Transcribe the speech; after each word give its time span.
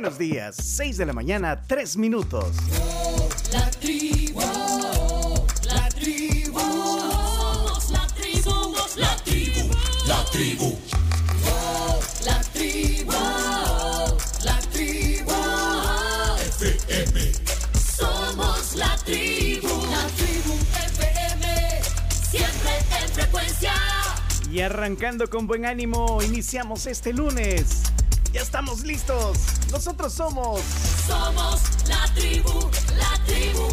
buenos 0.00 0.16
días. 0.16 0.54
6 0.54 0.96
de 0.98 1.06
la 1.06 1.12
mañana, 1.12 1.60
3 1.66 1.96
minutos. 1.96 2.54
La 3.52 3.68
tribu, 3.68 4.40
la 5.64 5.88
tribu, 5.88 6.60
somos 6.60 7.90
la 7.90 8.06
tribu, 8.06 8.42
somos 8.44 8.96
la 8.96 9.16
tribu, 9.24 9.70
la 10.06 10.24
tribu. 10.30 10.78
La 12.24 12.40
tribu, 12.52 13.12
la 14.44 14.60
tribu, 14.72 15.32
FM. 16.60 17.32
Somos 17.96 18.76
la 18.76 18.96
tribu, 18.98 19.68
la 19.90 20.06
tribu 20.16 20.54
FM, 20.92 21.82
siempre 22.30 22.70
en 23.02 23.08
frecuencia. 23.08 23.72
Y 24.52 24.60
arrancando 24.60 25.28
con 25.28 25.48
buen 25.48 25.66
ánimo, 25.66 26.22
iniciamos 26.22 26.86
este 26.86 27.12
lunes. 27.12 27.82
Ya 28.32 28.42
estamos 28.42 28.82
listos. 28.82 29.38
Nosotros 29.70 30.12
somos. 30.12 30.60
Somos 31.06 31.62
la 31.88 32.04
tribu, 32.14 32.70
la 32.96 33.24
tribu 33.24 33.66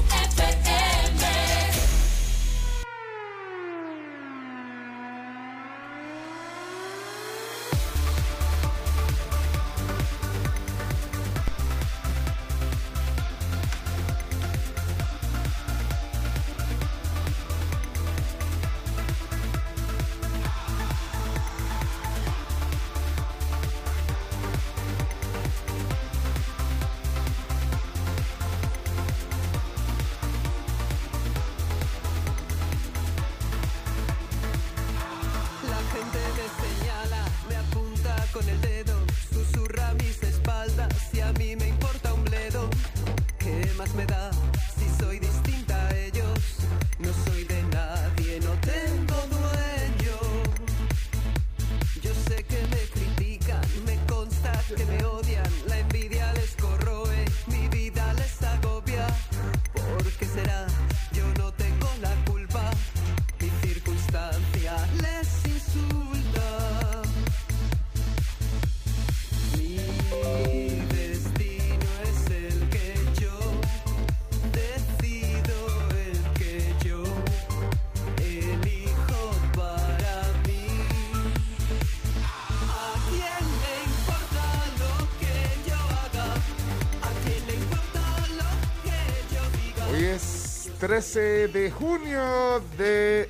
13 90.95 91.49
de 91.49 91.71
junio 91.71 92.61
de 92.77 93.29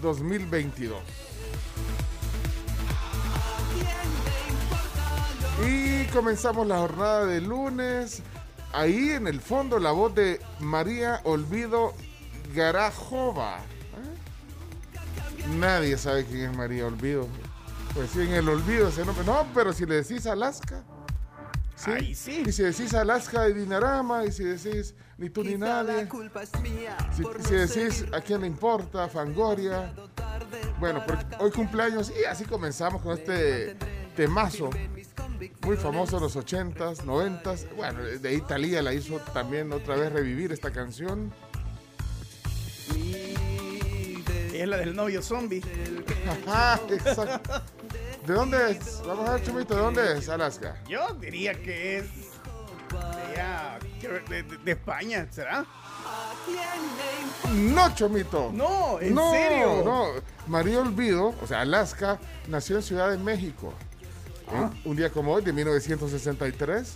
2022. 0.00 1.02
Y 5.66 6.06
comenzamos 6.06 6.66
la 6.66 6.78
jornada 6.78 7.26
de 7.26 7.42
lunes. 7.42 8.22
Ahí 8.72 9.10
en 9.10 9.26
el 9.26 9.42
fondo 9.42 9.78
la 9.78 9.92
voz 9.92 10.14
de 10.14 10.40
María 10.60 11.20
Olvido 11.24 11.92
Garajova. 12.54 13.58
¿Eh? 13.58 15.48
Nadie 15.58 15.98
sabe 15.98 16.24
quién 16.24 16.52
es 16.52 16.56
María 16.56 16.86
Olvido. 16.86 17.28
Pues 17.92 18.12
sí, 18.12 18.22
en 18.22 18.32
el 18.32 18.48
olvido 18.48 18.88
ese 18.88 19.04
nombre. 19.04 19.26
No, 19.26 19.46
pero 19.52 19.74
si 19.74 19.84
le 19.84 19.96
decís 19.96 20.26
Alaska. 20.26 20.82
Sí. 21.84 21.90
Ahí 21.90 22.14
sí. 22.14 22.42
Y 22.46 22.52
si 22.52 22.62
decís 22.62 22.94
Alaska 22.94 23.42
de 23.42 23.54
Dinarama, 23.54 24.24
y 24.24 24.32
si 24.32 24.44
decís 24.44 24.94
ni 25.18 25.28
tú 25.30 25.44
ni 25.44 25.56
nadie. 25.56 26.04
la 26.04 26.08
culpa 26.08 26.42
es 26.42 26.60
mía 26.60 26.96
Si, 27.14 27.22
por 27.22 27.42
si 27.42 27.54
decís 27.54 28.04
a 28.12 28.20
quién 28.20 28.40
le 28.40 28.46
importa, 28.46 29.08
Fangoria. 29.08 29.92
Bueno, 30.80 31.02
porque 31.06 31.24
hoy 31.38 31.50
cumpleaños 31.50 32.12
y 32.18 32.24
así 32.24 32.44
comenzamos 32.44 33.02
con 33.02 33.12
este 33.18 33.76
temazo. 34.16 34.70
Muy 35.62 35.76
famoso 35.76 36.16
en 36.16 36.22
los 36.22 36.36
80s, 36.36 37.02
90s. 37.04 37.74
Bueno, 37.76 38.02
de 38.02 38.40
Thalía 38.40 38.82
la 38.82 38.94
hizo 38.94 39.18
también 39.32 39.72
otra 39.72 39.96
vez 39.96 40.12
revivir 40.12 40.52
esta 40.52 40.70
canción. 40.70 41.32
Es 44.52 44.68
la 44.68 44.78
del 44.78 44.94
novio 44.94 45.20
zombie. 45.20 45.62
Ajá, 46.46 46.80
exacto. 46.88 47.62
¿De 48.26 48.32
dónde 48.32 48.70
es? 48.70 49.02
Vamos 49.06 49.28
a 49.28 49.34
ver, 49.34 49.42
Chumito, 49.42 49.74
¿de 49.74 49.80
dónde 49.80 50.18
es 50.18 50.28
Alaska? 50.30 50.76
Yo 50.88 51.12
diría 51.20 51.52
que 51.54 51.98
es. 51.98 52.06
De, 54.28 54.42
de, 54.42 54.56
de- 54.58 54.72
España, 54.72 55.26
¿será? 55.30 55.66
No, 57.52 57.94
Chomito. 57.94 58.50
No, 58.52 59.00
¿en 59.00 59.14
no, 59.14 59.30
serio? 59.32 59.82
No, 59.84 60.06
María 60.46 60.80
Olvido, 60.80 61.34
o 61.42 61.46
sea, 61.46 61.62
Alaska, 61.62 62.18
nació 62.48 62.76
en 62.76 62.82
Ciudad 62.82 63.10
de 63.10 63.18
México. 63.18 63.74
Ah. 64.48 64.70
¿eh? 64.72 64.80
Un 64.84 64.96
día 64.96 65.10
como 65.10 65.32
hoy, 65.32 65.42
de 65.42 65.52
1963. 65.52 66.94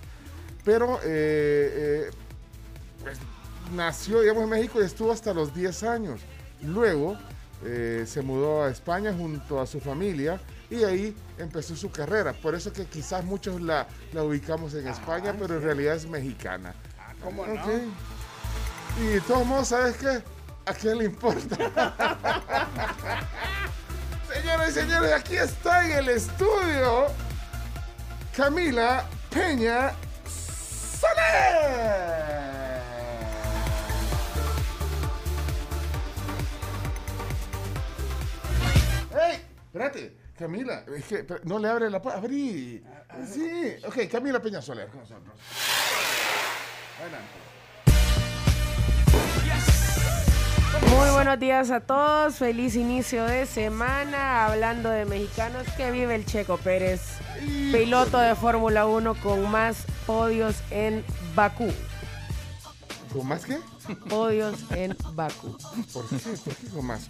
Pero 0.65 0.99
eh, 0.99 1.01
eh, 1.05 2.11
pues, 3.03 3.19
nació, 3.75 4.21
digamos, 4.21 4.45
en 4.45 4.51
México 4.51 4.81
y 4.81 4.85
estuvo 4.85 5.13
hasta 5.13 5.33
los 5.35 5.55
10 5.55 5.83
años. 5.83 6.21
Luego 6.63 7.17
eh, 7.65 8.05
se 8.07 8.23
mudó 8.23 8.65
a 8.65 8.71
España 8.71 9.13
junto 9.17 9.61
a 9.61 9.67
su 9.67 9.81
familia 9.81 10.41
y 10.71 10.85
ahí 10.85 11.17
empezó 11.39 11.75
su 11.77 11.91
carrera. 11.91 12.33
Por 12.33 12.55
eso 12.55 12.73
que 12.73 12.87
quizás 12.87 13.25
muchos 13.25 13.61
la, 13.61 13.87
la 14.13 14.23
ubicamos 14.23 14.75
en 14.75 14.89
España, 14.89 15.35
pero 15.39 15.57
en 15.57 15.63
realidad 15.63 15.95
es 15.97 16.07
mexicana. 16.07 16.75
Ah, 16.99 17.13
¿Cómo 17.23 17.47
no? 17.47 17.55
Ok. 17.55 17.69
Y 19.01 19.07
de 19.07 19.21
todos 19.23 19.47
modos, 19.47 19.69
¿sabes 19.69 19.97
qué? 19.97 20.23
¿A 20.67 20.75
quién 20.75 20.99
le 20.99 21.05
importa? 21.07 21.57
Señoras 24.33 24.71
y 24.71 24.73
señores, 24.73 25.13
aquí 25.13 25.37
está 25.37 25.87
en 25.87 25.93
el 25.93 26.09
estudio 26.11 27.07
Camila 28.37 29.05
Peña 29.31 29.93
Soler. 31.01 31.99
¡Ey! 39.19 39.45
Espérate, 39.67 40.18
Camila, 40.39 40.85
es 40.97 41.05
que 41.05 41.27
no 41.45 41.59
le 41.59 41.69
abre 41.69 41.91
la 41.91 42.01
puerta. 42.01 42.21
Abrí. 42.21 42.81
Sí, 43.27 43.75
ok, 43.85 44.09
Camila 44.09 44.41
Peña 44.41 44.63
Soler 44.63 44.89
con 44.89 45.01
nosotros. 45.01 45.35
Adelante. 47.01 47.49
Muy 50.97 51.11
buenos 51.11 51.41
días 51.41 51.71
a 51.73 51.81
todos, 51.81 52.37
feliz 52.37 52.77
inicio 52.77 53.25
de 53.25 53.47
semana. 53.47 54.47
Hablando 54.47 54.91
de 54.91 55.07
mexicanos, 55.07 55.67
que 55.77 55.91
vive 55.91 56.15
el 56.15 56.25
Checo 56.25 56.57
Pérez, 56.57 57.01
piloto 57.73 58.19
de 58.19 58.37
Fórmula 58.37 58.87
1 58.87 59.15
con 59.21 59.51
más 59.51 59.87
podios 60.07 60.55
en 60.71 61.05
Bakú. 61.35 61.73
¿Con 63.13 63.27
más 63.27 63.45
qué? 63.45 63.59
Podios 64.09 64.55
en 64.71 64.97
Bakú. 65.15 65.59
¿Por 65.93 66.09
qué? 66.09 66.17
¿Por 66.17 66.55
qué 66.55 66.69
con 66.69 66.87
más? 66.87 67.09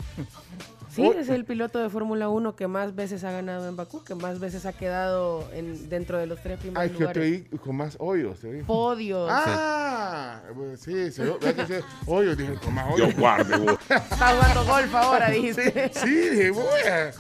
Sí, 0.98 1.08
Oh. 1.08 1.12
es 1.12 1.28
el 1.28 1.44
piloto 1.44 1.78
de 1.78 1.88
Fórmula 1.88 2.28
1 2.28 2.56
que 2.56 2.66
más 2.66 2.94
veces 2.94 3.22
ha 3.24 3.30
ganado 3.30 3.68
en 3.68 3.76
Bakú, 3.76 4.02
que 4.02 4.14
más 4.14 4.40
veces 4.40 4.66
ha 4.66 4.72
quedado 4.72 5.48
en, 5.52 5.88
dentro 5.88 6.18
de 6.18 6.26
los 6.26 6.40
tres 6.42 6.58
primeros 6.58 6.82
Ay, 6.82 6.88
que 6.90 6.94
yo 6.98 7.08
te 7.12 7.20
lugares. 7.20 7.46
oí 7.52 7.58
con 7.58 7.76
más 7.76 7.96
hoyos. 8.00 8.40
Te 8.40 8.48
oí. 8.48 8.62
Podios. 8.62 9.28
Ah, 9.32 10.40
pues 10.54 10.80
sí, 10.80 11.10
se 11.12 11.22
que 11.24 11.82
hoyos, 12.06 12.36
dije, 12.36 12.54
con 12.64 12.74
más 12.74 12.92
hoyos. 12.92 13.10
Está 13.10 14.34
jugando 14.34 14.64
golf 14.64 14.94
ahora, 14.94 15.30
dijiste. 15.30 15.90
Sí, 15.94 16.14
dije, 16.30 16.50
voy 16.50 16.64
a... 16.90 17.12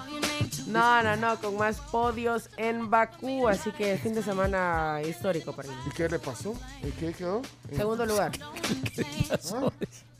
No, 0.68 1.02
no, 1.02 1.16
no, 1.16 1.36
con 1.40 1.56
más 1.56 1.80
podios 1.80 2.50
en 2.58 2.90
Bakú, 2.90 3.48
así 3.48 3.70
que 3.72 3.96
fin 3.96 4.14
de 4.14 4.22
semana 4.22 5.00
histórico 5.06 5.52
para 5.54 5.68
él. 5.68 5.74
¿Y 5.86 5.90
qué 5.90 6.08
le 6.08 6.18
pasó? 6.18 6.54
¿Y 6.82 6.90
qué 6.90 7.12
quedó? 7.12 7.42
Segundo 7.74 8.04
lugar. 8.06 8.32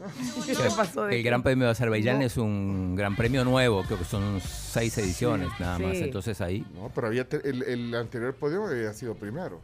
Ah, 0.00 0.06
¿Qué 0.47 0.55
pasó 0.77 1.06
de 1.06 1.17
El 1.17 1.25
Gran 1.25 1.43
Premio 1.43 1.65
de 1.65 1.73
Azerbaiyán 1.73 2.23
es 2.23 2.37
un 2.37 2.95
gran 2.95 3.17
premio 3.17 3.45
nuevo, 3.45 3.83
creo 3.83 3.99
que 3.99 4.05
son 4.05 4.41
seis 4.41 4.97
ediciones 4.97 5.49
nada 5.59 5.77
más. 5.81 5.97
Sí. 5.97 6.05
Entonces 6.05 6.41
ahí, 6.41 6.65
No, 6.77 6.89
pero 6.95 7.09
había 7.09 7.27
el, 7.43 7.65
el 7.65 7.93
anterior 7.97 8.33
podio 8.33 8.65
había 8.65 8.93
sido 8.93 9.17
primero. 9.17 9.61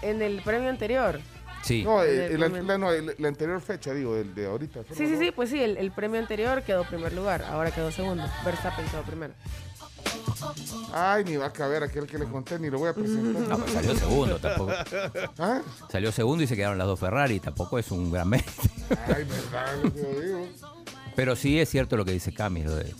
En 0.00 0.22
el 0.22 0.40
premio 0.40 0.70
anterior. 0.70 1.20
Sí. 1.62 1.82
No, 1.84 2.02
eh, 2.02 2.26
el 2.26 2.40
la, 2.40 2.46
primer- 2.46 2.64
la- 2.64 2.78
no, 2.78 2.90
el- 2.92 3.14
la 3.18 3.28
anterior 3.28 3.60
fecha, 3.60 3.92
digo, 3.92 4.16
el 4.16 4.34
de 4.34 4.46
ahorita. 4.46 4.80
Sí, 4.96 5.06
sí, 5.06 5.16
sí, 5.18 5.30
pues 5.30 5.50
sí, 5.50 5.60
el, 5.62 5.76
el 5.76 5.90
premio 5.92 6.18
anterior 6.20 6.62
quedó 6.62 6.84
primer 6.84 7.12
lugar, 7.12 7.42
ahora 7.42 7.70
quedó 7.70 7.92
segundo. 7.92 8.24
Verstappen 8.44 8.86
quedó 8.88 9.02
primero. 9.02 9.34
Ay, 10.92 11.24
ni 11.24 11.36
va 11.36 11.46
a 11.46 11.52
caber 11.52 11.82
aquel 11.82 12.06
que 12.06 12.18
le 12.18 12.24
conté, 12.24 12.58
ni 12.58 12.70
lo 12.70 12.78
voy 12.78 12.88
a 12.88 12.94
presentar. 12.94 13.42
No, 13.42 13.58
pero 13.58 13.72
salió 13.72 13.94
segundo 13.94 14.38
tampoco. 14.38 14.72
¿Ah? 15.38 15.60
Salió 15.92 16.10
segundo 16.12 16.42
y 16.42 16.46
se 16.46 16.56
quedaron 16.56 16.78
las 16.78 16.86
dos 16.86 16.98
Ferrari. 16.98 17.38
Tampoco 17.40 17.78
es 17.78 17.90
un 17.90 18.10
gran 18.10 18.28
mérito. 18.28 18.50
Ay, 19.06 19.24
verdad, 19.24 19.76
lo 19.82 19.92
que 19.92 20.20
digo. 20.26 20.48
Pero 21.14 21.36
sí 21.36 21.60
es 21.60 21.68
cierto 21.68 21.96
lo 21.96 22.04
que 22.04 22.12
dice 22.12 22.32
Cami, 22.32 22.62
lo 22.62 22.74
de 22.74 22.94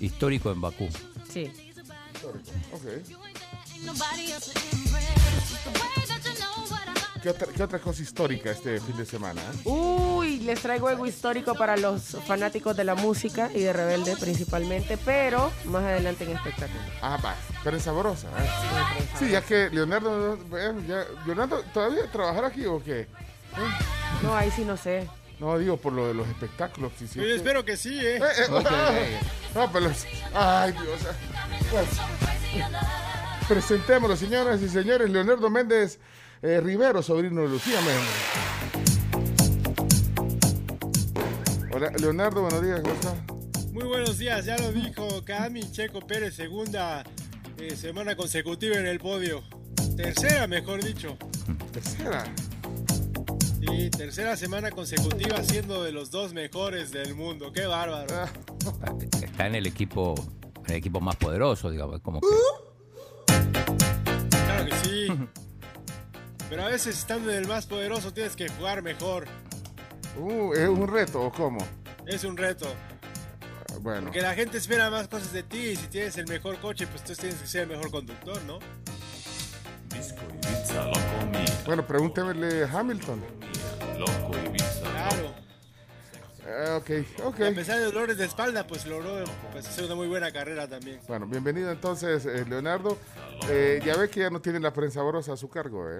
histórico 0.00 0.50
en 0.50 0.60
Bakú. 0.62 0.88
Sí. 1.30 1.52
Ok. 2.72 2.82
¿Qué 7.28 7.32
otra, 7.32 7.48
qué 7.54 7.62
otra 7.62 7.78
cosa 7.78 8.00
histórica 8.00 8.50
este 8.50 8.80
fin 8.80 8.96
de 8.96 9.04
semana? 9.04 9.38
eh? 9.42 9.68
Uy, 9.68 10.38
les 10.38 10.62
traigo 10.62 10.88
algo 10.88 11.04
histórico 11.04 11.54
para 11.54 11.76
los 11.76 12.16
fanáticos 12.26 12.74
de 12.74 12.84
la 12.84 12.94
música 12.94 13.50
y 13.54 13.60
de 13.60 13.70
Rebelde 13.74 14.16
principalmente, 14.16 14.96
pero 14.96 15.52
más 15.66 15.82
adelante 15.82 16.24
en 16.24 16.30
espectáculo. 16.30 16.80
Ah, 17.02 17.18
va, 17.22 17.36
pero 17.62 17.76
es 17.76 17.82
sabrosa. 17.82 18.28
¿eh? 18.28 18.48
Sí, 19.18 19.28
ya 19.28 19.42
que 19.42 19.68
Leonardo, 19.68 20.38
bueno, 20.48 20.80
ya, 20.88 21.04
Leonardo, 21.26 21.62
¿todavía 21.74 22.10
trabajará 22.10 22.46
aquí 22.46 22.64
o 22.64 22.82
qué? 22.82 23.06
No, 24.22 24.34
ahí 24.34 24.50
sí 24.50 24.64
no 24.64 24.78
sé. 24.78 25.06
No, 25.38 25.58
digo, 25.58 25.76
por 25.76 25.92
lo 25.92 26.08
de 26.08 26.14
los 26.14 26.26
espectáculos. 26.28 26.92
Sí, 26.98 27.06
sí. 27.08 27.18
Yo 27.18 27.26
espero 27.26 27.62
que 27.62 27.76
sí, 27.76 28.00
¿eh? 28.00 28.16
Eh, 28.16 28.20
eh, 28.48 29.20
no, 29.54 29.70
pero... 29.70 29.92
Ay, 30.32 30.72
Dios. 30.72 31.00
Pues, 31.70 31.88
presentémoslo, 33.46 34.16
señoras 34.16 34.62
y 34.62 34.68
señores. 34.70 35.10
Leonardo 35.10 35.50
Méndez 35.50 35.98
eh, 36.42 36.60
Rivero, 36.60 37.02
sobrino 37.02 37.42
de 37.42 37.48
Lucía 37.48 37.80
Méndez. 37.80 39.28
Hola, 41.72 41.92
Leonardo, 41.98 42.42
buenos 42.42 42.62
días, 42.62 42.80
¿cómo 42.80 42.94
está? 42.94 43.14
Muy 43.72 43.84
buenos 43.84 44.18
días, 44.18 44.44
ya 44.44 44.56
lo 44.58 44.72
dijo 44.72 45.24
Cami 45.24 45.70
Checo 45.70 46.00
Pérez, 46.00 46.34
segunda 46.34 47.04
eh, 47.58 47.76
semana 47.76 48.16
consecutiva 48.16 48.76
en 48.76 48.86
el 48.86 48.98
podio. 48.98 49.42
Tercera, 49.96 50.46
mejor 50.46 50.82
dicho. 50.82 51.16
Tercera. 51.72 52.24
Sí, 53.60 53.90
tercera 53.90 54.36
semana 54.36 54.70
consecutiva 54.70 55.42
siendo 55.42 55.82
de 55.82 55.92
los 55.92 56.10
dos 56.10 56.32
mejores 56.32 56.90
del 56.92 57.14
mundo. 57.14 57.52
Qué 57.52 57.66
bárbaro. 57.66 58.14
Ah, 58.14 58.28
Está 59.22 59.46
en 59.46 59.56
el 59.56 59.66
equipo, 59.66 60.14
en 60.64 60.70
el 60.70 60.76
equipo 60.76 61.00
más 61.00 61.16
poderoso, 61.16 61.70
digamos. 61.70 62.00
Como 62.00 62.20
que, 62.20 62.26
Claro 64.30 64.66
que 64.66 64.76
sí. 64.84 65.08
Pero 66.48 66.62
a 66.64 66.68
veces 66.68 66.98
estando 66.98 67.30
en 67.30 67.36
el 67.38 67.46
más 67.46 67.66
poderoso 67.66 68.12
tienes 68.12 68.36
que 68.36 68.48
jugar 68.48 68.82
mejor. 68.82 69.26
uh, 70.16 70.52
¿Es 70.54 70.68
un 70.68 70.88
reto 70.88 71.20
o 71.22 71.32
cómo? 71.32 71.58
Es 72.06 72.24
un 72.24 72.36
reto. 72.36 72.66
Bueno, 73.80 74.04
Porque 74.04 74.22
la 74.22 74.34
gente 74.34 74.58
espera 74.58 74.90
más 74.90 75.08
cosas 75.08 75.32
de 75.32 75.42
ti 75.42 75.58
y 75.58 75.76
si 75.76 75.86
tienes 75.86 76.16
el 76.16 76.26
mejor 76.26 76.58
coche, 76.58 76.86
pues 76.86 77.04
tú 77.04 77.14
tienes 77.14 77.36
que 77.40 77.46
ser 77.46 77.62
el 77.62 77.68
mejor 77.68 77.90
conductor, 77.90 78.40
¿no? 78.42 78.58
bueno, 81.66 81.86
pregúntemele 81.86 82.64
a 82.64 82.78
Hamilton. 82.78 83.22
Claro. 83.96 84.47
Ah, 86.48 86.78
ok, 86.78 86.90
ok. 87.24 87.40
Y 87.40 87.44
a 87.44 87.54
pesar 87.54 87.78
de 87.78 87.84
dolores 87.84 88.16
de 88.16 88.24
espalda, 88.24 88.66
pues 88.66 88.86
logró 88.86 89.22
pues, 89.52 89.68
hacer 89.68 89.84
una 89.84 89.94
muy 89.94 90.08
buena 90.08 90.32
carrera 90.32 90.66
también. 90.66 90.98
Bueno, 91.06 91.26
bienvenido 91.26 91.70
entonces, 91.70 92.24
eh, 92.24 92.46
Leonardo. 92.48 92.96
Eh, 93.50 93.82
ya 93.84 93.94
ve 93.96 94.08
que 94.08 94.20
ya 94.20 94.30
no 94.30 94.40
tiene 94.40 94.58
la 94.58 94.72
prensa 94.72 95.00
sabrosa 95.00 95.34
a 95.34 95.36
su 95.36 95.50
cargo, 95.50 95.90
¿eh? 95.90 95.98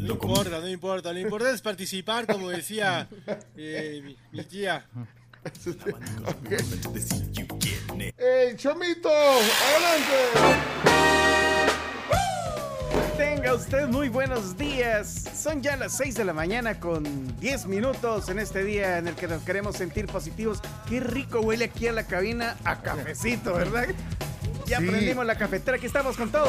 No 0.00 0.14
importa, 0.14 0.58
no 0.60 0.68
importa. 0.68 1.12
Lo 1.12 1.20
importante 1.20 1.54
es 1.54 1.62
participar, 1.62 2.26
como 2.26 2.50
decía 2.50 3.08
eh, 3.56 4.00
mi, 4.02 4.16
mi 4.32 4.44
tía. 4.44 4.84
¡Ey, 8.18 8.56
Chomito! 8.56 9.08
¡Adelante! 9.08 10.14
Tenga 13.16 13.54
usted 13.54 13.86
muy 13.88 14.08
buenos 14.08 14.56
días. 14.56 15.24
Son 15.36 15.62
ya 15.62 15.76
las 15.76 15.96
6 15.96 16.14
de 16.16 16.24
la 16.24 16.32
mañana 16.32 16.78
con 16.80 17.36
10 17.38 17.66
minutos 17.66 18.28
en 18.28 18.38
este 18.38 18.64
día 18.64 18.98
en 18.98 19.08
el 19.08 19.14
que 19.14 19.26
nos 19.28 19.42
queremos 19.42 19.76
sentir 19.76 20.06
positivos. 20.06 20.60
Qué 20.88 21.00
rico 21.00 21.40
huele 21.40 21.66
aquí 21.66 21.86
a 21.88 21.92
la 21.92 22.04
cabina 22.04 22.56
a 22.64 22.80
cafecito, 22.80 23.54
¿verdad? 23.54 23.86
Ya 24.66 24.78
Sí. 24.78 24.86
prendimos 24.86 25.24
la 25.26 25.36
cafetera, 25.38 25.76
aquí 25.76 25.86
estamos 25.86 26.16
con 26.16 26.30
todo. 26.30 26.48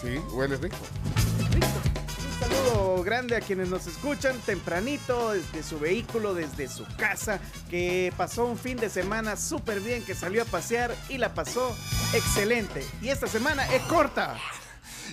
Sí, 0.00 0.18
huele 0.32 0.56
rico. 0.56 0.76
Saludo 2.52 3.02
grande 3.02 3.36
a 3.36 3.40
quienes 3.40 3.68
nos 3.68 3.86
escuchan 3.86 4.38
tempranito 4.40 5.32
desde 5.32 5.62
su 5.62 5.78
vehículo, 5.78 6.34
desde 6.34 6.68
su 6.68 6.84
casa, 6.96 7.40
que 7.70 8.12
pasó 8.16 8.44
un 8.44 8.58
fin 8.58 8.76
de 8.76 8.90
semana 8.90 9.36
súper 9.36 9.80
bien, 9.80 10.04
que 10.04 10.14
salió 10.14 10.42
a 10.42 10.44
pasear 10.44 10.94
y 11.08 11.18
la 11.18 11.34
pasó 11.34 11.74
excelente. 12.12 12.86
Y 13.00 13.08
esta 13.08 13.26
semana 13.26 13.66
es 13.74 13.82
corta. 13.82 14.36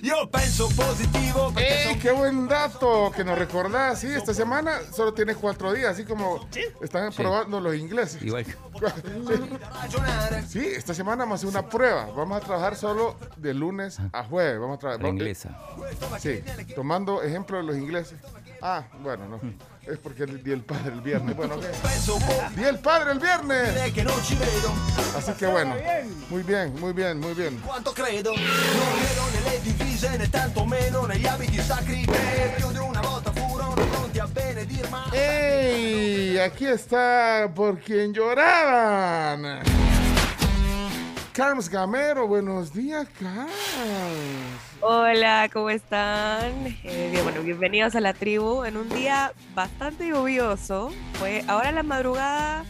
Io 0.01 0.29
penso 0.29 0.69
positivo 0.69 1.53
¡Ey, 1.57 1.97
qué 1.99 2.11
buen 2.11 2.47
dato 2.47 3.11
que 3.15 3.23
nos 3.23 3.37
recordás! 3.37 3.99
Sí, 3.99 4.07
esta 4.07 4.33
semana 4.33 4.79
solo 4.95 5.13
tiene 5.13 5.35
cuatro 5.35 5.73
días, 5.73 5.91
así 5.91 6.05
como 6.05 6.47
están 6.81 7.11
probando 7.13 7.59
los 7.59 7.75
ingleses. 7.75 8.21
igual. 8.21 8.45
Sí, 10.47 10.59
esta 10.65 10.93
semana 10.93 11.23
vamos 11.23 11.43
a 11.43 11.47
hacer 11.47 11.59
una 11.59 11.69
prueba. 11.69 12.05
Vamos 12.15 12.41
a 12.41 12.45
trabajar 12.45 12.75
solo 12.75 13.15
de 13.37 13.53
lunes 13.53 13.99
a 14.13 14.23
jueves. 14.23 14.59
Vamos 14.59 14.77
a 14.77 14.79
trabajar. 14.79 15.03
la 15.03 15.09
inglesa. 15.09 15.57
Sí, 16.19 16.41
tomando 16.75 17.21
ejemplo 17.21 17.57
de 17.57 17.63
los 17.63 17.75
ingleses. 17.75 18.17
Ah, 18.61 18.83
bueno, 19.01 19.27
no. 19.27 19.39
Es 19.85 19.97
porque 19.97 20.23
el 20.23 20.43
día 20.43 20.53
del 20.53 20.63
padre 20.63 20.93
el 20.93 21.01
viernes. 21.01 21.35
Bueno, 21.35 21.55
ok. 21.55 21.63
Penso 21.81 22.15
un 22.15 22.21
po' 22.21 22.33
Día 22.55 22.65
del 22.67 22.79
padre 22.79 23.11
el 23.13 23.19
viernes. 23.19 23.69
Así 25.15 25.31
que 25.33 25.47
bueno. 25.47 25.75
Muy 26.29 26.43
bien, 26.43 26.73
muy 26.79 26.93
bien, 26.93 27.19
muy 27.19 27.33
bien. 27.33 27.57
quanto 27.65 27.93
credo. 27.93 28.31
Non 28.35 28.99
credo 28.99 29.23
nelle 29.33 29.61
divise 29.61 30.17
né 30.17 30.29
tanto 30.29 30.65
meno 30.65 31.05
negli 31.05 31.25
abiti 31.25 31.59
sacri 31.59 32.05
che 32.05 32.53
più 32.57 32.71
di 32.71 32.77
una 32.77 33.01
volta 33.01 33.31
furono 33.31 33.73
pronti 33.73 34.19
a 34.19 34.27
benedir 34.27 34.87
ma 34.89 35.09
¡Ey! 35.11 36.37
Aquí 36.39 36.65
está 36.65 37.49
por 37.53 37.79
quien 37.79 38.13
lloraban. 38.13 39.61
Carms 41.39 41.69
Gamero, 41.69 42.27
buenos 42.27 42.73
días, 42.73 43.07
Carms. 43.17 43.49
Hola, 44.81 45.49
¿cómo 45.53 45.69
están? 45.69 46.67
Eh, 46.83 47.07
bien, 47.13 47.23
bueno, 47.23 47.41
bienvenidos 47.43 47.95
a 47.95 48.01
la 48.01 48.13
tribu 48.13 48.65
en 48.65 48.75
un 48.75 48.89
día 48.89 49.31
bastante 49.55 50.09
lluvioso. 50.09 50.91
Fue 51.13 51.45
ahora 51.47 51.71
la 51.71 51.81
madrugada 51.81 52.65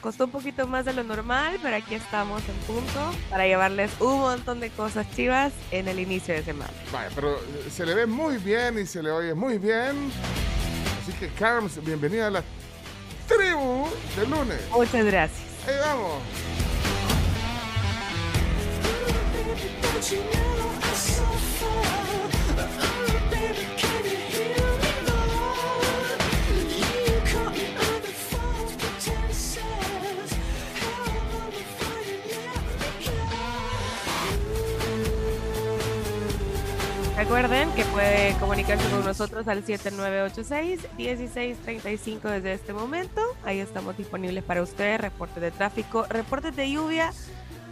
costó 0.00 0.26
un 0.26 0.30
poquito 0.30 0.68
más 0.68 0.84
de 0.84 0.92
lo 0.92 1.02
normal, 1.02 1.58
pero 1.60 1.74
aquí 1.74 1.96
estamos 1.96 2.40
en 2.48 2.54
punto 2.72 3.10
para 3.30 3.48
llevarles 3.48 3.90
un 3.98 4.20
montón 4.20 4.60
de 4.60 4.70
cosas 4.70 5.10
chivas 5.16 5.52
en 5.72 5.88
el 5.88 5.98
inicio 5.98 6.34
de 6.34 6.44
semana. 6.44 6.70
Vaya, 6.92 7.08
pero 7.16 7.34
eh, 7.34 7.68
se 7.68 7.84
le 7.84 7.94
ve 7.94 8.06
muy 8.06 8.36
bien 8.36 8.78
y 8.78 8.86
se 8.86 9.02
le 9.02 9.10
oye 9.10 9.34
muy 9.34 9.58
bien. 9.58 10.12
Así 11.02 11.12
que, 11.18 11.30
Carms, 11.30 11.84
bienvenida 11.84 12.28
a 12.28 12.30
la 12.30 12.44
tribu 13.26 13.88
de 14.14 14.26
lunes. 14.28 14.60
Muchas 14.70 15.04
gracias. 15.04 15.42
Ahí 15.66 15.74
vamos. 15.80 16.73
Recuerden 37.16 37.70
que 37.72 37.84
puede 37.86 38.36
comunicarse 38.38 38.88
con 38.90 39.04
nosotros 39.04 39.48
al 39.48 39.64
7986-1635 39.64 42.20
desde 42.22 42.52
este 42.52 42.72
momento. 42.72 43.20
Ahí 43.44 43.58
estamos 43.60 43.96
disponibles 43.96 44.44
para 44.44 44.62
ustedes. 44.62 45.00
Reportes 45.00 45.40
de 45.40 45.50
tráfico, 45.50 46.06
reportes 46.10 46.54
de 46.54 46.70
lluvia. 46.70 47.12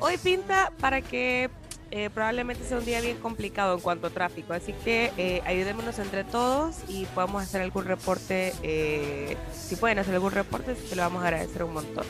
Hoy 0.00 0.16
pinta 0.16 0.72
para 0.80 1.00
que 1.00 1.48
eh, 1.92 2.08
probablemente 2.08 2.64
sea 2.64 2.78
un 2.78 2.84
día 2.86 3.00
bien 3.02 3.18
complicado 3.18 3.74
en 3.74 3.80
cuanto 3.80 4.06
a 4.06 4.10
tráfico. 4.10 4.54
Así 4.54 4.72
que 4.72 5.12
eh, 5.18 5.42
ayudémonos 5.44 5.98
entre 5.98 6.24
todos 6.24 6.76
y 6.88 7.04
podamos 7.06 7.42
hacer 7.42 7.60
algún 7.60 7.84
reporte. 7.84 8.54
eh, 8.62 9.36
si 9.52 9.76
pueden 9.76 9.98
hacer 9.98 10.14
algún 10.14 10.32
reporte, 10.32 10.74
se 10.74 10.96
lo 10.96 11.02
vamos 11.02 11.22
a 11.22 11.26
agradecer 11.26 11.62
un 11.62 11.74
montón. 11.74 12.04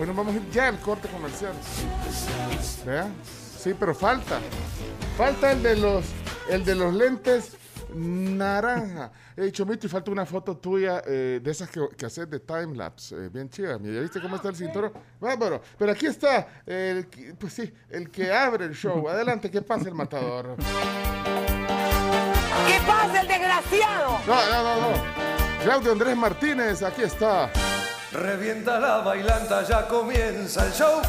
Hoy 0.00 0.06
nos 0.06 0.16
vamos 0.16 0.34
a 0.34 0.38
ir 0.38 0.50
ya 0.50 0.68
al 0.68 0.78
corte 0.78 1.08
comercial. 1.08 1.52
¿Vea? 2.86 3.08
Sí, 3.58 3.74
pero 3.78 3.94
falta. 3.94 4.38
Falta 5.16 5.50
el 5.50 5.62
de 5.64 5.76
los, 5.76 6.04
el 6.48 6.64
de 6.64 6.76
los 6.76 6.94
lentes 6.94 7.56
naranja. 7.94 9.10
Eh, 9.36 9.50
Chomito, 9.52 9.86
y 9.86 9.90
falta 9.90 10.10
una 10.10 10.26
foto 10.26 10.56
tuya 10.56 11.02
eh, 11.06 11.40
de 11.42 11.50
esas 11.50 11.68
que, 11.70 11.80
que 11.96 12.06
haces 12.06 12.28
de 12.28 12.40
timelapse. 12.40 13.14
Eh, 13.16 13.28
bien 13.28 13.48
chida. 13.50 13.78
¿Ya 13.80 14.00
viste 14.00 14.20
cómo 14.20 14.36
está 14.36 14.48
el 14.48 14.56
cinturón? 14.56 14.92
Bárbaro. 15.20 15.62
Pero 15.78 15.92
aquí 15.92 16.06
está, 16.06 16.46
el, 16.66 17.06
que- 17.08 17.34
pues 17.34 17.52
sí, 17.52 17.72
el 17.90 18.10
que 18.10 18.32
abre 18.32 18.66
el 18.66 18.74
show. 18.74 19.08
Adelante, 19.08 19.50
que 19.50 19.62
pase 19.62 19.88
el 19.88 19.94
matador. 19.94 20.56
¿Qué 22.66 22.78
pasa, 22.86 23.20
el 23.22 23.28
desgraciado? 23.28 24.18
No, 24.26 24.34
no, 24.50 24.62
no, 24.62 24.80
no. 24.90 25.02
Claudio 25.62 25.92
Andrés 25.92 26.16
Martínez, 26.16 26.82
aquí 26.82 27.02
está. 27.02 27.50
Revienta 28.12 28.80
la 28.80 28.98
bailanta, 28.98 29.62
ya 29.64 29.86
comienza 29.86 30.64
el 30.66 30.72
show. 30.72 31.00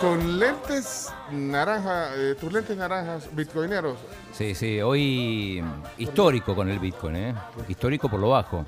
Con 0.00 0.38
lentes 0.38 1.12
naranja, 1.30 2.08
eh, 2.16 2.34
tus 2.40 2.50
lentes 2.52 2.76
naranjas 2.76 3.24
bitcoineros. 3.34 3.98
Sí, 4.32 4.54
sí, 4.54 4.80
hoy 4.80 5.62
histórico 5.98 6.54
con 6.56 6.70
el 6.70 6.78
Bitcoin, 6.78 7.16
¿eh? 7.16 7.34
Histórico 7.68 8.08
por 8.08 8.18
lo 8.18 8.30
bajo. 8.30 8.64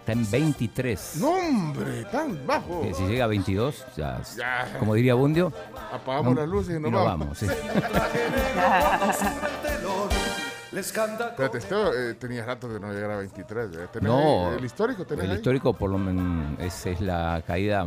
Está 0.00 0.12
en 0.12 0.28
23. 0.28 1.16
No, 1.16 1.30
hombre, 1.32 2.04
tan 2.06 2.44
bajo. 2.46 2.80
Que 2.82 2.94
si 2.94 3.04
llega 3.06 3.24
a 3.24 3.28
22, 3.28 3.84
ya, 3.96 4.20
Ya. 4.36 4.76
como 4.78 4.94
diría 4.94 5.14
Bundio, 5.14 5.52
Apagamos 5.92 6.34
no- 6.34 6.40
las 6.40 6.48
luces 6.48 6.74
y 6.74 6.78
y 6.78 6.80
nos 6.80 6.90
nos 6.90 7.04
vamos. 7.04 7.28
vamos. 7.28 7.38
sí. 7.38 7.46
Les 10.72 10.90
canta 10.92 11.28
Espérate, 11.28 11.58
esto 11.58 11.92
eh, 11.94 12.14
tenía 12.14 12.44
rato 12.44 12.66
de 12.68 12.80
no 12.80 12.92
llegar 12.92 13.10
a 13.10 13.16
23. 13.18 13.70
¿eh? 13.76 13.88
¿Tenés 13.92 14.08
No, 14.10 14.48
ahí 14.50 14.56
el 14.58 14.64
histórico 14.64 15.04
tenés 15.04 15.24
el 15.26 15.30
ahí? 15.32 15.36
histórico 15.36 15.72
por 15.74 15.90
lo 15.90 15.98
menos 15.98 16.58
es, 16.60 16.86
es 16.86 17.00
la 17.00 17.42
caída 17.46 17.86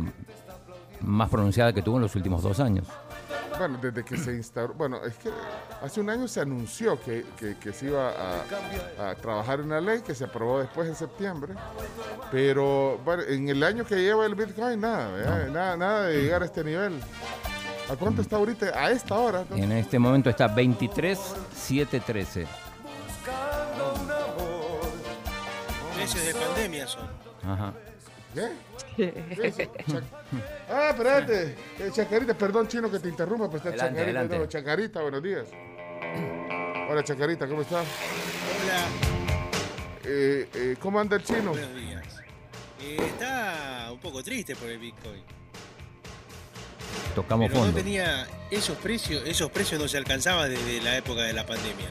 más 1.00 1.28
pronunciada 1.28 1.72
que 1.72 1.82
tuvo 1.82 1.96
en 1.96 2.02
los 2.02 2.14
últimos 2.14 2.42
dos 2.42 2.60
años. 2.60 2.86
Bueno, 3.58 3.78
desde 3.80 4.04
que 4.04 4.16
se 4.16 4.32
instauró. 4.34 4.74
Bueno, 4.74 5.02
es 5.04 5.16
que 5.16 5.30
hace 5.82 6.00
un 6.00 6.10
año 6.10 6.28
se 6.28 6.40
anunció 6.40 7.00
que, 7.00 7.24
que- 7.38 7.56
que 7.58 7.72
se 7.72 7.86
iba 7.86 8.10
a, 8.10 9.10
a 9.10 9.14
trabajar 9.14 9.60
una 9.62 9.80
ley 9.80 10.00
que 10.02 10.14
se 10.14 10.24
aprobó 10.24 10.60
después 10.60 10.86
en 10.88 10.94
septiembre. 10.94 11.54
Pero 12.30 12.98
bueno, 13.04 13.22
en 13.24 13.48
el 13.48 13.62
año 13.62 13.84
que 13.84 13.96
lleva 13.96 14.26
el 14.26 14.34
Bitcoin, 14.34 14.80
nada, 14.80 15.48
nada, 15.50 15.76
nada 15.76 16.02
de 16.06 16.22
llegar 16.22 16.42
a 16.42 16.44
este 16.44 16.62
nivel. 16.62 17.00
¿A 17.90 17.96
cuánto 17.96 18.20
está 18.22 18.36
ahorita? 18.36 18.66
A 18.78 18.90
esta 18.90 19.14
hora. 19.14 19.44
¿no? 19.48 19.56
En 19.56 19.72
este 19.72 19.98
momento 19.98 20.28
está 20.28 20.48
23, 20.48 21.18
713. 26.06 26.12
Precios 26.12 26.26
de 26.26 26.34
pandemia 26.46 26.86
son. 26.86 27.08
Ajá. 27.50 27.72
¿Qué? 28.34 29.12
¿Qué 29.34 29.46
es 29.46 29.56
Ah, 30.70 30.90
espérate. 30.90 31.54
Eh, 31.78 31.90
Chacarita, 31.92 32.34
perdón, 32.34 32.68
chino, 32.68 32.90
que 32.90 32.98
te 32.98 33.08
interrumpa, 33.08 33.46
pero 33.46 33.58
está 33.58 33.68
Adelante, 33.70 33.98
Chacarita. 34.00 34.20
adelante. 34.20 34.38
no, 34.38 34.46
Chacarita, 34.46 35.02
buenos 35.02 35.22
días. 35.22 35.46
Hola, 36.90 37.02
Chacarita, 37.04 37.46
¿cómo 37.48 37.62
estás? 37.62 37.84
Hola, 38.64 38.86
Eh, 40.08 40.48
eh, 40.54 40.76
¿Cómo 40.78 41.00
anda 41.00 41.16
el 41.16 41.24
chino? 41.24 41.50
buenos 41.50 41.74
días. 41.74 42.04
Eh, 42.80 42.96
está 43.00 43.88
un 43.90 43.98
poco 43.98 44.22
triste 44.22 44.54
por 44.54 44.68
el 44.68 44.78
Bitcoin. 44.78 45.22
Tocamos 47.14 47.48
Pero 47.48 47.60
no 47.60 47.66
fondo. 47.66 47.78
tenía 47.80 48.26
esos 48.50 48.76
precios, 48.78 49.22
esos 49.26 49.50
precios 49.50 49.80
no 49.80 49.88
se 49.88 49.96
alcanzaban 49.96 50.50
desde 50.50 50.80
la 50.82 50.96
época 50.96 51.22
de 51.22 51.32
la 51.32 51.44
pandemia. 51.46 51.88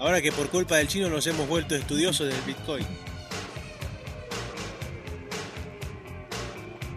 Ahora 0.00 0.22
que 0.22 0.32
por 0.32 0.48
culpa 0.48 0.76
del 0.76 0.88
chino 0.88 1.08
nos 1.10 1.26
hemos 1.26 1.46
vuelto 1.46 1.74
estudiosos 1.74 2.26
del 2.28 2.40
Bitcoin. 2.46 2.86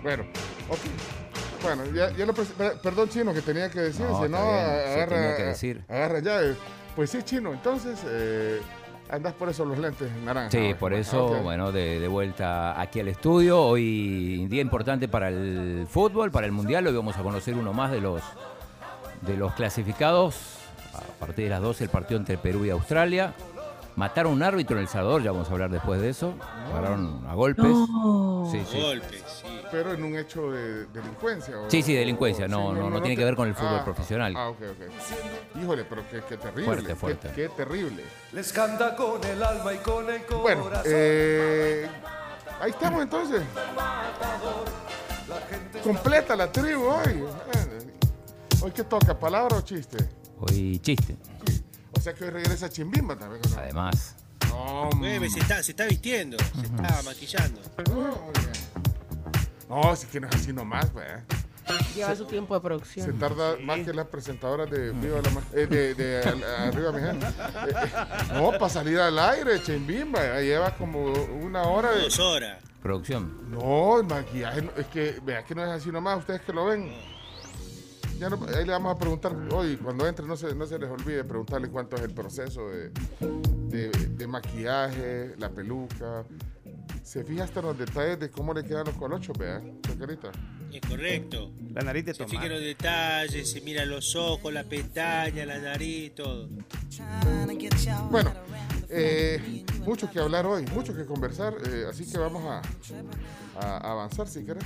Bueno, 0.01 0.23
ok. 0.69 0.79
Bueno, 1.61 1.83
ya, 1.93 2.11
ya 2.11 2.25
lo 2.25 2.33
Perdón, 2.33 3.09
chino, 3.09 3.33
que 3.33 3.41
tenía 3.41 3.69
que 3.69 3.79
decir. 3.81 4.05
No, 4.05 4.21
si 4.23 4.29
no, 4.29 4.37
agarra, 4.37 5.15
tenía 5.15 5.37
que 5.37 5.43
decir. 5.43 5.83
agarra 5.87 6.19
llave. 6.19 6.55
Pues 6.95 7.09
sí, 7.09 7.23
chino, 7.23 7.53
entonces 7.53 7.99
eh, 8.05 8.61
andas 9.09 9.33
por 9.33 9.49
eso 9.49 9.65
los 9.65 9.77
lentes 9.79 10.09
naranjas. 10.23 10.51
Sí, 10.51 10.57
ahora. 10.67 10.77
por 10.79 10.93
Ah, 10.93 10.97
eso, 10.97 11.27
bueno, 11.41 11.71
de, 11.71 11.99
de 11.99 12.07
vuelta 12.07 12.79
aquí 12.79 12.99
al 12.99 13.07
estudio. 13.07 13.61
Hoy 13.61 14.45
día 14.49 14.61
importante 14.61 15.07
para 15.07 15.29
el 15.29 15.87
fútbol, 15.89 16.31
para 16.31 16.45
el 16.45 16.51
mundial. 16.51 16.85
Hoy 16.87 16.95
vamos 16.95 17.17
a 17.17 17.23
conocer 17.23 17.53
uno 17.55 17.73
más 17.73 17.91
de 17.91 18.01
los 18.01 18.21
de 19.21 19.37
los 19.37 19.53
clasificados. 19.53 20.35
A 20.93 21.19
partir 21.19 21.45
de 21.45 21.49
las 21.49 21.61
12 21.61 21.85
el 21.85 21.89
partido 21.89 22.19
entre 22.19 22.37
Perú 22.37 22.65
y 22.65 22.69
Australia. 22.69 23.33
Mataron 23.95 24.31
a 24.31 24.35
un 24.35 24.41
árbitro 24.43 24.75
en 24.77 24.81
El 24.83 24.87
Salvador, 24.87 25.21
ya 25.21 25.31
vamos 25.31 25.47
a 25.49 25.51
hablar 25.51 25.69
después 25.69 26.01
de 26.01 26.09
eso. 26.09 26.33
Agarraron 26.71 27.23
a 27.27 27.35
golpes. 27.35 27.65
Sí, 28.51 28.63
sí. 28.71 28.81
Golpes, 28.81 29.23
sí. 29.41 29.61
Pero 29.71 29.93
en 29.93 30.03
un 30.03 30.15
hecho 30.17 30.49
de 30.51 30.85
delincuencia. 30.87 31.59
o- 31.59 31.69
Sí, 31.69 31.83
sí, 31.83 31.93
delincuencia, 31.93 32.47
no, 32.47 32.73
no, 32.73 32.89
no 32.89 33.01
tiene 33.01 33.15
te- 33.15 33.19
que 33.19 33.25
ver 33.25 33.35
con 33.35 33.47
el 33.49 33.53
fútbol 33.53 33.77
Ah, 33.81 33.85
profesional. 33.85 34.33
Ah, 34.35 34.49
ok, 34.49 34.57
ok. 34.61 35.61
Híjole, 35.61 35.83
pero 35.85 36.03
qué, 36.09 36.21
qué 36.27 36.37
terrible. 36.37 36.65
Fuerte, 36.65 36.95
fuerte. 36.95 37.29
Qué, 37.35 37.49
terrible. 37.49 38.03
Les 38.31 38.51
canta 38.51 38.95
con 38.95 39.23
el 39.23 39.43
alma 39.43 39.73
y 39.73 39.77
con 39.77 40.09
el 40.09 40.21
corazón. 40.25 40.41
Bueno, 40.41 40.69
eh, 40.85 41.87
ahí 42.61 42.71
estamos 42.71 43.03
entonces. 43.03 43.43
Completa 45.83 46.35
la 46.35 46.51
tribu 46.51 46.85
hoy. 46.87 47.23
Hoy 48.63 48.71
qué 48.71 48.83
toca, 48.83 49.17
palabra 49.19 49.57
o 49.57 49.61
chiste. 49.61 49.97
Hoy 50.49 50.79
chiste, 50.79 51.15
O 51.95 51.99
sea 52.01 52.13
que 52.13 52.25
hoy 52.25 52.29
regresa 52.31 52.69
Chimbimba 52.69 53.15
también. 53.17 53.41
además. 53.57 54.15
No, 54.49 54.89
Mueve, 54.95 55.29
se 55.29 55.39
está, 55.39 55.63
se 55.63 55.71
está 55.71 55.85
vistiendo, 55.85 56.37
se 56.37 56.65
está 56.65 57.01
maquillando. 57.03 57.61
No, 59.69 59.95
si 59.95 60.07
que 60.07 60.19
no 60.19 60.27
es 60.27 60.35
así 60.35 60.53
nomás, 60.53 60.89
pues. 60.91 61.07
Lleva 61.95 62.13
su 62.15 62.25
tiempo 62.25 62.53
de 62.53 62.59
Se 62.59 62.63
producción. 62.63 63.19
tarda 63.19 63.55
más 63.61 63.79
que 63.79 63.93
las 63.93 64.07
presentadoras 64.07 64.69
de 64.69 64.91
Viva 64.91 65.21
la 65.21 65.29
Ma- 65.29 65.41
eh, 65.53 65.65
de, 65.65 65.95
de 65.95 66.21
al- 66.21 66.43
Arriba 66.43 66.91
mi 66.91 66.99
gente. 67.01 67.25
Eh, 67.25 67.31
eh, 67.69 68.33
no, 68.33 68.51
para 68.51 68.69
salir 68.69 68.99
al 68.99 69.17
aire, 69.17 69.61
Chimbimba, 69.63 70.41
lleva 70.41 70.75
como 70.75 71.05
una 71.41 71.63
hora 71.63 71.91
de... 71.93 72.01
Dos 72.01 72.19
horas. 72.19 72.61
Producción. 72.81 73.49
No, 73.49 73.99
el 74.01 74.05
maquillaje, 74.07 74.61
no- 74.61 74.71
es 74.75 74.87
que, 74.87 75.19
vea 75.23 75.43
que 75.45 75.55
no 75.55 75.63
es 75.63 75.69
así 75.71 75.89
nomás, 75.89 76.19
ustedes 76.19 76.41
que 76.41 76.51
lo 76.51 76.65
ven. 76.65 76.91
Ya 78.23 78.29
no, 78.29 78.39
ahí 78.55 78.63
le 78.65 78.71
vamos 78.71 78.95
a 78.95 78.97
preguntar, 78.97 79.35
hoy 79.51 79.75
cuando 79.75 80.07
entre 80.07 80.25
no 80.25 80.37
se, 80.37 80.55
no 80.55 80.65
se 80.65 80.79
les 80.79 80.89
olvide 80.89 81.25
preguntarle 81.25 81.67
cuánto 81.67 81.97
es 81.97 82.03
el 82.03 82.13
proceso 82.13 82.69
de, 82.69 82.89
de- 83.67 83.89
de 83.89 84.27
maquillaje, 84.27 85.35
la 85.37 85.49
peluca. 85.49 86.23
Se 87.03 87.25
fija 87.25 87.43
hasta 87.43 87.59
en 87.59 87.65
los 87.65 87.77
detalles 87.77 88.17
de 88.21 88.29
cómo 88.31 88.53
le 88.53 88.63
quedan 88.63 88.85
los 88.85 88.95
colochos, 88.95 89.37
vea, 89.37 89.61
Chacarita. 89.81 90.31
Es 90.71 90.79
correcto. 90.87 91.51
La 91.73 91.81
nariz 91.81 92.05
de 92.05 92.13
Se 92.13 92.25
fija 92.25 92.45
en 92.45 92.53
los 92.53 92.61
detalles, 92.61 93.51
se 93.51 93.59
mira 93.59 93.85
los 93.85 94.15
ojos, 94.15 94.53
la 94.53 94.63
pestaña, 94.63 95.45
la 95.45 95.59
nariz, 95.59 96.15
todo. 96.15 96.47
Bueno, 98.09 98.31
eh, 98.87 99.65
mucho 99.79 100.09
que 100.09 100.19
hablar 100.21 100.45
hoy, 100.45 100.63
mucho 100.73 100.95
que 100.95 101.05
conversar, 101.05 101.55
eh, 101.69 101.87
así 101.89 102.09
que 102.09 102.17
vamos 102.17 102.41
a, 102.45 102.61
a 103.59 103.77
avanzar 103.91 104.27
si 104.27 104.43
querés. 104.43 104.63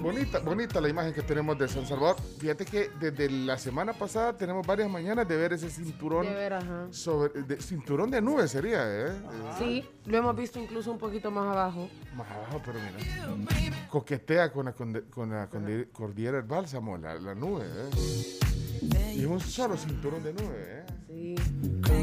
Bonita, 0.00 0.38
bonita 0.40 0.80
la 0.80 0.88
imagen 0.88 1.12
que 1.14 1.22
tenemos 1.22 1.58
de 1.58 1.68
San 1.68 1.86
Salvador. 1.86 2.16
Fíjate 2.38 2.64
que 2.64 2.90
desde 3.00 3.30
la 3.30 3.56
semana 3.58 3.92
pasada 3.92 4.36
tenemos 4.36 4.66
varias 4.66 4.88
mañanas 4.90 5.26
de 5.26 5.36
ver 5.36 5.52
ese 5.54 5.70
cinturón 5.70 6.26
De 6.26 6.34
ver, 6.34 6.52
ajá. 6.54 6.86
sobre 6.90 7.42
de- 7.42 7.60
cinturón 7.60 8.10
de 8.10 8.20
nubes 8.20 8.50
sería, 8.50 8.82
¿eh? 8.84 9.08
Eh, 9.08 9.52
Sí, 9.58 9.84
lo 10.06 10.18
hemos 10.18 10.36
visto 10.36 10.58
incluso 10.58 10.92
un 10.92 10.98
poquito 10.98 11.30
más 11.30 11.46
abajo. 11.50 11.88
Más 12.16 12.30
abajo, 12.30 12.60
pero 12.64 12.78
mira. 12.78 13.86
Coquetea 13.90 14.52
con 14.52 14.66
la, 14.66 14.74
conde- 14.74 15.04
con 15.10 15.30
la 15.30 15.48
cordillera 15.92 16.36
del 16.38 16.46
bálsamo, 16.46 16.96
la, 16.98 17.14
la 17.14 17.34
nube, 17.34 17.64
¿eh? 17.64 19.14
Y 19.16 19.24
un 19.24 19.40
solo 19.40 19.76
cinturón 19.76 20.22
de 20.22 20.32
nube, 20.32 20.54
¿eh? 20.58 20.84
Sí. 21.08 21.34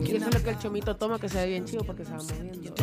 Y 0.05 0.15
eso 0.17 0.27
es 0.27 0.34
lo 0.36 0.43
que 0.43 0.50
el 0.50 0.60
chomito 0.60 0.95
toma, 0.98 1.17
que 1.19 1.29
se 1.29 1.38
ve 1.38 1.48
bien 1.48 1.65
chido 1.65 1.84
porque 1.86 2.03
se 2.03 2.12
va 2.12 2.17
moviendo. 2.17 2.75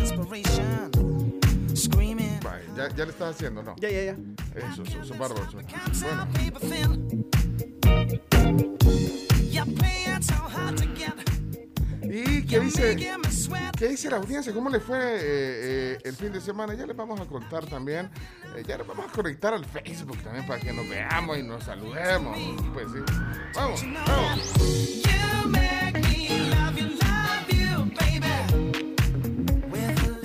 Vaya, 2.42 2.64
ya, 2.76 2.88
ya 2.94 3.04
le 3.04 3.10
estás 3.10 3.34
haciendo, 3.34 3.62
¿no? 3.62 3.74
Ya, 3.78 3.88
ya, 3.88 4.04
ya. 4.04 4.16
Eso, 4.54 4.82
eso, 4.82 5.02
eso 5.02 5.02
eso. 5.02 5.14
Bueno, 5.14 5.34
¿y 12.04 12.42
qué 12.42 12.60
dice, 12.60 12.96
qué 13.78 13.88
dice 13.88 14.10
la 14.10 14.16
audiencia? 14.18 14.52
¿Cómo 14.52 14.68
le 14.68 14.80
fue 14.80 14.98
eh, 14.98 15.20
eh, 15.22 15.98
el 16.04 16.14
fin 16.14 16.32
de 16.32 16.40
semana? 16.40 16.74
Ya 16.74 16.86
les 16.86 16.96
vamos 16.96 17.18
a 17.20 17.24
contar 17.24 17.64
también. 17.66 18.10
Eh, 18.56 18.62
ya 18.66 18.76
les 18.76 18.86
vamos 18.86 19.06
a 19.08 19.12
conectar 19.12 19.54
al 19.54 19.64
Facebook 19.64 20.18
también 20.18 20.46
para 20.46 20.60
que 20.60 20.72
nos 20.72 20.86
veamos 20.88 21.38
y 21.38 21.42
nos 21.42 21.64
saludemos. 21.64 22.36
Pues 22.74 22.86
sí. 22.92 22.98
Vamos, 23.54 23.82
vamos. 24.06 25.81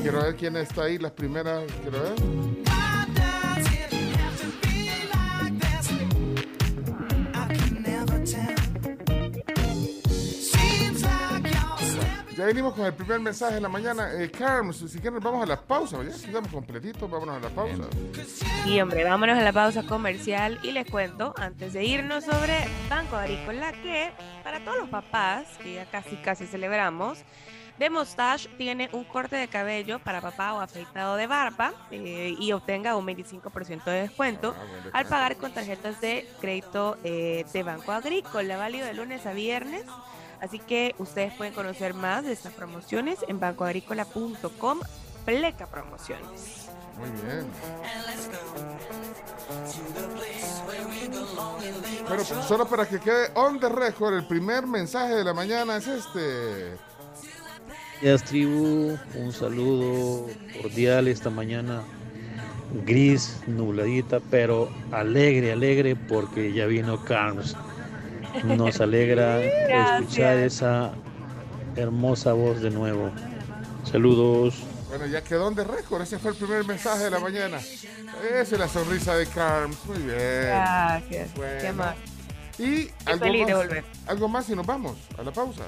Quiero 0.09 0.23
ver 0.23 0.37
quién 0.37 0.55
está 0.55 0.83
ahí, 0.83 0.97
las 0.97 1.11
primeras. 1.11 1.65
Quiero 1.81 2.01
ver. 2.01 2.13
Ya 12.37 12.45
venimos 12.45 12.73
con 12.73 12.85
el 12.85 12.93
primer 12.93 13.19
mensaje 13.19 13.55
de 13.55 13.59
la 13.59 13.67
mañana. 13.67 14.13
Eh, 14.13 14.31
Carmen, 14.31 14.73
si 14.73 14.97
quieren, 14.97 15.19
vamos 15.19 15.43
a 15.43 15.45
la 15.45 15.59
pausa. 15.59 15.97
Ya 16.01 16.25
quedamos 16.25 16.53
completitos, 16.53 17.11
vámonos 17.11 17.35
a 17.35 17.39
la 17.41 17.49
pausa. 17.49 17.83
Y 18.65 18.79
hombre, 18.79 19.03
vámonos 19.03 19.37
a 19.37 19.41
la 19.41 19.51
pausa 19.51 19.83
comercial 19.83 20.57
y 20.63 20.71
les 20.71 20.89
cuento, 20.89 21.33
antes 21.35 21.73
de 21.73 21.83
irnos, 21.83 22.23
sobre 22.23 22.65
Banco 22.89 23.17
Agrícola, 23.17 23.73
que 23.73 24.13
para 24.41 24.63
todos 24.63 24.77
los 24.77 24.87
papás, 24.87 25.47
que 25.61 25.73
ya 25.73 25.85
casi 25.91 26.15
casi 26.15 26.45
celebramos, 26.45 27.25
The 27.77 27.89
Mustache 27.89 28.49
tiene 28.57 28.89
un 28.91 29.03
corte 29.03 29.35
de 29.35 29.47
cabello 29.47 29.99
para 29.99 30.19
papá 30.21 30.53
o 30.53 30.59
afeitado 30.59 31.15
de 31.15 31.27
barba 31.27 31.73
eh, 31.91 32.35
y 32.39 32.51
obtenga 32.51 32.95
un 32.95 33.05
25% 33.05 33.83
de 33.85 34.01
descuento 34.01 34.55
Ah, 34.57 34.99
al 34.99 35.05
pagar 35.05 35.35
con 35.37 35.51
tarjetas 35.51 36.01
de 36.01 36.27
crédito 36.39 36.97
eh, 37.03 37.45
de 37.53 37.63
Banco 37.63 37.91
Agrícola, 37.91 38.57
válido 38.57 38.85
de 38.85 38.93
lunes 38.93 39.25
a 39.25 39.33
viernes. 39.33 39.83
Así 40.39 40.59
que 40.59 40.95
ustedes 40.99 41.33
pueden 41.33 41.53
conocer 41.53 41.93
más 41.93 42.23
de 42.23 42.33
estas 42.33 42.53
promociones 42.53 43.19
en 43.27 43.39
bancoagrícola.com, 43.39 44.79
pleca 45.25 45.67
promociones. 45.67 46.69
Muy 46.97 47.09
bien. 47.21 47.47
Pero 52.07 52.23
solo 52.23 52.67
para 52.67 52.87
que 52.87 52.99
quede 52.99 53.31
on 53.35 53.59
the 53.59 53.69
record, 53.69 54.15
el 54.15 54.27
primer 54.27 54.65
mensaje 54.65 55.15
de 55.15 55.23
la 55.23 55.33
mañana 55.33 55.77
es 55.77 55.87
este. 55.87 56.77
Días 58.01 58.23
tribu, 58.23 58.95
un 59.15 59.33
saludo 59.33 60.27
cordial 60.61 61.07
esta 61.07 61.31
mañana 61.31 61.81
gris, 62.85 63.41
nubladita, 63.47 64.19
pero 64.29 64.69
alegre, 64.91 65.51
alegre 65.51 65.95
porque 65.95 66.53
ya 66.53 66.67
vino 66.67 67.03
Carms. 67.05 67.55
Nos 68.43 68.79
alegra 68.81 69.41
escuchar 69.43 70.37
esa 70.37 70.91
hermosa 71.75 72.33
voz 72.33 72.61
de 72.61 72.69
nuevo. 72.69 73.09
Saludos. 73.83 74.63
Bueno, 74.89 75.07
ya 75.07 75.23
quedó 75.23 75.47
on 75.47 75.55
the 75.55 75.63
record. 75.63 76.03
Ese 76.03 76.19
fue 76.19 76.31
el 76.31 76.37
primer 76.37 76.65
mensaje 76.65 77.05
de 77.05 77.09
la 77.09 77.19
mañana. 77.19 77.57
Esa 77.57 78.41
es 78.41 78.59
la 78.59 78.67
sonrisa 78.67 79.15
de 79.15 79.25
Carms. 79.25 79.77
Muy 79.85 79.97
bien. 79.97 80.17
Gracias. 80.17 81.33
Bueno. 81.33 81.61
¿Qué 81.61 81.71
más? 81.71 81.95
Y 82.59 82.89
algo 83.05 83.25
feliz 83.25 83.47
de 83.47 83.53
volver. 83.55 83.83
algo 84.07 84.27
más 84.27 84.49
y 84.49 84.55
nos 84.55 84.65
vamos 84.65 84.97
a 85.17 85.23
la 85.23 85.31
pausa. 85.31 85.63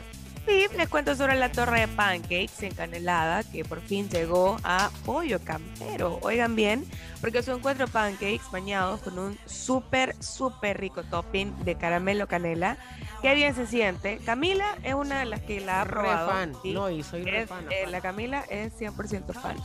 Sí, 0.49 0.65
les 0.75 0.89
cuento 0.89 1.15
sobre 1.15 1.35
la 1.35 1.51
torre 1.51 1.81
de 1.81 1.87
pancakes 1.89 2.63
encanelada 2.63 3.43
que 3.43 3.63
por 3.63 3.81
fin 3.81 4.09
llegó 4.09 4.57
a 4.63 4.89
Pollo 5.05 5.39
Campero. 5.43 6.17
Oigan 6.23 6.55
bien, 6.55 6.85
porque 7.21 7.43
son 7.43 7.59
cuatro 7.59 7.87
pancakes 7.87 8.49
bañados 8.51 8.99
con 9.01 9.19
un 9.19 9.37
súper, 9.45 10.15
súper 10.23 10.79
rico 10.79 11.03
topping 11.03 11.53
de 11.65 11.75
caramelo 11.75 12.27
canela. 12.27 12.77
Qué 13.21 13.35
bien 13.35 13.53
se 13.53 13.67
siente. 13.67 14.17
Camila 14.25 14.75
es 14.81 14.95
una 14.95 15.19
de 15.19 15.25
las 15.25 15.41
que 15.41 15.59
la 15.61 15.81
ha 15.81 15.85
probado. 15.85 16.29
fan. 16.31 16.53
¿sí? 16.63 16.73
No, 16.73 16.89
y 16.89 17.03
soy 17.03 17.29
Es, 17.29 17.47
fan, 17.47 17.65
eh, 17.69 17.81
fan. 17.83 17.91
la 17.91 18.01
Camila 18.01 18.43
es 18.49 18.73
100% 18.79 19.33
fan. 19.33 19.55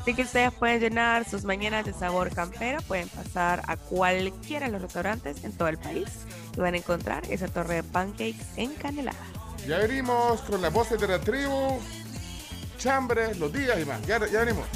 Así 0.00 0.12
que 0.12 0.22
ustedes 0.22 0.52
pueden 0.54 0.80
llenar 0.80 1.24
sus 1.24 1.44
mañanas 1.44 1.84
de 1.84 1.92
sabor 1.92 2.34
campero, 2.34 2.82
pueden 2.88 3.08
pasar 3.10 3.62
a 3.68 3.76
cualquiera 3.76 4.66
de 4.66 4.72
los 4.72 4.82
restaurantes 4.82 5.44
en 5.44 5.52
todo 5.56 5.68
el 5.68 5.78
país 5.78 6.08
y 6.56 6.60
van 6.60 6.74
a 6.74 6.78
encontrar 6.78 7.22
esa 7.30 7.46
torre 7.46 7.76
de 7.76 7.82
pancakes 7.84 8.44
encanelada. 8.56 9.18
Ya 9.66 9.78
venimos 9.78 10.40
con 10.40 10.60
las 10.60 10.72
voces 10.72 11.00
de 11.00 11.06
la 11.06 11.20
tribu, 11.20 11.78
chambres, 12.78 13.38
los 13.38 13.52
días 13.52 13.78
y 13.80 13.84
más. 13.84 14.04
Ya, 14.06 14.18
ya 14.26 14.40
venimos. 14.40 14.66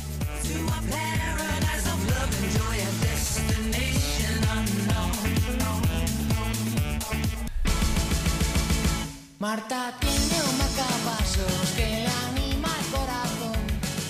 Marta 9.40 9.94
tiene 10.00 10.42
un 10.50 10.58
marcapasos 10.58 11.72
que 11.76 11.84
le 11.84 12.06
anima 12.28 12.68
el 12.78 12.86
corazón. 12.90 13.60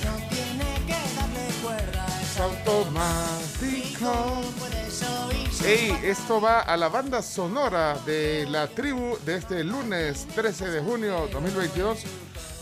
No 0.04 0.14
tiene 0.28 0.68
que 0.86 1.00
darle 1.16 1.46
cuerda, 1.62 2.06
es 2.22 2.38
Automático. 2.38 4.12
Hey, 5.68 5.98
esto 6.04 6.40
va 6.40 6.60
a 6.60 6.76
la 6.76 6.88
banda 6.88 7.20
sonora 7.22 7.98
de 8.06 8.46
la 8.48 8.68
tribu 8.68 9.18
de 9.26 9.38
este 9.38 9.64
lunes 9.64 10.24
13 10.36 10.70
de 10.70 10.80
junio 10.80 11.28
2022. 11.32 12.04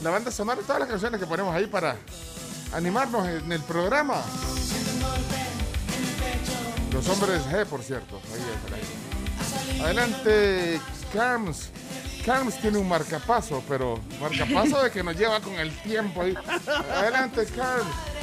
La 0.03 0.09
banda 0.09 0.31
sonora, 0.31 0.63
todas 0.63 0.81
las 0.81 0.89
canciones 0.89 1.21
que 1.21 1.27
ponemos 1.27 1.55
ahí 1.55 1.67
para 1.67 1.99
animarnos 2.73 3.29
en 3.29 3.53
el 3.53 3.61
programa. 3.61 4.23
Los 6.95 7.07
hombres 7.11 7.43
G, 7.43 7.67
por 7.67 7.83
cierto. 7.83 8.23
Ahí. 8.33 9.83
Adelante, 9.83 10.81
Carms. 11.13 11.69
Carms 12.25 12.59
tiene 12.59 12.79
un 12.79 12.89
marcapaso, 12.89 13.63
pero 13.69 14.01
marcapaso 14.19 14.83
de 14.83 14.91
que 14.91 15.03
nos 15.03 15.15
lleva 15.15 15.41
con 15.41 15.53
el 15.53 15.77
tiempo 15.83 16.23
ahí. 16.23 16.35
Adelante, 16.91 17.45
Carms. 17.55 18.14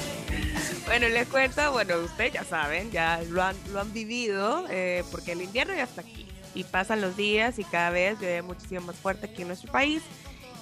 Bueno, 0.92 1.08
les 1.08 1.26
cuento, 1.30 1.72
bueno, 1.72 2.00
ustedes 2.00 2.34
ya 2.34 2.44
saben, 2.44 2.92
ya 2.92 3.22
lo 3.30 3.42
han, 3.42 3.56
lo 3.72 3.80
han 3.80 3.94
vivido, 3.94 4.66
eh, 4.70 5.06
porque 5.10 5.32
el 5.32 5.42
invierno 5.42 5.74
ya 5.74 5.84
está 5.84 6.02
aquí. 6.02 6.28
Y 6.54 6.66
pasan 6.66 7.00
los 7.00 7.16
días 7.16 7.60
y 7.60 7.64
cada 7.64 7.92
vez 7.92 8.20
llueve 8.20 8.42
muchísimo 8.42 8.82
más 8.82 8.98
fuerte 8.98 9.28
aquí 9.28 9.44
en 9.44 9.48
nuestro 9.48 9.72
país. 9.72 10.04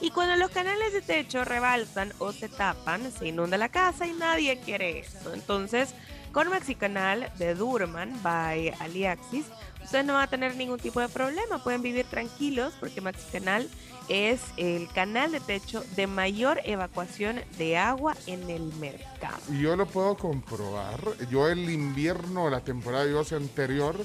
Y 0.02 0.12
cuando 0.12 0.36
los 0.36 0.52
canales 0.52 0.94
de 0.94 1.02
techo 1.02 1.46
rebalsan 1.46 2.14
o 2.20 2.32
se 2.32 2.48
tapan, 2.48 3.12
se 3.12 3.30
inunda 3.30 3.58
la 3.58 3.70
casa 3.70 4.06
y 4.06 4.14
nadie 4.14 4.60
quiere 4.60 5.00
eso. 5.00 5.34
Entonces, 5.34 5.96
con 6.32 6.48
Maxicanal 6.50 7.32
de 7.40 7.56
Durman 7.56 8.22
by 8.22 8.70
Aliaxis, 8.82 9.48
ustedes 9.84 10.06
no 10.06 10.14
van 10.14 10.26
a 10.26 10.30
tener 10.30 10.56
ningún 10.56 10.80
tipo 10.80 11.00
de 11.00 11.10
problema. 11.10 11.64
Pueden 11.64 11.82
vivir 11.82 12.06
tranquilos 12.06 12.76
porque 12.80 13.02
Maxicanal 13.02 13.68
es 14.10 14.42
el 14.58 14.88
canal 14.94 15.32
de 15.32 15.40
techo 15.40 15.84
de 15.96 16.08
mayor 16.08 16.60
evacuación 16.66 17.42
de 17.58 17.78
agua 17.78 18.16
en 18.28 18.50
el 18.50 18.74
mercado. 18.80 19.38
Y 19.52 19.62
yo 19.62 19.76
lo 19.76 19.86
puedo 19.86 20.16
comprobar. 20.18 21.00
Yo 21.30 21.48
el 21.48 21.70
invierno, 21.70 22.50
la 22.50 22.62
temporada 22.62 23.06
de 23.06 23.12
lluvia 23.12 23.38
anterior, 23.38 23.96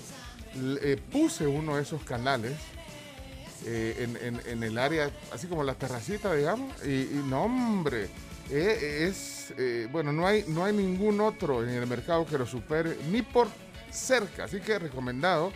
eh, 0.57 1.01
puse 1.11 1.47
uno 1.47 1.77
de 1.77 1.83
esos 1.83 2.03
canales 2.03 2.53
eh, 3.67 3.97
en, 4.21 4.35
en- 4.37 4.47
en 4.47 4.63
el 4.63 4.77
área, 4.79 5.11
así 5.33 5.47
como 5.47 5.65
la 5.65 5.75
terracita, 5.75 6.35
digamos. 6.35 6.73
Y, 6.85 6.91
y 6.91 7.23
no, 7.27 7.45
hombre, 7.45 8.09
eh, 8.51 9.07
es, 9.09 9.55
eh, 9.57 9.89
bueno, 9.91 10.13
no 10.13 10.27
hay, 10.27 10.45
no 10.49 10.65
hay 10.65 10.75
ningún 10.75 11.21
otro 11.23 11.63
en 11.63 11.71
el 11.71 11.87
mercado 11.87 12.27
que 12.27 12.37
lo 12.37 12.47
supere, 12.47 12.99
ni 13.11 13.23
por 13.23 13.49
cerca. 13.91 14.45
Así 14.45 14.61
que 14.61 14.79
recomendado, 14.79 15.51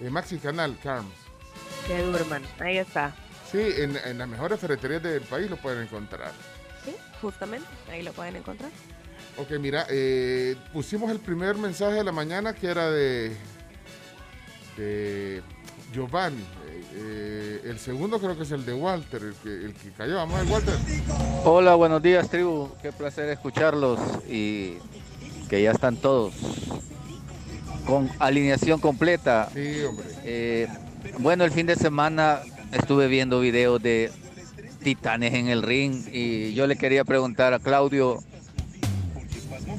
eh, 0.00 0.10
Maxi 0.10 0.36
Canal, 0.38 0.76
Carms. 0.82 1.08
De 1.88 2.02
Durman, 2.02 2.42
ahí 2.60 2.78
está. 2.78 3.14
Sí, 3.54 3.60
en, 3.76 3.96
en 4.04 4.18
las 4.18 4.26
mejores 4.26 4.58
ferreterías 4.58 5.00
del 5.00 5.20
país 5.20 5.48
lo 5.48 5.56
pueden 5.56 5.84
encontrar. 5.84 6.32
Sí, 6.84 6.92
justamente, 7.22 7.68
ahí 7.88 8.02
lo 8.02 8.12
pueden 8.12 8.34
encontrar. 8.34 8.68
Ok, 9.36 9.52
mira, 9.60 9.86
eh, 9.90 10.56
pusimos 10.72 11.08
el 11.12 11.20
primer 11.20 11.54
mensaje 11.54 11.94
de 11.94 12.02
la 12.02 12.10
mañana 12.10 12.52
que 12.52 12.66
era 12.66 12.90
de, 12.90 13.36
de 14.76 15.40
Giovanni. 15.92 16.40
Eh, 16.40 16.84
eh, 16.94 17.60
el 17.66 17.78
segundo 17.78 18.18
creo 18.18 18.36
que 18.36 18.42
es 18.42 18.50
el 18.50 18.66
de 18.66 18.74
Walter, 18.74 19.22
el 19.22 19.34
que, 19.34 19.66
el 19.66 19.72
que 19.74 19.92
cayó. 19.92 20.16
Vamos 20.16 20.36
a 20.36 20.42
ver, 20.42 20.52
Walter. 20.52 20.74
Hola, 21.44 21.76
buenos 21.76 22.02
días, 22.02 22.28
tribu. 22.28 22.70
Qué 22.82 22.90
placer 22.90 23.28
escucharlos 23.28 24.00
y 24.28 24.78
que 25.48 25.62
ya 25.62 25.70
están 25.70 25.96
todos 25.96 26.34
con 27.86 28.10
alineación 28.18 28.80
completa. 28.80 29.48
Sí, 29.54 29.80
hombre. 29.84 30.06
Eh, 30.24 30.68
bueno, 31.18 31.44
el 31.44 31.52
fin 31.52 31.66
de 31.66 31.76
semana 31.76 32.40
estuve 32.74 33.08
viendo 33.08 33.40
videos 33.40 33.82
de 33.82 34.10
titanes 34.82 35.34
en 35.34 35.48
el 35.48 35.62
ring 35.62 36.06
y 36.12 36.52
yo 36.54 36.66
le 36.66 36.76
quería 36.76 37.04
preguntar 37.04 37.54
a 37.54 37.58
Claudio 37.58 38.22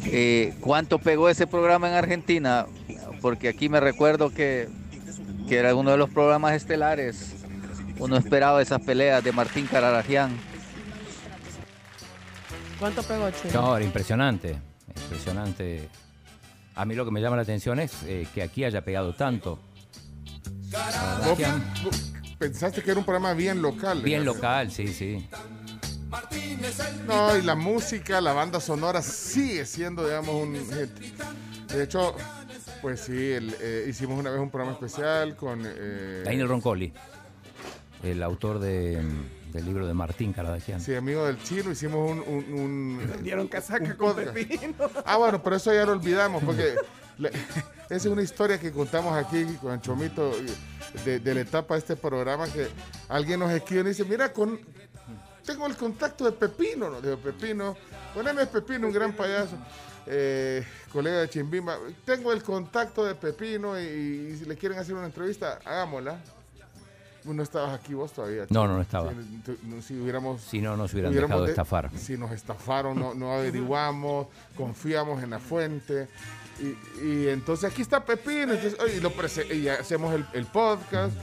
eh, 0.06 0.54
cuánto 0.62 1.00
pegó 1.00 1.30
ese 1.30 1.46
programa 1.46 1.90
en 1.90 1.96
Argentina, 1.96 2.66
porque 3.22 3.50
aquí 3.50 3.70
me 3.70 3.80
recuerdo 3.80 4.32
que, 4.32 4.70
que 5.48 5.58
era 5.58 5.76
uno 5.76 5.92
de 5.92 5.98
los 5.98 6.10
programas 6.10 6.54
estelares. 6.54 7.34
Uno 7.98 8.18
esperaba 8.18 8.62
esas 8.62 8.82
peleas 8.82 9.24
de 9.24 9.32
Martín 9.32 9.68
Cararagian. 9.68 10.38
¿Cuánto 12.78 13.04
pegó, 13.04 13.30
Chino? 13.32 13.62
No, 13.62 13.78
era 13.78 13.86
impresionante, 13.86 14.58
impresionante. 15.04 15.88
A 16.76 16.84
mí 16.84 16.94
lo 16.94 17.06
que 17.06 17.12
me 17.12 17.22
llama 17.22 17.38
la 17.38 17.44
atención 17.44 17.80
es 17.80 18.04
eh, 18.04 18.28
que 18.34 18.44
aquí 18.44 18.66
haya 18.66 18.82
pegado 18.82 19.14
tanto. 19.14 19.60
¿Vos, 21.24 21.38
vos 21.84 22.16
pensaste 22.38 22.82
que 22.82 22.91
era 22.91 23.00
un 23.00 23.06
programa 23.06 23.34
bien 23.34 23.62
local? 23.62 24.02
Bien 24.02 24.26
local, 24.26 24.71
sí, 24.71 24.88
sí. 24.88 25.28
No, 27.08 27.38
y 27.38 27.41
la 27.41 27.56
música, 27.56 28.21
la 28.21 28.34
banda 28.34 28.60
sonora 28.60 29.02
sigue 29.02 29.65
siendo, 29.65 30.06
digamos, 30.06 30.36
un 30.36 30.56
hit. 30.56 31.15
De 31.71 31.84
hecho, 31.84 32.15
pues 32.82 33.02
sí, 33.02 33.32
el, 33.32 33.56
eh, 33.60 33.86
hicimos 33.89 34.19
una 34.19 34.30
vez 34.32 34.39
un 34.39 34.50
programa 34.50 34.74
especial 34.74 35.36
con... 35.36 35.62
eh, 35.65 36.21
Daniel 36.26 36.48
Roncoli, 36.48 36.93
el 38.04 38.24
autor 38.24 38.60
de, 38.60 39.02
del 39.52 39.65
libro 39.65 39.88
de 39.88 39.93
Martín 39.93 40.32
Caradagian. 40.32 40.80
Sí, 40.80 40.95
amigo 40.95 41.26
del 41.26 41.41
chino, 41.43 41.71
hicimos 41.71 42.10
un... 42.12 42.19
un, 42.19 42.60
un- 42.60 43.24
Dieron 43.24 43.48
casaca 43.48 43.84
un 43.86 43.93
con. 43.93 44.15
Pepino. 44.15 44.74
Ah, 45.06 45.17
bueno, 45.17 45.41
pero 45.43 45.56
eso 45.58 45.74
ya 45.74 45.86
lo 45.86 45.93
olvidamos, 45.93 46.43
porque 46.43 46.76
le- 47.17 47.30
esa 47.89 47.95
es 47.95 48.06
una 48.06 48.21
historia 48.21 48.60
que 48.60 48.71
contamos 48.71 49.13
aquí 49.17 49.43
con 49.62 49.80
Chomito 49.82 50.32
de, 51.04 51.20
de 51.20 51.34
la 51.36 51.42
etapa 51.42 51.74
de 51.76 51.80
este 51.80 51.96
programa, 51.96 52.48
que 52.48 52.68
alguien 53.10 53.40
nos 53.40 53.52
escribe 53.52 53.82
y 53.82 53.88
dice, 53.90 54.06
mira, 54.06 54.32
con, 54.32 54.60
tengo 55.46 55.66
el 55.68 55.76
contacto 55.76 56.26
de 56.26 56.32
Pepino, 56.32 56.90
nos 56.90 57.04
dijo 57.04 57.18
Pepino, 57.18 57.76
poneme 58.14 58.46
Pepino, 58.46 58.88
un 58.88 58.94
gran 58.94 59.14
payaso, 59.14 59.56
eh, 60.08 60.64
colega 60.92 61.22
de 61.22 61.30
Chimbimba, 61.30 61.78
tengo 62.06 62.32
el 62.32 62.42
contacto 62.44 63.04
de 63.06 63.16
Pepino 63.16 63.80
y, 63.80 63.84
y 64.34 64.38
si 64.38 64.46
le 64.46 64.56
quieren 64.56 64.78
hacer 64.80 64.94
una 64.96 65.06
entrevista, 65.06 65.60
hagámosla. 65.66 66.20
No 67.24 67.42
estabas 67.42 67.74
aquí 67.80 67.96
vos 67.96 68.14
todavía. 68.14 68.46
No, 68.52 68.68
no, 68.68 68.76
no 68.76 68.82
estaba. 68.84 69.10
Si, 69.12 69.38
tu- 69.44 69.58
no, 69.64 69.82
si 69.82 70.00
hubiéramos... 70.00 70.42
Si 70.44 70.62
no, 70.62 70.78
nos 70.78 70.94
hubieran 70.94 71.10
hubiéramos 71.12 71.32
dejado 71.32 71.42
de 71.42 71.48
de- 71.48 71.52
estafar. 71.54 71.90
Si 71.98 72.16
nos 72.20 72.32
estafaron, 72.32 73.00
no, 73.00 73.16
no 73.16 73.34
averiguamos, 73.34 74.28
confiamos 74.56 75.24
en 75.24 75.32
la 75.32 75.40
fuente. 75.40 76.08
Y, 76.60 77.06
y 77.06 77.28
entonces 77.30 77.70
aquí 77.72 77.82
está 77.82 78.04
Pepín, 78.06 78.50
entonces, 78.50 78.78
y 78.96 79.00
lo 79.02 79.12
prese- 79.12 79.54
y 79.54 79.68
hacemos 79.68 80.13
el, 80.13 80.26
el 80.34 80.46
podcast. 80.46 81.13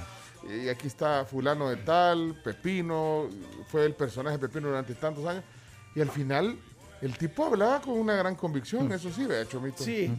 Y 0.48 0.68
aquí 0.68 0.88
está 0.88 1.24
fulano 1.24 1.70
de 1.70 1.76
tal, 1.76 2.40
Pepino, 2.42 3.28
fue 3.68 3.86
el 3.86 3.94
personaje 3.94 4.38
de 4.38 4.48
Pepino 4.48 4.68
durante 4.68 4.94
tantos 4.94 5.24
años. 5.26 5.44
Y 5.94 6.00
al 6.00 6.10
final, 6.10 6.58
el 7.00 7.16
tipo 7.16 7.46
hablaba 7.46 7.80
con 7.80 7.94
una 7.94 8.16
gran 8.16 8.34
convicción, 8.34 8.90
eso 8.92 9.10
sí, 9.12 9.24
vea, 9.24 9.46
Chomito. 9.46 9.84
Sí, 9.84 10.12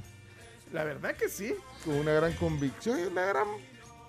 la 0.72 0.84
verdad 0.86 1.16
que 1.16 1.28
sí. 1.30 1.54
Con 1.84 1.96
una 1.96 2.14
gran 2.14 2.34
convicción 2.34 3.00
y 3.00 3.04
una 3.04 3.26
gran... 3.26 3.48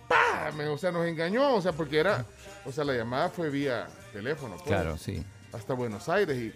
¡Pah! 0.09 0.53
Me- 0.57 0.69
O 0.69 0.79
sea, 0.79 0.93
nos 0.93 1.05
engañó, 1.07 1.55
o 1.57 1.61
sea, 1.61 1.73
porque 1.73 1.99
era... 1.99 2.25
O 2.65 2.71
sea, 2.73 2.85
la 2.85 2.93
llamada 2.95 3.29
fue 3.29 3.51
vía 3.51 3.89
teléfono. 4.13 4.55
pues, 4.55 4.67
Claro, 4.69 4.97
sí. 4.97 5.23
Hasta 5.53 5.75
Buenos 5.75 6.09
Aires 6.09 6.37
y, 6.39 6.55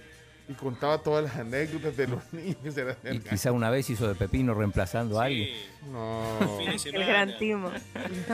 y 0.49 0.55
contaba 0.55 0.99
todas 1.03 1.25
las 1.25 1.37
anécdotas 1.37 1.97
de 1.97 2.07
los 2.09 2.23
niños. 2.33 2.77
Era 2.77 2.97
Y 3.13 3.19
quizá 3.21 3.53
una 3.53 3.71
vez 3.71 3.89
hizo 3.91 4.09
de 4.09 4.15
Pepino 4.15 4.55
reemplazando 4.55 5.21
a 5.21 5.25
alguien. 5.25 5.51
No, 5.93 6.59
El 6.61 7.05
gran 7.07 7.37
timo. 7.39 7.71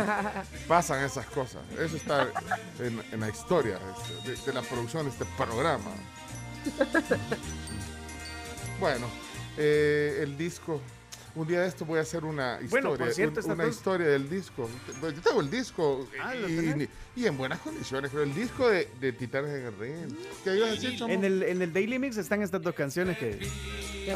pasan 0.68 1.04
esas 1.04 1.26
cosas. 1.26 1.62
Eso 1.78 1.96
está 1.96 2.28
en, 2.78 3.02
en 3.12 3.20
la 3.20 3.28
historia 3.28 3.78
este, 4.22 4.30
de, 4.30 4.36
de 4.46 4.52
la 4.52 4.62
producción 4.62 5.04
de 5.04 5.10
este 5.10 5.24
programa. 5.36 5.90
Bueno, 8.80 9.06
eh, 9.56 10.18
el 10.22 10.36
disco. 10.36 10.80
Un 11.36 11.48
día 11.48 11.62
de 11.62 11.68
esto 11.68 11.84
voy 11.84 11.98
a 11.98 12.02
hacer 12.02 12.24
una 12.24 12.60
historia. 12.62 12.68
Bueno, 12.70 12.96
por 12.96 13.12
cierto, 13.12 13.34
un- 13.34 13.38
estas 13.40 13.54
una 13.58 13.66
historia 13.66 14.06
del 14.06 14.30
disco. 14.30 14.70
Yo 15.02 15.12
tengo 15.20 15.40
el 15.40 15.50
disco 15.50 16.06
Ah, 16.22 16.32
¿lo 16.34 16.48
y, 16.48 16.88
y 17.16 17.26
en 17.26 17.36
buenas 17.36 17.58
condiciones. 17.58 18.10
Pero 18.12 18.22
el 18.22 18.32
disco 18.34 18.68
de, 18.68 18.88
de 19.00 19.12
Titanes 19.12 19.50
en 19.50 19.66
el 19.66 19.76
Ring. 19.78 20.16
¿Qué 20.44 20.56
ibas 20.56 20.68
a 20.68 20.72
decir, 20.72 20.96
Chomo? 20.96 21.12
En 21.12 21.24
el, 21.24 21.42
en 21.42 21.60
el 21.62 21.72
Daily 21.72 21.98
Mix 21.98 22.16
están 22.18 22.40
estas 22.42 22.62
dos 22.62 22.74
canciones 22.74 23.18
que... 23.18 23.40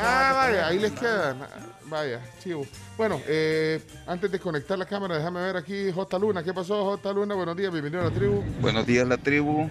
Ah, 0.01 0.33
vaya, 0.35 0.69
ahí 0.69 0.79
les 0.79 0.93
quedan. 0.93 1.43
Ah, 1.43 1.49
Vaya, 1.87 2.21
chivo. 2.41 2.67
Bueno, 2.97 3.21
eh, 3.27 3.81
antes 4.07 4.31
de 4.31 4.39
conectar 4.39 4.79
la 4.79 4.85
cámara, 4.87 5.17
déjame 5.17 5.41
ver 5.41 5.57
aquí 5.57 5.91
J. 5.91 6.19
Luna. 6.19 6.45
¿Qué 6.45 6.53
pasó, 6.55 6.85
J. 6.85 7.13
Luna? 7.15 7.35
Buenos 7.35 7.57
días, 7.57 7.73
bienvenido 7.73 8.03
a 8.03 8.11
la 8.11 8.15
tribu. 8.15 8.43
Buenos 8.61 8.87
días, 8.87 9.09
la 9.09 9.17
tribu. 9.17 9.69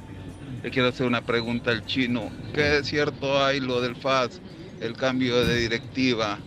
Le 0.64 0.72
quiero 0.72 0.90
hacer 0.90 1.06
una 1.06 1.22
pregunta 1.24 1.70
al 1.72 1.86
chino. 1.86 2.30
¿Qué 2.54 2.80
es 2.80 2.88
cierto 2.88 3.42
hay 3.42 3.60
lo 3.60 3.80
del 3.80 3.96
FAS, 3.96 4.42
el 4.82 4.98
cambio 4.98 5.46
de 5.46 5.56
directiva? 5.58 6.40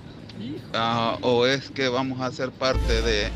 ¿O 1.22 1.46
es 1.46 1.70
que 1.70 1.88
vamos 1.88 2.20
a 2.20 2.30
ser 2.30 2.50
parte 2.50 3.02
de 3.02 3.28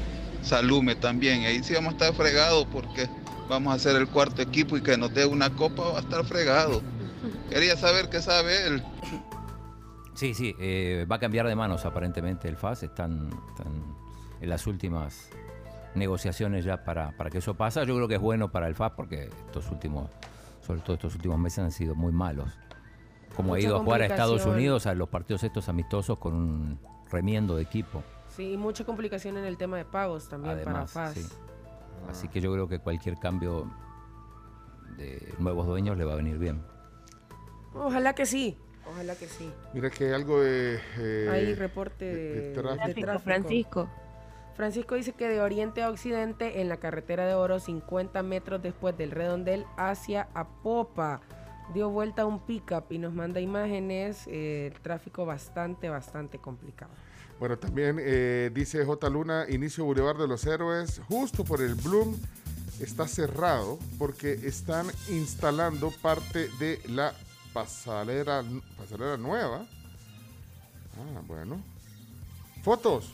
Salume 0.42 0.94
también? 0.94 1.42
Y 1.42 1.46
ahí 1.46 1.62
sí 1.62 1.74
vamos 1.74 1.94
a 1.94 1.96
estar 1.96 2.14
fregados 2.14 2.66
porque 2.72 3.08
vamos 3.48 3.74
a 3.74 3.78
ser 3.78 3.96
el 3.96 4.08
cuarto 4.08 4.42
equipo 4.42 4.76
y 4.76 4.82
que 4.82 4.96
nos 4.96 5.12
dé 5.14 5.26
una 5.26 5.50
copa 5.50 5.82
va 5.90 5.98
a 5.98 6.00
estar 6.00 6.24
fregado. 6.24 6.82
Quería 7.50 7.76
saber 7.76 8.08
qué 8.10 8.20
sabe 8.20 8.66
él. 8.66 8.82
Sí, 10.14 10.34
sí, 10.34 10.54
eh, 10.60 11.06
va 11.10 11.16
a 11.16 11.18
cambiar 11.18 11.46
de 11.46 11.56
manos 11.56 11.84
aparentemente 11.84 12.48
el 12.48 12.56
FAS. 12.56 12.82
Están, 12.84 13.30
están 13.48 13.96
en 14.40 14.48
las 14.48 14.66
últimas 14.66 15.30
negociaciones 15.94 16.64
ya 16.64 16.84
para, 16.84 17.16
para 17.16 17.30
que 17.30 17.38
eso 17.38 17.54
pase. 17.54 17.84
Yo 17.86 17.94
creo 17.96 18.08
que 18.08 18.14
es 18.14 18.20
bueno 18.20 18.50
para 18.50 18.68
el 18.68 18.74
FAS 18.74 18.92
porque 18.96 19.30
estos 19.46 19.70
últimos, 19.70 20.10
sobre 20.64 20.80
todo 20.80 20.94
estos 20.94 21.14
últimos 21.14 21.38
meses 21.38 21.58
han 21.60 21.72
sido 21.72 21.94
muy 21.94 22.12
malos. 22.12 22.50
Como 23.34 23.54
ha 23.54 23.60
ido 23.60 23.76
a 23.76 23.80
jugar 23.80 24.02
a 24.02 24.06
Estados. 24.06 24.46
Unidos 24.46 24.86
a 24.86 24.94
los 24.94 25.08
partidos 25.08 25.42
estos 25.42 25.68
amistosos 25.68 26.18
con 26.18 26.34
un 26.34 26.78
remiendo 27.14 27.56
de 27.56 27.62
equipo. 27.62 28.02
Sí, 28.28 28.56
mucha 28.56 28.84
complicación 28.84 29.36
en 29.38 29.44
el 29.44 29.56
tema 29.56 29.76
de 29.76 29.84
pagos 29.84 30.28
también 30.28 30.56
Además, 30.56 30.92
para 30.92 31.08
FAS. 31.08 31.14
sí. 31.18 31.28
Así 32.10 32.28
que 32.28 32.40
yo 32.40 32.52
creo 32.52 32.68
que 32.68 32.78
cualquier 32.80 33.16
cambio 33.18 33.70
de 34.96 35.32
nuevos 35.38 35.66
dueños 35.66 35.96
le 35.96 36.04
va 36.04 36.12
a 36.12 36.16
venir 36.16 36.38
bien. 36.38 36.60
Ojalá 37.74 38.14
que 38.14 38.26
sí, 38.26 38.56
ojalá 38.90 39.14
que 39.16 39.26
sí. 39.26 39.50
Mira 39.72 39.90
que 39.90 40.06
hay 40.06 40.12
algo 40.12 40.40
de. 40.40 40.78
eh, 40.98 41.28
Hay 41.32 41.54
reporte 41.54 42.04
de- 42.04 42.14
de, 42.14 42.40
de 42.42 42.48
de 42.50 42.52
tráfico. 42.94 43.18
Francisco. 43.20 43.88
Francisco 44.54 44.94
dice 44.94 45.12
que 45.12 45.28
de 45.28 45.40
oriente 45.40 45.82
a 45.82 45.90
occidente 45.90 46.60
en 46.60 46.68
la 46.68 46.76
carretera 46.76 47.26
de 47.26 47.34
Oro, 47.34 47.58
50 47.58 48.22
metros 48.22 48.62
después 48.62 48.96
del 48.96 49.10
redondel 49.10 49.64
hacia 49.76 50.28
Apopa, 50.32 51.20
dio 51.72 51.90
vuelta 51.90 52.22
a 52.22 52.26
un 52.26 52.38
pickup 52.46 52.84
y 52.92 52.98
nos 52.98 53.12
manda 53.12 53.40
imágenes. 53.40 54.26
eh, 54.28 54.70
el 54.72 54.80
tráfico 54.80 55.24
bastante, 55.26 55.88
bastante 55.88 56.38
complicado. 56.38 56.92
Bueno, 57.38 57.58
también 57.58 57.98
eh, 58.00 58.50
dice 58.54 58.84
J. 58.84 59.10
Luna, 59.10 59.46
inicio 59.48 59.84
Boulevard 59.84 60.18
de 60.18 60.28
los 60.28 60.46
Héroes, 60.46 61.00
justo 61.08 61.44
por 61.44 61.60
el 61.60 61.74
Bloom, 61.74 62.16
está 62.80 63.08
cerrado 63.08 63.78
porque 63.98 64.32
están 64.44 64.86
instalando 65.08 65.90
parte 66.02 66.48
de 66.58 66.80
la 66.88 67.14
pasarela, 67.52 68.44
pasarela 68.78 69.16
nueva. 69.16 69.66
Ah, 70.96 71.22
bueno. 71.26 71.60
Fotos, 72.62 73.06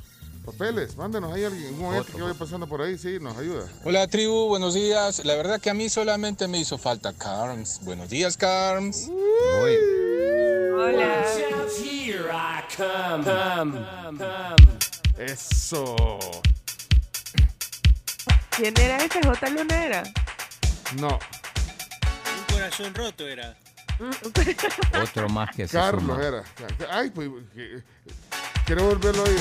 papeles, 0.45 0.97
mándenos 0.97 1.33
ahí 1.33 1.45
alguien, 1.45 1.75
un 1.75 1.81
momento 1.81 2.05
Foto, 2.05 2.17
que 2.17 2.23
vaya 2.23 2.39
pasando 2.39 2.67
por 2.69 2.83
ahí, 2.83 2.99
sí, 2.99 3.19
nos 3.21 3.37
ayuda. 3.37 3.69
Hola 3.85 4.07
tribu, 4.07 4.49
buenos 4.49 4.75
días. 4.75 5.25
La 5.25 5.35
verdad 5.35 5.61
que 5.61 5.71
a 5.71 5.75
mí 5.75 5.89
solamente 5.89 6.47
me 6.47 6.59
hizo 6.59 6.79
falta 6.79 7.13
Carms. 7.13 7.81
Buenos 7.83 8.09
días, 8.11 8.37
Carms. 8.37 9.11
Hoy, 12.79 12.85
Hola. 13.27 14.57
Eso. 15.19 16.19
¿Quién 18.51 18.75
era 18.81 18.97
ese? 18.99 19.21
J. 19.23 19.51
Luna 19.51 19.85
era. 19.85 20.03
No, 20.99 21.09
Un 21.09 22.55
corazón 22.55 22.95
roto 22.95 23.27
era. 23.27 23.57
otro 25.03 25.29
más 25.29 25.55
que 25.55 25.67
se 25.69 25.77
Carlos 25.77 26.03
suma. 26.17 26.27
era. 26.27 26.43
Ay, 26.91 27.11
pues, 27.11 27.29
que- 27.55 27.83
quiero 28.65 28.85
volverlo 28.87 29.23
a 29.23 29.29
oír. 29.29 29.41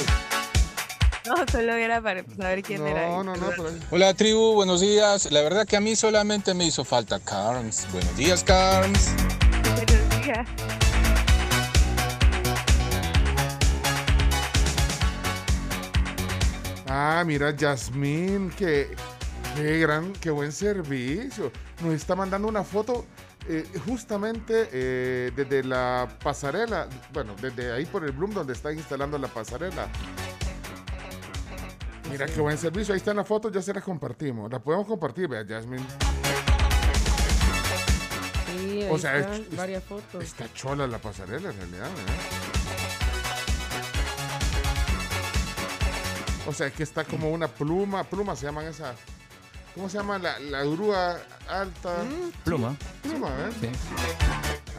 No, 1.26 1.36
solo 1.52 1.74
era 1.74 2.02
para 2.02 2.24
saber 2.38 2.64
quién 2.64 2.86
era. 2.88 3.08
No, 3.08 3.24
no, 3.24 3.36
no, 3.36 3.50
pero- 3.50 3.70
Hola 3.92 4.14
tribu, 4.16 4.54
buenos 4.54 4.82
días. 4.82 5.32
La 5.32 5.42
verdad 5.42 5.66
que 5.68 5.78
a 5.78 5.82
mí 5.82 5.96
solamente 5.96 6.54
me 6.54 6.66
hizo 6.66 6.84
falta 6.84 7.20
Carms. 7.20 7.88
Buenos 7.92 8.16
días, 8.18 8.44
Carms. 8.44 9.10
Buenos 9.76 10.26
días. 10.26 10.48
Ah, 17.02 17.24
mira, 17.26 17.52
Yasmín, 17.56 18.52
qué, 18.58 18.94
qué 19.56 19.80
gran, 19.80 20.12
qué 20.12 20.32
buen 20.32 20.52
servicio. 20.52 21.50
Nos 21.82 21.94
está 21.94 22.14
mandando 22.14 22.46
una 22.50 22.62
foto 22.66 23.06
eh, 23.48 23.66
justamente 23.88 24.68
eh, 24.74 25.32
desde 25.34 25.64
la 25.64 26.10
pasarela, 26.22 26.90
bueno, 27.14 27.36
desde 27.42 27.72
ahí 27.72 27.86
por 27.86 28.04
el 28.04 28.12
Bloom 28.12 28.32
donde 28.34 28.52
están 28.52 28.78
instalando 28.78 29.18
la 29.18 29.30
pasarela. 29.30 29.88
Mira 32.12 32.26
qué 32.26 32.42
buen 32.42 32.58
servicio, 32.58 32.94
ahí 32.94 32.98
están 32.98 33.16
las 33.16 33.26
fotos, 33.28 33.54
ya 33.54 33.62
se 33.62 33.74
las 33.74 33.84
compartimos. 33.84 34.52
Las 34.52 34.62
podemos 34.62 34.86
compartir, 34.86 35.30
vea, 35.30 35.44
Yasmín. 35.46 35.80
Sí, 38.58 38.82
ahí 38.82 38.90
O 38.92 38.98
sea, 38.98 39.18
están 39.20 39.34
es- 39.36 39.40
es- 39.48 39.56
varias 39.56 39.84
fotos. 39.86 40.22
Está 40.22 40.52
chola 40.54 40.86
la 40.86 40.98
pasarela 40.98 41.50
en 41.52 41.56
realidad, 41.58 41.88
¿eh? 41.88 42.49
O 46.48 46.54
sea, 46.54 46.68
es 46.68 46.74
que 46.74 46.84
está 46.84 47.04
como 47.04 47.30
una 47.30 47.48
pluma, 47.48 48.04
pluma 48.04 48.36
se 48.36 48.46
llaman 48.46 48.66
esas. 48.66 48.96
¿Cómo 49.76 49.88
se 49.90 49.98
llama 49.98 50.18
la, 50.18 50.40
la 50.40 50.64
grúa 50.64 51.18
alta? 51.48 51.96
Pluma. 52.44 52.76
Pluma, 53.04 53.28
¿eh? 53.30 53.52
Sí. 53.62 53.70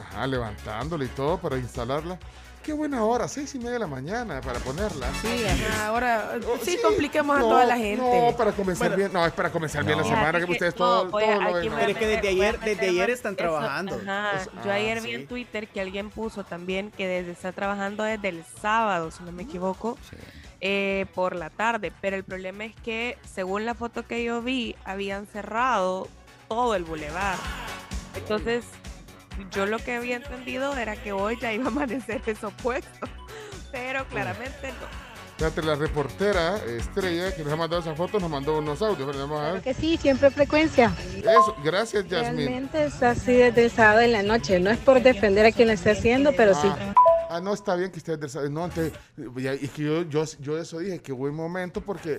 Ajá, 0.00 0.26
levantándola 0.26 1.04
y 1.04 1.08
todo 1.08 1.38
para 1.38 1.56
instalarla. 1.58 2.18
Qué 2.62 2.74
buena 2.74 3.02
hora, 3.04 3.26
seis 3.26 3.54
y 3.54 3.58
media 3.58 3.72
de 3.72 3.78
la 3.78 3.86
mañana 3.86 4.40
para 4.42 4.58
ponerla. 4.58 5.06
Sí, 5.22 5.44
ajá, 5.46 5.86
ahora 5.86 6.32
Oh, 6.46 6.58
sí, 6.62 6.76
compliquemos 6.82 7.34
a 7.36 7.38
No, 7.40 7.48
toda 7.48 7.64
la 7.64 7.76
gente. 7.78 8.02
No, 8.30 8.36
para 8.36 8.52
comenzar 8.52 8.88
Bueno. 8.88 8.96
bien. 8.98 9.12
No, 9.14 9.24
es 9.24 9.32
para 9.32 9.50
comenzar 9.50 9.82
bien 9.84 9.96
la 9.96 10.04
semana, 10.04 10.26
Fíjate 10.32 10.46
que 10.46 10.52
ustedes 10.52 10.74
no, 10.74 10.78
todo, 10.78 11.10
voy 11.10 11.24
a- 11.24 11.32
todo 11.34 11.40
lo 11.40 11.56
aquí 11.56 11.68
ven. 11.68 11.70
me 11.70 11.76
Pero 11.80 11.92
es 11.92 11.96
que 11.98 12.06
desde 12.06 12.28
ayer- 12.28 12.60
desde 12.60 12.88
ayer 12.90 13.10
están 13.10 13.32
eso, 13.32 13.38
trabajando. 13.38 13.94
ajá. 14.02 14.40
Eso- 14.42 14.50
Yo 14.62 14.70
ah, 14.72 14.74
ayer 14.74 15.00
vi 15.00 15.08
sí. 15.08 15.14
en 15.14 15.26
Twitter 15.26 15.68
que 15.68 15.80
alguien 15.80 16.10
puso 16.10 16.44
también 16.44 16.90
que 16.90 17.06
desde 17.08 17.32
está 17.32 17.52
trabajando 17.52 18.02
desde 18.02 18.28
el 18.28 18.44
sábado, 18.60 19.10
si 19.10 19.22
no 19.22 19.32
me 19.32 19.44
equivoco, 19.44 19.96
Sí. 20.10 20.16
Eh, 20.60 21.06
por 21.14 21.34
la 21.36 21.50
tarde. 21.50 21.92
Pero 22.00 22.16
el 22.16 22.24
problema 22.24 22.64
es 22.64 22.74
que, 22.76 23.18
según 23.24 23.64
la 23.64 23.74
foto 23.74 24.06
que 24.06 24.22
yo 24.24 24.42
vi, 24.42 24.76
habían 24.84 25.26
cerrado 25.26 26.08
todo 26.48 26.74
el 26.74 26.84
bulevar. 26.84 27.36
Entonces, 28.14 28.64
yo 29.52 29.66
lo 29.66 29.78
que 29.78 29.94
había 29.94 30.16
entendido 30.16 30.76
era 30.76 30.96
que 30.96 31.12
hoy 31.12 31.38
ya 31.40 31.52
iba 31.52 31.64
a 31.64 31.68
amanecer 31.68 32.22
eso 32.26 32.50
puesto. 32.62 33.06
Pero 33.72 34.04
claramente 34.06 34.72
no. 34.80 35.10
Fíjate, 35.40 35.62
la 35.62 35.74
reportera 35.74 36.56
Estrella 36.66 37.34
que 37.34 37.42
nos 37.42 37.52
ha 37.54 37.56
mandado 37.56 37.80
esa 37.80 37.94
foto 37.94 38.20
nos 38.20 38.28
mandó 38.28 38.58
unos 38.58 38.82
audios. 38.82 39.06
¿verdad? 39.06 39.22
Vamos 39.22 39.40
a 39.40 39.52
ver. 39.52 39.62
Que 39.62 39.72
sí, 39.72 39.96
siempre 39.96 40.30
frecuencia. 40.30 40.92
Eso, 41.16 41.56
gracias, 41.64 42.06
Yasmín. 42.08 42.46
Realmente 42.46 42.84
es 42.84 43.02
así 43.02 43.32
desde 43.32 43.64
el 43.64 43.70
sábado 43.70 44.00
en 44.00 44.12
la 44.12 44.22
noche. 44.22 44.60
No 44.60 44.68
es 44.68 44.76
por 44.76 45.00
defender 45.00 45.46
a 45.46 45.52
quien 45.52 45.68
lo 45.68 45.74
esté 45.74 45.92
haciendo, 45.92 46.32
pero 46.36 46.54
sí. 46.54 46.68
Ah, 47.30 47.40
no, 47.40 47.54
está 47.54 47.76
bien 47.76 47.90
que 47.92 47.98
estés 47.98 48.18
del. 48.18 48.52
No, 48.52 48.64
entonces, 48.64 48.92
es 49.16 49.70
que 49.70 49.82
yo, 49.84 50.02
yo, 50.02 50.24
yo 50.40 50.58
eso 50.58 50.78
dije, 50.80 50.98
que 51.00 51.12
buen 51.12 51.32
momento 51.34 51.80
porque 51.80 52.18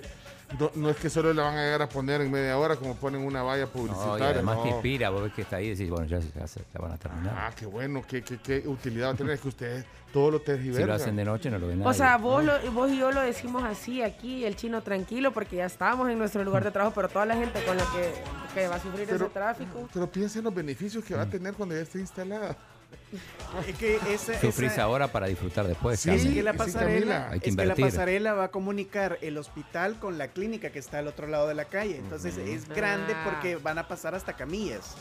no, 0.58 0.70
no 0.74 0.88
es 0.90 0.96
que 0.96 1.10
solo 1.10 1.32
le 1.34 1.42
van 1.42 1.54
a 1.56 1.62
llegar 1.62 1.82
a 1.82 1.88
poner 1.88 2.20
en 2.22 2.30
media 2.30 2.56
hora 2.58 2.76
como 2.76 2.94
ponen 2.96 3.20
una 3.24 3.42
valla 3.42 3.64
No, 3.64 3.68
y 3.68 3.72
publicitaria. 3.72 4.28
además 4.28 4.56
no. 4.56 4.62
te 4.62 4.68
inspira, 4.70 5.10
vos 5.10 5.22
ves 5.24 5.32
que 5.34 5.42
está 5.42 5.56
ahí 5.56 5.66
y 5.66 5.70
decís, 5.70 5.90
bueno, 5.90 6.06
ya, 6.06 6.18
ya 6.18 6.46
se 6.46 6.62
van 6.78 6.92
a 6.92 6.96
terminar. 6.96 7.34
Ah, 7.36 7.52
qué 7.54 7.66
bueno, 7.66 8.02
qué, 8.08 8.22
qué, 8.22 8.38
qué 8.38 8.66
utilidad 8.66 9.08
va 9.08 9.12
a 9.12 9.16
tener. 9.16 9.34
Es 9.34 9.40
que 9.40 9.48
ustedes 9.48 9.84
todo 10.12 10.30
lo 10.30 10.40
tergiversan. 10.40 10.82
si 10.82 10.86
lo 10.88 10.94
hacen 10.94 11.16
de 11.16 11.24
noche 11.24 11.50
no 11.50 11.58
lo 11.58 11.66
ven 11.68 11.78
nadie. 11.78 11.90
O 11.90 11.94
sea, 11.94 12.16
vos, 12.16 12.42
lo- 12.44 12.72
vos 12.72 12.90
y 12.90 12.98
yo 12.98 13.12
lo 13.12 13.20
decimos 13.20 13.64
así 13.64 14.02
aquí, 14.02 14.44
el 14.44 14.56
chino 14.56 14.82
tranquilo, 14.82 15.32
porque 15.32 15.56
ya 15.56 15.66
estábamos 15.66 16.08
en 16.10 16.18
nuestro 16.18 16.42
lugar 16.44 16.64
de 16.64 16.70
trabajo, 16.70 16.94
pero 16.94 17.08
toda 17.08 17.26
la 17.26 17.34
gente 17.36 17.62
con 17.64 17.76
la 17.76 17.84
que, 17.84 18.12
que 18.54 18.66
va 18.68 18.76
a 18.76 18.80
sufrir 18.80 19.06
Pero- 19.08 19.24
ese 19.26 19.34
tráfico. 19.34 19.88
Pero 19.92 20.10
piensa 20.10 20.38
en 20.38 20.44
los 20.44 20.54
beneficios 20.54 21.04
que 21.04 21.14
va 21.14 21.22
a 21.22 21.28
tener 21.30 21.52
cuando 21.54 21.74
ya 21.74 21.82
esté 21.82 21.98
instalada. 22.00 22.56
Es 23.68 23.76
que 23.76 23.98
esa, 24.14 24.40
Sufrís 24.40 24.72
esa- 24.72 24.84
ahora 24.84 25.08
para 25.08 25.26
disfrutar 25.26 25.66
después. 25.66 26.00
Sí, 26.00 26.08
es 26.08 26.24
que 26.24 26.42
la 26.42 26.54
pasarela, 26.54 26.94
Camila. 27.00 27.28
Hay 27.32 27.40
que 27.40 27.50
es 27.50 27.56
que 27.56 27.66
la 27.66 27.74
pasarela 27.74 28.32
va 28.32 28.44
a 28.44 28.48
comunicar 28.50 29.18
el 29.20 29.36
hospital 29.36 29.98
con 29.98 30.16
la 30.16 30.28
clínica 30.28 30.70
que 30.70 30.78
está 30.78 30.98
al 31.00 31.06
otro 31.08 31.26
lado 31.26 31.48
de 31.48 31.54
la 31.54 31.66
calle. 31.66 31.96
Entonces 31.96 32.38
es 32.38 32.66
grande 32.68 33.12
Ah. 33.14 33.22
porque 33.24 33.56
van 33.56 33.76
a 33.76 33.86
pasar 33.86 34.14
hasta 34.14 34.32
camillas. 34.32 34.94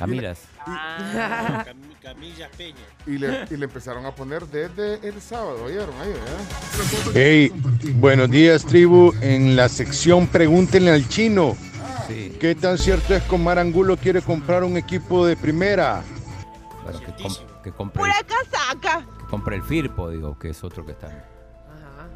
Camilas. 0.00 0.40
Ah, 0.66 1.64
Cam- 1.68 1.76
Camillas 2.02 2.50
Peña. 2.56 2.74
Y 3.06 3.18
le, 3.18 3.44
y 3.48 3.56
le 3.56 3.64
empezaron 3.66 4.04
a 4.04 4.12
poner 4.16 4.44
desde 4.48 5.06
el 5.08 5.20
sábado, 5.22 5.62
¿oyeron? 5.64 5.94
Ahí, 6.00 6.08
¿verdad? 6.12 7.12
Hey, 7.14 7.52
buenos 7.94 8.30
días 8.30 8.64
tribu. 8.64 9.12
En 9.20 9.54
la 9.54 9.68
sección 9.68 10.26
Pregúntenle 10.26 10.90
al 10.90 11.06
chino. 11.08 11.56
Sí. 12.08 12.36
¿Qué 12.40 12.56
tan 12.56 12.78
cierto 12.78 13.14
es 13.14 13.22
que 13.22 13.34
Omar 13.36 13.60
Angulo 13.60 13.96
quiere 13.96 14.22
comprar 14.22 14.64
un 14.64 14.76
equipo 14.76 15.24
de 15.24 15.36
primera? 15.36 16.02
Bueno, 16.92 17.06
que, 17.16 17.22
com- 17.22 17.30
Ciertísimo. 17.32 17.62
que 17.62 17.72
compre, 17.72 18.02
el, 18.04 18.26
casaca! 18.26 19.06
que 19.18 19.24
compre 19.26 19.56
el 19.56 19.62
Firpo, 19.62 20.10
digo, 20.10 20.38
que 20.38 20.50
es 20.50 20.64
otro 20.64 20.84
que 20.84 20.92
está. 20.92 21.06
Ajá. 21.08 22.08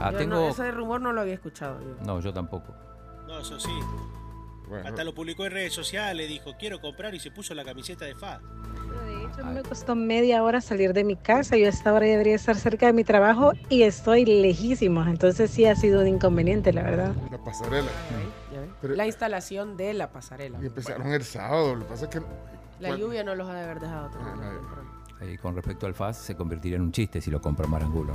Ah, 0.00 0.10
Yo 0.12 0.18
tengo. 0.18 0.34
no, 0.36 0.48
ese 0.48 0.70
rumor 0.70 1.00
no 1.00 1.12
lo 1.12 1.20
había 1.20 1.34
escuchado. 1.34 1.80
yo. 1.80 1.94
No, 2.04 2.20
yo 2.20 2.32
tampoco. 2.32 2.74
No, 3.26 3.40
eso 3.40 3.58
sí. 3.58 3.70
Bueno, 4.68 4.88
Hasta 4.88 5.04
lo 5.04 5.14
publicó 5.14 5.44
en 5.44 5.52
redes 5.52 5.74
sociales, 5.74 6.26
dijo, 6.28 6.52
quiero 6.58 6.80
comprar 6.80 7.14
y 7.14 7.20
se 7.20 7.30
puso 7.30 7.52
la 7.54 7.64
camiseta 7.64 8.06
de 8.06 8.14
FA. 8.14 8.40
De 8.40 9.24
hecho, 9.24 9.40
a 9.42 9.44
mí 9.44 9.54
me 9.56 9.62
costó 9.62 9.94
media 9.94 10.42
hora 10.42 10.60
salir 10.62 10.94
de 10.94 11.04
mi 11.04 11.16
casa. 11.16 11.56
Yo 11.56 11.66
a 11.66 11.68
esta 11.68 11.92
hora 11.92 12.06
ya 12.06 12.12
debería 12.12 12.34
estar 12.34 12.56
cerca 12.56 12.86
de 12.86 12.92
mi 12.94 13.04
trabajo 13.04 13.52
y 13.68 13.82
estoy 13.82 14.24
lejísimos. 14.24 15.06
Entonces 15.08 15.50
sí 15.50 15.66
ha 15.66 15.76
sido 15.76 16.00
un 16.00 16.06
inconveniente, 16.08 16.72
la 16.72 16.82
verdad. 16.82 17.12
la 17.30 17.38
pasarela. 17.44 17.88
Ya. 18.52 18.74
Pero- 18.80 18.94
la 18.94 19.06
instalación 19.06 19.76
de 19.76 19.92
la 19.94 20.10
pasarela. 20.12 20.58
Y 20.62 20.66
empezaron 20.66 21.08
el 21.08 21.24
sábado. 21.24 21.74
Lo 21.74 21.84
que 21.84 21.90
pasa 21.90 22.04
es 22.04 22.10
que. 22.10 22.22
La 22.80 22.96
lluvia 22.96 23.24
no 23.24 23.34
los 23.34 23.48
ha 23.48 23.54
de 23.54 23.64
haber 23.64 23.80
dejado. 23.80 24.06
Ah, 24.06 24.10
terminar 24.10 24.36
no. 24.52 24.60
temprano. 24.60 24.94
Y 25.32 25.38
con 25.38 25.54
respecto 25.54 25.86
al 25.86 25.94
FAS, 25.94 26.18
se 26.18 26.36
convertiría 26.36 26.76
en 26.76 26.82
un 26.82 26.92
chiste 26.92 27.20
si 27.20 27.30
lo 27.30 27.40
compra 27.40 27.66
Marangulo. 27.66 28.12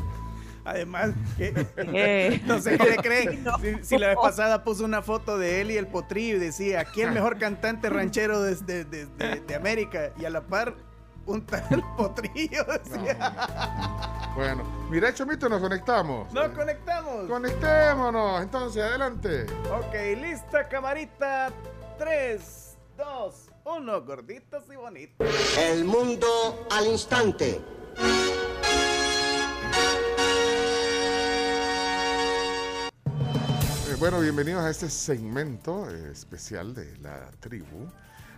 Además, 0.65 1.11
que- 1.37 1.65
Eh. 1.77 2.41
no 2.45 2.59
sé 2.61 2.77
qué 2.77 2.89
le 2.89 2.97
creen. 2.97 3.43
Si, 3.61 3.83
si 3.83 3.97
la 3.97 4.07
vez 4.09 4.17
pasada 4.21 4.63
puso 4.63 4.85
una 4.85 5.01
foto 5.01 5.37
de 5.37 5.61
él 5.61 5.71
y 5.71 5.77
el 5.77 5.87
potrillo 5.87 6.35
y 6.35 6.39
decía, 6.39 6.81
aquí 6.81 7.01
el 7.01 7.11
mejor 7.11 7.37
cantante 7.39 7.89
ranchero 7.89 8.41
desde 8.41 8.85
de, 8.85 9.05
de- 9.07 9.39
de 9.41 9.55
América. 9.55 10.11
Y 10.19 10.25
a 10.25 10.29
la 10.29 10.41
par, 10.41 10.75
un 11.25 11.43
tal 11.45 11.83
potrillo 11.97 12.63
decía. 12.65 13.33
Bueno, 14.35 14.63
mira, 14.91 15.11
Chomito, 15.13 15.49
nos 15.49 15.61
conectamos. 15.61 16.31
Nos 16.33 16.49
conectamos. 16.49 17.27
Conectémonos. 17.27 18.41
Entonces, 18.43 18.83
adelante. 18.83 19.45
Ok, 19.71 19.95
lista, 20.21 20.67
camarita. 20.67 21.49
3, 21.97 22.77
2, 22.97 23.48
1. 23.65 24.01
Gorditos 24.03 24.63
y 24.71 24.75
bonitos. 24.75 25.27
El 25.57 25.85
mundo 25.85 26.27
al 26.71 26.87
instante. 26.87 27.61
Eh, 33.87 33.95
bueno, 33.99 34.19
bienvenidos 34.19 34.63
a 34.63 34.69
este 34.69 34.89
segmento 34.89 35.89
eh, 35.89 36.11
especial 36.11 36.73
de 36.73 36.97
la 36.99 37.29
tribu. 37.39 37.87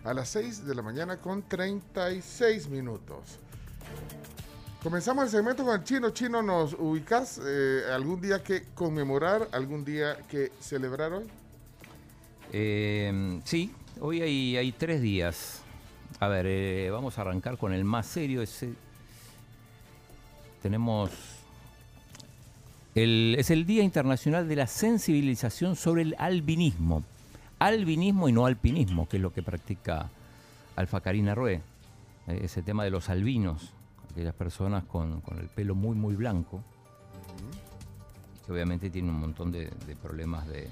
A 0.04 0.12
las 0.12 0.30
6 0.30 0.66
de 0.66 0.74
la 0.74 0.82
mañana 0.82 1.18
con 1.18 1.42
36 1.42 2.68
minutos. 2.68 3.38
Comenzamos 4.82 5.24
el 5.24 5.30
segmento 5.30 5.64
con 5.64 5.78
el 5.78 5.84
chino. 5.84 6.10
Chino, 6.10 6.42
¿nos 6.42 6.72
ubicas 6.72 7.40
eh, 7.44 7.82
algún 7.92 8.20
día 8.20 8.42
que 8.42 8.64
conmemorar, 8.74 9.48
algún 9.52 9.84
día 9.84 10.16
que 10.28 10.50
celebrar 10.60 11.12
hoy? 11.12 11.26
Eh, 12.52 13.40
sí, 13.44 13.72
hoy 14.02 14.20
hay, 14.20 14.56
hay 14.56 14.72
tres 14.72 15.00
días. 15.00 15.62
A 16.20 16.28
ver, 16.28 16.46
eh, 16.46 16.90
vamos 16.90 17.16
a 17.18 17.22
arrancar 17.22 17.56
con 17.56 17.72
el 17.72 17.84
más 17.84 18.06
serio. 18.06 18.42
Ese. 18.42 18.74
Tenemos. 20.60 21.10
El, 22.94 23.36
es 23.38 23.50
el 23.50 23.64
Día 23.64 23.82
Internacional 23.82 24.46
de 24.48 24.56
la 24.56 24.66
Sensibilización 24.66 25.76
sobre 25.76 26.02
el 26.02 26.14
Albinismo. 26.18 27.02
Albinismo 27.58 28.28
y 28.28 28.32
no 28.32 28.44
alpinismo, 28.44 29.08
que 29.08 29.16
es 29.16 29.22
lo 29.22 29.32
que 29.32 29.42
practica 29.42 30.10
Alfa 30.76 31.00
Karina 31.00 31.34
Rue. 31.34 31.62
Eh, 32.26 32.40
ese 32.42 32.62
tema 32.62 32.84
de 32.84 32.90
los 32.90 33.08
albinos, 33.08 33.72
aquellas 34.10 34.34
personas 34.34 34.84
con, 34.84 35.20
con 35.22 35.38
el 35.38 35.48
pelo 35.48 35.74
muy, 35.74 35.96
muy 35.96 36.14
blanco, 36.14 36.62
que 38.44 38.52
obviamente 38.52 38.90
tienen 38.90 39.14
un 39.14 39.20
montón 39.20 39.52
de, 39.52 39.70
de 39.86 39.96
problemas 39.96 40.46
de, 40.48 40.68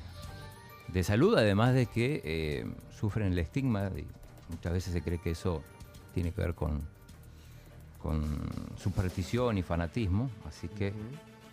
de 0.93 1.05
salud, 1.05 1.37
además 1.37 1.75
de 1.75 1.87
que 1.87 2.21
eh, 2.25 2.67
sufren 2.99 3.33
el 3.33 3.39
estigma 3.39 3.91
y 3.97 4.05
muchas 4.51 4.73
veces 4.73 4.93
se 4.93 5.03
cree 5.03 5.19
que 5.19 5.31
eso 5.33 5.63
tiene 6.15 6.33
que 6.33 6.41
ver 6.41 6.55
con, 6.55 6.81
con 8.03 8.25
superstición 8.77 9.59
y 9.59 9.63
fanatismo, 9.63 10.31
así 10.49 10.69
que, 10.69 10.93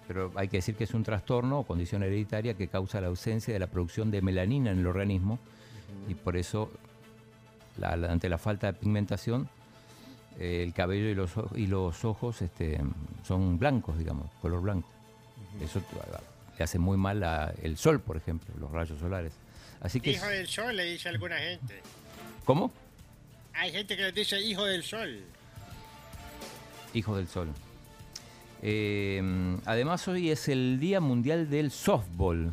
pero 0.07 0.31
hay 0.35 0.47
que 0.47 0.57
decir 0.57 0.75
que 0.75 0.85
es 0.85 0.93
un 0.93 1.03
trastorno 1.03 1.59
o 1.59 1.63
condición 1.63 2.01
hereditaria 2.03 2.53
que 2.55 2.67
causa 2.67 3.01
la 3.01 3.07
ausencia 3.07 3.53
de 3.53 3.59
la 3.59 3.67
producción 3.67 4.09
de 4.11 4.21
melanina 4.21 4.71
en 4.71 4.79
el 4.79 4.87
organismo 4.87 5.39
y 6.07 6.13
por 6.15 6.37
eso, 6.37 6.71
la- 7.77 7.95
la- 7.95 8.11
ante 8.11 8.29
la 8.29 8.37
falta 8.37 8.67
de 8.67 8.73
pigmentación, 8.73 9.49
eh, 10.39 10.63
el 10.63 10.73
cabello 10.73 11.09
y 11.09 11.15
los, 11.15 11.31
y 11.55 11.67
los 11.67 12.05
ojos 12.05 12.41
este, 12.41 12.79
son 13.23 13.57
blancos, 13.59 13.97
digamos, 13.97 14.31
color 14.41 14.61
blanco. 14.61 14.87
Eso 15.61 15.81
le 16.57 16.63
hace 16.63 16.79
muy 16.79 16.97
mal 16.97 17.23
a- 17.23 17.53
el 17.61 17.77
sol, 17.77 17.99
por 17.99 18.17
ejemplo, 18.17 18.53
los 18.59 18.71
rayos 18.71 18.99
solares. 18.99 19.33
Así 19.81 19.99
que... 20.01 20.11
Hijo 20.11 20.25
del 20.27 20.47
sol, 20.47 20.75
le 20.75 20.83
dice 20.85 21.09
alguna 21.09 21.37
gente. 21.37 21.81
¿Cómo? 22.45 22.71
Hay 23.53 23.71
gente 23.71 23.95
que 23.95 24.03
le 24.03 24.11
dice 24.11 24.39
hijo 24.41 24.65
del 24.65 24.83
sol. 24.83 25.23
Hijo 26.93 27.15
del 27.17 27.27
Sol. 27.27 27.49
Eh, 28.63 29.21
además 29.65 30.07
hoy 30.07 30.31
es 30.31 30.47
el 30.47 30.79
Día 30.79 30.99
Mundial 30.99 31.49
del 31.49 31.69
Softball. 31.69 32.51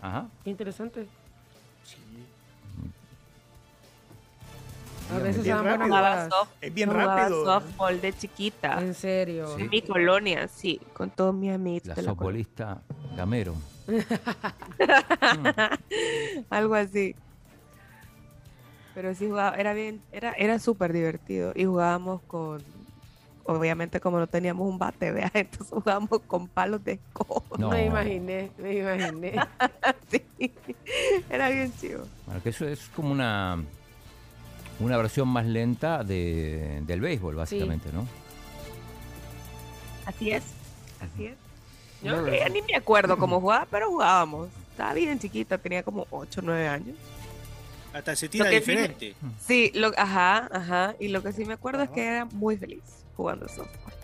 Ajá. 0.00 0.28
Qué 0.44 0.50
interesante. 0.50 1.06
A 5.12 5.18
veces 5.18 5.36
se 5.36 5.42
Bien 5.42 5.56
buenas 5.58 5.78
rápido. 5.78 5.96
jugadas. 5.96 6.28
Soft- 6.32 6.50
Es 6.60 6.74
bien 6.74 6.90
jugaba 6.90 7.16
rápido. 7.16 7.44
softball 7.44 8.00
de 8.00 8.12
chiquita. 8.12 8.80
En 8.80 8.94
serio. 8.94 9.54
Sí. 9.56 9.62
En 9.62 9.70
mi 9.70 9.82
colonia, 9.82 10.48
sí, 10.48 10.80
con 10.92 11.10
todos 11.10 11.34
mis 11.34 11.52
amigos. 11.52 11.86
La 11.86 11.94
softballista 12.02 12.82
Gamero. 13.16 13.54
Algo 16.50 16.74
así. 16.74 17.14
Pero 18.94 19.14
sí 19.14 19.26
jugaba, 19.28 19.56
era 19.56 19.74
bien, 19.74 20.00
era, 20.10 20.32
era 20.32 20.58
súper 20.58 20.92
divertido. 20.92 21.52
Y 21.54 21.66
jugábamos 21.66 22.22
con, 22.22 22.62
obviamente 23.44 24.00
como 24.00 24.18
no 24.18 24.26
teníamos 24.26 24.66
un 24.68 24.78
bate, 24.78 25.12
vea, 25.12 25.30
entonces 25.34 25.68
jugábamos 25.70 26.20
con 26.26 26.48
palos 26.48 26.82
de 26.82 26.92
escoba. 26.92 27.42
No. 27.58 27.70
Me 27.70 27.84
imaginé, 27.86 28.50
me 28.58 28.74
imaginé. 28.78 29.34
Sí, 30.08 30.22
era 31.30 31.48
bien 31.50 31.72
chido. 31.80 32.06
Bueno, 32.26 32.40
que 32.42 32.50
eso 32.50 32.66
es 32.66 32.88
como 32.94 33.10
una 33.10 33.60
una 34.80 34.96
versión 34.96 35.28
más 35.28 35.46
lenta 35.46 36.04
de, 36.04 36.82
del 36.86 37.00
béisbol, 37.00 37.34
básicamente, 37.34 37.92
¿no? 37.92 38.06
Así 40.04 40.30
es, 40.30 40.44
así 41.00 41.26
es. 41.26 41.36
Yo 42.02 42.16
No, 42.16 42.24
que 42.24 42.38
ya 42.38 42.48
ni 42.48 42.62
me 42.62 42.74
acuerdo 42.76 43.16
cómo 43.16 43.40
jugaba, 43.40 43.66
pero 43.70 43.88
jugábamos. 43.88 44.48
Estaba 44.70 44.92
bien 44.94 45.18
chiquita, 45.18 45.58
tenía 45.58 45.82
como 45.82 46.06
8 46.10 46.40
o 46.40 46.44
9 46.44 46.68
años. 46.68 46.96
Hasta 47.92 48.14
se 48.14 48.28
tira 48.28 48.48
sí 48.50 48.56
diferente. 48.56 49.14
Sí, 49.40 49.72
lo, 49.74 49.90
ajá, 49.96 50.48
ajá. 50.52 50.94
Y 51.00 51.08
lo 51.08 51.22
que 51.22 51.32
sí 51.32 51.46
me 51.46 51.54
acuerdo 51.54 51.82
es 51.82 51.90
que 51.90 52.04
era 52.04 52.24
muy 52.26 52.58
feliz 52.58 52.82
jugando 53.16 53.48
softball. 53.48 53.94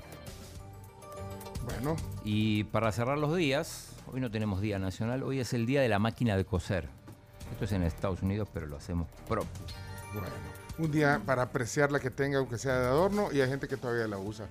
Bueno, 1.65 1.97
Y 2.25 2.65
para 2.65 2.91
cerrar 2.91 3.19
los 3.19 3.37
días, 3.37 3.93
hoy 4.13 4.21
no 4.21 4.31
tenemos 4.31 4.61
día 4.63 4.79
nacional, 4.79 5.23
hoy 5.23 5.39
es 5.41 5.53
el 5.53 5.67
día 5.67 5.83
de 5.83 5.89
la 5.89 5.99
máquina 5.99 6.37
de 6.37 6.45
coser. 6.45 6.89
Esto 7.53 7.67
es 7.67 7.73
en 7.73 7.83
Estados 7.83 8.23
Unidos, 8.23 8.49
pero 8.53 8.67
lo 8.67 8.79
hacemos 8.79 9.07
propio. 9.29 9.49
bueno. 10.15 10.62
Un 10.79 10.91
día 10.91 11.21
para 11.25 11.43
apreciar 11.43 11.93
la 11.93 12.01
que 12.01 12.11
tenga, 12.11 12.39
aunque 12.39 12.59
sea 12.59 12.79
de 12.79 12.87
adorno, 12.87 13.29
y 13.33 13.41
hay 13.41 13.49
gente 13.49 13.69
que 13.69 13.77
todavía 13.77 14.07
la 14.09 14.19
usa. 14.19 14.47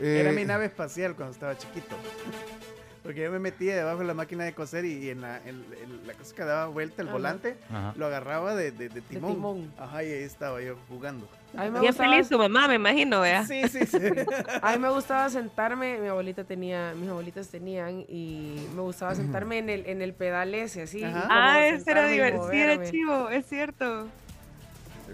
Era 0.00 0.30
Eh, 0.30 0.32
mi 0.32 0.44
nave 0.44 0.66
espacial 0.66 1.14
cuando 1.14 1.32
estaba 1.34 1.56
chiquito. 1.56 1.96
Porque 3.02 3.22
yo 3.22 3.30
me 3.32 3.38
metía 3.38 3.74
debajo 3.76 4.00
de 4.00 4.04
la 4.04 4.12
máquina 4.12 4.44
de 4.44 4.52
coser 4.52 4.84
y, 4.84 4.92
y 5.06 5.08
en, 5.10 5.22
la, 5.22 5.38
en- 5.38 5.64
en 5.82 6.06
la 6.06 6.12
cosa 6.12 6.34
que 6.34 6.44
daba 6.44 6.66
vuelta 6.66 7.00
el 7.00 7.08
Ajá. 7.08 7.16
volante, 7.16 7.56
Ajá. 7.70 7.94
lo 7.96 8.04
agarraba 8.06 8.54
de, 8.54 8.72
de- 8.72 8.90
de 8.90 9.00
timón. 9.00 9.32
timón. 9.34 9.72
Ajá, 9.78 10.04
y 10.04 10.08
ahí 10.12 10.22
estaba 10.22 10.60
yo 10.60 10.76
jugando. 10.86 11.26
Bien 11.54 11.72
gustaba- 11.80 12.10
feliz 12.10 12.28
tu 12.28 12.36
mamá, 12.36 12.68
me 12.68 12.74
imagino, 12.74 13.22
vea. 13.22 13.46
Sí, 13.46 13.62
sí, 13.68 13.86
sí. 13.86 13.96
A 14.62 14.72
mí 14.72 14.78
me 14.78 14.90
gustaba 14.90 15.30
sentarme, 15.30 15.96
mi 15.98 16.08
abuelita 16.08 16.44
tenía, 16.44 16.92
mis 16.94 17.08
abuelitas 17.08 17.48
tenían, 17.48 18.04
y 18.06 18.66
me 18.76 18.82
gustaba 18.82 19.14
sentarme 19.14 19.58
en 19.58 19.70
el, 19.70 19.86
en 19.86 20.02
el 20.02 20.12
pedal 20.12 20.54
ese, 20.54 20.82
así. 20.82 21.02
Ah, 21.02 21.64
ese 21.66 21.90
era 21.90 22.06
divertido, 22.06 22.84
chivo, 22.90 23.28
es 23.30 23.46
cierto. 23.46 24.08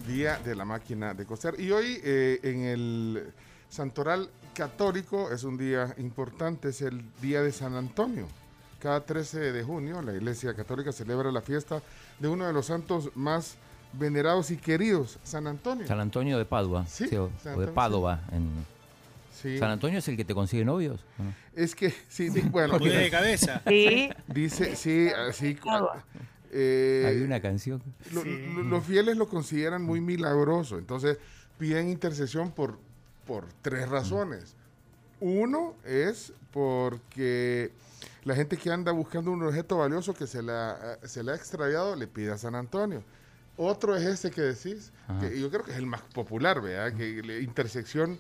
Día 0.07 0.39
de 0.45 0.55
la 0.55 0.65
máquina 0.65 1.15
de 1.15 1.25
coser. 1.27 1.55
Y 1.59 1.71
hoy 1.71 2.01
eh, 2.03 2.41
en 2.43 2.65
el 2.65 3.33
Santoral 3.69 4.29
Católico 4.55 5.31
es 5.31 5.45
un 5.45 5.57
día 5.57 5.95
importante, 5.99 6.69
es 6.71 6.83
el 6.83 7.03
Día 7.21 7.43
de 7.43 7.53
San 7.53 7.75
Antonio. 7.75 8.27
Cada 8.81 9.05
13 9.05 9.53
de 9.53 9.63
junio 9.63 10.01
la 10.03 10.13
Iglesia 10.15 10.55
Católica 10.55 10.93
celebra 10.93 11.33
la 11.33 11.41
fiesta 11.41 11.83
de 12.19 12.29
uno 12.29 12.47
de 12.47 12.53
los 12.53 12.67
santos 12.67 13.11
más 13.15 13.57
venerados 13.93 14.51
y 14.51 14.57
queridos, 14.57 15.19
San 15.25 15.47
Antonio. 15.47 15.87
San 15.87 16.01
Antonio 16.01 16.39
de 16.39 16.45
Padua. 16.45 16.87
Sí, 16.87 17.09
sí, 17.09 17.17
o, 17.17 17.31
de 17.45 17.73
en- 18.33 18.77
Sí. 19.35 19.59
San 19.59 19.71
Antonio 19.71 19.99
es 19.99 20.09
el 20.09 20.17
que 20.17 20.25
te 20.25 20.35
consigue 20.35 20.65
novios. 20.65 20.99
Es 21.55 21.75
que, 21.75 21.91
sí, 22.09 22.31
sí, 22.31 22.41
bueno. 22.51 22.79
De 22.79 23.11
cabeza. 23.11 23.61
Sí. 23.69 24.09
Dice, 24.27 24.75
sí, 24.77 25.09
así. 25.29 25.59
Eh, 26.53 27.05
Hay 27.07 27.23
una 27.23 27.41
canción. 27.41 27.83
lo- 28.13 28.25
lo- 28.25 28.63
los 28.65 28.85
fieles 28.85 29.17
lo 29.17 29.29
consideran 29.29 29.83
muy 29.83 30.01
milagroso, 30.01 30.79
entonces 30.79 31.19
piden 31.59 31.89
intercesión 31.89 32.51
por, 32.53 32.79
por 33.27 33.45
tres 33.63 33.89
razones. 33.89 34.55
Uno 35.21 35.75
es 35.85 36.33
porque 36.53 37.71
la 38.25 38.35
gente 38.35 38.57
que 38.57 38.71
anda 38.71 38.93
buscando 38.93 39.31
un 39.31 39.43
objeto 39.43 39.79
valioso 39.79 40.13
que 40.15 40.27
se, 40.27 40.43
la, 40.43 40.99
se 41.05 41.23
le 41.23 41.33
ha 41.33 41.35
extraviado 41.35 41.97
le 41.97 42.07
pide 42.07 42.33
a 42.33 42.39
San 42.39 42.55
Antonio. 42.55 43.03
Otro 43.57 43.97
es 43.97 44.05
ese 44.05 44.31
que 44.31 44.43
decís, 44.43 44.93
Ajá. 45.09 45.21
que 45.21 45.41
yo 45.41 45.49
creo 45.51 45.65
que 45.65 45.71
es 45.71 45.79
el 45.79 45.87
más 45.87 46.03
popular, 46.03 46.61
¿verdad? 46.61 46.93
Que 46.95 47.23
la 47.23 47.39
intersección 47.39 48.19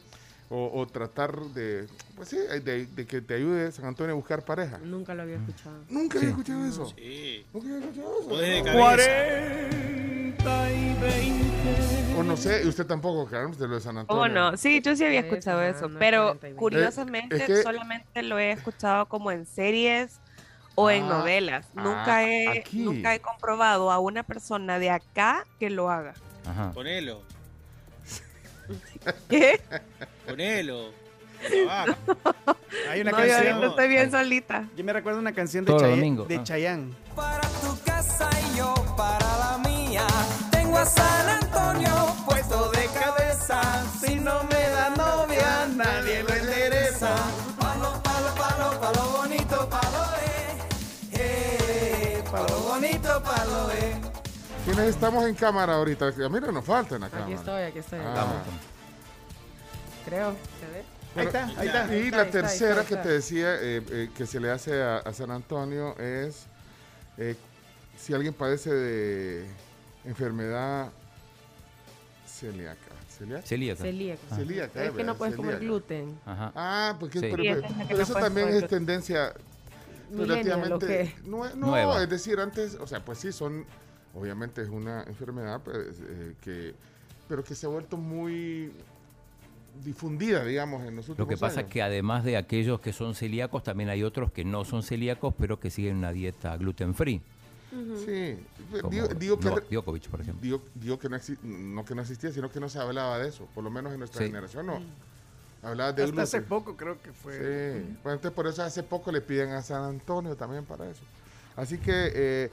o, 0.48 0.70
o 0.80 0.86
tratar 0.86 1.40
de, 1.40 1.86
pues 2.14 2.28
sí, 2.28 2.36
de, 2.38 2.86
de 2.86 3.06
que 3.06 3.20
te 3.20 3.34
ayude 3.34 3.72
San 3.72 3.86
Antonio 3.86 4.12
a 4.12 4.16
buscar 4.16 4.44
pareja. 4.44 4.78
Nunca 4.78 5.14
lo 5.14 5.22
había 5.22 5.36
escuchado. 5.36 5.78
Nunca 5.88 6.18
había 6.18 6.30
escuchado 6.30 6.64
eso. 6.66 6.86
Sí. 6.96 7.44
Nunca 7.52 7.66
había 7.68 7.80
escuchado 7.80 8.20
eso. 8.20 8.28
Poder 8.28 8.64
de 8.64 8.72
No. 8.72 8.80
cabeza. 8.80 9.76
O 12.18 12.22
no 12.22 12.36
sé, 12.36 12.62
y 12.64 12.68
usted 12.68 12.86
tampoco, 12.86 13.26
Carlos, 13.28 13.58
de 13.58 13.68
lo 13.68 13.74
de 13.74 13.80
San 13.80 13.98
Antonio. 13.98 14.22
¿Cómo 14.22 14.28
no? 14.32 14.56
Sí, 14.56 14.80
yo 14.80 14.96
sí 14.96 15.04
había 15.04 15.20
escuchado 15.20 15.62
eso, 15.62 15.88
no, 15.88 15.98
pero 15.98 16.28
49. 16.38 16.56
curiosamente 16.58 17.36
es 17.36 17.42
que- 17.44 17.62
solamente 17.62 18.22
lo 18.22 18.38
he 18.38 18.52
escuchado 18.52 19.06
como 19.06 19.30
en 19.32 19.44
series 19.44 20.18
o 20.76 20.90
en 20.90 21.04
Ah, 21.04 21.08
novelas. 21.08 21.66
ah, 21.76 21.82
Nunca 21.82 22.26
he, 22.28 22.60
aquí. 22.60 22.78
nunca 22.84 23.14
he 23.14 23.20
comprobado 23.20 23.90
a 23.90 23.98
una 23.98 24.22
persona 24.22 24.78
de 24.78 24.90
acá 24.90 25.46
que 25.58 25.68
lo 25.68 25.90
haga. 25.90 26.14
Ajá. 26.46 26.70
Ponelo. 26.72 27.22
¿Qué? 29.28 29.60
Ponelo. 30.26 30.90
Trabaja. 31.48 31.96
Hay 32.90 33.00
una 33.02 33.10
No, 33.12 33.18
yo 33.24 33.26
canción. 33.32 33.52
ahorita 33.54 33.66
estoy 33.70 33.88
bien 33.88 34.10
solita. 34.10 34.68
Yo 34.76 34.84
me 34.84 34.92
recuerdo 34.92 35.18
una 35.20 35.32
canción 35.32 35.64
de, 35.64 35.72
Chayanne- 35.72 35.90
domingo, 35.96 36.24
de 36.24 36.36
ah. 36.36 36.44
Chayanne. 36.44 36.94
Para 37.14 37.40
tu 37.48 37.78
casa 37.84 38.28
y 38.52 38.56
yo 38.58 38.74
para 38.96 39.18
la 39.38 39.58
mía. 39.68 40.06
Tengo 40.50 40.78
a 40.78 40.86
San 40.86 41.28
Antonio 41.28 42.16
puesto 42.26 42.70
de 42.72 42.86
cabeza. 42.86 43.60
Si 44.00 44.16
no 44.16 44.42
me 44.44 44.68
da 44.70 44.90
novia, 44.90 45.68
nadie 45.74 46.22
lo 46.22 46.34
endereza. 46.34 47.14
Palo, 47.58 48.00
palo, 48.02 48.34
palo, 48.34 48.80
palo 48.80 49.10
bonito, 49.18 49.68
palo 49.68 50.04
eh. 50.22 50.58
Eh, 51.12 52.22
palo 52.30 52.58
bonito, 52.60 53.22
palo 53.22 53.70
eh. 53.72 53.95
¿Quiénes 54.66 54.86
estamos 54.88 55.24
en 55.26 55.34
cámara 55.36 55.74
ahorita? 55.76 56.08
A 56.08 56.28
mí 56.28 56.40
no 56.40 56.50
nos 56.52 56.64
falta 56.64 56.96
en 56.96 57.02
la 57.02 57.06
Aquí 57.06 57.32
estoy, 57.32 57.62
aquí 57.62 57.78
estoy. 57.78 58.00
Ah. 58.02 58.42
Creo. 60.04 60.34
¿Se 60.60 60.66
ve? 60.72 60.84
Ahí 61.14 61.26
está, 61.26 61.46
ahí 61.46 61.66
está. 61.68 61.86
Y 61.86 61.90
Ahí 61.98 62.04
está, 62.06 62.16
la 62.18 62.30
tercera 62.30 62.80
está, 62.82 62.84
que 62.96 62.96
te 63.02 63.08
decía 63.08 63.54
eh, 63.60 63.82
eh, 63.90 64.10
que 64.14 64.26
se 64.26 64.40
le 64.40 64.50
hace 64.50 64.82
a, 64.82 64.96
a 64.98 65.12
San 65.14 65.30
Antonio 65.30 65.96
es 65.98 66.46
eh, 67.16 67.36
si 67.96 68.12
alguien 68.12 68.34
padece 68.34 68.74
de 68.74 69.46
enfermedad 70.04 70.90
celíaca. 72.26 72.76
¿Celíaca? 73.16 73.46
Celíaca. 73.46 73.82
Celíaco. 73.82 74.22
Ah. 74.30 74.36
Celíaca, 74.36 74.84
Es 74.84 74.90
que 74.90 75.04
no 75.04 75.16
puedes 75.16 75.36
comer 75.36 75.54
Celíaca. 75.54 75.64
gluten. 75.64 76.20
Ajá. 76.26 76.52
Ah, 76.56 76.96
porque 76.98 77.20
Sí. 77.20 77.28
pero, 77.30 77.42
Sí, 77.42 77.50
pero- 77.88 77.96
no 77.96 78.02
eso 78.02 78.14
también 78.14 78.48
es 78.48 78.66
tendencia 78.68 79.32
relativamente 80.12 80.74
¿o 80.74 80.78
qué? 80.80 81.14
nue- 81.24 81.54
no, 81.54 81.68
Nueva. 81.68 82.02
es 82.02 82.10
decir, 82.10 82.38
antes, 82.40 82.74
o 82.74 82.86
sea, 82.86 83.02
pues 83.04 83.18
sí 83.18 83.32
son 83.32 83.64
obviamente 84.16 84.62
es 84.62 84.68
una 84.68 85.02
enfermedad 85.04 85.60
pues, 85.62 86.00
eh, 86.00 86.34
que 86.40 86.74
pero 87.28 87.42
que 87.44 87.54
se 87.54 87.66
ha 87.66 87.68
vuelto 87.68 87.96
muy 87.96 88.72
difundida, 89.84 90.44
digamos, 90.44 90.80
en 90.86 90.96
los 90.96 91.08
últimos 91.08 91.18
Lo 91.18 91.26
que 91.28 91.36
pasa 91.36 91.62
es 91.62 91.66
que 91.66 91.82
además 91.82 92.24
de 92.24 92.36
aquellos 92.36 92.80
que 92.80 92.92
son 92.92 93.14
celíacos, 93.14 93.62
también 93.62 93.90
hay 93.90 94.02
otros 94.02 94.32
que 94.32 94.44
no 94.44 94.64
son 94.64 94.82
celíacos, 94.82 95.34
pero 95.38 95.60
que 95.60 95.70
siguen 95.70 95.96
una 95.96 96.12
dieta 96.12 96.56
gluten 96.56 96.94
free. 96.94 97.20
Sí, 98.04 98.38
Como 98.80 98.90
digo, 98.90 99.08
digo 99.08 99.38
que 99.38 99.50
Djokovic, 99.74 100.08
por 100.08 100.20
ejemplo. 100.22 100.40
digo, 100.42 100.62
digo 100.74 100.98
que 100.98 101.08
no, 101.10 101.16
exi- 101.16 101.38
no 101.42 101.84
que 101.84 101.94
no 101.94 102.00
existía, 102.02 102.30
sino 102.32 102.50
que 102.50 102.58
no 102.58 102.68
se 102.70 102.78
hablaba 102.78 103.18
de 103.18 103.28
eso, 103.28 103.46
por 103.54 103.64
lo 103.64 103.70
menos 103.70 103.92
en 103.92 103.98
nuestra 103.98 104.20
Sí. 104.22 104.28
generación 104.28 104.66
no. 104.66 104.80
Hablaba 105.62 105.92
de 105.92 106.04
Hasta 106.04 106.22
hace 106.22 106.40
poco 106.42 106.76
creo 106.76 107.02
que 107.02 107.12
fue. 107.12 107.32
Sí, 107.34 107.96
pues 108.02 108.14
entonces 108.14 108.30
por 108.32 108.46
eso 108.46 108.62
hace 108.62 108.82
poco 108.82 109.10
le 109.12 109.20
piden 109.20 109.50
a 109.50 109.62
San 109.62 109.82
Antonio 109.82 110.36
también 110.36 110.64
para 110.64 110.88
eso. 110.88 111.02
Así 111.56 111.76
que 111.78 112.12
eh, 112.14 112.50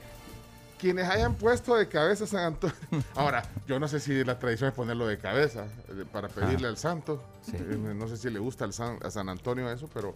quienes 0.78 1.08
hayan 1.08 1.34
puesto 1.34 1.74
de 1.76 1.88
cabeza 1.88 2.24
a 2.24 2.26
San 2.26 2.44
Antonio, 2.44 2.76
ahora 3.14 3.42
yo 3.66 3.78
no 3.80 3.88
sé 3.88 4.00
si 4.00 4.24
la 4.24 4.38
tradición 4.38 4.68
es 4.70 4.74
ponerlo 4.74 5.06
de 5.06 5.18
cabeza 5.18 5.66
eh, 5.88 6.04
para 6.12 6.28
pedirle 6.28 6.66
Ah. 6.66 6.70
al 6.70 6.76
santo, 6.76 7.22
Sí. 7.42 7.56
Eh, 7.58 7.76
no 7.94 8.08
sé 8.08 8.16
si 8.16 8.30
le 8.30 8.38
gusta 8.38 8.64
al 8.64 8.72
San- 8.72 8.98
a 9.04 9.10
San 9.10 9.28
Antonio 9.28 9.70
eso, 9.70 9.88
pero, 9.92 10.14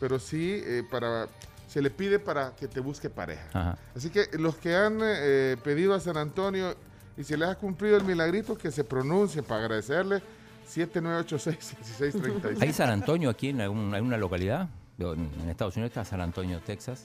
pero 0.00 0.18
sí 0.18 0.60
eh, 0.64 0.82
para 0.90 1.28
se 1.68 1.80
le 1.82 1.90
pide 1.90 2.18
para 2.18 2.52
que 2.54 2.68
te 2.68 2.80
busque 2.80 3.08
pareja. 3.08 3.44
Ajá. 3.54 3.78
Así 3.96 4.10
que 4.10 4.26
los 4.38 4.56
que 4.56 4.74
han 4.76 4.98
eh, 5.02 5.56
pedido 5.64 5.94
a 5.94 6.00
San 6.00 6.16
Antonio 6.18 6.74
y 7.16 7.24
se 7.24 7.36
les 7.36 7.48
ha 7.48 7.54
cumplido 7.54 7.96
el 7.96 8.04
milagrito, 8.04 8.56
que 8.58 8.70
se 8.70 8.84
pronuncien 8.84 9.44
para 9.44 9.62
agradecerle. 9.62 10.22
7986-1636. 10.68 12.60
¿Hay 12.62 12.72
San 12.72 12.90
Antonio 12.90 13.30
aquí 13.30 13.48
en 13.50 13.60
algún- 13.60 13.94
alguna 13.94 14.16
localidad? 14.16 14.68
En 14.98 15.48
Estados 15.48 15.76
Unidos 15.76 15.90
está 15.90 16.04
San 16.04 16.20
Antonio, 16.20 16.60
Texas. 16.60 17.04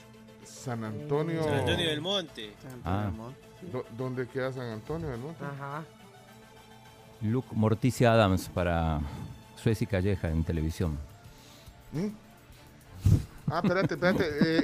San 0.67 0.83
Antonio. 0.83 1.43
San 1.45 1.53
Antonio 1.59 1.89
del 1.89 2.01
Monte. 2.01 2.51
Ah. 2.83 3.09
Do- 3.71 3.85
¿Dónde 3.97 4.27
queda 4.27 4.51
San 4.51 4.65
Antonio 4.69 5.07
del 5.07 5.19
Monte? 5.21 5.45
Ajá. 5.45 5.85
Luke 7.21 7.47
Morticia 7.53 8.11
Adams 8.11 8.49
para 8.49 8.99
Suez 9.55 9.81
y 9.81 9.87
Calleja 9.87 10.29
en 10.29 10.43
televisión. 10.43 10.97
¿Mm? 11.93 12.07
Ah, 13.49 13.61
espérate, 13.63 13.93
espérate. 13.93 14.25
eh, 14.41 14.63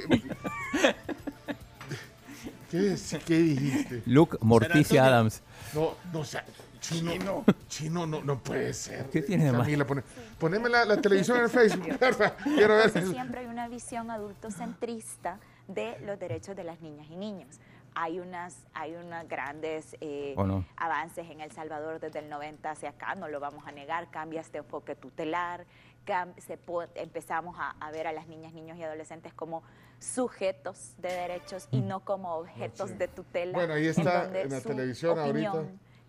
¿qué, 2.70 2.92
es- 2.92 3.16
¿Qué 3.24 3.38
dijiste? 3.38 4.02
Luke 4.04 4.36
Morticia 4.42 5.00
Antonio. 5.00 5.04
Adams. 5.04 5.42
No, 5.72 5.94
no, 6.12 6.18
o 6.20 6.24
sea, 6.24 6.44
chino, 6.80 7.44
chino, 7.68 8.06
no, 8.06 8.22
no 8.22 8.38
puede 8.38 8.74
ser. 8.74 9.08
¿Qué 9.10 9.22
tiene 9.22 9.44
de 9.46 9.52
malo? 9.52 9.64
Camila, 9.64 9.86
pone- 9.86 10.02
poneme 10.38 10.68
la, 10.68 10.84
la 10.84 11.00
televisión 11.00 11.38
en 11.40 11.48
Facebook, 11.50 11.98
porfa. 11.98 12.34
Quiero 12.44 12.76
ver. 12.76 12.90
Siempre 12.90 13.40
hay 13.40 13.46
una 13.46 13.68
visión 13.68 14.10
adultocentrista 14.10 15.38
de 15.68 15.98
los 16.00 16.18
derechos 16.18 16.54
de 16.56 16.64
las 16.64 16.80
niñas 16.80 17.06
y 17.10 17.16
niños. 17.16 17.60
Hay 17.96 18.18
unas, 18.18 18.66
hay 18.74 18.94
unos 18.96 19.28
grandes 19.28 19.96
eh, 20.00 20.34
¿O 20.36 20.44
no? 20.44 20.64
avances 20.76 21.30
en 21.30 21.40
El 21.40 21.52
Salvador 21.52 22.00
desde 22.00 22.18
el 22.18 22.28
90 22.28 22.70
hacia 22.70 22.88
acá, 22.90 23.14
no 23.14 23.28
lo 23.28 23.38
vamos 23.38 23.66
a 23.66 23.72
negar, 23.72 24.10
cambia 24.10 24.40
este 24.40 24.58
enfoque 24.58 24.96
tutelar, 24.96 25.64
cam- 26.04 26.36
se 26.40 26.56
empezamos 26.96 27.56
a, 27.58 27.70
a 27.78 27.90
ver 27.92 28.08
a 28.08 28.12
las 28.12 28.26
niñas, 28.26 28.52
niños 28.52 28.76
y 28.78 28.82
adolescentes 28.82 29.32
como 29.32 29.62
sujetos 30.00 30.94
de 30.98 31.08
derechos 31.08 31.68
y 31.70 31.80
no 31.80 32.00
como 32.00 32.34
objetos 32.34 32.90
Sí. 32.90 32.96
de 32.96 33.08
tutela. 33.08 33.52
Bueno, 33.52 33.74
ahí 33.74 33.84
en 33.84 33.90
está 33.90 34.24
en 34.40 34.50
la 34.50 34.60
su 34.60 34.68
televisión 34.68 35.18
ahorita. 35.18 35.64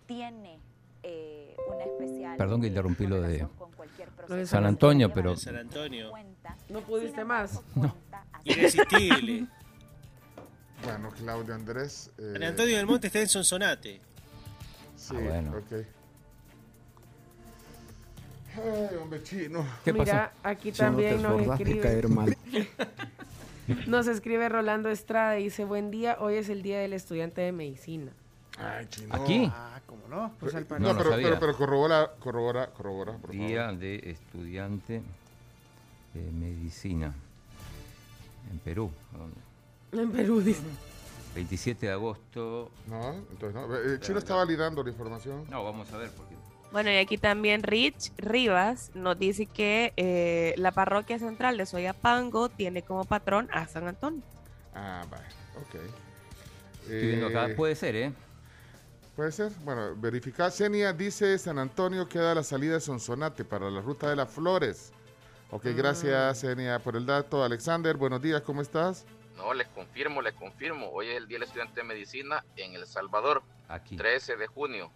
Tiene 0.08 0.60
eh, 1.04 1.56
una 1.68 1.84
especial 1.84 2.36
Perdón 2.38 2.62
que 2.62 2.68
interrumpí 2.68 3.06
lo 3.06 3.22
de 3.22 3.34
San 4.48 4.66
Antonio, 4.66 5.14
pero- 5.14 5.36
San 5.38 5.56
Antonio. 5.56 6.10
cuenta. 6.10 6.56
¿No 6.70 6.82
pudiste 6.82 7.24
más? 7.24 7.58
hasta- 7.58 7.94
Irresistible. 8.46 9.48
Bueno, 10.84 11.10
Claudio 11.10 11.56
Andrés. 11.56 12.12
eh, 12.20 12.32
San 12.34 12.44
Antonio 12.44 12.78
del 12.78 12.86
Monte 12.86 13.08
está 13.08 13.20
en 13.20 13.28
Sonsonate. 13.28 14.00
Sí, 14.96 15.16
Ah, 15.18 15.20
bueno. 15.24 15.52
ok. 15.58 15.86
Ay, 18.58 18.96
hombre, 19.02 19.24
chino. 19.24 19.66
¿Qué 19.84 19.92
Mira, 19.94 20.32
aquí 20.44 20.72
también 20.72 21.22
nos 21.24 21.42
escribe. 21.42 22.08
mal. 22.08 22.38
Nos 23.88 24.06
escribe 24.08 24.48
Rolando 24.48 24.90
Estrada 24.90 25.40
y 25.40 25.46
dice, 25.46 25.66
buen 25.66 25.90
día, 25.90 26.18
hoy 26.20 26.36
es 26.36 26.50
el 26.50 26.62
día 26.62 26.80
del 26.80 26.94
estudiante 26.94 27.42
de 27.42 27.52
medicina. 27.52 28.12
Ay, 28.60 28.86
chino. 28.88 29.16
¿Aquí? 29.16 29.50
Ah, 29.52 29.82
¿cómo 29.88 30.08
no? 30.08 30.34
Pues 30.40 30.54
al 30.54 30.64
No, 30.64 30.68
parecer. 30.68 30.94
no 30.94 30.98
pero, 31.00 31.10
sabía. 31.10 31.28
pero, 31.30 31.40
pero 31.40 31.58
corrobora, 31.58 32.12
corrobora, 32.20 32.68
corrobora, 32.68 33.14
por 33.18 33.32
Día 33.32 33.64
favor. 33.66 33.80
de 33.80 33.96
estudiante 34.12 35.02
de 36.14 36.32
medicina. 36.32 37.16
En 38.52 38.60
Perú. 38.60 38.92
En 39.92 40.12
Perú, 40.12 40.42
dice. 40.42 40.62
27 41.36 41.86
de 41.88 41.92
agosto. 41.92 42.72
No, 42.88 43.14
entonces 43.32 43.54
no. 43.54 43.76
Eh, 43.76 44.00
Chino 44.00 44.20
está 44.20 44.36
validando 44.36 44.84
la 44.84 44.90
información. 44.90 45.46
No, 45.50 45.64
vamos 45.64 45.92
a 45.92 45.98
ver 45.98 46.10
porque 46.12 46.36
Bueno, 46.72 46.90
y 46.92 46.96
aquí 46.96 47.18
también 47.18 47.62
Rich 47.64 48.12
Rivas 48.18 48.92
nos 48.94 49.20
dice 49.20 49.46
que 49.46 49.94
eh, 49.98 50.54
la 50.58 50.72
parroquia 50.72 51.20
central 51.20 51.58
de 51.58 51.66
Soyapango 51.66 52.50
tiene 52.50 52.84
como 52.84 53.04
patrón 53.04 53.50
a 53.52 53.68
San 53.68 53.88
Antonio. 53.88 54.22
Ah, 54.74 55.06
vale, 55.10 55.26
ok. 55.58 55.76
Estoy 56.84 57.08
viendo 57.08 57.28
acá, 57.28 57.50
Eh, 57.50 57.56
puede 57.56 57.76
ser, 57.76 57.96
¿eh? 57.96 58.14
Puede 59.16 59.32
ser. 59.32 59.52
Bueno, 59.64 59.96
verificar. 59.96 60.52
Senia 60.52 60.94
dice 60.94 61.38
San 61.38 61.58
Antonio 61.60 62.08
queda 62.08 62.32
a 62.34 62.36
la 62.36 62.44
salida 62.44 62.74
de 62.76 62.82
Sonsonate 62.82 63.44
para 63.46 63.70
la 63.70 63.82
ruta 63.82 64.10
de 64.10 64.16
las 64.16 64.30
flores. 64.32 64.92
Ok, 65.52 65.66
gracias, 65.76 66.40
Senia, 66.40 66.80
por 66.80 66.96
el 66.96 67.06
dato. 67.06 67.44
Alexander, 67.44 67.96
buenos 67.96 68.22
días, 68.22 68.42
¿cómo 68.42 68.62
estás? 68.62 69.06
No, 69.38 69.54
les 69.54 69.68
confirmo, 69.68 70.22
les 70.22 70.34
confirmo. 70.34 70.90
Hoy 70.90 71.08
es 71.08 71.18
el 71.18 71.28
Día 71.28 71.38
del 71.40 71.48
Estudiante 71.48 71.82
de 71.82 71.84
Medicina 71.88 72.44
en 72.56 72.74
El 72.76 72.86
Salvador, 72.88 73.44
Aquí. 73.68 73.96
13 73.96 74.38
de 74.38 74.48
junio. 74.48 74.92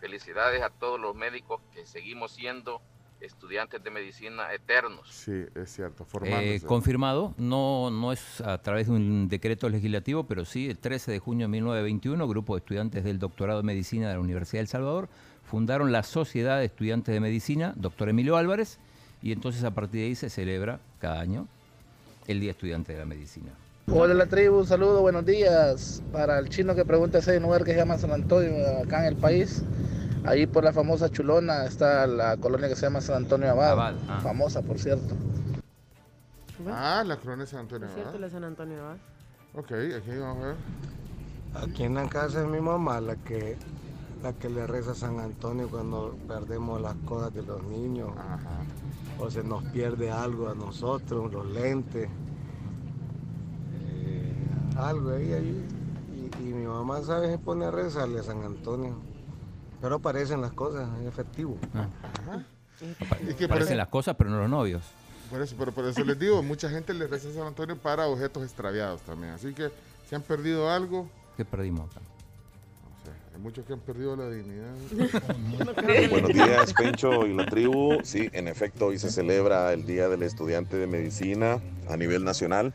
Felicidades 0.00 0.62
a 0.62 0.70
todos 0.70 1.00
los 1.00 1.14
médicos 1.14 1.60
que 1.72 1.86
seguimos 1.86 2.32
siendo 2.32 2.82
estudiantes 3.20 3.82
de 3.82 3.90
medicina 3.90 4.52
eternos. 4.52 5.08
Sí, 5.10 5.44
es 5.54 5.72
cierto, 5.72 6.06
Eh, 6.24 6.60
confirmado, 6.66 7.32
no, 7.38 7.90
no 7.90 8.12
es 8.12 8.42
a 8.42 8.60
través 8.60 8.88
de 8.88 8.92
un 8.92 9.28
decreto 9.28 9.68
legislativo, 9.70 10.24
pero 10.24 10.44
sí, 10.44 10.68
el 10.68 10.78
13 10.78 11.12
de 11.12 11.18
junio 11.20 11.44
de 11.46 11.52
1921, 11.52 12.28
grupo 12.28 12.54
de 12.54 12.58
estudiantes 12.58 13.04
del 13.04 13.18
doctorado 13.18 13.60
de 13.60 13.66
medicina 13.66 14.08
de 14.08 14.14
la 14.14 14.20
Universidad 14.20 14.58
de 14.58 14.62
El 14.62 14.68
Salvador 14.68 15.08
fundaron 15.44 15.90
la 15.92 16.02
Sociedad 16.02 16.58
de 16.58 16.66
Estudiantes 16.66 17.14
de 17.14 17.20
Medicina, 17.20 17.72
doctor 17.76 18.10
Emilio 18.10 18.36
Álvarez, 18.36 18.78
y 19.24 19.32
entonces 19.32 19.64
a 19.64 19.70
partir 19.70 20.02
de 20.02 20.06
ahí 20.08 20.14
se 20.14 20.28
celebra 20.28 20.78
cada 21.00 21.18
año 21.18 21.48
el 22.28 22.40
Día 22.40 22.50
Estudiante 22.50 22.92
de 22.92 22.98
la 22.98 23.06
Medicina. 23.06 23.52
Hola 23.90 24.12
la 24.12 24.26
tribu, 24.26 24.58
un 24.58 24.66
saludo, 24.66 25.00
buenos 25.00 25.24
días. 25.24 26.02
Para 26.12 26.38
el 26.38 26.50
chino 26.50 26.74
que 26.74 26.84
pregunta 26.84 27.22
si 27.22 27.30
hay 27.30 27.38
un 27.38 27.44
lugar 27.44 27.64
que 27.64 27.72
se 27.72 27.78
llama 27.78 27.96
San 27.96 28.12
Antonio 28.12 28.52
acá 28.84 29.00
en 29.00 29.06
el 29.06 29.16
país. 29.16 29.62
Ahí 30.26 30.46
por 30.46 30.62
la 30.62 30.74
famosa 30.74 31.08
Chulona 31.08 31.64
está 31.64 32.06
la 32.06 32.36
colonia 32.36 32.68
que 32.68 32.76
se 32.76 32.82
llama 32.82 33.00
San 33.00 33.16
Antonio 33.16 33.50
Abad. 33.50 33.70
Abad, 33.72 33.94
ah. 34.08 34.20
Famosa, 34.22 34.60
por 34.60 34.78
cierto. 34.78 35.14
Ah, 36.68 37.02
la 37.06 37.16
colonia 37.16 37.46
de 37.46 37.50
San 37.50 37.60
Antonio. 37.60 37.88
Es 37.88 37.94
cierto, 37.94 38.18
la 38.18 38.28
San 38.28 38.44
Antonio 38.44 38.78
Abad. 38.78 38.96
Ok, 39.54 39.72
aquí 39.72 40.18
vamos 40.18 40.44
a 40.44 40.46
ver. 40.48 40.56
Aquí 41.62 41.84
en 41.84 41.94
la 41.94 42.06
casa 42.10 42.42
de 42.42 42.46
mi 42.46 42.60
mamá, 42.60 43.00
la 43.00 43.16
que, 43.16 43.56
la 44.22 44.34
que 44.34 44.50
le 44.50 44.66
reza 44.66 44.90
a 44.90 44.94
San 44.94 45.18
Antonio 45.18 45.70
cuando 45.70 46.14
perdemos 46.28 46.78
las 46.82 46.94
cosas 47.06 47.32
de 47.32 47.42
los 47.42 47.62
niños. 47.64 48.10
O 49.18 49.30
se 49.30 49.42
nos 49.44 49.62
pierde 49.64 50.10
algo 50.10 50.48
a 50.48 50.54
nosotros, 50.54 51.32
los 51.32 51.46
lentes. 51.46 52.08
eh, 53.72 54.34
algo 54.76 55.10
ahí, 55.10 55.32
ahí. 55.32 55.66
Y, 56.40 56.42
y 56.42 56.52
mi 56.52 56.66
mamá, 56.66 57.00
¿sabes? 57.02 57.30
Se 57.30 57.38
pone 57.38 57.64
a 57.66 57.70
rezarle 57.70 58.20
a 58.20 58.22
San 58.22 58.42
Antonio. 58.42 58.96
Pero 59.80 59.96
aparecen 59.96 60.40
las 60.40 60.52
cosas, 60.52 60.88
es 61.00 61.06
efectivo. 61.06 61.56
Y 62.80 62.86
que 62.86 63.06
Parecen 63.06 63.48
parece- 63.48 63.76
las 63.76 63.88
cosas, 63.88 64.16
pero 64.16 64.30
no 64.30 64.38
los 64.40 64.50
novios. 64.50 64.82
Por 65.30 65.40
eso, 65.42 65.54
pero 65.58 65.72
por 65.72 65.84
eso 65.86 66.04
les 66.04 66.18
digo, 66.18 66.42
mucha 66.42 66.68
gente 66.68 66.92
le 66.94 67.06
reza 67.06 67.28
a 67.28 67.32
San 67.32 67.46
Antonio 67.46 67.76
para 67.76 68.06
objetos 68.06 68.42
extraviados 68.42 69.00
también. 69.02 69.32
Así 69.32 69.52
que 69.54 69.70
si 70.08 70.14
han 70.14 70.22
perdido 70.22 70.70
algo, 70.70 71.08
¿Qué 71.36 71.44
perdimos 71.44 71.90
acá? 71.90 72.00
Hay 73.34 73.40
muchos 73.40 73.66
que 73.66 73.72
han 73.72 73.80
perdido 73.80 74.14
la 74.14 74.30
dignidad. 74.30 74.74
Buenos 76.10 76.32
días, 76.32 76.72
Pencho 76.74 77.26
y 77.26 77.34
la 77.34 77.46
tribu. 77.46 77.98
Sí, 78.04 78.30
en 78.32 78.46
efecto, 78.46 78.86
hoy 78.86 78.98
se 78.98 79.10
celebra 79.10 79.72
el 79.72 79.86
Día 79.86 80.08
del 80.08 80.22
Estudiante 80.22 80.76
de 80.76 80.86
Medicina 80.86 81.60
a 81.88 81.96
nivel 81.96 82.24
nacional. 82.24 82.72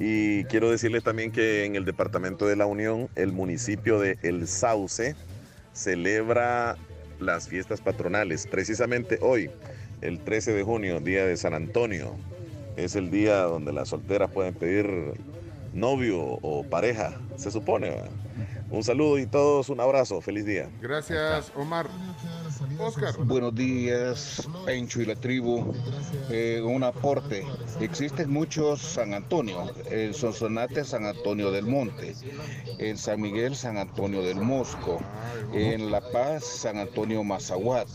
Y 0.00 0.44
quiero 0.44 0.70
decirles 0.70 1.04
también 1.04 1.30
que 1.30 1.64
en 1.64 1.76
el 1.76 1.84
Departamento 1.84 2.46
de 2.46 2.56
la 2.56 2.66
Unión, 2.66 3.08
el 3.14 3.32
municipio 3.32 4.00
de 4.00 4.18
El 4.22 4.48
Sauce 4.48 5.14
celebra 5.72 6.76
las 7.20 7.48
fiestas 7.48 7.80
patronales. 7.80 8.46
Precisamente 8.46 9.18
hoy, 9.22 9.50
el 10.00 10.18
13 10.18 10.52
de 10.52 10.62
junio, 10.64 11.00
Día 11.00 11.24
de 11.24 11.36
San 11.36 11.54
Antonio, 11.54 12.16
es 12.76 12.96
el 12.96 13.10
día 13.10 13.42
donde 13.42 13.72
las 13.72 13.90
solteras 13.90 14.30
pueden 14.30 14.54
pedir 14.54 15.14
novio 15.72 16.20
o 16.20 16.64
pareja, 16.64 17.14
se 17.36 17.50
supone. 17.50 17.94
Un 18.68 18.82
saludo 18.82 19.18
y 19.18 19.26
todos 19.26 19.68
un 19.68 19.80
abrazo. 19.80 20.20
Feliz 20.20 20.44
día. 20.44 20.68
Gracias, 20.80 21.52
Omar. 21.54 21.86
Oscar. 22.78 23.16
Buenos 23.18 23.54
días, 23.54 24.46
Pencho 24.64 25.00
y 25.00 25.06
la 25.06 25.14
tribu. 25.14 25.72
Eh, 26.30 26.60
un 26.64 26.82
aporte. 26.82 27.46
Existen 27.80 28.30
muchos 28.30 28.80
San 28.80 29.14
Antonio. 29.14 29.70
En 29.88 30.12
Sonsonate, 30.12 30.84
San 30.84 31.06
Antonio 31.06 31.52
del 31.52 31.64
Monte. 31.66 32.14
En 32.78 32.98
San 32.98 33.20
Miguel, 33.20 33.54
San 33.54 33.78
Antonio 33.78 34.22
del 34.22 34.36
Mosco. 34.40 35.00
En 35.52 35.92
La 35.92 36.00
Paz, 36.00 36.44
San 36.44 36.76
Antonio 36.78 37.22
Mazahuat. 37.22 37.88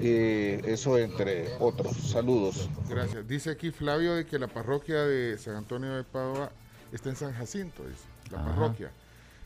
Eh, 0.00 0.62
eso 0.64 0.98
entre 0.98 1.54
otros. 1.60 1.94
Saludos. 1.96 2.70
Gracias. 2.88 3.28
Dice 3.28 3.50
aquí 3.50 3.70
Flavio 3.70 4.14
de 4.14 4.24
que 4.24 4.38
la 4.38 4.48
parroquia 4.48 5.02
de 5.04 5.36
San 5.38 5.56
Antonio 5.56 5.94
de 5.94 6.04
Padua 6.04 6.50
está 6.90 7.10
en 7.10 7.16
San 7.16 7.32
Jacinto, 7.34 7.82
dice, 7.84 8.04
la 8.30 8.40
Ajá. 8.40 8.48
parroquia. 8.50 8.90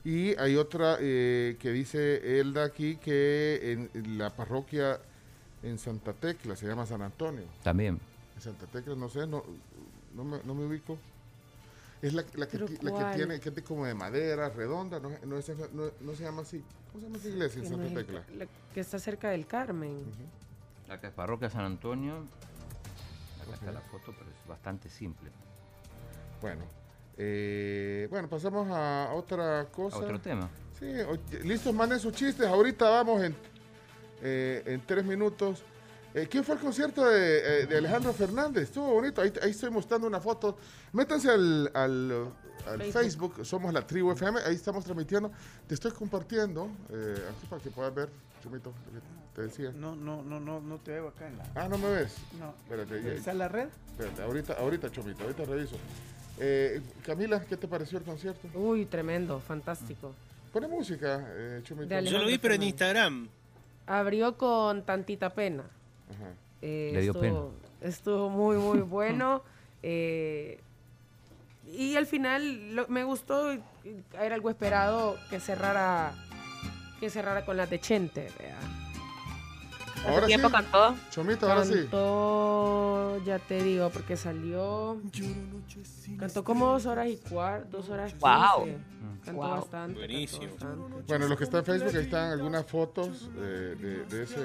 Y 0.04 0.36
hay 0.38 0.56
otra 0.56 0.96
eh, 1.00 1.56
que 1.58 1.70
dice 1.72 2.40
Elda 2.40 2.64
aquí 2.64 2.96
que 2.96 3.72
en, 3.72 3.90
en 3.94 4.18
la 4.18 4.30
parroquia 4.34 5.00
en 5.62 5.78
Santa 5.78 6.12
Tecla 6.12 6.56
se 6.56 6.66
llama 6.66 6.86
San 6.86 7.02
Antonio. 7.02 7.44
También. 7.62 7.98
En 8.36 8.40
Santa 8.42 8.66
Tecla, 8.66 8.94
no 8.94 9.08
sé, 9.08 9.26
no, 9.26 9.42
no, 10.14 10.24
me, 10.24 10.38
no 10.44 10.54
me 10.54 10.66
ubico. 10.66 10.96
Es 12.00 12.14
la, 12.14 12.22
la, 12.36 12.46
que, 12.46 12.52
¿Pero 12.58 12.66
ti- 12.66 12.78
la 12.80 13.10
que 13.10 13.16
tiene, 13.16 13.40
que 13.40 13.48
es 13.48 13.62
como 13.62 13.84
de 13.84 13.92
madera, 13.94 14.48
redonda, 14.50 15.00
no, 15.00 15.10
no, 15.26 15.36
es- 15.36 15.48
no- 15.74 15.90
no 16.00 16.14
se 16.14 16.22
llama 16.22 16.42
así. 16.42 16.62
¿Cómo 16.92 17.00
se 17.00 17.06
llama 17.08 17.18
esa 17.18 17.28
iglesia 17.28 17.58
en 17.58 17.64
Que 17.64 17.70
no 17.70 17.76
Santa 17.76 18.00
es 18.00 18.08
el 18.08 18.14
Tecla? 18.14 18.36
la 18.36 18.46
que 18.72 18.80
está 18.80 18.98
cerca 19.00 19.30
del 19.30 19.46
Carmen. 19.46 20.04
Acá 20.88 21.08
es 21.08 21.12
Parroquia 21.14 21.50
San 21.50 21.64
Antonio. 21.64 22.24
Acá 23.42 23.54
está 23.54 23.72
la 23.72 23.80
foto, 23.80 24.14
pero 24.16 24.30
es 24.30 24.48
bastante 24.48 24.88
simple. 24.88 25.28
Bueno, 26.40 26.62
eh, 27.18 28.06
bueno, 28.10 28.28
pasamos 28.28 28.68
a 28.70 29.10
otra 29.14 29.66
cosa. 29.70 29.96
A 29.96 30.00
otro 30.00 30.20
tema. 30.20 30.48
Sí, 30.78 30.86
listos, 31.42 31.74
manden 31.74 31.98
sus 31.98 32.12
chistes. 32.12 32.46
Ahorita 32.46 32.88
vamos 32.88 33.22
en, 33.24 33.34
eh, 34.22 34.62
en 34.64 34.80
tres 34.86 35.04
minutos. 35.04 35.64
Eh, 36.14 36.26
¿Quién 36.30 36.42
fue 36.44 36.54
el 36.54 36.60
concierto 36.60 37.04
de, 37.06 37.62
eh, 37.62 37.66
de 37.66 37.78
Alejandro 37.78 38.12
Fernández? 38.12 38.64
Estuvo 38.64 38.92
bonito. 38.94 39.20
Ahí, 39.20 39.32
ahí 39.42 39.50
estoy 39.50 39.70
mostrando 39.70 40.06
una 40.06 40.20
foto. 40.20 40.56
Métanse 40.92 41.28
al, 41.30 41.70
al, 41.74 42.32
al 42.66 42.78
Facebook. 42.92 43.34
Facebook. 43.34 43.46
Somos 43.46 43.72
la 43.74 43.86
Tribu 43.86 44.12
FM. 44.12 44.40
Ahí 44.46 44.54
estamos 44.54 44.84
transmitiendo. 44.84 45.32
Te 45.66 45.74
estoy 45.74 45.90
compartiendo 45.90 46.70
eh, 46.90 47.14
aquí 47.30 47.46
para 47.48 47.62
que 47.62 47.70
puedas 47.70 47.94
ver, 47.94 48.08
Chumito, 48.42 48.72
lo 48.94 49.00
que 49.00 49.06
te 49.34 49.42
decía. 49.42 49.72
No, 49.74 49.96
no, 49.96 50.22
no, 50.22 50.40
no, 50.40 50.60
no 50.60 50.78
te 50.78 50.92
veo 50.92 51.08
acá 51.08 51.26
en 51.26 51.36
la. 51.36 51.44
Ah, 51.54 51.68
¿no 51.68 51.76
me 51.76 51.90
ves? 51.90 52.14
No. 52.38 52.54
Espérate. 52.62 53.16
¿Está 53.16 53.34
la 53.34 53.48
red? 53.48 53.68
Espérate, 53.90 54.22
ahorita, 54.22 54.52
ahorita, 54.54 54.90
Chomito, 54.90 55.24
ahorita 55.24 55.44
reviso. 55.44 55.76
Eh, 56.40 56.80
Camila, 57.04 57.40
¿qué 57.44 57.56
te 57.56 57.66
pareció 57.68 57.98
el 57.98 58.04
concierto? 58.04 58.48
Uy, 58.54 58.86
tremendo, 58.86 59.40
fantástico. 59.40 60.14
Pone 60.52 60.68
música, 60.68 61.24
eh, 61.34 61.62
Yo 61.64 62.18
lo 62.18 62.26
vi, 62.26 62.38
pero 62.38 62.54
en 62.54 62.62
Instagram. 62.62 63.28
Abrió 63.86 64.36
con 64.36 64.82
tantita 64.84 65.30
pena. 65.30 65.64
Ajá. 66.10 66.30
Eh, 66.62 66.90
Le 66.94 67.00
dio 67.02 67.12
estuvo, 67.12 67.52
estuvo 67.80 68.28
muy, 68.30 68.56
muy 68.56 68.78
bueno. 68.82 69.42
eh, 69.82 70.60
y 71.66 71.96
al 71.96 72.06
final 72.06 72.74
lo- 72.74 72.88
me 72.88 73.04
gustó, 73.04 73.52
era 74.18 74.34
algo 74.34 74.48
esperado 74.50 75.16
que 75.28 75.38
cerrara 75.40 76.14
que 76.98 77.10
cerrara 77.10 77.44
con 77.44 77.56
las 77.56 77.68
de 77.70 77.78
Chente. 77.78 78.28
vea. 78.38 78.56
Ahora 80.06 80.26
tiempo 80.26 80.48
sí. 80.48 80.54
cantó? 80.54 80.94
Chomito, 81.10 81.48
ahora 81.50 81.64
sí. 81.64 81.72
Cantó, 81.74 83.22
ya 83.24 83.38
te 83.38 83.62
digo, 83.62 83.90
porque 83.90 84.16
salió. 84.16 85.00
Cantó 86.18 86.44
como 86.44 86.66
dos 86.68 86.86
horas 86.86 87.08
y 87.08 87.16
cuarto, 87.16 87.78
dos 87.78 87.88
horas 87.90 88.12
Wow. 88.18 88.68
Cantó 89.24 89.40
Wow. 89.40 89.50
bastante. 89.50 89.70
cantó 89.70 89.98
Buenísimo. 89.98 90.46
bastante. 90.52 91.02
Bueno, 91.06 91.28
los 91.28 91.38
que 91.38 91.44
están 91.44 91.58
en 91.60 91.64
Facebook, 91.66 91.96
ahí 91.96 92.04
están 92.04 92.30
algunas 92.32 92.66
fotos 92.66 93.28
eh, 93.36 93.76
de, 93.78 94.04
de 94.04 94.22
ese 94.24 94.36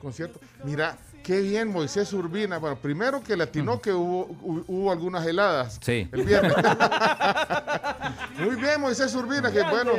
concierto. 0.00 0.38
Mira, 0.64 0.96
qué 1.24 1.40
bien 1.40 1.68
Moisés 1.68 2.12
Urbina. 2.12 2.58
Bueno, 2.58 2.76
primero 2.76 3.22
que 3.22 3.36
latinó 3.36 3.80
que 3.80 3.92
hubo, 3.92 4.28
hu- 4.28 4.64
hubo 4.68 4.92
algunas 4.92 5.26
heladas 5.26 5.78
Sí. 5.82 6.08
el 6.12 6.22
viernes. 6.24 6.54
Muy 8.38 8.56
bien, 8.56 8.80
Moisés 8.80 9.14
Urbina, 9.14 9.50
que 9.50 9.62
bueno, 9.62 9.92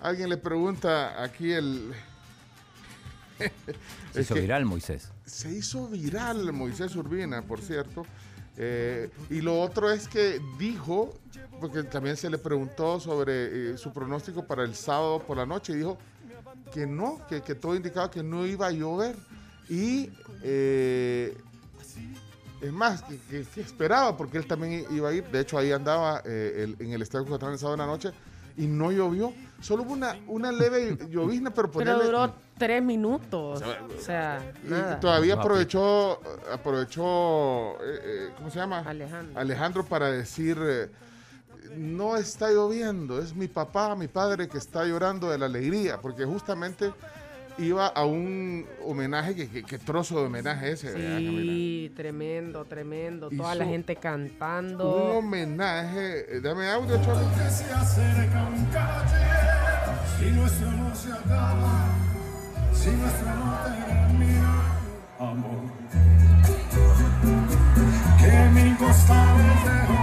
alguien 0.00 0.28
le 0.28 0.36
pregunta 0.36 1.22
aquí 1.22 1.52
el... 1.52 1.92
Se 4.12 4.22
hizo 4.22 4.34
viral 4.34 4.64
Moisés. 4.64 5.10
se 5.24 5.50
hizo 5.52 5.88
viral 5.88 6.52
Moisés 6.52 6.94
Urbina, 6.96 7.42
por 7.42 7.60
cierto. 7.60 8.06
Eh, 8.56 9.10
y 9.28 9.42
lo 9.42 9.60
otro 9.60 9.90
es 9.90 10.08
que 10.08 10.40
dijo, 10.58 11.14
porque 11.60 11.82
también 11.82 12.16
se 12.16 12.30
le 12.30 12.38
preguntó 12.38 12.98
sobre 13.00 13.72
eh, 13.72 13.78
su 13.78 13.92
pronóstico 13.92 14.46
para 14.46 14.64
el 14.64 14.74
sábado 14.74 15.22
por 15.26 15.36
la 15.36 15.44
noche, 15.44 15.74
y 15.74 15.76
dijo 15.76 15.98
que 16.72 16.86
no, 16.86 17.20
que, 17.28 17.42
que 17.42 17.54
todo 17.54 17.76
indicaba 17.76 18.10
que 18.10 18.22
no 18.22 18.46
iba 18.46 18.68
a 18.68 18.70
llover. 18.70 19.16
Y 19.68 20.10
eh, 20.42 21.36
Es 22.60 22.72
más, 22.72 23.02
que, 23.02 23.18
que- 23.18 23.44
que 23.44 23.60
esperaba, 23.60 24.16
porque 24.16 24.38
él 24.38 24.46
también 24.46 24.86
iba 24.90 25.08
a 25.08 25.12
ir. 25.12 25.24
De 25.28 25.40
hecho, 25.40 25.58
ahí 25.58 25.72
andaba 25.72 26.22
eh, 26.24 26.64
el- 26.64 26.76
en 26.86 26.92
el 26.92 27.02
estadio 27.02 27.24
Cucatlán 27.26 27.52
el 27.52 27.58
sábado 27.58 27.74
en 27.74 27.80
la 27.80 27.86
noche 27.86 28.10
y 28.56 28.66
no 28.66 28.90
llovió. 28.90 29.32
Solo 29.60 29.82
hubo 29.82 29.92
una, 29.92 30.16
una 30.26 30.50
leve 30.52 30.96
llovizna, 31.10 31.50
pero 31.52 31.70
Pero 31.70 31.92
ponerle- 31.92 32.04
duró 32.06 32.34
tres 32.58 32.82
minutos. 32.82 33.62
O 33.62 34.00
sea, 34.00 34.52
y 34.64 34.68
nada. 34.70 35.00
todavía 35.00 35.34
aprovechó, 35.34 36.20
aprovechó, 36.52 37.72
eh, 37.82 38.00
eh, 38.02 38.30
¿cómo 38.36 38.50
se 38.50 38.58
llama? 38.58 38.78
Alejandro. 38.80 39.40
Alejandro 39.40 39.84
para 39.84 40.10
decir, 40.10 40.58
eh, 40.60 40.90
no 41.76 42.16
está 42.16 42.50
lloviendo, 42.50 43.18
es 43.20 43.34
mi 43.34 43.48
papá, 43.48 43.94
mi 43.96 44.08
padre 44.08 44.48
que 44.48 44.56
está 44.58 44.84
llorando 44.84 45.28
de 45.30 45.38
la 45.38 45.46
alegría, 45.46 46.00
porque 46.00 46.24
justamente 46.24 46.92
iba 47.58 47.86
a 47.86 48.04
un 48.04 48.66
homenaje, 48.84 49.34
que, 49.34 49.48
que- 49.48 49.62
que 49.64 49.78
trozo 49.78 50.18
de 50.20 50.26
homenaje 50.26 50.72
ese, 50.72 50.90
¿verdad, 50.92 51.14
Camila? 51.16 51.52
Sí, 51.52 51.92
tremendo, 51.96 52.64
tremendo. 52.64 53.28
Toda 53.30 53.50
Hizo 53.52 53.58
la 53.58 53.64
gente 53.64 53.94
Un 53.94 54.00
cantando. 54.02 54.90
homenaje, 55.18 56.36
eh, 56.36 56.40
dame 56.40 56.68
audio, 56.70 56.96
Cholo. 57.02 57.20
Que 57.34 57.50
se 57.50 57.72
acerca 57.72 58.48
un 58.54 58.64
caballero, 58.66 60.00
si 60.18 60.30
nuestro 60.32 60.68
amor 60.68 60.94
se 60.96 61.12
acaba, 61.12 61.84
si 62.72 62.90
nuestro 62.90 63.28
amor 63.30 63.58
termina, 63.86 64.62
amor. 65.18 65.66
Que 68.18 68.48
mi 68.50 68.74
costado 68.76 69.38
dejó, 69.64 70.02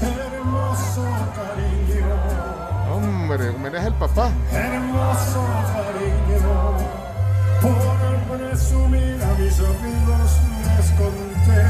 hermoso 0.00 1.04
cariño, 1.34 2.94
Hombre, 2.94 3.48
homenaje 3.50 3.86
al 3.86 3.98
papá. 3.98 4.30
hermoso 4.52 5.44
cariño. 5.72 5.89
Por 7.60 8.38
presumir 8.38 9.18
a 9.22 9.34
mis 9.38 9.58
amigos 9.60 10.30
les 10.76 10.90
conté. 10.92 11.62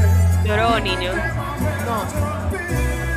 Lloró, 0.45 0.79
niño. 0.79 1.11
No. 1.85 1.97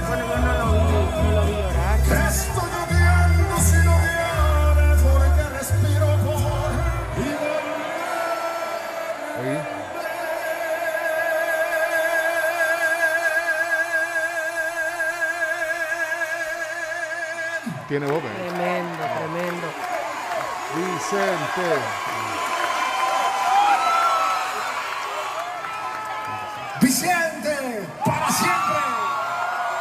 Bueno, 0.09 0.23
yo 0.29 0.37
no 0.39 0.53
lo 0.59 0.67
vi, 0.73 0.79
no 1.23 1.31
lo 1.33 1.43
vi 1.47 1.53
llorar. 1.53 1.99
Que 2.03 2.15
estoy 2.29 2.71
odiando 2.83 3.57
sin 3.59 3.87
odiar, 3.89 4.97
porque 5.03 5.43
respiro 5.59 6.07
por 6.25 6.71
y 7.19 7.21
Ahí. 9.41 9.59
Tiene 17.89 18.07
voz, 18.07 18.23
¿verdad? 18.23 18.39
Tremendo, 18.39 19.03
tremendo. 19.19 19.67
Vicente, 20.75 21.69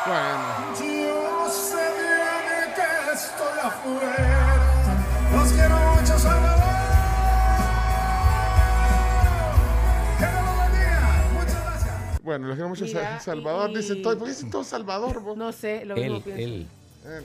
Bueno. 0.06 0.76
Yo 0.80 1.50
sé 1.50 1.76
bien 1.76 2.74
que 2.76 3.14
estoy 3.14 3.60
afuera. 3.64 4.16
Los 5.32 5.52
quiero 5.54 5.78
mucho, 5.96 6.20
Salvador. 6.20 6.74
Los. 10.20 12.22
Bueno, 12.24 12.48
les 12.48 12.56
quiero 12.56 12.70
mucho 12.70 12.86
Mira, 12.86 13.20
Sa- 13.20 13.34
Salvador. 13.34 13.72
y- 13.72 13.76
Dicen 13.78 14.02
todo. 14.02 14.18
¿Por 14.18 14.28
qué 14.28 14.34
dicen 14.34 14.50
todo 14.50 14.64
Salvador, 14.64 15.22
vos? 15.22 15.38
No 15.38 15.52
sé, 15.52 15.86
lo 15.86 15.96
mismo 15.96 16.18
Él, 16.18 16.24
pienso. 16.24 16.42
él. 16.42 16.68
Eh. 17.06 17.22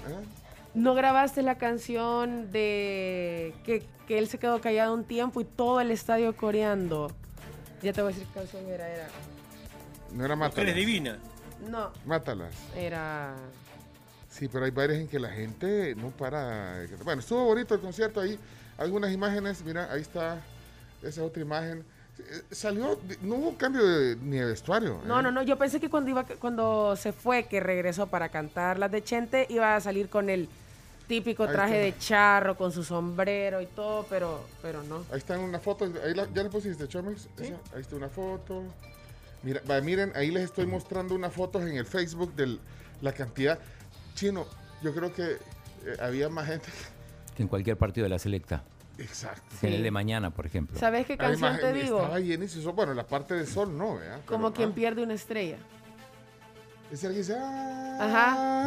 ¿No 0.74 0.94
grabaste 0.94 1.42
la 1.42 1.56
canción 1.56 2.52
de 2.52 3.54
que, 3.64 3.84
que 4.06 4.18
él 4.18 4.28
se 4.28 4.38
quedó 4.38 4.60
callado 4.60 4.94
un 4.94 5.04
tiempo 5.04 5.40
y 5.40 5.44
todo 5.44 5.80
el 5.80 5.90
estadio 5.90 6.36
coreando? 6.36 7.10
Ya 7.82 7.92
te 7.92 8.02
voy 8.02 8.12
a 8.12 8.14
decir 8.14 8.28
qué 8.32 8.40
canción 8.40 8.66
era. 8.68 8.88
Era. 8.88 9.06
No 10.12 10.24
era 10.24 10.34
Eres 10.34 10.38
mátalas. 10.38 10.74
divina. 10.74 11.18
No, 11.66 11.90
Mátalas. 12.06 12.54
era. 12.76 13.34
Sí, 14.30 14.46
pero 14.48 14.64
hay 14.66 14.70
varias 14.70 14.98
en 15.00 15.08
que 15.08 15.18
la 15.18 15.30
gente 15.30 15.94
no 15.96 16.10
para. 16.10 16.84
Bueno, 17.04 17.20
estuvo 17.20 17.44
bonito 17.44 17.74
el 17.74 17.80
concierto 17.80 18.20
ahí. 18.20 18.38
Algunas 18.76 19.12
imágenes, 19.12 19.64
mira, 19.64 19.90
ahí 19.92 20.02
está 20.02 20.40
esa 21.02 21.24
otra 21.24 21.42
imagen. 21.42 21.84
Eh, 22.18 22.42
Salió, 22.50 22.98
no 23.22 23.36
hubo 23.36 23.56
cambio 23.56 23.84
de- 23.86 24.16
ni 24.16 24.36
de 24.36 24.44
vestuario. 24.44 25.00
No, 25.06 25.18
¿eh? 25.18 25.22
no, 25.22 25.30
no. 25.30 25.42
Yo 25.42 25.56
pensé 25.56 25.80
que 25.80 25.88
cuando 25.88 26.10
iba, 26.10 26.24
cuando 26.24 26.94
se 26.96 27.12
fue, 27.12 27.44
que 27.46 27.58
regresó 27.60 28.06
para 28.06 28.28
cantar 28.28 28.78
las 28.78 28.90
de 28.92 29.02
Chente, 29.02 29.46
iba 29.50 29.74
a 29.74 29.80
salir 29.80 30.08
con 30.08 30.28
el 30.30 30.48
típico 31.08 31.48
traje 31.48 31.78
de 31.78 31.96
charro, 31.98 32.56
con 32.56 32.70
su 32.70 32.84
sombrero 32.84 33.62
y 33.62 33.66
todo, 33.66 34.04
pero, 34.10 34.44
pero 34.60 34.82
no. 34.82 35.04
Ahí 35.10 35.18
está 35.18 35.38
una 35.38 35.58
foto, 35.58 35.86
ahí 36.04 36.14
la- 36.14 36.28
ya 36.32 36.42
le 36.42 36.50
pusiste, 36.50 36.86
Chomix. 36.86 37.28
Esa, 37.38 37.54
Ahí 37.74 37.80
está 37.80 37.96
una 37.96 38.08
foto. 38.10 38.62
Mira, 39.42 39.62
va, 39.70 39.80
miren, 39.80 40.12
ahí 40.16 40.30
les 40.30 40.44
estoy 40.44 40.66
mostrando 40.66 41.14
unas 41.14 41.32
fotos 41.32 41.62
en 41.62 41.76
el 41.76 41.86
Facebook 41.86 42.34
de 42.34 42.58
la 43.00 43.12
cantidad. 43.12 43.58
Chino, 44.14 44.46
yo 44.82 44.94
creo 44.94 45.12
que 45.12 45.32
eh, 45.32 45.38
había 46.00 46.28
más 46.28 46.46
gente. 46.46 46.68
Que 47.36 47.42
en 47.42 47.48
cualquier 47.48 47.76
partido 47.76 48.04
de 48.04 48.10
la 48.10 48.18
selecta. 48.18 48.64
Exacto. 48.98 49.54
En 49.62 49.74
el 49.74 49.82
de 49.84 49.90
mañana, 49.92 50.30
por 50.30 50.44
ejemplo. 50.44 50.76
¿Sabes 50.78 51.06
qué 51.06 51.16
canción 51.16 51.52
Además, 51.52 51.72
te 51.72 51.72
digo? 51.72 51.98
Estaba 51.98 52.18
llenísimo. 52.18 52.72
Bueno, 52.72 52.94
la 52.94 53.06
parte 53.06 53.34
de 53.34 53.46
sol 53.46 53.76
no, 53.78 53.94
¿verdad? 53.96 54.20
Como 54.26 54.48
Pero, 54.48 54.54
quien 54.56 54.70
ah, 54.70 54.74
pierde 54.74 55.02
una 55.04 55.14
estrella. 55.14 55.58
Es 56.90 57.04
el 57.04 57.12
que 57.12 57.18
dice. 57.18 57.36
"Ah". 57.38 57.98
Ajá. 58.00 58.58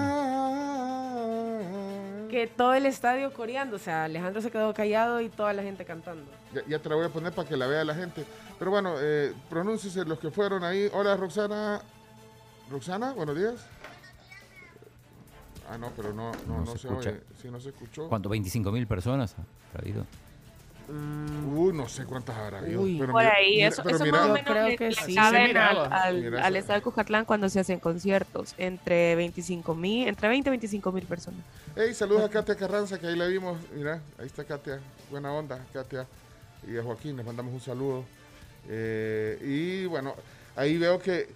Que 2.31 2.47
todo 2.47 2.73
el 2.73 2.85
estadio 2.85 3.31
coreando. 3.33 3.75
O 3.75 3.79
sea, 3.79 4.05
Alejandro 4.05 4.41
se 4.41 4.49
quedó 4.49 4.73
callado 4.73 5.19
y 5.21 5.29
toda 5.29 5.51
la 5.53 5.61
gente 5.63 5.83
cantando. 5.85 6.23
Ya, 6.53 6.61
ya 6.67 6.79
te 6.79 6.87
la 6.89 6.95
voy 6.95 7.05
a 7.05 7.09
poner 7.09 7.33
para 7.33 7.47
que 7.47 7.57
la 7.57 7.67
vea 7.67 7.83
la 7.83 7.93
gente. 7.93 8.25
Pero 8.57 8.71
bueno, 8.71 8.95
eh, 8.99 9.33
pronúnciese 9.49 10.05
los 10.05 10.17
que 10.17 10.31
fueron 10.31 10.63
ahí. 10.63 10.89
Hola, 10.93 11.17
Roxana. 11.17 11.81
Roxana, 12.69 13.11
buenos 13.11 13.35
días. 13.37 13.55
Ah, 15.69 15.77
no, 15.77 15.91
pero 15.95 16.13
no, 16.13 16.31
no, 16.47 16.59
No 16.59 16.59
no, 16.65 16.71
se 16.73 16.79
se, 16.79 16.87
escucha. 16.87 17.09
oye. 17.11 17.19
Sí, 17.41 17.49
no 17.51 17.59
se 17.59 17.69
escuchó. 17.69 18.07
¿Cuánto? 18.09 18.29
¿25 18.29 18.71
mil 18.71 18.87
personas 18.87 19.35
habrá 19.73 19.81
habido? 19.81 20.05
Uh, 20.93 21.71
no 21.73 21.87
sé 21.87 22.05
cuántas 22.05 22.35
habrá 22.37 22.59
habido. 22.59 22.81
Uy. 22.81 22.97
pero 22.99 23.11
Por 23.13 23.21
mira- 23.23 23.33
ahí, 23.35 23.55
mira- 23.55 23.67
eso, 23.69 23.83
pero 23.83 23.95
eso 23.95 24.05
mira- 24.05 24.17
más 24.17 24.29
o 24.29 24.33
menos 24.33 24.49
creo 24.51 24.67
le, 24.67 24.75
que 24.77 24.89
le 24.89 24.95
sí. 24.95 25.15
caben 25.15 25.57
al, 25.57 25.93
al, 25.93 26.21
Mira 26.21 26.45
al 26.45 26.55
eso. 26.55 26.61
Estadio 26.61 26.83
Cucatlán 26.83 27.25
cuando 27.25 27.49
se 27.49 27.59
hacen 27.59 27.79
conciertos, 27.79 28.53
entre 28.57 29.15
25 29.15 29.73
mil, 29.75 30.07
entre 30.07 30.27
20 30.29 30.49
y 30.49 30.51
25 30.51 30.91
mil 30.91 31.05
personas. 31.05 31.39
Hey, 31.75 31.93
saludos 31.93 32.23
a 32.23 32.29
Katia 32.29 32.55
Carranza, 32.55 32.99
que 32.99 33.07
ahí 33.07 33.15
la 33.15 33.27
vimos. 33.27 33.57
Mira, 33.73 34.01
ahí 34.19 34.25
está 34.25 34.43
Katia. 34.43 34.79
Buena 35.09 35.31
onda, 35.33 35.59
Katia. 35.73 36.05
Y 36.67 36.77
a 36.77 36.83
Joaquín, 36.83 37.15
les 37.17 37.25
mandamos 37.25 37.53
un 37.53 37.61
saludo. 37.61 38.03
Eh, 38.69 39.37
y 39.41 39.85
bueno, 39.87 40.13
ahí 40.55 40.77
veo 40.77 40.99
que, 40.99 41.29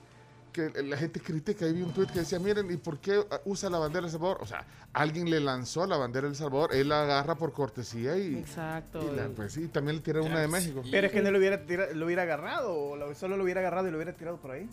que 0.55 0.83
la 0.83 0.95
gente 0.95 1.19
critica. 1.19 1.65
Ahí 1.65 1.73
vi 1.73 1.81
un 1.81 1.91
tweet 1.91 2.07
que 2.07 2.19
decía, 2.19 2.39
miren, 2.39 2.71
¿y 2.71 2.77
por 2.77 2.97
qué 2.99 3.25
usa 3.43 3.69
la 3.69 3.77
bandera 3.77 4.01
de 4.01 4.07
El 4.07 4.11
Salvador? 4.13 4.37
O 4.41 4.45
sea, 4.45 4.65
alguien 4.93 5.29
le 5.29 5.39
lanzó 5.41 5.85
la 5.85 5.97
bandera 5.97 6.27
de 6.27 6.29
El 6.31 6.35
Salvador, 6.37 6.73
él 6.73 6.87
la 6.89 7.03
agarra 7.03 7.35
por 7.35 7.51
cortesía 7.51 8.17
y, 8.17 8.37
Exacto. 8.37 9.01
y 9.11 9.15
la- 9.15 9.27
pues 9.27 9.51
sí, 9.53 9.67
también 9.67 9.97
le 9.97 10.01
tira 10.01 10.21
una 10.21 10.39
de 10.39 10.47
México. 10.47 10.81
Pero 10.89 11.07
es 11.07 11.13
que 11.13 11.21
no 11.21 11.31
lo 11.31 11.37
hubiera, 11.39 11.65
tira- 11.65 11.91
lo 11.93 12.05
hubiera 12.05 12.21
agarrado, 12.23 12.73
o 12.73 12.95
lo- 12.95 13.13
solo 13.15 13.35
lo 13.35 13.43
hubiera 13.43 13.59
agarrado 13.59 13.87
y 13.87 13.91
lo 13.91 13.97
hubiera 13.97 14.13
tirado 14.13 14.37
por 14.37 14.51
ahí. 14.51 14.69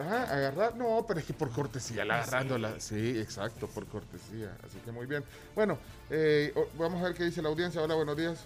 Ajá, 0.00 0.22
agarrar, 0.32 0.76
no, 0.76 1.04
pero 1.08 1.18
es 1.20 1.26
que 1.26 1.32
por 1.34 1.50
cortesía, 1.50 2.04
la 2.04 2.22
agarrándola. 2.22 2.78
Sí, 2.78 3.18
exacto, 3.18 3.66
por 3.66 3.84
cortesía. 3.86 4.56
Así 4.64 4.78
que 4.84 4.92
muy 4.92 5.06
bien. 5.06 5.24
Bueno, 5.56 5.76
eh, 6.08 6.54
vamos 6.78 7.00
a 7.02 7.06
ver 7.06 7.14
qué 7.14 7.24
dice 7.24 7.42
la 7.42 7.48
audiencia. 7.48 7.82
Hola, 7.82 7.94
buenos 7.96 8.16
días. 8.16 8.38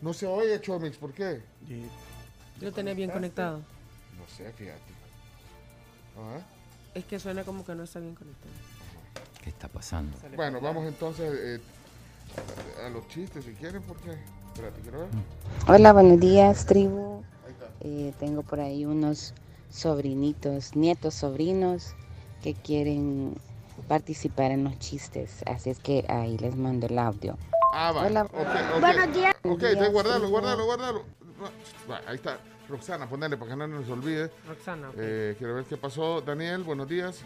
No 0.00 0.14
se 0.14 0.26
oye, 0.26 0.58
Chomix, 0.62 0.96
¿por 0.96 1.12
qué? 1.12 1.42
Lo 2.62 2.72
tenés 2.72 2.96
bien 2.96 3.10
conectado. 3.10 3.62
No 4.20 4.28
sé, 4.28 4.52
fíjate. 4.52 4.92
Ajá. 6.16 6.44
Es 6.94 7.04
que 7.04 7.18
suena 7.18 7.44
como 7.44 7.64
que 7.64 7.74
no 7.74 7.84
está 7.84 8.00
bien 8.00 8.14
conectado. 8.14 8.52
¿Qué 9.42 9.50
está 9.50 9.68
pasando? 9.68 10.16
Bueno, 10.36 10.60
vamos 10.60 10.86
entonces 10.86 11.32
eh, 11.32 11.60
a, 12.82 12.86
a 12.86 12.90
los 12.90 13.08
chistes 13.08 13.44
si 13.44 13.52
quieren, 13.52 13.82
porque. 13.82 14.18
Espérate, 14.52 14.80
quiero 14.82 15.00
ver. 15.00 15.08
Hola, 15.68 15.92
buenos 15.92 16.20
días, 16.20 16.66
tribu. 16.66 17.22
Eh, 17.80 18.12
tengo 18.18 18.42
por 18.42 18.60
ahí 18.60 18.84
unos 18.84 19.32
sobrinitos, 19.70 20.76
nietos, 20.76 21.14
sobrinos 21.14 21.94
que 22.42 22.54
quieren 22.54 23.34
participar 23.88 24.50
en 24.50 24.64
los 24.64 24.78
chistes. 24.78 25.42
Así 25.46 25.70
es 25.70 25.78
que 25.78 26.04
ahí 26.08 26.36
les 26.36 26.56
mando 26.56 26.86
el 26.86 26.98
audio. 26.98 27.38
Ah, 27.72 27.92
va. 27.92 28.06
Hola. 28.06 28.24
ok, 28.24 28.34
ok. 28.34 28.80
Buenos 28.80 29.14
días. 29.14 29.34
Ok, 29.44 29.62
guardalo. 29.92 30.28
No, 30.28 30.66
va, 31.88 32.00
ahí 32.06 32.16
está. 32.16 32.38
Roxana, 32.70 33.06
ponele 33.06 33.36
para 33.36 33.50
que 33.50 33.56
no 33.56 33.66
nos 33.66 33.88
olvide. 33.90 34.30
Roxana. 34.48 34.90
Eh, 34.96 35.34
quiero 35.38 35.56
ver 35.56 35.64
qué 35.64 35.76
pasó. 35.76 36.20
Daniel, 36.20 36.62
buenos 36.62 36.88
días. 36.88 37.22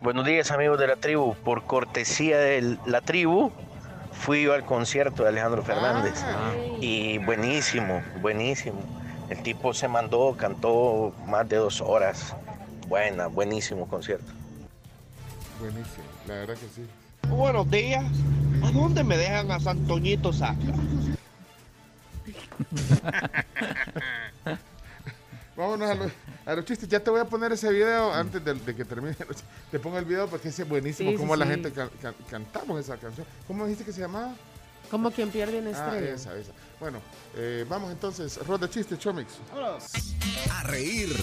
Buenos 0.00 0.24
días 0.24 0.50
amigos 0.50 0.78
de 0.78 0.86
la 0.86 0.96
tribu. 0.96 1.34
Por 1.44 1.64
cortesía 1.64 2.38
de 2.38 2.78
la 2.86 3.00
tribu, 3.00 3.50
fui 4.12 4.44
yo 4.44 4.54
al 4.54 4.64
concierto 4.64 5.24
de 5.24 5.30
Alejandro 5.30 5.62
Fernández. 5.62 6.14
Ah. 6.24 6.52
Y 6.80 7.18
buenísimo, 7.18 8.00
buenísimo. 8.20 8.80
El 9.28 9.42
tipo 9.42 9.74
se 9.74 9.88
mandó, 9.88 10.36
cantó 10.36 11.12
más 11.26 11.48
de 11.48 11.56
dos 11.56 11.80
horas. 11.80 12.34
Buena, 12.88 13.26
buenísimo 13.26 13.88
concierto. 13.88 14.32
Buenísimo, 15.58 16.04
la 16.26 16.34
verdad 16.34 16.54
que 16.54 16.68
sí. 16.68 16.86
Buenos 17.28 17.70
días. 17.70 18.04
¿A 18.62 18.70
dónde 18.70 19.04
me 19.04 19.16
dejan 19.16 19.50
a 19.50 19.60
Santoñito 19.60 20.32
Saca? 20.32 20.56
Vámonos 25.56 25.90
a 25.90 25.94
los, 25.94 26.12
a 26.46 26.54
los 26.54 26.64
chistes. 26.64 26.88
Ya 26.88 27.00
te 27.00 27.10
voy 27.10 27.20
a 27.20 27.24
poner 27.24 27.52
ese 27.52 27.70
video 27.70 28.12
antes 28.12 28.42
de, 28.44 28.54
de 28.54 28.74
que 28.74 28.84
termine. 28.84 29.14
Te 29.70 29.78
pongo 29.78 29.98
el 29.98 30.04
video 30.04 30.26
porque 30.26 30.48
es 30.48 30.68
buenísimo. 30.68 31.10
Sí, 31.10 31.16
sí, 31.16 31.20
cómo 31.20 31.36
la 31.36 31.44
sí. 31.44 31.50
gente 31.50 31.72
can- 31.72 31.90
can- 32.00 32.14
cantamos 32.30 32.80
esa 32.80 32.96
canción. 32.96 33.26
¿Cómo 33.46 33.64
dijiste 33.64 33.84
que 33.84 33.92
se 33.92 34.00
llamaba? 34.00 34.32
Como 34.90 35.10
quien 35.10 35.30
pierde 35.30 35.58
una 35.58 35.70
Ah, 35.70 35.72
estrella. 35.72 36.14
esa, 36.14 36.34
esa. 36.36 36.52
Bueno, 36.80 37.00
eh, 37.36 37.64
vamos 37.68 37.90
entonces. 37.92 38.38
Ronda 38.46 38.66
de 38.66 38.72
chistes, 38.72 38.98
Chomix. 38.98 39.34
A 40.50 40.62
reír. 40.64 41.14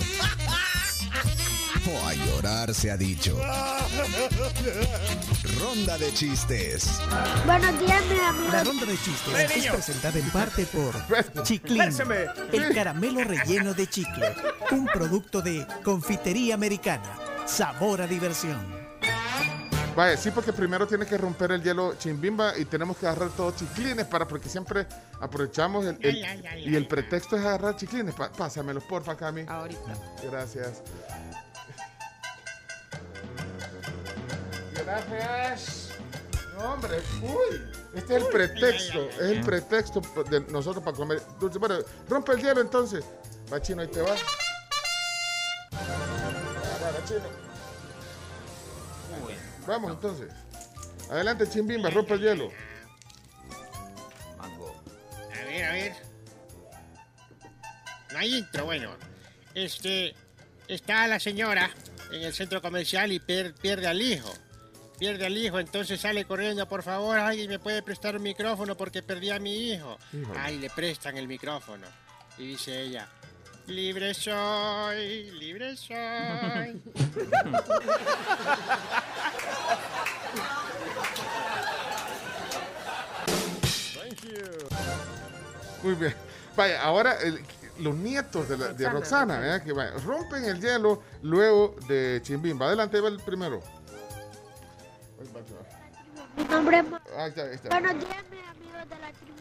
O 1.89 2.07
a 2.07 2.13
llorar 2.13 2.73
se 2.75 2.91
ha 2.91 2.97
dicho. 2.97 3.35
Ronda 5.59 5.97
de 5.97 6.13
chistes. 6.13 6.99
Buenos 7.45 7.79
días, 7.79 8.01
mis 8.09 8.19
amigos. 8.21 8.53
La 8.53 8.63
ronda 8.63 8.85
de 8.85 8.97
chistes 8.97 9.33
Ven, 9.33 9.45
es 9.51 9.57
niño. 9.57 9.71
presentada 9.73 10.19
en 10.19 10.29
parte 10.29 10.65
por 10.65 11.43
Chiclín, 11.43 11.77
Péseme. 11.79 12.25
el 12.51 12.73
caramelo 12.75 13.23
relleno 13.23 13.73
de 13.73 13.87
chicle, 13.87 14.35
un 14.71 14.85
producto 14.85 15.41
de 15.41 15.65
confitería 15.83 16.53
americana. 16.55 17.17
Sabor 17.45 18.01
a 18.01 18.07
diversión. 18.07 18.86
Vaya, 19.97 20.15
sí, 20.15 20.29
porque 20.29 20.53
primero 20.53 20.85
tiene 20.85 21.07
que 21.07 21.17
romper 21.17 21.53
el 21.53 21.63
hielo 21.63 21.95
chimbimba 21.97 22.55
y 22.55 22.65
tenemos 22.65 22.97
que 22.97 23.07
agarrar 23.07 23.31
todos 23.31 23.55
chiclines 23.55 24.05
para, 24.05 24.27
porque 24.27 24.47
siempre 24.47 24.85
aprovechamos 25.19 25.87
el, 25.87 26.23
y 26.59 26.75
el 26.75 26.87
pretexto 26.87 27.35
es 27.35 27.43
agarrar 27.43 27.75
chiclines. 27.77 28.13
Pásamelos, 28.13 28.83
porfa, 28.83 29.17
Cami. 29.17 29.45
Ahorita. 29.47 29.97
Gracias. 30.29 30.83
Gracias. 34.85 35.89
No, 36.55 36.73
hombre, 36.73 37.01
uy. 37.23 37.63
Este 37.95 38.17
es 38.17 38.23
el 38.23 38.29
pretexto, 38.29 39.09
es 39.09 39.19
el 39.19 39.41
pretexto 39.41 40.01
de 40.29 40.41
nosotros 40.41 40.83
para 40.83 40.95
comer 40.95 41.23
dulce. 41.39 41.57
Bueno, 41.57 41.79
rompe 42.07 42.33
el 42.33 42.43
hielo 42.43 42.61
entonces. 42.61 43.03
Va, 43.51 43.59
chino, 43.59 43.81
ahí 43.81 43.87
te 43.87 44.03
va. 44.03 44.11
Agarra, 45.71 47.03
chino. 47.07 47.46
Vamos 49.68 49.91
entonces. 49.91 50.32
Adelante, 51.11 51.47
chimbimba, 51.49 51.89
rompe 51.89 52.13
el 52.15 52.22
hielo. 52.22 52.51
A 54.39 55.45
ver, 55.45 55.63
a 55.65 55.72
ver. 55.74 55.93
No 58.11 58.20
hay 58.20 58.36
intro, 58.38 58.65
bueno. 58.65 58.91
Este, 59.53 60.15
está 60.68 61.07
la 61.07 61.20
señora 61.20 61.70
en 62.11 62.22
el 62.24 62.34
centro 62.34 62.61
comercial 62.61 63.11
y 63.11 63.20
per- 63.20 63.53
pierde 63.55 63.88
al 63.88 64.01
hijo. 64.01 64.32
Pierde 64.99 65.26
al 65.28 65.38
hijo, 65.38 65.59
entonces 65.59 66.01
sale 66.01 66.26
corriendo, 66.26 66.68
por 66.68 66.82
favor, 66.82 67.20
alguien 67.20 67.49
me 67.49 67.59
puede 67.59 67.84
prestar 67.84 68.15
un 68.15 68.24
micrófono 68.24 68.76
porque 68.76 69.03
perdí 69.03 69.30
a 69.30 69.38
mi 69.39 69.72
hijo. 69.72 69.97
Híjole. 70.11 70.39
Ay, 70.39 70.57
le 70.57 70.70
prestan 70.72 71.18
el 71.18 71.28
micrófono. 71.28 71.86
Y 72.39 72.47
dice 72.47 72.82
ella, 72.82 73.07
libre 73.68 74.13
soy, 74.13 75.32
libre 75.39 75.76
soy. 75.76 76.82
Muy 85.84 85.93
bien. 85.95 86.13
Vaya, 86.55 86.82
ahora 86.82 87.13
el- 87.22 87.41
los 87.80 87.95
nietos 87.95 88.49
de, 88.49 88.57
la- 88.57 88.74
de 88.74 88.89
Roxana. 88.89 89.39
¿verdad? 89.39 89.63
que 89.63 89.72
vaya, 89.72 89.91
rompen 90.03 90.43
el 90.45 90.59
hielo 90.59 91.03
luego 91.22 91.76
de 91.88 92.20
Chimbimba. 92.24 92.68
Adelante, 92.68 92.99
va 92.99 93.09
el 93.09 93.20
primero. 93.20 93.61
Mi 96.36 96.43
nombre 96.45 96.80
es... 96.80 96.86
Buenos 96.89 97.03
días, 97.99 98.24
mis 98.30 98.47
amigos 98.47 98.89
de 98.89 98.99
la 98.99 99.11
tribu. 99.11 99.38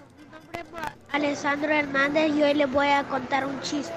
Nombre 0.56 0.60
es 0.60 0.72
Mo- 0.72 0.78
Alessandro 1.12 1.70
Hernández 1.72 2.30
y 2.34 2.42
hoy 2.42 2.54
les 2.54 2.70
voy 2.70 2.88
a 2.88 3.04
contar 3.04 3.46
un 3.46 3.60
chiste. 3.60 3.92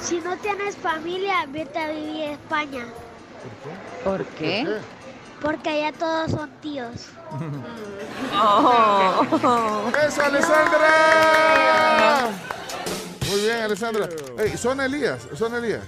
Si 0.00 0.20
no 0.20 0.36
tienes 0.36 0.76
familia, 0.76 1.44
vete 1.48 1.78
a 1.78 1.90
vivir 1.90 2.24
a 2.28 2.32
España. 2.32 2.86
¿Por 4.04 4.24
qué? 4.26 4.78
Porque 5.42 5.70
allá 5.70 5.92
todos 5.98 6.30
son 6.32 6.50
tíos. 6.60 7.06
¡Eso, 10.06 10.22
Alessandra! 10.24 12.28
Muy 13.30 13.40
bien, 13.40 13.62
Alessandra. 13.62 14.08
Hey, 14.38 14.54
son 14.56 14.80
Elías, 14.80 15.26
son 15.36 15.54
Elías. 15.54 15.82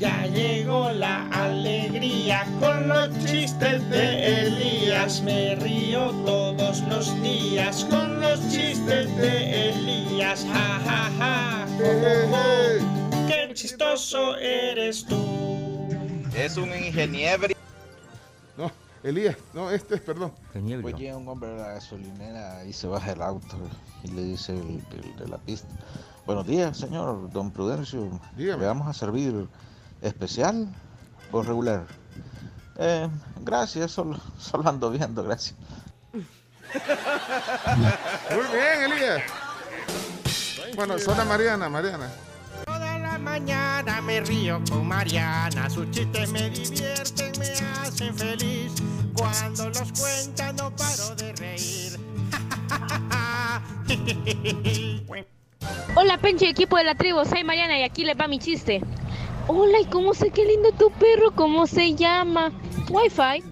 Ya 0.00 0.26
llegó 0.28 0.90
la 0.92 1.28
alegría 1.28 2.46
con 2.58 2.88
los 2.88 3.10
chistes 3.26 3.86
de 3.90 4.46
Elías. 4.46 5.20
Me 5.20 5.56
río 5.56 6.10
todos 6.24 6.80
los 6.88 7.22
días 7.22 7.84
con 7.84 8.18
los 8.18 8.40
chistes 8.48 9.14
de 9.18 9.68
Elías. 9.68 10.46
Ja, 10.50 10.80
ja, 10.86 11.10
ja. 11.18 11.66
Qué 13.28 13.52
chistoso 13.52 14.38
eres 14.38 15.04
tú. 15.04 15.18
Es 16.34 16.56
un 16.56 16.70
ingeniero. 16.74 17.48
No, 18.56 18.72
Elías, 19.02 19.36
no, 19.52 19.70
este 19.70 19.96
es, 19.96 20.00
perdón. 20.00 20.32
Pues 20.80 20.94
llega 20.94 21.18
un 21.18 21.28
hombre 21.28 21.50
a 21.50 21.56
la 21.56 21.68
gasolinera 21.74 22.64
y 22.64 22.72
se 22.72 22.86
baja 22.86 23.12
el 23.12 23.20
auto 23.20 23.58
y 24.02 24.08
le 24.12 24.22
dice 24.22 24.52
el, 24.52 24.82
el 24.92 25.16
de 25.18 25.28
la 25.28 25.36
pista. 25.36 25.68
Buenos 26.24 26.46
días, 26.46 26.78
señor 26.78 27.30
don 27.32 27.50
Prudencio. 27.50 28.18
¿Le 28.38 28.56
vamos 28.56 28.88
a 28.88 28.94
servir 28.94 29.46
especial 30.02 30.68
o 31.32 31.42
regular? 31.42 31.86
"Eh, 32.78 33.08
gracias, 33.40 33.92
solo, 33.92 34.18
solo 34.38 34.68
ando 34.68 34.90
viendo, 34.90 35.22
gracias. 35.22 35.54
Muy 38.30 38.44
bien, 38.52 38.92
Elías. 38.92 39.22
Bueno, 40.76 40.98
zona 40.98 41.24
Mariana, 41.24 41.68
Mariana. 41.68 42.08
Toda 42.64 42.98
la 42.98 43.18
mañana 43.18 44.00
me 44.00 44.20
río 44.20 44.60
con 44.70 44.86
Mariana, 44.86 45.68
sus 45.68 45.90
chistes 45.90 46.30
me 46.30 46.48
divierten, 46.50 47.32
me 47.38 47.48
hacen 47.80 48.14
feliz. 48.16 48.72
Cuando 49.14 49.68
los 49.68 49.92
cuenta 50.00 50.52
no 50.52 50.74
paro 50.76 51.14
de 51.16 51.32
reír. 51.34 51.98
Hola, 55.96 56.18
Pencho 56.18 56.44
y 56.44 56.48
equipo 56.48 56.76
de 56.76 56.84
la 56.84 56.94
tribu, 56.94 57.24
soy 57.24 57.42
Mariana 57.44 57.78
y 57.78 57.82
aquí 57.82 58.04
les 58.04 58.18
va 58.18 58.28
mi 58.28 58.38
chiste. 58.38 58.80
Hola, 59.52 59.80
¿y 59.80 59.84
cómo 59.86 60.14
sé 60.14 60.30
qué 60.30 60.44
lindo 60.44 60.70
tu 60.70 60.92
perro? 60.92 61.32
¿Cómo 61.34 61.66
se 61.66 61.96
llama? 61.96 62.52
Wi-Fi. 62.88 63.42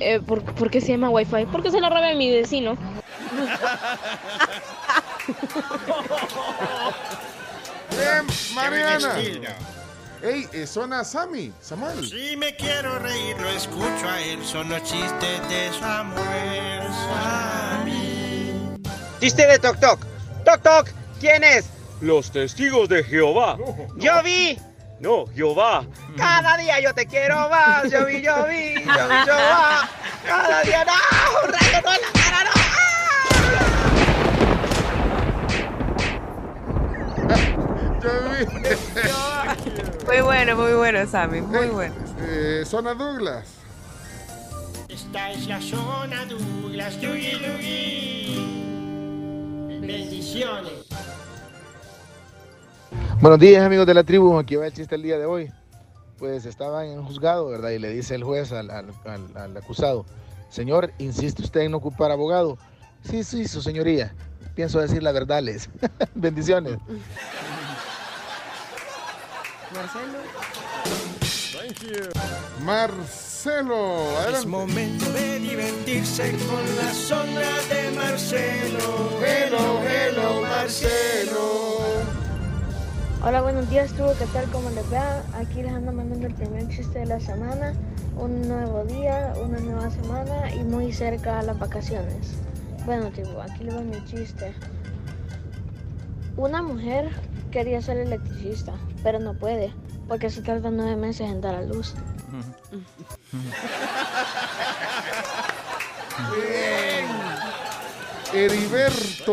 Eh, 0.00 0.18
¿por, 0.26 0.42
por 0.42 0.70
qué 0.70 0.80
se 0.80 0.92
llama 0.92 1.10
Wi-Fi? 1.10 1.44
Porque 1.52 1.70
se 1.70 1.82
lo 1.82 1.90
robé 1.90 2.12
a 2.12 2.14
mi 2.14 2.30
vecino. 2.30 2.78
Bien, 7.90 8.26
Mariana. 8.54 9.18
Ey, 10.22 10.48
eh, 10.54 10.66
zona 10.66 11.04
Sammy, 11.04 11.52
Samuel. 11.60 12.08
Si 12.08 12.38
me 12.38 12.56
quiero 12.56 12.98
reír, 13.00 13.38
lo 13.38 13.50
escucho 13.50 14.08
a 14.08 14.22
él, 14.22 14.42
son 14.46 14.70
los 14.70 14.82
chistes 14.84 15.48
de 15.50 15.70
Samuel 15.78 16.88
Sammy. 17.06 18.62
Chiste 19.20 19.46
de 19.46 19.58
Toc 19.58 19.78
Toc. 19.78 20.00
Toc 20.46 20.62
Toc, 20.62 20.88
¿quién 21.20 21.44
es? 21.44 21.66
Los 22.00 22.30
testigos 22.30 22.88
de 22.88 23.04
Jehová. 23.04 23.58
Yo 23.96 24.22
vi. 24.22 24.58
No, 25.04 25.26
Jehová. 25.34 25.84
Cada 26.16 26.56
día 26.56 26.80
yo 26.80 26.94
te 26.94 27.04
quiero 27.04 27.50
más. 27.50 27.90
Yo 27.90 28.06
vi, 28.06 28.22
yo 28.22 28.46
vi, 28.46 28.72
yo 28.72 29.08
vi, 29.08 29.16
Jehová. 29.26 29.86
Cada 30.26 30.62
día 30.62 30.82
no. 30.86 30.92
Un 31.44 31.52
rayo 31.52 31.82
no 31.84 31.92
en 31.92 32.00
la 32.00 32.10
cara, 32.14 32.44
no. 32.44 32.52
Muy 40.06 40.20
bueno, 40.22 40.56
muy 40.56 40.72
bueno, 40.72 41.06
Sammy, 41.06 41.42
muy 41.42 41.66
bueno. 41.66 41.94
Eh, 42.20 42.62
zona 42.64 42.94
Douglas. 42.94 43.44
Esta 44.88 45.32
es 45.32 45.46
la 45.46 45.60
zona 45.60 46.24
Douglas, 46.24 46.98
Yugi 46.98 47.32
Yugi. 47.42 48.38
Bendiciones. 49.86 50.86
Buenos 53.20 53.38
días 53.38 53.64
amigos 53.64 53.86
de 53.86 53.94
la 53.94 54.04
tribu, 54.04 54.38
aquí 54.38 54.56
va 54.56 54.66
el 54.66 54.72
chiste 54.72 54.94
el 54.94 55.02
día 55.02 55.18
de 55.18 55.24
hoy. 55.26 55.50
Pues 56.18 56.44
estaba 56.46 56.84
en 56.86 56.98
un 56.98 57.04
juzgado, 57.06 57.46
¿verdad? 57.48 57.70
Y 57.70 57.78
le 57.78 57.88
dice 57.90 58.14
el 58.14 58.22
juez 58.24 58.52
al, 58.52 58.70
al- 58.70 58.92
al- 59.04 59.36
al 59.36 59.56
acusado, 59.56 60.04
señor, 60.50 60.92
¿insiste 60.98 61.42
usted 61.42 61.60
en 61.62 61.72
no 61.72 61.78
ocupar 61.78 62.10
abogado? 62.10 62.58
Sí, 63.02 63.24
sí, 63.24 63.46
su 63.48 63.60
señoría. 63.62 64.14
Pienso 64.54 64.78
decir 64.80 65.02
la 65.02 65.12
verdad, 65.12 65.42
les. 65.42 65.68
Bendiciones. 66.14 66.78
Marcelo. 69.74 70.18
Marcelo, 72.64 74.28
Es 74.30 74.46
momento 74.46 75.10
de 75.12 75.38
divertirse 75.40 76.32
con 76.48 76.76
la 76.76 76.94
sombra 76.94 77.50
de 77.68 77.90
Marcelo. 77.96 79.10
Hello, 79.24 79.80
hello, 79.82 80.42
Marcelo. 80.42 81.74
Hola, 83.26 83.40
buenos 83.40 83.70
días, 83.70 83.90
tribu. 83.94 84.10
¿Qué 84.18 84.26
tal? 84.26 84.50
¿Cómo 84.50 84.68
les 84.68 84.84
va? 84.92 85.22
Aquí 85.32 85.62
les 85.62 85.72
ando 85.72 85.92
mandando 85.92 86.26
el 86.26 86.34
primer 86.34 86.68
chiste 86.68 86.98
de 86.98 87.06
la 87.06 87.18
semana. 87.18 87.72
Un 88.18 88.46
nuevo 88.46 88.84
día, 88.84 89.32
una 89.42 89.58
nueva 89.60 89.90
semana 89.90 90.54
y 90.54 90.58
muy 90.62 90.92
cerca 90.92 91.38
a 91.38 91.42
las 91.42 91.58
vacaciones. 91.58 92.34
Bueno, 92.84 93.10
tribu, 93.12 93.40
aquí 93.40 93.64
les 93.64 93.74
va 93.74 93.80
mi 93.80 94.04
chiste. 94.04 94.54
Una 96.36 96.60
mujer 96.60 97.08
quería 97.50 97.80
ser 97.80 97.96
electricista, 97.96 98.74
pero 99.02 99.18
no 99.18 99.32
puede, 99.32 99.72
porque 100.06 100.28
se 100.28 100.42
tarda 100.42 100.70
nueve 100.70 100.96
meses 100.96 101.30
en 101.30 101.40
dar 101.40 101.54
a 101.54 101.62
luz. 101.62 101.94
Bien. 106.30 107.23
Heriberto, 108.34 109.32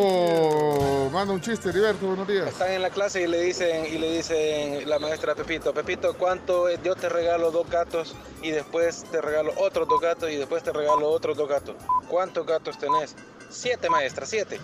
manda 1.12 1.34
un 1.34 1.42
chiste, 1.42 1.70
Heriberto, 1.70 2.06
buenos 2.06 2.28
días. 2.28 2.50
Están 2.50 2.72
en 2.72 2.84
la 2.84 2.92
clase 2.92 3.24
y 3.24 3.28
le 3.28 3.42
dicen 3.42 3.88
y 3.88 3.98
le 3.98 4.12
dicen 4.12 4.88
la 4.88 5.00
maestra 5.00 5.34
Pepito, 5.34 5.74
Pepito, 5.74 6.14
¿cuánto 6.14 6.70
es? 6.70 6.80
yo 6.84 6.96
te 6.96 7.10
regalo 7.10 7.50
dos 7.50 7.68
gatos 7.68 8.16
y 8.44 8.52
después 8.52 9.04
te 9.12 9.20
regalo 9.20 9.54
otros 9.58 9.88
dos 9.88 10.00
gatos 10.00 10.30
y 10.30 10.36
después 10.36 10.62
te 10.62 10.72
regalo 10.72 11.10
otros 11.10 11.36
dos 11.36 11.50
gatos? 11.50 11.76
¿Cuántos 12.10 12.46
gatos 12.46 12.78
tenés? 12.78 13.16
Siete, 13.50 13.90
maestra, 13.90 14.28
siete. 14.28 14.60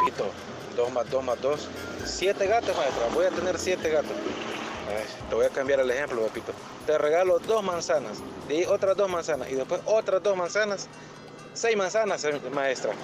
Pepito, 0.00 0.24
dos 0.76 0.90
más 0.92 1.08
dos 1.08 1.22
más 1.22 1.40
dos. 1.40 1.68
Siete 2.04 2.48
gatos, 2.48 2.76
maestra. 2.76 3.06
Voy 3.14 3.26
a 3.26 3.30
tener 3.30 3.56
siete 3.56 3.88
gatos. 3.88 4.16
Ay, 4.88 5.04
te 5.28 5.34
voy 5.36 5.46
a 5.46 5.50
cambiar 5.50 5.78
el 5.78 5.90
ejemplo, 5.92 6.22
Pepito. 6.22 6.52
Te 6.86 6.98
regalo 6.98 7.38
dos 7.38 7.62
manzanas, 7.62 8.18
ahí 8.48 8.64
otras 8.64 8.96
dos 8.96 9.08
manzanas 9.08 9.48
y 9.48 9.54
después 9.54 9.80
otras 9.86 10.20
dos 10.24 10.36
manzanas. 10.36 10.88
Seis 11.54 11.76
manzanas, 11.76 12.24
eh, 12.24 12.40
maestra. 12.52 12.94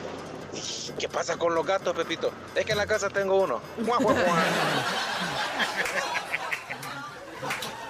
¿Qué 0.99 1.09
pasa 1.09 1.37
con 1.37 1.55
los 1.55 1.67
gatos, 1.67 1.95
Pepito? 1.95 2.33
Es 2.55 2.65
que 2.65 2.73
en 2.73 2.79
la 2.79 2.87
casa 2.87 3.09
tengo 3.09 3.43
uno. 3.43 3.61
Guau, 3.85 4.01
guau, 4.01 4.15
guau. 4.15 4.37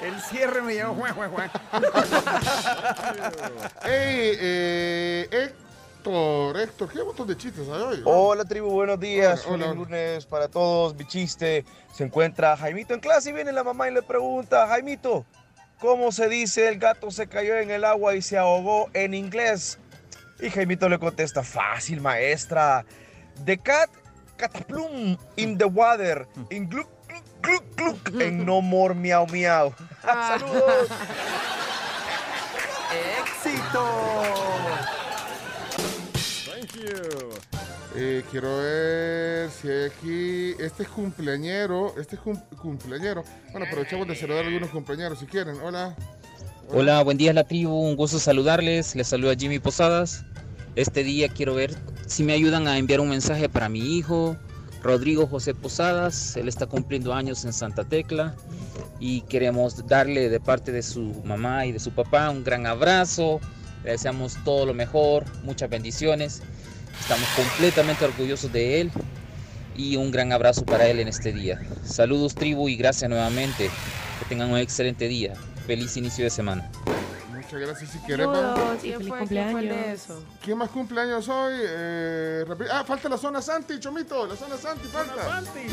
El 0.03 0.21
cierre 0.21 0.63
me 0.63 0.75
llevó 0.75 0.95
juan, 0.95 1.15
juan, 1.15 1.31
juan. 1.31 1.51
Ey, 3.85 4.37
eh, 4.41 5.29
Héctor, 5.31 6.61
Héctor, 6.61 6.89
qué 6.93 7.03
montón 7.03 7.27
de 7.27 7.37
chistes 7.37 7.69
hay 7.69 7.83
hoy. 7.83 8.03
Hola 8.05 8.45
tribu, 8.45 8.71
buenos 8.71 9.01
días. 9.01 9.45
Hola, 9.47 9.55
hola, 9.55 9.65
Feliz 9.65 9.79
lunes 9.79 10.27
para 10.27 10.49
todos. 10.49 10.95
Mi 10.95 11.07
chiste. 11.07 11.65
Se 11.93 12.05
encuentra 12.05 12.57
Jaimito 12.57 12.95
en 12.95 13.01
clase 13.01 13.31
y 13.31 13.33
viene 13.33 13.53
la 13.53 13.65
mamá 13.65 13.89
y 13.89 13.95
le 13.95 14.03
pregunta, 14.03 14.69
Jaimito, 14.69 15.25
¿cómo 15.81 16.13
se 16.13 16.29
dice 16.29 16.69
el 16.69 16.79
gato 16.79 17.11
se 17.11 17.27
cayó 17.27 17.57
en 17.57 17.71
el 17.71 17.85
agua 17.85 18.15
y 18.15 18.23
se 18.23 18.37
ahogó 18.37 18.91
en 18.93 19.15
inglés? 19.15 19.79
Y 20.41 20.51
Jaimito 20.51 20.89
le 20.89 20.99
contesta, 20.99 21.43
fácil 21.43 22.01
maestra. 22.01 22.85
The 23.45 23.59
cat 23.59 23.91
cataplum 24.37 25.17
in 25.37 25.57
the 25.59 25.65
water. 25.65 26.27
In 26.51 26.69
gluk 26.69 26.89
gluk 27.41 27.65
gluk 27.75 28.03
gluk. 28.05 28.21
En 28.23 28.45
no 28.45 28.61
more 28.61 28.95
miau 28.95 29.27
miau. 29.29 29.75
Saludos. 30.03 30.89
¡Éxito! 33.21 33.85
Thank 36.47 36.73
you. 36.75 37.31
Eh, 37.99 38.23
quiero 38.31 38.59
ver 38.59 39.51
si 39.51 39.69
hay 39.69 39.85
aquí. 39.87 40.55
Este 40.63 40.83
es 40.83 40.89
cumpleañero. 40.91 41.95
Este 41.99 42.17
es 42.17 42.21
cum- 42.23 42.41
cumpleañero. 42.61 43.25
Bueno, 43.53 43.67
aprovechamos 43.67 44.07
de 44.07 44.15
saludar 44.17 44.45
a 44.45 44.49
algunos 44.49 44.71
compañeros 44.71 45.19
si 45.19 45.27
quieren. 45.27 45.59
Hola. 45.63 45.95
Hola, 46.71 47.01
buen 47.05 47.17
día 47.17 47.33
la 47.33 47.45
tribu, 47.45 47.73
un 47.73 47.95
gusto 47.95 48.19
saludarles. 48.19 48.97
Les 48.97 49.07
saluda 49.07 49.37
Jimmy 49.39 49.61
Posadas. 49.61 50.25
Este 50.75 51.05
día 51.05 51.29
quiero 51.29 51.55
ver 51.55 51.73
si 52.07 52.25
me 52.25 52.33
ayudan 52.33 52.67
a 52.67 52.77
enviar 52.77 52.99
un 52.99 53.09
mensaje 53.09 53.49
para 53.49 53.69
mi 53.69 53.97
hijo, 53.97 54.37
Rodrigo 54.83 55.29
José 55.29 55.55
Posadas. 55.55 56.37
Él 56.37 56.49
está 56.49 56.67
cumpliendo 56.67 57.15
años 57.15 57.45
en 57.45 57.53
Santa 57.53 57.85
Tecla 57.85 58.35
y 58.99 59.21
queremos 59.23 59.87
darle 59.87 60.29
de 60.29 60.41
parte 60.41 60.73
de 60.73 60.83
su 60.83 61.15
mamá 61.25 61.67
y 61.67 61.73
de 61.73 61.79
su 61.79 61.93
papá 61.93 62.31
un 62.31 62.43
gran 62.43 62.67
abrazo. 62.67 63.41
Le 63.85 63.93
deseamos 63.93 64.37
todo 64.45 64.67
lo 64.67 64.75
mejor, 64.75 65.25
muchas 65.45 65.71
bendiciones. 65.71 66.43
Estamos 67.01 67.29
completamente 67.37 68.05
orgullosos 68.05 68.53
de 68.53 68.81
él 68.81 68.91
y 69.77 69.95
un 69.95 70.11
gran 70.11 70.33
abrazo 70.33 70.65
para 70.65 70.89
él 70.89 70.99
en 70.99 71.07
este 71.07 71.33
día. 71.33 71.61
Saludos 71.85 72.35
tribu 72.35 72.69
y 72.69 72.75
gracias 72.75 73.09
nuevamente. 73.09 73.71
Que 74.19 74.25
tengan 74.29 74.51
un 74.51 74.59
excelente 74.59 75.07
día. 75.07 75.35
Feliz 75.67 75.97
inicio 75.97 76.25
de 76.25 76.31
semana. 76.31 76.71
Muchas 77.33 77.61
gracias 77.61 77.91
si 77.91 77.99
queremos. 78.01 78.37
Saludos, 78.37 78.79
¿quién 78.81 79.07
fue? 79.07 79.27
¿Quién 79.27 79.51
fue 79.51 79.61
el 79.63 79.69
de 79.69 79.93
eso? 79.93 80.23
¿Quién 80.41 80.59
más 80.59 80.71
cumpleaños 80.71 81.29
hoy? 81.29 81.55
Eh, 81.59 82.45
ah, 82.71 82.85
falta 82.85 83.09
la 83.09 83.19
zona 83.19 83.43
Santi, 83.43 83.81
Chomito. 83.81 84.27
La 84.27 84.37
zona 84.37 84.57
Santi 84.57 84.87
falta. 84.87 85.43
Sí. 85.43 85.67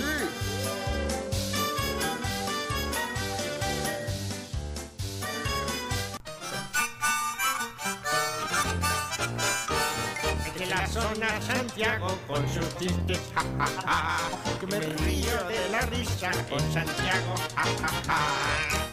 De 10.58 10.66
la 10.66 10.88
zona 10.88 11.42
Santiago 11.42 12.08
con 12.28 12.50
sus 12.50 12.78
chistes, 12.78 13.20
ja, 13.36 13.44
ja, 13.60 13.68
ja. 13.86 14.60
Que 14.60 14.68
me 14.68 14.80
río 14.80 15.44
de 15.48 15.70
la 15.70 15.82
risa 15.82 16.32
con 16.50 16.60
Santiago, 16.72 17.36
ja, 17.56 17.64
ja, 17.64 18.02
ja. 18.08 18.93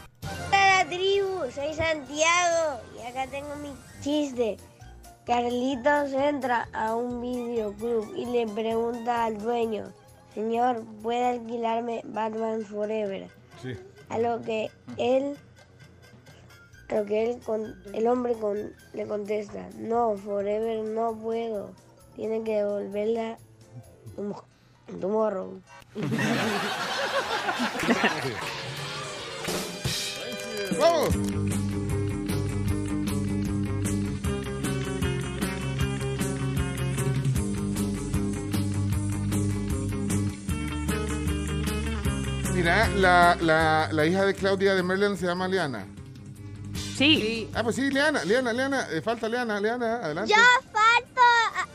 Tribu, 0.91 1.49
soy 1.55 1.73
Santiago 1.73 2.81
y 2.99 3.07
acá 3.07 3.29
tengo 3.31 3.55
mi 3.57 3.73
chiste. 4.01 4.57
Carlitos 5.25 6.13
entra 6.13 6.69
a 6.73 6.97
un 6.97 7.21
videoclub 7.23 8.13
y 8.17 8.27
le 8.27 8.49
pregunta 8.49 9.25
al 9.27 9.39
dueño, 9.39 9.93
señor, 10.35 10.83
¿puede 11.01 11.25
alquilarme 11.29 12.01
Batman 12.07 12.63
Forever? 12.63 13.29
Sí. 13.63 13.77
A 14.09 14.19
lo 14.19 14.43
que 14.43 14.73
él, 14.97 15.37
a 16.89 16.95
lo 16.97 17.07
que 17.07 17.31
él 17.31 17.41
con, 17.41 17.73
el 17.95 18.09
hombre 18.09 18.35
con, 18.35 18.75
le 18.93 19.07
contesta, 19.07 19.69
no, 19.77 20.17
Forever 20.17 20.83
no 20.85 21.15
puedo, 21.15 21.71
tiene 22.17 22.43
que 22.43 22.57
devolverla 22.57 23.39
tomo- 24.17 24.45
tomorrow. 25.01 25.61
¡Vamos! 30.81 31.15
Mira, 42.55 42.89
la, 42.97 43.37
la, 43.41 43.89
la 43.93 44.07
hija 44.07 44.25
de 44.25 44.35
Claudia 44.35 44.75
de 44.75 44.83
Merlin 44.83 45.17
se 45.17 45.27
llama 45.27 45.49
Liana. 45.49 45.87
Sí. 46.97 47.49
Ah, 47.55 47.63
pues 47.63 47.77
sí, 47.77 47.91
Liana, 47.91 48.25
Liana, 48.25 48.53
Liana. 48.53 48.87
eh, 48.91 49.01
falta 49.01 49.29
Liana, 49.29 49.59
Liana, 49.61 49.97
adelante. 49.97 50.35
falto 50.73 51.21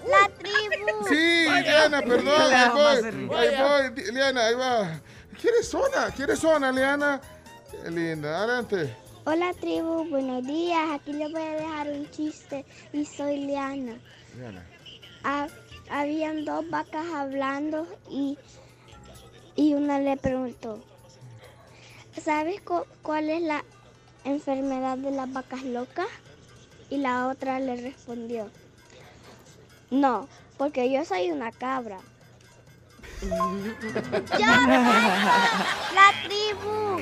la 0.08 0.30
tribu. 0.38 1.08
Sí, 1.10 1.46
Liana, 1.64 2.02
perdón, 2.02 2.54
ahí 2.54 2.70
voy, 2.70 3.36
ahí 3.36 3.92
voy, 3.96 4.04
Liana, 4.12 4.46
ahí 4.46 4.56
va. 4.56 5.02
¿Quieres 5.42 5.68
zona? 5.68 6.12
¿Quieres 6.16 6.40
zona, 6.40 6.72
Liana? 6.72 7.20
Linda, 7.90 8.38
adelante. 8.40 8.96
Hola 9.26 9.54
tribu, 9.54 10.06
buenos 10.10 10.46
días. 10.46 10.90
Aquí 10.92 11.14
les 11.14 11.32
voy 11.32 11.42
a 11.42 11.52
dejar 11.56 11.88
un 11.90 12.10
chiste 12.12 12.66
y 12.94 13.06
soy 13.06 13.38
Liana. 13.46 13.98
Liana. 14.38 14.66
Ha- 15.24 15.48
habían 15.90 16.46
dos 16.46 16.68
vacas 16.70 17.06
hablando 17.14 17.88
y, 18.10 18.38
y 19.56 19.74
una 19.74 20.00
le 20.00 20.18
preguntó, 20.18 20.84
¿sabes 22.24 22.62
cu- 22.62 22.86
cuál 23.02 23.30
es 23.30 23.42
la 23.42 23.64
enfermedad 24.24 24.98
de 24.98 25.12
las 25.12 25.32
vacas 25.32 25.64
locas? 25.64 26.08
Y 26.90 26.98
la 26.98 27.28
otra 27.28 27.60
le 27.60 27.76
respondió, 27.78 28.50
no, 29.90 30.28
porque 30.58 30.92
yo 30.92 31.04
soy 31.04 31.32
una 31.32 31.52
cabra. 31.52 31.98
¡Yo 33.22 34.46
la 35.94 36.12
tribu! 36.26 37.00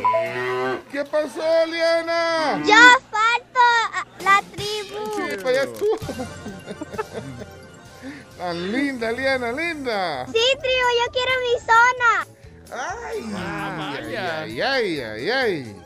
¿Qué 0.91 1.03
pasó, 1.05 1.65
Liana? 1.67 2.61
¡Yo 2.65 2.75
falto 3.09 3.65
la 4.23 4.41
tribu! 4.53 4.99
Sí, 5.15 5.37
para 5.37 5.49
allá 5.49 5.63
estuvo. 5.63 5.97
Tan 8.37 8.71
linda, 8.71 9.11
Liana, 9.11 9.51
linda. 9.51 10.25
Sí, 10.27 10.33
tribu, 10.33 10.89
yo 10.99 11.11
quiero 11.11 11.31
mi 11.41 11.59
zona. 11.59 12.27
Ay, 12.71 13.31
Ah, 13.35 13.95
ay, 13.97 14.15
ay, 14.15 14.61
ay, 14.61 14.99
ay, 15.01 15.29
ay. 15.31 15.81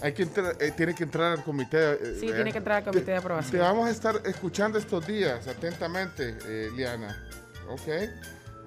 Hay 0.00 0.12
que 0.14 0.22
entrar, 0.22 0.56
eh, 0.60 0.70
tiene 0.76 0.94
que 0.94 1.02
entrar 1.04 1.32
al 1.38 1.44
comité. 1.44 1.94
eh, 1.94 2.16
Sí, 2.20 2.28
eh, 2.28 2.32
tiene 2.34 2.52
que 2.52 2.58
entrar 2.58 2.76
al 2.78 2.84
comité 2.84 3.00
de 3.06 3.12
Te 3.12 3.16
aprobación. 3.16 3.60
vamos 3.62 3.88
a 3.88 3.90
estar 3.90 4.20
escuchando 4.24 4.78
estos 4.78 5.04
días 5.06 5.46
atentamente, 5.48 6.36
eh, 6.46 6.70
Liana. 6.74 7.20
¿Ok? 7.68 7.88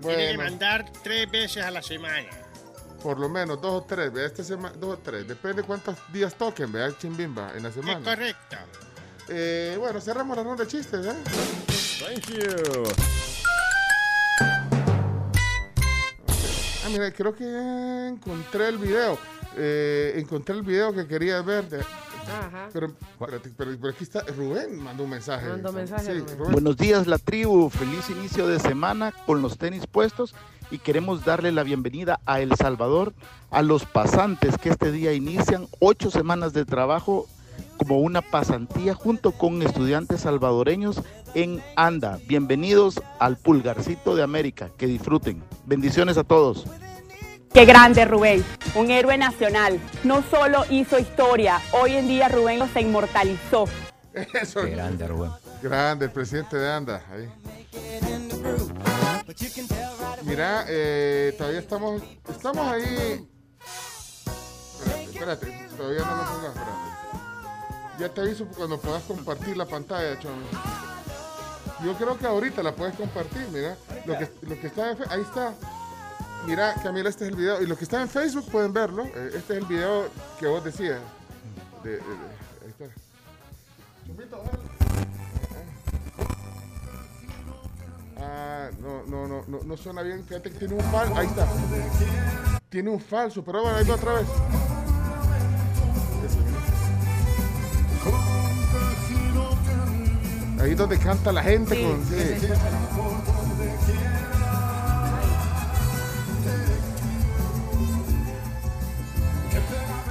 Tiene 0.02 0.32
que 0.32 0.38
mandar 0.38 0.86
tres 1.04 1.30
veces 1.32 1.64
a 1.64 1.72
la 1.72 1.82
semana. 1.82 2.28
por 3.04 3.20
lo 3.20 3.28
menos 3.30 3.60
dos 3.62 3.82
o 3.82 3.84
tres, 3.84 4.12
vea, 4.14 4.26
esta 4.28 4.44
semana, 4.44 4.76
dos 4.78 4.96
o 4.96 4.98
tres. 5.00 5.28
Depende 5.28 5.64
cuántos 5.64 5.96
días 6.14 6.36
toquen, 6.36 6.72
vea, 6.72 6.96
Chimbimba, 6.98 7.52
en 7.56 7.64
la 7.64 7.70
Es 7.70 7.76
semana. 7.76 8.00
correcto. 8.04 8.56
Eh, 9.30 9.76
bueno, 9.80 10.00
cerramos 10.02 10.36
la 10.38 10.44
ronda 10.44 10.64
de 10.66 10.70
chistes, 10.70 11.06
¿eh? 11.06 11.16
Thank 12.00 12.26
you. 12.30 12.84
Ah, 16.84 16.90
mira, 16.90 17.12
creo 17.12 17.34
que 17.36 18.08
encontré 18.08 18.68
el 18.70 18.78
video. 18.78 19.18
Eh, 19.58 20.14
encontré 20.18 20.56
el 20.56 20.64
video 20.64 20.94
que 20.94 21.08
quería 21.08 21.42
ver 21.42 21.68
de, 21.70 21.84
Ajá. 22.28 22.70
Pero, 22.74 22.88
espérate, 22.88 23.50
pero, 23.58 23.72
pero 23.80 23.94
aquí 23.94 24.04
está 24.04 24.22
Rubén, 24.36 24.82
mandó 24.82 25.04
un 25.04 25.10
mensaje. 25.10 25.48
Mandó 25.48 25.72
mensaje, 25.72 26.06
Sí, 26.06 26.20
Rubén. 26.20 26.38
Rubén. 26.38 26.52
Buenos 26.54 26.78
días, 26.78 27.08
la 27.08 27.18
tribu. 27.18 27.70
Feliz 27.70 28.10
inicio 28.10 28.48
de 28.48 28.60
semana 28.60 29.14
con 29.26 29.42
los 29.42 29.58
tenis 29.58 29.88
puestos 29.88 30.36
y 30.70 30.78
queremos 30.80 31.26
darle 31.26 31.52
la 31.52 31.64
bienvenida 31.64 32.20
a 32.26 32.40
El 32.40 32.56
Salvador, 32.56 33.14
a 33.50 33.62
los 33.62 33.86
pasantes 33.86 34.58
que 34.58 34.70
este 34.70 34.92
día 34.92 35.14
inician 35.14 35.68
ocho 35.80 36.10
semanas 36.12 36.54
de 36.54 36.66
trabajo 36.66 37.28
como 37.78 38.00
una 38.00 38.22
pasantía 38.22 38.94
junto 38.94 39.32
con 39.32 39.62
estudiantes 39.62 40.22
salvadoreños 40.22 41.02
en 41.34 41.62
ANDA. 41.76 42.20
Bienvenidos 42.28 43.02
al 43.20 43.38
Pulgarcito 43.38 44.16
de 44.16 44.24
América. 44.24 44.70
Que 44.78 44.88
disfruten. 44.88 45.42
Bendiciones 45.66 46.18
a 46.18 46.24
todos. 46.24 46.66
Qué 47.54 47.66
grande 47.66 48.06
Rubén, 48.06 48.46
un 48.76 48.92
héroe 48.92 49.18
nacional. 49.18 49.78
No 50.06 50.24
solo 50.32 50.64
hizo 50.70 50.98
historia, 50.98 51.60
hoy 51.74 51.98
en 51.98 52.08
día 52.08 52.30
Rubén 52.30 52.60
los 52.60 52.74
inmortalizó. 52.78 53.66
Eso. 54.14 54.62
grande, 54.64 55.06
Rubén. 55.06 55.32
Grande, 55.62 56.06
el 56.06 56.12
presidente 56.12 56.56
de 56.56 56.72
ANDA. 56.72 57.04
Ahí. 57.12 57.30
Mira, 60.24 60.66
eh, 60.70 61.36
todavía 61.38 61.60
estamos, 61.60 62.02
estamos 62.30 62.72
ahí. 62.72 63.28
Espérate, 65.14 65.48
espérate, 65.48 65.76
todavía 65.76 66.06
no 66.06 66.16
lo 66.16 66.24
pongas, 66.24 66.56
espérate. 66.56 66.92
Ya 68.00 68.10
te 68.10 68.22
aviso 68.22 68.48
cuando 68.56 68.80
puedas 68.80 69.04
compartir 69.04 69.58
la 69.58 69.66
pantalla, 69.66 70.18
Chomi. 70.20 70.46
Yo 71.84 71.96
creo 71.96 72.18
que 72.18 72.28
ahorita 72.28 72.64
la 72.64 72.74
puedes 72.74 72.96
compartir, 72.96 73.46
mira. 73.52 73.76
Lo 74.06 74.18
que, 74.18 74.32
lo 74.42 74.60
que 74.60 74.68
está 74.68 74.96
ahí 75.10 75.22
está. 75.22 75.54
Mira, 76.48 76.74
Camila, 76.82 77.10
este 77.10 77.26
es 77.26 77.30
el 77.32 77.36
video. 77.38 77.62
Y 77.62 77.68
los 77.68 77.78
que 77.78 77.84
están 77.84 78.02
en 78.02 78.10
Facebook 78.10 78.50
pueden 78.52 78.74
verlo. 78.74 79.06
Eh, 79.06 79.32
Este 79.36 79.54
es 79.54 79.60
el 79.62 79.66
video 79.66 80.08
que 80.40 80.48
vos 80.48 80.64
decías. 80.64 81.00
De, 81.84 81.92
de- 81.92 81.98
de- 81.98 82.04
ahí 82.64 82.70
está. 82.70 82.86
Chumito, 84.06 84.44
dale. 84.46 84.60
Ah, 88.24 88.70
no, 88.80 89.04
no, 89.08 89.28
no, 89.28 89.44
no, 89.48 89.60
no 89.64 89.78
suena 89.78 90.02
bien. 90.02 90.24
Fíjate 90.26 90.52
que 90.52 90.60
tiene 90.60 90.74
un 90.76 90.82
falso. 90.92 91.16
Ahí 91.16 91.28
está. 91.28 91.48
Tiene 92.70 92.90
un 92.90 93.00
falso, 93.00 93.44
pero 93.44 93.62
bueno, 93.62 93.78
ahí 93.78 93.86
va 93.88 93.96
otra 93.96 94.14
vez. 94.14 94.28
Ahí 100.60 100.72
es 100.72 100.78
donde 100.78 100.98
canta 101.00 101.32
la 101.32 101.42
gente 101.42 101.76
Sí, 101.76 101.84
con. 101.84 102.06
sí, 102.06 102.16
sí. 102.40 102.48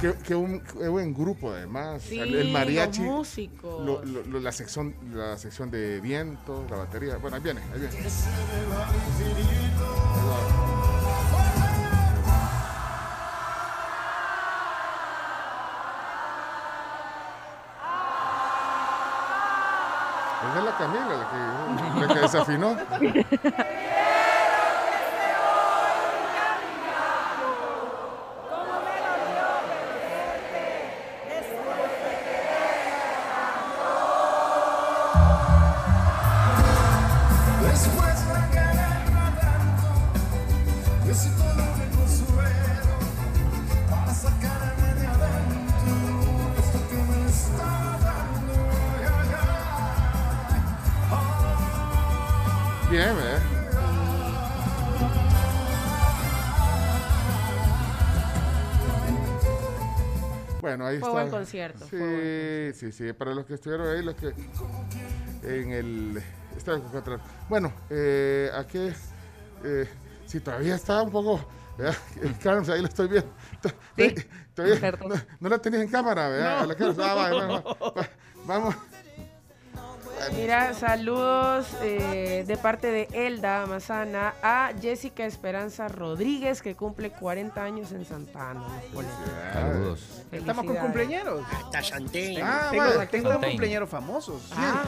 Qué, 0.01 0.15
qué 0.25 0.33
un, 0.33 0.59
qué 0.61 0.87
buen 0.87 1.13
grupo 1.13 1.51
además. 1.51 2.01
Sí, 2.01 2.19
el, 2.19 2.51
mariachi. 2.51 3.03
los 3.03 3.11
músicos. 3.17 3.85
lo- 3.85 4.03
lo- 4.03 4.23
lo- 4.23 4.39
la 4.39 4.51
sección, 4.51 4.95
la 5.13 5.37
sección 5.37 5.69
de 5.69 6.01
viento, 6.01 6.65
la 6.71 6.77
batería. 6.77 7.17
Bueno, 7.17 7.37
ahí 7.37 7.43
viene, 7.43 7.61
ahí 7.71 7.79
viene. 7.81 7.97
Esa 20.41 20.59
es 20.59 20.65
la 20.65 20.77
Camila, 20.77 21.05
la 21.17 21.27
que, 21.29 22.07
la 22.07 22.13
que 22.13 22.19
desafinó. 22.19 22.75
Bueno, 60.71 60.87
ahí 60.87 60.99
Fue 60.99 61.09
está. 61.09 61.21
buen 61.21 61.29
concierto, 61.29 61.79
Sí, 61.85 61.97
fue 61.97 62.73
sí, 62.75 62.91
sí. 62.91 63.13
Para 63.13 63.33
los 63.33 63.45
que 63.45 63.55
estuvieron 63.55 63.87
ahí, 63.87 64.03
los 64.03 64.15
que 64.15 64.33
en 65.43 65.71
el 65.71 66.23
estadio. 66.55 66.83
Bueno, 67.49 67.73
eh, 67.89 68.49
aquí, 68.55 68.89
eh, 69.63 69.87
sí, 70.25 70.39
todavía 70.39 70.75
está 70.75 71.01
un 71.01 71.11
poco. 71.11 71.45
¿verdad? 71.77 71.95
El 72.21 72.37
Carms, 72.37 72.69
ahí 72.69 72.81
lo 72.81 72.87
estoy 72.87 73.07
viendo. 73.07 73.29
To- 73.61 73.69
Todavía 74.53 74.91
no, 75.07 75.15
no 75.39 75.49
la 75.49 75.57
tenías 75.59 75.83
en 75.83 75.89
cámara, 75.89 76.27
¿verdad? 76.29 76.57
No. 76.57 76.63
A 76.63 76.67
la 76.67 76.75
Carms. 76.75 76.99
Ah, 76.99 77.13
va, 77.15 77.29
va, 77.31 77.47
va, 77.47 77.91
va. 77.91 78.09
Vamos. 78.45 78.75
Mira, 80.35 80.73
saludos 80.73 81.67
eh, 81.81 82.43
de 82.47 82.57
parte 82.57 82.87
de 82.91 83.07
Elda 83.13 83.65
Mazana 83.65 84.33
a 84.43 84.71
Jessica 84.81 85.25
Esperanza 85.25 85.87
Rodríguez, 85.87 86.61
que 86.61 86.75
cumple 86.75 87.11
40 87.11 87.63
años 87.63 87.91
en 87.91 88.05
Santa 88.05 88.51
Ana. 88.51 88.67
Saludos. 89.53 90.23
Estamos 90.31 90.65
con 90.65 90.75
cumpleaños. 90.77 91.41
Hasta 91.51 91.83
Santé. 91.83 92.39
Ah, 92.41 92.67
Tengo- 92.71 92.83
tengo, 92.83 92.93
tengo 92.99 93.11
tengo 93.11 93.27
un 93.27 93.33
Fontaine. 93.33 93.55
cumpleaños 93.55 93.89
famosos. 93.89 94.41
Ah, 94.55 94.83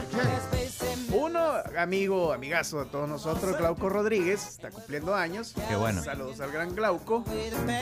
Uno, 1.12 1.52
amigo, 1.78 2.32
amigazo 2.32 2.82
de 2.84 2.90
todos 2.90 3.08
nosotros, 3.08 3.56
Glauco 3.58 3.88
Rodríguez, 3.88 4.46
está 4.48 4.70
cumpliendo 4.70 5.14
años. 5.14 5.54
Qué 5.68 5.76
bueno. 5.76 6.02
Saludos 6.02 6.40
al 6.40 6.50
gran 6.50 6.74
Glauco. 6.74 7.24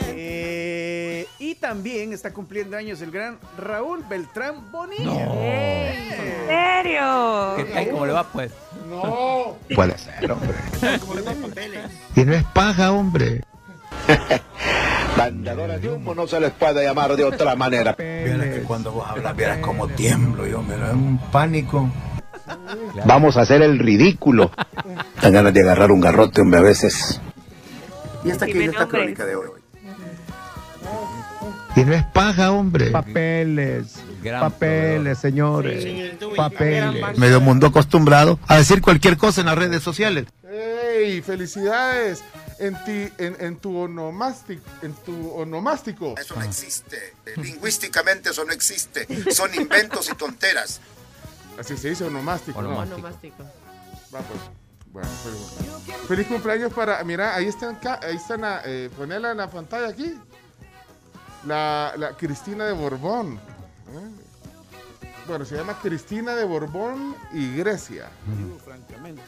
Eh, 0.07 1.27
y 1.39 1.55
también 1.55 2.13
está 2.13 2.33
cumpliendo 2.33 2.77
años 2.77 3.01
el 3.01 3.11
gran 3.11 3.39
Raúl 3.57 4.03
Beltrán 4.07 4.71
Bonilla. 4.71 5.25
¿En 5.33 6.47
serio? 6.47 7.01
¿Qué 7.57 7.63
tal? 7.65 7.89
¿Cómo 7.89 8.05
le 8.05 8.13
va, 8.13 8.23
pues? 8.23 8.51
No. 8.89 9.57
Puede 9.75 9.97
ser, 9.97 10.31
hombre. 10.31 10.53
Y 12.15 12.25
no 12.25 12.33
es 12.33 12.43
paja, 12.45 12.91
hombre. 12.91 13.43
Vendedores 15.17 15.81
de 15.81 15.89
humo 15.89 16.15
no 16.15 16.27
se 16.27 16.39
les 16.39 16.51
puede 16.51 16.83
llamar 16.83 17.15
de 17.15 17.23
otra 17.23 17.55
manera. 17.55 17.95
Vieras 17.97 18.47
que 18.47 18.63
cuando 18.63 18.91
vos 18.91 19.07
hablas, 19.07 19.35
vieras 19.35 19.59
como 19.59 19.87
tiemblo, 19.87 20.45
yo 20.47 20.61
me 20.61 20.75
da 20.77 20.91
un 20.91 21.19
pánico. 21.31 21.89
Vamos 23.05 23.37
a 23.37 23.41
hacer 23.41 23.61
el 23.61 23.79
ridículo. 23.79 24.51
Dan 25.21 25.33
ganas 25.33 25.53
de 25.53 25.61
agarrar 25.61 25.91
un 25.91 26.01
garrote, 26.01 26.41
hombre, 26.41 26.59
a 26.59 26.63
veces. 26.63 27.21
Y 28.23 28.31
hasta 28.31 28.45
aquí 28.45 28.63
esta 28.63 28.87
crónica 28.87 29.25
de 29.25 29.35
hoy. 29.35 29.62
Y 31.75 31.83
no 31.83 31.93
es 31.93 32.05
paja, 32.05 32.51
hombre. 32.51 32.91
Papeles, 32.91 33.95
Gran 34.21 34.41
papeles, 34.41 35.17
señores, 35.17 36.15
papeles. 36.35 37.17
Medio 37.17 37.41
mundo 37.41 37.67
acostumbrado 37.67 38.39
a 38.47 38.57
decir 38.57 38.81
cualquier 38.81 39.17
cosa 39.17 39.41
en 39.41 39.47
las 39.47 39.57
redes 39.57 39.81
sociales. 39.81 40.27
¡Ey! 40.49 41.21
¡Felicidades! 41.21 42.23
En, 42.59 42.75
ti, 42.85 43.11
en, 43.17 43.35
en 43.39 43.57
tu 43.57 43.75
onomástico. 43.75 44.61
En 44.83 44.93
tu 44.93 45.31
onomástico. 45.31 46.15
Eso 46.17 46.35
no 46.35 46.43
existe. 46.43 47.13
Lingüísticamente 47.35 48.29
eso 48.29 48.45
no 48.45 48.53
existe. 48.53 49.07
Son 49.33 49.53
inventos 49.55 50.09
y 50.09 50.15
tonteras. 50.15 50.79
Así 51.59 51.75
se 51.77 51.89
dice 51.89 52.03
onomástico. 52.03 52.61
¿no? 52.61 52.69
Onomástico. 52.69 52.97
Onomástico. 52.97 53.43
Va, 54.13 54.19
pues. 54.19 54.39
Bueno, 54.93 55.09
feliz, 55.23 56.07
feliz 56.07 56.27
cumpleaños 56.27 56.71
para. 56.71 57.03
Mira, 57.03 57.35
ahí 57.35 57.47
están, 57.47 57.79
ahí 58.03 58.15
están, 58.15 58.41
eh, 58.65 58.91
ponela 58.95 59.31
en 59.31 59.37
la 59.37 59.49
pantalla 59.49 59.87
aquí. 59.87 60.15
La, 61.45 61.93
la 61.97 62.15
Cristina 62.15 62.65
de 62.65 62.73
Borbón. 62.73 63.35
¿eh? 63.35 64.09
Bueno, 65.27 65.45
se 65.45 65.55
llama 65.55 65.77
Cristina 65.81 66.35
de 66.35 66.43
Borbón 66.45 67.15
y 67.33 67.55
Grecia. 67.55 68.09
Digo 68.37 68.57
francamente, 68.59 69.21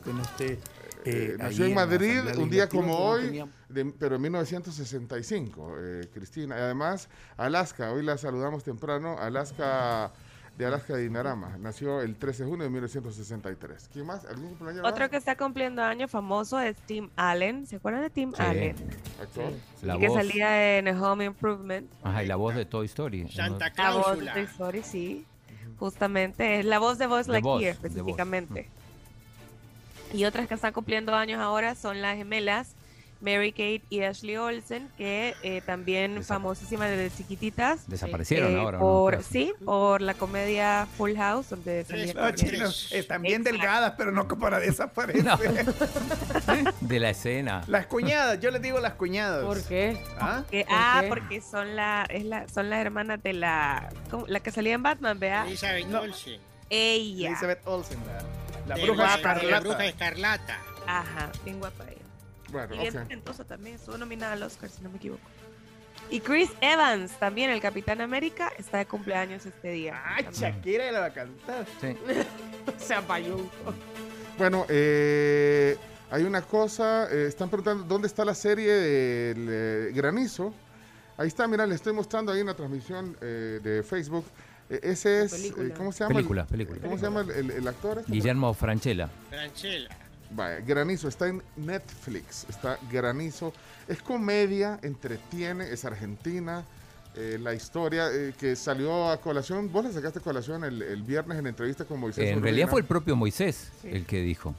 que 0.00 0.12
no 0.12 0.22
esté. 0.22 0.52
Eh, 0.54 0.58
eh, 1.04 1.36
nació 1.38 1.64
en 1.64 1.74
Madrid 1.74 2.20
un 2.36 2.50
día 2.50 2.68
como 2.68 2.96
hoy, 2.98 3.42
de- 3.68 3.84
pero 3.98 4.16
en 4.16 4.22
1965, 4.22 5.74
eh, 5.78 6.08
Cristina. 6.12 6.56
Y 6.58 6.60
además, 6.60 7.08
Alaska, 7.36 7.90
hoy 7.92 8.02
la 8.02 8.18
saludamos 8.18 8.64
temprano, 8.64 9.16
Alaska 9.18 10.12
de 10.60 10.66
Alaska 10.66 10.94
de 10.94 11.02
Dinarama. 11.02 11.56
Nació 11.58 12.02
el 12.02 12.16
13 12.16 12.44
de 12.44 12.48
junio 12.50 12.64
de 12.64 12.70
1963. 12.70 13.88
¿Quién 13.92 14.06
más? 14.06 14.24
¿Algún 14.26 14.48
cumpleaños 14.50 14.82
más? 14.82 14.92
Otro 14.92 15.08
que 15.08 15.16
está 15.16 15.34
cumpliendo 15.36 15.82
años 15.82 16.10
famoso 16.10 16.60
es 16.60 16.76
Tim 16.86 17.08
Allen. 17.16 17.66
¿Se 17.66 17.76
acuerdan 17.76 18.02
de 18.02 18.10
Tim 18.10 18.32
Sí. 18.34 18.42
Allen? 18.42 18.76
Actor. 19.20 19.52
La 19.82 19.96
Y 19.96 20.00
que 20.00 20.08
voz. 20.08 20.16
salía 20.18 20.78
en 20.78 20.88
Home 20.88 21.24
Improvement. 21.24 21.90
Ajá, 22.02 22.22
y 22.24 22.26
la 22.26 22.36
voz 22.36 22.54
de 22.54 22.66
Toy 22.66 22.86
Story. 22.86 23.26
Santa 23.28 23.72
La 23.76 23.90
voz 23.94 24.18
de. 24.20 24.26
Toy 24.26 24.42
Story, 24.42 24.82
sí. 24.82 25.24
Justamente, 25.78 26.60
es 26.60 26.66
la 26.66 26.78
voz 26.78 26.98
de 26.98 27.06
Buzz, 27.06 27.26
Lightyear 27.26 27.72
específicamente. 27.72 28.68
Y 30.12 30.24
otras 30.26 30.46
que 30.46 30.54
están 30.54 30.74
cumpliendo 30.74 31.14
años 31.14 31.40
ahora 31.40 31.74
son 31.74 32.02
las 32.02 32.16
gemelas 32.16 32.74
Mary 33.20 33.52
Kate 33.52 33.82
y 33.90 34.02
Ashley 34.02 34.36
Olsen, 34.36 34.88
que 34.96 35.34
eh, 35.42 35.60
también 35.66 36.24
famosísimas 36.24 36.88
desde 36.90 37.14
chiquititas. 37.16 37.86
Desaparecieron 37.88 38.52
eh, 38.56 38.60
ahora. 38.60 38.78
Por, 38.78 39.22
sí, 39.22 39.52
por 39.64 40.00
la 40.00 40.14
comedia 40.14 40.86
Full 40.96 41.14
House, 41.16 41.50
donde 41.50 41.84
salía 41.84 42.14
No, 42.14 42.20
con- 42.22 42.34
chino, 42.34 42.68
están 42.90 43.22
bien 43.22 43.42
delgadas, 43.44 43.94
pero 43.98 44.10
no 44.12 44.26
como 44.26 44.42
para 44.42 44.58
desaparecer. 44.58 45.24
De 46.80 46.98
la 47.00 47.10
escena. 47.10 47.62
Las 47.66 47.86
cuñadas, 47.86 48.40
yo 48.40 48.50
les 48.50 48.62
digo 48.62 48.80
las 48.80 48.94
cuñadas. 48.94 49.44
¿Por 49.44 49.62
qué? 49.64 50.02
¿Ah? 50.18 50.42
Que- 50.50 50.64
¿Por 50.64 50.74
ah, 50.76 50.98
qué? 51.02 51.08
porque 51.08 51.40
son 51.40 51.76
la, 51.76 52.06
es 52.08 52.24
la, 52.24 52.48
son 52.48 52.70
las 52.70 52.80
hermanas 52.80 53.22
de 53.22 53.32
la, 53.34 53.90
la 54.26 54.40
que 54.40 54.50
salía 54.50 54.74
en 54.74 54.82
Batman, 54.82 55.18
vea. 55.18 55.46
Elizabeth 55.46 55.92
Olsen. 55.94 56.40
Ella. 56.70 57.28
Elizabeth 57.30 57.66
Olsen, 57.66 57.98
la, 58.66 58.76
la 58.76 58.82
bruja 58.82 59.02
la- 59.02 59.14
escarlata. 59.16 59.50
La 59.50 59.60
bruja 59.60 59.86
escarlata. 59.86 60.58
Ajá, 60.86 61.30
bien 61.44 61.58
guapa 61.58 61.84
ella. 61.84 61.99
Bueno, 62.52 62.74
Y 62.74 62.78
bien 62.78 62.96
ok. 62.96 63.02
talentosa 63.04 63.44
también, 63.44 63.76
estuvo 63.76 63.96
nominada 63.98 64.32
al 64.32 64.42
Oscar, 64.42 64.68
si 64.70 64.82
no 64.82 64.90
me 64.90 64.96
equivoco. 64.96 65.22
Y 66.10 66.20
Chris 66.20 66.50
Evans, 66.60 67.12
también 67.20 67.50
el 67.50 67.60
Capitán 67.60 68.00
América, 68.00 68.50
está 68.58 68.78
de 68.78 68.86
cumpleaños 68.86 69.46
este 69.46 69.68
día. 69.70 70.00
Ay, 70.04 70.26
Shakira 70.32 70.90
la 70.90 71.00
va 71.00 71.06
a 71.06 71.12
cantar. 71.12 71.66
Sí. 71.80 71.96
Se 72.84 72.94
apayó. 72.94 73.36
Bueno, 74.38 74.66
eh, 74.68 75.76
hay 76.10 76.24
una 76.24 76.42
cosa, 76.42 77.06
eh, 77.12 77.26
están 77.28 77.48
preguntando 77.48 77.84
dónde 77.84 78.08
está 78.08 78.24
la 78.24 78.34
serie 78.34 78.72
del 78.72 79.46
eh, 79.50 79.90
granizo. 79.94 80.52
Ahí 81.16 81.28
está, 81.28 81.46
mira, 81.46 81.66
le 81.66 81.74
estoy 81.74 81.92
mostrando 81.92 82.32
ahí 82.32 82.40
en 82.40 82.46
la 82.46 82.54
transmisión 82.54 83.16
eh, 83.20 83.60
de 83.62 83.82
Facebook. 83.82 84.24
Eh, 84.70 84.80
ese 84.82 85.24
es, 85.24 85.32
película. 85.32 85.74
¿cómo 85.74 85.92
se 85.92 86.02
llama? 86.04 86.14
Película, 86.14 86.40
el, 86.42 86.48
película. 86.48 86.80
¿Cómo 86.80 86.96
se 86.96 87.02
llama 87.04 87.20
el, 87.20 87.30
el- 87.30 87.50
el 87.50 87.68
actor? 87.68 87.98
este? 87.98 88.10
Guillermo 88.12 88.52
Franchella. 88.54 89.08
Franchella. 89.28 89.88
Vaya, 90.32 90.60
Granizo 90.60 91.08
está 91.08 91.26
en 91.28 91.42
Netflix, 91.56 92.46
está 92.48 92.78
Granizo. 92.90 93.52
Es 93.88 94.00
comedia, 94.02 94.78
entretiene, 94.82 95.70
es 95.72 95.84
argentina. 95.84 96.64
eh, 97.16 97.38
la 97.40 97.52
historia 97.54 98.06
eh, 98.12 98.32
que 98.38 98.54
salió 98.54 99.10
a 99.10 99.20
colación, 99.20 99.72
vos 99.72 99.84
la 99.84 99.90
sacaste 99.90 100.20
a 100.20 100.22
colación 100.22 100.62
el, 100.62 100.80
el 100.80 101.02
viernes 101.02 101.38
en 101.38 101.48
entrevista 101.48 101.84
con 101.84 101.98
Moisés. 101.98 102.22
En 102.22 102.34
Urbina. 102.34 102.44
realidad 102.44 102.68
fue 102.68 102.80
el 102.82 102.86
propio 102.86 103.16
Moisés 103.16 103.72
Sí. 103.82 103.88
el 103.90 104.06
que 104.06 104.22
dijo. 104.22 104.54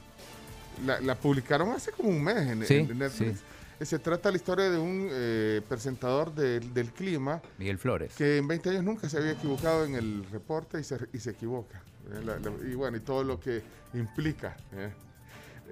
La, 0.84 1.00
la 1.00 1.14
publicaron 1.14 1.70
hace 1.70 1.92
como 1.92 2.10
un 2.10 2.22
mes 2.22 2.36
en, 2.36 2.66
Sí, 2.66 2.74
en 2.74 2.98
Netflix. 2.98 3.40
Eh, 3.80 3.86
Se 3.86 3.98
trata 3.98 4.30
la 4.30 4.36
historia 4.36 4.68
de 4.70 4.78
un 4.78 5.08
eh, 5.10 5.62
presentador 5.66 6.34
del- 6.34 6.74
del 6.74 6.90
clima 6.92 7.40
Miguel 7.58 7.78
Flores. 7.78 8.12
que 8.14 8.36
en 8.36 8.46
20 8.46 8.68
años 8.68 8.84
nunca 8.84 9.08
se 9.08 9.16
había 9.16 9.32
equivocado 9.32 9.86
en 9.86 9.94
el 9.94 10.24
reporte 10.30 10.78
y 10.78 10.84
se, 10.84 10.98
y 11.14 11.18
se 11.20 11.30
equivoca. 11.30 11.82
eh, 12.12 12.20
la- 12.22 12.38
la- 12.38 12.68
y 12.70 12.74
bueno, 12.74 12.98
y 12.98 13.00
todo 13.00 13.24
lo 13.24 13.40
que 13.40 13.62
implica. 13.94 14.56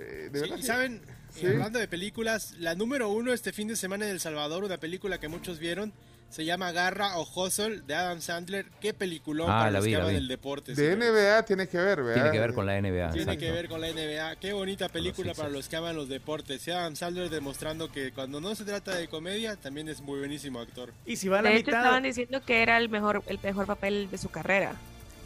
Eh. 0.00 0.28
De 0.30 0.38
Sí, 0.38 0.40
verdad 0.42 0.56
y 0.56 0.60
que- 0.60 0.66
saben, 0.66 1.00
Sí. 1.32 1.46
Hablando 1.46 1.78
de 1.78 1.86
películas, 1.86 2.56
la 2.58 2.74
número 2.74 3.08
uno 3.08 3.32
este 3.32 3.52
fin 3.52 3.68
de 3.68 3.76
semana 3.76 4.04
en 4.04 4.10
El 4.10 4.18
Salvador, 4.18 4.64
una 4.64 4.78
película 4.78 5.20
que 5.20 5.28
muchos 5.28 5.60
vieron, 5.60 5.92
se 6.28 6.44
llama 6.44 6.72
Garra 6.72 7.18
o 7.18 7.22
Hustle 7.22 7.82
de 7.86 7.94
Adam 7.94 8.20
Sandler. 8.20 8.66
Qué 8.80 8.94
peliculón 8.94 9.48
Ah, 9.48 9.60
para 9.60 9.70
la 9.70 9.78
los 9.78 9.84
vi, 9.84 9.92
que 9.92 9.96
la 9.98 10.02
aman 10.02 10.14
vi. 10.14 10.18
el 10.18 10.26
deporte. 10.28 10.72
de 10.72 10.76
señores. 10.76 10.98
NBA 11.12 11.44
tiene 11.44 11.68
que 11.68 11.78
ver, 11.78 12.02
¿verdad? 12.02 12.14
Tiene 12.22 12.30
que 12.32 12.40
ver 12.40 12.52
con 12.52 12.66
la 12.66 12.76
NBA. 12.78 13.10
Tiene 13.10 13.22
exacto. 13.22 13.40
que 13.40 13.52
ver 13.52 13.68
con 13.68 13.80
la 13.80 13.88
NBA. 13.88 14.36
Qué 14.40 14.52
bonita 14.52 14.88
película 14.88 15.32
para 15.34 15.48
Sixers. 15.50 15.52
los 15.52 15.68
que 15.68 15.76
aman 15.76 15.94
los 15.94 16.08
deportes. 16.08 16.66
Y 16.66 16.70
Adam 16.72 16.96
Sandler 16.96 17.30
demostrando 17.30 17.92
que 17.92 18.10
cuando 18.10 18.40
no 18.40 18.52
se 18.56 18.64
trata 18.64 18.96
de 18.96 19.06
comedia, 19.06 19.54
también 19.54 19.88
es 19.88 20.00
muy 20.00 20.18
buenísimo 20.18 20.58
actor. 20.60 20.92
Y 21.06 21.14
si 21.14 21.28
va 21.28 21.38
a 21.38 21.42
la 21.42 21.50
De 21.50 21.56
hecho, 21.58 21.66
mitad. 21.68 21.80
estaban 21.82 22.02
diciendo 22.02 22.44
que 22.44 22.62
era 22.62 22.76
el 22.76 22.88
mejor, 22.88 23.22
el 23.28 23.38
mejor 23.40 23.66
papel 23.66 24.08
de 24.10 24.18
su 24.18 24.30
carrera. 24.30 24.74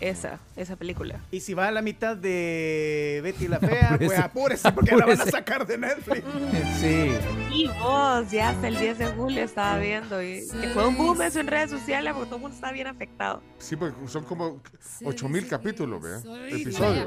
Esa, 0.05 0.39
esa 0.55 0.77
película. 0.77 1.19
Y 1.31 1.41
si 1.41 1.55
va 1.55 1.69
a 1.69 1.71
la 1.71 1.81
mitad 1.81 2.15
de 2.17 3.21
Betty 3.23 3.49
la 3.49 3.59
Fea, 3.61 3.97
pues 3.97 4.19
Apúrese. 4.19 4.23
apúrese 4.23 4.73
porque 4.73 4.95
la 4.97 5.07
van 5.07 5.21
a 5.21 5.25
sacar 5.27 5.67
de 5.67 5.79
Netflix. 5.79 6.23
Sí. 6.81 7.11
Y 7.53 7.69
vos, 7.81 8.31
ya 8.31 8.51
hasta 8.51 8.69
el 8.69 8.77
10 8.79 8.99
de 8.99 9.07
julio 9.13 9.43
estaba 9.45 9.79
viendo. 9.79 10.21
Y 10.23 10.47
que 10.61 10.69
fue 10.75 10.87
un 10.87 10.97
boom 10.99 11.23
eso 11.23 11.41
en 11.41 11.47
redes 11.47 11.71
sociales 11.71 12.13
porque 12.13 12.27
todo 12.27 12.37
el 12.37 12.43
mundo 12.43 12.55
estaba 12.55 12.73
bien 12.73 12.89
afectado. 12.89 13.43
Sí, 13.59 13.77
porque 13.77 13.95
son 14.09 14.25
como 14.25 14.61
8000 15.05 15.49
capítulos, 15.49 16.03
¿verdad? 16.03 16.23
Episodios. 16.49 17.07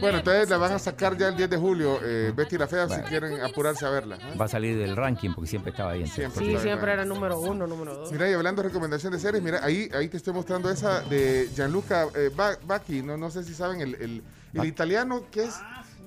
Bueno, 0.00 0.18
entonces 0.18 0.24
lejos. 0.24 0.48
la 0.50 0.56
van 0.56 0.72
a 0.72 0.78
sacar 0.78 1.16
ya 1.16 1.28
el 1.28 1.36
10 1.36 1.50
de 1.50 1.56
julio, 1.58 1.98
eh, 2.02 2.32
Betty 2.34 2.58
la 2.58 2.66
Fea, 2.66 2.88
si 2.88 3.00
quieren 3.02 3.40
apurarse 3.42 3.84
a 3.86 3.90
verla. 3.90 4.16
¿eh? 4.16 4.36
Va 4.40 4.46
a 4.46 4.48
salir 4.48 4.76
del 4.78 4.96
ranking 4.96 5.30
porque 5.34 5.48
siempre 5.50 5.70
estaba 5.70 5.92
ahí. 5.92 6.00
en 6.02 6.08
Siempre. 6.08 6.44
Sí, 6.44 6.50
Está 6.50 6.62
siempre 6.62 6.92
era 6.92 7.04
número 7.04 7.38
uno, 7.38 7.66
número 7.66 7.94
dos. 7.94 8.10
Mira, 8.12 8.28
y 8.28 8.32
hablando 8.32 8.62
de 8.62 8.68
recomendación 8.68 9.12
de 9.12 9.20
series, 9.20 9.42
mira, 9.42 9.60
ahí, 9.62 9.88
ahí 9.94 10.08
te 10.08 10.16
estoy 10.16 10.32
mostrando 10.32 10.70
esa 10.70 11.00
de 11.02 11.48
Gianluca 11.54 11.99
eh, 12.14 12.30
Bacchi, 12.66 13.02
no, 13.02 13.16
no 13.16 13.30
sé 13.30 13.44
si 13.44 13.54
saben, 13.54 13.80
el, 13.80 13.94
el, 13.96 14.22
el 14.54 14.64
italiano 14.64 15.24
que 15.30 15.44
es 15.44 15.54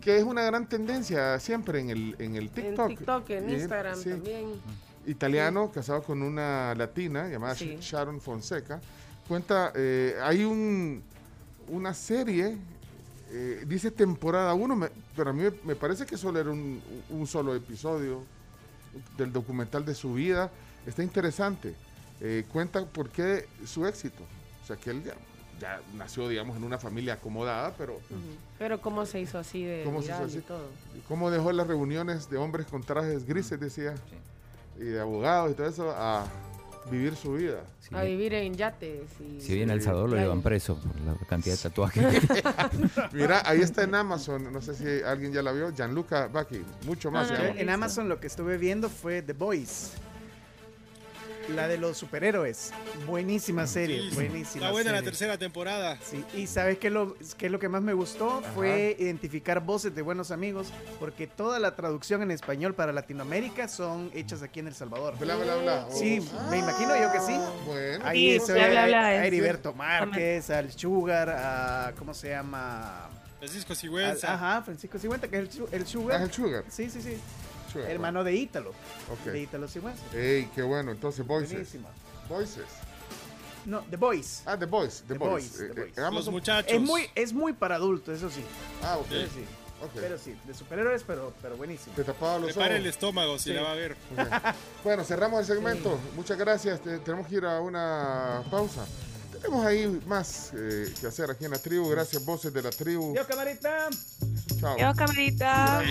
que 0.01 0.17
es 0.17 0.23
una 0.23 0.41
gran 0.43 0.67
tendencia 0.67 1.39
siempre 1.39 1.79
en 1.79 1.89
el, 1.89 2.15
en 2.19 2.35
el 2.35 2.51
En 2.55 2.75
TikTok. 2.75 3.29
En 3.29 3.49
Instagram 3.49 3.97
sí. 3.97 4.09
también. 4.09 4.45
Italiano, 5.05 5.71
casado 5.71 6.03
con 6.03 6.21
una 6.21 6.75
latina 6.75 7.27
llamada 7.29 7.55
Sí. 7.55 7.77
Sharon 7.79 8.19
Fonseca. 8.19 8.81
Cuenta, 9.27 9.71
eh, 9.75 10.15
hay 10.21 10.43
un, 10.43 11.01
una 11.69 11.93
serie, 11.93 12.57
eh, 13.31 13.63
dice 13.65 13.91
temporada 13.91 14.53
1, 14.53 14.89
pero 15.15 15.29
a 15.29 15.33
mí 15.33 15.43
me, 15.43 15.51
me 15.63 15.75
parece 15.75 16.05
que 16.05 16.17
solo 16.17 16.39
era 16.39 16.51
un, 16.51 16.81
un 17.09 17.25
solo 17.25 17.55
episodio 17.55 18.23
del 19.17 19.31
documental 19.31 19.85
de 19.85 19.95
su 19.95 20.13
vida. 20.13 20.51
Está 20.85 21.01
interesante. 21.01 21.75
Eh, 22.19 22.45
cuenta 22.51 22.85
por 22.85 23.09
qué 23.09 23.47
su 23.65 23.85
éxito. 23.85 24.23
O 24.63 24.67
sea, 24.67 24.75
que 24.75 24.89
él 24.91 25.03
ya, 25.03 25.13
ya 25.63 25.79
nació, 25.95 26.27
digamos, 26.27 26.57
en 26.57 26.63
una 26.65 26.77
familia 26.77 27.13
acomodada, 27.13 27.73
pero 27.77 27.99
Pero 28.59 28.81
cómo 28.81 29.05
se 29.05 29.21
hizo 29.21 29.39
así 29.39 29.63
de 29.63 29.83
¿Cómo 29.85 30.01
se 30.01 30.11
hizo 30.11 30.23
así? 30.23 30.37
y 30.39 30.41
todo. 30.41 30.65
cómo 31.07 31.31
dejó 31.31 31.53
las 31.53 31.67
reuniones 31.67 32.29
de 32.29 32.37
hombres 32.37 32.67
con 32.67 32.83
trajes 32.83 33.25
grises, 33.25 33.57
decía, 33.59 33.95
y 34.77 34.83
de 34.83 34.99
abogados 34.99 35.51
y 35.51 35.53
todo 35.53 35.67
eso, 35.67 35.91
a 35.91 36.25
vivir 36.91 37.15
su 37.15 37.33
vida. 37.35 37.61
A 37.93 38.03
vivir 38.03 38.33
en 38.33 38.55
yates 38.55 39.07
y... 39.21 39.39
Si 39.39 39.53
viene 39.55 39.71
a 39.71 39.75
El 39.75 39.81
Salvador 39.81 40.09
lo 40.09 40.17
llevan 40.17 40.41
preso 40.41 40.75
por 40.75 40.99
la 40.99 41.15
cantidad 41.27 41.55
de 41.55 41.61
tatuajes. 41.61 42.03
Mira, 43.13 43.41
ahí 43.45 43.61
está 43.61 43.83
en 43.83 43.95
Amazon, 43.95 44.51
no 44.51 44.61
sé 44.61 44.75
si 44.75 45.01
alguien 45.05 45.31
ya 45.31 45.41
la 45.41 45.53
vio, 45.53 45.71
Gianluca 45.73 46.27
Bacchi, 46.27 46.61
mucho 46.85 47.09
más. 47.09 47.29
llama. 47.31 47.49
en 47.57 47.69
Amazon 47.69 48.09
lo 48.09 48.19
que 48.19 48.27
estuve 48.27 48.57
viendo 48.57 48.89
fue 48.89 49.21
The 49.21 49.31
Boys. 49.33 49.93
La 51.49 51.67
de 51.67 51.77
los 51.77 51.97
superhéroes. 51.97 52.71
Buenísima 53.05 53.67
serie, 53.67 54.09
Sí, 54.09 54.15
buenísima. 54.15 54.65
Está 54.65 54.71
buena 54.71 54.91
la 54.91 54.97
serie. 54.99 55.09
tercera 55.11 55.37
temporada. 55.37 55.97
Sí, 56.01 56.23
y 56.35 56.47
sabes 56.47 56.77
qué 56.77 56.87
es 56.87 56.93
lo, 56.93 57.15
qué 57.37 57.47
es 57.47 57.51
lo 57.51 57.59
que 57.59 57.67
más 57.69 57.81
me 57.81 57.93
gustó 57.93 58.41
fue 58.55 58.95
identificar 58.97 59.59
voces 59.59 59.93
de 59.93 60.01
buenos 60.01 60.31
amigos, 60.31 60.67
porque 60.99 61.27
toda 61.27 61.59
la 61.59 61.75
traducción 61.75 62.21
en 62.23 62.31
español 62.31 62.73
para 62.75 62.93
Latinoamérica 62.93 63.67
son 63.67 64.09
hechas 64.13 64.41
aquí 64.41 64.61
en 64.61 64.67
El 64.67 64.73
Salvador. 64.75 65.17
Bla, 65.19 65.35
bla, 65.35 65.55
bla. 65.55 65.87
Sí, 65.91 66.25
me 66.49 66.59
imagino 66.59 66.95
yo 66.97 67.11
que 67.11 67.19
sí. 67.19 67.37
Bueno. 67.65 68.05
Ahí 68.05 68.39
Sí, 68.39 68.45
se 68.45 68.53
bla, 68.53 68.63
ve 68.65 68.71
bla, 68.71 68.83
a- 68.83 68.87
bla, 68.87 69.05
a 69.07 69.15
es- 69.15 69.27
Heriberto 69.27 69.73
Márquez, 69.73 70.49
al 70.49 70.71
Sugar, 70.71 71.29
a 71.29 71.93
¿cómo 71.99 72.13
se 72.13 72.29
llama? 72.29 73.09
Francisco 73.39 73.75
Sigüenza. 73.75 74.33
ajá, 74.33 74.61
Francisco 74.63 74.97
Sigüenza, 74.97 75.27
que 75.27 75.35
es 75.37 75.41
el, 75.43 75.51
Su- 75.51 75.67
el 75.71 75.85
Sugar. 75.85 76.21
Ah, 76.21 76.23
el 76.23 76.31
Sugar. 76.31 76.63
Sí, 76.69 76.89
sí, 76.89 77.01
sí. 77.01 77.17
Hermano 77.79 78.23
de 78.23 78.35
Ítalo. 78.35 78.73
De 79.25 79.39
Ítalo 79.41 79.67
Sigüenza. 79.67 80.01
Ey, 80.13 80.49
qué 80.55 80.61
bueno, 80.61 80.91
entonces 80.91 81.25
Voices. 81.25 81.51
Buenísima. 81.51 81.89
Voices. 82.29 82.65
No, 83.65 83.81
The 83.89 83.95
Boys. 83.97 84.43
Ah, 84.45 84.57
The 84.57 84.65
Boys, 84.65 85.03
The, 85.07 85.13
The 85.13 85.19
Boys. 85.19 85.29
Boys, 85.51 85.61
Eh, 85.61 85.71
The 85.73 85.81
eh, 85.81 85.91
Boys. 85.95 86.13
Los 86.13 86.29
muchachos. 86.29 86.71
Es 86.71 86.81
muy, 86.81 87.09
es 87.15 87.31
muy 87.33 87.53
para 87.53 87.75
adultos, 87.75 88.17
eso 88.17 88.29
sí. 88.29 88.43
Ah, 88.83 88.97
ok. 88.97 89.05
Pero 89.09 89.27
sí. 89.27 89.45
Ok. 89.81 89.91
Pero 89.95 90.17
sí, 90.17 90.35
de 90.45 90.53
superhéroes, 90.53 91.03
pero, 91.03 91.33
pero 91.41 91.55
buenísimo. 91.57 91.93
Te 91.95 92.03
tapaba 92.03 92.39
los 92.39 92.51
Prepare 92.53 92.75
ojos. 92.75 92.79
el 92.85 92.89
estómago 92.89 93.37
si 93.37 93.49
Sí. 93.49 93.53
la 93.55 93.61
va 93.63 93.71
a 93.71 93.75
ver. 93.75 93.95
Bueno, 94.83 95.03
cerramos 95.03 95.39
el 95.41 95.45
segmento. 95.45 95.97
Muchas 96.15 96.37
gracias. 96.37 96.81
Te- 96.81 96.99
tenemos 96.99 97.27
que 97.27 97.35
ir 97.35 97.45
a 97.45 97.59
una 97.61 98.43
pausa. 98.51 98.85
Tenemos 99.43 99.65
ahí 99.65 100.01
más 100.07 100.51
eh, 100.55 100.93
que 101.01 101.07
hacer 101.07 101.29
aquí 101.29 101.43
en 101.43 101.51
la 101.51 101.57
tribu. 101.59 101.89
Gracias, 101.89 102.23
voces 102.23 102.53
de 102.53 102.61
la 102.61 102.69
tribu. 102.69 103.11
Dios, 103.11 103.27
camarita. 103.27 103.89
Chao. 104.57 104.77
Yo, 104.77 104.93
camarita. 104.95 105.81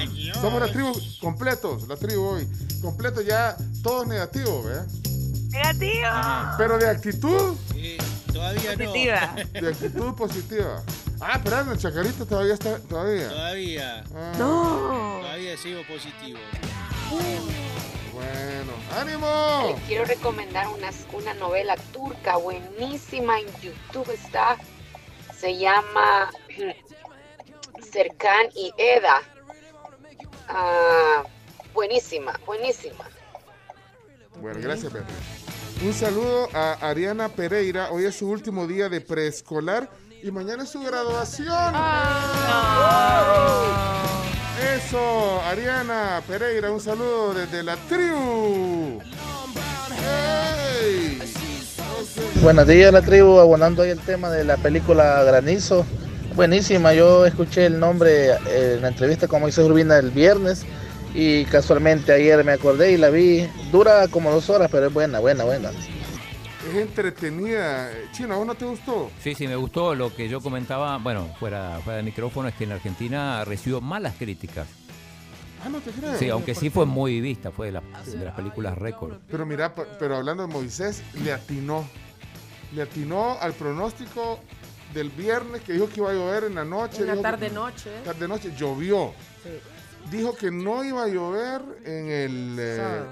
Somos 0.40 0.58
la 0.60 0.72
tribu 0.72 0.92
completos, 1.20 1.86
la 1.86 1.96
tribu 1.96 2.22
hoy. 2.22 2.48
Completo 2.80 3.20
ya, 3.20 3.54
todo 3.82 4.06
negativo, 4.06 4.62
¿verdad? 4.62 4.86
Negativo. 5.50 6.08
Pero 6.56 6.78
de 6.78 6.88
actitud, 6.88 7.54
todavía 8.32 8.74
no. 8.74 8.84
Positiva. 8.84 9.34
de 9.52 9.68
actitud 9.68 10.14
positiva. 10.14 10.82
Ah, 11.20 11.36
espera, 11.36 11.60
el 11.70 11.78
chacarito 11.78 12.24
todavía 12.24 12.54
está, 12.54 12.78
todavía. 12.78 13.28
Todavía. 13.28 14.04
Ah, 14.16 14.32
No. 14.38 15.18
Todavía 15.20 15.56
sigo 15.58 15.82
positivo. 15.86 16.38
Bueno, 18.12 18.72
ánimo. 18.94 19.74
Les 19.74 19.80
quiero 19.86 20.04
recomendar 20.04 20.68
una, 20.68 20.90
una 21.12 21.34
novela 21.34 21.76
turca 21.92 22.36
buenísima 22.36 23.40
en 23.40 23.46
YouTube 23.60 24.10
está. 24.12 24.58
Se 25.34 25.56
llama 25.56 26.30
Serkan 27.90 28.48
y 28.54 28.72
Eda. 28.76 29.22
Ah, 30.48 31.24
buenísima, 31.72 32.38
buenísima. 32.44 33.08
Bueno, 34.40 34.60
gracias, 34.60 34.92
Beatriz. 34.92 35.16
Un 35.82 35.94
saludo 35.94 36.48
a 36.52 36.74
Ariana 36.74 37.28
Pereira. 37.28 37.90
Hoy 37.90 38.04
es 38.04 38.16
su 38.16 38.28
último 38.28 38.66
día 38.66 38.88
de 38.88 39.00
preescolar 39.00 39.90
y 40.22 40.30
mañana 40.30 40.62
es 40.64 40.68
su 40.70 40.80
graduación. 40.80 41.74
Eso, 44.60 45.40
Ariana 45.42 46.22
Pereira, 46.28 46.70
un 46.70 46.80
saludo 46.80 47.32
desde 47.32 47.62
la 47.62 47.76
tribu. 47.88 49.00
Buenos 52.42 52.66
días, 52.66 52.92
la 52.92 53.00
tribu. 53.00 53.38
Abonando 53.38 53.82
ahí 53.82 53.90
el 53.90 54.00
tema 54.00 54.30
de 54.30 54.44
la 54.44 54.56
película 54.58 55.22
Granizo. 55.24 55.86
Buenísima. 56.34 56.92
Yo 56.92 57.24
escuché 57.24 57.66
el 57.66 57.80
nombre 57.80 58.30
eh, 58.30 58.74
en 58.76 58.82
la 58.82 58.88
entrevista 58.88 59.26
con 59.26 59.40
Moisés 59.40 59.64
Urbina 59.64 59.96
el 59.98 60.10
viernes 60.10 60.64
y 61.14 61.44
casualmente 61.46 62.12
ayer 62.12 62.44
me 62.44 62.52
acordé 62.52 62.92
y 62.92 62.96
la 62.98 63.10
vi. 63.10 63.48
Dura 63.70 64.06
como 64.08 64.30
dos 64.30 64.50
horas, 64.50 64.68
pero 64.70 64.86
es 64.86 64.92
buena, 64.92 65.18
buena, 65.18 65.44
buena. 65.44 65.70
Es 66.72 66.78
entretenida. 66.78 67.90
Chino, 68.12 68.34
¿a 68.34 68.36
vos 68.38 68.46
no 68.46 68.54
te 68.54 68.64
gustó? 68.64 69.10
Sí, 69.22 69.34
sí, 69.34 69.46
me 69.46 69.56
gustó 69.56 69.94
lo 69.94 70.14
que 70.14 70.28
yo 70.28 70.40
comentaba, 70.40 70.96
bueno, 70.98 71.28
fuera, 71.38 71.78
fuera 71.84 71.98
de 71.98 72.02
micrófono, 72.02 72.48
es 72.48 72.54
que 72.54 72.64
en 72.64 72.72
Argentina 72.72 73.44
recibió 73.44 73.80
malas 73.80 74.14
críticas. 74.18 74.66
Ah, 75.64 75.68
no 75.68 75.78
te 75.80 75.90
creo. 75.90 76.16
Sí, 76.18 76.28
aunque 76.30 76.54
sí 76.54 76.70
fue 76.70 76.86
muy 76.86 77.20
vista, 77.20 77.50
fue 77.52 77.66
de, 77.66 77.72
la- 77.72 77.82
de 78.06 78.24
las 78.24 78.34
películas 78.34 78.76
récord. 78.78 79.18
Pero 79.30 79.44
mira, 79.46 79.74
pero 79.98 80.16
hablando 80.16 80.46
de 80.46 80.52
Moisés, 80.52 81.02
le 81.22 81.32
atinó. 81.32 81.86
Le 82.74 82.82
atinó 82.82 83.38
al 83.38 83.52
pronóstico 83.52 84.40
del 84.94 85.10
viernes 85.10 85.60
que 85.62 85.74
dijo 85.74 85.88
que 85.88 86.00
iba 86.00 86.10
a 86.10 86.14
llover 86.14 86.44
en 86.44 86.54
la 86.54 86.64
noche. 86.64 87.02
En 87.02 87.08
la 87.08 87.16
tarde-noche. 87.22 87.90
Tarde-noche, 88.04 88.52
llovió. 88.56 89.12
Sí. 89.42 89.50
Dijo 90.10 90.34
que 90.34 90.50
no 90.50 90.82
iba 90.82 91.04
a 91.04 91.08
llover 91.08 91.62
en 91.84 92.08
el, 92.08 92.56
eh, 92.58 93.04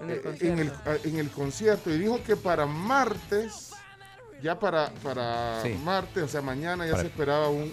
en 0.00 0.10
el 0.10 0.20
concierto. 0.22 0.46
en 0.46 0.58
el- 0.94 1.00
en 1.04 1.18
el 1.18 1.30
concierto. 1.30 1.90
Y 1.90 1.98
dijo 1.98 2.22
que 2.22 2.36
para 2.36 2.66
martes, 2.66 3.70
ya 4.42 4.58
para, 4.58 4.90
para 5.02 5.62
Sí. 5.62 5.70
martes, 5.84 6.22
o 6.22 6.28
sea, 6.28 6.42
mañana 6.42 6.84
ya 6.84 6.92
Para- 6.92 7.02
se 7.02 7.08
esperaba 7.08 7.48
un, 7.48 7.72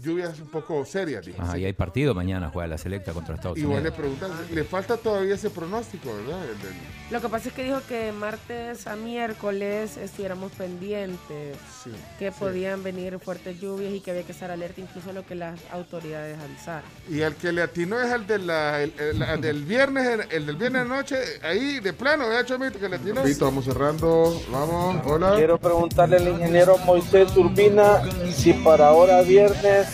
lluvias 0.00 0.38
un 0.40 0.48
poco 0.48 0.84
serias. 0.84 1.24
dijo. 1.26 1.40
Ajá, 1.42 1.58
y 1.58 1.64
hay 1.64 1.72
partido 1.72 2.14
mañana, 2.14 2.50
juega 2.52 2.66
la 2.68 2.78
selecta 2.78 3.12
contra 3.12 3.34
Estados 3.34 3.58
Y 3.58 3.62
vos 3.62 3.74
le 3.74 3.80
Unidos. 3.80 3.96
preguntas, 3.96 4.30
le 4.52 4.64
falta 4.64 4.96
todavía 4.96 5.34
ese 5.34 5.50
pronóstico, 5.50 6.08
¿verdad? 6.14 6.42
El 6.44 6.58
del- 6.58 6.74
Lo 7.10 7.20
que 7.20 7.28
pasa 7.28 7.48
es 7.48 7.54
que 7.54 7.64
dijo 7.64 7.80
que 7.88 8.12
martes 8.12 8.86
a 8.86 8.96
miércoles 8.96 9.96
estuviéramos 9.96 10.52
pendientes, 10.52 11.56
Sí, 11.82 11.90
que 12.18 12.30
sí. 12.30 12.36
podían 12.38 12.82
venir 12.82 13.18
fuertes 13.18 13.60
lluvias 13.60 13.92
y 13.92 14.00
que 14.00 14.10
había 14.12 14.22
que 14.22 14.32
estar 14.32 14.50
alerta 14.50 14.80
incluso 14.80 15.12
lo 15.12 15.24
que 15.26 15.34
las 15.34 15.58
autoridades 15.72 16.38
avisaran. 16.38 16.84
Y 17.08 17.20
el 17.20 17.34
que 17.34 17.52
le 17.52 17.62
atinó 17.62 18.00
es 18.00 18.12
el, 18.12 18.26
de 18.26 18.38
la, 18.38 18.82
el, 18.82 18.92
el- 18.98 19.22
el 19.22 19.40
del 19.40 19.64
viernes, 19.64 20.26
el, 20.30 20.46
del 20.46 20.56
viernes 20.56 20.86
noche, 20.86 21.16
ahí 21.42 21.80
de 21.80 21.92
plano, 21.92 22.28
¿verdad, 22.28 22.44
Chomito? 22.46 22.78
Que 22.78 22.88
le 22.88 22.96
atinó. 22.96 23.22
Vamos 23.40 23.64
cerrando, 23.64 24.40
vamos, 24.50 25.02
hola. 25.06 25.34
Quiero 25.36 25.58
preguntarle 25.58 26.16
al 26.18 26.28
ingeniero 26.28 26.76
Moisés 26.78 27.36
Urbina 27.36 28.02
si 28.32 28.52
para 28.52 28.88
ahora 28.88 29.22
viernes 29.22 29.88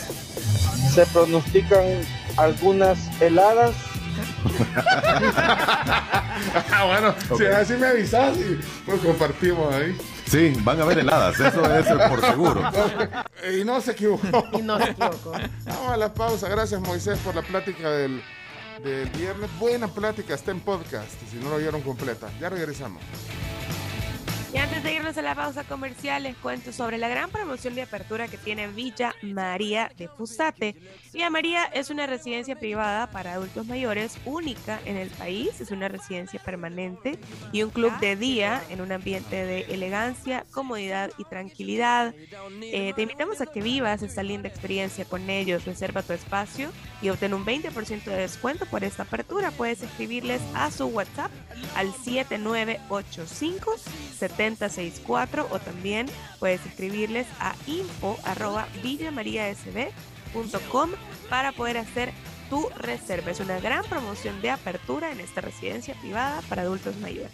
se 0.94 1.06
pronostican 1.06 1.84
algunas 2.36 2.98
heladas. 3.20 3.74
ah, 6.72 6.84
bueno, 6.86 7.14
si 7.36 7.46
así 7.46 7.74
me 7.74 7.86
avisas 7.88 8.36
y 8.36 8.58
pues 8.84 9.00
compartimos 9.00 9.74
ahí. 9.74 9.96
Sí, 10.26 10.54
van 10.62 10.80
a 10.80 10.82
haber 10.82 10.98
heladas, 10.98 11.38
eso 11.38 11.72
es 11.72 12.08
por 12.08 12.20
seguro. 12.20 12.62
Y 13.52 13.64
no 13.64 13.80
se 13.80 13.92
equivocó. 13.92 14.44
Y 14.58 14.62
no 14.62 14.78
se 14.78 14.90
equivocó. 14.90 15.32
Vamos 15.64 15.92
a 15.92 15.96
la 15.96 16.12
pausa. 16.12 16.48
Gracias, 16.48 16.80
Moisés, 16.80 17.18
por 17.20 17.34
la 17.34 17.42
plática 17.42 17.90
del, 17.90 18.22
del 18.82 19.08
viernes. 19.10 19.48
Buena 19.58 19.86
plática, 19.88 20.34
está 20.34 20.50
en 20.50 20.60
podcast, 20.60 21.12
si 21.30 21.36
no 21.36 21.50
lo 21.50 21.58
vieron 21.58 21.80
completa. 21.82 22.28
Ya 22.40 22.48
regresamos. 22.48 23.02
Y 24.56 24.58
antes 24.58 24.82
de 24.82 24.94
irnos 24.94 25.18
a 25.18 25.20
la 25.20 25.34
pausa 25.34 25.64
comercial, 25.64 26.22
les 26.22 26.34
cuento 26.34 26.72
sobre 26.72 26.96
la 26.96 27.10
gran 27.10 27.28
promoción 27.28 27.74
de 27.74 27.82
apertura 27.82 28.26
que 28.26 28.38
tiene 28.38 28.68
Villa 28.68 29.14
María 29.20 29.92
de 29.98 30.08
Fusate. 30.08 30.74
Villa 31.16 31.30
María 31.30 31.64
es 31.64 31.88
una 31.88 32.06
residencia 32.06 32.56
privada 32.56 33.06
para 33.06 33.32
adultos 33.32 33.66
mayores 33.66 34.18
única 34.26 34.78
en 34.84 34.98
el 34.98 35.08
país. 35.08 35.62
Es 35.62 35.70
una 35.70 35.88
residencia 35.88 36.38
permanente 36.44 37.18
y 37.52 37.62
un 37.62 37.70
club 37.70 37.98
de 38.00 38.16
día 38.16 38.62
en 38.68 38.82
un 38.82 38.92
ambiente 38.92 39.46
de 39.46 39.62
elegancia, 39.62 40.44
comodidad 40.50 41.10
y 41.16 41.24
tranquilidad. 41.24 42.14
Eh, 42.60 42.92
te 42.94 43.00
invitamos 43.00 43.40
a 43.40 43.46
que 43.46 43.62
vivas 43.62 44.02
esta 44.02 44.22
linda 44.22 44.46
experiencia 44.46 45.06
con 45.06 45.30
ellos. 45.30 45.64
Reserva 45.64 46.02
tu 46.02 46.12
espacio 46.12 46.68
y 47.00 47.08
obtén 47.08 47.32
un 47.32 47.46
20% 47.46 48.04
de 48.04 48.16
descuento 48.18 48.66
por 48.66 48.84
esta 48.84 49.04
apertura. 49.04 49.52
Puedes 49.52 49.82
escribirles 49.82 50.42
a 50.54 50.70
su 50.70 50.84
WhatsApp 50.84 51.30
al 51.76 51.94
7985 51.94 53.76
7064 54.18 55.48
o 55.50 55.58
también 55.60 56.08
puedes 56.38 56.66
escribirles 56.66 57.26
a 57.40 57.54
info 57.66 58.18
para 61.28 61.52
poder 61.52 61.78
hacer 61.78 62.12
tu 62.50 62.68
reserva. 62.76 63.30
Es 63.30 63.40
una 63.40 63.58
gran 63.60 63.84
promoción 63.84 64.40
de 64.42 64.50
apertura 64.50 65.10
en 65.10 65.20
esta 65.20 65.40
residencia 65.40 65.94
privada 65.94 66.42
para 66.48 66.62
adultos 66.62 66.96
mayores. 66.98 67.32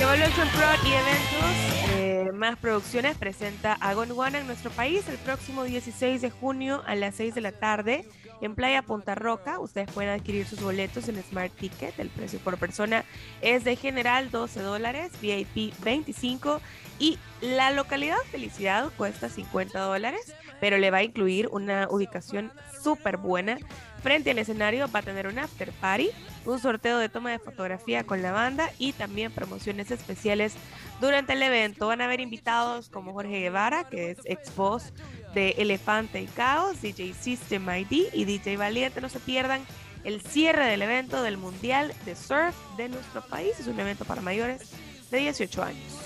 Evolution 0.00 0.48
Pro 0.48 0.66
y 0.84 0.92
eventos, 0.92 1.90
eh, 1.90 2.30
más 2.34 2.58
producciones, 2.58 3.16
presenta 3.16 3.74
a 3.74 3.94
Gondwana 3.94 4.40
en 4.40 4.46
nuestro 4.46 4.70
país 4.70 5.08
el 5.08 5.16
próximo 5.18 5.64
16 5.64 6.20
de 6.20 6.30
junio 6.30 6.82
a 6.86 6.94
las 6.94 7.14
6 7.16 7.34
de 7.34 7.40
la 7.40 7.52
tarde 7.52 8.04
en 8.40 8.54
Playa 8.54 8.82
Punta 8.82 9.14
Roca. 9.14 9.58
Ustedes 9.60 9.90
pueden 9.92 10.10
adquirir 10.10 10.46
sus 10.46 10.60
boletos 10.60 11.08
en 11.08 11.22
Smart 11.22 11.52
Ticket. 11.52 11.98
El 11.98 12.08
precio 12.10 12.40
por 12.40 12.58
persona 12.58 13.04
es 13.40 13.64
de 13.64 13.76
general 13.76 14.30
12 14.30 14.60
dólares, 14.60 15.12
VIP 15.20 15.72
25 15.82 16.60
y 17.02 17.18
la 17.40 17.72
localidad 17.72 18.16
Felicidad 18.30 18.88
cuesta 18.96 19.28
50 19.28 19.76
dólares, 19.80 20.32
pero 20.60 20.78
le 20.78 20.92
va 20.92 20.98
a 20.98 21.02
incluir 21.02 21.48
una 21.50 21.88
ubicación 21.90 22.52
súper 22.80 23.16
buena. 23.16 23.58
Frente 24.04 24.30
al 24.30 24.38
escenario 24.38 24.88
va 24.88 25.00
a 25.00 25.02
tener 25.02 25.26
un 25.26 25.36
after 25.40 25.72
party, 25.72 26.10
un 26.44 26.60
sorteo 26.60 26.98
de 26.98 27.08
toma 27.08 27.32
de 27.32 27.40
fotografía 27.40 28.04
con 28.04 28.22
la 28.22 28.30
banda 28.30 28.70
y 28.78 28.92
también 28.92 29.32
promociones 29.32 29.90
especiales 29.90 30.54
durante 31.00 31.32
el 31.32 31.42
evento. 31.42 31.88
Van 31.88 32.00
a 32.02 32.04
haber 32.04 32.20
invitados 32.20 32.88
como 32.88 33.12
Jorge 33.12 33.40
Guevara, 33.40 33.88
que 33.88 34.12
es 34.12 34.18
ex 34.24 34.54
voz 34.54 34.92
de 35.34 35.56
Elefante 35.58 36.22
y 36.22 36.26
Caos, 36.26 36.82
DJ 36.82 37.14
System 37.14 37.68
ID 37.68 38.12
y 38.12 38.24
DJ 38.24 38.56
Valiente. 38.56 39.00
No 39.00 39.08
se 39.08 39.18
pierdan 39.18 39.62
el 40.04 40.20
cierre 40.20 40.66
del 40.66 40.82
evento 40.82 41.20
del 41.24 41.36
Mundial 41.36 41.94
de 42.04 42.14
Surf 42.14 42.54
de 42.76 42.88
nuestro 42.88 43.22
país. 43.22 43.58
Es 43.58 43.66
un 43.66 43.80
evento 43.80 44.04
para 44.04 44.22
mayores 44.22 44.70
de 45.10 45.18
18 45.18 45.64
años. 45.64 46.01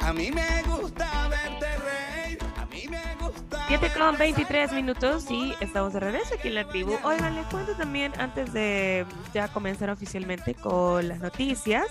A 0.00 0.12
mí 0.12 0.30
me 0.30 0.62
gusta 0.64 1.28
verte 1.28 1.66
reír. 1.78 2.38
A 2.56 2.66
mí 2.66 2.86
me 2.88 3.00
gusta. 3.20 3.64
7 3.68 3.90
con 3.96 4.18
23 4.18 4.72
minutos 4.72 5.30
y 5.30 5.54
estamos 5.60 5.92
de 5.92 6.00
regreso 6.00 6.34
aquí 6.34 6.48
en 6.48 6.56
la 6.56 6.68
tribu. 6.68 6.98
Oigan, 7.04 7.36
les 7.36 7.46
cuento 7.46 7.74
también 7.76 8.12
antes 8.18 8.52
de 8.52 9.06
ya 9.32 9.48
comenzar 9.48 9.90
oficialmente 9.90 10.54
con 10.54 11.06
las 11.06 11.20
noticias. 11.20 11.86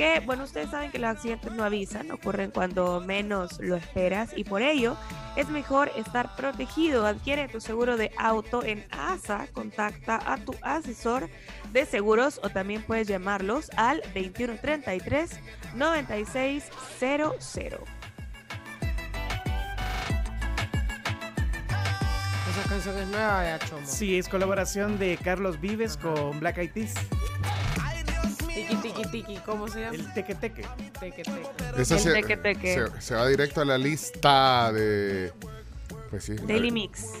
Que 0.00 0.20
bueno, 0.20 0.44
ustedes 0.44 0.70
saben 0.70 0.90
que 0.90 0.98
los 0.98 1.10
accidentes 1.10 1.52
no 1.52 1.62
avisan, 1.62 2.10
ocurren 2.10 2.50
cuando 2.50 3.02
menos 3.02 3.58
lo 3.60 3.76
esperas 3.76 4.30
y 4.34 4.44
por 4.44 4.62
ello 4.62 4.96
es 5.36 5.50
mejor 5.50 5.92
estar 5.94 6.34
protegido. 6.36 7.04
Adquiere 7.04 7.48
tu 7.48 7.60
seguro 7.60 7.98
de 7.98 8.10
auto 8.16 8.64
en 8.64 8.86
ASA, 8.92 9.48
contacta 9.52 10.18
a 10.24 10.38
tu 10.38 10.54
asesor 10.62 11.28
de 11.74 11.84
seguros 11.84 12.40
o 12.42 12.48
también 12.48 12.82
puedes 12.82 13.08
llamarlos 13.08 13.70
al 13.76 14.00
2133 14.14 15.38
9600. 15.74 17.36
Esa 22.48 22.68
canción 22.70 22.96
es 22.96 23.08
nueva 23.08 23.42
de 23.42 23.58
Chomo. 23.66 23.82
Sí, 23.84 24.16
es 24.16 24.30
colaboración 24.30 24.98
de 24.98 25.18
Carlos 25.22 25.60
Vives 25.60 25.98
con 25.98 26.40
Black 26.40 26.56
Eyed 26.56 26.72
Peas. 26.72 26.94
Tiki, 29.04 29.36
¿cómo 29.46 29.68
se 29.68 29.80
llama? 29.80 29.94
El 29.96 30.12
teque 30.14 30.34
teque. 30.34 30.64
Teque, 30.98 31.22
El 31.76 31.86
se, 31.86 32.12
teque, 32.12 32.36
teque. 32.36 32.74
se- 32.94 33.00
se 33.00 33.14
va 33.14 33.26
directo 33.28 33.60
a 33.60 33.64
la 33.64 33.78
lista 33.78 34.72
de 34.72 35.32
Pues 36.10 36.24
sí. 36.24 36.34
Daily 36.34 36.72
Mix. 36.72 37.12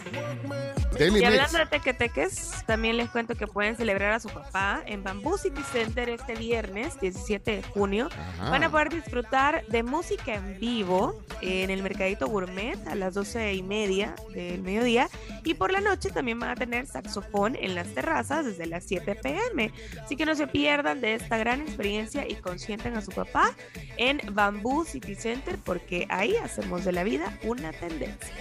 Daily 0.98 1.18
y 1.18 1.20
Mix. 1.20 1.26
hablando 1.26 1.58
de 1.58 1.66
tequeteques, 1.66 2.64
también 2.66 2.96
les 2.96 3.08
cuento 3.08 3.36
que 3.36 3.46
pueden 3.46 3.76
celebrar 3.76 4.12
a 4.12 4.20
su 4.20 4.28
papá 4.28 4.82
en 4.86 5.04
Bamboo 5.04 5.38
City 5.38 5.62
Center 5.70 6.08
este 6.08 6.34
viernes, 6.34 7.00
17 7.00 7.56
de 7.56 7.62
junio. 7.62 8.08
Ajá. 8.12 8.50
Van 8.50 8.64
a 8.64 8.70
poder 8.70 8.90
disfrutar 8.90 9.64
de 9.68 9.84
música 9.84 10.34
en 10.34 10.58
vivo 10.58 11.22
en 11.40 11.70
el 11.70 11.82
Mercadito 11.84 12.26
Gourmet 12.26 12.76
a 12.88 12.96
las 12.96 13.14
12 13.14 13.54
y 13.54 13.62
media 13.62 14.16
del 14.34 14.62
mediodía. 14.62 15.08
Y 15.44 15.54
por 15.54 15.70
la 15.70 15.80
noche 15.80 16.10
también 16.10 16.40
van 16.40 16.50
a 16.50 16.56
tener 16.56 16.86
saxofón 16.86 17.56
en 17.56 17.76
las 17.76 17.94
terrazas 17.94 18.44
desde 18.44 18.66
las 18.66 18.84
7 18.84 19.14
pm. 19.14 19.72
Así 20.02 20.16
que 20.16 20.26
no 20.26 20.34
se 20.34 20.48
pierdan 20.48 21.00
de 21.00 21.14
esta 21.14 21.38
gran 21.38 21.60
experiencia 21.60 22.26
y 22.28 22.34
consientan 22.34 22.96
a 22.96 23.02
su 23.02 23.12
papá 23.12 23.54
en 23.96 24.20
Bamboo 24.32 24.84
City 24.84 25.14
Center 25.14 25.58
porque 25.64 26.06
ahí 26.08 26.34
hacemos 26.36 26.84
de 26.84 26.92
la 26.92 27.04
vida 27.04 27.38
una 27.44 27.72
tendencia. 27.72 28.34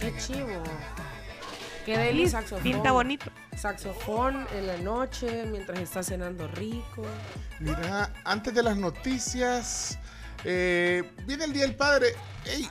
Qué 0.00 0.14
chivo. 0.18 0.62
Qué 1.84 1.98
deli 1.98 2.28
saxofón. 2.28 2.62
pinta 2.62 2.92
bonito. 2.92 3.26
Saxofón 3.56 4.46
en 4.54 4.66
la 4.66 4.76
noche 4.78 5.44
mientras 5.46 5.78
está 5.78 6.02
cenando 6.02 6.48
rico. 6.48 7.02
Mira, 7.60 8.12
antes 8.24 8.54
de 8.54 8.62
las 8.62 8.76
noticias, 8.76 9.98
eh, 10.44 11.02
viene 11.26 11.44
el 11.44 11.52
Día 11.52 11.62
del 11.62 11.76
Padre. 11.76 12.14
¡Ey! 12.46 12.68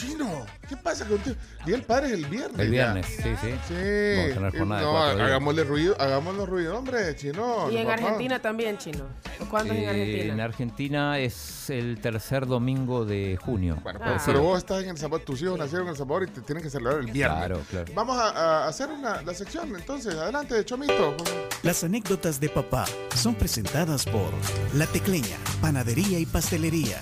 Chino, 0.00 0.46
¿qué 0.66 0.76
pasa 0.78 1.04
contigo? 1.04 1.36
Día 1.66 1.76
del 1.76 1.84
Padre 1.84 2.06
es 2.06 2.12
el 2.14 2.24
viernes. 2.26 2.58
El 2.58 2.72
ya. 2.72 2.92
viernes, 2.92 3.06
sí, 3.06 3.22
sí. 3.40 3.50
Sí. 3.68 3.74
Vamos 4.34 4.48
a 4.48 4.50
tener 4.50 4.66
no, 4.66 4.98
hagámosle 4.98 5.64
ruido, 5.64 5.94
hagámosle 6.00 6.46
ruido, 6.46 6.78
hombre, 6.78 7.14
chino. 7.16 7.70
y 7.70 7.76
en 7.76 7.86
papá. 7.86 7.94
Argentina 7.98 8.40
también, 8.40 8.78
chino. 8.78 9.04
¿Cuándo 9.50 9.74
es 9.74 9.78
en 9.80 9.84
Eh, 9.84 9.88
Argentina? 9.90 10.32
en 10.34 10.40
Argentina 10.40 11.18
es 11.18 11.68
el 11.70 12.00
tercer 12.00 12.46
domingo 12.46 13.04
de 13.04 13.36
junio. 13.40 13.76
Bueno, 13.82 14.00
Ah. 14.02 14.08
pues, 14.12 14.22
pero 14.24 14.42
vos 14.42 14.56
estás 14.58 14.82
en 14.84 14.90
El 14.90 14.96
Salvador, 14.98 15.24
tus 15.26 15.42
hijos 15.42 15.58
nacieron 15.58 15.86
en 15.88 15.90
El 15.92 15.96
Salvador 15.98 16.22
y 16.28 16.30
te 16.32 16.40
tienen 16.40 16.62
que 16.64 16.70
celebrar 16.70 17.00
el 17.00 17.10
viernes. 17.12 17.38
Claro, 17.38 17.60
claro. 17.68 17.92
Vamos 17.94 18.16
a, 18.18 18.30
a 18.64 18.68
hacer 18.68 18.88
una, 18.88 19.20
la 19.20 19.34
sección, 19.34 19.74
entonces, 19.76 20.14
adelante, 20.14 20.64
Chomito. 20.64 21.14
Las 21.62 21.84
anécdotas 21.84 22.40
de 22.40 22.48
papá 22.48 22.86
son 23.14 23.34
presentadas 23.34 24.06
por 24.06 24.30
La 24.74 24.86
Tecleña, 24.86 25.36
Panadería 25.60 26.18
y 26.18 26.24
Pastelería. 26.24 26.96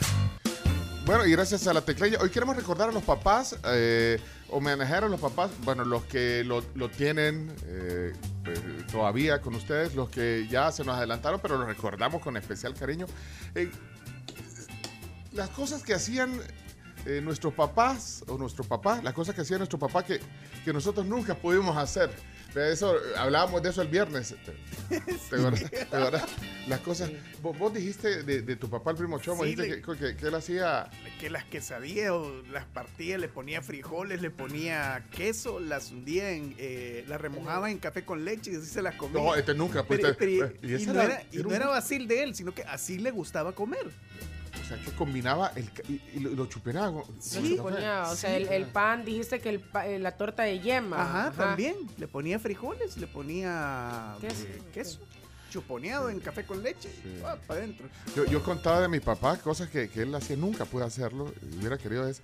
Bueno, 1.09 1.25
y 1.25 1.33
gracias 1.33 1.67
a 1.67 1.73
la 1.73 1.81
tecleña, 1.81 2.19
hoy 2.21 2.29
queremos 2.29 2.55
recordar 2.55 2.91
a 2.91 2.93
los 2.93 3.03
papás, 3.03 3.57
eh, 3.73 4.21
homenajear 4.51 5.05
a 5.05 5.09
los 5.09 5.19
papás, 5.19 5.51
bueno, 5.65 5.83
los 5.87 6.05
que 6.05 6.45
lo, 6.45 6.63
lo 6.75 6.91
tienen 6.91 7.51
eh, 7.65 8.13
pues, 8.45 8.61
todavía 8.93 9.41
con 9.41 9.55
ustedes, 9.55 9.95
los 9.95 10.11
que 10.11 10.47
ya 10.51 10.71
se 10.71 10.85
nos 10.85 10.99
adelantaron, 10.99 11.41
pero 11.41 11.57
los 11.57 11.67
recordamos 11.67 12.21
con 12.21 12.37
especial 12.37 12.75
cariño. 12.75 13.07
Eh, 13.55 13.71
las 15.33 15.49
cosas 15.49 15.83
que 15.83 15.95
hacían 15.95 16.43
eh, 17.07 17.23
nuestros 17.23 17.55
papás, 17.55 18.23
o 18.29 18.37
nuestro 18.37 18.65
papá, 18.65 19.01
las 19.03 19.15
cosas 19.15 19.35
que 19.35 19.41
hacía 19.41 19.57
nuestro 19.57 19.79
papá 19.79 20.05
que, 20.05 20.21
que 20.63 20.75
nosotros 20.75 21.07
nunca 21.07 21.35
pudimos 21.35 21.75
hacer. 21.79 22.11
De 22.55 22.73
eso, 22.73 22.97
hablábamos 23.17 23.63
de 23.63 23.69
eso 23.71 23.83
el 23.83 23.89
viernes. 23.89 24.35
¿Te 24.89 25.37
acuerdas? 25.37 25.71
¿Te 25.71 25.81
acuerdas? 25.97 26.25
Las 26.67 26.81
cosas. 26.81 27.11
Vos, 27.43 27.57
vos 27.59 27.73
dijiste 27.75 28.23
de, 28.23 28.41
de 28.43 28.57
tu 28.57 28.71
papá, 28.71 28.93
el 28.93 28.97
primo 28.97 29.19
Chomo, 29.19 29.45
Sí, 29.45 29.51
dijiste 29.55 29.77
le- 29.77 29.83
que, 29.83 29.97
que- 29.99 30.17
que 30.17 30.27
él 30.29 30.35
hacía. 30.35 30.91
que 31.21 31.29
las 31.31 31.45
quesadillas 31.45 32.11
o 32.11 32.43
las 32.51 32.65
partía, 32.65 33.19
le 33.19 33.29
ponía 33.29 33.61
frijoles, 33.63 34.23
le 34.23 34.31
ponía 34.31 35.05
queso, 35.15 35.61
las 35.61 35.91
hundía 35.93 36.31
en, 36.31 36.55
eh, 36.59 37.05
las 37.07 37.21
remojaba 37.21 37.71
en 37.71 37.79
café 37.79 38.05
con 38.05 38.25
leche 38.25 38.53
y 38.53 38.57
así 38.57 38.67
se 38.67 38.81
las 38.83 38.95
comía. 38.95 39.23
No, 39.23 39.35
este 39.35 39.53
nunca, 39.55 39.85
pues, 39.85 40.01
Pero- 40.01 40.17
pero- 40.17 40.53
y 40.63 40.71
y, 40.71 40.75
ese 40.75 40.87
no 40.87 41.03
era- 41.03 41.05
era, 41.05 41.23
y 41.31 41.37
no 41.39 41.53
era 41.55 41.69
vacil 41.69 42.09
de 42.09 42.23
él, 42.23 42.35
sino 42.35 42.55
que 42.55 42.63
así 42.65 42.99
le 42.99 43.11
gustaba 43.11 43.53
comer. 43.53 43.87
O 44.61 44.65
sea, 44.65 44.77
que 44.83 44.91
combinaba 44.93 45.53
el, 45.57 45.71
y, 45.89 46.01
y 46.15 46.21
lo, 46.21 46.31
lo. 46.31 46.49
Sí, 47.19 47.57
lo 47.57 47.63
ponía, 47.63 48.05
o 48.09 48.17
sea, 48.17 48.37
el, 48.37 48.49
el, 48.49 48.67
pan, 48.67 49.05
dijiste 49.05 49.41
que 49.41 49.49
el, 49.51 49.65
eh, 49.85 49.99
la 49.99 50.17
torta 50.17 50.43
de 50.43 50.61
yema. 50.61 51.03
Ajá, 51.03 51.29
ajá, 51.29 51.45
también. 51.45 51.77
Le 51.97 52.09
ponía 52.09 52.39
frijoles, 52.39 52.97
le 52.97 53.07
ponía 53.07 54.17
eh, 54.23 54.29
queso. 54.29 54.47
Queso 54.73 55.01
chuponeado 55.51 56.09
sí. 56.09 56.15
en 56.15 56.21
café 56.21 56.45
con 56.45 56.63
leche, 56.63 56.91
sí. 56.91 57.23
ah, 57.25 57.37
para 57.47 57.61
adentro. 57.61 57.89
Yo, 58.15 58.25
yo, 58.27 58.43
contaba 58.43 58.81
de 58.81 58.89
mi 58.89 59.01
papá 59.01 59.37
cosas 59.39 59.69
que, 59.69 59.89
que 59.89 60.03
él 60.03 60.15
hacía, 60.15 60.37
nunca 60.37 60.65
pude 60.65 60.85
hacerlo, 60.85 61.33
hubiera 61.59 61.79
querido 61.79 62.07
es 62.07 62.23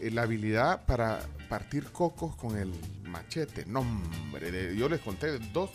eh, 0.00 0.10
la 0.10 0.22
habilidad 0.22 0.84
para 0.86 1.20
partir 1.48 1.84
cocos 1.84 2.36
con 2.36 2.56
el 2.56 2.72
machete. 3.04 3.64
No, 3.66 3.80
hombre, 3.80 4.50
de, 4.50 4.76
yo 4.76 4.88
les 4.88 5.00
conté 5.00 5.38
dos. 5.52 5.70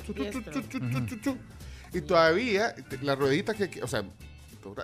Y 1.93 2.01
todavía 2.01 2.73
la 3.01 3.15
ruedita 3.15 3.53
que, 3.53 3.69
que, 3.69 3.83
o 3.83 3.87
sea, 3.87 4.03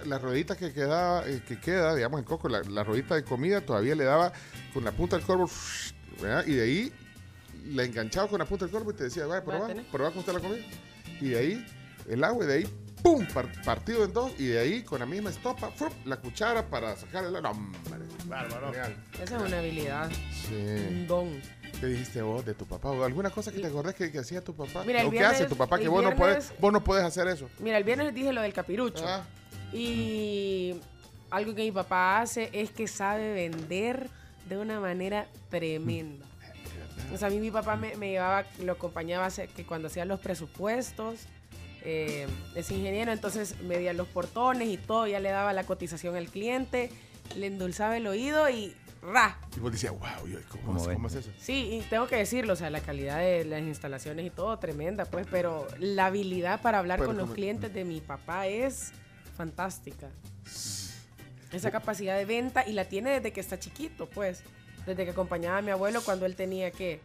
la 0.06 0.18
ruedita 0.20 0.56
que 0.58 0.74
queda, 0.74 1.28
eh, 1.28 1.42
que 1.48 1.60
queda, 1.60 1.96
digamos, 1.96 2.20
el 2.20 2.26
coco, 2.26 2.50
la, 2.50 2.62
la 2.64 2.84
ruedita 2.84 3.16
de 3.16 3.24
comida, 3.24 3.62
todavía 3.62 3.96
le 3.96 4.04
daba 4.04 4.32
con 4.74 4.84
la 4.84 4.92
punta 4.92 5.16
del 5.18 5.26
corvo, 5.26 5.50
¿verdad? 6.22 6.46
y 6.48 6.54
de 6.54 6.64
ahí 6.64 6.94
le 7.66 7.84
enganchaba 7.86 8.28
con 8.28 8.40
la 8.40 8.46
punta 8.46 8.66
del 8.66 8.72
corvo 8.74 8.92
y 8.92 8.94
te 8.96 9.04
decía, 9.06 9.26
vaya, 9.26 9.44
probá, 9.44 9.68
probá 9.92 10.10
cómo 10.10 10.22
está 10.22 10.34
la 10.34 10.40
comida. 10.40 10.64
Y 11.22 11.30
de 11.30 11.38
ahí 11.40 11.66
el 12.08 12.24
agua 12.24 12.46
y 12.46 12.48
de 12.48 12.54
ahí, 12.54 12.68
¡pum! 13.04 13.26
par- 13.34 13.52
partido 13.64 14.04
en 14.06 14.14
dos 14.14 14.32
y 14.40 14.46
de 14.48 14.60
ahí 14.60 14.82
con 14.84 15.00
la 15.00 15.06
misma 15.06 15.30
estopa, 15.30 15.72
la 16.06 16.18
cuchara 16.18 16.66
para 16.68 16.96
sacar 16.96 17.26
el 17.26 17.36
agua. 17.36 17.42
No, 17.42 17.52
hombre, 17.52 17.80
bárbaro. 18.26 18.72
Esa 19.22 19.36
es 19.38 19.42
una 19.42 19.60
habilidad. 19.60 20.10
Sí. 20.48 20.56
Un 20.56 21.08
don. 21.08 21.42
¿Qué 21.80 21.86
dijiste 21.88 22.22
vos 22.22 22.44
de 22.46 22.54
tu 22.56 22.66
papá? 22.66 22.90
¿O 22.90 23.04
alguna 23.04 23.30
cosa 23.30 23.52
que 23.52 23.60
te 23.60 23.68
acordás 23.68 23.94
que, 23.94 24.12
que 24.12 24.18
hacía 24.20 24.42
tu 24.44 24.56
papá? 24.56 24.84
Mira, 24.86 25.02
el 25.02 25.08
¿O 25.08 25.12
qué 25.12 25.20
hace 25.20 25.44
viernes- 25.44 25.50
tu 25.50 25.58
papá 25.58 25.78
que 25.78 25.88
vos 25.90 26.02
no, 26.02 26.10
viernes- 26.10 26.18
puedes, 26.18 26.54
vos 26.60 26.74
no 26.74 26.84
puedes 26.84 27.04
hacer 27.04 27.28
eso? 27.28 27.50
Mira, 27.60 27.78
el 27.78 27.84
viernes 27.84 28.08
les 28.08 28.16
dije 28.16 28.32
lo 28.34 28.42
del 28.42 28.54
capirucho. 28.54 29.04
Ah. 29.06 29.24
Y 29.74 30.76
algo 31.30 31.54
que 31.56 31.64
mi 31.64 31.72
papá 31.72 32.22
hace 32.22 32.50
es 32.54 32.72
que 32.72 32.88
sabe 32.88 33.34
vender 33.34 34.10
de 34.48 34.58
una 34.58 34.80
manera 34.80 35.28
tremenda. 35.50 36.26
O 37.14 37.18
sea, 37.18 37.28
a 37.28 37.32
mí 37.32 37.40
mi 37.40 37.52
papá 37.52 37.76
me, 37.76 37.96
me 37.96 38.10
llevaba, 38.12 38.46
lo 38.64 38.74
acompañaba 38.74 39.30
que 39.30 39.66
cuando 39.66 39.88
hacía 39.88 40.06
los 40.06 40.20
presupuestos, 40.20 41.28
eh, 41.84 42.28
es 42.56 42.70
ingeniero, 42.72 43.12
entonces 43.12 43.62
medía 43.62 43.94
los 43.94 44.08
portones 44.08 44.68
y 44.68 44.78
todo, 44.78 45.08
ya 45.08 45.20
le 45.20 45.30
daba 45.30 45.54
la 45.54 45.64
cotización 45.64 46.16
al 46.16 46.28
cliente, 46.28 46.92
le 47.36 47.48
endulzaba 47.48 47.96
el 47.96 48.08
oído 48.08 48.50
y 48.50 48.76
¡ra! 49.02 49.40
Y 49.56 49.60
vos 49.60 49.72
decías, 49.72 49.94
wow, 49.94 50.28
yo, 50.28 50.40
¿cómo, 50.50 50.64
¿Cómo 50.66 50.80
es, 50.82 50.88
ven? 50.88 50.96
¿cómo 50.96 51.08
es 51.08 51.16
eso? 51.16 51.32
Sí, 51.38 51.80
y 51.80 51.82
tengo 51.90 52.08
que 52.08 52.18
decirlo, 52.18 52.54
o 52.54 52.56
sea, 52.56 52.70
la 52.70 52.82
calidad 52.82 53.20
de 53.20 53.46
las 53.46 53.62
instalaciones 53.62 54.26
y 54.26 54.30
todo, 54.30 54.58
tremenda, 54.60 55.06
pues, 55.06 55.28
pero 55.30 55.68
la 55.80 56.08
habilidad 56.08 56.62
para 56.62 56.80
hablar 56.80 57.00
Pero 57.00 57.10
con 57.10 57.18
los 57.18 57.32
clientes 57.32 57.74
de 57.74 57.86
mi 57.86 58.02
papá 58.02 58.48
es 58.48 58.92
fantástica. 59.38 60.10
Esa 61.54 61.72
capacidad 61.72 62.18
de 62.18 62.26
venta 62.26 62.68
y 62.68 62.74
la 62.74 62.86
tiene 62.86 63.12
desde 63.12 63.32
que 63.32 63.40
está 63.40 63.58
chiquito, 63.58 64.10
pues, 64.10 64.44
desde 64.86 65.06
que 65.06 65.12
acompañaba 65.12 65.60
a 65.60 65.62
mi 65.62 65.72
abuelo 65.72 66.02
cuando 66.04 66.26
él 66.26 66.36
tenía, 66.36 66.72
¿qué? 66.72 67.00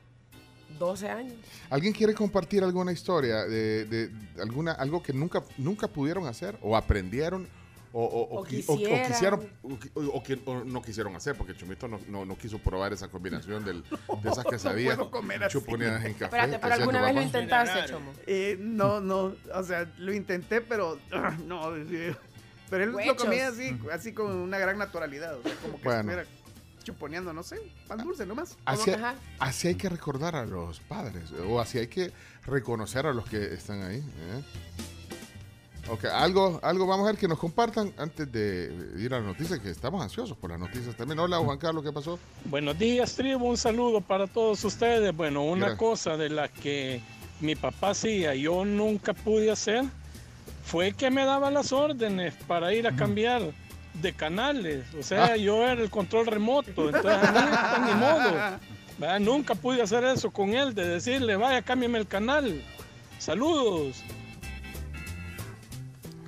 12 0.78 1.08
años. 1.08 1.34
¿Alguien 1.70 1.92
quiere 1.92 2.14
compartir 2.14 2.64
alguna 2.64 2.90
historia 2.90 3.44
de, 3.44 3.84
de 3.84 4.10
alguna, 4.40 4.72
algo 4.72 5.02
que 5.02 5.12
nunca, 5.12 5.44
nunca 5.58 5.86
pudieron 5.86 6.26
hacer 6.26 6.58
o 6.62 6.76
aprendieron 6.76 7.46
o, 7.92 8.04
o- 8.04 8.22
o 8.36 8.40
O 8.40 8.44
qui- 8.46 8.64
o- 8.66 8.76
quisieron 9.08 9.48
o, 9.62 9.68
qui- 9.70 9.90
o- 9.94 10.00
o 10.16 10.22
que- 10.22 10.40
o 10.46 10.64
no 10.64 10.80
quisieron 10.82 11.14
hacer 11.16 11.36
porque 11.36 11.54
Chumito 11.54 11.88
no, 11.88 12.00
no, 12.08 12.24
no 12.24 12.36
quiso 12.38 12.58
probar 12.58 12.92
esa 12.92 13.08
combinación 13.08 13.64
del, 13.64 13.82
de 14.22 14.30
esas 14.30 14.44
quesadillas 14.44 14.96
comer 14.98 15.44
así. 15.44 15.52
chuponeadas 15.52 16.04
en 16.04 16.12
café. 16.14 16.24
Espérate, 16.24 16.58
pero 16.58 16.74
alguna 16.74 17.02
vez 17.02 17.14
lo 17.14 17.22
intentaste, 17.22 17.84
Chomo. 17.92 18.12
Eh, 18.26 18.56
no, 18.60 19.00
no, 19.00 19.34
o 19.54 19.62
sea, 19.62 19.90
lo 19.98 20.12
intenté, 20.12 20.60
pero 20.60 20.98
no. 21.46 21.72
Pero 22.70 22.84
él 22.84 22.90
lo 22.90 22.96
Huechos. 22.96 23.16
comía 23.24 23.48
así, 23.48 23.78
así 23.92 24.12
con 24.14 24.30
una 24.34 24.56
gran 24.58 24.78
naturalidad. 24.78 25.36
O 25.38 25.42
sea, 25.42 25.54
como 25.56 25.76
que 25.76 25.84
Bueno. 25.84 26.00
estuviera 26.00 26.24
chuponeando, 26.82 27.32
no 27.34 27.42
sé, 27.42 27.60
pan 27.86 27.98
dulce 28.02 28.24
nomás. 28.26 28.56
Así, 28.64 28.90
Ajá. 28.90 29.14
así 29.38 29.68
hay 29.68 29.74
que 29.74 29.88
recordar 29.90 30.34
a 30.34 30.44
los 30.46 30.80
padres, 30.80 31.30
o 31.46 31.60
así 31.60 31.78
hay 31.78 31.86
que 31.88 32.10
reconocer 32.46 33.06
a 33.06 33.12
los 33.12 33.24
que 33.28 33.52
están 33.54 33.82
ahí. 33.82 33.98
¿eh? 33.98 34.42
Ok, 35.92 36.06
algo, 36.06 36.58
algo 36.62 36.86
vamos 36.86 37.06
a 37.06 37.10
ver 37.10 37.20
que 37.20 37.28
nos 37.28 37.38
compartan 37.38 37.92
antes 37.98 38.32
de 38.32 38.72
ir 38.96 39.12
a 39.12 39.18
las 39.18 39.26
noticias, 39.26 39.58
que 39.60 39.68
estamos 39.68 40.00
ansiosos 40.02 40.34
por 40.38 40.48
las 40.48 40.58
noticias 40.58 40.96
también. 40.96 41.18
Hola, 41.18 41.36
Juan 41.36 41.58
Carlos, 41.58 41.84
¿qué 41.84 41.92
pasó? 41.92 42.18
Buenos 42.46 42.78
días, 42.78 43.14
tribu. 43.14 43.50
Un 43.50 43.58
saludo 43.58 44.00
para 44.00 44.26
todos 44.26 44.64
ustedes. 44.64 45.14
Bueno, 45.14 45.42
una 45.44 45.66
Gracias. 45.66 45.78
cosa 45.78 46.16
de 46.16 46.30
la 46.30 46.48
que 46.48 47.02
mi 47.40 47.56
papá 47.56 47.90
hacía, 47.90 48.34
yo 48.34 48.64
nunca 48.64 49.12
pude 49.12 49.50
hacer, 49.50 49.84
fue 50.64 50.92
que 50.92 51.10
me 51.10 51.26
daba 51.26 51.50
las 51.50 51.72
órdenes 51.72 52.32
para 52.46 52.72
ir 52.72 52.86
a 52.86 52.96
cambiar 52.96 53.42
de 54.00 54.14
canales. 54.14 54.86
O 54.98 55.02
sea, 55.02 55.24
Ah. 55.32 55.36
yo 55.36 55.62
era 55.62 55.82
el 55.82 55.90
control 55.90 56.26
remoto. 56.26 56.70
Entonces, 56.88 57.04
a 57.22 57.78
mí, 57.84 57.92
ni 57.92 58.00
modo. 58.00 58.58
¿verdad? 58.96 59.20
Nunca 59.20 59.54
pude 59.54 59.82
hacer 59.82 60.04
eso 60.04 60.30
con 60.30 60.54
él, 60.54 60.74
de 60.74 60.88
decirle, 60.88 61.36
vaya, 61.36 61.60
cámbiame 61.60 61.98
el 61.98 62.06
canal. 62.06 62.62
Saludos. 63.18 63.96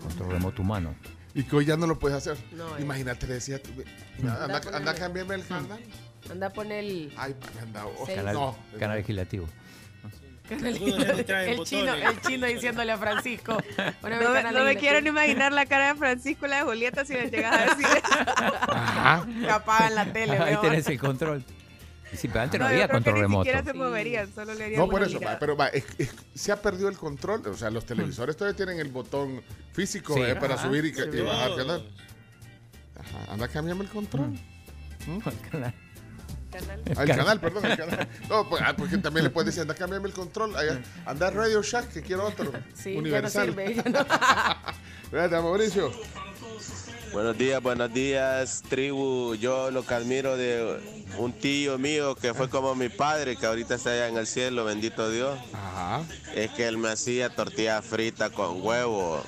Control 0.05 0.31
remoto 0.33 0.63
humano. 0.63 0.95
Y 1.35 1.43
que 1.43 1.57
hoy 1.57 1.65
ya 1.65 1.77
no 1.77 1.87
lo 1.89 1.99
puedes 1.99 2.17
hacer. 2.17 2.37
No, 2.53 2.77
eh. 2.77 2.83
Imagínate, 2.83 3.27
le 3.27 3.35
decía, 3.35 3.61
Anda 4.21 4.45
anda, 4.45 4.57
a 4.59 4.61
ponerle- 4.61 4.77
anda 4.77 4.91
a 4.91 4.95
cambiarme 4.95 5.35
el 5.35 5.47
canal. 5.47 5.81
Anda 6.31 6.47
a 6.47 6.51
poner 6.51 6.85
el... 6.85 7.13
Ay, 7.17 7.35
anda, 7.61 7.87
oh. 7.87 8.07
Canal, 8.07 8.35
no. 8.35 8.57
canal 8.79 8.99
legislativo. 8.99 9.49
El, 10.51 10.79
chino, 11.65 11.95
el 11.95 12.21
chino 12.21 12.47
diciéndole 12.47 12.93
a 12.93 12.99
Francisco. 12.99 13.57
"Poneme 14.03 14.23
No, 14.25 14.31
me- 14.31 14.43
no 14.43 14.49
me 14.51 14.53
legislativo". 14.53 14.81
quiero 14.81 15.01
ni 15.01 15.09
imaginar 15.09 15.53
la 15.53 15.65
cara 15.65 15.89
de 15.95 15.99
Francisco 15.99 16.45
y 16.47 16.51
la 16.51 16.57
de 16.59 16.63
Julieta 16.65 17.05
si 17.07 17.15
les 17.15 17.31
llegas 17.31 17.57
a 17.57 17.65
decir. 17.75 17.87
Ajá. 18.69 19.27
Que 19.41 19.51
apagan 19.51 19.95
la 19.95 20.05
tele. 20.13 20.33
Ahí 20.37 20.51
mejor. 20.51 20.69
tenés 20.69 20.87
el 20.87 20.99
control. 21.01 21.45
Sí, 22.17 22.29
pero 22.29 22.41
antes 22.43 22.59
no, 22.61 22.67
había 22.67 22.89
control 22.89 23.15
ni 23.17 23.21
remoto. 23.23 23.45
siquiera 23.45 23.65
se 23.65 23.73
moverían, 23.75 24.33
solo 24.35 24.55
le 24.55 24.65
harían 24.65 24.81
No, 24.81 24.89
por 24.89 25.03
eso, 25.03 25.21
va, 25.21 25.39
pero 25.39 25.57
va, 25.57 25.69
es- 25.69 25.85
es- 25.99 26.15
se 26.35 26.53
ha 26.53 26.61
perdido 26.63 26.89
el 26.89 26.97
control. 26.97 27.47
O 27.47 27.57
sea, 27.57 27.71
los 27.71 27.85
televisores 27.87 28.37
todavía 28.37 28.57
tienen 28.57 28.79
el 28.81 28.89
botón 28.93 29.43
físico 29.73 30.15
Sí. 30.15 30.23
eh, 30.23 30.37
para 30.37 30.57
subir 30.59 30.85
y, 30.85 30.89
y 30.89 31.21
bajar 31.23 31.57
canal. 31.57 31.89
Ajá, 32.99 33.33
anda, 33.33 33.49
cámbiame 33.49 33.83
el 33.85 33.89
control. 33.91 34.29
¿Mm? 35.07 35.19
Ah, 36.97 37.03
el 37.03 37.09
canal, 37.09 37.41
perdón, 37.41 37.65
el 37.65 37.77
canal. 37.77 38.09
No, 38.29 38.49
pues, 38.49 38.63
ah, 38.65 38.75
porque 38.77 38.97
también 38.99 39.25
le 39.25 39.31
puedes 39.31 39.47
decir, 39.47 39.63
anda, 39.63 39.75
cámbiame 39.75 40.07
el 40.07 40.15
control. 40.15 40.55
Allá, 40.55 40.81
anda 41.05 41.29
Radio 41.31 41.61
Shack, 41.65 41.89
que 41.93 42.01
quiero 42.01 42.29
otro. 42.29 42.53
Sí, 42.75 42.97
Universal. 42.97 43.47
ya 43.57 43.65
no 43.65 43.67
sirve. 43.67 43.75
ya 43.75 43.83
no- 43.91 45.03
Espérate, 45.03 45.35
Mauricio. 45.43 45.91
Buenos 47.15 47.39
días, 47.39 47.63
buenos 47.63 47.93
días, 47.95 48.63
tribu. 48.69 49.35
Yo 49.37 49.71
lo 49.71 49.87
que 49.87 49.95
admiro 49.95 50.37
de 50.37 50.81
un 51.17 51.33
tío 51.33 51.79
mío 51.79 52.15
que 52.17 52.35
fue 52.35 52.51
como 52.51 52.75
mi 52.75 52.89
padre, 52.89 53.37
que 53.37 53.47
ahorita 53.47 53.77
está 53.77 53.91
allá 53.93 54.09
en 54.09 54.17
el 54.19 54.27
cielo, 54.27 54.65
bendito 54.65 55.09
Dios, 55.11 55.39
es 56.35 56.51
que 56.51 56.67
él 56.67 56.77
me 56.77 56.91
hacía 56.91 57.31
tortilla 57.35 57.81
frita 57.83 58.31
con 58.31 58.61
huevo. 58.67 59.23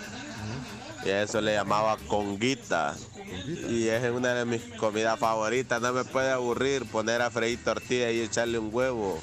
Y 1.05 1.11
a 1.11 1.23
eso 1.23 1.41
le 1.41 1.55
llamaba 1.55 1.97
conguita. 2.09 2.97
Y 3.69 3.87
es 3.87 4.11
una 4.11 4.35
de 4.35 4.45
mis 4.45 4.63
comidas 4.79 5.19
favoritas. 5.21 5.81
No 5.81 5.93
me 5.93 6.05
puede 6.05 6.31
aburrir 6.33 6.85
poner 6.87 7.23
a 7.23 7.31
freír 7.31 7.63
tortilla 7.63 8.11
y 8.11 8.21
echarle 8.21 8.59
un 8.59 8.71
huevo. 8.75 9.21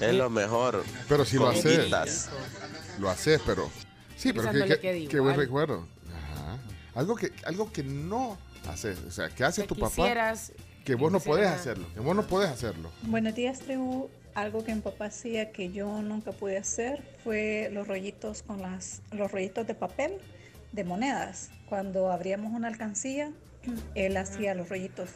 Es 0.00 0.14
lo 0.14 0.28
mejor. 0.28 0.84
Pero 1.08 1.24
si 1.24 1.36
lo 1.36 1.48
haces. 1.48 2.28
Lo 2.98 3.08
haces, 3.08 3.40
pero. 3.46 3.70
Sí, 4.16 4.32
pero 4.34 4.52
no 4.52 4.64
que- 4.66 4.78
quede 4.80 5.08
qué 5.08 5.20
buen 5.20 5.36
recuerdo. 5.36 5.86
Algo 6.98 7.14
que, 7.14 7.30
algo 7.44 7.70
que 7.72 7.84
no 7.84 8.36
haces. 8.68 8.98
O 9.06 9.12
sea, 9.12 9.28
que 9.28 9.44
hace 9.44 9.62
Que 9.62 9.68
tu 9.68 9.76
papá. 9.76 9.88
quisieras, 9.90 10.52
Que 10.84 10.96
vos 10.96 11.12
no 11.12 11.20
podés 11.20 11.46
hacerlo. 11.46 11.86
Que 11.94 12.00
vos 12.00 12.16
no 12.16 12.26
podés 12.26 12.50
hacerlo. 12.50 12.90
Buenos 13.02 13.36
días, 13.36 13.60
tribu. 13.60 14.08
Algo 14.34 14.64
que 14.64 14.74
mi 14.74 14.80
papá 14.80 15.04
hacía 15.04 15.52
que 15.52 15.70
yo 15.70 16.02
nunca 16.02 16.32
pude 16.32 16.58
hacer 16.58 17.04
fue 17.22 17.70
los 17.72 17.86
rollitos 17.86 18.42
con 18.42 18.62
las 18.62 19.02
los 19.12 19.30
rollitos 19.30 19.64
de 19.64 19.74
papel 19.74 20.14
de 20.72 20.82
monedas. 20.82 21.50
Cuando 21.68 22.10
abríamos 22.10 22.52
una 22.52 22.66
alcancía, 22.66 23.30
él 23.94 24.16
hacía 24.16 24.56
los 24.56 24.68
rollitos 24.68 25.10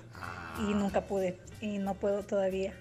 y 0.61 0.75
nunca 0.75 1.01
pude 1.01 1.37
y 1.61 1.79
no 1.79 1.95
puedo 1.95 2.23
todavía. 2.23 2.75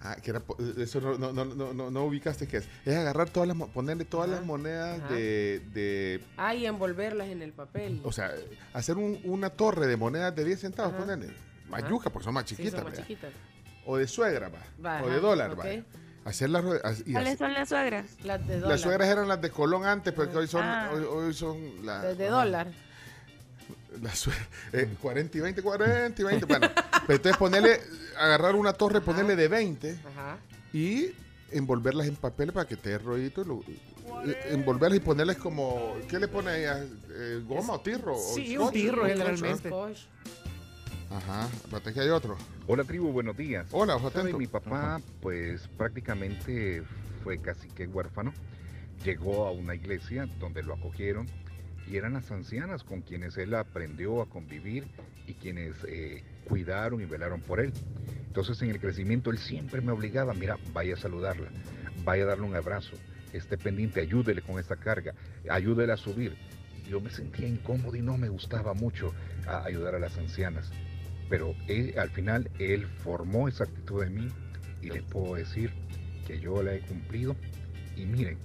Ah, 0.00 0.16
que 0.22 0.30
era, 0.30 0.38
po- 0.40 0.56
eso 0.78 1.00
no, 1.00 1.18
no, 1.18 1.32
no, 1.32 1.44
no, 1.44 1.72
no, 1.74 1.90
no 1.90 2.04
ubicaste 2.04 2.46
qué 2.46 2.58
es. 2.58 2.68
Es 2.84 2.94
agarrar 2.96 3.30
todas 3.30 3.48
las, 3.48 3.56
mo- 3.56 3.66
ponerle 3.68 4.04
todas 4.04 4.30
las 4.30 4.44
monedas 4.44 5.00
Ajá. 5.00 5.12
de, 5.14 5.60
de, 5.72 6.24
Ah, 6.36 6.54
y 6.54 6.66
envolverlas 6.66 7.28
en 7.28 7.42
el 7.42 7.52
papel. 7.52 8.00
o 8.04 8.12
sea, 8.12 8.30
hacer 8.72 8.96
un- 8.96 9.20
una 9.24 9.50
torre 9.50 9.86
de 9.88 9.96
monedas 9.96 10.34
de 10.36 10.44
10 10.44 10.60
centavos, 10.60 10.92
Ajá. 10.92 11.00
ponerle. 11.02 11.26
Ajá. 11.26 11.36
Mayuca, 11.68 12.10
porque 12.10 12.24
son 12.24 12.34
más 12.34 12.44
Sí, 12.48 12.54
chiquitas. 12.56 12.80
son 12.80 12.88
más 12.90 12.98
chiquitas. 12.98 13.30
O 13.86 13.96
de 13.96 14.06
suegra, 14.06 14.48
va. 14.48 14.60
Va, 14.84 15.02
o 15.02 15.10
de 15.10 15.18
dólar, 15.20 15.50
ok. 15.52 15.58
va. 15.58 15.64
Hacer 16.24 16.50
las 16.50 16.62
¿Cuáles 16.62 17.38
son 17.38 17.54
las 17.54 17.68
suegras? 17.70 18.06
Las 18.22 18.46
de 18.46 18.54
dólar. 18.56 18.68
Las 18.70 18.80
suegras 18.82 19.08
eran 19.08 19.28
las 19.28 19.40
de 19.40 19.50
Colón 19.50 19.84
antes, 19.86 20.12
pero 20.14 20.30
que 20.30 20.36
hoy 20.36 20.46
son, 20.46 20.62
Ah. 20.62 20.90
hoy, 20.92 21.02
hoy 21.04 21.32
son 21.34 21.84
las 21.86 22.16
de 22.18 22.26
ajá. 22.28 22.36
dólar. 22.36 22.68
Las 24.02 24.18
sue- 24.18 24.32
eh, 24.72 24.88
40 25.00 25.38
y 25.38 25.40
20, 25.40 25.62
40 25.62 26.20
y 26.22 26.24
20. 26.24 26.46
Bueno, 26.46 26.68
pero 27.06 27.16
entonces 27.16 27.36
ponerle, 27.36 27.80
agarrar 28.18 28.54
una 28.54 28.72
torre, 28.72 29.00
ponerle 29.00 29.34
de 29.36 29.48
20 29.48 29.98
Ajá. 30.12 30.38
y 30.72 31.10
envolverlas 31.50 32.06
en 32.06 32.16
papel 32.16 32.52
para 32.52 32.68
que 32.68 32.76
te 32.76 32.90
dé 32.90 32.98
rollito. 32.98 33.44
lo- 33.44 33.62
eh, 34.26 34.38
envolverlas 34.50 34.98
y 34.98 35.00
ponerles 35.00 35.36
como, 35.36 35.94
¿qué 36.08 36.18
le 36.18 36.28
pone 36.28 36.50
ahí? 36.50 36.64
Eh, 37.10 37.42
¿Goma 37.46 37.74
o 37.74 37.80
tirro? 37.80 38.16
o 38.16 38.34
Sí, 38.34 38.54
scotch? 38.54 38.66
un 38.66 38.72
tirro 38.72 39.06
generalmente. 39.06 39.70
Ajá, 41.10 41.48
espérate 41.64 41.92
que 41.94 42.00
hay 42.00 42.08
otro. 42.10 42.36
Hola 42.66 42.84
tribu, 42.84 43.10
buenos 43.12 43.36
días. 43.36 43.66
Hola, 43.70 43.96
ojo 43.96 44.08
atento. 44.08 44.36
Mi 44.38 44.46
papá, 44.46 45.00
pues 45.22 45.66
prácticamente 45.78 46.82
fue 47.24 47.38
casi 47.40 47.68
que 47.68 47.86
huérfano. 47.86 48.32
Llegó 49.04 49.46
a 49.46 49.52
una 49.52 49.74
iglesia 49.74 50.26
donde 50.38 50.62
lo 50.62 50.74
acogieron 50.74 51.26
y 51.90 51.96
eran 51.96 52.14
las 52.14 52.30
ancianas 52.30 52.84
con 52.84 53.02
quienes 53.02 53.36
él 53.38 53.54
aprendió 53.54 54.20
a 54.20 54.28
convivir 54.28 54.86
y 55.26 55.34
quienes 55.34 55.74
eh, 55.88 56.22
cuidaron 56.44 57.00
y 57.00 57.06
velaron 57.06 57.40
por 57.40 57.60
él. 57.60 57.72
Entonces 58.26 58.60
en 58.62 58.70
el 58.70 58.80
crecimiento 58.80 59.30
él 59.30 59.38
siempre 59.38 59.80
me 59.80 59.92
obligaba, 59.92 60.34
mira, 60.34 60.58
vaya 60.72 60.94
a 60.94 60.98
saludarla, 60.98 61.48
vaya 62.04 62.24
a 62.24 62.26
darle 62.26 62.44
un 62.44 62.56
abrazo, 62.56 62.96
esté 63.32 63.56
pendiente, 63.56 64.00
ayúdele 64.00 64.42
con 64.42 64.58
esta 64.58 64.76
carga, 64.76 65.14
ayúdele 65.48 65.92
a 65.92 65.96
subir. 65.96 66.36
Yo 66.88 67.00
me 67.00 67.10
sentía 67.10 67.46
incómodo 67.46 67.96
y 67.96 68.02
no 68.02 68.16
me 68.16 68.28
gustaba 68.28 68.74
mucho 68.74 69.12
ayudar 69.46 69.94
a 69.94 69.98
las 69.98 70.16
ancianas. 70.16 70.70
Pero 71.28 71.54
él, 71.66 71.94
al 71.98 72.10
final 72.10 72.50
él 72.58 72.86
formó 72.86 73.48
esa 73.48 73.64
actitud 73.64 74.02
en 74.02 74.14
mí 74.14 74.28
y 74.80 74.88
les 74.88 75.02
puedo 75.02 75.34
decir 75.34 75.70
que 76.26 76.40
yo 76.40 76.62
la 76.62 76.74
he 76.74 76.80
cumplido. 76.80 77.36
Y 77.96 78.06
miren, 78.06 78.38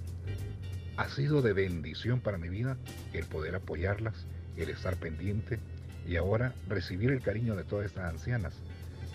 ha 0.96 1.08
sido 1.08 1.42
de 1.42 1.52
bendición 1.52 2.20
para 2.20 2.38
mi 2.38 2.48
vida 2.48 2.76
el 3.12 3.24
poder 3.26 3.54
apoyarlas, 3.54 4.14
el 4.56 4.70
estar 4.70 4.96
pendiente 4.96 5.58
y 6.06 6.16
ahora 6.16 6.54
recibir 6.68 7.10
el 7.10 7.20
cariño 7.22 7.56
de 7.56 7.64
todas 7.64 7.86
estas 7.86 8.04
ancianas. 8.10 8.54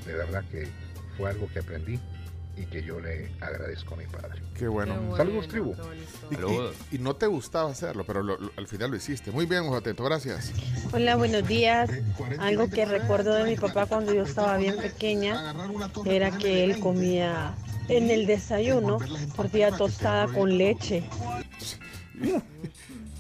De 0.06 0.14
verdad 0.14 0.44
que 0.52 0.68
fue 1.18 1.30
algo 1.30 1.48
que 1.54 1.60
aprendí 1.60 2.00
y 2.58 2.66
que 2.66 2.84
yo 2.84 3.00
le 3.00 3.32
agradezco 3.40 3.94
a 3.94 3.98
mi 3.98 4.06
padre. 4.06 4.42
Qué 4.58 4.68
bueno. 4.68 4.94
Qué 4.96 5.00
bueno, 5.00 5.16
Saludos, 5.18 5.48
tribu. 5.48 5.76
Y, 6.32 6.36
y- 6.36 6.96
y 6.98 7.00
no 7.00 7.16
te 7.16 7.28
gustaba 7.28 7.70
hacerlo, 7.72 8.04
pero 8.06 8.22
lo- 8.22 8.38
lo- 8.38 8.52
al 8.58 8.68
final 8.68 8.92
lo 8.92 8.98
hiciste. 8.98 9.32
Muy 9.32 9.46
bien, 9.46 9.62
ojo 9.62 9.78
atento, 9.78 10.04
gracias. 10.04 10.52
Hola, 10.92 11.16
buenos 11.16 11.48
días. 11.48 11.90
Algo 12.40 12.70
que 12.70 12.86
recuerdo 12.86 13.34
de 13.36 13.46
mi 13.46 13.56
papá 13.56 13.86
cuando 13.86 14.14
yo 14.14 14.24
estaba 14.24 14.58
bien 14.58 14.76
pequeña 14.76 15.54
era 16.06 16.38
que 16.38 16.66
él 16.66 16.80
comía 16.82 17.54
en 17.90 18.10
el 18.11 18.26
desayuno 18.26 18.98
tortilla 19.36 19.72
tostada 19.76 20.28
con 20.28 20.57
leche. 20.57 21.03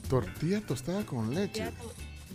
Tortilla 0.09 0.61
tostada 0.61 1.05
con 1.05 1.33
leche. 1.33 1.65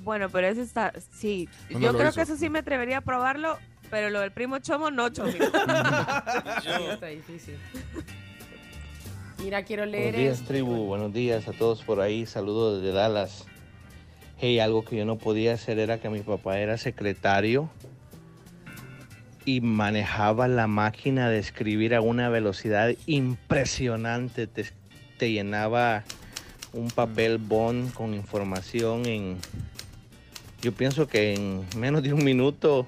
Bueno, 0.05 0.29
pero 0.29 0.47
eso 0.47 0.61
está, 0.61 0.93
sí. 1.13 1.49
Yo 1.71 1.79
creo 1.95 2.09
hizo. 2.09 2.13
que 2.13 2.21
eso 2.23 2.37
sí 2.37 2.49
me 2.51 2.61
atrevería 2.61 2.99
a 2.99 3.01
probarlo, 3.01 3.59
pero 3.91 4.11
lo 4.11 4.21
del 4.21 4.33
primo 4.33 4.59
Chomo 4.59 4.91
no, 4.91 5.09
Chomo. 5.09 5.31
Sí, 5.33 6.69
está 6.93 7.07
difícil. 7.07 7.57
Mira, 9.43 9.63
quiero 9.65 9.83
Buenos 9.83 10.01
leer 10.01 10.17
días, 10.17 10.35
esto. 10.39 10.49
tribu. 10.49 10.85
Buenos 10.87 11.13
días 11.13 11.49
a 11.49 11.53
todos 11.53 11.83
por 11.83 12.01
ahí. 12.01 12.27
Saludos 12.27 12.81
desde 12.83 12.95
Dallas. 12.95 13.45
Hey, 14.39 14.59
algo 14.59 14.85
que 14.85 14.97
yo 14.97 15.05
no 15.05 15.17
podía 15.17 15.55
hacer 15.55 15.79
era 15.79 15.99
que 15.99 16.09
mi 16.11 16.21
papá 16.21 16.59
era 16.59 16.77
secretario 16.79 17.71
y 19.45 19.61
manejaba 19.61 20.49
la 20.49 20.67
máquina 20.67 21.29
de 21.29 21.39
escribir 21.39 21.95
a 21.95 22.01
una 22.01 22.29
velocidad 22.29 22.95
impresionante. 23.07 24.47
Te, 24.47 24.65
te 25.19 25.31
llenaba 25.33 26.03
un 26.73 26.91
papel 26.91 27.39
bond 27.39 27.93
con 27.93 28.15
información 28.15 29.07
en, 29.07 29.37
yo 30.63 30.73
pienso 30.73 31.07
que 31.07 31.35
en 31.35 31.65
menos 31.77 32.03
de 32.03 32.13
un 32.13 32.25
minuto 32.25 32.87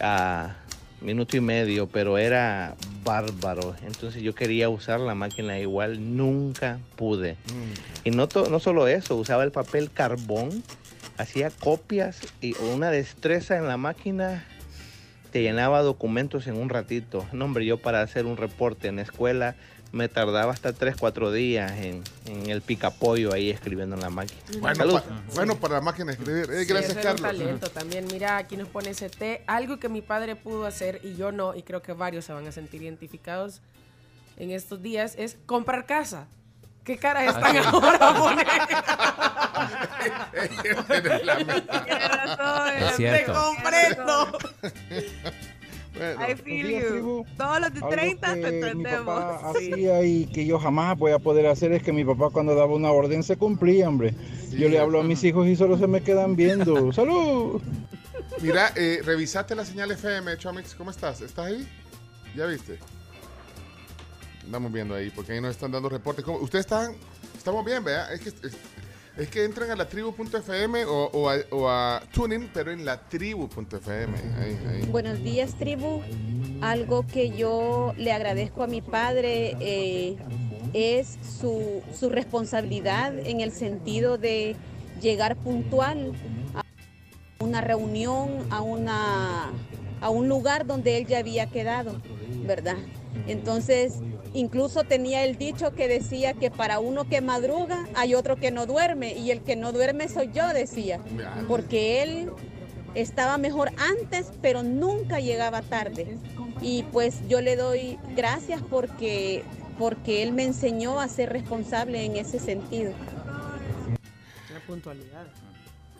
a 0.00 0.56
minuto 1.00 1.36
y 1.36 1.40
medio, 1.40 1.86
pero 1.86 2.18
era 2.18 2.74
bárbaro. 3.04 3.76
Entonces 3.86 4.22
yo 4.22 4.34
quería 4.34 4.68
usar 4.68 5.00
la 5.00 5.14
máquina 5.14 5.58
igual, 5.58 6.16
nunca 6.16 6.78
pude. 6.96 7.36
Y 8.04 8.10
no, 8.10 8.26
to- 8.26 8.48
no 8.50 8.58
solo 8.58 8.88
eso, 8.88 9.14
usaba 9.16 9.44
el 9.44 9.52
papel 9.52 9.90
carbón, 9.90 10.62
hacía 11.18 11.50
copias 11.50 12.20
y 12.40 12.54
una 12.72 12.90
destreza 12.90 13.56
en 13.56 13.66
la 13.68 13.76
máquina 13.76 14.44
te 15.34 15.42
llenaba 15.42 15.82
documentos 15.82 16.46
en 16.46 16.56
un 16.56 16.68
ratito. 16.68 17.26
No, 17.32 17.46
hombre, 17.46 17.66
yo 17.66 17.78
para 17.78 18.00
hacer 18.02 18.24
un 18.24 18.36
reporte 18.36 18.86
en 18.86 18.94
la 18.96 19.02
escuela 19.02 19.56
me 19.90 20.08
tardaba 20.08 20.52
hasta 20.52 20.72
3, 20.72 20.94
4 20.96 21.32
días 21.32 21.72
en, 21.72 22.04
en 22.26 22.50
el 22.50 22.62
picapollo 22.62 23.32
ahí 23.32 23.50
escribiendo 23.50 23.96
en 23.96 24.02
la 24.02 24.10
máquina. 24.10 24.40
Bueno, 24.60 24.76
Salud. 24.76 24.94
pa- 25.00 25.22
bueno, 25.34 25.56
para 25.56 25.74
la 25.74 25.80
máquina 25.80 26.06
de 26.06 26.12
escribir. 26.12 26.50
Eh, 26.52 26.60
Sí, 26.60 26.66
gracias, 26.66 26.94
Carlos. 26.98 27.20
talento 27.20 27.68
también. 27.68 28.06
Mira, 28.12 28.36
aquí 28.36 28.56
nos 28.56 28.68
pone 28.68 28.92
CT. 28.94 29.42
Algo 29.48 29.80
que 29.80 29.88
mi 29.88 30.02
padre 30.02 30.36
pudo 30.36 30.66
hacer 30.66 31.00
y 31.02 31.16
yo 31.16 31.32
no, 31.32 31.56
y 31.56 31.64
creo 31.64 31.82
que 31.82 31.94
varios 31.94 32.24
se 32.26 32.32
van 32.32 32.46
a 32.46 32.52
sentir 32.52 32.82
identificados 32.82 33.60
en 34.36 34.52
estos 34.52 34.82
días, 34.82 35.16
es 35.18 35.36
comprar 35.46 35.84
casa. 35.86 36.28
¿Qué 36.84 36.96
cara 36.98 37.24
están 37.24 37.56
Ah, 37.56 37.70
ahora 37.70 38.14
poner? 38.14 38.46
Tienes 40.92 42.08
razón. 42.08 42.68
Es 42.78 42.96
cierto. 42.96 43.32
Te 43.32 43.32
comprendo. 43.32 44.38
Bueno, 45.96 46.28
I 46.28 46.34
feel 46.34 46.82
you. 46.82 47.24
Todos 47.38 47.60
los 47.60 47.72
de 47.72 47.78
Algo 47.78 47.88
30 47.90 48.34
te 48.34 48.48
entendemos. 48.48 49.22
Sí. 49.58 49.72
hacía 49.72 50.02
y 50.04 50.26
que 50.26 50.44
yo 50.44 50.58
jamás 50.58 50.98
voy 50.98 51.12
a 51.12 51.18
poder 51.20 51.46
hacer 51.46 51.72
es 51.72 51.82
que 51.82 51.92
mi 51.92 52.04
papá 52.04 52.30
cuando 52.30 52.54
daba 52.54 52.74
una 52.74 52.90
orden 52.90 53.22
se 53.22 53.36
cumplía, 53.36 53.88
hombre. 53.88 54.12
Yo 54.50 54.68
le 54.68 54.78
hablo 54.78 55.00
a 55.00 55.04
mis 55.04 55.22
hijos 55.24 55.46
y 55.46 55.56
solo 55.56 55.78
se 55.78 55.86
me 55.86 56.02
quedan 56.02 56.36
viendo. 56.36 56.92
¡Salud! 56.92 57.62
Mira, 58.40 58.72
eh, 58.74 59.00
revisate 59.04 59.54
la 59.54 59.64
señal 59.64 59.90
FM, 59.92 60.36
Chomix. 60.36 60.74
¿Cómo 60.74 60.90
estás? 60.90 61.20
¿Estás 61.20 61.46
ahí? 61.46 61.68
¿Ya 62.34 62.46
viste? 62.46 62.78
Andamos 64.46 64.72
viendo 64.72 64.94
ahí, 64.94 65.10
porque 65.10 65.32
ahí 65.32 65.40
nos 65.40 65.52
están 65.52 65.72
dando 65.72 65.88
reportes. 65.88 66.24
¿Cómo? 66.24 66.38
Ustedes 66.38 66.64
están. 66.66 66.94
Estamos 67.36 67.64
bien, 67.64 67.82
¿verdad? 67.82 68.12
Es 68.12 68.20
que 68.20 68.28
es- 68.28 69.28
que 69.30 69.44
entran 69.44 69.70
a 69.70 69.76
la 69.76 69.88
tribu.fm 69.88 70.84
o, 70.86 71.04
o, 71.12 71.30
a, 71.30 71.36
o 71.52 71.68
a 71.68 72.02
Tuning, 72.12 72.50
pero 72.52 72.72
en 72.72 72.84
la 72.84 73.00
tribu.fm. 73.00 74.12
Buenos 74.90 75.22
días, 75.22 75.54
tribu. 75.56 76.02
Algo 76.60 77.06
que 77.06 77.30
yo 77.30 77.94
le 77.96 78.12
agradezco 78.12 78.64
a 78.64 78.66
mi 78.66 78.80
padre 78.82 79.56
eh, 79.60 80.16
es 80.72 81.16
su, 81.40 81.80
su 81.96 82.08
responsabilidad 82.08 83.16
en 83.16 83.40
el 83.40 83.52
sentido 83.52 84.18
de 84.18 84.56
llegar 85.00 85.36
puntual 85.36 86.12
a 86.56 86.62
una 87.44 87.60
reunión, 87.60 88.30
a, 88.50 88.62
una, 88.62 89.52
a 90.00 90.10
un 90.10 90.28
lugar 90.28 90.66
donde 90.66 90.98
él 90.98 91.06
ya 91.06 91.18
había 91.20 91.46
quedado, 91.46 92.00
¿verdad? 92.46 92.78
Entonces, 93.28 93.94
incluso 94.34 94.84
tenía 94.84 95.24
el 95.24 95.38
dicho 95.38 95.74
que 95.74 95.88
decía 95.88 96.34
que 96.34 96.50
para 96.50 96.80
uno 96.80 97.08
que 97.08 97.20
madruga 97.20 97.86
hay 97.94 98.14
otro 98.14 98.36
que 98.36 98.50
no 98.50 98.66
duerme 98.66 99.14
y 99.14 99.30
el 99.30 99.42
que 99.42 99.56
no 99.56 99.72
duerme 99.72 100.08
soy 100.08 100.30
yo, 100.32 100.46
decía, 100.48 101.00
porque 101.48 102.02
él 102.02 102.30
estaba 102.94 103.38
mejor 103.38 103.70
antes, 103.78 104.30
pero 104.42 104.62
nunca 104.62 105.20
llegaba 105.20 105.62
tarde. 105.62 106.18
Y 106.60 106.82
pues 106.84 107.16
yo 107.28 107.40
le 107.40 107.56
doy 107.56 107.98
gracias 108.16 108.60
porque, 108.68 109.44
porque 109.78 110.22
él 110.22 110.32
me 110.32 110.44
enseñó 110.44 111.00
a 111.00 111.08
ser 111.08 111.30
responsable 111.30 112.04
en 112.04 112.16
ese 112.16 112.38
sentido. 112.38 112.92
La 114.52 114.60
puntualidad. 114.66 115.26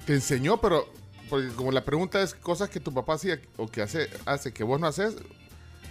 Te 0.07 0.15
enseñó, 0.15 0.61
pero 0.61 0.87
porque 1.31 1.49
como 1.49 1.73
la 1.73 1.85
pregunta 1.85 2.23
es 2.23 2.35
cosas 2.35 2.69
que 2.69 2.81
tu 2.81 2.93
papá 2.93 3.15
hacía 3.15 3.41
o 3.57 3.67
que 3.67 3.83
hace, 3.83 4.09
hace 4.27 4.53
que 4.53 4.65
vos 4.65 4.81
no 4.81 4.87
haces. 4.87 5.17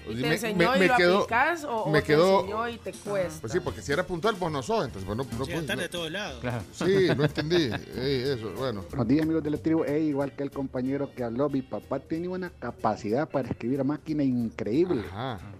¿Y 0.09 0.15
me- 0.15 0.21
¿Te 0.21 0.33
enseñó 0.33 0.57
me 0.77 0.85
y 0.85 0.87
lo 0.87 0.95
quedó- 0.97 1.17
aplicás 1.23 1.63
o, 1.63 1.83
o 1.83 1.89
me 1.91 2.01
te 2.01 2.07
quedó- 2.07 2.39
enseñó 2.41 2.69
y 2.69 2.77
te 2.77 2.91
cuesta? 2.93 3.39
Pues 3.41 3.53
sí, 3.53 3.59
porque 3.59 3.81
si 3.81 3.91
era 3.91 4.05
puntual, 4.05 4.35
vos 4.35 4.51
no 4.51 4.61
sos, 4.63 4.85
entonces 4.85 5.07
vos 5.07 5.15
no, 5.17 5.23
no 5.23 5.45
puedes- 5.45 5.67
de 5.67 5.89
todos 5.89 6.11
lados. 6.11 6.43
Sí, 6.73 7.07
no 7.15 7.23
entendí. 7.25 7.69
Ey, 7.97 8.21
eso, 8.37 8.51
bueno. 8.57 8.83
Buenos 8.89 9.07
días 9.07 9.23
amigos 9.23 9.43
de 9.43 9.49
la 9.51 9.57
tribu, 9.57 9.83
Ey, 9.83 10.07
igual 10.09 10.31
que 10.33 10.43
el 10.43 10.51
compañero 10.51 11.11
que 11.15 11.23
habló, 11.23 11.49
mi 11.49 11.61
papá 11.61 11.99
tenía 11.99 12.29
una 12.29 12.49
capacidad 12.49 13.27
para 13.29 13.49
escribir 13.49 13.79
a 13.81 13.83
máquina 13.83 14.23
increíble. 14.23 15.03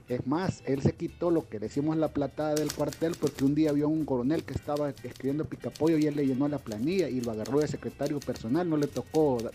Es 0.10 0.28
más, 0.28 0.62
él 0.66 0.82
se 0.82 0.94
quitó 0.94 1.32
lo 1.32 1.48
que 1.48 1.60
decimos 1.60 1.96
la 1.98 2.10
platada 2.10 2.56
del 2.56 2.72
cuartel 2.74 3.16
porque 3.20 3.44
un 3.46 3.56
día 3.56 3.72
vio 3.72 3.86
a 3.86 3.90
un 3.90 4.04
coronel 4.06 4.44
que 4.44 4.54
estaba 4.54 4.90
escribiendo 4.90 5.46
picapollo 5.46 5.98
y 5.98 6.06
él 6.08 6.16
le 6.16 6.26
llenó 6.28 6.48
la 6.48 6.58
planilla 6.60 7.08
y 7.10 7.22
lo 7.22 7.32
agarró 7.32 7.60
de 7.60 7.68
secretario 7.68 8.20
personal, 8.20 8.70
no 8.70 8.78
le 8.78 8.88
tocó 8.88 9.38
da- 9.42 9.52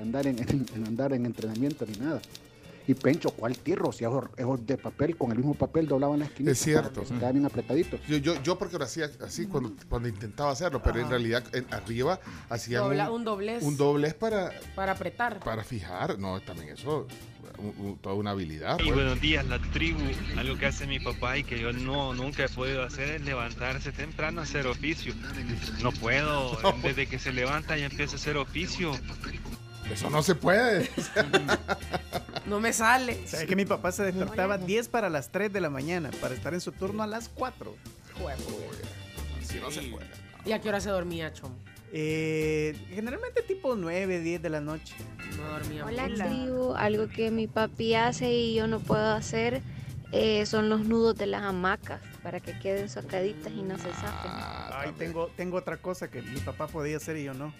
andar 0.00 0.26
en, 0.26 0.38
en 0.38 0.86
andar 0.86 1.12
en 1.12 1.26
entrenamiento 1.26 1.84
ni 1.86 1.98
nada. 1.98 2.20
Y 2.90 2.94
Pencho, 2.94 3.30
¿cuál 3.30 3.56
tierro? 3.56 3.92
Si 3.92 4.04
esos 4.04 4.66
de 4.66 4.76
papel, 4.76 5.16
con 5.16 5.30
el 5.30 5.36
mismo 5.38 5.54
papel 5.54 5.86
doblaban 5.86 6.18
las 6.18 6.28
esquinas. 6.30 6.52
Es 6.54 6.58
cierto. 6.58 7.02
Estaban 7.02 7.34
bien 7.34 7.46
apretaditos. 7.46 8.00
Yo, 8.08 8.16
yo, 8.16 8.42
yo 8.42 8.58
porque 8.58 8.76
lo 8.78 8.82
hacía 8.84 9.08
así 9.24 9.46
cuando, 9.46 9.72
cuando 9.88 10.08
intentaba 10.08 10.50
hacerlo, 10.50 10.82
pero 10.82 10.98
en 10.98 11.08
realidad 11.08 11.44
en- 11.52 11.72
arriba 11.72 12.18
hacían 12.48 12.82
Dobla- 12.82 13.08
un, 13.10 13.18
un 13.20 13.24
doblez. 13.24 13.62
un 13.62 13.76
doblez 13.76 14.14
para, 14.14 14.50
Para 14.74 14.90
apretar. 14.92 15.38
para 15.38 15.62
fijar. 15.62 16.18
No, 16.18 16.40
también 16.40 16.70
eso, 16.70 17.06
un- 17.58 17.74
un- 17.86 17.98
toda 17.98 18.16
una 18.16 18.32
habilidad. 18.32 18.80
Y 18.80 18.84
pues. 18.84 18.94
buenos 18.96 19.20
días, 19.20 19.46
la 19.46 19.60
tribu. 19.60 20.00
Algo 20.36 20.58
que 20.58 20.66
hace 20.66 20.88
mi 20.88 20.98
papá 20.98 21.38
y 21.38 21.44
que 21.44 21.60
yo 21.60 21.72
no 21.72 22.12
nunca 22.12 22.44
he 22.44 22.48
podido 22.48 22.82
hacer 22.82 23.08
es 23.10 23.22
levantarse 23.22 23.92
temprano 23.92 24.40
a 24.40 24.42
hacer 24.42 24.66
oficio. 24.66 25.14
No 25.80 25.92
puedo, 25.92 26.58
desde 26.82 27.06
que 27.06 27.20
se 27.20 27.32
levanta 27.32 27.76
ya 27.76 27.86
empieza 27.86 28.14
a 28.14 28.16
hacer 28.16 28.36
oficio. 28.36 28.90
Eso 29.92 30.10
no 30.10 30.22
se 30.22 30.34
puede. 30.34 30.88
No 32.46 32.58
me 32.58 32.72
sale. 32.72 33.28
¿Sabes 33.28 33.46
que 33.46 33.54
mi 33.54 33.64
papá 33.64 33.92
se 33.92 34.02
despertaba 34.02 34.58
10 34.58 34.88
para 34.88 35.08
las 35.08 35.30
3 35.30 35.52
de 35.52 35.60
la 35.60 35.70
mañana 35.70 36.10
para 36.20 36.34
estar 36.34 36.52
en 36.52 36.60
su 36.60 36.72
turno 36.72 37.04
a 37.04 37.06
las 37.06 37.28
4? 37.28 37.76
Así 39.40 39.60
no 39.60 39.70
se 39.70 39.82
puede. 39.82 40.06
¿Y 40.44 40.50
a 40.50 40.60
qué 40.60 40.68
hora 40.68 40.80
se 40.80 40.90
dormía, 40.90 41.32
Chom? 41.32 41.52
Eh, 41.92 42.76
generalmente 42.88 43.42
tipo 43.42 43.76
9, 43.76 44.20
10 44.20 44.42
de 44.42 44.50
la 44.50 44.60
noche. 44.60 44.94
No 45.36 45.44
dormía 45.48 45.84
Hola 45.84 46.08
mucho. 46.08 46.24
tribu, 46.24 46.74
algo 46.74 47.08
que 47.08 47.30
mi 47.30 47.46
papi 47.46 47.94
hace 47.94 48.32
y 48.32 48.54
yo 48.54 48.66
no 48.66 48.80
puedo 48.80 49.12
hacer 49.12 49.62
eh, 50.12 50.44
son 50.44 50.68
los 50.68 50.80
nudos 50.80 51.16
de 51.16 51.26
las 51.26 51.42
hamacas 51.42 52.00
para 52.22 52.40
que 52.40 52.58
queden 52.58 52.88
sacaditas 52.88 53.52
y 53.52 53.62
no 53.62 53.76
se 53.78 53.92
zafen. 53.92 54.30
Ay, 54.72 54.92
tengo, 54.98 55.28
tengo 55.36 55.56
otra 55.56 55.76
cosa 55.76 56.10
que 56.10 56.20
mi 56.20 56.40
papá 56.40 56.66
podía 56.66 56.96
hacer 56.96 57.16
y 57.16 57.24
yo 57.24 57.34
no. 57.34 57.54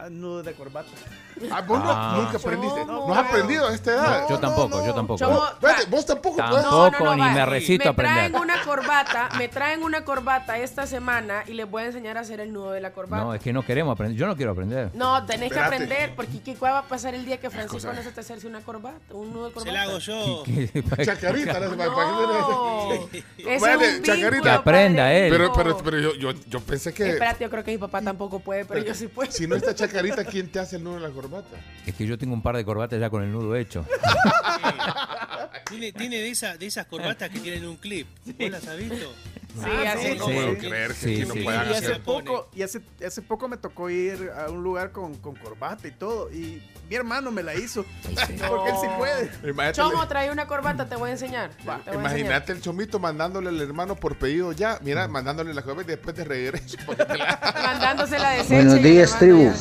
Ah, 0.00 0.08
nudo 0.10 0.42
de 0.42 0.52
corbata. 0.54 0.88
Ah, 1.52 1.60
vos 1.60 1.78
no- 1.78 1.84
Ah. 1.88 2.14
nunca 2.16 2.36
aprendiste. 2.36 2.84
No, 2.84 3.06
No, 3.06 3.14
has 3.14 3.28
aprendido 3.28 3.68
a 3.68 3.72
esta 3.72 3.92
edad. 3.92 4.20
No, 4.22 4.28
yo 4.30 4.38
tampoco, 4.40 4.84
yo 4.84 4.92
tampoco. 4.92 5.46
Espérate, 5.52 5.86
vos 5.88 6.04
tampoco 6.04 6.36
puedes. 6.36 6.64
Tampoco, 6.64 7.14
ni 7.14 7.20
va. 7.20 7.30
me 7.30 7.46
resisto 7.46 7.88
a 7.88 7.92
Me 7.92 7.96
traen 7.96 8.34
aprender. 8.34 8.40
una 8.40 8.62
corbata, 8.64 9.28
me 9.38 9.46
traen 9.48 9.82
una 9.84 10.04
corbata 10.04 10.58
esta 10.58 10.84
semana 10.88 11.44
y 11.46 11.52
les 11.52 11.70
voy 11.70 11.84
a 11.84 11.86
enseñar 11.86 12.16
a 12.18 12.22
hacer 12.22 12.40
el 12.40 12.52
nudo 12.52 12.72
de 12.72 12.80
la 12.80 12.90
corbata. 12.90 13.22
No, 13.22 13.34
es 13.34 13.40
que 13.40 13.52
no 13.52 13.64
queremos 13.64 13.92
aprender. 13.92 14.18
Yo 14.18 14.26
no 14.26 14.36
quiero 14.36 14.50
aprender. 14.50 14.90
No, 14.94 15.24
tenés 15.26 15.52
que 15.52 15.60
aprender, 15.60 16.14
porque 16.16 16.40
¿qué 16.40 16.56
cuál 16.56 16.72
va 16.74 16.78
a 16.80 16.82
pasar 16.88 17.14
el 17.14 17.24
día 17.24 17.36
que 17.38 17.50
Francisco 17.50 17.92
no 17.92 18.02
se 18.02 18.10
te 18.10 18.20
hacerse 18.20 18.48
una 18.48 18.60
corbata? 18.60 18.98
Un 19.10 19.32
nudo 19.32 19.46
de 19.46 19.52
corbata. 19.52 19.70
Se 19.70 19.76
la 19.76 19.82
hago 19.84 19.98
yo. 19.98 20.42
Chacarita, 21.04 21.60
No. 21.60 22.92
es 23.38 23.60
Vale, 23.62 23.96
un 23.98 24.02
Chacarita. 24.02 24.30
vínculo, 24.30 24.42
Que 24.42 24.50
aprenda 24.50 25.12
él. 25.12 25.30
Pero, 25.30 25.52
pero, 25.52 25.78
pero 25.78 25.98
yo, 26.00 26.14
yo, 26.14 26.32
yo 26.48 26.60
pensé 26.60 26.92
que 26.92 27.10
Espérate, 27.10 27.44
yo 27.44 27.50
creo 27.50 27.62
que 27.62 27.70
mi 27.70 27.78
papá 27.78 28.02
tampoco 28.02 28.40
puede, 28.40 28.64
pero 28.64 28.84
yo 28.84 28.92
sí 28.94 29.06
puedo. 29.06 29.30
si 29.30 29.46
no 29.46 29.54
está 29.54 29.68
Chacarita, 29.72 29.87
¿quién 30.30 30.48
te 30.50 30.58
hace 30.58 30.76
el 30.76 30.84
nudo 30.84 30.94
de 30.96 31.00
la 31.00 31.10
corbata? 31.10 31.56
Es 31.86 31.94
que 31.94 32.06
yo 32.06 32.16
tengo 32.18 32.34
un 32.34 32.42
par 32.42 32.56
de 32.56 32.64
corbatas 32.64 33.00
ya 33.00 33.10
con 33.10 33.22
el 33.22 33.32
nudo 33.32 33.54
hecho. 33.56 33.84
Tiene, 35.68 35.92
tiene 35.92 36.16
de, 36.16 36.30
esa- 36.30 36.56
de 36.56 36.66
esas 36.66 36.86
corbatas 36.86 37.30
que 37.30 37.40
tienen 37.40 37.66
un 37.66 37.76
clip. 37.76 38.06
¿Vos 38.38 38.50
las 38.50 38.66
has 38.66 38.76
visto? 38.78 39.12
Sí, 39.64 39.86
así 39.86 40.18
no 40.18 40.26
Sí. 40.26 40.32
puedo 40.34 40.58
creer 40.58 40.88
que 40.88 40.94
Sí, 40.94 41.14
aquí 41.14 41.24
no 41.26 41.34
sí. 41.34 41.40
puedan 41.42 41.70
Y 41.70 41.74
hace 41.74 41.94
poco, 41.96 42.48
y 42.54 42.62
hace, 42.62 42.80
hace 43.06 43.22
poco 43.22 43.48
me 43.48 43.56
tocó 43.56 43.90
ir 43.90 44.30
a 44.36 44.50
un 44.50 44.62
lugar 44.62 44.92
con, 44.92 45.14
con 45.16 45.34
corbata 45.36 45.86
y 45.88 45.92
todo. 45.92 46.30
Y 46.32 46.62
mi 46.88 46.96
hermano 46.96 47.30
me 47.30 47.42
la 47.42 47.54
hizo. 47.54 47.84
Porque 48.48 48.70
él 48.70 48.76
sí 48.80 48.86
puede. 48.96 49.24
Imagínate, 49.50 49.72
Chomo, 49.72 50.06
trae 50.08 50.30
una 50.30 50.46
corbata, 50.46 50.88
te 50.88 50.96
voy 50.96 51.10
a 51.10 51.12
enseñar. 51.12 51.50
Imagínate 51.92 52.52
el 52.52 52.60
chomito 52.60 52.98
mandándole 52.98 53.48
al 53.50 53.60
hermano 53.60 53.96
por 53.96 54.16
pedido 54.16 54.52
ya. 54.52 54.78
Mira, 54.82 55.08
mandándole 55.08 55.52
la 55.54 55.62
corbata 55.62 55.92
y 55.92 55.96
después 55.96 56.16
de 56.16 56.24
regreso. 56.24 56.76
Mandándosela 57.62 58.30
de 58.30 58.42
Buenos 58.44 58.82
días, 58.82 59.18
tribu. 59.18 59.52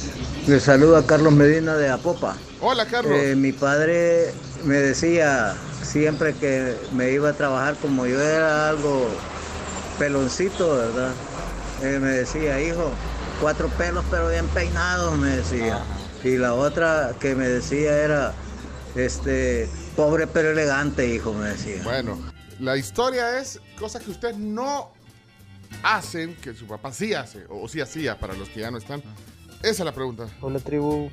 Les 0.48 0.64
saluda 0.64 1.06
Carlos 1.06 1.34
Medina 1.34 1.76
de 1.76 1.90
Apopa. 1.90 2.36
Hola, 2.62 2.86
Carlos. 2.86 3.14
Eh, 3.18 3.36
mi 3.36 3.52
padre 3.52 4.32
me 4.64 4.76
decía 4.76 5.56
siempre 5.84 6.34
que 6.34 6.76
me 6.94 7.12
iba 7.12 7.30
a 7.30 7.34
trabajar 7.34 7.76
como 7.76 8.06
yo 8.08 8.20
era 8.22 8.70
algo 8.70 9.08
peloncito, 9.98 10.76
¿verdad? 10.78 11.12
Eh, 11.84 12.00
me 12.00 12.10
decía, 12.10 12.62
hijo, 12.62 12.92
cuatro 13.42 13.68
pelos 13.70 14.04
pero 14.10 14.30
bien 14.30 14.48
peinados, 14.48 15.18
me 15.18 15.30
decía. 15.30 15.80
Y 16.24 16.38
la 16.38 16.54
otra 16.54 17.14
que 17.20 17.36
me 17.36 17.48
decía 17.48 17.98
era, 17.98 18.34
este, 18.96 19.70
pobre 19.96 20.28
pero 20.28 20.52
elegante, 20.52 21.08
hijo, 21.14 21.34
me 21.34 21.50
decía. 21.50 21.82
Bueno, 21.84 22.18
la 22.60 22.76
historia 22.78 23.40
es 23.40 23.60
cosas 23.80 24.04
que 24.04 24.12
ustedes 24.12 24.38
no 24.38 24.92
hacen, 25.84 26.36
que 26.36 26.54
su 26.54 26.66
papá 26.66 26.92
sí 26.92 27.14
hace, 27.14 27.46
o 27.50 27.68
sí 27.68 27.82
hacía 27.82 28.20
para 28.20 28.34
los 28.34 28.50
que 28.50 28.62
ya 28.62 28.72
no 28.72 28.78
están. 28.78 29.02
Esa 29.62 29.70
es 29.84 29.86
la 29.86 29.92
pregunta. 29.94 30.28
Hola 30.42 30.60
tribu, 30.60 31.10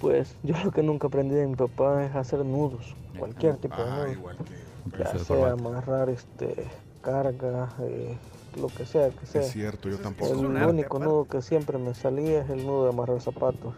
pues 0.00 0.34
yo 0.42 0.54
lo 0.64 0.70
que 0.70 0.82
nunca 0.82 1.06
aprendí 1.08 1.34
de 1.34 1.46
mi 1.46 1.56
papá 1.56 2.04
es 2.04 2.14
hacer 2.14 2.44
nudos, 2.44 2.94
cualquier 3.18 3.56
tipo 3.56 3.76
de 3.76 3.82
Ah, 3.90 3.96
nudos. 3.96 4.12
igual 4.12 4.36
que. 4.38 4.62
Ya 4.98 5.16
sea 5.24 5.52
amarrar 5.52 6.08
este 6.10 6.66
carga, 7.02 7.74
eh, 7.80 8.16
lo 8.58 8.68
que 8.68 8.86
sea 8.86 9.10
que 9.10 9.26
sea. 9.26 9.42
Es 9.42 9.52
cierto, 9.52 9.88
yo 9.88 9.98
tampoco. 9.98 10.32
El 10.32 10.46
único 10.46 10.98
nudo 10.98 11.26
que 11.26 11.42
siempre 11.42 11.78
me 11.78 11.94
salía 11.94 12.42
es 12.42 12.50
el 12.50 12.64
nudo 12.64 12.84
de 12.84 12.90
amarrar 12.90 13.20
zapatos. 13.20 13.74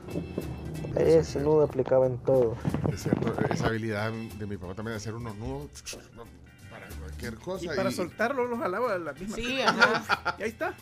Ese 0.97 1.41
nudo 1.41 1.65
aplicaba 1.65 2.07
en 2.07 2.19
todo. 2.19 2.55
Es 2.93 3.03
cierto, 3.03 3.33
esa 3.51 3.67
habilidad 3.67 4.13
de 4.13 4.47
mi 4.47 4.57
papá 4.57 4.75
también 4.75 4.93
de 4.93 4.97
hacer 4.99 5.15
unos 5.15 5.37
nudos 5.37 5.71
cualquier 7.25 7.35
cosa. 7.45 7.65
Y 7.65 7.77
para 7.77 7.91
soltarlo 7.91 8.47
los 8.47 8.59
jalaba 8.59 8.95
a 8.95 8.99
la 8.99 9.13
misma. 9.13 9.37
Sí, 9.37 9.61
ajá. 9.61 10.35
Y 10.39 10.43
ahí 10.43 10.49
está. 10.49 10.75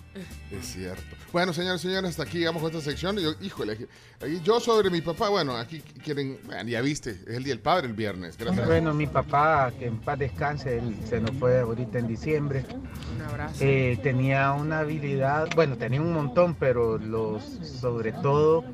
Es 0.50 0.66
cierto. 0.66 1.02
Bueno, 1.32 1.52
señores 1.52 1.84
y 1.84 1.88
señores, 1.88 2.10
hasta 2.10 2.22
aquí 2.22 2.38
llegamos 2.38 2.62
con 2.62 2.70
esta 2.70 2.82
sección. 2.82 3.18
Yo, 3.18 3.32
híjole, 3.40 3.88
yo 4.42 4.60
sobre 4.60 4.90
mi 4.90 5.00
papá, 5.00 5.28
bueno, 5.28 5.56
aquí 5.56 5.80
quieren, 5.80 6.38
bueno, 6.44 6.68
ya 6.68 6.80
viste, 6.80 7.10
es 7.10 7.36
el 7.36 7.44
Día 7.44 7.54
del 7.54 7.62
Padre 7.62 7.88
el 7.88 7.94
viernes. 7.94 8.36
Gracias. 8.36 8.66
Bueno, 8.66 8.94
mi 8.94 9.06
papá, 9.06 9.72
que 9.78 9.86
en 9.86 9.98
paz 9.98 10.18
descanse, 10.18 10.78
él 10.78 10.96
se 11.08 11.20
nos 11.20 11.32
fue 11.32 11.60
ahorita 11.60 11.98
en 11.98 12.08
diciembre. 12.08 12.64
Un 13.14 13.22
abrazo. 13.22 13.56
Eh, 13.60 13.98
tenía 14.02 14.52
una 14.52 14.80
habilidad, 14.80 15.48
bueno, 15.54 15.76
tenía 15.76 16.00
un 16.00 16.12
montón, 16.12 16.54
pero 16.54 16.98
los, 16.98 17.42
sobre 17.42 18.12
todo 18.12 18.64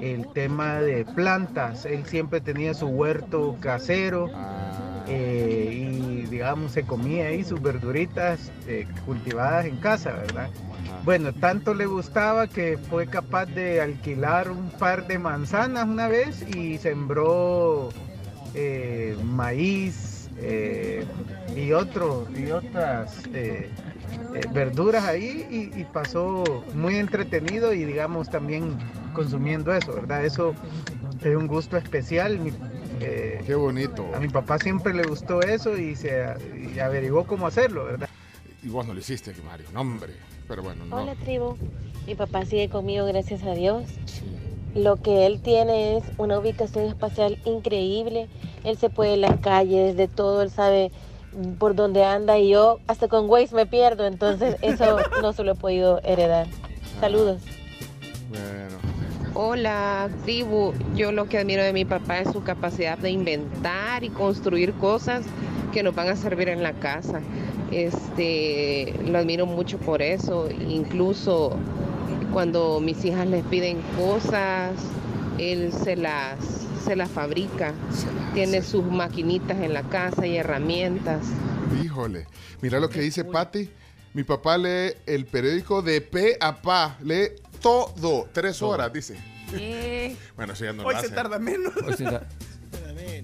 el 0.00 0.26
tema 0.32 0.80
de 0.80 1.04
plantas. 1.04 1.84
Él 1.84 2.04
siempre 2.06 2.40
tenía 2.40 2.74
su 2.74 2.86
huerto 2.86 3.56
casero 3.60 4.30
eh, 5.06 5.88
y, 5.90 6.26
digamos, 6.26 6.72
se 6.72 6.82
comía 6.82 7.28
ahí 7.28 7.42
sus 7.42 7.60
verduritas 7.60 8.52
eh, 8.66 8.86
cultivadas 9.06 9.66
en 9.66 9.78
casa, 9.78 10.12
¿verdad? 10.12 10.50
Bueno, 11.04 11.32
tanto 11.32 11.72
le 11.72 11.86
gustaba 11.86 12.46
que 12.46 12.76
fue 12.76 13.06
capaz 13.06 13.46
de 13.46 13.80
alquilar 13.80 14.50
un 14.50 14.70
par 14.70 15.06
de 15.06 15.18
manzanas 15.18 15.86
una 15.86 16.08
vez 16.08 16.44
y 16.54 16.76
sembró 16.78 17.88
eh, 18.54 19.16
maíz 19.24 20.28
y 21.56 21.72
otro 21.72 22.28
y 22.36 22.52
otras 22.52 23.22
verduras 24.52 25.04
ahí 25.04 25.72
y, 25.74 25.82
pasó 25.84 26.44
muy 26.74 26.96
entretenido 26.96 27.72
y 27.72 27.84
digamos 27.84 28.30
también 28.30 28.78
consumiendo 29.18 29.74
eso, 29.74 29.92
¿verdad? 29.92 30.24
Eso 30.24 30.54
es 31.24 31.36
un 31.36 31.48
gusto 31.48 31.76
especial. 31.76 32.38
Eh, 33.00 33.42
Qué 33.44 33.54
bonito. 33.54 34.06
A 34.14 34.20
mi 34.20 34.28
papá 34.28 34.58
siempre 34.58 34.94
le 34.94 35.02
gustó 35.02 35.40
eso 35.40 35.76
y 35.76 35.96
se 35.96 36.22
averiguó 36.80 37.24
cómo 37.24 37.46
hacerlo, 37.46 37.84
¿verdad? 37.84 38.08
Y 38.62 38.68
vos 38.68 38.86
no 38.86 38.94
lo 38.94 39.00
hiciste, 39.00 39.34
Mario, 39.44 39.66
no 39.72 39.80
hombre. 39.80 40.14
Pero 40.46 40.62
bueno, 40.62 40.84
no. 40.86 40.96
Hola 40.96 41.14
tribu, 41.16 41.56
mi 42.06 42.14
papá 42.14 42.44
sigue 42.44 42.68
conmigo 42.68 43.06
gracias 43.06 43.42
a 43.42 43.52
Dios. 43.52 43.84
Lo 44.74 44.96
que 44.96 45.26
él 45.26 45.40
tiene 45.42 45.96
es 45.96 46.04
una 46.16 46.38
ubicación 46.38 46.84
espacial 46.84 47.40
increíble. 47.44 48.28
Él 48.62 48.76
se 48.78 48.88
puede 48.88 49.14
en 49.14 49.22
las 49.22 49.40
calles, 49.40 49.96
de 49.96 50.06
todo, 50.06 50.42
él 50.42 50.50
sabe 50.50 50.92
por 51.58 51.74
dónde 51.74 52.04
anda 52.04 52.38
y 52.38 52.50
yo 52.50 52.78
hasta 52.86 53.08
con 53.08 53.28
Waze 53.28 53.54
me 53.54 53.66
pierdo, 53.66 54.06
entonces 54.06 54.56
eso 54.62 54.98
no 55.22 55.32
se 55.32 55.42
lo 55.42 55.52
he 55.52 55.54
podido 55.56 56.00
heredar. 56.04 56.46
Saludos. 57.00 57.42
Hola, 59.40 60.10
tribu. 60.24 60.72
Yo 60.96 61.12
lo 61.12 61.28
que 61.28 61.38
admiro 61.38 61.62
de 61.62 61.72
mi 61.72 61.84
papá 61.84 62.18
es 62.18 62.32
su 62.32 62.42
capacidad 62.42 62.98
de 62.98 63.10
inventar 63.10 64.02
y 64.02 64.08
construir 64.08 64.72
cosas 64.72 65.24
que 65.72 65.84
nos 65.84 65.94
van 65.94 66.08
a 66.08 66.16
servir 66.16 66.48
en 66.48 66.64
la 66.64 66.72
casa. 66.72 67.20
Este, 67.70 68.92
lo 69.06 69.16
admiro 69.16 69.46
mucho 69.46 69.78
por 69.78 70.02
eso. 70.02 70.48
Incluso 70.50 71.56
cuando 72.32 72.80
mis 72.80 73.04
hijas 73.04 73.28
les 73.28 73.44
piden 73.44 73.80
cosas, 73.96 74.72
él 75.38 75.72
se 75.72 75.94
las, 75.94 76.66
se 76.84 76.96
las 76.96 77.08
fabrica. 77.08 77.74
Tiene 78.34 78.60
sus 78.60 78.84
maquinitas 78.86 79.60
en 79.60 79.72
la 79.72 79.84
casa 79.84 80.26
y 80.26 80.36
herramientas. 80.36 81.22
Híjole, 81.80 82.26
mira 82.60 82.80
lo 82.80 82.90
que 82.90 83.02
dice 83.02 83.22
Patti. 83.24 83.70
Mi 84.14 84.24
papá 84.24 84.58
lee 84.58 84.94
el 85.06 85.26
periódico 85.26 85.80
de 85.80 86.00
pe 86.00 86.36
a 86.40 86.60
pa, 86.60 86.96
lee 87.04 87.28
todo, 87.60 88.28
tres 88.32 88.60
horas, 88.62 88.92
dice. 88.92 89.16
Bueno, 90.36 90.52
eso 90.52 90.64
ya 90.66 90.72
no 90.74 90.82
Hoy 90.84 90.94
lo 90.94 91.00
se 91.00 91.06
hace. 91.06 91.14
tarda 91.14 91.38
menos. 91.38 91.72
Hoy 91.86 91.94
se 91.94 92.04
ta- 92.04 92.26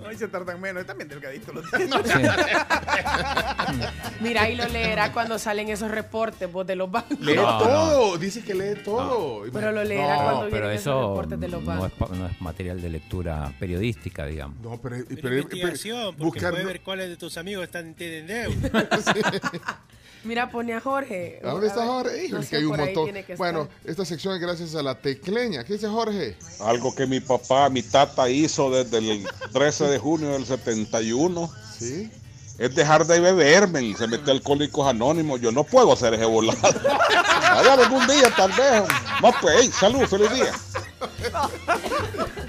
Hoy 0.07 0.17
se 0.17 0.29
tardan 0.29 0.61
menos. 0.61 0.85
También 0.87 1.09
delgadito 1.09 1.53
los 1.53 1.65
Mira, 4.21 4.43
ahí 4.43 4.55
lo 4.57 4.67
leerá 4.69 5.13
cuando 5.13 5.39
salen 5.39 5.69
esos 5.69 5.91
reportes 5.91 6.51
vos 6.51 6.67
de 6.67 6.77
los 6.77 6.91
bancos. 6.91 7.19
Lee 7.21 7.37
No, 7.37 7.59
todo, 7.59 8.17
dice 8.19 8.43
que 8.43 8.55
lee 8.55 8.81
todo. 8.85 9.43
Pero 9.53 9.73
lo 9.73 9.85
leerá 9.85 10.17
No, 10.17 10.23
cuando 10.23 10.41
pero 10.51 10.69
vienen 10.69 10.73
esos 10.73 10.81
eso 10.81 11.09
reportes 11.11 11.41
de 11.41 11.49
los 11.49 11.63
no 11.63 11.67
bancos. 11.67 12.11
es, 12.11 12.19
no 12.19 12.27
es 12.27 12.41
material 12.41 12.81
de 12.81 12.89
lectura 12.91 13.53
periodística, 13.59 14.25
digamos. 14.27 14.59
No, 14.61 14.81
pero, 14.81 14.97
Pero 15.07 15.35
investigación, 15.37 16.17
porque 16.17 16.41
puede 16.41 16.65
ver 16.65 16.81
cuáles 16.83 17.09
de 17.11 17.17
tus 17.17 17.37
amigos 17.37 17.65
están 17.65 17.95
tienen 17.95 18.27
deuda. 18.27 18.89
Mira, 20.25 20.51
pone 20.51 20.73
a 20.75 20.81
Jorge. 20.81 21.41
¿A 21.45 21.51
dónde 21.51 21.67
está 21.67 21.81
ver, 21.81 21.89
Jorge? 21.89 22.25
Híjole, 22.25 22.33
no 22.33 22.41
que 22.41 22.47
sé, 22.47 22.57
hay 22.57 22.65
un 22.65 22.77
montón. 22.77 23.13
que 23.25 23.37
Bueno, 23.37 23.63
estar. 23.63 23.91
esta 23.91 24.05
sección 24.05 24.35
es 24.35 24.41
gracias 24.41 24.75
a 24.75 24.83
la 24.83 24.99
tecleña. 24.99 25.65
¿Qué 25.65 25.75
dice 25.75 25.89
Jorge? 25.89 26.37
Algo 26.61 26.95
que 26.95 27.07
mi 27.07 27.21
papá, 27.21 27.69
mi 27.69 27.83
tata 27.83 28.29
hizo 28.29 28.71
desde 28.71 28.99
el 28.99 29.27
13 29.53 29.85
de 29.85 29.99
junio 29.99 30.31
del 30.31 30.47
71. 30.47 31.51
Sí. 31.79 32.11
Es 32.59 32.75
dejar 32.75 33.07
de 33.07 33.21
beber, 33.21 33.69
men. 33.69 33.97
Se 33.97 34.07
mete 34.07 34.31
alcohólicos 34.31 34.87
anónimos. 34.87 35.41
Yo 35.41 35.51
no 35.51 35.65
puedo 35.65 35.93
hacer 35.93 36.15
ese 36.15 36.25
volado. 36.25 36.59
Vaya 36.61 37.75
algún 37.75 38.07
día, 38.07 38.31
tal 38.37 38.53
vez. 38.53 38.85
No, 39.21 39.33
pues, 39.41 39.57
hey, 39.59 39.71
salud, 39.73 40.07
feliz 40.07 40.33
día. 40.33 40.53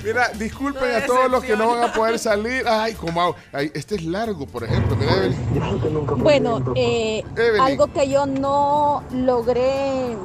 Mira, 0.03 0.30
disculpen 0.36 0.95
a 0.95 1.06
todos 1.06 1.32
los 1.32 1.44
que 1.44 1.57
no 1.57 1.69
van 1.69 1.90
a 1.90 1.91
poder 1.94 2.19
salir. 2.19 2.68
Ay, 2.68 2.94
como? 2.94 3.36
Ay, 3.52 3.72
este 3.73 3.95
es 3.95 4.03
largo, 4.03 4.45
por 4.45 4.64
ejemplo. 4.64 4.95
Mira, 4.95 5.15
Evelyn. 5.15 6.06
Bueno, 6.18 6.73
eh, 6.76 7.23
algo 7.60 7.91
que 7.91 8.07
yo 8.07 8.27
no 8.27 9.03
logré 9.11 10.15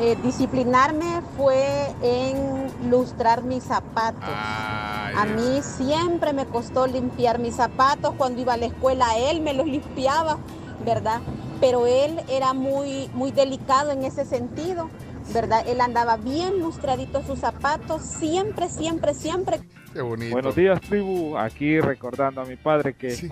eh, 0.00 0.16
disciplinarme 0.22 1.22
fue 1.36 1.92
en 2.02 2.90
lustrar 2.90 3.42
mis 3.42 3.64
zapatos. 3.64 4.28
a 4.28 5.24
mí 5.24 5.60
siempre 5.62 6.32
me 6.32 6.46
costó 6.46 6.86
limpiar 6.86 7.38
mis 7.38 7.56
zapatos. 7.56 8.14
Cuando 8.16 8.40
iba 8.40 8.54
a 8.54 8.56
la 8.56 8.66
escuela, 8.66 9.16
él 9.18 9.40
me 9.40 9.54
los 9.54 9.66
limpiaba, 9.76 10.38
¿verdad? 10.84 11.20
Pero 11.60 11.86
él 11.86 12.20
era 12.28 12.54
muy, 12.54 13.10
muy 13.14 13.32
delicado 13.32 13.90
en 13.90 14.04
ese 14.04 14.24
sentido, 14.24 14.88
¿verdad? 15.32 15.64
Él 15.66 15.80
andaba 15.80 16.16
bien 16.16 16.60
lustradito 16.60 17.22
sus 17.22 17.40
zapatos, 17.40 18.02
siempre, 18.02 18.68
siempre, 18.68 19.14
siempre. 19.14 19.60
Qué 19.92 20.02
bonito. 20.02 20.32
Buenos 20.32 20.54
días, 20.54 20.80
tribu. 20.80 21.36
Aquí 21.38 21.80
recordando 21.80 22.40
a 22.40 22.44
mi 22.44 22.56
padre 22.56 22.94
que 22.94 23.30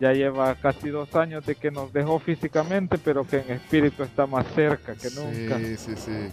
ya 0.00 0.12
lleva 0.12 0.54
casi 0.56 0.90
dos 0.90 1.14
años 1.14 1.46
de 1.46 1.54
que 1.54 1.70
nos 1.70 1.92
dejó 1.92 2.18
físicamente, 2.18 2.98
pero 2.98 3.26
que 3.26 3.38
en 3.38 3.52
espíritu 3.52 4.02
está 4.02 4.26
más 4.26 4.46
cerca 4.54 4.94
que 4.94 5.10
nunca. 5.10 5.58
Sí, 5.58 5.76
sí, 5.76 5.96
sí. 5.96 6.32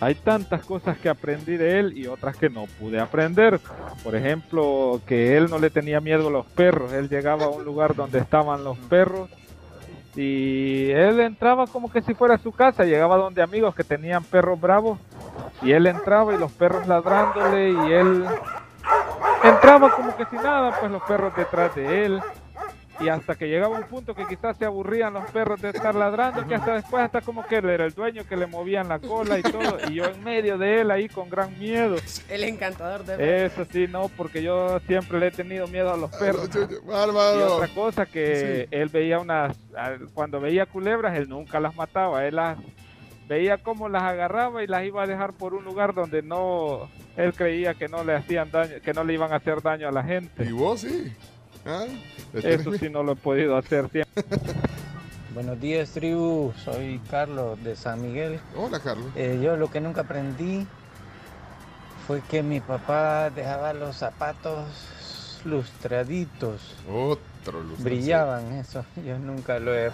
Hay 0.00 0.14
tantas 0.14 0.64
cosas 0.64 0.96
que 0.98 1.10
aprendí 1.10 1.58
de 1.58 1.78
él 1.78 1.96
y 1.96 2.06
otras 2.06 2.36
que 2.36 2.48
no 2.48 2.64
pude 2.78 2.98
aprender. 2.98 3.60
Por 4.02 4.16
ejemplo, 4.16 5.00
que 5.06 5.36
él 5.36 5.50
no 5.50 5.58
le 5.58 5.68
tenía 5.68 6.00
miedo 6.00 6.28
a 6.28 6.30
los 6.30 6.46
perros. 6.46 6.92
Él 6.94 7.10
llegaba 7.10 7.44
a 7.44 7.48
un 7.50 7.64
lugar 7.64 7.94
donde 7.94 8.18
estaban 8.18 8.64
los 8.64 8.78
perros 8.78 9.28
y 10.16 10.90
él 10.90 11.20
entraba 11.20 11.66
como 11.66 11.90
que 11.90 12.02
si 12.02 12.14
fuera 12.14 12.38
su 12.38 12.52
casa. 12.52 12.84
Llegaba 12.84 13.16
donde 13.16 13.42
amigos 13.42 13.74
que 13.74 13.84
tenían 13.84 14.24
perros 14.24 14.60
bravos 14.60 14.98
y 15.62 15.72
él 15.72 15.86
entraba 15.86 16.34
y 16.34 16.38
los 16.38 16.52
perros 16.52 16.86
ladrándole 16.86 17.70
y 17.70 17.92
él 17.92 18.24
entraba 19.44 19.90
como 19.90 20.16
que 20.16 20.24
sin 20.26 20.42
nada, 20.42 20.76
pues 20.78 20.90
los 20.90 21.02
perros 21.02 21.34
detrás 21.36 21.74
de 21.74 22.06
él. 22.06 22.22
Y 23.00 23.08
hasta 23.08 23.34
que 23.34 23.48
llegaba 23.48 23.78
un 23.78 23.84
punto 23.84 24.14
que 24.14 24.26
quizás 24.26 24.56
se 24.56 24.66
aburrían 24.66 25.14
los 25.14 25.30
perros 25.30 25.60
de 25.62 25.70
estar 25.70 25.94
ladrando, 25.94 26.46
que 26.46 26.54
hasta 26.54 26.74
después 26.74 27.02
hasta 27.02 27.20
como 27.22 27.46
que 27.46 27.56
él 27.56 27.70
era 27.70 27.86
el 27.86 27.94
dueño 27.94 28.24
que 28.28 28.36
le 28.36 28.46
movían 28.46 28.88
la 28.88 28.98
cola 28.98 29.38
y 29.38 29.42
todo, 29.42 29.78
y 29.88 29.94
yo 29.94 30.04
en 30.04 30.22
medio 30.22 30.58
de 30.58 30.82
él 30.82 30.90
ahí 30.90 31.08
con 31.08 31.30
gran 31.30 31.58
miedo. 31.58 31.96
El 32.28 32.44
encantador 32.44 33.04
de 33.04 33.46
Eso 33.46 33.64
sí, 33.70 33.86
no, 33.88 34.08
porque 34.16 34.42
yo 34.42 34.80
siempre 34.80 35.18
le 35.18 35.28
he 35.28 35.30
tenido 35.30 35.66
miedo 35.66 35.92
a 35.92 35.96
los 35.96 36.10
perros. 36.10 36.50
Bárbaro. 36.84 37.38
Y 37.38 37.42
otra 37.42 37.68
cosa 37.74 38.06
que 38.06 38.68
él 38.70 38.88
veía 38.88 39.18
unas, 39.18 39.56
cuando 40.12 40.40
veía 40.40 40.66
culebras, 40.66 41.16
él 41.16 41.28
nunca 41.28 41.58
las 41.60 41.74
mataba, 41.74 42.26
él 42.26 42.36
las 42.36 42.58
veía 43.28 43.58
cómo 43.58 43.88
las 43.88 44.02
agarraba 44.02 44.62
y 44.62 44.66
las 44.66 44.84
iba 44.84 45.04
a 45.04 45.06
dejar 45.06 45.32
por 45.32 45.54
un 45.54 45.64
lugar 45.64 45.94
donde 45.94 46.20
no, 46.20 46.90
él 47.16 47.32
creía 47.32 47.74
que 47.74 47.88
no 47.88 48.02
le 48.02 48.14
hacían 48.14 48.50
daño, 48.50 48.80
que 48.82 48.92
no 48.92 49.04
le 49.04 49.14
iban 49.14 49.32
a 49.32 49.36
hacer 49.36 49.62
daño 49.62 49.88
a 49.88 49.92
la 49.92 50.02
gente. 50.02 50.44
¿Y 50.44 50.52
vos 50.52 50.80
sí? 50.80 51.12
¿Ah? 51.70 51.86
Eso 52.34 52.72
sí 52.72 52.90
no 52.90 53.04
lo 53.04 53.12
he 53.12 53.16
podido 53.16 53.56
hacer 53.56 53.88
siempre. 53.90 54.24
Buenos 55.34 55.60
días, 55.60 55.90
tribu. 55.90 56.52
Soy 56.64 57.00
Carlos 57.08 57.62
de 57.62 57.76
San 57.76 58.02
Miguel. 58.02 58.40
Hola, 58.56 58.80
Carlos. 58.80 59.06
Eh, 59.14 59.38
yo 59.40 59.56
lo 59.56 59.70
que 59.70 59.80
nunca 59.80 60.00
aprendí 60.00 60.66
fue 62.08 62.22
que 62.22 62.42
mi 62.42 62.58
papá 62.58 63.30
dejaba 63.30 63.72
los 63.72 63.96
zapatos 63.96 64.64
lustraditos. 65.44 66.74
Otro 66.88 67.08
lustro. 67.12 67.29
Brillaban, 67.78 68.52
eso. 68.52 68.84
Yo 69.04 69.18
nunca 69.18 69.58
lo 69.58 69.74
he 69.74 69.90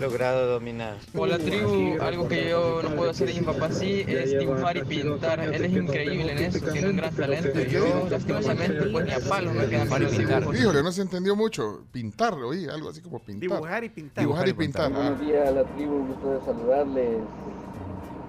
logrado 0.00 0.46
dominar. 0.46 0.96
Hola 1.14 1.38
tribu, 1.38 2.00
algo 2.00 2.28
que 2.28 2.50
yo 2.50 2.80
no 2.82 2.90
puedo 2.90 3.10
hacer 3.10 3.30
y 3.30 3.40
mi 3.40 3.46
papá 3.46 3.70
sí 3.70 4.04
es 4.06 4.38
dibujar 4.38 4.76
y 4.76 4.84
pintar. 4.84 5.40
Él 5.40 5.64
es 5.64 5.72
increíble 5.72 6.32
en 6.32 6.38
eso, 6.38 6.66
tiene 6.72 6.88
un 6.90 6.96
gran 6.96 7.14
talento. 7.14 7.60
Y 7.60 7.70
yo 7.70 8.06
lastimosamente 8.10 8.86
pues 8.90 9.06
ni 9.06 9.12
a 9.12 9.20
palo 9.20 9.52
me 9.52 9.66
quedan 9.66 9.88
para 9.88 10.08
dibujos. 10.08 10.58
Híjole, 10.58 10.82
no 10.82 10.92
se 10.92 11.02
entendió 11.02 11.36
mucho. 11.36 11.84
Pintar, 11.92 12.34
oí, 12.34 12.66
algo 12.66 12.90
así 12.90 13.00
como 13.00 13.18
pintar. 13.18 13.40
Dibujar 13.40 13.84
y 13.84 13.88
pintar. 13.90 14.24
Dibujar 14.24 14.48
y 14.48 14.52
pintar. 14.52 14.92
ah. 14.92 14.96
Buenos 14.96 15.20
días 15.20 15.48
a 15.48 15.50
la 15.50 15.64
tribu, 15.64 16.06
gusto 16.06 16.30
de 16.30 16.44
saludarles. 16.44 17.18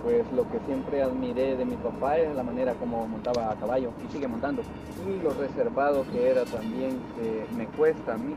Pues 0.07 0.23
lo 0.31 0.49
que 0.49 0.57
siempre 0.65 1.03
admiré 1.03 1.57
de 1.57 1.65
mi 1.65 1.75
papá 1.75 2.17
es 2.17 2.33
la 2.33 2.41
manera 2.41 2.73
como 2.75 3.05
montaba 3.09 3.51
a 3.51 3.55
caballo 3.55 3.91
y 4.07 4.13
sigue 4.13 4.25
montando. 4.25 4.61
Y 5.05 5.21
lo 5.21 5.31
reservado 5.31 6.05
que 6.13 6.29
era 6.29 6.45
también, 6.45 6.97
que 7.17 7.45
me 7.53 7.65
cuesta 7.67 8.13
a 8.13 8.17
mí. 8.17 8.33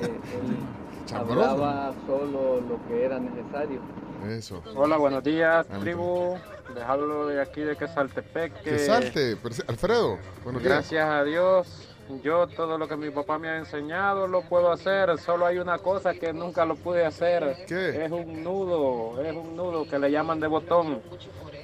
Eh, 0.00 0.06
él 0.06 1.14
hablaba 1.14 1.92
solo 2.06 2.62
lo 2.62 2.80
que 2.88 3.04
era 3.04 3.18
necesario. 3.18 3.80
Eso. 4.26 4.62
Hola, 4.74 4.96
buenos 4.96 5.22
días, 5.22 5.66
tribu. 5.80 6.38
Dejarlo 6.74 7.26
de 7.26 7.42
aquí 7.42 7.60
de 7.60 7.76
Quesaltepec. 7.76 8.54
Que 8.62 8.78
salte. 8.78 9.36
Pero- 9.42 9.54
Alfredo, 9.68 10.18
buenos 10.42 10.62
días. 10.62 10.72
Gracias 10.72 11.06
a 11.06 11.22
Dios, 11.24 11.89
yo 12.22 12.46
todo 12.48 12.76
lo 12.78 12.88
que 12.88 12.96
mi 12.96 13.10
papá 13.10 13.38
me 13.38 13.48
ha 13.48 13.58
enseñado 13.58 14.26
lo 14.26 14.42
puedo 14.42 14.72
hacer. 14.72 15.18
Solo 15.18 15.46
hay 15.46 15.58
una 15.58 15.78
cosa 15.78 16.14
que 16.14 16.32
nunca 16.32 16.64
lo 16.64 16.76
pude 16.76 17.04
hacer. 17.04 17.64
¿Qué? 17.66 18.04
Es 18.04 18.10
un 18.10 18.42
nudo, 18.42 19.22
es 19.22 19.34
un 19.34 19.56
nudo 19.56 19.86
que 19.88 19.98
le 19.98 20.10
llaman 20.10 20.40
de 20.40 20.46
botón. 20.46 21.00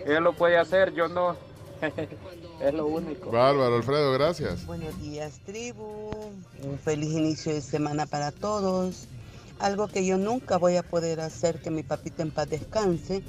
Él 0.04 0.22
lo 0.22 0.32
puede 0.34 0.56
hacer, 0.56 0.92
yo 0.94 1.08
no. 1.08 1.36
es 2.60 2.74
lo 2.74 2.86
único. 2.86 3.30
Bárbaro, 3.30 3.76
Alfredo, 3.76 4.12
gracias. 4.12 4.64
Buenos 4.66 4.98
días, 5.00 5.40
tribu. 5.44 6.10
Un 6.62 6.78
feliz 6.78 7.12
inicio 7.12 7.52
de 7.52 7.60
semana 7.60 8.06
para 8.06 8.30
todos. 8.30 9.08
Algo 9.58 9.88
que 9.88 10.04
yo 10.04 10.18
nunca 10.18 10.58
voy 10.58 10.76
a 10.76 10.82
poder 10.82 11.20
hacer, 11.20 11.60
que 11.60 11.70
mi 11.70 11.82
papita 11.82 12.22
en 12.22 12.30
paz 12.30 12.48
descanse, 12.50 13.22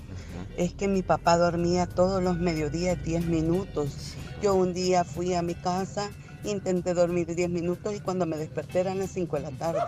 es 0.57 0.73
que 0.73 0.87
mi 0.87 1.01
papá 1.01 1.37
dormía 1.37 1.87
todos 1.87 2.21
los 2.21 2.37
mediodías 2.37 3.01
10 3.03 3.27
minutos. 3.27 4.15
Yo 4.41 4.53
un 4.53 4.73
día 4.73 5.05
fui 5.05 5.33
a 5.33 5.41
mi 5.41 5.55
casa, 5.55 6.11
intenté 6.43 6.93
dormir 6.93 7.33
10 7.33 7.49
minutos 7.49 7.95
y 7.95 7.99
cuando 7.99 8.25
me 8.25 8.37
desperté 8.37 8.81
eran 8.81 8.99
las 8.99 9.11
5 9.11 9.35
de 9.37 9.41
la 9.41 9.51
tarde. 9.51 9.79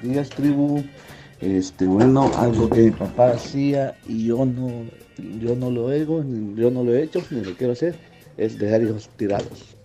Buenos 0.00 0.02
días, 0.02 0.30
tribu. 0.30 0.84
Este, 1.40 1.86
bueno, 1.86 2.30
algo 2.38 2.70
que 2.70 2.80
mi 2.80 2.90
papá 2.90 3.32
hacía 3.32 3.98
y 4.06 4.26
yo 4.26 4.44
no, 4.46 4.86
yo 5.40 5.54
no 5.56 5.70
lo 5.70 5.88
hago, 5.88 6.24
yo 6.54 6.70
no 6.70 6.84
lo 6.84 6.94
he 6.94 7.02
hecho, 7.02 7.22
ni 7.30 7.42
lo 7.42 7.54
quiero 7.54 7.74
hacer, 7.74 7.98
es 8.36 8.58
dejar 8.58 8.82
hijos 8.82 9.10
tirados. 9.16 9.76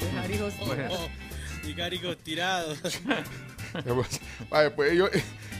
Dejar 0.00 0.30
hijos 0.30 0.54
Dejar 1.64 1.94
hijos 1.94 2.16
tirados. 2.18 2.78
Vaya, 4.50 4.74
pues 4.74 4.94
yo, 4.94 5.06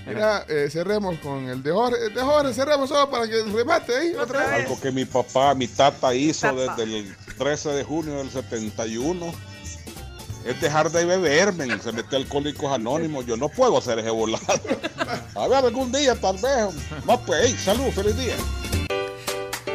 mira, 0.06 0.44
eh, 0.48 0.68
cerremos 0.70 1.18
con 1.18 1.48
el 1.48 1.62
de 1.62 1.72
Jorge. 1.72 2.10
De 2.10 2.20
Jorge, 2.20 2.52
cerremos 2.54 2.88
solo 2.88 3.10
para 3.10 3.26
que 3.28 3.42
remate 3.42 3.96
ahí 3.96 4.14
otra 4.14 4.40
vez. 4.40 4.64
Algo 4.64 4.80
que 4.80 4.90
mi 4.90 5.04
papá, 5.04 5.54
mi 5.54 5.68
tata 5.68 6.14
hizo 6.14 6.54
desde 6.54 6.82
el 6.82 7.16
13 7.38 7.70
de 7.70 7.84
junio 7.84 8.18
del 8.18 8.30
71 8.30 9.32
es 10.44 10.60
dejar 10.60 10.90
de 10.90 11.04
beberme. 11.04 11.78
Se 11.80 11.92
metió 11.92 12.18
alcohólicos 12.18 12.72
anónimos. 12.72 13.26
Yo 13.26 13.36
no 13.36 13.48
puedo 13.48 13.78
hacer 13.78 13.98
ese 13.98 14.10
volado. 14.10 14.44
A 15.34 15.48
ver, 15.48 15.64
algún 15.64 15.92
día 15.92 16.14
tal 16.20 16.36
vez. 16.36 16.74
No, 17.06 17.20
pues, 17.20 17.40
hey, 17.44 17.56
salud, 17.58 17.90
feliz 17.92 18.16
día. 18.16 18.36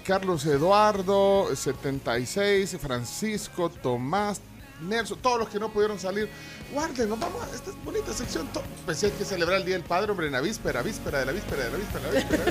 Carlos 0.00 0.44
Eduardo, 0.46 1.48
76, 1.54 2.76
Francisco, 2.80 3.68
Tomás, 3.70 4.40
Nelson, 4.80 5.18
todos 5.20 5.38
los 5.40 5.48
que 5.48 5.58
no 5.60 5.70
pudieron 5.72 5.98
salir. 5.98 6.28
Guarden, 6.72 7.10
vamos 7.10 7.42
a 7.42 7.54
esta 7.54 7.70
bonita 7.84 8.12
sección. 8.12 8.46
To- 8.48 8.62
Pensé 8.86 9.12
que 9.12 9.24
celebrar 9.24 9.58
el 9.58 9.64
Día 9.66 9.74
del 9.76 9.84
Padre, 9.84 10.10
hombre, 10.10 10.26
en 10.26 10.32
la 10.32 10.40
víspera, 10.40 10.82
víspera 10.82 11.20
de 11.20 11.26
la 11.26 11.32
víspera 11.32 11.64
de 11.64 11.70
la 11.70 11.76
víspera 11.76 12.06
de 12.08 12.12
la 12.12 12.18
víspera. 12.20 12.44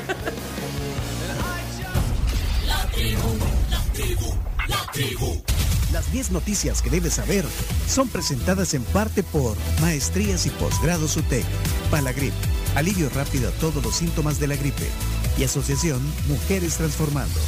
La 2.67 2.85
tribu, 2.91 3.37
la 3.69 3.83
tribu, 3.93 4.35
la 4.67 4.91
tribu. 4.91 5.43
Las 5.91 6.09
10 6.13 6.31
noticias 6.31 6.81
que 6.81 6.89
debes 6.89 7.15
saber 7.15 7.43
son 7.85 8.07
presentadas 8.07 8.73
en 8.73 8.83
parte 8.83 9.23
por 9.23 9.57
Maestrías 9.81 10.45
y 10.45 10.49
Posgrados 10.51 11.17
UTEC, 11.17 11.43
Palagrip, 11.89 12.33
alivio 12.75 13.09
rápido 13.09 13.49
a 13.49 13.51
todos 13.53 13.83
los 13.83 13.95
síntomas 13.95 14.39
de 14.39 14.47
la 14.47 14.55
gripe 14.55 14.87
y 15.37 15.43
Asociación 15.43 16.01
Mujeres 16.29 16.77
Transformando. 16.77 17.39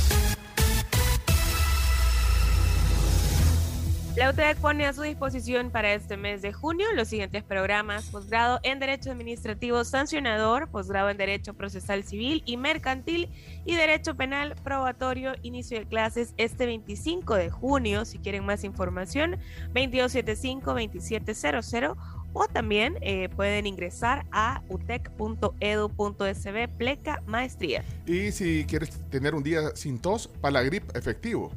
La 4.16 4.30
UTEC 4.30 4.60
pone 4.60 4.86
a 4.86 4.94
su 4.94 5.02
disposición 5.02 5.72
para 5.72 5.92
este 5.92 6.18
mes 6.18 6.44
de 6.44 6.54
junio 6.54 6.86
los 6.94 7.08
siguientes 7.08 7.44
programas: 7.44 8.12
posgrado 8.12 8.60
en 8.62 8.80
Derecho 8.80 9.10
Administrativo 9.10 9.84
Sancionador, 9.84 10.70
posgrado 10.70 11.10
en 11.10 11.18
Derecho 11.18 11.56
Procesal 11.56 12.04
Civil 12.04 12.44
y 12.46 12.58
Mercantil 12.58 13.30
y 13.66 13.76
Derecho 13.76 14.16
Penal 14.16 14.54
Probatorio. 14.64 15.34
Inicio 15.42 15.80
de 15.80 15.88
clases 15.88 16.36
este 16.38 16.68
25 16.68 17.34
de 17.34 17.50
junio. 17.50 18.06
Si 18.06 18.20
quieren 18.20 18.46
más 18.46 18.64
información, 18.64 19.40
2275-2700 19.74 21.96
o 22.34 22.48
también 22.48 23.00
eh, 23.02 23.30
pueden 23.36 23.66
ingresar 23.66 24.28
a 24.32 24.62
utec.edu.sb 24.70 26.68
pleca 26.78 27.24
maestría. 27.26 27.84
Y 28.06 28.32
si 28.32 28.64
quieres 28.66 28.92
tener 29.10 29.34
un 29.34 29.42
día 29.42 29.76
sin 29.76 29.98
tos, 29.98 30.28
Palagrip 30.28 30.96
efectivo. 30.96 31.52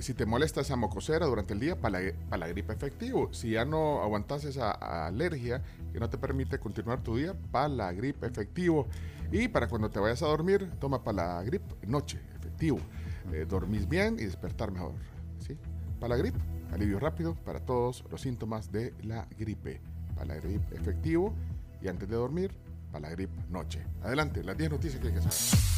Si 0.00 0.14
te 0.14 0.26
molesta 0.26 0.60
esa 0.60 0.76
mocosera 0.76 1.26
durante 1.26 1.54
el 1.54 1.60
día, 1.60 1.74
Pala- 1.76 2.12
Palagrip 2.28 2.70
efectivo. 2.70 3.32
Si 3.32 3.50
ya 3.50 3.64
no 3.64 4.02
aguantas 4.02 4.44
esa 4.44 4.70
alergia 5.06 5.62
que 5.92 5.98
no 5.98 6.08
te 6.08 6.18
permite 6.18 6.58
continuar 6.58 7.02
tu 7.02 7.16
día, 7.16 7.34
Palagrip 7.50 8.22
efectivo. 8.22 8.86
Y 9.32 9.48
para 9.48 9.66
cuando 9.66 9.90
te 9.90 9.98
vayas 9.98 10.22
a 10.22 10.26
dormir, 10.26 10.70
toma 10.78 11.02
Palagrip 11.02 11.62
noche 11.86 12.20
efectivo. 12.36 12.78
Eh, 13.32 13.44
dormís 13.48 13.88
bien 13.88 14.16
y 14.20 14.24
despertar 14.24 14.70
mejor. 14.70 14.92
¿sí? 15.40 15.56
Palagrip, 16.00 16.34
alivio 16.72 17.00
rápido 17.00 17.34
para 17.34 17.58
todos 17.60 18.04
los 18.10 18.20
síntomas 18.20 18.70
de 18.70 18.94
la 19.02 19.26
gripe. 19.38 19.80
Palagrip 20.16 20.72
efectivo. 20.72 21.34
Y 21.82 21.88
antes 21.88 22.08
de 22.08 22.14
dormir, 22.16 22.52
Palagrip 22.92 23.30
noche. 23.50 23.84
Adelante, 24.02 24.44
las 24.44 24.56
10 24.56 24.70
noticias 24.70 25.00
que 25.00 25.08
hay 25.08 25.14
que 25.14 25.20
saber. 25.22 25.77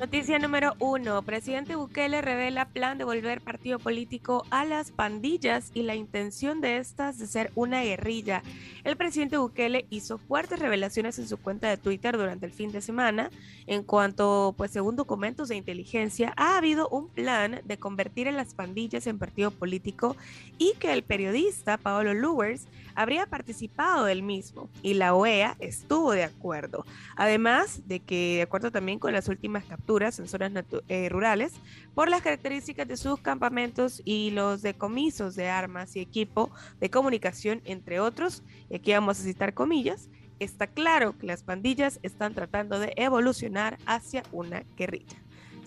Noticia 0.00 0.38
número 0.38 0.76
uno. 0.78 1.20
Presidente 1.20 1.76
Bukele 1.76 2.22
revela 2.22 2.64
plan 2.64 2.96
de 2.96 3.04
volver 3.04 3.42
partido 3.42 3.78
político 3.78 4.46
a 4.48 4.64
las 4.64 4.92
pandillas 4.92 5.70
y 5.74 5.82
la 5.82 5.94
intención 5.94 6.62
de 6.62 6.78
estas 6.78 7.18
de 7.18 7.26
ser 7.26 7.52
una 7.54 7.82
guerrilla. 7.82 8.42
El 8.82 8.96
presidente 8.96 9.36
Bukele 9.36 9.84
hizo 9.90 10.16
fuertes 10.16 10.58
revelaciones 10.58 11.18
en 11.18 11.28
su 11.28 11.36
cuenta 11.36 11.68
de 11.68 11.76
Twitter 11.76 12.16
durante 12.16 12.46
el 12.46 12.52
fin 12.52 12.72
de 12.72 12.80
semana. 12.80 13.28
En 13.66 13.82
cuanto, 13.82 14.54
pues 14.56 14.70
según 14.70 14.96
documentos 14.96 15.50
de 15.50 15.56
inteligencia, 15.56 16.32
ha 16.38 16.56
habido 16.56 16.88
un 16.88 17.08
plan 17.10 17.60
de 17.62 17.76
convertir 17.76 18.26
a 18.26 18.32
las 18.32 18.54
pandillas 18.54 19.06
en 19.06 19.18
partido 19.18 19.50
político 19.50 20.16
y 20.56 20.72
que 20.78 20.94
el 20.94 21.02
periodista 21.02 21.76
Paolo 21.76 22.14
Luers 22.14 22.68
habría 23.00 23.24
participado 23.24 24.04
del 24.04 24.22
mismo 24.22 24.68
y 24.82 24.94
la 24.94 25.14
OEA 25.14 25.56
estuvo 25.58 26.12
de 26.12 26.24
acuerdo. 26.24 26.84
Además 27.16 27.88
de 27.88 28.00
que, 28.00 28.36
de 28.36 28.42
acuerdo 28.42 28.70
también 28.70 28.98
con 28.98 29.14
las 29.14 29.28
últimas 29.28 29.64
capturas 29.64 30.18
en 30.18 30.28
zonas 30.28 30.52
eh, 30.88 31.08
rurales, 31.08 31.54
por 31.94 32.10
las 32.10 32.20
características 32.20 32.86
de 32.86 32.98
sus 32.98 33.18
campamentos 33.20 34.02
y 34.04 34.32
los 34.32 34.60
decomisos 34.60 35.34
de 35.34 35.48
armas 35.48 35.96
y 35.96 36.00
equipo 36.00 36.50
de 36.78 36.90
comunicación, 36.90 37.62
entre 37.64 38.00
otros, 38.00 38.42
y 38.68 38.76
aquí 38.76 38.92
vamos 38.92 39.18
a 39.18 39.22
citar 39.22 39.54
comillas, 39.54 40.10
está 40.38 40.66
claro 40.66 41.16
que 41.16 41.26
las 41.26 41.42
pandillas 41.42 42.00
están 42.02 42.34
tratando 42.34 42.78
de 42.78 42.92
evolucionar 42.96 43.78
hacia 43.86 44.24
una 44.30 44.64
guerrilla. 44.76 45.16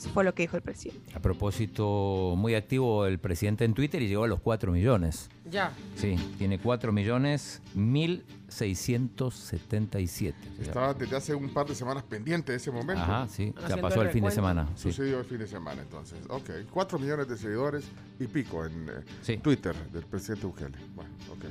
Eso 0.03 0.11
fue 0.11 0.25
lo 0.25 0.35
que 0.35 0.43
dijo 0.43 0.57
el 0.57 0.63
presidente. 0.63 1.13
A 1.15 1.21
propósito, 1.21 2.33
muy 2.35 2.55
activo 2.55 3.05
el 3.05 3.19
presidente 3.19 3.63
en 3.63 3.73
Twitter 3.73 4.01
y 4.01 4.09
llegó 4.09 4.25
a 4.25 4.27
los 4.27 4.41
4 4.41 4.69
millones. 4.73 5.29
Ya. 5.49 5.71
Sí, 5.95 6.17
tiene 6.37 6.59
4 6.59 6.91
millones 6.91 7.61
1677. 7.73 10.35
Estaba 10.61 10.93
desde 10.93 11.15
hace 11.15 11.33
un 11.33 11.53
par 11.53 11.67
de 11.67 11.75
semanas 11.75 12.03
pendiente 12.03 12.51
de 12.51 12.57
ese 12.57 12.69
momento. 12.69 13.01
Ajá, 13.01 13.29
sí, 13.29 13.53
ya 13.69 13.77
pasó 13.77 14.01
el 14.01 14.09
fin 14.09 14.25
de 14.25 14.31
semana. 14.31 14.67
sí. 14.75 14.89
Sucedió 14.91 15.19
el 15.19 15.25
fin 15.25 15.37
de 15.37 15.47
semana, 15.47 15.81
entonces. 15.83 16.19
Ok, 16.27 16.49
4 16.69 16.99
millones 16.99 17.29
de 17.29 17.37
seguidores 17.37 17.85
y 18.19 18.27
pico 18.27 18.65
en 18.65 18.89
eh, 18.89 19.05
Sí. 19.21 19.37
Twitter 19.37 19.73
del 19.93 20.03
presidente 20.03 20.45
Bukele. 20.47 20.77
Bueno, 20.95 21.11
ok. 21.31 21.45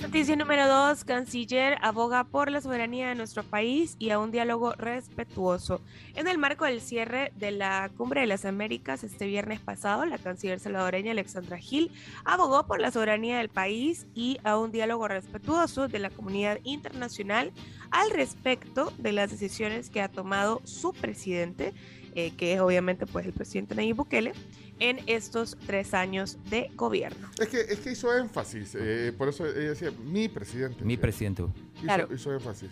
Noticia 0.00 0.34
número 0.34 0.66
2. 0.66 1.04
Canciller 1.04 1.76
aboga 1.82 2.24
por 2.24 2.50
la 2.50 2.62
soberanía 2.62 3.10
de 3.10 3.14
nuestro 3.14 3.42
país 3.42 3.96
y 3.98 4.08
a 4.08 4.18
un 4.18 4.30
diálogo 4.30 4.72
respetuoso. 4.72 5.82
En 6.16 6.26
el 6.26 6.38
marco 6.38 6.64
del 6.64 6.80
cierre 6.80 7.32
de 7.36 7.50
la 7.50 7.90
Cumbre 7.98 8.22
de 8.22 8.26
las 8.26 8.46
Américas 8.46 9.04
este 9.04 9.26
viernes 9.26 9.60
pasado, 9.60 10.06
la 10.06 10.16
canciller 10.16 10.58
salvadoreña 10.58 11.12
Alexandra 11.12 11.58
Gil 11.58 11.92
abogó 12.24 12.66
por 12.66 12.80
la 12.80 12.90
soberanía 12.90 13.36
del 13.36 13.50
país 13.50 14.06
y 14.14 14.38
a 14.42 14.56
un 14.56 14.72
diálogo 14.72 15.06
respetuoso 15.06 15.86
de 15.86 15.98
la 15.98 16.08
comunidad 16.08 16.60
internacional 16.64 17.52
al 17.90 18.10
respecto 18.10 18.94
de 18.96 19.12
las 19.12 19.30
decisiones 19.30 19.90
que 19.90 20.00
ha 20.00 20.08
tomado 20.08 20.62
su 20.64 20.94
presidente, 20.94 21.74
eh, 22.14 22.32
que 22.38 22.54
es 22.54 22.60
obviamente 22.60 23.04
pues 23.04 23.26
el 23.26 23.34
presidente 23.34 23.74
Nayib 23.74 23.96
Bukele, 23.96 24.32
en 24.80 24.98
estos 25.06 25.56
tres 25.66 25.94
años 25.94 26.38
de 26.50 26.70
gobierno. 26.74 27.28
Es 27.38 27.48
que, 27.48 27.60
es 27.60 27.78
que 27.80 27.92
hizo 27.92 28.14
énfasis, 28.16 28.74
eh, 28.78 29.14
por 29.16 29.28
eso 29.28 29.46
ella 29.46 29.70
decía, 29.70 29.90
mi 30.04 30.28
presidente. 30.28 30.84
Mi 30.84 30.96
presidente. 30.96 31.42
Hizo, 31.42 31.82
Claro. 31.82 32.08
hizo 32.14 32.32
énfasis. 32.34 32.70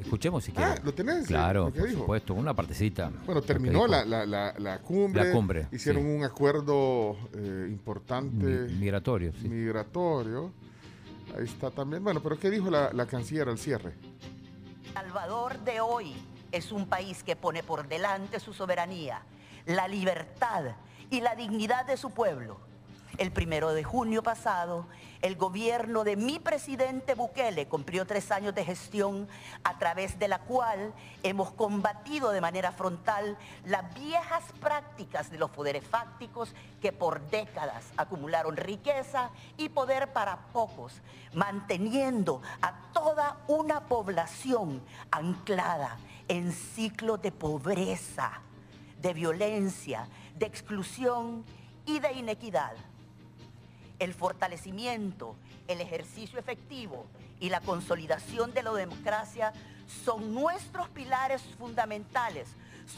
Escuchemos 0.00 0.42
si 0.44 0.52
Ah, 0.56 0.72
quiere. 0.72 0.84
¿lo 0.84 0.94
tenés? 0.94 1.26
Claro, 1.26 1.66
Lo 1.66 1.74
por 1.74 1.86
dijo. 1.86 2.00
supuesto, 2.00 2.32
una 2.32 2.54
partecita. 2.54 3.12
Bueno, 3.26 3.42
terminó 3.42 3.86
la, 3.86 4.02
la, 4.06 4.24
la, 4.24 4.54
la 4.58 4.78
cumbre. 4.78 5.24
La 5.26 5.30
cumbre, 5.32 5.68
Hicieron 5.70 6.02
sí. 6.02 6.08
un 6.08 6.24
acuerdo 6.24 7.16
eh, 7.34 7.66
importante. 7.68 8.34
Mi- 8.46 8.72
migratorio, 8.78 9.32
sí. 9.38 9.46
Migratorio. 9.46 10.52
Ahí 11.36 11.44
está 11.44 11.70
también. 11.70 12.02
Bueno, 12.02 12.22
pero 12.22 12.38
¿qué 12.38 12.48
dijo 12.50 12.70
la, 12.70 12.90
la 12.94 13.04
canciller 13.06 13.48
al 13.50 13.58
cierre? 13.58 13.92
Salvador 14.94 15.58
de 15.60 15.80
hoy 15.80 16.14
es 16.50 16.72
un 16.72 16.86
país 16.86 17.22
que 17.22 17.36
pone 17.36 17.62
por 17.62 17.86
delante 17.86 18.40
su 18.40 18.52
soberanía, 18.52 19.22
la 19.66 19.86
libertad 19.86 20.64
y 21.10 21.20
la 21.20 21.34
dignidad 21.34 21.84
de 21.84 21.96
su 21.96 22.10
pueblo. 22.10 22.58
El 23.18 23.32
primero 23.32 23.74
de 23.74 23.84
junio 23.84 24.22
pasado, 24.22 24.86
el 25.20 25.36
gobierno 25.36 26.04
de 26.04 26.16
mi 26.16 26.38
presidente 26.38 27.14
Bukele 27.14 27.66
cumplió 27.66 28.06
tres 28.06 28.30
años 28.30 28.54
de 28.54 28.64
gestión 28.64 29.28
a 29.62 29.78
través 29.78 30.18
de 30.18 30.28
la 30.28 30.38
cual 30.38 30.94
hemos 31.22 31.50
combatido 31.50 32.30
de 32.30 32.40
manera 32.40 32.72
frontal 32.72 33.36
las 33.66 33.92
viejas 33.92 34.44
prácticas 34.58 35.30
de 35.30 35.36
los 35.36 35.50
poderes 35.50 35.84
fácticos 35.86 36.54
que 36.80 36.92
por 36.92 37.20
décadas 37.28 37.84
acumularon 37.98 38.56
riqueza 38.56 39.28
y 39.58 39.68
poder 39.68 40.12
para 40.14 40.38
pocos, 40.54 40.94
manteniendo 41.34 42.40
a 42.62 42.72
toda 42.94 43.36
una 43.48 43.80
población 43.80 44.80
anclada 45.10 45.98
en 46.28 46.52
ciclos 46.52 47.20
de 47.20 47.32
pobreza, 47.32 48.40
de 49.02 49.12
violencia, 49.12 50.06
de 50.40 50.46
exclusión 50.46 51.44
y 51.86 52.00
de 52.00 52.12
inequidad 52.14 52.72
el 54.00 54.14
fortalecimiento, 54.14 55.36
el 55.68 55.80
ejercicio 55.80 56.38
efectivo 56.38 57.06
y 57.38 57.50
la 57.50 57.60
consolidación 57.60 58.52
de 58.52 58.62
la 58.62 58.72
democracia 58.72 59.52
son 60.04 60.34
nuestros 60.34 60.88
pilares 60.88 61.42
fundamentales 61.58 62.48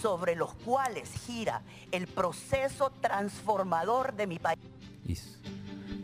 sobre 0.00 0.36
los 0.36 0.54
cuales 0.54 1.10
gira 1.26 1.60
el 1.90 2.06
proceso 2.06 2.90
transformador 3.00 4.14
de 4.14 4.26
mi 4.26 4.38
país. 4.38 5.38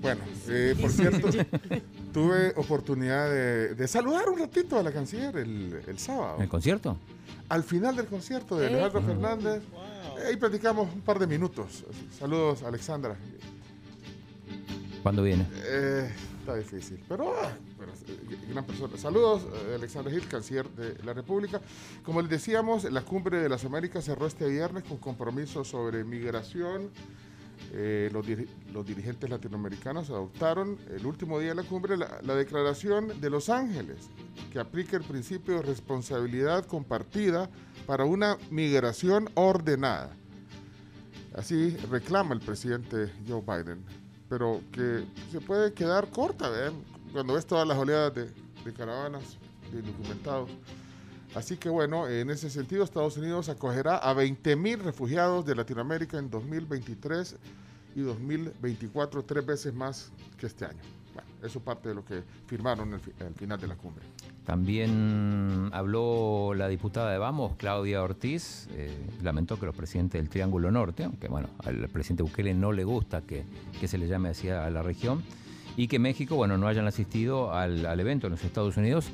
Bueno, 0.00 0.22
eh, 0.48 0.76
por 0.80 0.90
cierto, 0.90 1.28
tuve 2.12 2.52
oportunidad 2.56 3.30
de, 3.30 3.74
de 3.74 3.88
saludar 3.88 4.28
un 4.28 4.38
ratito 4.38 4.78
a 4.78 4.82
la 4.82 4.92
canciller 4.92 5.36
el, 5.36 5.82
el 5.86 5.98
sábado. 5.98 6.36
¿En 6.36 6.42
el 6.42 6.48
concierto? 6.48 6.98
Al 7.48 7.62
final 7.64 7.96
del 7.96 8.06
concierto 8.06 8.56
de 8.56 8.66
Alejandro 8.66 9.02
Fernández, 9.02 9.62
ahí 10.26 10.36
platicamos 10.36 10.92
un 10.92 11.00
par 11.00 11.18
de 11.18 11.26
minutos. 11.26 11.84
Saludos, 12.18 12.62
Alexandra. 12.62 13.16
¿Cuándo 15.02 15.22
viene? 15.22 15.46
Eh, 15.64 16.10
está 16.40 16.56
difícil, 16.56 17.02
pero, 17.08 17.34
ah, 17.40 17.52
pero, 17.78 17.92
eh, 17.92 18.38
gran 18.50 18.64
persona. 18.64 18.96
Saludos, 18.96 19.42
eh, 19.44 19.74
Alexander 19.76 20.12
Hill, 20.12 20.26
canciller 20.28 20.68
de 20.70 21.02
la 21.04 21.14
República. 21.14 21.60
Como 22.04 22.20
les 22.20 22.30
decíamos, 22.30 22.84
la 22.84 23.02
cumbre 23.02 23.38
de 23.38 23.48
las 23.48 23.64
Américas 23.64 24.04
cerró 24.04 24.26
este 24.26 24.48
viernes 24.48 24.84
con 24.84 24.98
compromisos 24.98 25.68
sobre 25.68 26.04
migración. 26.04 26.90
Eh, 27.70 28.08
los, 28.12 28.26
diri- 28.26 28.48
los 28.72 28.86
dirigentes 28.86 29.28
latinoamericanos 29.28 30.08
adoptaron 30.08 30.78
el 30.90 31.04
último 31.04 31.38
día 31.38 31.50
de 31.50 31.56
la 31.56 31.62
cumbre 31.64 31.98
la, 31.98 32.18
la 32.22 32.34
declaración 32.34 33.20
de 33.20 33.28
Los 33.28 33.50
Ángeles, 33.50 34.08
que 34.50 34.58
aplica 34.58 34.96
el 34.96 35.02
principio 35.02 35.56
de 35.56 35.62
responsabilidad 35.62 36.64
compartida 36.64 37.50
para 37.86 38.06
una 38.06 38.38
migración 38.50 39.28
ordenada. 39.34 40.16
Así 41.34 41.76
reclama 41.90 42.34
el 42.34 42.40
presidente 42.40 43.12
Joe 43.28 43.42
Biden, 43.42 43.84
pero 44.30 44.62
que 44.72 45.04
se 45.30 45.40
puede 45.40 45.74
quedar 45.74 46.08
corta, 46.10 46.48
¿ven? 46.48 46.72
Cuando 47.12 47.34
ves 47.34 47.46
todas 47.46 47.68
las 47.68 47.76
oleadas 47.76 48.14
de, 48.14 48.30
de 48.64 48.72
caravanas 48.72 49.36
de 49.70 49.80
indocumentados. 49.80 50.50
Así 51.34 51.56
que 51.56 51.68
bueno, 51.68 52.08
en 52.08 52.30
ese 52.30 52.48
sentido 52.50 52.82
Estados 52.82 53.16
Unidos 53.16 53.48
acogerá 53.48 53.96
a 53.98 54.14
20.000 54.14 54.78
refugiados 54.78 55.44
de 55.44 55.54
Latinoamérica 55.54 56.18
en 56.18 56.30
2023 56.30 57.36
y 57.96 58.00
2024, 58.00 59.22
tres 59.24 59.44
veces 59.44 59.74
más 59.74 60.10
que 60.38 60.46
este 60.46 60.64
año. 60.64 60.78
Bueno, 61.14 61.28
eso 61.42 61.60
parte 61.60 61.88
de 61.90 61.94
lo 61.94 62.04
que 62.04 62.22
firmaron 62.46 62.94
al, 62.94 63.00
fi- 63.00 63.12
al 63.20 63.34
final 63.34 63.60
de 63.60 63.66
la 63.66 63.74
cumbre. 63.76 64.04
También 64.46 65.68
habló 65.72 66.54
la 66.56 66.68
diputada 66.68 67.12
de 67.12 67.18
Vamos, 67.18 67.52
Claudia 67.58 68.02
Ortiz, 68.02 68.66
eh, 68.72 68.90
lamentó 69.22 69.58
que 69.58 69.66
los 69.66 69.74
presidentes 69.76 70.18
del 70.20 70.30
Triángulo 70.30 70.70
Norte, 70.70 71.04
aunque 71.04 71.28
bueno, 71.28 71.48
al 71.64 71.88
presidente 71.88 72.22
Bukele 72.22 72.54
no 72.54 72.72
le 72.72 72.84
gusta 72.84 73.20
que, 73.20 73.44
se 73.86 73.98
le 73.98 74.08
llame 74.08 74.30
así 74.30 74.48
a 74.48 74.70
la 74.70 74.82
región, 74.82 75.22
y 75.76 75.88
que 75.88 75.98
México, 75.98 76.36
bueno, 76.36 76.56
no 76.56 76.66
hayan 76.66 76.86
asistido 76.86 77.52
al 77.52 78.00
evento 78.00 78.26
en 78.26 78.32
los 78.32 78.42
Estados 78.44 78.76
Unidos. 78.76 79.10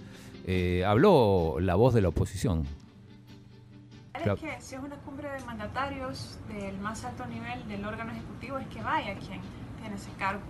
Eh, 0.46 0.84
habló 0.84 1.56
la 1.60 1.74
voz 1.74 1.94
de 1.94 2.02
la 2.02 2.08
oposición. 2.08 2.66
Es 4.14 4.40
que 4.40 4.60
si 4.60 4.74
es 4.74 4.80
una 4.80 4.96
cumbre 4.96 5.30
de 5.30 5.40
mandatarios 5.44 6.38
del 6.48 6.78
más 6.78 7.04
alto 7.04 7.26
nivel 7.26 7.66
del 7.66 7.84
órgano 7.84 8.12
ejecutivo, 8.12 8.58
es 8.58 8.66
que 8.68 8.82
vaya 8.82 9.14
quien 9.14 9.40
tiene 9.80 9.96
ese 9.96 10.10
cargo. 10.18 10.42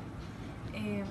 Eh, 0.73 1.05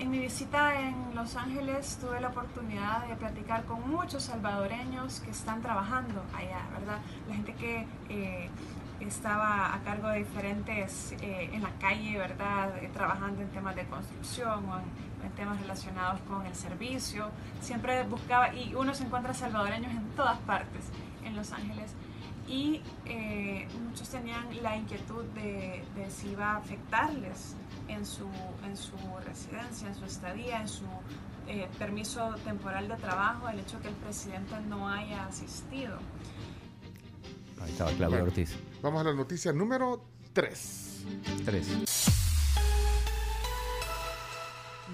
en 0.00 0.10
mi 0.10 0.18
visita 0.18 0.80
en 0.80 1.14
Los 1.14 1.36
Ángeles 1.36 1.98
tuve 2.00 2.22
la 2.22 2.28
oportunidad 2.28 3.06
de 3.06 3.16
platicar 3.16 3.64
con 3.64 3.86
muchos 3.90 4.22
salvadoreños 4.22 5.20
que 5.20 5.30
están 5.30 5.60
trabajando 5.60 6.24
allá, 6.34 6.66
¿verdad? 6.72 7.00
La 7.28 7.34
gente 7.34 7.52
que 7.52 7.86
eh, 8.08 8.48
estaba 9.00 9.74
a 9.74 9.78
cargo 9.80 10.08
de 10.08 10.20
diferentes, 10.20 11.12
eh, 11.20 11.50
en 11.52 11.62
la 11.62 11.70
calle, 11.78 12.16
¿verdad? 12.16 12.82
Eh, 12.82 12.88
trabajando 12.94 13.42
en 13.42 13.48
temas 13.50 13.76
de 13.76 13.84
construcción 13.84 14.68
o 14.70 14.78
en, 14.78 14.84
en 15.24 15.30
temas 15.32 15.60
relacionados 15.60 16.20
con 16.22 16.46
el 16.46 16.54
servicio. 16.54 17.30
Siempre 17.60 18.02
buscaba, 18.04 18.54
y 18.54 18.74
uno 18.74 18.94
se 18.94 19.04
encuentra 19.04 19.34
salvadoreños 19.34 19.92
en 19.92 20.08
todas 20.16 20.38
partes 20.38 20.84
en 21.24 21.36
Los 21.36 21.52
Ángeles 21.52 21.94
y 22.50 22.82
eh, 23.06 23.68
muchos 23.84 24.08
tenían 24.08 24.44
la 24.62 24.76
inquietud 24.76 25.24
de, 25.34 25.84
de 25.94 26.10
si 26.10 26.30
iba 26.30 26.52
a 26.52 26.56
afectarles 26.56 27.54
en 27.88 28.04
su, 28.04 28.28
en 28.64 28.76
su 28.76 28.96
residencia, 29.24 29.88
en 29.88 29.94
su 29.94 30.04
estadía, 30.04 30.60
en 30.60 30.68
su 30.68 30.84
eh, 31.46 31.68
permiso 31.78 32.34
temporal 32.44 32.88
de 32.88 32.96
trabajo, 32.96 33.48
el 33.48 33.60
hecho 33.60 33.80
que 33.80 33.88
el 33.88 33.94
presidente 33.94 34.60
no 34.68 34.88
haya 34.88 35.26
asistido. 35.26 35.98
Ahí 37.60 37.70
estaba 37.70 37.90
Claudia 37.90 38.18
Bueno, 38.18 38.24
Ortiz. 38.24 38.56
Vamos 38.82 39.00
a 39.00 39.04
la 39.04 39.14
noticia 39.14 39.52
número 39.52 40.04
3. 40.32 41.04
Tres. 41.44 41.89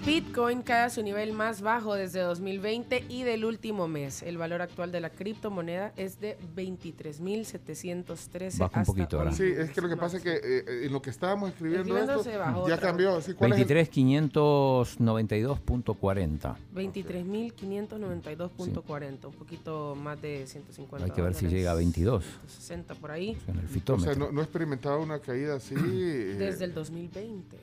Bitcoin 0.07 0.61
cae 0.61 0.85
a 0.85 0.89
su 0.89 1.03
nivel 1.03 1.33
más 1.33 1.61
bajo 1.61 1.93
desde 1.93 2.21
2020 2.21 3.03
y 3.09 3.23
del 3.23 3.43
último 3.43 3.89
mes. 3.89 4.23
El 4.23 4.37
valor 4.37 4.61
actual 4.61 4.89
de 4.89 5.01
la 5.01 5.09
criptomoneda 5.09 5.91
es 5.97 6.21
de 6.21 6.37
23.713 6.55 8.57
Baja 8.57 8.79
un 8.79 8.85
poquito 8.85 9.17
ahora. 9.17 9.33
Sí, 9.33 9.43
es 9.43 9.69
que 9.71 9.81
lo 9.81 9.89
que 9.89 9.97
pasa 9.97 10.15
es 10.15 10.23
que 10.23 10.39
eh, 10.41 10.85
en 10.85 10.93
lo 10.93 11.01
que 11.01 11.09
estábamos 11.09 11.49
escribiendo 11.49 11.93
Escribiendo 11.97 12.21
esto, 12.21 12.67
ya 12.69 12.79
cambió. 12.79 13.19
Sí, 13.19 13.33
¿cuál 13.33 13.51
es 13.51 13.59
el- 13.59 13.67
23.592.40. 13.67 16.55
23.592.40, 16.73 19.25
un 19.25 19.33
poquito 19.33 19.93
más 19.93 20.21
de 20.21 20.47
150 20.47 21.03
Hay 21.05 21.11
que 21.11 21.21
ver 21.21 21.33
si 21.33 21.47
dólares, 21.47 21.59
llega 21.59 21.71
a 21.71 21.75
22. 21.75 22.23
160 22.23 22.95
por 22.95 23.11
ahí, 23.11 23.37
En 23.45 23.59
el 23.59 23.65
O 23.91 23.99
sea, 23.99 24.15
no, 24.15 24.31
no 24.31 24.39
he 24.39 24.43
experimentado 24.45 25.01
una 25.01 25.19
caída 25.19 25.55
así. 25.55 25.75
eh, 25.75 26.35
desde 26.39 26.63
el 26.63 26.73
2020. 26.73 27.57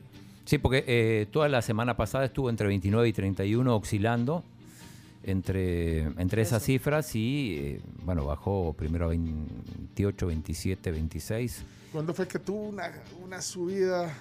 Sí, 0.45 0.57
porque 0.59 0.83
eh, 0.87 1.27
toda 1.31 1.49
la 1.49 1.61
semana 1.61 1.97
pasada 1.97 2.25
estuvo 2.25 2.49
entre 2.49 2.67
29 2.67 3.07
y 3.07 3.13
31 3.13 3.75
oscilando 3.75 4.43
entre, 5.23 6.01
entre 6.03 6.41
esas 6.43 6.61
cifras 6.63 7.15
y, 7.15 7.57
eh, 7.57 7.81
bueno, 8.03 8.25
bajó 8.25 8.73
primero 8.73 9.05
a 9.05 9.07
28, 9.09 10.27
27, 10.27 10.91
26. 10.91 11.63
¿Cuándo 11.91 12.13
fue 12.13 12.27
que 12.27 12.37
tuvo 12.39 12.61
una, 12.67 12.91
una 13.23 13.41
subida? 13.41 14.13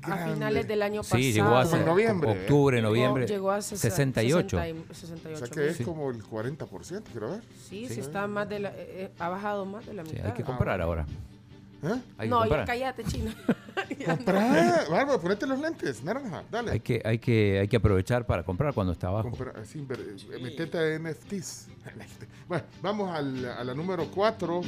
A 0.00 0.10
grande? 0.14 0.34
finales 0.34 0.68
del 0.68 0.82
año 0.82 1.02
pasado. 1.02 1.20
Sí, 1.22 1.32
llegó 1.32 1.56
a 1.56 1.66
ser- 1.66 1.84
noviembre, 1.84 2.30
¿eh? 2.30 2.40
octubre, 2.42 2.76
Llegó- 2.76 2.88
noviembre, 2.88 3.26
llegó 3.26 3.50
a 3.50 3.58
sesa- 3.60 3.90
68. 3.90 4.56
60 4.56 4.68
y- 4.68 4.72
O 4.90 4.94
68 4.94 5.46
sea 5.46 5.54
que 5.54 5.68
es 5.70 5.78
mil. 5.80 5.88
como 5.88 6.10
el 6.10 6.22
40%, 6.22 7.10
quiero 7.10 7.32
ver. 7.32 7.40
Sí, 7.68 7.86
sí, 7.88 7.94
Sí. 7.94 8.00
está 8.00 8.28
más 8.28 8.48
de 8.48 8.60
la, 8.60 8.68
eh, 8.70 8.74
eh, 8.78 9.10
ha 9.18 9.28
bajado 9.28 9.64
más 9.66 9.84
de 9.86 9.94
la 9.94 10.04
Sí, 10.04 10.12
mitad. 10.12 10.26
hay 10.26 10.32
que 10.34 10.44
comprar 10.44 10.80
ahora. 10.80 11.04
¿Eh? 11.82 12.00
Hay 12.18 12.26
que 12.26 12.30
no, 12.30 12.44
ya 12.46 12.64
cállate, 12.64 13.04
chino. 13.04 13.30
Comprá, 14.04 14.84
Bárbaro, 14.90 15.20
ponete 15.20 15.46
los 15.46 15.58
lentes, 15.60 16.02
naranja, 16.02 16.42
dale. 16.50 16.72
Hay 16.72 16.80
que, 16.80 17.00
hay, 17.04 17.18
que, 17.18 17.60
hay 17.60 17.68
que 17.68 17.76
aprovechar 17.76 18.26
para 18.26 18.42
comprar 18.42 18.74
cuando 18.74 18.92
está 18.92 19.06
abajo. 19.08 19.30
Compra- 19.30 19.64
sí, 19.64 19.86
eh, 19.88 20.38
metete 20.40 20.78
a 20.78 20.98
NFTs. 20.98 21.68
Bueno, 22.48 22.64
vamos 22.82 23.10
al- 23.14 23.44
a 23.46 23.62
la 23.64 23.74
número 23.74 24.06
4. 24.10 24.60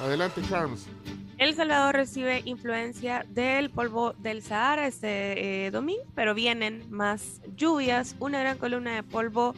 Adelante, 0.00 0.40
Carms. 0.48 0.86
El 1.38 1.54
Salvador 1.54 1.94
recibe 1.96 2.42
influencia 2.44 3.24
del 3.28 3.70
polvo 3.70 4.12
del 4.14 4.42
Sahara 4.42 4.86
este 4.86 5.66
eh, 5.66 5.70
domingo, 5.70 6.02
pero 6.14 6.34
vienen 6.34 6.84
más 6.90 7.40
lluvias. 7.56 8.16
Una 8.20 8.40
gran 8.40 8.58
columna 8.58 8.94
de 8.94 9.02
polvo 9.02 9.54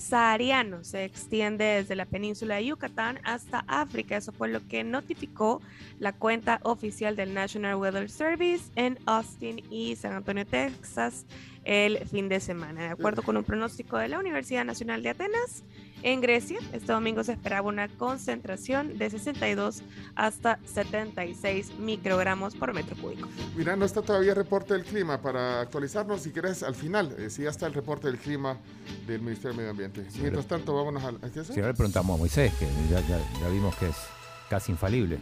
sahariano 0.00 0.82
se 0.82 1.04
extiende 1.04 1.64
desde 1.64 1.94
la 1.94 2.06
península 2.06 2.56
de 2.56 2.66
Yucatán 2.66 3.20
hasta 3.22 3.64
África. 3.68 4.16
Eso 4.16 4.32
fue 4.32 4.48
lo 4.48 4.66
que 4.66 4.82
notificó 4.82 5.60
la 5.98 6.12
cuenta 6.12 6.58
oficial 6.62 7.16
del 7.16 7.34
National 7.34 7.76
Weather 7.76 8.10
Service 8.10 8.70
en 8.76 8.98
Austin 9.06 9.62
y 9.70 9.96
San 9.96 10.12
Antonio, 10.12 10.46
Texas, 10.46 11.26
el 11.64 11.98
fin 12.08 12.28
de 12.28 12.40
semana. 12.40 12.82
De 12.82 12.88
acuerdo 12.88 13.22
con 13.22 13.36
un 13.36 13.44
pronóstico 13.44 13.98
de 13.98 14.08
la 14.08 14.18
Universidad 14.18 14.64
Nacional 14.64 15.02
de 15.02 15.10
Atenas, 15.10 15.64
en 16.02 16.20
Grecia, 16.20 16.58
este 16.72 16.92
domingo 16.92 17.22
se 17.24 17.32
esperaba 17.32 17.68
una 17.68 17.88
concentración 17.88 18.96
de 18.98 19.10
62 19.10 19.82
hasta 20.14 20.58
76 20.64 21.72
microgramos 21.78 22.54
por 22.54 22.72
metro 22.74 22.96
cúbico. 22.96 23.28
Mira, 23.56 23.76
no 23.76 23.84
está 23.84 24.02
todavía 24.02 24.30
el 24.30 24.36
reporte 24.36 24.74
del 24.74 24.84
clima. 24.84 25.20
Para 25.20 25.60
actualizarnos, 25.60 26.22
si 26.22 26.30
quieres, 26.30 26.62
al 26.62 26.74
final, 26.74 27.14
eh, 27.18 27.30
si 27.30 27.42
ya 27.42 27.50
está 27.50 27.66
el 27.66 27.74
reporte 27.74 28.06
del 28.06 28.18
clima 28.18 28.56
del 29.06 29.20
Ministerio 29.20 29.50
de 29.50 29.56
Medio 29.56 29.70
Ambiente. 29.70 30.06
Mientras 30.20 30.46
tanto, 30.46 30.74
vámonos 30.74 31.04
al. 31.04 31.16
¿a 31.16 31.30
qué? 31.30 31.44
Si 31.44 31.52
ahora 31.54 31.68
le 31.68 31.74
preguntamos 31.74 32.14
a 32.14 32.18
Moisés, 32.18 32.52
que 32.54 32.66
ya, 32.90 33.00
ya- 33.00 33.18
ya 33.40 33.48
vimos 33.48 33.74
que 33.76 33.88
es 33.88 33.96
casi 34.48 34.72
infalible. 34.72 35.18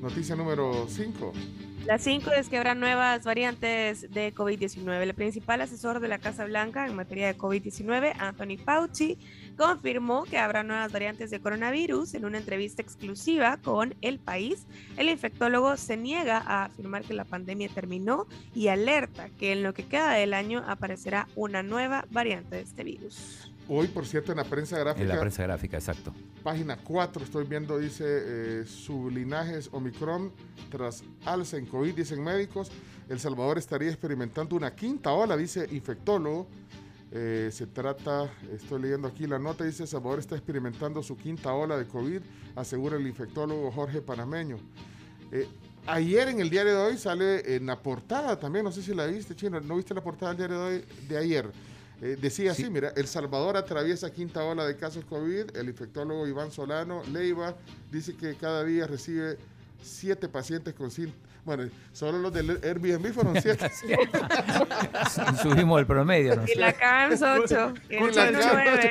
Noticia 0.00 0.36
número 0.36 0.86
5. 0.88 1.32
La 1.86 1.98
5 1.98 2.32
es 2.32 2.48
que 2.48 2.58
habrá 2.58 2.74
nuevas 2.74 3.24
variantes 3.24 4.10
de 4.12 4.34
COVID-19. 4.34 5.02
El 5.02 5.14
principal 5.14 5.60
asesor 5.60 6.00
de 6.00 6.08
la 6.08 6.18
Casa 6.18 6.44
Blanca 6.44 6.84
en 6.86 6.96
materia 6.96 7.28
de 7.28 7.38
COVID-19, 7.38 8.12
Anthony 8.18 8.56
Fauci, 8.62 9.18
confirmó 9.56 10.24
que 10.24 10.38
habrá 10.38 10.62
nuevas 10.62 10.92
variantes 10.92 11.30
de 11.30 11.40
coronavirus 11.40 12.14
en 12.14 12.24
una 12.24 12.38
entrevista 12.38 12.82
exclusiva 12.82 13.56
con 13.58 13.94
El 14.02 14.18
País. 14.18 14.66
El 14.96 15.08
infectólogo 15.08 15.76
se 15.76 15.96
niega 15.96 16.38
a 16.38 16.66
afirmar 16.66 17.02
que 17.02 17.14
la 17.14 17.24
pandemia 17.24 17.68
terminó 17.68 18.26
y 18.54 18.68
alerta 18.68 19.28
que 19.38 19.52
en 19.52 19.62
lo 19.62 19.74
que 19.74 19.86
queda 19.86 20.12
del 20.12 20.34
año 20.34 20.62
aparecerá 20.66 21.28
una 21.34 21.62
nueva 21.62 22.04
variante 22.10 22.56
de 22.56 22.62
este 22.62 22.84
virus. 22.84 23.50
Hoy, 23.68 23.88
por 23.88 24.06
cierto, 24.06 24.30
en 24.30 24.38
la 24.38 24.44
prensa 24.44 24.78
gráfica. 24.78 25.02
En 25.02 25.08
la 25.08 25.20
prensa 25.20 25.42
gráfica, 25.42 25.76
exacto. 25.76 26.12
Página 26.44 26.76
4, 26.76 27.24
estoy 27.24 27.44
viendo, 27.46 27.78
dice, 27.78 28.04
eh, 28.06 28.64
su 28.64 29.10
linaje 29.10 29.58
es 29.58 29.68
Omicron 29.72 30.30
tras 30.70 31.02
alza 31.24 31.56
en 31.56 31.66
COVID, 31.66 31.92
dicen 31.92 32.22
médicos. 32.22 32.70
El 33.08 33.18
Salvador 33.18 33.58
estaría 33.58 33.88
experimentando 33.88 34.54
una 34.54 34.74
quinta 34.74 35.12
ola, 35.12 35.36
dice 35.36 35.66
infectólogo. 35.72 36.46
Eh, 37.12 37.50
se 37.52 37.66
trata, 37.66 38.28
estoy 38.52 38.82
leyendo 38.82 39.06
aquí 39.06 39.26
la 39.26 39.38
nota, 39.38 39.64
dice 39.64 39.86
Salvador 39.86 40.18
está 40.18 40.34
experimentando 40.34 41.02
su 41.02 41.16
quinta 41.16 41.52
ola 41.52 41.76
de 41.76 41.86
COVID, 41.86 42.20
asegura 42.56 42.96
el 42.96 43.06
infectólogo 43.06 43.70
Jorge 43.70 44.02
Panameño. 44.02 44.58
Eh, 45.30 45.46
ayer 45.86 46.28
en 46.28 46.40
el 46.40 46.50
diario 46.50 46.72
de 46.72 46.78
hoy 46.78 46.98
sale 46.98 47.54
en 47.54 47.66
la 47.66 47.80
portada 47.80 48.38
también, 48.38 48.64
no 48.64 48.72
sé 48.72 48.82
si 48.82 48.92
la 48.92 49.06
viste, 49.06 49.36
Chino, 49.36 49.60
¿no 49.60 49.76
viste 49.76 49.94
la 49.94 50.02
portada 50.02 50.34
del 50.34 50.38
diario 50.38 50.58
de 50.58 50.64
hoy 50.64 50.84
de 51.08 51.16
ayer? 51.16 51.50
Eh, 52.02 52.18
decía 52.20 52.52
así, 52.52 52.68
mira, 52.68 52.92
El 52.96 53.06
Salvador 53.06 53.56
atraviesa 53.56 54.12
quinta 54.12 54.44
ola 54.44 54.66
de 54.66 54.76
casos 54.76 55.04
COVID, 55.04 55.56
el 55.56 55.68
infectólogo 55.68 56.26
Iván 56.26 56.50
Solano 56.50 57.02
Leiva 57.12 57.54
dice 57.90 58.14
que 58.16 58.34
cada 58.34 58.64
día 58.64 58.86
recibe 58.86 59.38
siete 59.82 60.28
pacientes 60.28 60.74
con. 60.74 60.90
Bueno, 61.46 61.70
solo 61.92 62.18
los 62.18 62.32
del 62.32 62.58
Airbnb 62.62 63.12
fueron 63.14 63.34
siete. 63.40 63.70
Subimos 65.40 65.78
el 65.78 65.86
promedio. 65.86 66.34
¿no? 66.34 66.42
Y 66.44 66.56
la 66.56 66.72
CAMS 66.72 67.22
8. 67.22 67.74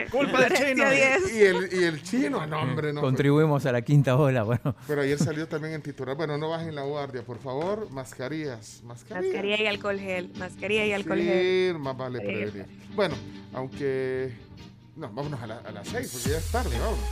Culpa 0.10 0.40
del 0.42 0.54
chino. 0.58 0.86
y, 0.94 1.42
el, 1.42 1.70
y 1.74 1.84
el 1.84 2.02
chino, 2.02 2.48
no, 2.48 2.62
hombre, 2.62 2.94
no. 2.94 3.02
Contribuimos 3.02 3.66
a 3.66 3.74
la 3.74 3.82
quinta 3.82 4.16
ola, 4.16 4.44
bueno. 4.44 4.74
Pero 4.88 5.02
ayer 5.02 5.20
salió 5.20 5.50
también 5.50 5.74
en 5.74 5.82
titular. 5.82 6.16
Bueno, 6.16 6.38
no 6.38 6.50
bajen 6.50 6.74
la 6.74 6.84
guardia, 6.84 7.24
por 7.24 7.40
favor. 7.40 7.92
Mascarillas. 7.92 8.82
Mascarillas. 8.86 9.34
Mascarilla 9.34 9.62
y 9.62 9.68
alcohol 9.68 10.00
gel. 10.00 10.32
Mascarilla 10.38 10.86
y 10.86 10.94
alcohol 10.94 11.18
Sí, 11.20 11.26
gel. 11.26 11.78
más 11.80 11.98
vale 11.98 12.20
prevenir. 12.22 12.66
Bueno, 12.96 13.16
aunque. 13.54 14.34
No, 14.96 15.10
vámonos 15.12 15.42
a, 15.42 15.48
la- 15.48 15.58
a 15.58 15.72
las 15.72 15.90
seis, 15.90 16.10
porque 16.14 16.30
ya 16.30 16.38
es 16.38 16.52
tarde, 16.54 16.80
vámonos. 16.80 17.04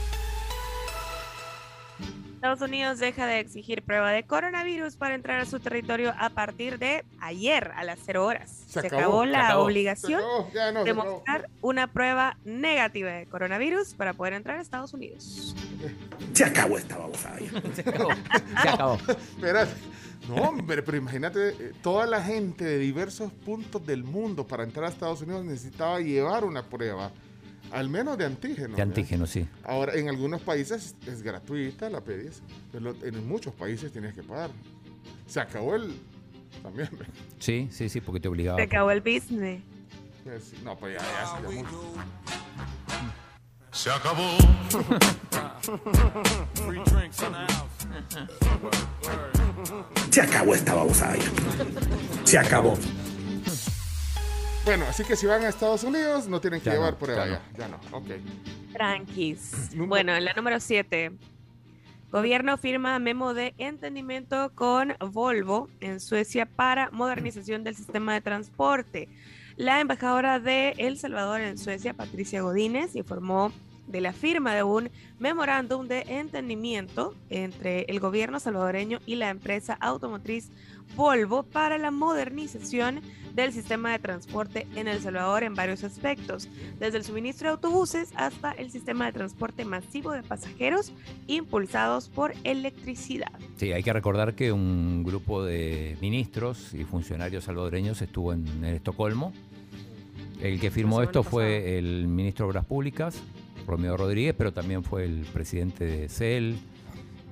Estados 2.44 2.70
Unidos 2.70 3.00
deja 3.00 3.26
de 3.26 3.40
exigir 3.40 3.84
prueba 3.84 4.12
de 4.12 4.24
coronavirus 4.24 4.98
para 4.98 5.16
entrar 5.16 5.40
a 5.40 5.46
su 5.46 5.62
territorio 5.62 6.14
a 6.20 6.30
partir 6.30 6.78
de 6.78 7.06
ayer 7.22 7.72
a 7.74 7.86
las 7.86 8.00
0 8.06 8.26
horas. 8.26 8.66
Se 8.68 8.82
Se, 8.82 8.88
acabó, 8.88 9.02
acabó, 9.02 9.24
se 9.24 9.32
la 9.32 9.46
acabó. 9.48 9.64
obligación 9.64 10.20
Se 10.20 10.26
acabó, 10.26 10.52
ya 10.54 10.72
no, 10.74 10.80
se 10.80 10.84
de 10.84 10.92
acabó. 10.92 11.12
mostrar 11.14 11.50
una 11.62 11.88
prueba 11.88 12.38
negativa 12.44 13.12
de 13.12 13.28
coronavirus 13.28 13.94
para 13.94 14.14
poder 14.14 14.34
entrar 14.34 14.60
a 14.60 14.62
Estados 14.62 14.94
Unidos. 14.94 15.56
Se 16.34 16.44
acabó 16.44 16.78
esta 16.78 16.98
babosada. 16.98 17.40
Se 17.74 17.82
acabó. 17.90 18.10
Se 18.62 18.70
acabó. 18.70 18.96
Espérate. 19.08 19.72
No, 20.28 20.36
hombre, 20.36 20.84
pero 20.84 20.98
imagínate, 20.98 21.50
eh, 21.50 21.72
toda 21.82 22.06
la 22.06 22.22
gente 22.22 22.66
de 22.66 22.78
diversos 22.78 23.32
puntos 23.32 23.86
del 23.86 24.04
mundo 24.04 24.46
para 24.46 24.64
entrar 24.64 24.86
a 24.88 24.90
Estados 24.90 25.22
Unidos 25.22 25.46
necesitaba 25.46 26.02
llevar 26.02 26.44
una 26.44 26.64
prueba, 26.70 27.10
al 27.74 27.90
menos 27.90 28.18
de 28.18 28.26
antígeno. 28.26 28.68
De 28.68 28.74
¿verdad? 28.74 28.88
antígeno, 28.88 29.26
sí. 29.26 29.48
Ahora, 29.64 29.96
en 29.96 30.08
algunos 30.08 30.42
países 30.42 30.96
es 31.08 31.22
gratuita, 31.24 31.90
la 31.90 32.02
pedís, 32.02 32.42
pero 32.72 32.96
en 33.02 33.28
muchos 33.28 33.54
países 33.54 33.92
tienes 33.92 34.14
que 34.14 34.24
pagar. 34.24 34.52
Se 35.26 35.40
acabó 35.40 35.76
el... 35.76 35.94
También. 36.62 36.90
Sí, 37.40 37.68
sí, 37.72 37.90
sí, 37.90 38.00
porque 38.00 38.20
te 38.20 38.28
obligaba. 38.28 38.58
Se 38.58 38.64
acabó 38.64 38.92
el 38.92 39.02
business. 39.02 39.62
No, 40.64 40.78
pues 40.78 40.98
ya, 40.98 41.42
ya 41.42 41.50
mucho. 41.50 41.94
Se 43.72 43.90
acabó. 43.90 44.38
Se 50.12 50.22
acabó 50.22 50.54
esta 50.54 50.76
babosada 50.76 51.16
Se 52.24 52.38
acabó. 52.38 52.78
Bueno, 54.66 54.86
así 54.88 55.04
que 55.04 55.16
si 55.16 55.26
van 55.26 55.44
a 55.44 55.50
Estados 55.50 55.84
Unidos 55.84 56.28
no 56.28 56.40
tienen 56.40 56.62
que 56.62 56.66
Ya 56.68 56.72
no, 56.74 56.78
llevar 56.80 56.98
prueba 56.98 57.26
ya 57.28 57.42
ya. 57.58 57.58
Ya 57.58 57.68
no, 57.68 57.80
ok. 57.92 58.08
Tranquis. 58.72 59.52
Número- 59.74 59.88
Bueno, 59.90 60.16
en 60.16 60.26
la 60.26 60.34
número 60.34 60.60
7. 60.60 61.12
Gobierno 62.12 62.58
firma 62.58 62.98
memo 63.00 63.34
de 63.34 63.54
entendimiento 63.58 64.52
con 64.56 64.96
Volvo 65.12 65.68
en 65.82 66.00
Suecia 66.00 66.46
para 66.46 66.92
modernización 66.92 67.64
del 67.64 67.76
sistema 67.76 68.14
de 68.14 68.22
transporte. 68.22 69.10
La 69.58 69.82
embajadora 69.82 70.40
de 70.40 70.76
El 70.78 70.98
Salvador 70.98 71.42
en 71.42 71.58
Suecia, 71.58 71.94
Patricia 71.94 72.42
Godínez, 72.42 72.96
informó 72.96 73.52
de 73.88 74.00
la 74.00 74.14
firma 74.14 74.54
de 74.56 74.64
un 74.64 74.90
memorándum 75.20 75.88
de 75.88 76.02
entendimiento 76.08 77.16
entre 77.30 77.82
el 77.90 78.00
gobierno 78.00 78.40
salvadoreño 78.40 79.00
y 79.06 79.16
la 79.16 79.30
empresa 79.30 79.78
automotriz 79.82 80.50
Volvo 80.96 81.44
para 81.44 81.78
la 81.78 81.92
modernización 81.92 83.02
del 83.34 83.52
sistema 83.52 83.92
de 83.92 84.00
transporte 84.00 84.68
en 84.76 84.88
El 84.88 85.02
Salvador 85.02 85.44
en 85.44 85.56
varios 85.56 85.84
aspectos, 85.84 86.48
desde 86.80 87.00
el 87.00 87.04
suministro 87.04 87.48
de 87.48 87.54
autobuses 87.54 88.10
hasta 88.16 88.52
el 88.52 88.72
sistema 88.72 89.06
de 89.08 89.14
transporte 89.14 89.66
masivo 89.66 90.12
de 90.12 90.24
pasajeros 90.24 90.94
impulsados 91.28 92.10
por 92.10 92.34
electricidad. 92.44 93.32
Sí, 93.58 93.72
hay 93.72 93.84
que 93.84 93.92
recordar 93.92 94.36
que 94.36 94.52
un 94.52 95.04
grupo 95.04 95.44
de 95.44 95.98
ministros 96.00 96.74
y 96.74 96.84
funcionarios 96.84 97.46
salvadoreños 97.46 98.02
estuvo 98.02 98.34
en, 98.34 98.46
en 98.64 98.66
Estocolmo. 98.66 99.34
El 100.42 100.60
que 100.60 100.72
firmó 100.72 101.02
esto 101.02 101.24
fue 101.24 101.78
el 101.78 102.08
ministro 102.08 102.46
de 102.46 102.50
Obras 102.52 102.66
Públicas, 102.66 103.22
Romeo 103.66 103.96
Rodríguez, 103.98 104.36
pero 104.38 104.52
también 104.52 104.84
fue 104.84 105.06
el 105.06 105.26
presidente 105.34 105.86
de 105.86 106.10
CEL 106.10 106.58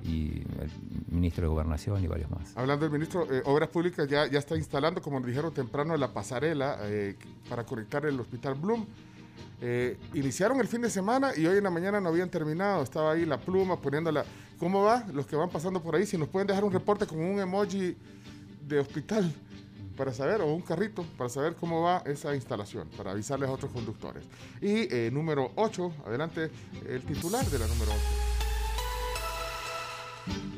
y 0.04 0.40
el 0.60 0.70
ministro 1.08 1.42
de 1.42 1.48
Gobernación 1.48 2.02
y 2.02 2.06
varios 2.06 2.30
más. 2.30 2.56
Hablando 2.56 2.84
del 2.84 2.92
ministro, 2.92 3.26
eh, 3.30 3.42
Obras 3.44 3.68
Públicas 3.68 4.08
ya, 4.08 4.26
ya 4.26 4.38
está 4.38 4.56
instalando, 4.56 5.00
como 5.00 5.20
dijeron 5.20 5.52
temprano, 5.52 5.96
la 5.96 6.12
pasarela 6.12 6.78
eh, 6.82 7.16
para 7.48 7.64
conectar 7.64 8.04
el 8.06 8.18
Hospital 8.18 8.54
Bloom. 8.54 8.86
Eh, 9.60 9.96
iniciaron 10.14 10.58
el 10.60 10.66
fin 10.66 10.82
de 10.82 10.90
semana 10.90 11.30
y 11.36 11.46
hoy 11.46 11.58
en 11.58 11.64
la 11.64 11.70
mañana 11.70 12.00
no 12.00 12.08
habían 12.08 12.28
terminado. 12.28 12.82
Estaba 12.82 13.12
ahí 13.12 13.24
la 13.24 13.38
pluma 13.38 13.80
poniéndola. 13.80 14.24
¿Cómo 14.58 14.82
va? 14.82 15.04
Los 15.12 15.26
que 15.26 15.36
van 15.36 15.50
pasando 15.50 15.80
por 15.82 15.94
ahí, 15.94 16.06
si 16.06 16.18
nos 16.18 16.28
pueden 16.28 16.48
dejar 16.48 16.64
un 16.64 16.72
reporte 16.72 17.06
con 17.06 17.20
un 17.20 17.38
emoji 17.38 17.96
de 18.66 18.78
hospital 18.78 19.32
para 19.96 20.12
saber, 20.12 20.40
o 20.40 20.52
un 20.52 20.62
carrito, 20.62 21.04
para 21.16 21.28
saber 21.28 21.54
cómo 21.54 21.82
va 21.82 22.02
esa 22.06 22.34
instalación, 22.34 22.88
para 22.96 23.10
avisarles 23.10 23.48
a 23.48 23.52
otros 23.52 23.70
conductores. 23.70 24.24
Y 24.60 24.88
número 25.12 25.52
8, 25.56 25.92
adelante, 26.06 26.50
el 26.88 27.02
titular 27.02 27.44
de 27.44 27.58
la 27.58 27.66
número 27.66 27.92
8. 27.92 28.31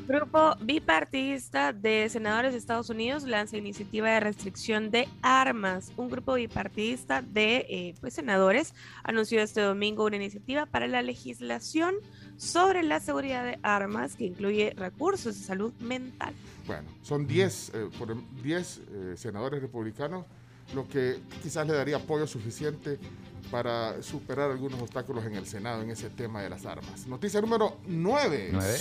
Grupo 0.07 0.55
bipartidista 0.61 1.73
de 1.73 2.07
senadores 2.09 2.51
de 2.51 2.59
Estados 2.59 2.91
Unidos 2.91 3.23
lanza 3.23 3.57
iniciativa 3.57 4.07
de 4.09 4.19
restricción 4.19 4.91
de 4.91 5.09
armas. 5.23 5.91
Un 5.97 6.09
grupo 6.09 6.35
bipartidista 6.35 7.23
de 7.23 7.65
eh, 7.67 7.95
pues, 8.01 8.13
senadores 8.13 8.75
anunció 9.03 9.41
este 9.41 9.61
domingo 9.61 10.05
una 10.05 10.17
iniciativa 10.17 10.67
para 10.67 10.87
la 10.87 11.01
legislación 11.01 11.95
sobre 12.37 12.83
la 12.83 12.99
seguridad 12.99 13.43
de 13.45 13.57
armas 13.63 14.15
que 14.15 14.25
incluye 14.25 14.75
recursos 14.77 15.39
de 15.39 15.43
salud 15.43 15.73
mental. 15.79 16.35
Bueno, 16.67 16.87
son 17.01 17.25
10 17.25 17.71
eh, 17.73 17.89
por 17.97 18.15
10 18.43 18.77
eh, 18.77 19.13
senadores 19.17 19.59
republicanos, 19.59 20.25
lo 20.75 20.87
que 20.87 21.19
quizás 21.41 21.65
le 21.65 21.73
daría 21.73 21.97
apoyo 21.97 22.27
suficiente 22.27 22.99
para 23.49 24.01
superar 24.03 24.51
algunos 24.51 24.79
obstáculos 24.81 25.25
en 25.25 25.35
el 25.35 25.47
Senado 25.47 25.81
en 25.81 25.89
ese 25.89 26.11
tema 26.11 26.43
de 26.43 26.49
las 26.49 26.65
armas. 26.67 27.07
Noticia 27.07 27.41
número 27.41 27.79
9. 27.87 28.49
Nueve. 28.51 28.77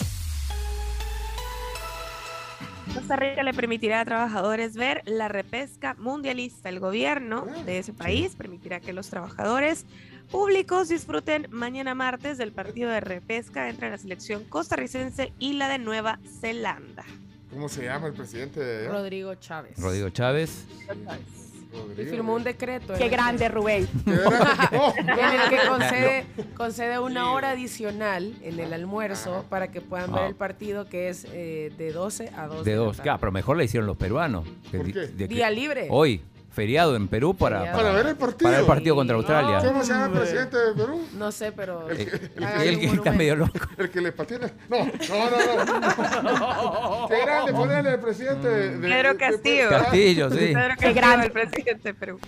Costa 2.93 3.17
Rica 3.17 3.43
le 3.43 3.55
permitirá 3.55 4.01
a 4.01 4.05
trabajadores 4.05 4.77
ver 4.77 5.03
la 5.07 5.29
repesca 5.29 5.95
mundialista. 5.95 6.69
El 6.69 6.81
gobierno 6.81 7.47
de 7.65 7.79
ese 7.79 7.93
país 7.93 8.35
permitirá 8.37 8.81
que 8.81 8.93
los 8.93 9.09
trabajadores 9.09 9.87
públicos 10.31 10.89
disfruten 10.89 11.47
mañana 11.51 11.95
martes 11.95 12.39
del 12.39 12.53
partido 12.53 12.91
de 12.91 13.01
repesca 13.01 13.69
entre 13.69 13.91
la 13.91 13.99
selección 13.99 14.45
costarricense 14.45 15.33
y 15.39 15.55
la 15.55 15.69
de 15.69 15.79
Nueva 15.79 16.19
Zelanda. 16.41 17.05
¿Cómo 17.51 17.69
se 17.69 17.85
llama 17.85 18.09
el 18.09 18.15
presidente 18.15 18.61
de 18.61 18.87
allá? 18.87 18.93
Rodrigo 18.93 19.35
Chávez. 19.37 19.79
Rodrigo 19.79 20.11
Chávez. 20.11 20.65
Y 21.99 22.05
firmó 22.05 22.35
un 22.35 22.45
decreto. 22.45 22.95
Qué 22.95 23.05
el- 23.05 23.11
grande, 23.11 23.49
Rubén. 23.49 23.89
Oh, 24.77 24.93
En 24.99 25.09
el 25.09 25.49
que 25.51 25.59
concede, 25.69 26.27
concede 26.57 26.99
una 26.99 27.33
hora 27.33 27.51
adicional 27.51 28.35
en 28.43 28.59
el 28.61 28.73
almuerzo 28.73 29.45
para 29.49 29.69
que 29.71 29.81
puedan 29.81 30.13
ver 30.13 30.23
Ah. 30.25 30.27
el 30.29 30.35
partido 30.35 30.89
que 30.89 31.09
es 31.09 31.27
eh, 31.33 31.73
de 31.77 31.93
12 31.93 32.31
a 32.37 32.47
2 32.47 32.65
De 32.65 32.73
la 32.73 32.77
dos. 32.79 32.97
tarde. 32.99 33.11
Ah, 33.11 33.19
pero 33.19 33.33
mejor 33.33 33.57
le 33.57 33.65
hicieron 33.65 33.87
los 33.87 33.97
peruanos. 33.97 34.47
¿Por 34.73 34.93
qué? 34.93 35.07
Día 35.27 35.51
libre. 35.51 35.89
Hoy, 35.91 36.23
feriado 36.55 36.95
en 36.97 37.09
Perú 37.09 37.35
para, 37.35 37.59
Feriado. 37.59 37.79
Para 37.79 37.93
ver 37.93 38.07
el 38.07 38.17
partido. 38.17 38.49
para 38.51 38.61
el 38.61 38.67
partido 38.67 38.95
contra 38.95 39.17
Australia. 39.17 39.59
¿Cómo 39.65 39.83
se 39.85 39.93
llama 39.93 40.07
el 40.07 40.13
presidente 40.13 40.57
de 40.57 40.73
Perú? 40.75 41.07
No 41.15 41.33
sé, 41.33 41.53
pero. 41.53 41.91
Eh, 41.91 42.31
hagan 42.39 42.61
él 42.63 42.75
un 42.77 42.81
que 42.81 42.97
está 42.97 43.13
medio 43.13 43.37
loco. 43.37 43.59
El 43.77 43.91
que 43.91 44.01
le 44.01 44.13
patina. 44.13 44.51
No, 44.69 44.79
no, 44.87 44.93
no, 45.65 46.23
no. 46.23 47.09
Qué 47.09 47.21
grande 47.21 47.53
ponerle 47.53 47.91
al 47.91 48.01
presidente 48.01 48.49
de, 48.49 48.69
Pedro 48.79 48.89
de- 49.09 49.13
de- 49.15 49.17
Castillo. 49.19 49.69
Castillo, 49.69 50.31
sí. 50.31 50.37
Pedro 50.37 50.69
Castillo, 50.69 50.95
grande. 50.95 51.27
el 51.27 51.33
presidente 51.33 51.89
de 51.89 51.95
Perú. 51.95 52.21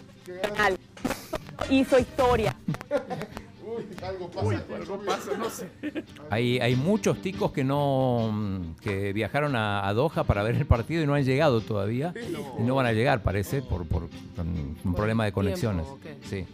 Hizo 1.71 1.99
historia. 1.99 2.55
Uy, 3.77 3.87
algo 4.03 4.31
pasa. 4.31 4.65
Algo 4.77 5.01
pasa, 5.05 5.31
no 5.39 5.51
sé. 5.51 5.69
Hay, 6.31 6.59
hay 6.59 6.77
muchos 6.77 7.21
ticos 7.21 7.53
que 7.53 7.65
no 7.65 8.75
que 8.81 9.13
viajaron 9.13 9.55
a, 9.57 9.87
a 9.87 9.93
Doha 9.95 10.25
para 10.25 10.43
ver 10.43 10.55
el 10.57 10.67
partido 10.67 11.03
y 11.03 11.07
no 11.07 11.15
han 11.15 11.25
llegado 11.25 11.61
todavía. 11.61 12.13
Y 12.59 12.63
no 12.63 12.75
van 12.75 12.87
a 12.87 12.93
llegar, 12.93 13.23
parece, 13.23 13.63
por, 13.63 13.87
por 13.87 14.09
con 14.35 14.49
un 14.85 14.95
problema 14.95 15.25
de 15.25 15.33
conexiones. 15.33 15.87
tiempo. 16.03 16.27
Sí. 16.29 16.47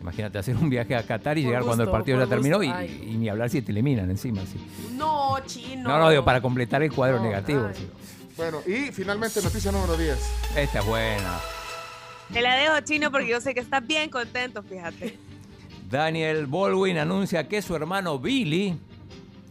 Imagínate 0.00 0.38
hacer 0.38 0.56
un 0.56 0.70
viaje 0.70 0.94
a 0.94 1.02
Qatar 1.02 1.36
y 1.38 1.42
Por 1.42 1.48
llegar 1.50 1.64
cuando 1.64 1.82
el 1.84 1.90
partido 1.90 2.18
ya 2.18 2.26
terminó 2.28 2.62
y, 2.62 2.68
y 2.68 3.16
ni 3.18 3.28
hablar 3.28 3.50
si 3.50 3.62
te 3.62 3.72
eliminan 3.72 4.08
encima. 4.10 4.42
sí. 4.46 4.58
No, 4.96 5.36
chino. 5.46 5.88
No, 5.88 5.98
no, 5.98 6.10
digo, 6.10 6.24
para 6.24 6.40
completar 6.40 6.82
el 6.84 6.92
cuadro 6.92 7.16
No, 7.18 7.24
negativo. 7.24 7.68
sí. 7.74 7.88
Bueno, 8.36 8.58
y 8.64 8.92
finalmente 8.92 9.42
noticia 9.42 9.72
número 9.72 9.96
10. 9.96 10.16
Esta 10.56 10.78
es 10.78 10.86
buena. 10.86 11.40
Te 12.32 12.40
la 12.40 12.54
dejo 12.54 12.78
chino 12.84 13.10
porque 13.10 13.26
yo 13.28 13.40
sé 13.40 13.52
que 13.54 13.60
estás 13.60 13.84
bien 13.84 14.08
contento, 14.10 14.62
fíjate. 14.62 15.18
Daniel 15.88 16.46
Baldwin 16.46 16.98
anuncia 16.98 17.48
que 17.48 17.62
su 17.62 17.74
hermano 17.74 18.18
Billy 18.18 18.74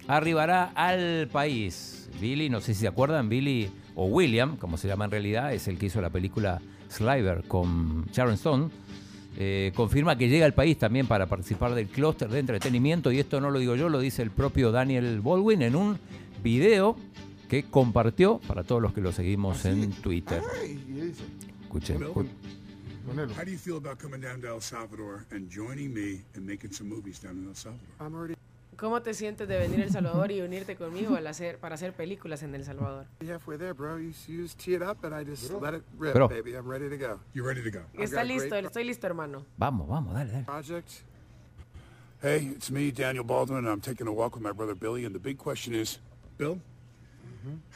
arribará 0.07 0.71
al 0.75 1.27
país. 1.31 2.09
Billy, 2.21 2.49
no 2.49 2.61
sé 2.61 2.73
si 2.73 2.81
se 2.81 2.87
acuerdan, 2.87 3.29
Billy 3.29 3.69
o 3.95 4.05
William, 4.05 4.57
como 4.57 4.77
se 4.77 4.87
llama 4.87 5.05
en 5.05 5.11
realidad, 5.11 5.53
es 5.53 5.67
el 5.67 5.77
que 5.77 5.87
hizo 5.87 6.01
la 6.01 6.09
película 6.09 6.61
Sliver 6.89 7.43
con 7.47 8.05
Sharon 8.11 8.33
Stone. 8.35 8.69
eh, 9.39 9.71
confirma 9.75 10.17
que 10.17 10.29
llega 10.29 10.45
al 10.47 10.53
país 10.55 10.77
también 10.79 11.05
para 11.05 11.27
participar 11.27 11.75
del 11.75 11.87
clúster 11.89 12.27
de 12.27 12.39
entretenimiento 12.39 13.11
y 13.11 13.19
esto 13.19 13.39
no 13.39 13.51
lo 13.51 13.59
digo 13.59 13.75
yo, 13.75 13.87
lo 13.87 13.99
dice 13.99 14.23
el 14.23 14.31
propio 14.31 14.71
Daniel 14.71 15.21
Baldwin 15.21 15.61
en 15.61 15.75
un 15.75 15.99
video 16.43 16.95
que 17.47 17.61
compartió 17.63 18.39
para 18.47 18.63
todos 18.63 18.81
los 18.81 18.93
que 18.93 19.01
lo 19.01 19.11
seguimos 19.11 19.63
en 19.65 19.91
Twitter. 19.91 20.41
Ay, 20.59 20.79
Escuchen. 21.61 21.99
escu- 22.01 22.25
ponelo. 23.07 23.33
How 23.33 23.43
do 23.43 23.51
you 23.51 23.57
feel 23.57 23.77
about 23.77 23.99
coming 23.99 24.21
down 24.21 24.41
to 24.41 24.47
El 24.47 24.61
Salvador 24.61 25.25
and 25.31 25.49
joining 25.49 25.93
me 25.93 26.21
and 26.35 26.45
making 26.45 26.71
some 26.71 26.89
movies 26.89 27.19
down 27.19 27.37
in 27.37 27.47
El 27.47 27.55
Salvador? 27.55 28.35
¿Cómo 28.77 29.01
te 29.01 29.15
sientes 29.15 29.47
de 29.47 29.57
venir 29.57 29.79
a 29.79 29.83
El 29.85 29.91
Salvador 29.91 30.31
y 30.31 30.41
unirte 30.41 30.75
conmigo 30.75 31.15
al 31.15 31.25
hacer, 31.25 31.57
para 31.57 31.73
hacer 31.73 31.93
películas 31.93 32.43
en 32.43 32.53
El 32.53 32.63
Salvador? 32.63 33.07
halfway 33.27 33.57
there, 33.57 33.73
bro. 33.73 33.97
You, 33.97 34.13
you 34.27 34.43
just 34.43 34.59
tee 34.59 34.75
it 34.75 34.83
up 34.83 35.03
and 35.03 35.15
I 35.15 35.23
just 35.23 35.51
let 35.59 35.73
it 35.73 35.81
rip, 35.97 36.13
Bro. 36.13 36.27
baby. 36.27 36.53
I'm 36.55 36.67
ready 36.67 36.87
to 36.87 36.97
go. 36.97 37.19
You 37.33 37.43
ready 37.43 37.63
to 37.63 37.71
go? 37.71 37.81
I've 37.95 38.03
Está 38.03 38.23
listo, 38.23 38.55
estoy 38.55 38.83
listo, 38.83 39.07
hermano. 39.07 39.45
Vamos, 39.57 39.87
vamos, 39.87 40.13
dale, 40.13 40.31
dale. 40.31 40.43
project. 40.45 41.01
Hey, 42.21 42.51
it's 42.55 42.69
me, 42.69 42.91
Daniel 42.91 43.23
Baldwin, 43.23 43.59
and 43.59 43.69
I'm 43.69 43.81
taking 43.81 44.07
a 44.07 44.13
walk 44.13 44.35
with 44.35 44.43
my 44.43 44.51
brother 44.51 44.75
Billy. 44.75 45.05
And 45.05 45.13
the 45.15 45.19
big 45.19 45.37
question 45.39 45.73
is, 45.73 45.97
Bill, 46.37 46.59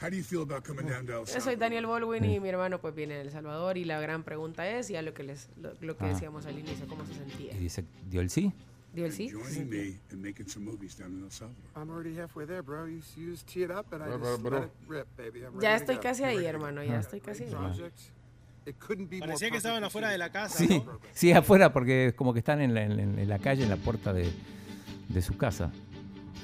how 0.00 0.08
do 0.10 0.16
you 0.16 0.22
feel 0.24 0.42
about 0.42 0.64
coming 0.66 0.86
down 0.88 1.06
to 1.06 1.12
El 1.20 1.24
Yo 1.26 1.40
soy? 1.40 1.56
Daniel 1.56 1.86
Baldwin 1.86 2.24
y 2.24 2.40
mi 2.40 2.48
hermano 2.48 2.80
pues 2.80 2.94
viene 2.94 3.14
de 3.14 3.22
El 3.22 3.30
Salvador 3.30 3.76
y 3.78 3.84
la 3.84 4.00
gran 4.00 4.22
pregunta 4.22 4.68
es, 4.68 4.88
ya 4.88 5.02
lo 5.02 5.14
que 5.14 5.22
les 5.22 5.48
lo, 5.60 5.72
lo 5.80 5.96
que 5.96 6.04
Ah. 6.04 6.08
decíamos 6.08 6.46
al 6.46 6.58
inicio, 6.58 6.86
¿cómo 6.86 7.04
se 7.06 7.14
sentía? 7.14 7.54
Y 7.54 7.58
dice, 7.58 7.84
dio 8.10 8.20
el 8.20 8.30
sí. 8.30 8.52
¿Dio 8.94 9.06
el 9.06 9.12
sí? 9.12 9.28
¿Se 9.30 9.34
Joining 9.36 9.52
sentía? 9.54 9.80
me 9.84 10.00
and 10.12 10.22
making 10.26 10.48
some 10.48 10.66
movies 10.70 10.96
down 10.98 11.12
in 11.18 11.24
El 11.24 11.30
Salvador. 11.30 11.62
I'm 11.76 11.88
already 11.90 12.14
halfway 12.14 12.46
there, 12.46 12.60
bro. 12.60 12.86
You, 12.86 13.00
you 13.16 13.30
just 13.32 13.46
tee 13.46 13.62
it 13.64 13.70
up 13.70 13.90
and 13.92 14.02
I 14.02 14.06
Bro, 14.08 14.18
just 14.18 14.42
bro, 14.42 14.50
bro. 14.50 14.60
let 14.60 14.66
it 14.66 14.72
rip, 14.88 15.06
baby. 15.16 15.38
I'm 15.46 15.54
ready 15.54 15.62
Ya 15.62 15.70
to 15.70 15.76
estoy 15.84 15.94
go. 15.96 16.00
casi 16.02 16.24
ahí, 16.24 16.44
hermano, 16.44 16.82
ya 16.84 16.98
estoy 17.00 17.20
casi 17.20 17.44
ahí. 17.44 17.50
Project. 17.50 17.98
It 18.66 18.76
couldn't 18.78 19.08
be 19.10 19.16
more 19.18 19.28
Parecía 19.28 19.50
que 19.50 19.56
estaban 19.56 19.78
perfect 19.80 19.90
afuera 19.90 20.10
de 20.10 20.18
la 20.18 20.30
casa, 20.30 20.58
Sí, 20.58 20.68
¿no? 20.86 21.00
sí, 21.12 21.32
afuera, 21.32 21.72
porque 21.72 22.12
como 22.14 22.32
que 22.34 22.38
están 22.40 22.60
en 22.60 22.74
la, 22.74 22.84
en- 22.84 23.18
en 23.18 23.28
la 23.28 23.38
calle, 23.38 23.64
en 23.64 23.70
la 23.70 23.76
puerta 23.76 24.12
de, 24.12 24.30
de 25.08 25.22
su 25.22 25.36
casa. 25.38 25.72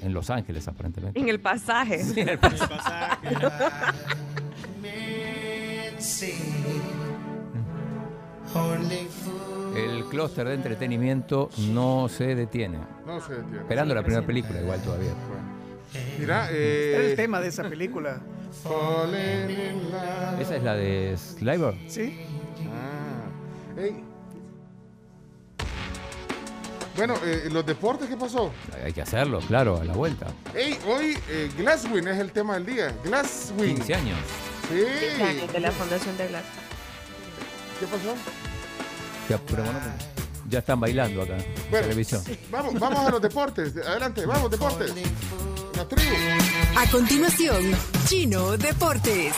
En 0.03 0.13
Los 0.13 0.31
Ángeles, 0.31 0.67
aparentemente. 0.69 1.19
En 1.19 1.29
el 1.29 1.41
pasaje. 1.41 2.03
Sí, 2.05 2.21
en 2.21 2.29
el 2.29 2.39
pasaje. 2.39 3.29
El 9.77 10.05
clúster 10.05 10.49
de 10.49 10.55
entretenimiento 10.55 11.51
no 11.73 12.09
se 12.09 12.35
detiene. 12.35 12.79
No 13.07 13.21
se 13.21 13.35
detiene. 13.35 13.59
Esperando 13.59 13.95
la 13.95 14.03
primera 14.03 14.27
película, 14.27 14.61
igual 14.61 14.81
todavía. 14.83 15.11
Mira, 16.19 16.49
Era 16.51 16.51
el 16.51 17.13
eh, 17.13 17.17
tema 17.17 17.41
de 17.41 17.49
esa 17.49 17.69
película. 17.69 18.21
¿Esa 20.41 20.57
es 20.57 20.63
la 20.63 20.75
de 20.75 21.17
Sliver? 21.17 21.75
¿Sí? 21.89 22.21
Ah. 22.73 24.08
Bueno, 26.99 27.15
eh, 27.23 27.49
los 27.53 27.65
deportes, 27.65 28.09
¿qué 28.09 28.17
pasó? 28.17 28.51
Hay 28.85 28.93
que 28.93 29.03
hacerlo, 29.03 29.39
claro, 29.47 29.81
a 29.81 29.85
la 29.85 29.93
vuelta. 29.93 30.27
Ey, 30.53 30.77
hoy 30.85 31.17
eh, 31.29 31.49
Glasswing 31.57 32.09
es 32.09 32.19
el 32.19 32.33
tema 32.33 32.55
del 32.55 32.67
día. 32.67 32.93
Glasswing. 33.05 33.77
15 33.77 33.95
años. 33.95 34.19
Sí. 34.69 34.83
De 35.53 35.61
la 35.61 35.71
Fundación 35.71 36.19
de 36.19 36.27
Glass. 36.27 36.43
¿Qué 37.79 37.87
pasó? 37.87 38.17
Ya, 39.29 39.39
pero 39.47 39.63
bueno, 39.63 39.79
ya 40.51 40.59
están 40.59 40.81
bailando 40.81 41.23
acá 41.23 41.37
en 41.37 41.71
Bueno, 41.71 41.87
televisión. 41.87 42.21
Vamos, 42.51 42.75
vamos 42.75 43.07
a 43.07 43.11
los 43.13 43.23
deportes. 43.23 43.77
Adelante, 43.77 44.27
vamos, 44.27 44.51
deportes. 44.51 44.93
La 45.77 45.87
tribu. 45.87 46.17
A 46.77 46.91
continuación, 46.91 47.77
Chino 48.09 48.57
Deportes. 48.57 49.35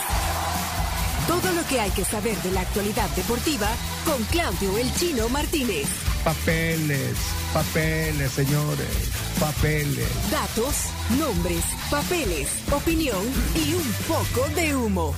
Todo 1.29 1.53
lo 1.53 1.63
que 1.69 1.79
hay 1.79 1.91
que 1.91 2.07
saber 2.07 2.39
de 2.39 2.53
la 2.53 2.63
actualidad 2.63 3.11
deportiva 3.11 3.69
con 4.07 4.25
Claudio 4.25 4.79
El 4.79 4.91
Chino 4.95 5.29
Martínez. 5.29 6.10
Papeles, 6.25 7.17
papeles, 7.55 8.31
señores, 8.33 9.11
papeles. 9.39 10.09
Datos, 10.31 10.75
nombres, 11.19 11.65
papeles, 11.91 12.49
opinión 12.71 13.25
y 13.55 13.73
un 13.73 13.93
poco 14.07 14.47
de 14.55 14.77
humo. 14.77 15.15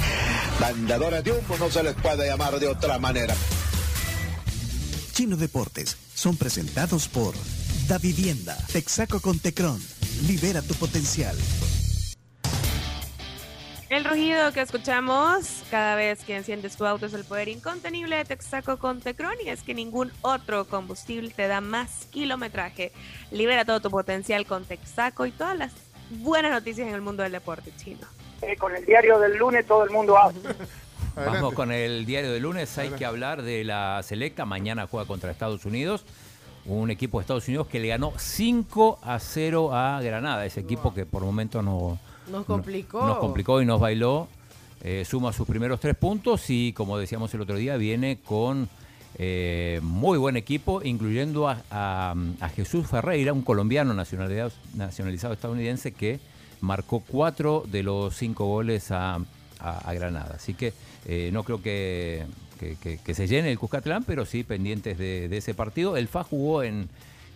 Mandadores 0.60 1.22
de 1.22 1.30
humo 1.30 1.56
no 1.58 1.70
se 1.70 1.84
les 1.84 1.94
puede 1.94 2.26
llamar 2.26 2.58
de 2.58 2.66
otra 2.66 2.98
manera. 2.98 3.34
Chino 5.12 5.36
Deportes 5.36 5.96
son 6.14 6.36
presentados 6.36 7.06
por 7.06 7.34
Da 7.86 7.98
Vivienda, 7.98 8.56
Texaco 8.72 9.20
con 9.20 9.38
Tecron. 9.38 9.80
Libera 10.26 10.60
tu 10.60 10.74
potencial. 10.74 11.36
El 13.92 14.06
rugido 14.06 14.50
que 14.52 14.62
escuchamos 14.62 15.64
cada 15.70 15.96
vez 15.96 16.24
que 16.24 16.34
enciendes 16.34 16.78
tu 16.78 16.86
auto 16.86 17.04
es 17.04 17.12
el 17.12 17.26
poder 17.26 17.48
incontenible 17.48 18.16
de 18.16 18.24
Texaco 18.24 18.78
con 18.78 19.02
Tecron 19.02 19.34
y 19.44 19.50
es 19.50 19.62
que 19.62 19.74
ningún 19.74 20.10
otro 20.22 20.66
combustible 20.66 21.28
te 21.28 21.46
da 21.46 21.60
más 21.60 22.06
kilometraje. 22.06 22.90
Libera 23.30 23.66
todo 23.66 23.80
tu 23.80 23.90
potencial 23.90 24.46
con 24.46 24.64
Texaco 24.64 25.26
y 25.26 25.30
todas 25.30 25.58
las 25.58 25.72
buenas 26.08 26.52
noticias 26.52 26.88
en 26.88 26.94
el 26.94 27.02
mundo 27.02 27.22
del 27.22 27.32
deporte 27.32 27.70
chino. 27.76 28.06
Eh, 28.40 28.56
con 28.56 28.74
el 28.74 28.82
diario 28.86 29.18
del 29.18 29.36
lunes 29.36 29.66
todo 29.66 29.84
el 29.84 29.90
mundo 29.90 30.16
habla. 30.16 30.56
Vamos 31.14 31.52
con 31.52 31.70
el 31.70 32.06
diario 32.06 32.32
de 32.32 32.40
lunes. 32.40 32.78
Hay 32.78 32.88
que 32.92 33.04
hablar 33.04 33.42
de 33.42 33.62
la 33.62 34.02
selecta. 34.02 34.46
Mañana 34.46 34.86
juega 34.86 35.06
contra 35.06 35.30
Estados 35.30 35.66
Unidos. 35.66 36.06
Un 36.64 36.90
equipo 36.90 37.18
de 37.18 37.24
Estados 37.24 37.46
Unidos 37.46 37.66
que 37.66 37.78
le 37.78 37.88
ganó 37.88 38.14
5 38.16 39.00
a 39.02 39.18
0 39.18 39.76
a 39.76 40.00
Granada. 40.00 40.46
Ese 40.46 40.60
equipo 40.60 40.94
que 40.94 41.04
por 41.04 41.24
momentos 41.24 41.62
no, 41.62 41.98
Nos 42.30 42.44
complicó. 42.46 43.04
nos 43.06 43.18
complicó 43.18 43.60
y 43.62 43.66
nos 43.66 43.80
bailó. 43.80 44.28
Eh, 44.84 45.04
suma 45.08 45.32
sus 45.32 45.46
primeros 45.46 45.78
tres 45.78 45.94
puntos 45.94 46.50
y, 46.50 46.72
como 46.72 46.98
decíamos 46.98 47.32
el 47.34 47.40
otro 47.42 47.56
día, 47.56 47.76
viene 47.76 48.18
con 48.24 48.68
eh, 49.18 49.78
muy 49.82 50.18
buen 50.18 50.36
equipo, 50.36 50.80
incluyendo 50.82 51.48
a, 51.48 51.62
a- 51.70 52.14
a 52.40 52.48
Jesús 52.48 52.86
Ferreira, 52.88 53.32
un 53.32 53.42
colombiano 53.42 53.94
nacionalizado 54.74 55.34
estadounidense 55.34 55.92
que 55.92 56.18
marcó 56.60 57.00
cuatro 57.06 57.64
de 57.70 57.82
los 57.82 58.16
cinco 58.16 58.46
goles 58.46 58.90
a, 58.90 59.16
a- 59.60 59.78
a 59.90 59.94
Granada. 59.94 60.34
Así 60.36 60.54
que 60.54 60.72
eh, 61.06 61.30
no 61.32 61.44
creo 61.44 61.62
que, 61.62 62.24
que- 62.58 62.76
que- 62.76 62.98
que 62.98 63.14
se 63.14 63.26
llene 63.28 63.50
el 63.52 63.58
Cuscatlán, 63.58 64.04
pero 64.04 64.24
sí 64.24 64.42
pendientes 64.44 64.98
de, 64.98 65.28
de 65.28 65.36
ese 65.36 65.54
partido. 65.54 65.96
El 65.96 66.08
FA 66.08 66.24
jugó 66.24 66.62
en, 66.62 66.88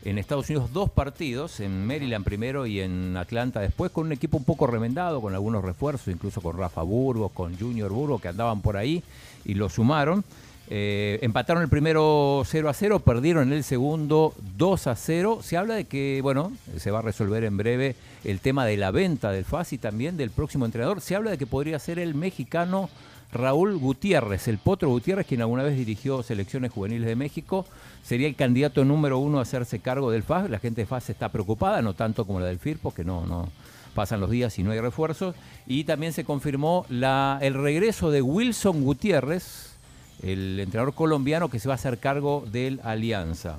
en 0.07 0.19
Estados 0.19 0.49
Unidos 0.49 0.73
dos 0.73 0.89
partidos, 0.89 1.59
en 1.59 1.85
Maryland 1.85 2.25
primero 2.25 2.65
y 2.65 2.81
en 2.81 3.17
Atlanta 3.17 3.59
después, 3.59 3.91
con 3.91 4.07
un 4.07 4.13
equipo 4.13 4.37
un 4.37 4.45
poco 4.45 4.69
remendado, 4.69 5.21
con 5.21 5.35
algunos 5.35 5.65
refuerzos, 5.65 6.15
incluso 6.15 6.41
con 6.41 6.57
Rafa 6.57 6.83
Burgos, 6.83 7.33
con 7.33 7.59
Junior 7.59 7.91
Burgos, 7.91 8.21
que 8.21 8.29
andaban 8.29 8.61
por 8.61 8.77
ahí 8.77 9.03
y 9.45 9.55
lo 9.55 9.69
sumaron. 9.69 10.23
Eh, 10.69 11.19
empataron 11.23 11.61
el 11.65 11.69
primero 11.69 12.43
0 12.45 12.69
a 12.69 12.73
0, 12.73 13.01
perdieron 13.01 13.53
el 13.53 13.65
segundo 13.65 14.33
2 14.57 14.87
a 14.87 14.95
0. 14.95 15.41
Se 15.43 15.57
habla 15.57 15.75
de 15.75 15.87
que, 15.87 16.21
bueno, 16.23 16.53
se 16.77 16.93
va 16.93 17.01
a 17.01 17.03
resolver 17.03 17.43
en 17.43 17.57
breve 17.57 17.97
el 18.23 18.39
tema 18.39 18.65
de 18.65 18.77
la 18.77 18.93
venta 18.93 19.33
del 19.33 19.45
FAS 19.45 19.73
y 19.73 19.79
también 19.79 20.17
del 20.17 20.31
próximo 20.31 20.67
entrenador. 20.67 21.01
Se 21.01 21.17
habla 21.17 21.33
de 21.33 21.39
que 21.39 21.47
podría 21.47 21.81
ser 21.81 21.99
el 21.99 22.15
mexicano 22.15 22.91
Raúl 23.37 23.77
Gutiérrez, 23.77 24.49
el 24.49 24.59
Potro 24.59 24.89
Gutiérrez, 24.89 25.27
quien 25.27 25.41
alguna 25.41 25.63
vez 25.63 25.77
dirigió 25.77 26.23
selecciones 26.23 26.73
juveniles 26.73 27.07
de 27.07 27.17
México. 27.17 27.67
Sería 28.03 28.29
el 28.29 28.35
candidato 28.35 28.85
número 28.85 29.19
uno 29.19 29.39
a 29.39 29.43
hacerse 29.43 29.81
cargo 29.81 30.11
del 30.11 30.23
FAS. 30.23 30.51
La 30.51 30.59
gente 30.59 30.83
de 30.83 30.87
FAS 30.87 31.11
está 31.11 31.31
preocupada, 31.31 31.83
no 31.83 31.95
tanto 31.95 32.25
como 32.25 32.41
la 32.41 32.47
del 32.47 32.59
FIRPO, 32.59 32.95
que 32.95 33.05
no, 33.05 33.27
no 33.27 33.49
pasan 33.95 34.21
los 34.21 34.31
días 34.31 34.59
y 34.59 34.63
no 34.63 34.71
hay 34.71 34.81
refuerzos. 34.81 35.35
Y 35.67 35.85
también 35.85 36.13
se 36.13 36.25
confirmó 36.25 36.87
el 36.89 37.55
regreso 37.55 38.11
de 38.11 38.23
Wilson 38.23 38.83
Gutiérrez, 38.83 39.77
el 40.23 40.61
entrenador 40.61 40.95
colombiano 40.95 41.49
que 41.49 41.59
se 41.59 41.69
va 41.69 41.75
a 41.75 41.77
hacer 41.77 41.99
cargo 41.99 42.45
del 42.51 42.81
Alianza. 42.85 43.59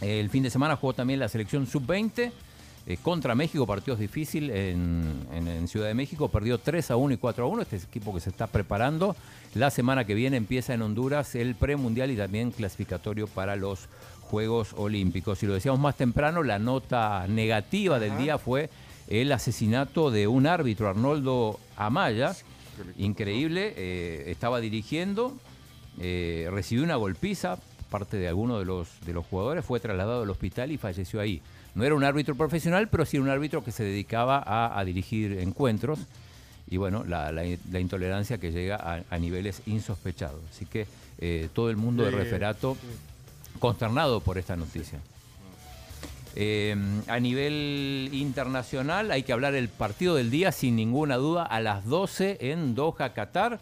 El 0.00 0.30
fin 0.30 0.44
de 0.44 0.50
semana 0.50 0.76
jugó 0.76 0.92
también 0.92 1.20
la 1.20 1.28
selección 1.28 1.66
sub-20 1.66 2.30
eh, 2.88 2.96
contra 3.02 3.34
México, 3.34 3.66
partidos 3.66 3.98
difíciles 4.00 4.56
en, 4.56 5.26
en- 5.32 5.46
en 5.46 5.68
Ciudad 5.68 5.86
de 5.88 5.94
México, 5.94 6.28
perdió 6.30 6.58
3 6.58 6.90
a 6.90 6.96
1 6.96 7.14
y 7.14 7.16
4 7.18 7.44
a 7.44 7.46
1, 7.46 7.62
este 7.62 7.76
es 7.76 7.84
equipo 7.84 8.12
que 8.14 8.20
se 8.20 8.30
está 8.30 8.46
preparando. 8.46 9.14
La 9.54 9.70
semana 9.70 10.04
que 10.06 10.14
viene 10.14 10.36
empieza 10.38 10.72
en 10.74 10.82
Honduras 10.82 11.34
el 11.34 11.54
premundial 11.54 12.10
y 12.10 12.16
también 12.16 12.50
clasificatorio 12.50 13.26
para 13.26 13.54
los 13.56 13.88
Juegos 14.22 14.74
Olímpicos. 14.76 15.42
Y 15.42 15.46
lo 15.46 15.54
decíamos 15.54 15.80
más 15.80 15.96
temprano, 15.96 16.42
la 16.42 16.58
nota 16.58 17.26
negativa 17.28 17.98
del 17.98 18.16
día 18.18 18.38
fue 18.38 18.68
el 19.08 19.32
asesinato 19.32 20.10
de 20.10 20.26
un 20.26 20.46
árbitro, 20.46 20.88
Arnoldo 20.88 21.58
Amaya, 21.76 22.34
increíble, 22.96 23.72
eh, 23.76 24.24
estaba 24.28 24.60
dirigiendo, 24.60 25.34
eh, 26.00 26.48
recibió 26.50 26.84
una 26.84 26.96
golpiza, 26.96 27.58
parte 27.90 28.18
de 28.18 28.28
alguno 28.28 28.58
de 28.58 28.64
los, 28.66 28.88
de 29.06 29.12
los 29.14 29.26
jugadores, 29.26 29.64
fue 29.64 29.80
trasladado 29.80 30.22
al 30.22 30.30
hospital 30.30 30.70
y 30.72 30.76
falleció 30.78 31.20
ahí. 31.20 31.40
No 31.78 31.84
era 31.84 31.94
un 31.94 32.04
árbitro 32.04 32.34
profesional, 32.34 32.88
pero 32.88 33.06
sí 33.06 33.18
un 33.18 33.28
árbitro 33.30 33.64
que 33.64 33.70
se 33.72 33.84
dedicaba 33.84 34.42
a, 34.44 34.78
a 34.78 34.84
dirigir 34.84 35.38
encuentros 35.38 36.00
y 36.68 36.76
bueno, 36.76 37.04
la, 37.04 37.32
la- 37.32 37.44
la 37.70 37.80
intolerancia 37.80 38.36
que 38.38 38.50
llega 38.52 38.76
a, 38.76 39.02
a 39.08 39.18
niveles 39.18 39.62
insospechados. 39.66 40.40
Así 40.50 40.66
que 40.66 40.86
eh, 41.18 41.48
todo 41.54 41.70
el 41.70 41.76
mundo 41.76 42.02
de 42.04 42.10
referato 42.10 42.76
consternado 43.60 44.20
por 44.20 44.36
esta 44.38 44.56
noticia. 44.56 44.98
Eh, 46.36 46.76
a 47.08 47.18
nivel 47.20 48.10
internacional 48.12 49.10
hay 49.10 49.22
que 49.22 49.32
hablar 49.32 49.54
el 49.54 49.68
partido 49.68 50.14
del 50.14 50.30
día 50.30 50.52
sin 50.52 50.76
ninguna 50.76 51.16
duda 51.16 51.42
a 51.44 51.60
las 51.60 51.84
12 51.86 52.38
en 52.52 52.74
Doha, 52.74 53.12
Qatar. 53.14 53.60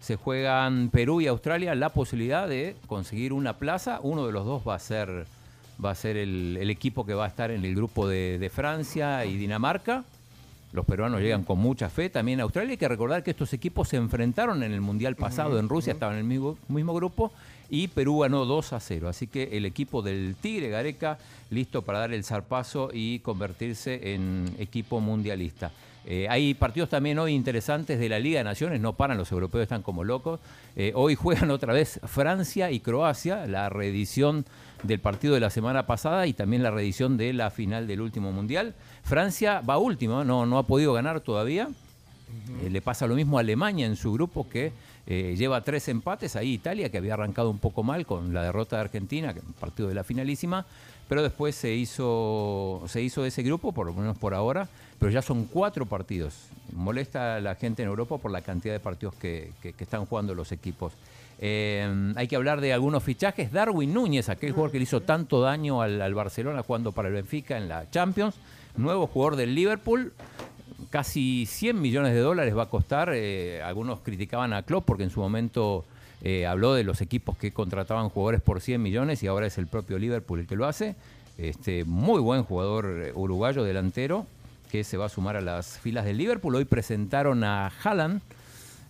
Se 0.00 0.16
juegan 0.16 0.90
Perú 0.90 1.20
y 1.20 1.26
Australia 1.26 1.74
la 1.74 1.88
posibilidad 1.88 2.46
de 2.48 2.76
conseguir 2.86 3.32
una 3.32 3.56
plaza. 3.56 4.00
Uno 4.02 4.26
de 4.26 4.32
los 4.32 4.44
dos 4.44 4.62
va 4.66 4.74
a 4.74 4.78
ser, 4.78 5.26
va 5.82 5.90
a 5.90 5.94
ser 5.94 6.16
el, 6.16 6.58
el 6.60 6.70
equipo 6.70 7.06
que 7.06 7.14
va 7.14 7.24
a 7.24 7.28
estar 7.28 7.50
en 7.50 7.64
el 7.64 7.74
grupo 7.74 8.08
de, 8.08 8.38
de 8.38 8.50
Francia 8.50 9.24
y 9.24 9.36
Dinamarca. 9.36 10.04
Los 10.72 10.84
peruanos 10.84 11.20
llegan 11.20 11.44
con 11.44 11.58
mucha 11.60 11.88
fe. 11.88 12.10
También 12.10 12.40
Australia 12.40 12.72
hay 12.72 12.76
que 12.76 12.88
recordar 12.88 13.22
que 13.22 13.30
estos 13.30 13.52
equipos 13.52 13.88
se 13.88 13.96
enfrentaron 13.96 14.62
en 14.64 14.72
el 14.72 14.80
Mundial 14.80 15.14
pasado 15.14 15.58
en 15.60 15.68
Rusia, 15.68 15.92
estaban 15.92 16.16
en 16.16 16.22
el 16.22 16.26
mismo, 16.26 16.58
mismo 16.68 16.92
grupo 16.94 17.32
y 17.70 17.88
Perú 17.88 18.20
ganó 18.20 18.44
2 18.44 18.72
a 18.72 18.80
0. 18.80 19.08
Así 19.08 19.26
que 19.26 19.56
el 19.56 19.66
equipo 19.66 20.02
del 20.02 20.36
Tigre 20.40 20.68
Gareca 20.68 21.18
listo 21.50 21.82
para 21.82 22.00
dar 22.00 22.12
el 22.12 22.24
zarpazo 22.24 22.90
y 22.92 23.20
convertirse 23.20 24.14
en 24.14 24.54
equipo 24.58 25.00
mundialista. 25.00 25.70
Eh, 26.06 26.26
hay 26.28 26.52
partidos 26.54 26.90
también 26.90 27.18
hoy 27.18 27.32
interesantes 27.32 27.98
de 27.98 28.08
la 28.08 28.18
Liga 28.18 28.38
de 28.38 28.44
Naciones, 28.44 28.80
no 28.80 28.92
paran, 28.92 29.16
los 29.16 29.32
europeos 29.32 29.62
están 29.62 29.82
como 29.82 30.04
locos. 30.04 30.40
Eh, 30.76 30.92
hoy 30.94 31.14
juegan 31.14 31.50
otra 31.50 31.72
vez 31.72 31.98
Francia 32.04 32.70
y 32.70 32.80
Croacia, 32.80 33.46
la 33.46 33.70
reedición 33.70 34.44
del 34.84 35.00
partido 35.00 35.34
de 35.34 35.40
la 35.40 35.50
semana 35.50 35.86
pasada 35.86 36.26
y 36.26 36.32
también 36.32 36.62
la 36.62 36.70
reedición 36.70 37.16
de 37.16 37.32
la 37.32 37.50
final 37.50 37.86
del 37.86 38.00
último 38.00 38.32
mundial. 38.32 38.74
Francia 39.02 39.60
va 39.60 39.78
último, 39.78 40.24
no, 40.24 40.46
no 40.46 40.58
ha 40.58 40.62
podido 40.62 40.92
ganar 40.92 41.20
todavía. 41.20 41.68
Eh, 42.62 42.70
le 42.70 42.80
pasa 42.82 43.06
lo 43.06 43.14
mismo 43.14 43.38
a 43.38 43.40
Alemania 43.40 43.86
en 43.86 43.96
su 43.96 44.12
grupo 44.12 44.48
que 44.48 44.72
eh, 45.06 45.34
lleva 45.36 45.60
tres 45.62 45.88
empates. 45.88 46.36
Ahí 46.36 46.52
Italia, 46.54 46.90
que 46.90 46.98
había 46.98 47.14
arrancado 47.14 47.50
un 47.50 47.58
poco 47.58 47.82
mal 47.82 48.06
con 48.06 48.32
la 48.34 48.42
derrota 48.42 48.76
de 48.76 48.82
Argentina, 48.82 49.32
que 49.34 49.40
partido 49.60 49.88
de 49.88 49.94
la 49.94 50.04
finalísima, 50.04 50.66
pero 51.08 51.22
después 51.22 51.54
se 51.54 51.74
hizo, 51.74 52.82
se 52.86 53.02
hizo 53.02 53.24
ese 53.24 53.42
grupo, 53.42 53.72
por 53.72 53.86
lo 53.86 53.92
menos 53.94 54.16
por 54.18 54.34
ahora, 54.34 54.68
pero 54.98 55.10
ya 55.12 55.22
son 55.22 55.44
cuatro 55.44 55.86
partidos. 55.86 56.34
Molesta 56.72 57.36
a 57.36 57.40
la 57.40 57.54
gente 57.54 57.82
en 57.82 57.88
Europa 57.88 58.18
por 58.18 58.30
la 58.30 58.40
cantidad 58.40 58.72
de 58.74 58.80
partidos 58.80 59.14
que- 59.14 59.52
que 59.62 59.74
están 59.78 60.06
jugando 60.06 60.34
los 60.34 60.50
equipos. 60.52 60.92
Eh, 61.38 62.12
hay 62.16 62.28
que 62.28 62.36
hablar 62.36 62.60
de 62.60 62.72
algunos 62.72 63.02
fichajes. 63.02 63.52
Darwin 63.52 63.92
Núñez, 63.92 64.28
aquel 64.28 64.52
jugador 64.52 64.72
que 64.72 64.78
le 64.78 64.84
hizo 64.84 65.00
tanto 65.02 65.40
daño 65.40 65.82
al, 65.82 66.14
Barcelona 66.14 66.62
jugando 66.62 66.92
para 66.92 67.08
el 67.08 67.14
Benfica 67.14 67.56
en 67.56 67.68
la 67.68 67.90
Champions, 67.90 68.36
nuevo 68.76 69.06
jugador 69.06 69.36
del 69.36 69.54
Liverpool, 69.54 70.12
casi 70.90 71.46
100 71.46 71.80
millones 71.80 72.14
de 72.14 72.20
dólares 72.20 72.56
va 72.56 72.64
a 72.64 72.70
costar. 72.70 73.10
Eh, 73.14 73.62
algunos 73.62 74.00
criticaban 74.00 74.52
a 74.52 74.62
Klopp 74.62 74.84
porque 74.84 75.04
en 75.04 75.10
su 75.10 75.20
momento 75.20 75.84
eh, 76.22 76.46
habló 76.46 76.74
de 76.74 76.84
los 76.84 77.00
equipos 77.00 77.36
que 77.36 77.52
contrataban 77.52 78.08
jugadores 78.08 78.40
por 78.40 78.60
100 78.60 78.80
millones 78.80 79.22
y 79.22 79.26
ahora 79.26 79.46
es 79.46 79.58
el 79.58 79.66
propio 79.66 79.98
Liverpool 79.98 80.40
el 80.40 80.46
que 80.46 80.56
lo 80.56 80.66
hace. 80.66 80.96
Este, 81.36 81.84
muy 81.84 82.20
buen 82.20 82.44
jugador 82.44 83.12
uruguayo 83.14 83.64
delantero 83.64 84.26
que 84.74 84.82
se 84.82 84.96
va 84.96 85.06
a 85.06 85.08
sumar 85.08 85.36
a 85.36 85.40
las 85.40 85.78
filas 85.78 86.04
del 86.04 86.16
Liverpool. 86.16 86.54
Hoy 86.56 86.64
presentaron 86.64 87.44
a 87.44 87.72
Haaland, 87.82 88.22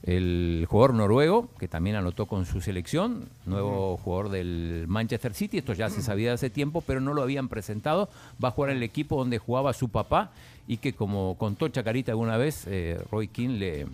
el 0.06 0.66
jugador 0.68 0.94
noruego, 0.94 1.48
que 1.59 1.66
también 1.66 1.97
anotó 1.97 2.26
con 2.26 2.44
su 2.44 2.60
selección, 2.60 3.24
nuevo 3.47 3.97
jugador 3.97 4.28
del 4.28 4.85
Manchester 4.86 5.32
City, 5.32 5.59
esto 5.59 5.72
ya 5.72 5.89
se 5.89 6.02
sabía 6.02 6.35
hace 6.35 6.51
tiempo, 6.51 6.82
pero 6.82 7.01
no 7.01 7.14
lo 7.14 7.22
habían 7.22 7.48
presentado, 7.48 8.10
va 8.43 8.48
a 8.48 8.52
jugar 8.52 8.70
en 8.70 8.76
el 8.76 8.82
equipo 8.82 9.16
donde 9.16 9.39
jugaba 9.39 9.72
su 9.72 9.89
papá 9.89 10.31
y 10.68 10.76
que 10.76 10.93
como 10.93 11.36
contó 11.39 11.68
Chacarita 11.68 12.12
alguna 12.12 12.36
vez, 12.36 12.64
eh, 12.66 12.98
Roy 13.10 13.28
King 13.28 13.59
le, 13.59 13.86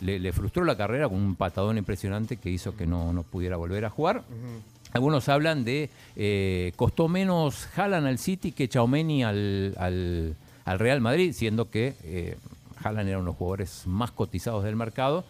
le, 0.00 0.18
le 0.18 0.32
frustró 0.32 0.64
la 0.64 0.76
carrera 0.76 1.08
con 1.08 1.18
un 1.18 1.36
patadón 1.36 1.78
impresionante 1.78 2.36
que 2.36 2.50
hizo 2.50 2.76
que 2.76 2.86
no, 2.86 3.12
no 3.12 3.22
pudiera 3.22 3.56
volver 3.56 3.84
a 3.84 3.90
jugar. 3.90 4.24
Algunos 4.92 5.28
hablan 5.28 5.64
de 5.64 5.90
eh, 6.16 6.72
costó 6.76 7.08
menos 7.08 7.68
Haaland 7.76 8.06
al 8.06 8.18
City 8.18 8.52
que 8.52 8.68
Chaumeni 8.68 9.24
al, 9.24 9.74
al, 9.76 10.36
al 10.64 10.78
Real 10.78 11.00
Madrid, 11.00 11.32
siendo 11.32 11.68
que 11.68 11.94
eh, 12.04 12.36
Haaland 12.82 13.08
era 13.08 13.18
uno 13.18 13.26
de 13.26 13.30
los 13.30 13.36
jugadores 13.36 13.82
más 13.86 14.10
cotizados 14.12 14.62
del 14.62 14.76
mercado. 14.76 15.24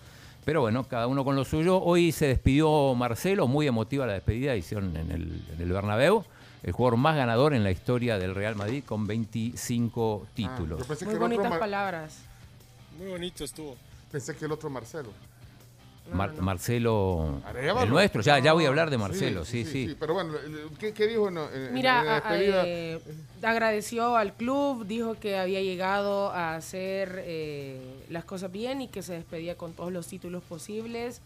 Pero 0.44 0.60
bueno, 0.60 0.84
cada 0.84 1.06
uno 1.06 1.24
con 1.24 1.36
lo 1.36 1.44
suyo. 1.44 1.80
Hoy 1.82 2.12
se 2.12 2.26
despidió 2.26 2.94
Marcelo, 2.94 3.46
muy 3.46 3.66
emotiva 3.66 4.06
la 4.06 4.12
despedida, 4.12 4.54
hicieron 4.56 4.96
en 4.96 5.10
el, 5.10 5.42
en 5.54 5.60
el 5.60 5.72
Bernabéu. 5.72 6.24
El 6.62 6.72
jugador 6.72 6.98
más 6.98 7.16
ganador 7.16 7.52
en 7.54 7.62
la 7.62 7.70
historia 7.70 8.18
del 8.18 8.34
Real 8.34 8.56
Madrid 8.56 8.82
con 8.86 9.06
25 9.06 10.28
títulos. 10.34 10.80
yo 10.80 10.86
pensé 10.86 11.04
Muy 11.04 11.16
bonitas 11.16 11.58
palabras. 11.58 12.20
Muy 12.98 13.08
bonito 13.08 13.44
estuvo. 13.44 13.76
Pensé 14.10 14.34
que 14.36 14.44
el 14.44 14.52
otro 14.52 14.70
Marcelo. 14.70 15.10
Mar- 16.12 16.34
Marcelo, 16.40 17.40
el 17.82 17.88
nuestro, 17.90 18.20
ya, 18.20 18.38
ya 18.38 18.52
voy 18.52 18.66
a 18.66 18.68
hablar 18.68 18.90
de 18.90 18.96
Sí, 18.96 19.02
Marcelo, 19.02 19.44
sí, 19.44 19.64
sí. 19.64 19.96
Pero 19.98 20.14
bueno, 20.14 20.34
el- 20.36 20.68
¿qué, 20.78 20.92
qué 20.92 21.06
dijo 21.06 21.28
en, 21.28 21.38
en- 21.38 21.66
en 21.68 21.74
Mira, 21.74 22.04
la 22.04 22.14
despedida? 22.16 22.62
eh, 22.66 23.00
agradeció 23.42 24.14
al 24.16 24.34
club, 24.34 24.86
dijo 24.86 25.14
que 25.18 25.38
había 25.38 25.60
llegado 25.62 26.30
a 26.30 26.56
hacer 26.56 27.22
eh, 27.24 27.80
las 28.10 28.24
cosas 28.24 28.52
bien 28.52 28.82
y 28.82 28.88
que 28.88 29.02
se 29.02 29.14
despedía 29.14 29.56
con 29.56 29.72
todos 29.72 29.92
los 29.92 30.06
títulos 30.06 30.42
posibles. 30.42 31.20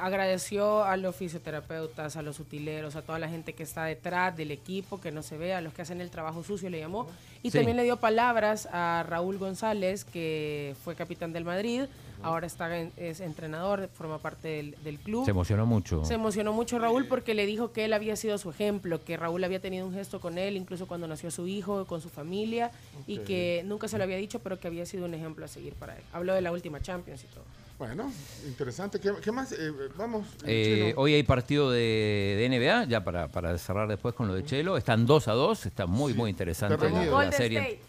Agradeció 0.00 0.82
a 0.82 0.96
los 0.96 1.14
fisioterapeutas, 1.14 2.16
a 2.16 2.22
los 2.22 2.40
utileros, 2.40 2.96
a 2.96 3.02
toda 3.02 3.20
la 3.20 3.28
gente 3.28 3.52
que 3.52 3.62
está 3.62 3.84
detrás 3.84 4.36
del 4.36 4.50
equipo, 4.50 5.00
que 5.00 5.12
no 5.12 5.22
se 5.22 5.38
ve, 5.38 5.54
a 5.54 5.60
los 5.60 5.72
que 5.72 5.82
hacen 5.82 6.00
el 6.00 6.10
trabajo 6.10 6.42
sucio, 6.42 6.68
le 6.68 6.80
llamó. 6.80 7.06
Y 7.44 7.52
Sí. 7.52 7.58
también 7.58 7.76
le 7.76 7.84
dio 7.84 7.96
palabras 7.98 8.68
a 8.72 9.04
Raúl 9.08 9.38
González, 9.38 10.04
que 10.04 10.74
fue 10.84 10.96
capitán 10.96 11.32
del 11.32 11.44
Madrid, 11.44 11.82
ahora 12.22 12.46
está 12.46 12.78
en- 12.78 12.92
es 12.96 13.20
entrenador, 13.20 13.88
forma 13.92 14.18
parte 14.18 14.48
del, 14.48 14.76
del 14.84 14.98
club. 14.98 15.24
Se 15.24 15.30
emocionó 15.30 15.66
mucho. 15.66 16.04
Se 16.04 16.14
emocionó 16.14 16.52
mucho 16.52 16.78
Raúl 16.78 17.06
porque 17.06 17.34
le 17.34 17.46
dijo 17.46 17.72
que 17.72 17.84
él 17.84 17.92
había 17.92 18.16
sido 18.16 18.38
su 18.38 18.50
ejemplo, 18.50 19.02
que 19.04 19.16
Raúl 19.16 19.42
había 19.44 19.60
tenido 19.60 19.86
un 19.86 19.92
gesto 19.94 20.20
con 20.20 20.38
él, 20.38 20.56
incluso 20.56 20.86
cuando 20.86 21.06
nació 21.06 21.30
su 21.30 21.46
hijo, 21.46 21.84
con 21.86 22.00
su 22.00 22.08
familia, 22.08 22.70
y 23.06 23.18
que 23.18 23.62
nunca 23.66 23.88
se 23.88 23.98
lo 23.98 24.04
había 24.04 24.16
dicho, 24.16 24.38
pero 24.40 24.58
que 24.58 24.66
había 24.68 24.86
sido 24.86 25.04
un 25.04 25.14
ejemplo 25.14 25.44
a 25.44 25.48
seguir 25.48 25.74
para 25.74 25.96
él. 25.96 26.02
Habló 26.12 26.34
de 26.34 26.40
la 26.40 26.52
última 26.52 26.80
Champions 26.80 27.24
y 27.24 27.26
todo. 27.28 27.44
Bueno, 27.78 28.10
interesante. 28.46 28.98
¿Qué, 28.98 29.12
qué 29.22 29.30
más? 29.30 29.52
Eh, 29.52 29.70
vamos. 29.98 30.26
Eh, 30.46 30.94
hoy 30.96 31.12
hay 31.12 31.22
partido 31.24 31.70
de, 31.70 32.34
de 32.38 32.48
NBA, 32.48 32.84
ya 32.86 33.04
para, 33.04 33.28
para 33.28 33.58
cerrar 33.58 33.86
después 33.86 34.14
con 34.14 34.28
lo 34.28 34.34
de 34.34 34.44
Chelo. 34.46 34.78
Están 34.78 35.04
2 35.04 35.28
a 35.28 35.32
2, 35.32 35.66
está 35.66 35.84
muy, 35.86 36.14
muy 36.14 36.30
interesante 36.30 36.88
la, 36.88 37.04
la 37.04 37.10
Golden 37.10 37.32
serie 37.34 37.58
State. 37.58 37.80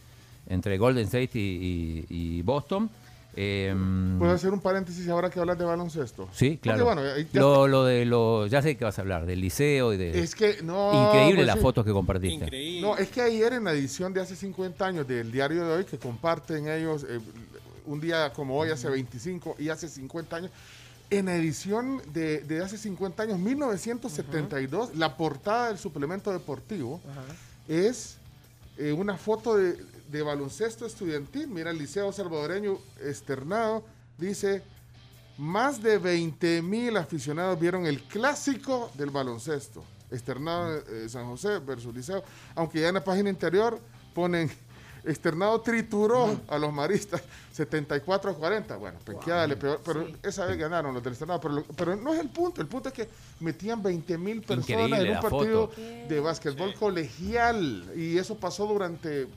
entre 0.50 0.78
Golden 0.78 1.06
State 1.06 1.30
y, 1.40 2.06
y- 2.10 2.38
y 2.38 2.42
Boston. 2.42 2.90
Eh, 3.40 3.72
¿Puedo 4.18 4.32
hacer 4.32 4.52
un 4.52 4.60
paréntesis 4.60 5.08
ahora 5.10 5.30
que 5.30 5.40
hablas 5.40 5.60
de 5.60 5.64
baloncesto? 5.66 6.28
sí, 6.34 6.58
claro. 6.60 6.86
Porque, 6.86 7.02
bueno, 7.02 7.18
ya- 7.32 7.40
lo, 7.40 7.68
lo 7.68 7.86
de 7.86 8.04
lo, 8.04 8.48
ya 8.48 8.64
sé 8.64 8.76
que 8.76 8.84
vas 8.84 8.98
a 8.98 9.02
hablar, 9.04 9.28
del 9.28 9.40
liceo 9.42 9.94
y 9.94 9.98
de... 9.98 10.20
Es 10.20 10.34
que 10.34 10.64
no. 10.64 11.06
Increíble 11.06 11.36
pues 11.36 11.46
las 11.48 11.58
sí. 11.58 11.62
fotos 11.62 11.86
que 11.86 11.92
compartiste. 11.92 12.82
No, 12.82 12.98
es 12.98 13.10
que 13.10 13.22
ayer 13.22 13.54
en 13.54 13.66
la 13.66 13.74
edición 13.74 14.12
de 14.12 14.22
hace 14.22 14.36
50 14.36 14.84
años 14.84 15.08
del 15.08 15.32
diario 15.32 15.68
de 15.68 15.74
hoy, 15.76 15.86
que 15.86 16.00
comparten 16.00 16.68
ellos 16.68 17.06
eh, 17.08 17.20
un 17.86 18.02
día 18.02 18.34
como 18.34 18.58
hoy, 18.58 18.72
hace 18.72 18.90
25 18.90 19.58
y 19.60 19.70
hace 19.70 19.88
50 19.88 20.36
años, 20.36 20.52
en 21.12 21.28
la 21.28 21.36
edición 21.36 22.02
de, 22.12 22.40
de 22.40 22.62
hace 22.64 22.76
50 22.78 23.22
años, 23.22 23.38
1972, 23.40 24.96
la 24.96 25.16
portada 25.16 25.68
del 25.68 25.78
suplemento 25.78 26.32
deportivo 26.34 27.00
es 27.68 28.18
eh, 28.78 28.92
una 28.92 29.16
foto 29.16 29.56
de, 29.56 29.78
de 30.10 30.22
baloncesto 30.22 30.86
estudiantil. 30.86 31.48
Mira, 31.48 31.72
el 31.72 31.78
Liceo 31.78 32.12
Salvadoreño 32.12 32.78
externado 33.02 33.84
dice, 34.18 34.64
más 35.38 35.82
de 35.82 35.98
20 35.98 36.62
mil 36.62 36.98
aficionados 36.98 37.60
vieron 37.60 37.86
el 37.86 38.04
clásico 38.04 38.92
del 38.96 39.10
baloncesto. 39.10 39.84
Externado 40.10 40.78
eh, 40.78 41.10
San 41.10 41.26
José 41.26 41.60
versus 41.60 41.94
Liceo. 41.94 42.24
Aunque 42.56 42.82
ya 42.82 42.88
en 42.88 42.96
la 42.96 43.04
página 43.04 43.30
interior 43.30 43.80
ponen 44.14 44.50
Externado 45.04 45.62
trituró 45.62 46.38
a 46.50 46.58
los 46.58 46.74
maristas 46.74 47.22
74 47.54 48.32
a 48.32 48.34
40. 48.34 48.76
Bueno, 48.76 49.00
penqueada 49.06 49.48
le 49.48 49.56
pegó, 49.56 49.80
pero 49.86 50.06
esa 50.22 50.46
vez 50.46 50.58
ganaron 50.58 50.94
los 50.94 51.02
del 51.02 51.14
Externado. 51.14 51.40
Pero, 51.40 51.66
pero 51.76 51.96
no 51.96 52.14
es 52.14 52.20
el 52.20 52.30
punto. 52.30 52.62
El 52.62 52.68
punto 52.68 52.90
es 52.90 52.94
que 52.94 53.08
metían 53.40 53.82
20 53.82 54.18
mil 54.18 54.42
personas 54.42 54.70
Increíble 54.70 55.10
en 55.10 55.16
un 55.16 55.22
partido 55.22 55.68
foto. 55.70 55.82
de 55.82 56.20
básquetbol 56.20 56.74
colegial. 56.74 57.86
Y 57.96 58.18
eso 58.18 58.36
pasó 58.36 58.66
durante 58.66 59.28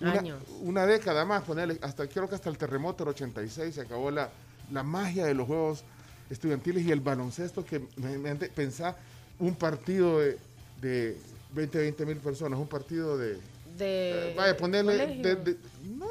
una, 0.00 0.12
Años. 0.12 0.42
una 0.62 0.86
década 0.86 1.24
más. 1.24 1.42
Ponerle, 1.44 1.78
hasta, 1.82 2.06
creo 2.06 2.28
que 2.28 2.34
hasta 2.34 2.50
el 2.50 2.58
terremoto 2.58 3.04
del 3.04 3.14
86 3.14 3.74
se 3.74 3.80
acabó 3.80 4.10
la, 4.10 4.30
la 4.72 4.82
magia 4.82 5.26
de 5.26 5.34
los 5.34 5.46
juegos 5.46 5.84
estudiantiles 6.30 6.84
y 6.84 6.92
el 6.92 7.00
baloncesto 7.00 7.64
que 7.64 7.80
me, 7.96 8.18
me 8.18 8.34
pensá 8.36 8.96
un 9.38 9.54
partido 9.54 10.18
de, 10.20 10.38
de 10.80 11.16
20, 11.54 11.78
20 11.78 12.06
mil 12.06 12.16
personas, 12.18 12.58
un 12.58 12.68
partido 12.68 13.16
de... 13.16 13.34
De 13.78 14.30
Eh, 14.30 14.34
vaya, 14.36 14.56
ponerle... 14.56 14.92
colegio. 14.98 15.22
de- 15.22 15.36
de- 15.36 15.56
no, 15.96 16.06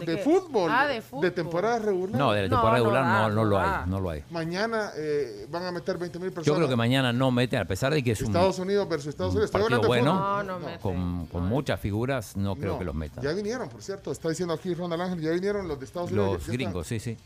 ¿De 0.00 0.06
de, 0.06 0.18
fútbol. 0.18 0.70
Ah, 0.72 0.86
de 0.86 1.00
fútbol. 1.02 1.32
temporada 1.32 1.78
regular. 1.78 2.18
No, 2.18 2.32
de 2.32 2.42
la 2.42 2.48
temporada 2.48 2.78
no 2.78 2.84
regular 2.84 3.04
no, 3.04 3.28
no 3.28 3.34
no 3.34 3.44
lo 3.44 3.58
hay, 3.58 3.70
no 3.86 4.00
lo 4.00 4.10
hay. 4.10 4.24
Mañana 4.30 4.90
eh, 4.96 5.46
van 5.50 5.64
a 5.64 5.72
meter 5.72 5.98
20 5.98 6.18
mil 6.18 6.28
personas. 6.32 6.46
Yo 6.46 6.54
creo 6.56 6.68
que 6.68 6.76
mañana 6.76 7.12
no 7.12 7.30
meten, 7.30 7.60
a 7.60 7.64
pesar 7.64 7.92
de 7.92 8.02
que 8.02 8.12
es 8.12 8.20
un, 8.20 8.28
Estados 8.28 8.58
Unidos 8.58 8.88
versus 8.88 9.08
Estados 9.08 9.34
Unidos. 9.34 9.50
Partido 9.50 9.82
bueno. 9.82 10.42
No, 10.42 10.58
no 10.58 10.80
con, 10.80 11.26
con 11.26 11.44
muchas 11.44 11.80
figuras, 11.80 12.36
no 12.36 12.56
creo 12.56 12.72
No, 12.74 12.78
que 12.78 12.84
los 12.84 12.94
metan. 12.94 13.22
Ya 13.22 13.32
vinieron, 13.32 13.68
por 13.68 13.82
cierto. 13.82 14.12
Está 14.12 14.28
diciendo 14.28 14.54
aquí 14.54 14.74
Ronald 14.74 15.02
Ángel, 15.02 15.20
ya 15.20 15.30
vinieron 15.30 15.68
los 15.68 15.78
de 15.78 15.84
Estados 15.84 16.10
Unidos. 16.10 16.32
Los 16.32 16.48
gringos, 16.48 16.86
sí, 16.86 16.98
sí. 17.00 17.16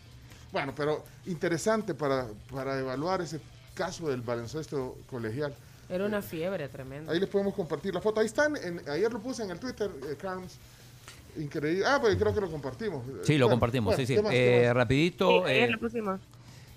Bueno, 0.53 0.73
pero 0.77 1.05
interesante 1.27 1.95
para, 1.95 2.27
para 2.53 2.79
evaluar 2.79 3.21
ese 3.21 3.41
caso 3.75 4.09
del 4.09 4.23
baloncesto 4.23 4.97
colegial. 5.11 5.55
Era 5.89 6.05
una 6.07 6.23
fiebre 6.23 6.69
tremenda. 6.69 7.13
Ahí 7.13 7.21
les 7.21 7.29
podemos 7.29 7.55
compartir 7.55 7.95
la 7.95 8.01
foto. 8.01 8.21
Ahí 8.21 8.27
están, 8.27 8.57
en- 8.57 8.81
ayer 8.89 9.13
lo 9.13 9.21
puse 9.21 9.45
en 9.45 9.51
el 9.51 9.61
Twitter, 9.61 9.91
eh, 10.11 10.17
Carms. 10.21 10.57
Increíble. 11.39 11.85
Ah, 11.87 11.99
pues 12.01 12.17
creo 12.17 12.35
que 12.35 12.41
lo 12.41 12.51
compartimos. 12.51 13.03
Sí, 13.23 13.37
lo 13.39 13.47
Bueno, 13.47 13.51
compartimos, 13.51 13.95
bueno, 13.95 13.97
sí, 13.99 14.07
sí. 14.07 14.15
¿qué 14.17 14.23
más, 14.23 14.31
qué 14.33 14.65
Eh, 14.65 14.73
rapidito, 14.75 15.45
Sí, 15.47 15.53
eh, 15.53 15.69
lo 15.71 15.79
pusimos. 15.79 16.21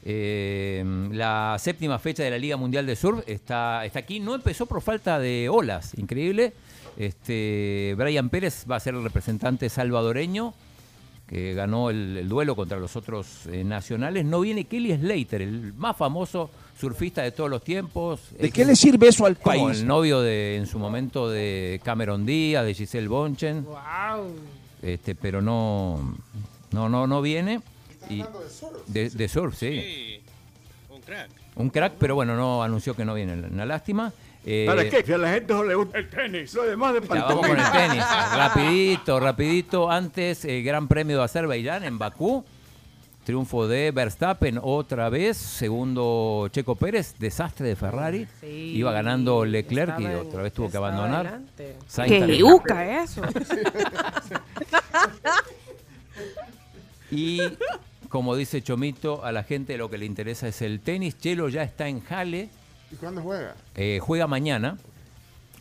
eh, 0.04 0.84
la 1.12 1.56
séptima 1.60 2.00
fecha 2.00 2.24
de 2.24 2.30
la 2.32 2.38
Liga 2.38 2.58
Mundial 2.58 2.86
de 2.86 2.96
Surf 2.96 3.24
está, 3.28 3.86
está 3.86 4.00
aquí. 4.00 4.20
No 4.20 4.36
empezó 4.36 4.66
por 4.66 4.82
falta 4.82 5.20
de 5.20 5.50
olas, 5.50 5.98
increíble. 5.98 6.54
Este, 6.98 7.96
Brian 7.98 8.30
Pérez 8.30 8.66
va 8.70 8.76
a 8.76 8.80
ser 8.80 8.96
el 8.96 9.04
representante 9.04 9.70
salvadoreño 9.70 10.54
que 11.28 11.54
ganó 11.54 11.90
el, 11.92 12.18
el 12.18 12.28
duelo 12.28 12.56
contra 12.56 12.80
los 12.80 12.96
otros 12.96 13.46
eh, 13.48 13.64
nacionales. 13.64 14.26
No 14.26 14.42
viene 14.42 14.66
Kelly 14.66 14.96
Slater, 14.98 15.42
el 15.44 15.74
más 15.76 15.96
famoso 15.96 16.50
surfista 16.80 17.22
de 17.22 17.32
todos 17.32 17.50
los 17.50 17.62
tiempos. 17.64 18.22
¿De 18.38 18.48
Es 18.48 18.54
qué 18.54 18.64
le 18.66 18.76
sirve 18.76 19.10
eso 19.10 19.26
al 19.26 19.38
como 19.38 19.66
país? 19.68 19.80
el 19.82 19.88
novio 19.88 20.22
de, 20.22 20.56
en 20.56 20.66
su 20.66 20.80
momento 20.80 21.30
de 21.30 21.82
Cameron 21.84 22.26
Díaz, 22.26 22.66
de 22.66 22.74
Giselle 22.74 23.08
Bonchen. 23.08 23.66
Wow. 23.66 24.34
Este, 24.82 25.14
pero 25.16 25.42
no, 25.42 26.16
no, 26.72 26.88
no, 26.88 27.06
no 27.06 27.22
viene. 27.22 27.62
Y 28.10 28.24
de, 28.88 29.10
de 29.10 29.28
surf, 29.28 29.56
sí. 29.58 29.82
Sí, 29.82 30.22
un 30.90 31.02
crack. 31.02 31.30
Un 31.56 31.70
crack, 31.70 31.94
pero 32.00 32.16
bueno, 32.16 32.36
no 32.36 32.64
anunció 32.64 32.96
que 32.96 33.04
no 33.04 33.14
viene. 33.14 33.34
Una 33.34 33.66
lástima. 33.66 34.14
Eh, 34.46 34.64
¿Para 34.66 34.90
qué? 34.90 35.04
Que 35.04 35.14
a 35.16 35.18
la 35.18 35.34
gente 35.34 35.54
no 35.54 35.64
le 35.66 35.76
gusta 35.76 35.98
el 36.00 36.10
tenis. 36.10 36.54
Lo 36.54 36.64
demás 36.64 36.94
de 36.94 37.02
ya, 37.02 37.08
vamos 37.08 37.46
con 37.46 37.50
el 37.52 37.58
pantomima. 37.58 37.88
tenis. 37.88 38.04
Rapidito, 38.38 39.20
rapidito. 39.20 39.92
Antes, 39.92 40.46
el 40.46 40.64
Gran 40.64 40.88
Premio 40.88 41.18
de 41.18 41.24
Azerbaiyán 41.26 41.84
en 41.84 41.98
Bakú. 42.00 42.46
Triunfo 43.30 43.68
de 43.68 43.92
Verstappen 43.92 44.60
otra 44.60 45.08
vez. 45.10 45.38
Segundo 45.38 46.48
Checo 46.52 46.74
Pérez. 46.76 47.14
Desastre 47.20 47.68
de 47.68 47.76
Ferrari. 47.76 48.28
Sí. 48.42 48.48
Iba 48.76 48.92
ganando 48.92 49.46
Leclerc 49.46 50.00
y 50.00 50.06
otra 50.08 50.42
vez 50.42 50.52
tuvo 50.52 50.72
que 50.72 50.78
abandonar. 50.78 51.42
¡Qué 52.08 52.38
yuca 52.40 53.04
eso! 53.04 53.22
Y 57.12 57.40
como 58.10 58.36
dice 58.36 58.62
Chomito, 58.64 59.24
a 59.24 59.32
la 59.32 59.44
gente 59.44 59.78
lo 59.78 59.90
que 59.92 59.98
le 60.00 60.06
interesa 60.06 60.48
es 60.48 60.62
el 60.64 60.80
tenis. 60.80 61.18
Chelo 61.20 61.50
ya 61.50 61.62
está 61.64 61.88
en 61.88 62.02
Jale. 62.02 62.50
¿Y 62.92 62.96
cuándo 62.96 63.22
juega? 63.22 63.56
Eh, 63.76 64.00
juega 64.02 64.26
mañana, 64.28 64.78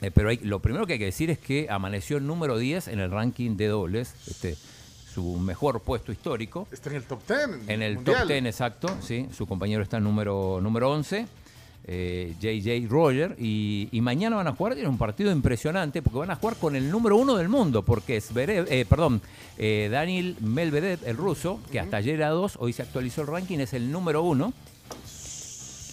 eh, 0.03 0.11
pero 0.11 0.29
hay- 0.31 0.39
lo 0.43 0.61
primero 0.61 0.87
que 0.87 0.95
hay 0.95 0.99
que 0.99 1.05
decir 1.07 1.31
es 1.31 1.39
que 1.39 1.67
amaneció 1.71 2.19
número 2.21 2.57
10 2.59 2.89
en 2.89 3.01
el 3.01 3.11
ranking 3.11 3.57
de 3.57 3.67
dobles, 3.69 4.15
este, 4.27 4.57
su 5.19 5.37
mejor 5.39 5.81
puesto 5.81 6.13
histórico. 6.13 6.69
Está 6.71 6.91
en 6.91 6.97
el 6.97 7.03
top 7.03 7.21
10. 7.27 7.69
En 7.69 7.83
el 7.83 7.97
mundial. 7.97 8.21
top 8.21 8.29
10, 8.29 8.45
exacto, 8.45 8.89
sí. 9.01 9.27
Su 9.37 9.47
compañero 9.49 9.83
está 9.83 9.97
en 9.97 10.05
número, 10.05 10.61
número 10.63 10.93
11, 10.93 11.27
eh, 11.89 12.35
JJ 12.41 12.89
Roger. 12.89 13.35
Y, 13.37 13.89
y 13.91 14.01
mañana 14.01 14.37
van 14.37 14.47
a 14.47 14.53
jugar, 14.53 14.75
tiene 14.75 14.89
un 14.89 14.97
partido 14.97 15.33
impresionante, 15.33 16.03
porque 16.03 16.21
van 16.21 16.31
a 16.31 16.37
jugar 16.37 16.57
con 16.57 16.77
el 16.77 16.89
número 16.89 17.17
uno 17.17 17.35
del 17.35 17.49
mundo, 17.49 17.83
porque 17.83 18.19
es, 18.19 18.31
eh, 18.37 18.87
perdón, 18.89 19.21
eh, 19.57 19.89
Daniel 19.91 20.37
Medvedev, 20.41 21.01
el 21.05 21.17
ruso, 21.17 21.59
que 21.73 21.81
hasta 21.81 21.97
ayer 21.97 22.15
era 22.15 22.29
2, 22.29 22.59
hoy 22.61 22.73
se 22.73 22.83
actualizó 22.83 23.23
el 23.23 23.27
ranking, 23.27 23.59
es 23.59 23.73
el 23.73 23.91
número 23.91 24.23
uno. 24.23 24.53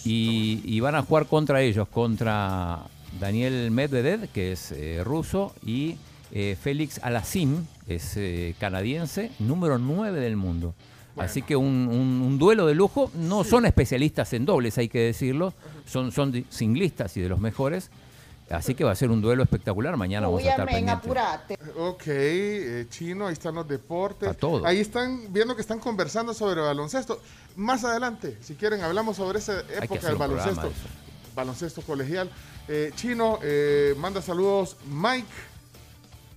Y, 0.03 0.61
y 0.65 0.79
van 0.81 0.93
a 0.93 1.01
jugar 1.01 1.25
contra 1.25 1.63
ellos, 1.63 1.87
contra 1.87 2.83
Daniel 3.19 3.71
Medvedev, 3.71 4.29
que 4.29 4.51
es 4.51 4.71
eh, 4.71 5.01
ruso, 5.03 5.55
y 5.65 5.95
eh, 6.31 6.57
Félix 6.61 6.99
Alassim, 7.03 7.65
es 7.87 8.13
eh, 8.17 8.55
canadiense, 8.59 9.31
número 9.39 9.77
9 9.77 10.19
del 10.19 10.35
mundo. 10.35 10.73
Así 11.17 11.41
que 11.41 11.55
un, 11.55 11.87
un- 11.89 12.21
un 12.21 12.37
duelo 12.37 12.65
de 12.67 12.75
lujo. 12.75 13.09
No 13.13 13.43
son 13.45 13.65
especialistas 13.65 14.33
en 14.33 14.45
dobles, 14.45 14.77
hay 14.77 14.89
que 14.89 14.99
decirlo. 14.99 15.53
Son, 15.85 16.11
singlistas 16.49 17.15
y 17.15 17.21
de 17.21 17.29
los 17.29 17.39
mejores. 17.39 17.89
Así 18.49 18.75
que 18.75 18.83
va 18.83 18.91
a 18.91 18.95
ser 18.95 19.09
un 19.11 19.21
duelo 19.21 19.41
espectacular. 19.41 19.95
Mañana 19.97 20.27
vamos 20.27 20.43
a 20.43 20.49
estar 20.51 20.67
pendientes. 20.67 21.57
Ok, 21.77 22.03
eh, 22.07 22.85
chino, 22.89 23.27
ahí 23.27 23.33
están 23.33 23.55
los 23.55 23.67
deportes. 23.67 24.27
Está 24.29 24.39
todo. 24.39 24.65
Ahí 24.65 24.79
están 24.79 25.31
viendo 25.31 25.55
que 25.55 25.61
están 25.61 25.79
conversando 25.79 26.33
sobre 26.33 26.59
baloncesto. 26.61 27.21
Más 27.55 27.83
adelante, 27.85 28.37
si 28.41 28.55
quieren, 28.55 28.81
hablamos 28.81 29.15
sobre 29.15 29.39
esa 29.39 29.61
época 29.61 30.07
del 30.07 30.17
baloncesto. 30.17 30.67
de. 30.67 30.73
Baloncesto 31.33 31.81
colegial. 31.81 32.29
Eh, 32.67 32.91
chino, 32.95 33.39
eh, 33.41 33.95
manda 33.97 34.21
saludos 34.21 34.75
Mike. 34.91 35.27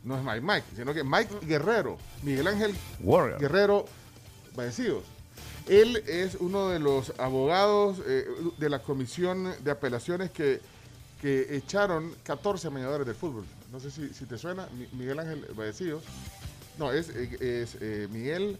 No 0.04 0.16
es 0.16 0.22
Mike, 0.24 0.40
Mike, 0.40 0.64
sino 0.76 0.94
que 0.94 1.02
Mike 1.04 1.34
Guerrero. 1.46 1.98
Miguel 2.22 2.46
Ángel 2.46 2.74
Warrior. 3.00 3.40
Guerrero 3.40 3.84
Vallecidos. 4.56 5.04
Él 5.66 6.02
es 6.06 6.36
uno 6.40 6.68
de 6.68 6.78
los 6.78 7.12
abogados 7.18 7.98
eh, 8.06 8.26
de 8.58 8.70
la 8.70 8.78
comisión 8.80 9.52
de 9.62 9.70
apelaciones 9.70 10.30
que, 10.30 10.60
que 11.20 11.56
echaron 11.56 12.14
14 12.22 12.70
mañadores 12.70 13.06
del 13.06 13.16
fútbol. 13.16 13.44
No 13.70 13.78
sé 13.80 13.90
si, 13.90 14.08
si 14.14 14.24
te 14.24 14.38
suena, 14.38 14.66
Mi- 14.78 14.88
Miguel 14.98 15.18
Ángel 15.18 15.44
Vallecidos. 15.54 16.02
No, 16.78 16.90
es, 16.92 17.10
eh, 17.10 17.62
es 17.62 17.76
eh, 17.80 18.08
Miguel 18.10 18.56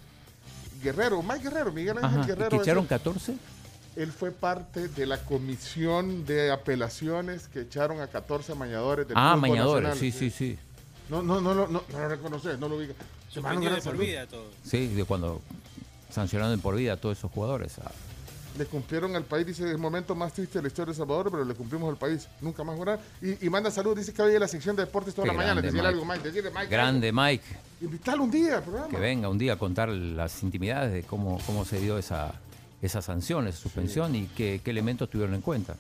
Guerrero, 0.82 1.23
Mike 1.23 1.44
Guerrero, 1.44 1.73
Miguel 1.73 1.97
Ángel 1.98 2.20
Ajá, 2.20 2.24
¿y 2.24 2.27
Guerrero. 2.27 2.51
que 2.51 2.56
echaron 2.56 2.82
el- 2.82 2.89
14? 2.89 3.35
él 3.97 4.12
fue 4.12 4.31
parte 4.31 4.89
de 4.89 5.06
la 5.06 5.24
comisión 5.24 6.24
de 6.27 6.51
apelaciones 6.52 7.48
que 7.48 7.62
echaron 7.62 8.01
a 8.01 8.06
14 8.09 8.55
mañadores 8.55 9.09
del 9.09 9.16
Ah, 9.16 9.32
fútbol 9.35 9.48
mañadores, 9.48 9.89
nacional. 9.89 10.12
sí, 10.12 10.12
sí, 10.12 10.31
sí. 10.31 10.59
No, 11.09 11.22
no, 11.22 11.40
no, 11.40 11.55
no, 11.55 11.66
no, 11.66 11.82
no 11.90 11.98
lo 11.98 12.09
reconoces, 12.09 12.59
no 12.59 12.68
lo 12.68 12.76
ubicas. 12.76 12.97
Se 13.32 13.40
gran 13.40 13.60
de 13.60 13.80
por 13.80 13.97
vida 13.97 14.26
todo. 14.26 14.44
Sí, 14.64 14.89
de 14.89 15.05
cuando 15.05 15.40
sancionaron 16.10 16.56
de 16.56 16.62
por 16.62 16.74
vida 16.76 16.94
a 16.94 16.97
todos 16.97 17.18
esos 17.18 17.30
jugadores. 17.30 17.78
Ah, 17.85 17.90
Le 18.59 18.66
cumplieron 18.66 19.14
al 19.16 19.24
país, 19.24 19.47
dice, 19.47 19.70
el 19.70 19.78
momento 19.78 20.14
más 20.14 20.32
triste 20.32 20.59
de 20.59 20.62
la 20.62 20.68
historia 20.68 20.86
de 20.86 20.93
El 20.93 20.97
Salvador, 20.98 21.30
pero 21.30 21.44
le 21.44 21.55
cumplimos 21.55 21.89
al 21.90 21.97
país. 21.97 22.26
Nunca 22.40 22.64
más 22.64 22.76
jugar. 22.76 22.98
Y, 23.22 23.47
y 23.47 23.51
manda 23.51 23.70
saludos, 23.70 23.98
dice 23.98 24.12
que 24.12 24.20
hoy 24.22 24.35
en 24.35 24.40
la 24.40 24.48
sección 24.48 24.74
de 24.76 24.85
deportes 24.85 25.14
toda 25.14 25.26
Qué 25.26 25.32
la 25.32 25.36
mañana. 25.36 25.60
grande, 25.60 25.68
Decirle 25.70 25.82
Mike. 25.89 25.94
algo, 26.01 26.12
Mike. 26.12 26.28
Decirle, 26.28 26.51
Mike. 26.51 26.66
Grande 26.68 27.12
Mike. 27.12 27.44
algo. 27.48 27.60
Invítalo 27.80 28.22
un 28.24 28.30
día 28.30 28.56
al 28.56 28.62
programa. 28.64 28.89
que 28.89 28.97
venga 28.97 29.28
un 29.28 29.39
día 29.39 29.52
a 29.52 29.56
contar 29.56 29.89
las 29.90 30.43
intimidades 30.43 30.93
de 30.93 31.02
cómo, 31.05 31.39
cómo 31.47 31.64
se 31.64 31.78
dio 31.78 31.97
esa, 31.98 32.35
esa 32.82 33.01
sanción, 33.02 33.47
esa 33.47 33.59
suspensión 33.59 34.14
y 34.16 34.26
qué, 34.36 34.60
qué 34.64 34.70
elementos 34.70 35.09
tuvieron 35.09 35.35
en 35.35 35.43
cuenta. 35.43 35.76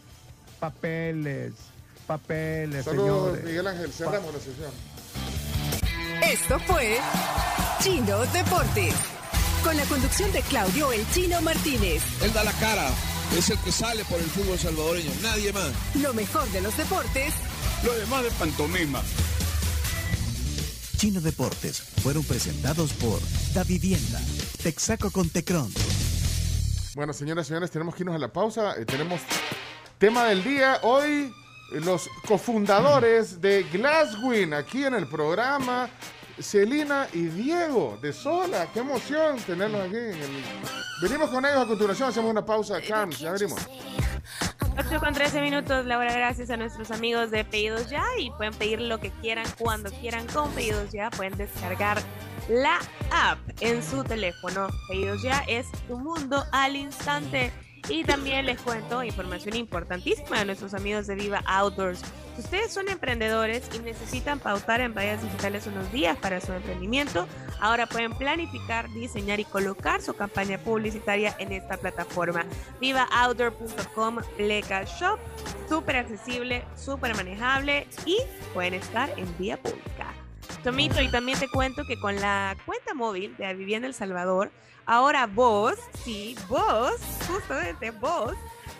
Papeles, 0.60 1.52
papeles, 2.06 2.84
Saludos, 2.84 3.24
señores. 3.26 3.44
Miguel 3.44 3.66
Ángel. 3.66 3.92
Cerramos 3.92 4.32
la 4.32 4.40
sesión. 4.40 4.70
Esto 6.22 6.58
fue 6.60 6.98
Chino 7.80 8.18
Deportes. 8.26 8.94
Con 9.62 9.76
la 9.76 9.84
conducción 9.84 10.30
de 10.32 10.42
Claudio 10.42 10.92
El 10.92 11.08
Chino 11.10 11.40
Martínez. 11.42 12.02
Él 12.22 12.32
da 12.32 12.44
la 12.44 12.52
cara, 12.52 12.88
es 13.36 13.50
el 13.50 13.58
que 13.58 13.72
sale 13.72 14.04
por 14.04 14.18
el 14.18 14.26
fútbol 14.26 14.58
salvadoreño, 14.58 15.10
nadie 15.22 15.52
más. 15.52 15.70
Lo 15.94 16.12
mejor 16.14 16.48
de 16.50 16.60
los 16.60 16.76
deportes 16.76 17.34
Lo 17.84 17.92
demás 17.94 18.24
de 18.24 18.30
pantomima. 18.32 19.02
Chino 20.96 21.20
Deportes 21.20 21.80
fueron 22.02 22.24
presentados 22.24 22.92
por 22.94 23.20
Da 23.54 23.62
Vivienda, 23.62 24.20
Texaco 24.62 25.10
con 25.10 25.28
Tecron. 25.30 25.72
Bueno, 26.94 27.12
señoras 27.12 27.46
y 27.46 27.48
señores, 27.48 27.70
tenemos 27.70 27.94
que 27.94 28.02
irnos 28.02 28.16
a 28.16 28.18
la 28.18 28.32
pausa. 28.32 28.74
Eh, 28.76 28.84
tenemos 28.84 29.20
tema 29.98 30.24
del 30.24 30.42
día. 30.42 30.80
Hoy, 30.82 31.32
los 31.70 32.08
cofundadores 32.26 33.40
de 33.40 33.62
Glasswing 33.64 34.54
aquí 34.54 34.84
en 34.84 34.94
el 34.94 35.06
programa. 35.08 35.88
Celina 36.40 37.08
y 37.12 37.22
Diego 37.22 37.98
de 38.00 38.12
Sola. 38.12 38.68
Qué 38.72 38.78
emoción 38.80 39.38
tenerlos 39.40 39.80
aquí. 39.88 39.96
en 39.96 40.12
el- 40.22 40.44
Venimos 41.02 41.30
con 41.30 41.44
ellos 41.44 41.58
a 41.62 41.66
continuación. 41.66 42.08
Hacemos 42.10 42.30
una 42.30 42.44
pausa. 42.46 42.80
Carms, 42.80 43.18
ya 43.18 43.32
venimos. 43.32 43.58
I'm 44.60 44.86
8 44.86 45.00
con 45.00 45.12
13 45.12 45.40
minutos, 45.40 45.84
Laura, 45.86 46.12
gracias 46.12 46.50
a 46.50 46.56
nuestros 46.56 46.92
amigos 46.92 47.32
de 47.32 47.44
Pedidos 47.44 47.90
Ya 47.90 48.04
y 48.18 48.30
pueden 48.30 48.54
pedir 48.54 48.80
lo 48.80 49.00
que 49.00 49.10
quieran 49.10 49.44
cuando 49.58 49.90
quieran 49.90 50.26
con 50.28 50.50
Pedidos 50.52 50.92
Ya. 50.92 51.10
Pueden 51.10 51.36
descargar 51.36 52.00
la 52.48 52.78
app 53.10 53.38
en 53.60 53.82
su 53.82 54.04
teléfono. 54.04 54.68
Pedidos 54.88 55.20
Ya 55.22 55.40
es 55.48 55.66
un 55.88 56.04
mundo 56.04 56.44
al 56.52 56.76
instante. 56.76 57.52
Y 57.88 58.04
también 58.04 58.46
les 58.46 58.60
cuento 58.60 59.02
información 59.02 59.56
importantísima 59.56 60.38
de 60.38 60.44
nuestros 60.44 60.74
amigos 60.74 61.06
de 61.06 61.14
Viva 61.14 61.42
Outdoors. 61.46 62.02
Si 62.34 62.42
ustedes 62.42 62.72
son 62.72 62.88
emprendedores 62.88 63.68
y 63.74 63.78
necesitan 63.78 64.38
pautar 64.38 64.80
en 64.80 64.94
vallas 64.94 65.22
digitales 65.22 65.66
unos 65.66 65.90
días 65.90 66.16
para 66.18 66.40
su 66.40 66.52
emprendimiento, 66.52 67.26
ahora 67.60 67.86
pueden 67.86 68.12
planificar, 68.12 68.90
diseñar 68.90 69.40
y 69.40 69.44
colocar 69.44 70.02
su 70.02 70.14
campaña 70.14 70.58
publicitaria 70.58 71.34
en 71.38 71.52
esta 71.52 71.76
plataforma. 71.76 72.44
VivaOutdoor.com 72.80 74.18
Pleca 74.36 74.84
Shop. 74.84 75.18
Súper 75.68 75.96
accesible, 75.96 76.64
súper 76.76 77.14
manejable 77.16 77.86
y 78.06 78.18
pueden 78.54 78.74
estar 78.74 79.10
en 79.16 79.26
vía 79.38 79.56
pública. 79.56 80.12
Tomito, 80.62 81.00
y 81.00 81.10
también 81.10 81.38
te 81.38 81.48
cuento 81.48 81.84
que 81.86 81.98
con 82.00 82.16
la 82.16 82.56
cuenta 82.66 82.94
móvil 82.94 83.36
de 83.36 83.54
Vivienda 83.54 83.86
El 83.86 83.94
Salvador, 83.94 84.50
ahora 84.88 85.26
vos, 85.26 85.74
sí, 86.02 86.34
vos, 86.48 86.94
justamente 87.28 87.92
vos, 87.92 88.32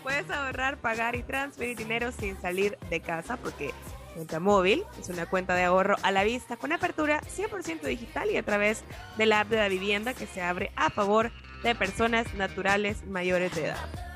puedes 0.03 0.29
ahorrar, 0.29 0.77
pagar 0.77 1.15
y 1.15 1.23
transferir 1.23 1.77
dinero 1.77 2.11
sin 2.11 2.39
salir 2.41 2.77
de 2.89 2.99
casa 2.99 3.37
porque 3.37 3.73
cuenta 4.15 4.39
móvil 4.39 4.83
es 4.99 5.07
una 5.09 5.27
cuenta 5.27 5.53
de 5.53 5.63
ahorro 5.63 5.95
a 6.01 6.11
la 6.11 6.23
vista 6.23 6.57
con 6.57 6.73
apertura 6.73 7.21
100% 7.21 7.81
digital 7.83 8.31
y 8.31 8.37
a 8.37 8.43
través 8.43 8.83
de 9.17 9.27
la 9.27 9.41
app 9.41 9.49
de 9.49 9.57
la 9.57 9.69
vivienda 9.69 10.15
que 10.15 10.25
se 10.25 10.41
abre 10.41 10.71
a 10.75 10.89
favor 10.89 11.31
de 11.63 11.75
personas 11.75 12.33
naturales 12.33 13.05
mayores 13.05 13.53
de 13.55 13.67
edad. 13.67 14.08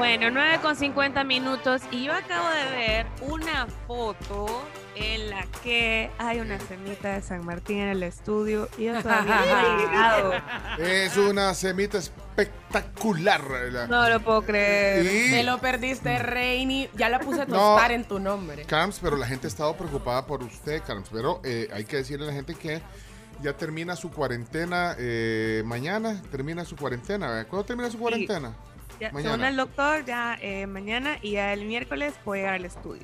Bueno, 0.00 0.30
9 0.30 0.60
con 0.62 0.76
50 0.76 1.24
minutos 1.24 1.82
y 1.90 2.04
yo 2.04 2.14
acabo 2.14 2.48
de 2.48 2.70
ver 2.74 3.06
una 3.20 3.66
foto 3.86 4.46
en 4.96 5.28
la 5.28 5.44
que 5.62 6.10
hay 6.16 6.40
una 6.40 6.58
semita 6.58 7.16
de 7.16 7.20
San 7.20 7.44
Martín 7.44 7.80
en 7.80 7.88
el 7.90 8.02
estudio 8.02 8.66
y 8.78 8.84
yo 8.84 9.02
todavía 9.02 9.42
no 10.78 10.82
he. 10.82 11.04
Es 11.04 11.18
una 11.18 11.52
semita 11.52 11.98
espectacular. 11.98 13.42
la- 13.70 13.86
No 13.88 14.08
lo 14.08 14.20
puedo 14.20 14.40
creer. 14.40 15.04
Y- 15.04 15.30
Te 15.32 15.42
lo 15.42 15.58
perdiste, 15.58 16.18
Reini. 16.18 16.88
Ya 16.96 17.10
la 17.10 17.20
puse 17.20 17.42
a 17.42 17.44
No. 17.44 17.56
tostar 17.56 17.92
en 17.92 18.04
tu 18.04 18.18
nombre. 18.18 18.64
Carms, 18.64 19.00
pero 19.02 19.18
la 19.18 19.26
gente 19.26 19.48
ha 19.48 19.50
estado 19.50 19.76
preocupada 19.76 20.24
por 20.26 20.42
usted, 20.42 20.82
Carms. 20.82 21.10
Pero 21.12 21.42
eh, 21.44 21.68
hay 21.74 21.84
que 21.84 21.98
decirle 21.98 22.24
a 22.24 22.28
la 22.28 22.34
gente 22.34 22.54
que 22.54 22.80
ya 23.42 23.52
termina 23.52 23.94
su 23.96 24.10
cuarentena 24.10 24.94
eh, 24.98 25.62
mañana. 25.66 26.22
Termina 26.30 26.64
su 26.64 26.74
cuarentena. 26.74 27.28
¿verdad? 27.28 27.46
¿Cuándo 27.48 27.66
termina 27.66 27.90
su 27.90 27.98
cuarentena? 27.98 28.54
Ya, 29.00 29.10
Mañana. 29.12 29.32
según 29.32 29.46
el 29.46 29.56
doctor, 29.56 30.04
ya 30.04 30.38
eh, 30.42 30.66
mañana 30.66 31.16
y 31.22 31.32
ya 31.32 31.52
el 31.54 31.64
miércoles 31.64 32.12
puedo 32.22 32.36
llegar 32.40 32.54
al 32.54 32.64
estudio. 32.66 33.02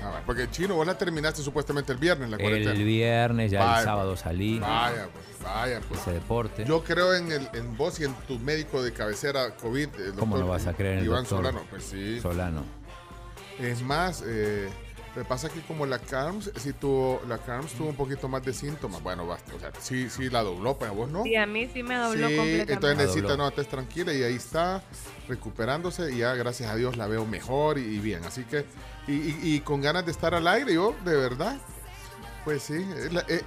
Ah, 0.00 0.10
va, 0.10 0.22
porque 0.24 0.48
Chino, 0.50 0.74
vos 0.76 0.86
la 0.86 0.96
terminaste 0.96 1.42
supuestamente 1.42 1.92
el 1.92 1.98
viernes 1.98 2.30
la 2.30 2.38
cuarentena. 2.38 2.72
El 2.72 2.84
viernes, 2.84 3.50
ya 3.50 3.60
Vaya, 3.64 3.78
el 3.78 3.84
sábado 3.84 4.16
salí. 4.16 4.58
Vaya, 4.58 5.08
pues, 5.12 5.24
vaya, 5.42 5.80
pues. 5.88 6.00
Ese 6.00 6.12
deporte. 6.12 6.64
Yo 6.64 6.82
creo 6.82 7.14
en, 7.14 7.30
el, 7.32 7.48
en 7.54 7.76
vos 7.76 7.98
y 8.00 8.04
en 8.04 8.14
tu 8.28 8.38
médico 8.38 8.82
de 8.82 8.92
cabecera 8.92 9.54
COVID. 9.56 9.88
el 9.96 10.14
¿Cómo 10.14 10.38
no 10.38 10.46
vas 10.46 10.66
a 10.66 10.74
creer 10.74 10.94
en 10.94 10.98
el 11.00 11.04
Iván 11.06 11.22
doctor 11.24 11.38
Solano, 11.38 11.62
pues 11.70 11.84
sí. 11.84 12.20
Solano. 12.20 12.64
Es 13.58 13.82
más, 13.82 14.22
eh, 14.26 14.68
me 15.14 15.24
pasa 15.24 15.48
que 15.50 15.60
como 15.62 15.84
la 15.84 15.98
CARMS, 15.98 16.50
si 16.56 16.72
tuvo, 16.72 17.20
la 17.28 17.36
CARMS 17.38 17.72
tuvo 17.74 17.88
un 17.88 17.96
poquito 17.96 18.28
más 18.28 18.42
de 18.44 18.52
síntomas. 18.54 19.02
Bueno, 19.02 19.26
basta, 19.26 19.54
o 19.54 19.58
sea, 19.60 19.70
sí, 19.80 20.08
sí 20.08 20.30
la 20.30 20.42
dobló, 20.42 20.78
pero 20.78 20.94
vos 20.94 21.10
no. 21.10 21.22
Sí, 21.24 21.36
a 21.36 21.46
mí 21.46 21.68
sí 21.72 21.82
me 21.82 21.96
dobló 21.96 22.28
Sí, 22.28 22.36
completamente. 22.36 22.72
entonces 22.72 22.98
necesita, 22.98 23.36
no, 23.36 23.48
estés 23.48 23.68
tranquila 23.68 24.12
y 24.14 24.22
ahí 24.22 24.34
está, 24.36 24.82
recuperándose 25.28 26.12
y 26.12 26.18
ya 26.18 26.34
gracias 26.34 26.70
a 26.70 26.76
Dios 26.76 26.96
la 26.96 27.06
veo 27.06 27.26
mejor 27.26 27.78
y, 27.78 27.82
y 27.82 27.98
bien. 27.98 28.24
Así 28.24 28.44
que, 28.44 28.64
y, 29.06 29.12
y- 29.12 29.38
y 29.42 29.60
con 29.60 29.80
ganas 29.82 30.04
de 30.06 30.12
estar 30.12 30.34
al 30.34 30.48
aire, 30.48 30.72
yo, 30.74 30.94
de 31.04 31.14
verdad, 31.16 31.56
pues 32.44 32.62
sí. 32.62 32.74
eh, 32.76 33.08
la- 33.12 33.24
eh, 33.28 33.42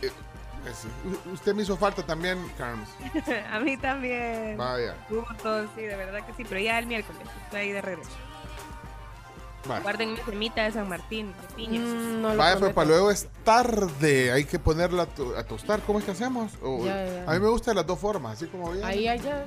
usted 1.34 1.54
me 1.56 1.64
hizo 1.64 1.78
falta 1.78 2.04
también, 2.04 2.38
Carms. 2.58 2.90
a 3.52 3.60
mí 3.60 3.78
también. 3.78 4.58
Vaya. 4.58 4.96
Juntos, 5.10 5.70
sí, 5.76 5.82
de 5.82 5.96
verdad 5.96 6.26
que 6.26 6.34
sí, 6.34 6.44
pero 6.48 6.60
ya 6.62 6.80
el 6.80 6.88
miércoles 6.88 7.22
estoy 7.46 7.60
ahí 7.62 7.72
de 7.72 7.82
regreso. 7.82 8.10
Guarden 9.66 10.12
mi 10.14 10.18
semita 10.18 10.64
de 10.64 10.72
San 10.72 10.88
Martín, 10.90 11.28
de 11.42 11.56
piñas. 11.56 11.84
Mm, 11.84 12.22
no 12.22 12.28
Vaya, 12.30 12.38
pues 12.38 12.56
prometo. 12.58 12.76
para 12.76 12.88
luego 12.88 13.12
es 13.12 13.28
tarde, 13.44 14.32
hay 14.32 14.46
que 14.46 14.60
ponerla 14.60 15.04
a, 15.04 15.06
to- 15.08 15.38
a 15.38 15.44
tostar. 15.44 15.82
¿Cómo 15.82 16.00
es 16.00 16.06
que 16.06 16.12
hacemos? 16.12 16.52
O- 16.62 16.86
Ya, 16.86 17.06
ya. 17.06 17.24
A 17.30 17.34
mí 17.34 17.40
me 17.40 17.50
gusta 17.50 17.72
de 17.72 17.76
las 17.76 17.88
dos 17.88 18.00
formas, 18.00 18.34
así 18.34 18.48
como 18.48 18.72
bien. 18.72 18.86
Ahí, 18.86 19.08
allá. 19.08 19.44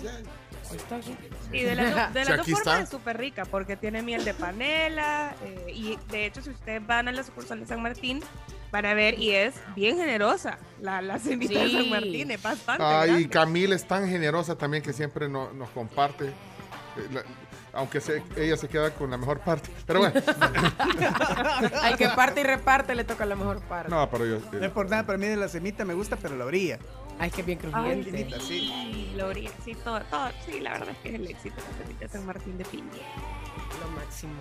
Ahí 0.71 0.77
está 0.77 0.97
aquí. 0.97 1.17
Y 1.53 1.61
de, 1.63 1.75
las 1.75 1.95
do- 2.13 2.13
de 2.19 2.25
las 2.27 2.37
dos 2.39 2.47
formas 2.47 2.59
está. 2.61 2.81
es 2.81 2.89
súper 2.91 3.17
rica 3.19 3.45
porque 3.47 3.77
tiene 3.77 4.03
miel 4.03 4.25
de 4.25 4.35
panela 4.35 5.35
eh, 5.43 5.73
y 5.75 5.99
de 6.11 6.27
hecho 6.27 6.43
si 6.43 6.51
ustedes 6.51 6.87
van 6.87 7.09
a 7.09 7.13
la 7.13 7.23
sucursal 7.23 7.61
de 7.61 7.67
San 7.67 7.81
Martín 7.83 8.21
van 8.71 8.85
a 8.85 8.93
ver 8.93 9.19
y 9.19 9.31
es 9.31 9.55
bien 9.75 9.97
generosa 9.97 10.59
la, 10.83 11.01
la 11.01 11.19
semita 11.19 11.59
de. 11.59 11.71
San 11.73 11.89
Martín, 11.89 12.31
es 12.31 12.43
bastante 12.43 12.85
Ay, 12.85 13.09
grande. 13.09 13.29
Camila 13.31 13.75
es 13.75 13.87
tan 13.89 14.07
generosa 14.09 14.57
también 14.59 14.83
que 14.83 14.93
siempre 14.93 15.27
no- 15.29 15.53
nos 15.55 15.71
comparte. 15.71 16.27
eh, 16.27 16.33
la- 17.13 17.23
aunque 17.79 18.01
se- 18.01 18.23
ella 18.37 18.57
se 18.57 18.69
queda 18.69 18.91
con 18.91 19.11
la 19.11 19.17
mejor 19.17 19.41
parte. 19.41 19.71
Pero 19.87 20.01
bueno. 20.01 20.15
Al 21.83 21.97
que 21.97 22.09
parte 22.09 22.41
y 22.41 22.45
reparte 22.45 22.95
le 22.95 23.05
toca 23.05 23.25
la 23.25 23.37
mejor 23.37 23.61
parte. 23.63 23.91
no, 23.91 24.09
pero 24.11 24.27
yo. 24.27 24.39
No 24.53 24.65
es 24.65 24.71
por 24.73 24.89
nada, 24.91 25.05
pero 25.05 25.15
a 25.17 25.19
mí 25.19 25.27
de 25.27 25.37
la 25.37 25.49
semita 25.49 25.85
me 25.85 25.95
gusta, 25.95 26.17
pero 26.17 26.37
la 26.37 26.45
orilla. 26.45 26.79
Ay, 27.19 27.31
que 27.31 27.43
bien 27.43 27.59
Ay, 27.73 28.03
crujiente. 28.03 28.41
sí, 28.41 29.11
Gloria, 29.15 29.51
sí, 29.65 29.75
todo, 29.83 30.01
todo, 30.03 30.29
sí, 30.47 30.61
la 30.61 30.73
verdad 30.75 30.91
es 30.91 30.97
que 30.99 31.09
es 31.09 31.15
el 31.17 31.27
éxito 31.27 31.57
la 31.57 31.85
semita 31.85 32.05
de 32.07 32.09
San 32.13 32.27
Martín 32.27 32.59
de 32.59 32.65
piña. 32.65 32.85
Lo 33.81 33.89
máximo. 34.01 34.35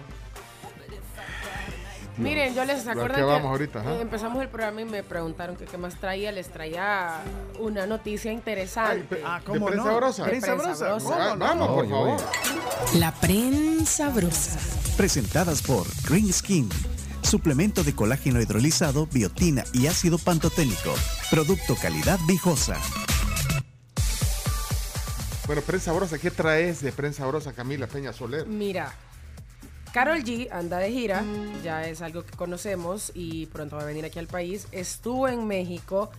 Miren, 2.17 2.55
yo 2.55 2.65
les 2.65 2.87
¿A 2.87 2.91
acuerdo 2.93 3.13
que 3.15 3.21
vamos 3.21 3.51
ahorita, 3.51 3.79
ajá? 3.81 3.91
eh, 3.93 4.01
empezamos 4.01 4.41
el 4.41 4.49
programa 4.49 4.81
y 4.81 4.85
me 4.85 5.03
preguntaron 5.03 5.55
que 5.55 5.65
qué 5.65 5.77
más 5.77 5.95
traía. 5.99 6.31
Les 6.31 6.47
traía 6.49 7.21
una 7.59 7.85
noticia 7.85 8.31
interesante. 8.31 9.21
Ah, 9.23 9.37
¿De 9.39 9.45
¿cómo 9.45 9.67
prensa 9.67 9.85
no? 9.85 9.95
brosa? 9.97 10.23
Prensa 10.25 10.47
Prensa 10.47 10.67
brosa. 10.67 10.85
brosa. 10.87 11.05
¿Cómo 11.05 11.19
Va- 11.19 11.33
no? 11.35 11.37
Vamos, 11.37 11.67
por 11.69 11.89
favor. 11.89 12.19
La 12.95 13.11
prensa 13.13 14.09
brosa. 14.09 14.57
Presentadas 14.97 15.61
por 15.61 15.85
Green 16.09 16.33
Skin. 16.33 16.67
Suplemento 17.21 17.83
de 17.83 17.93
colágeno 17.93 18.41
hidrolizado, 18.41 19.05
biotina 19.05 19.63
y 19.73 19.85
ácido 19.85 20.17
pantoténico. 20.17 20.95
Producto 21.29 21.75
calidad 21.75 22.17
viejosa. 22.25 22.77
Bueno, 25.45 25.61
prensa 25.61 25.91
sabrosa, 25.91 26.17
¿qué 26.19 26.29
traes 26.31 26.81
de 26.81 26.91
prensa 26.91 27.23
sabrosa, 27.23 27.53
Camila 27.53 27.87
Peña 27.87 28.11
Soler? 28.11 28.45
Mira, 28.47 28.93
Carol 29.93 30.23
G 30.23 30.49
anda 30.51 30.77
de 30.77 30.91
gira, 30.91 31.23
ya 31.63 31.87
es 31.87 32.01
algo 32.01 32.23
que 32.23 32.35
conocemos 32.35 33.11
y 33.15 33.47
pronto 33.47 33.77
va 33.77 33.83
a 33.83 33.85
venir 33.85 34.05
aquí 34.05 34.19
al 34.19 34.27
país. 34.27 34.67
Estuvo 34.71 35.27
en 35.27 35.47
México 35.47 36.11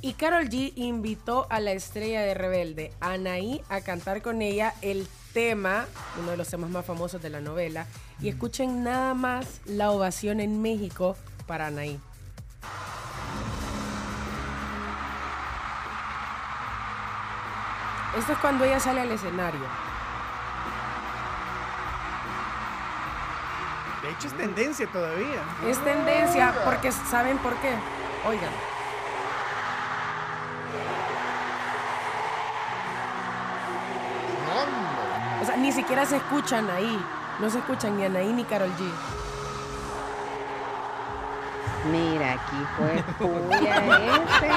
y 0.00 0.14
Carol 0.14 0.48
G 0.48 0.72
invitó 0.76 1.46
a 1.50 1.60
la 1.60 1.72
estrella 1.72 2.22
de 2.22 2.34
Rebelde, 2.34 2.92
Anaí, 3.00 3.62
a 3.68 3.82
cantar 3.82 4.22
con 4.22 4.42
ella 4.42 4.74
el 4.80 5.06
tema, 5.32 5.86
uno 6.18 6.32
de 6.32 6.36
los 6.38 6.48
temas 6.48 6.70
más 6.70 6.84
famosos 6.84 7.22
de 7.22 7.30
la 7.30 7.40
novela. 7.40 7.86
Y 8.20 8.28
escuchen 8.28 8.82
nada 8.82 9.14
más 9.14 9.60
la 9.66 9.90
ovación 9.90 10.40
en 10.40 10.60
México 10.62 11.16
para 11.46 11.68
Anaí. 11.68 12.00
Esto 18.18 18.32
es 18.32 18.38
cuando 18.38 18.64
ella 18.64 18.80
sale 18.80 19.02
al 19.02 19.12
escenario. 19.12 19.89
De 24.02 24.10
hecho, 24.10 24.28
es 24.28 24.34
tendencia 24.34 24.86
todavía. 24.86 25.42
Es 25.66 25.78
tendencia 25.84 26.54
porque 26.64 26.90
¿saben 26.90 27.36
por 27.38 27.54
qué? 27.56 27.74
Oigan. 28.26 28.50
O 35.40 35.44
sea, 35.44 35.56
ni 35.56 35.72
siquiera 35.72 36.04
se 36.06 36.16
escuchan 36.16 36.70
ahí. 36.70 37.04
No 37.38 37.48
se 37.50 37.58
escuchan 37.58 37.96
ni 37.96 38.04
Anaí 38.04 38.32
ni 38.32 38.44
Carol 38.44 38.70
G. 38.76 38.90
Mira, 41.90 42.32
aquí 42.32 42.56
fue 42.76 43.02
puya 43.18 43.76
este. 43.76 44.50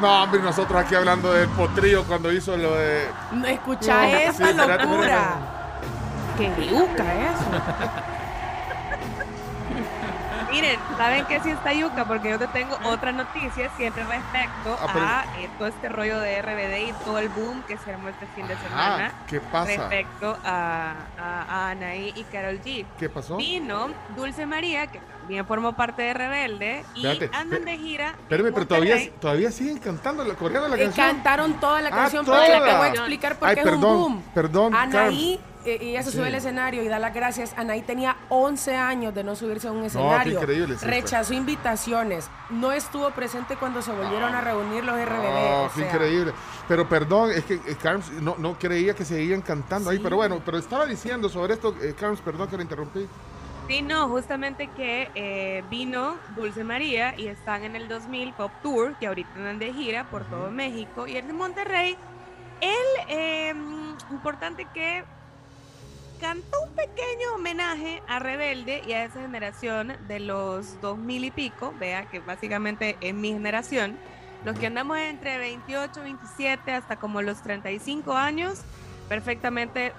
No, 0.00 0.22
hombre, 0.24 0.40
nosotros 0.42 0.78
aquí 0.84 0.94
hablando 0.94 1.32
del 1.32 1.48
potrillo 1.48 2.04
cuando 2.04 2.30
hizo 2.32 2.56
lo 2.56 2.74
de. 2.76 3.08
No 3.32 3.46
escucha 3.46 3.94
No, 4.02 4.02
esa 4.04 4.32
sí, 4.32 4.42
espérate, 4.42 4.84
locura. 4.84 5.28
Qué 6.36 6.66
yuca 6.70 7.04
eso. 7.32 7.44
Miren, 10.50 10.78
¿saben 10.96 11.24
qué 11.26 11.40
sí 11.40 11.50
está 11.50 11.72
yuca? 11.72 12.04
Porque 12.04 12.30
yo 12.30 12.38
te 12.38 12.46
tengo 12.48 12.78
otra 12.84 13.10
noticia 13.12 13.68
siempre 13.76 14.04
respecto 14.04 14.78
Ah, 14.80 14.86
pero- 14.92 15.04
a 15.06 15.24
eh, 15.40 15.50
todo 15.58 15.68
este 15.68 15.88
rollo 15.88 16.20
de 16.20 16.40
RBD 16.40 16.88
y 16.88 16.92
todo 17.04 17.18
el 17.18 17.28
boom 17.30 17.62
que 17.62 17.76
se 17.78 17.92
armó 17.92 18.08
este 18.10 18.26
fin 18.28 18.46
de 18.46 18.56
semana. 18.58 19.12
Ah, 19.12 19.24
¿qué 19.26 19.40
pasa? 19.40 19.66
Respecto 19.76 20.38
a, 20.44 20.92
a, 21.18 21.42
a 21.48 21.70
Anaí 21.70 22.12
y 22.14 22.22
Carol 22.24 22.60
G. 22.62 22.86
¿Qué 22.98 23.08
pasó? 23.08 23.36
Vino 23.36 23.88
Dulce 24.14 24.46
María, 24.46 24.86
que 24.86 25.00
también 25.26 25.44
formó 25.44 25.74
parte 25.74 26.02
de 26.02 26.14
Rebelde, 26.14 26.84
y 26.94 27.04
Espérate, 27.04 27.36
andan 27.36 27.64
de 27.64 27.76
gira. 27.78 28.10
Espérame, 28.10 28.52
pero 28.54 28.66
todavía, 28.68 28.96
todavía 29.20 29.50
siguen 29.50 29.78
cantando, 29.78 30.22
la 30.24 30.34
coreana 30.34 30.68
la 30.68 30.76
canción. 30.78 31.06
cantaron 31.06 31.54
toda 31.58 31.82
la 31.82 31.88
Ah, 31.88 31.96
canción, 31.96 32.24
toda. 32.24 32.46
pero 32.46 32.64
te 32.64 32.76
voy 32.76 32.86
a 32.86 32.88
explicar 32.90 33.36
por 33.36 33.48
Ay, 33.48 33.56
qué 33.56 33.62
perdón, 33.62 33.78
es 33.80 33.84
un 33.86 33.98
boom. 34.14 34.22
perdón, 34.32 34.74
Anaí, 34.76 35.40
eh, 35.64 35.78
y 35.82 35.88
ella 35.90 36.04
se 36.04 36.12
Sí. 36.12 36.18
sube 36.18 36.28
al 36.28 36.34
escenario 36.36 36.80
y 36.84 36.86
da 36.86 37.00
las 37.00 37.12
gracias. 37.12 37.54
Anaí 37.56 37.82
tenía 37.82 38.16
11 38.28 38.76
años 38.76 39.12
de 39.16 39.24
no 39.24 39.34
subirse 39.34 39.66
a 39.66 39.72
un 39.72 39.82
escenario. 39.82 40.38
increíble, 40.40 40.76
sí, 40.78 40.86
Rechazó 40.86 41.34
invitaciones. 41.34 42.30
No 42.50 42.70
estuvo 42.70 43.10
presente 43.10 43.56
cuando 43.56 43.82
se 43.82 43.90
volvieron 43.90 44.32
a 44.32 44.40
reunir 44.40 44.84
los 44.84 44.94
RBD. 44.96 45.26
Oh, 45.26 45.64
o 45.64 45.68
qué 45.74 45.80
sea, 45.80 45.90
increíble. 45.92 46.32
Pero 46.68 46.88
perdón, 46.88 47.32
es 47.32 47.44
que 47.44 47.54
eh, 47.54 47.76
Carms 47.82 48.12
no, 48.12 48.36
no 48.38 48.56
creía 48.56 48.94
que 48.94 49.04
seguían 49.04 49.42
cantando 49.42 49.90
ahí, 49.90 49.98
pero 49.98 50.14
bueno, 50.14 50.40
pero 50.44 50.56
estaba 50.56 50.86
diciendo 50.86 51.28
sobre 51.28 51.54
esto, 51.54 51.74
eh, 51.82 51.96
Carms, 51.98 52.20
perdón 52.20 52.46
que 52.46 52.56
le 52.56 52.62
interrumpí. 52.62 53.08
Sí, 53.68 53.82
no, 53.82 54.08
justamente 54.08 54.68
que 54.76 55.10
eh, 55.16 55.64
vino 55.68 56.18
Dulce 56.36 56.62
María 56.62 57.18
y 57.18 57.26
están 57.26 57.64
en 57.64 57.74
el 57.74 57.88
2000 57.88 58.32
Pop 58.34 58.52
Tour, 58.62 58.94
que 59.00 59.08
ahorita 59.08 59.28
andan 59.34 59.58
de 59.58 59.72
gira 59.72 60.08
por 60.08 60.24
todo 60.24 60.52
México, 60.52 61.08
y 61.08 61.16
en 61.16 61.34
Monterrey. 61.34 61.96
Él, 62.60 62.86
eh, 63.08 63.52
importante 64.12 64.68
que 64.72 65.02
cantó 66.20 66.62
un 66.62 66.74
pequeño 66.74 67.34
homenaje 67.34 68.02
a 68.06 68.20
Rebelde 68.20 68.82
y 68.86 68.92
a 68.92 69.04
esa 69.04 69.20
generación 69.20 69.96
de 70.06 70.20
los 70.20 70.80
2000 70.80 71.24
y 71.24 71.30
pico, 71.32 71.74
vea 71.80 72.06
que 72.06 72.20
básicamente 72.20 72.96
es 73.00 73.14
mi 73.14 73.32
generación, 73.32 73.98
los 74.44 74.56
que 74.56 74.68
andamos 74.68 74.96
entre 74.98 75.38
28, 75.38 76.02
27 76.02 76.70
hasta 76.72 76.96
como 76.96 77.20
los 77.20 77.42
35 77.42 78.12
años, 78.12 78.62
perfectamente 79.08 79.92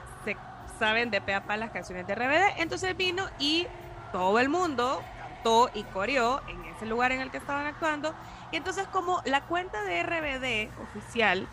saben 0.77 1.11
de 1.11 1.21
pe 1.21 1.33
a 1.33 1.43
pa 1.45 1.57
las 1.57 1.71
canciones 1.71 2.07
de 2.07 2.15
RBD. 2.15 2.59
Entonces 2.61 2.95
vino 2.95 3.25
y 3.39 3.67
todo 4.11 4.39
el 4.39 4.49
mundo 4.49 5.03
cantó 5.19 5.69
y 5.73 5.83
coreó 5.83 6.41
en 6.47 6.63
ese 6.65 6.85
lugar 6.85 7.11
en 7.11 7.21
el 7.21 7.31
que 7.31 7.37
estaban 7.37 7.65
actuando. 7.65 8.13
Y 8.51 8.57
entonces 8.57 8.87
como 8.87 9.21
la 9.25 9.41
cuenta 9.41 9.83
de 9.83 10.03
RBD 10.03 10.81
oficial 10.81 11.47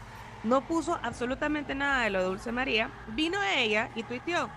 no 0.45 0.61
puso 0.61 0.99
absolutamente 1.03 1.75
nada 1.75 2.05
de 2.05 2.11
lo 2.11 2.21
de 2.21 2.25
Dulce 2.27 2.53
María, 2.53 2.91
vino 3.09 3.39
ella 3.57 3.89
y 3.95 4.03
tuiteó. 4.03 4.51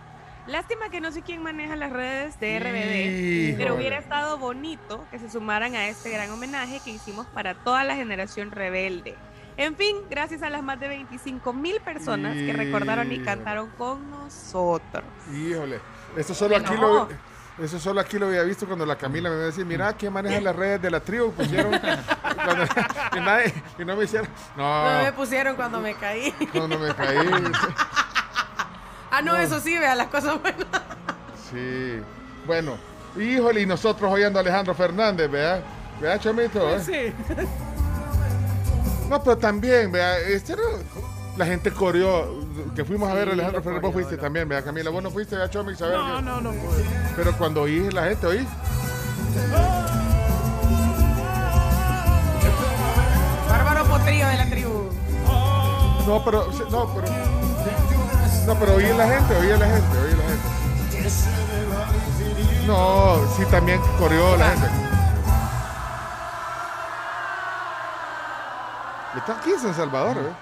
Lástima 0.45 0.89
que 0.89 1.01
no 1.01 1.11
sé 1.11 1.23
quién 1.23 1.43
maneja 1.43 1.75
las 1.75 1.91
redes 1.91 2.39
de 2.39 2.57
RBD, 2.59 3.57
pero 3.57 3.69
Híjole. 3.69 3.71
hubiera 3.71 3.97
estado 3.97 4.37
bonito 4.37 5.05
que 5.11 5.19
se 5.19 5.29
sumaran 5.29 5.75
a 5.75 5.87
este 5.87 6.09
gran 6.09 6.31
homenaje 6.31 6.79
que 6.79 6.91
hicimos 6.91 7.27
para 7.27 7.53
toda 7.53 7.83
la 7.83 7.95
generación 7.95 8.51
rebelde. 8.51 9.15
En 9.57 9.75
fin, 9.75 9.95
gracias 10.09 10.43
a 10.43 10.49
las 10.51 10.61
más 10.61 10.79
de 10.79 10.87
25 10.87 11.51
mil 11.53 11.79
personas 11.81 12.35
que 12.35 12.53
recordaron 12.53 13.11
y 13.11 13.19
cantaron 13.19 13.69
con 13.71 14.09
nosotros. 14.11 15.03
Híjole, 15.33 15.79
eso 16.15 16.33
solo 16.35 16.55
aquí 16.57 16.73
No. 16.75 17.07
lo 17.09 17.09
eso 17.63 17.79
solo 17.79 17.99
aquí 17.99 18.19
lo 18.19 18.27
había 18.27 18.43
visto 18.43 18.67
cuando 18.67 18.85
la 18.85 18.95
Camila 18.95 19.29
me 19.29 19.35
iba 19.35 19.43
a 19.45 19.47
decir, 19.47 19.65
mira, 19.65 19.91
¿quién 19.93 20.13
maneja 20.13 20.39
las 20.41 20.55
redes 20.55 20.79
de 20.79 20.91
la 20.91 20.99
tribu? 20.99 21.31
Pusieron 21.31 21.71
cuando- 21.79 22.63
y, 23.15 23.19
nadie- 23.19 23.53
y 23.79 23.83
no 23.83 23.95
me 23.95 24.03
hicieron. 24.03 24.29
No 24.55 24.91
No, 24.93 25.03
me 25.03 25.11
pusieron 25.13 25.55
cuando 25.55 25.79
me 25.79 25.95
caí. 25.95 26.31
no 26.53 26.67
me 26.67 26.93
caí. 26.93 27.17
Ah, 29.09 29.21
no, 29.23 29.31
No. 29.31 29.37
eso 29.37 29.59
sí, 29.61 29.75
vea 29.77 29.95
las 29.95 30.07
cosas 30.07 30.39
buenas. 30.41 30.65
Sí. 31.49 31.99
Bueno, 32.45 32.77
híjole, 33.17 33.61
y 33.61 33.65
nosotros 33.65 34.11
oyendo 34.11 34.37
a 34.37 34.41
Alejandro 34.41 34.75
Fernández, 34.75 35.31
vea, 35.31 35.63
vea, 36.01 36.19
Chomito. 36.19 36.69
eh? 36.75 36.79
Sí. 36.81 37.13
No, 39.09 39.23
pero 39.23 39.37
también, 39.37 39.91
vea, 39.91 40.17
este 40.19 40.53
era- 40.53 40.61
la 41.37 41.45
gente 41.45 41.71
coreó, 41.71 42.27
que 42.75 42.83
fuimos 42.83 43.09
a 43.09 43.13
ver 43.13 43.29
a 43.29 43.31
Alejandro 43.33 43.61
Fernández, 43.61 43.81
vos 43.83 43.93
fuiste 43.93 44.17
también, 44.17 44.49
vea, 44.49 44.61
Camila, 44.63 44.89
vos 44.89 45.01
no 45.03 45.11
fuiste, 45.11 45.35
vea, 45.35 45.49
Chomix, 45.49 45.81
a 45.81 45.87
ver. 45.87 45.97
No, 45.97 46.15
que- 46.17 46.21
no, 46.23 46.41
no 46.41 46.51
pude. 46.51 46.83
Pero 47.15 47.37
cuando 47.37 47.61
oí 47.61 47.89
la 47.91 48.03
gente, 48.05 48.27
oí. 48.27 48.47
Bárbaro 53.49 53.85
Potrillo 53.85 54.27
de 54.27 54.37
la 54.37 54.45
tribu. 54.49 54.89
No, 56.07 56.23
pero, 56.23 56.47
no, 56.71 56.93
pero. 56.93 57.07
No, 58.45 58.55
pero 58.59 58.75
oí 58.75 58.85
la 58.97 59.07
gente, 59.07 59.35
oí 59.35 59.47
la 59.59 59.65
gente, 59.67 59.97
oí 59.97 60.15
la 60.15 60.23
gente. 60.29 61.09
No, 62.65 63.17
sí, 63.35 63.43
también 63.51 63.79
coreó 63.99 64.37
la 64.37 64.49
gente. 64.51 64.67
Está 69.17 69.33
aquí 69.37 69.49
en 69.51 69.59
San 69.59 69.73
Salvador, 69.73 70.17
¿eh? 70.17 70.33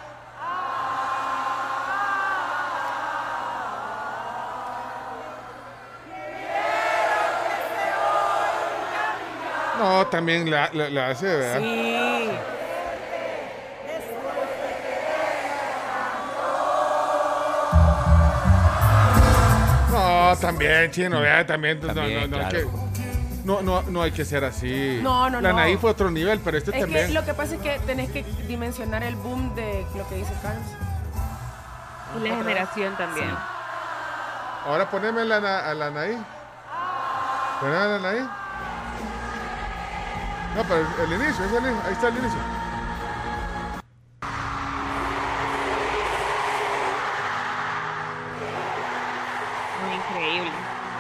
No, 9.79 10.07
también 10.07 10.49
la, 10.49 10.69
la, 10.73 10.89
la 10.89 11.07
hace, 11.09 11.25
¿verdad? 11.25 11.59
Sí. 11.59 12.31
No, 19.91 20.35
también, 20.37 20.91
chino, 20.91 21.21
vea, 21.21 21.45
también. 21.45 21.79
no, 21.81 21.93
También, 21.93 22.29
no, 22.29 22.37
no, 22.37 22.43
hay 22.45 22.49
claro. 22.51 22.71
que, 22.71 22.84
no, 23.45 23.61
no, 23.61 23.81
no 23.83 24.01
hay 24.01 24.11
que 24.11 24.25
ser 24.25 24.43
así. 24.43 24.99
No, 25.01 25.29
no, 25.29 25.39
La 25.39 25.49
no. 25.53 25.57
Anaí 25.59 25.77
fue 25.77 25.91
otro 25.91 26.09
nivel, 26.11 26.39
pero 26.43 26.57
este 26.57 26.71
Es 26.71 26.79
también. 26.81 27.07
que 27.07 27.13
lo 27.13 27.23
que 27.23 27.33
pasa 27.33 27.55
es 27.55 27.61
que 27.61 27.79
tenés 27.85 28.09
que 28.11 28.23
dimensionar 28.47 29.03
el 29.03 29.15
boom 29.15 29.53
de 29.55 29.85
lo 29.95 30.07
que 30.09 30.15
dice 30.15 30.33
Carlos. 30.41 30.65
Y 32.17 32.27
la 32.27 32.35
generación 32.37 32.95
también. 32.97 33.29
Ahora 34.65 34.89
poneme 34.89 35.23
la, 35.25 35.39
na- 35.39 35.59
a 35.69 35.73
la 35.75 35.87
Anaí. 35.87 36.17
Poneme 37.59 37.77
a 37.77 37.85
la 37.87 37.95
Anaí. 37.97 38.19
No, 40.55 40.63
pero 40.63 40.87
el 41.03 41.13
inicio, 41.21 41.45
es 41.45 41.51
el 41.51 41.65
in- 41.69 41.81
ahí 41.85 41.93
está 41.93 42.07
el 42.07 42.17
inicio. 42.17 42.39
Muy 49.83 49.95
increíble. 49.95 50.51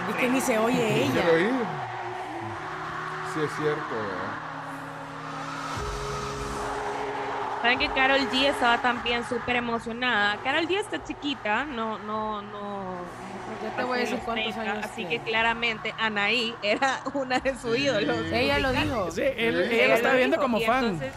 Es 0.09 0.15
que 0.15 0.29
ni 0.29 0.41
se 0.41 0.57
oye 0.57 1.03
ella. 1.05 1.23
Sí, 3.35 3.41
es 3.43 3.51
cierto. 3.57 3.95
Saben 7.61 7.79
que 7.79 7.89
Carol 7.89 8.21
G 8.31 8.45
estaba 8.45 8.77
también 8.81 9.25
súper 9.27 9.57
emocionada. 9.57 10.37
Carol 10.41 10.65
G 10.67 10.79
está 10.79 11.03
chiquita, 11.03 11.65
no, 11.65 11.97
no, 11.99 12.41
no. 12.41 12.95
Ya 13.61 13.75
te 13.75 13.83
voy 13.83 13.97
a 13.97 14.01
decir 14.01 14.19
cuántos 14.23 14.55
años 14.55 14.85
Así 14.85 15.05
que 15.05 15.19
claramente 15.19 15.93
Anaí 15.99 16.55
era 16.61 17.01
una 17.13 17.39
de 17.39 17.57
sus 17.57 17.77
ídolos. 17.77 18.17
Ella 18.31 18.59
lo 18.59 18.71
dijo. 18.71 19.11
Sí, 19.11 19.23
él, 19.35 19.67
Sí. 19.67 19.75
ella 19.75 19.87
lo 19.89 19.93
estaba 19.95 20.15
viendo 20.15 20.37
como 20.37 20.61
fan. 20.61 20.85
entonces 20.85 21.13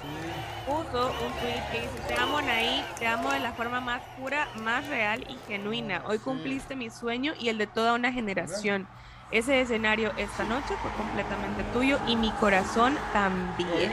puso 0.66 1.06
un 1.06 1.32
tweet 1.40 1.62
que 1.70 1.80
dice, 1.82 2.02
te 2.08 2.14
amo 2.20 2.38
Anaí, 2.38 2.84
te 2.98 3.06
amo 3.06 3.30
de 3.30 3.38
la 3.38 3.52
forma 3.52 3.80
más 3.80 4.02
pura, 4.18 4.48
más 4.56 4.88
real 4.88 5.24
y 5.28 5.38
genuina. 5.46 6.02
Hoy 6.06 6.18
cumpliste 6.18 6.74
mi 6.74 6.90
sueño 6.90 7.32
y 7.38 7.48
el 7.48 7.58
de 7.58 7.68
toda 7.68 7.92
una 7.94 8.12
generación. 8.12 8.88
Ese 9.30 9.60
escenario 9.60 10.10
esta 10.16 10.42
noche 10.44 10.74
fue 10.80 10.90
completamente 10.92 11.62
tuyo 11.74 11.98
y 12.06 12.16
mi 12.16 12.30
corazón 12.32 12.96
también. 13.12 13.92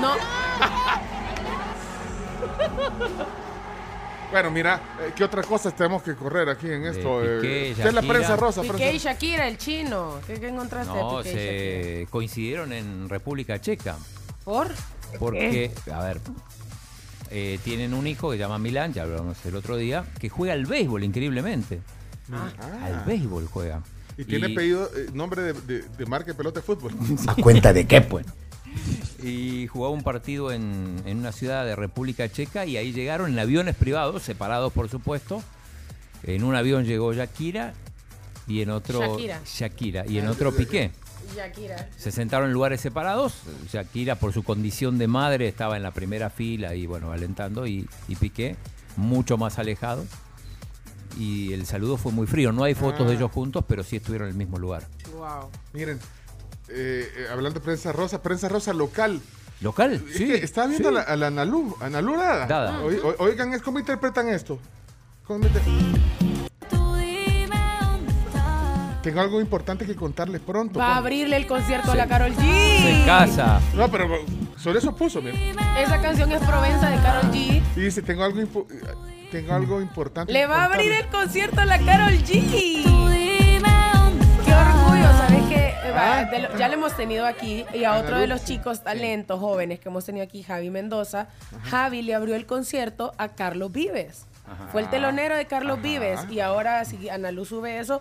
No, 0.00 0.14
Bueno, 4.30 4.50
mira, 4.50 4.80
eh, 5.00 5.12
¿qué 5.16 5.24
otra 5.24 5.42
cosa 5.42 5.70
tenemos 5.70 6.02
que 6.02 6.14
correr 6.14 6.48
aquí 6.50 6.66
en 6.70 6.84
esto? 6.84 7.22
Eh, 7.24 7.38
Eh, 7.38 7.40
Piqué, 7.40 7.70
usted 7.72 7.86
es 7.86 7.94
la 7.94 8.00
Shakira. 8.02 8.14
prensa 8.14 8.36
rosa. 8.36 8.60
Piqué 8.62 8.74
prensa- 8.74 8.92
y 8.94 8.98
Shakira, 8.98 9.48
el 9.48 9.56
chino. 9.58 10.20
¿Qué, 10.26 10.34
qué 10.38 10.48
encontraste 10.48 10.92
de 10.92 10.98
No, 11.00 11.18
Piqué 11.18 11.30
y 11.30 11.32
Shakira? 11.32 12.00
se 12.04 12.06
coincidieron 12.10 12.72
en 12.74 13.08
República 13.08 13.58
Checa. 13.60 13.96
¿Por? 14.44 14.68
Porque, 15.18 15.72
a 15.92 16.00
ver, 16.04 16.20
eh, 17.30 17.58
tienen 17.64 17.94
un 17.94 18.06
hijo 18.06 18.30
que 18.30 18.36
se 18.36 18.40
llama 18.40 18.58
Milán, 18.58 18.92
ya 18.92 19.04
hablamos 19.04 19.38
el 19.46 19.56
otro 19.56 19.76
día, 19.78 20.04
que 20.20 20.28
juega 20.28 20.52
al 20.52 20.66
béisbol 20.66 21.04
increíblemente. 21.04 21.80
Ah. 22.30 22.50
Al 22.84 23.04
béisbol 23.06 23.46
juega. 23.46 23.82
Y 24.18 24.24
tiene 24.24 24.52
apellido, 24.52 24.90
eh, 24.94 25.06
nombre 25.14 25.40
de, 25.42 25.52
de, 25.54 25.82
de 25.88 26.06
marca 26.06 26.26
de 26.26 26.34
pelota 26.34 26.60
de 26.60 26.66
fútbol. 26.66 26.92
¿A 27.26 27.34
cuenta 27.36 27.72
de 27.72 27.86
qué, 27.86 28.02
pues? 28.02 28.26
Y 29.22 29.66
jugaba 29.66 29.92
un 29.92 30.02
partido 30.02 30.52
en, 30.52 30.96
en 31.04 31.18
una 31.18 31.32
ciudad 31.32 31.64
de 31.64 31.74
República 31.74 32.30
Checa 32.30 32.66
y 32.66 32.76
ahí 32.76 32.92
llegaron 32.92 33.32
en 33.32 33.38
aviones 33.38 33.74
privados, 33.74 34.22
separados 34.22 34.72
por 34.72 34.88
supuesto. 34.88 35.42
En 36.22 36.44
un 36.44 36.54
avión 36.54 36.84
llegó 36.84 37.12
Shakira 37.12 37.74
y 38.46 38.62
en 38.62 38.70
otro 38.70 39.00
Shakira. 39.00 39.40
Shakira, 39.44 40.06
y 40.06 40.18
en 40.18 40.28
otro 40.28 40.52
Piqué. 40.54 40.90
Shakira. 41.34 41.88
Se 41.96 42.10
sentaron 42.10 42.48
en 42.48 42.54
lugares 42.54 42.80
separados. 42.80 43.34
Shakira, 43.70 44.14
por 44.14 44.32
su 44.32 44.42
condición 44.44 44.98
de 44.98 45.08
madre, 45.08 45.46
estaba 45.48 45.76
en 45.76 45.82
la 45.82 45.90
primera 45.90 46.30
fila 46.30 46.74
y, 46.74 46.86
bueno, 46.86 47.12
alentando. 47.12 47.66
Y, 47.66 47.86
y 48.08 48.16
Piqué, 48.16 48.56
mucho 48.96 49.36
más 49.36 49.58
alejado. 49.58 50.04
Y 51.18 51.52
el 51.52 51.66
saludo 51.66 51.96
fue 51.96 52.12
muy 52.12 52.26
frío. 52.26 52.52
No 52.52 52.64
hay 52.64 52.74
fotos 52.74 53.02
Ah. 53.06 53.08
de 53.10 53.14
ellos 53.16 53.30
juntos, 53.32 53.64
pero 53.68 53.82
sí 53.82 53.96
estuvieron 53.96 54.28
en 54.28 54.32
el 54.32 54.38
mismo 54.38 54.58
lugar. 54.58 54.86
Wow. 55.12 55.50
Miren, 55.74 55.98
eh, 56.70 57.10
eh, 57.16 57.26
hablando 57.30 57.58
de 57.60 57.64
prensa 57.64 57.92
rosa, 57.92 58.22
prensa 58.22 58.48
rosa 58.48 58.72
local. 58.72 59.20
¿Local? 59.60 59.94
Es 60.08 60.16
Sí. 60.16 60.26
que 60.26 60.34
estaba 60.36 60.68
viendo 60.68 60.90
sí. 60.90 60.96
a, 60.96 60.98
la, 61.00 61.04
a 61.04 61.16
la 61.16 61.30
Dada. 62.46 62.80
Oi- 62.82 63.00
oi- 63.02 63.16
Oigan, 63.18 63.52
es 63.54 63.62
¿cómo 63.62 63.78
interpretan 63.78 64.28
esto? 64.28 64.58
¿Cómo 65.26 65.44
Tengo 69.02 69.20
algo 69.20 69.40
importante 69.40 69.86
que 69.86 69.94
contarles 69.96 70.40
pronto. 70.40 70.78
Va 70.78 70.94
a 70.94 70.96
abrirle 70.98 71.36
el 71.36 71.46
concierto 71.46 71.92
a 71.92 71.94
la 71.94 72.06
Carol 72.06 72.32
G. 72.34 73.00
Se 73.00 73.06
casa. 73.06 73.60
No, 73.74 73.90
pero 73.90 74.08
sobre 74.56 74.80
eso 74.80 74.94
puso, 74.94 75.22
mira. 75.22 75.36
Esa 75.80 76.00
canción 76.02 76.30
es 76.32 76.40
Provenza 76.42 76.90
de 76.90 76.96
Carol 76.98 77.30
G. 77.32 77.62
Y 77.76 77.80
dice, 77.80 78.02
tengo 78.02 78.24
algo, 78.24 78.40
impo- 78.40 78.66
tengo 79.30 79.54
algo 79.54 79.80
importante. 79.80 80.32
Le 80.32 80.46
va 80.46 80.62
a 80.62 80.64
abrir 80.66 80.92
el 80.92 81.06
concierto 81.06 81.60
a 81.60 81.64
la 81.64 81.78
Carol 81.78 82.12
G. 82.18 82.82
Qué 84.44 84.54
orgullo, 84.54 85.06
¿sabes 85.16 85.42
qué? 85.48 85.57
Va, 85.98 86.24
de 86.24 86.38
lo- 86.40 86.56
ya 86.58 86.68
lo 86.68 86.74
hemos 86.74 86.96
tenido 86.96 87.26
aquí 87.26 87.64
y 87.74 87.84
a 87.84 87.96
otro 87.96 88.18
de 88.18 88.26
los 88.26 88.44
chicos 88.44 88.82
talentos 88.82 89.40
jóvenes 89.40 89.80
que 89.80 89.88
hemos 89.88 90.04
tenido 90.04 90.24
aquí, 90.24 90.42
Javi 90.42 90.70
Mendoza. 90.70 91.28
Javi 91.64 92.02
le 92.02 92.14
abrió 92.14 92.34
el 92.36 92.46
concierto 92.46 93.12
a 93.18 93.28
Carlos 93.28 93.72
Vives. 93.72 94.24
Ajá. 94.46 94.68
Fue 94.72 94.80
el 94.82 94.88
telonero 94.90 95.36
de 95.36 95.46
Carlos 95.46 95.74
Ajá. 95.78 95.82
Vives 95.82 96.20
y 96.30 96.40
ahora 96.40 96.84
si 96.84 97.08
Ana 97.10 97.30
Luz 97.32 97.48
sube 97.48 97.78
eso, 97.78 98.00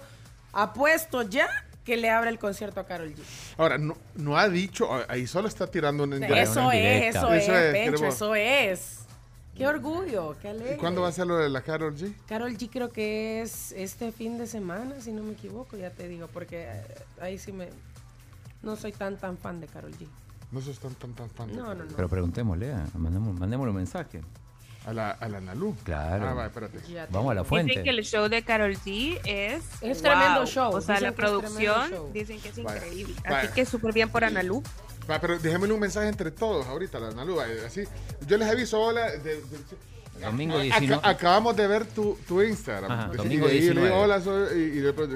ha 0.54 0.74
puesto 0.74 1.22
ya 1.24 1.48
que 1.84 1.98
le 1.98 2.10
abre 2.10 2.30
el 2.30 2.40
concierto 2.40 2.80
a 2.82 2.86
Carol 2.86 3.14
G. 3.14 3.18
Ahora, 3.58 3.78
no, 3.78 3.96
no 4.16 4.38
ha 4.38 4.50
dicho, 4.50 4.90
ahí 5.10 5.26
solo 5.28 5.48
está 5.48 5.68
tirando 5.68 6.04
un 6.04 6.14
indirecto. 6.14 6.42
Eso 6.52 6.72
es, 6.72 7.16
eso 7.16 7.34
es, 7.34 7.44
Eso 7.44 7.54
es, 7.58 7.72
Pencho, 7.74 7.92
queremos- 7.98 8.16
eso 8.16 8.36
es. 8.36 8.94
Qué 9.56 9.66
orgullo, 9.66 10.36
qué 10.42 10.50
alegre. 10.50 10.76
¿Y 10.76 10.78
cuándo 10.78 11.02
va 11.02 11.08
a 11.08 11.12
ser 11.12 11.26
lo 11.26 11.38
de 11.38 11.50
la 11.50 11.62
Carol 11.62 11.96
G? 11.98 12.14
Carol 12.28 12.56
G 12.58 12.70
creo 12.72 12.92
que 12.92 13.42
es 13.42 13.72
este 13.72 14.12
fin 14.12 14.38
de 14.38 14.46
semana, 14.48 14.96
si 15.02 15.12
no 15.12 15.24
me 15.24 15.34
equivoco, 15.34 15.76
ya 15.78 15.90
te 15.90 16.08
digo, 16.08 16.28
porque 16.32 16.66
eh, 16.70 16.84
ahí 17.22 17.40
sí 17.40 17.52
me... 17.52 17.70
No 18.62 18.76
soy 18.76 18.92
tan 18.92 19.18
tan 19.18 19.38
fan 19.38 19.60
de 19.62 19.68
Carol 19.68 19.92
G. 19.94 20.08
No 20.52 20.62
sos 20.62 20.80
tan, 20.80 20.94
tan, 20.96 21.14
tan 21.14 21.30
fan. 21.30 21.48
de 21.48 21.56
No, 21.58 21.64
no, 21.64 21.70
Carol 21.70 21.88
no. 21.90 21.96
Pero 21.96 22.10
preguntémosle, 22.10 22.74
ah, 22.74 22.86
mandemos, 22.96 23.38
mandémosle 23.40 23.72
un 23.72 23.78
mensaje. 23.78 24.22
A 24.86 24.94
la, 24.94 25.12
a 25.12 25.28
la 25.28 25.40
Analú. 25.40 25.76
Claro. 25.84 26.30
Ah, 26.30 26.34
va, 26.34 26.46
espérate. 26.46 26.80
Ya 26.90 27.06
te 27.08 27.14
Vamos 27.14 27.32
a 27.32 27.36
la 27.36 27.44
fuente. 27.44 27.72
Dicen 27.72 27.84
que 27.84 27.90
el 27.90 28.04
show 28.06 28.30
de 28.30 28.42
Carol 28.44 28.74
G 28.78 29.20
es. 29.26 29.64
Es 29.82 30.02
tremendo 30.02 30.46
show, 30.46 30.74
O 30.74 30.80
sea, 30.80 30.96
dicen 30.96 31.10
la 31.10 31.16
que 31.16 31.22
es 31.26 31.32
tremendo 31.32 31.50
producción 31.52 31.90
show. 31.92 32.12
dicen 32.14 32.40
que 32.40 32.48
es 32.50 32.64
Vaya, 32.64 32.78
increíble. 32.86 33.16
vaya. 33.26 33.40
Así 33.40 33.48
que 33.54 33.66
súper 33.66 33.94
bien 33.94 34.10
por 34.10 34.24
Analú. 34.24 34.64
Va, 35.10 35.20
pero 35.20 35.38
déjenmele 35.40 35.74
un 35.74 35.80
mensaje 35.82 36.08
entre 36.08 36.32
todos 36.32 36.66
ahorita, 36.68 37.00
la 37.02 37.10
Analú. 37.10 37.36
va, 37.36 37.46
Así, 37.66 37.84
yo 38.26 38.38
les 38.38 38.50
aviso, 38.50 38.80
hola. 38.82 39.12
de- 39.12 39.20
de- 39.42 39.42
Domingo 40.22 40.56
Aca- 40.56 40.64
19. 40.64 41.02
acabamos 41.08 41.56
de 41.56 41.68
ver 41.68 41.86
tu, 41.86 42.18
tu 42.28 42.42
Instagram. 42.42 42.90
Ajá, 42.92 43.10
Y 43.14 43.18
domingo 43.18 43.46
de 43.46 43.52
ahí 43.54 43.60
yo 43.68 43.74
le 43.74 43.82
19. 43.82 43.88
digo, 43.90 44.02
hola, 44.02 44.22
soy, 44.22 44.58
y, 44.58 44.64
y 44.64 44.80
después, 44.80 45.10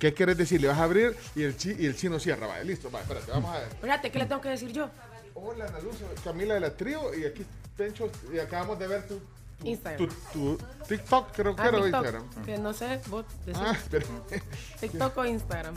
¿qué 0.00 0.12
quieres 0.12 0.36
decir? 0.36 0.60
Le 0.60 0.66
vas 0.66 0.78
a 0.78 0.82
abrir 0.84 1.14
y 1.36 1.44
el, 1.44 1.56
chi, 1.56 1.76
y 1.78 1.86
el 1.86 1.94
chino 1.94 2.18
cierra. 2.18 2.48
Va, 2.48 2.58
listo, 2.64 2.90
va, 2.90 3.00
espérate, 3.02 3.30
vamos 3.30 3.54
a 3.54 3.58
ver. 3.60 3.68
Espérate, 3.68 4.10
¿qué 4.10 4.18
le 4.18 4.26
tengo 4.26 4.40
que 4.40 4.48
decir 4.48 4.72
yo? 4.72 4.90
Hola, 5.34 5.66
Analú, 5.66 5.90
soy 5.92 6.08
Camila 6.24 6.54
de 6.54 6.60
la 6.60 6.70
Trío 6.74 7.14
y 7.14 7.24
aquí 7.24 7.46
Pencho 7.76 8.10
y 8.34 8.38
acabamos 8.38 8.78
de 8.78 8.88
ver 8.88 9.06
tu, 9.06 9.20
tu, 9.60 9.66
Instagram. 9.66 10.08
tu, 10.32 10.56
tu 10.56 10.64
TikTok, 10.88 11.32
creo 11.32 11.54
que 11.56 11.62
Ah, 11.62 11.68
era 11.68 11.78
o 11.78 11.82
TikTok, 11.84 12.04
Instagram. 12.04 12.44
que 12.44 12.58
no 12.58 12.72
sé, 12.74 13.00
vos 13.06 13.24
decís. 13.46 13.60
Ah, 13.64 13.76
pero 13.90 14.06
TikTok 14.80 15.16
o 15.16 15.24
Instagram. 15.24 15.74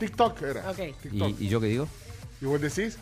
TikTok 0.00 0.42
era. 0.42 0.70
Ok. 0.70 0.76
TikTok. 1.00 1.40
¿Y, 1.40 1.44
y 1.44 1.48
yo 1.48 1.60
qué 1.60 1.66
digo? 1.68 1.88
Y 2.42 2.44
vos 2.44 2.60
decís, 2.60 2.98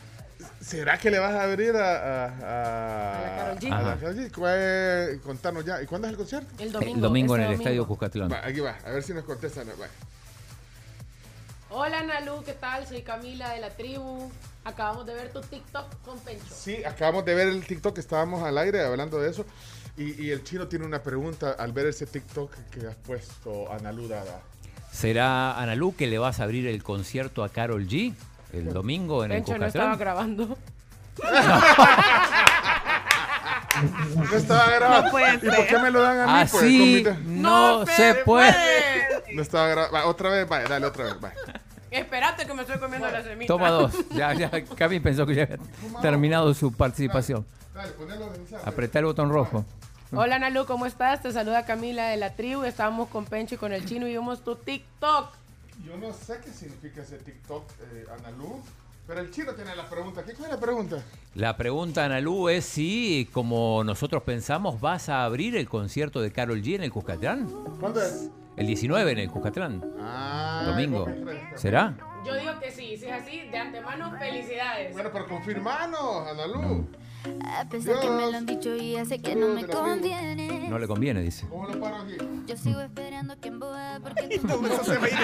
¿será 0.61 0.99
que 0.99 1.11
le 1.11 1.19
vas 1.19 1.33
a 1.35 1.43
abrir 1.43 1.75
a, 1.75 1.97
a, 1.97 2.27
a, 2.27 3.51
A 3.53 3.83
la 3.83 3.97
Karol 3.99 4.15
G. 4.17 4.31
G? 4.31 4.33
¿Cuál- 4.35 5.21
Contanos 5.23 5.65
ya. 5.65 5.83
¿Y 5.83 5.87
cuándo 5.87 6.07
es 6.07 6.13
el 6.13 6.17
concierto? 6.19 6.49
El 6.63 6.71
domingo. 6.71 6.95
el 6.95 7.01
domingo 7.01 7.37
en 7.37 7.43
el 7.43 7.53
Estadio 7.53 7.71
domingo. 7.83 7.87
Cuscatlán. 7.89 8.31
Va, 8.31 8.47
aquí 8.47 8.61
va, 8.61 8.77
a 8.85 8.91
ver 8.91 9.03
si 9.03 9.13
nos 9.15 9.25
contestan. 9.25 9.67
Va. 9.71 9.87
Hola 11.77 12.05
Nalu, 12.05 12.45
¿qué 12.45 12.53
tal? 12.53 12.87
Soy 12.87 13.03
Camila 13.03 13.51
de 13.51 13.61
la 13.61 13.71
tribu. 13.71 14.31
Acabamos 14.65 15.07
de 15.07 15.15
ver 15.15 15.33
tu 15.33 15.41
TikTok 15.41 15.87
con 16.05 16.21
Pencho. 16.21 16.55
Sí, 16.55 16.85
acabamos 16.85 17.25
de 17.25 17.35
ver 17.35 17.49
el 17.49 17.67
TikTok, 17.67 17.99
estábamos 17.99 18.45
al 18.45 18.57
aire 18.59 18.85
hablando 18.85 19.21
de 19.21 19.29
eso. 19.31 19.45
Y, 19.97 20.25
y 20.25 20.31
el 20.31 20.45
chino 20.45 20.69
tiene 20.69 20.87
una 20.87 21.03
pregunta 21.03 21.51
al 21.59 21.73
ver 21.73 21.87
ese 21.87 22.07
TikTok 22.07 22.53
que 22.71 22.87
has 22.87 22.95
puesto, 22.95 23.73
Analu 23.73 24.07
Dada. 24.07 24.41
¿Será 24.93 25.59
Analú 25.61 25.97
que 25.97 26.07
le 26.07 26.19
vas 26.19 26.39
a 26.39 26.45
abrir 26.45 26.69
el 26.69 26.85
concierto 26.85 27.43
a 27.43 27.49
Carol 27.49 27.89
G 27.89 28.15
el 28.53 28.73
domingo 28.73 29.25
en 29.25 29.33
el 29.33 29.43
Pencho 29.43 29.59
no 29.59 29.67
estaba 29.67 29.97
grabando. 29.97 30.57
No 34.15 34.37
estaba 34.37 34.71
grabado. 34.71 35.03
No 35.03 35.11
puede 35.11 35.35
¿Y 35.35 35.51
por 35.51 35.67
qué 35.67 35.79
me 35.79 35.91
lo 35.91 36.01
dan 36.01 36.21
a 36.21 36.27
mí? 36.27 36.49
pues, 36.51 36.63
Así 36.63 36.79
comita? 36.79 37.19
no 37.25 37.87
se 37.87 38.15
puede. 38.25 39.09
No 39.33 39.43
estaba 39.43 39.69
grabado. 39.69 39.93
Va, 39.93 40.07
otra 40.07 40.31
vez, 40.31 40.49
vaya, 40.49 40.69
dale 40.69 40.87
otra 40.87 41.05
vez. 41.07 41.21
vaya. 41.21 41.35
Espérate 41.95 42.45
que 42.45 42.55
me 42.55 42.62
estoy 42.62 42.79
comiendo 42.79 43.09
la 43.09 43.23
semita. 43.23 43.47
Toma 43.47 43.71
dos. 43.71 43.95
Ya, 44.11 44.35
ya, 44.35 44.51
Cami 44.51 44.99
pensó 44.99 45.25
que 45.27 45.35
ya 45.37 45.45
había 45.45 45.59
terminado 46.03 46.53
su 46.53 46.73
participación. 46.73 47.47
Dale, 47.73 47.93
ponelo 47.93 48.31
de 48.31 48.39
inicial. 48.39 48.61
Apretá 48.65 48.99
el 48.99 49.05
botón 49.05 49.31
rojo. 49.31 49.65
Hola 50.12 50.41
Nalu, 50.41 50.66
¿cómo 50.66 50.87
estás? 50.87 51.23
Te 51.23 51.33
saluda 51.33 51.65
Camila 51.65 52.09
de 52.09 52.16
la 52.16 52.35
tribu. 52.35 52.65
Estábamos 52.65 53.09
con 53.09 53.25
Pencho 53.27 53.55
y 53.55 53.59
con 53.59 53.73
el 53.73 53.85
chino 53.85 54.09
y 54.09 54.12
vimos 54.12 54.43
tu 54.43 54.57
TikTok. 54.57 55.31
Yo 55.87 55.97
no 55.97 56.12
sé 56.12 56.41
qué 56.45 56.51
significa 56.51 57.03
ese 57.03 57.19
TikTok, 57.19 57.65
eh, 57.93 58.07
Analu, 58.19 58.61
pero 59.07 59.21
el 59.21 59.31
chino 59.31 59.53
tiene 59.53 59.77
la 59.77 59.89
pregunta. 59.89 60.25
¿Qué 60.25 60.35
cuál 60.35 60.51
es 60.51 60.55
la 60.55 60.61
pregunta? 60.61 61.03
La 61.35 61.57
pregunta, 61.57 62.05
Analú, 62.05 62.49
es 62.49 62.65
si, 62.65 63.29
como 63.33 63.85
nosotros 63.85 64.23
pensamos, 64.25 64.81
vas 64.81 65.09
a 65.09 65.25
abrir 65.25 65.57
el 65.57 65.69
concierto 65.69 66.21
de 66.21 66.33
Carol 66.33 66.61
G 66.61 66.75
en 66.75 66.83
el 66.83 66.93
Cuscatlán. 66.93 67.49
¿Cuándo 67.79 68.03
es? 68.03 68.31
El 68.56 68.66
19 68.66 69.12
en 69.12 69.18
el 69.18 69.31
Cuscatlán. 69.31 69.82
Ah, 70.01 70.62
Domingo. 70.66 71.06
¿Será? 71.56 71.94
Yo 72.24 72.35
digo 72.35 72.59
que 72.60 72.70
sí, 72.70 72.97
si 72.97 73.06
es 73.06 73.12
así, 73.12 73.40
de 73.51 73.59
antemano, 73.59 74.16
felicidades. 74.18 74.93
Bueno, 74.93 75.10
pero 75.12 75.26
confirmanos, 75.28 76.28
Analu. 76.28 76.86
A 77.59 77.65
pesar 77.69 78.01
que 78.01 78.11
me 78.11 78.31
lo 78.31 78.37
han 78.37 78.45
dicho 78.47 78.75
y 78.75 78.97
sé 79.07 79.19
que 79.19 79.35
no 79.35 79.49
me 79.49 79.67
conviene. 79.67 80.69
No 80.69 80.79
le 80.79 80.87
conviene, 80.87 81.23
dice. 81.23 81.47
¿Cómo 81.49 81.67
lo 81.67 81.81
paro 81.81 81.97
aquí? 81.97 82.17
Yo 82.47 82.57
sigo 82.57 82.81
esperando 82.81 83.39
que 83.41 83.49
en 83.49 83.59
boda 83.61 83.99
porque 84.03 84.39
tú 84.39 84.47
No, 84.61 84.67
eso 84.67 84.85
se 84.85 84.99
va 84.99 85.07
a 85.07 85.09
ir 85.09 85.17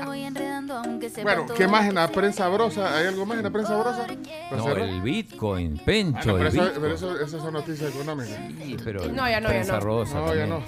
me 0.00 0.06
voy 0.06 0.22
enredando 0.22 0.76
aunque 0.76 1.10
sepa 1.10 1.34
Bueno, 1.34 1.54
¿qué 1.54 1.68
más 1.68 1.86
en 1.86 1.94
la 1.96 2.08
prensa 2.08 2.48
brosa? 2.48 2.96
¿Hay 2.96 3.06
algo 3.06 3.26
más 3.26 3.38
en 3.38 3.44
la 3.44 3.50
prensa 3.50 3.76
brosa? 3.76 4.06
¿Para 4.50 4.62
No, 4.62 4.70
el 4.76 5.02
Bitcoin, 5.02 5.76
Ah, 5.80 5.82
Pencho, 5.84 6.32
no, 6.32 6.38
pero, 6.38 6.48
eso, 6.48 6.70
pero 6.80 6.94
eso- 6.94 7.20
esas 7.20 7.42
son 7.42 7.52
noticias 7.52 7.94
económicas. 7.94 8.36
Sí, 8.62 8.76
pero 8.84 9.00
No, 9.08 9.28
ya 9.28 9.40
no, 9.40 9.48
ya 9.48 9.48
prensa 9.48 9.74
no. 9.74 9.80
rosa 9.80 10.14
No, 10.14 10.34
ya 10.34 10.46
no. 10.46 10.62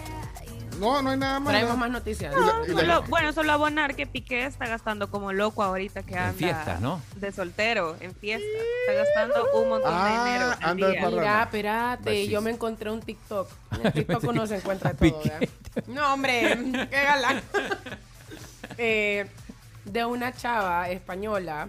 No, 0.83 1.01
no 1.03 1.11
hay 1.11 1.17
nada 1.17 1.41
más. 1.41 1.53
Traemos 1.53 1.73
¿no? 1.75 1.79
más 1.79 1.91
noticias. 1.91 2.35
Y 2.35 2.71
la- 2.73 2.81
Solo- 2.81 3.03
bueno, 3.09 3.33
solo 3.33 3.53
abonar 3.53 3.95
que 3.95 4.07
Piqué 4.07 4.45
está 4.47 4.67
gastando 4.67 5.11
como 5.11 5.33
loco 5.33 5.63
ahorita 5.63 6.03
que 6.03 6.15
En 6.15 6.19
anda 6.19 6.33
fiestas, 6.35 6.81
¿no? 6.81 7.01
de 7.17 7.33
soltero, 7.33 7.97
en 8.01 8.15
fiestas. 8.15 8.51
Está 8.87 8.93
gastando 9.05 9.47
un 9.61 9.69
montón 9.69 9.91
Ah, 9.95 10.07
de 10.07 10.19
dinero. 10.31 10.51
al 10.51 10.71
anda 10.71 10.89
día. 10.91 11.09
Mira, 11.11 11.43
espérate, 11.45 12.29
yo 12.29 12.41
me 12.43 12.51
encontré 12.51 12.91
un 12.91 13.01
TikTok. 13.01 13.49
En 13.73 13.87
el 13.87 13.93
TikTok 13.93 14.25
uno 14.25 14.47
se 14.47 14.57
encuentra 14.57 14.93
todo, 14.95 15.23
Piqué. 15.23 15.31
¿verdad? 15.31 15.49
No, 15.87 16.13
hombre, 16.15 16.59
qué 16.91 17.03
galán. 17.05 17.41
Eh, 18.79 19.27
de 19.85 20.05
una 20.05 20.33
chava 20.33 20.89
española. 20.91 21.69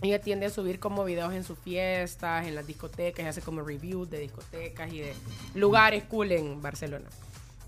Ella 0.00 0.20
tiende 0.20 0.46
a 0.46 0.50
subir 0.50 0.78
como 0.78 1.04
videos 1.04 1.32
en 1.34 1.42
sus 1.42 1.58
fiestas, 1.58 2.46
en 2.46 2.54
las 2.54 2.64
discotecas, 2.68 3.24
y 3.24 3.28
hace 3.28 3.42
como 3.42 3.62
reviews 3.62 4.08
de 4.08 4.20
discotecas 4.20 4.92
y 4.92 5.00
de 5.00 5.12
lugares 5.54 6.04
cool 6.04 6.30
en 6.30 6.62
Barcelona. 6.62 7.06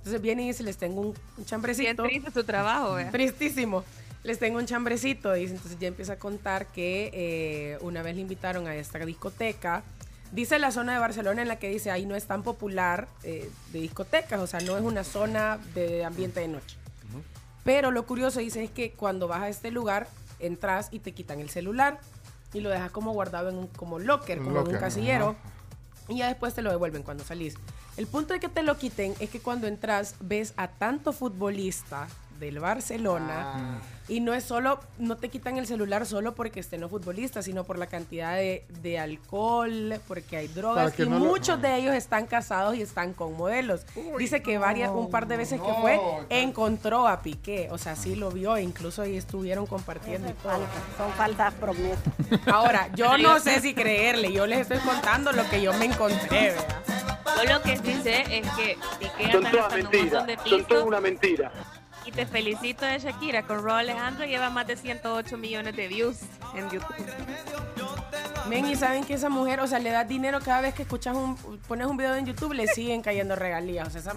Entonces 0.01 0.21
viene 0.23 0.45
y 0.45 0.49
dice, 0.49 0.63
les 0.63 0.79
tengo 0.79 1.01
un, 1.03 1.07
un 1.09 1.15
Bien 1.37 1.47
chambrecito. 1.47 2.03
triste 2.05 2.31
su 2.31 2.45
trabajo, 2.45 2.99
¿eh? 2.99 3.09
Tristísimo. 3.13 3.85
Les 4.23 4.39
tengo 4.39 4.59
un 4.59 4.67
chambrecito, 4.67 5.33
dice. 5.33 5.55
Entonces 5.55 5.79
ya 5.79 5.89
empieza 5.89 6.15
a 6.15 6.19
contar 6.19 6.67
que 6.69 7.11
eh, 7.13 7.79
una 7.83 8.03
vez 8.03 8.15
le 8.15 8.23
invitaron 8.23 8.67
a 8.67 8.75
esta 8.75 8.99
discoteca. 9.01 9.83
Dice 10.33 10.59
la 10.59 10.71
zona 10.71 10.93
de 10.95 10.99
Barcelona 11.01 11.43
en 11.43 11.49
la 11.49 11.59
que 11.59 11.69
dice 11.69 11.91
ahí 11.91 12.07
no 12.07 12.15
es 12.15 12.27
tan 12.27 12.43
popular 12.43 13.09
eh, 13.25 13.51
de 13.73 13.81
discotecas, 13.81 14.41
o 14.41 14.47
sea, 14.47 14.61
no 14.61 14.77
es 14.79 14.85
una 14.85 15.05
zona 15.05 15.59
de 15.75 16.05
ambiente 16.05 16.41
de 16.41 16.49
noche. 16.49 16.77
Pero 17.65 17.91
lo 17.91 18.07
curioso, 18.07 18.41
dice, 18.41 18.65
es 18.65 18.71
que 18.71 18.93
cuando 18.93 19.29
vas 19.29 19.43
a 19.43 19.49
este 19.49 19.71
lugar, 19.71 20.09
entras 20.39 20.89
y 20.93 21.01
te 21.01 21.13
quitan 21.13 21.41
el 21.41 21.51
celular 21.51 22.01
y 22.55 22.61
lo 22.61 22.71
dejas 22.71 22.91
como 22.91 23.13
guardado 23.13 23.51
en 23.51 23.57
un 23.57 23.67
como 23.67 23.99
locker, 23.99 24.39
como 24.39 24.61
en 24.61 24.69
un 24.69 24.79
casillero. 24.79 25.37
Y 26.09 26.19
ya 26.19 26.29
después 26.29 26.55
te 26.55 26.63
lo 26.63 26.71
devuelven 26.71 27.03
cuando 27.03 27.23
salís. 27.23 27.55
El 28.01 28.07
punto 28.07 28.33
de 28.33 28.41
que 28.41 28.49
te 28.49 28.63
lo 28.63 28.79
quiten 28.79 29.13
es 29.21 29.29
que 29.29 29.41
cuando 29.41 29.67
entras 29.67 30.15
ves 30.21 30.55
a 30.57 30.69
tanto 30.69 31.13
futbolista 31.13 32.09
del 32.39 32.59
Barcelona. 32.59 33.79
Y 34.11 34.19
no 34.19 34.35
es 34.35 34.43
solo, 34.43 34.81
no 34.99 35.17
te 35.17 35.29
quitan 35.29 35.57
el 35.57 35.67
celular 35.69 36.05
solo 36.05 36.35
porque 36.35 36.59
estén 36.59 36.81
los 36.81 36.91
futbolistas, 36.91 37.45
sino 37.45 37.63
por 37.63 37.79
la 37.79 37.87
cantidad 37.87 38.35
de, 38.35 38.65
de 38.83 38.99
alcohol, 38.99 40.01
porque 40.09 40.37
hay 40.37 40.49
drogas. 40.49 40.99
Y 40.99 41.03
no 41.09 41.21
lo- 41.21 41.25
muchos 41.27 41.63
de 41.63 41.77
ellos 41.77 41.95
están 41.95 42.27
casados 42.27 42.75
y 42.75 42.83
están 42.83 43.13
con 43.15 43.37
modelos. 43.37 43.87
Dice 44.19 44.43
que 44.43 44.59
varias, 44.59 44.91
un 44.91 45.11
par 45.11 45.29
de 45.29 45.37
veces 45.37 45.61
que 45.61 45.73
fue, 45.81 46.01
encontró 46.29 47.07
a 47.07 47.23
Piqué. 47.23 47.69
O 47.71 47.79
sea, 47.79 47.95
sí 47.95 48.17
lo 48.17 48.31
vio, 48.33 48.57
e 48.57 48.63
incluso 48.63 49.03
ahí 49.03 49.17
estuvieron 49.17 49.65
compartiendo 49.67 50.29
y 50.29 50.33
todo. 50.35 50.59
Son 50.99 51.13
falsas 51.13 51.55
promesas. 51.55 51.99
Ahora, 52.47 52.89
yo 52.97 53.17
no 53.17 53.39
sé 53.39 53.61
si 53.61 53.75
creerle, 53.75 54.33
yo 54.33 54.45
les 54.47 54.61
estoy 54.63 54.79
contando 54.79 55.31
lo 55.31 55.49
que 55.49 55.63
yo 55.63 55.73
me 55.75 55.85
encontré, 55.85 56.51
¿verdad? 56.51 56.83
Yo 57.37 57.53
lo 57.55 57.63
que 57.63 57.77
sí 57.77 58.01
sé 58.03 58.23
es 58.39 58.47
que 58.57 58.77
Piqué 58.99 59.33
Son 59.33 59.45
todas 59.51 59.73
mentiras. 59.75 60.11
Son 60.13 60.27
todas 60.27 60.43
pisto. 60.43 60.85
una 60.85 61.01
mentira. 61.01 61.53
Y 62.11 62.13
te 62.13 62.27
felicito 62.27 62.85
de 62.85 62.99
Shakira. 62.99 63.45
Con 63.47 63.63
Ro 63.63 63.73
Alejandro 63.75 64.25
lleva 64.27 64.51
más 64.51 64.67
de 64.67 64.77
108 64.77 65.37
millones 65.39 65.77
de 65.77 65.87
views 65.87 66.17
en 66.57 66.69
YouTube. 66.69 66.97
Men, 68.49 68.67
y 68.67 68.75
saben 68.75 69.05
que 69.05 69.15
esa 69.15 69.29
mujer, 69.29 69.61
o 69.61 69.69
sea, 69.69 69.79
le 69.79 69.91
das 69.91 70.09
dinero 70.09 70.41
cada 70.45 70.61
vez 70.61 70.75
que 70.75 70.83
escuchas 70.83 71.15
un, 71.15 71.37
pones 71.69 71.87
un 71.87 71.97
video 71.97 72.17
en 72.17 72.27
YouTube, 72.27 72.53
le 72.53 72.67
siguen 72.67 73.01
cayendo 73.01 73.37
regalías. 73.37 73.87
O 73.87 73.91
sea, 73.93 74.01
esa- 74.01 74.17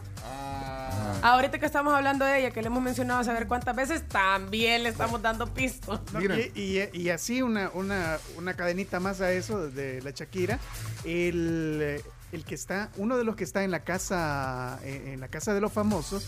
ahorita 1.22 1.60
que 1.60 1.68
estamos 1.68 1.94
hablando 1.94 2.26
de 2.26 2.40
ella, 2.40 2.50
que 2.52 2.62
le 2.62 2.68
hemos 2.68 2.82
mencionado 2.82 3.20
a 3.20 3.24
saber 3.24 3.48
cuántas 3.48 3.76
veces, 3.76 4.08
también 4.08 4.82
le 4.82 4.90
estamos 4.90 5.22
dando 5.22 5.54
pisto. 5.54 6.02
No, 6.14 6.20
y, 6.22 6.52
y- 6.56 6.90
y 7.00 7.10
así 7.10 7.44
una, 7.44 7.70
una, 7.76 8.18
una 8.38 8.56
cadenita 8.56 9.00
más 9.00 9.22
a 9.22 9.32
eso 9.32 9.70
de 9.70 10.02
la 10.02 10.10
Shakira. 10.12 10.58
El, 11.04 12.02
el 12.32 12.44
que 12.46 12.56
está, 12.56 12.90
uno 12.98 13.18
de 13.18 13.24
los 13.24 13.36
que 13.36 13.44
está 13.44 13.64
en 13.64 13.70
la 13.70 13.82
casa, 13.84 14.80
eh, 14.84 15.12
en 15.14 15.20
la 15.20 15.28
casa 15.28 15.54
de 15.54 15.62
los 15.62 15.72
famosos, 15.72 16.26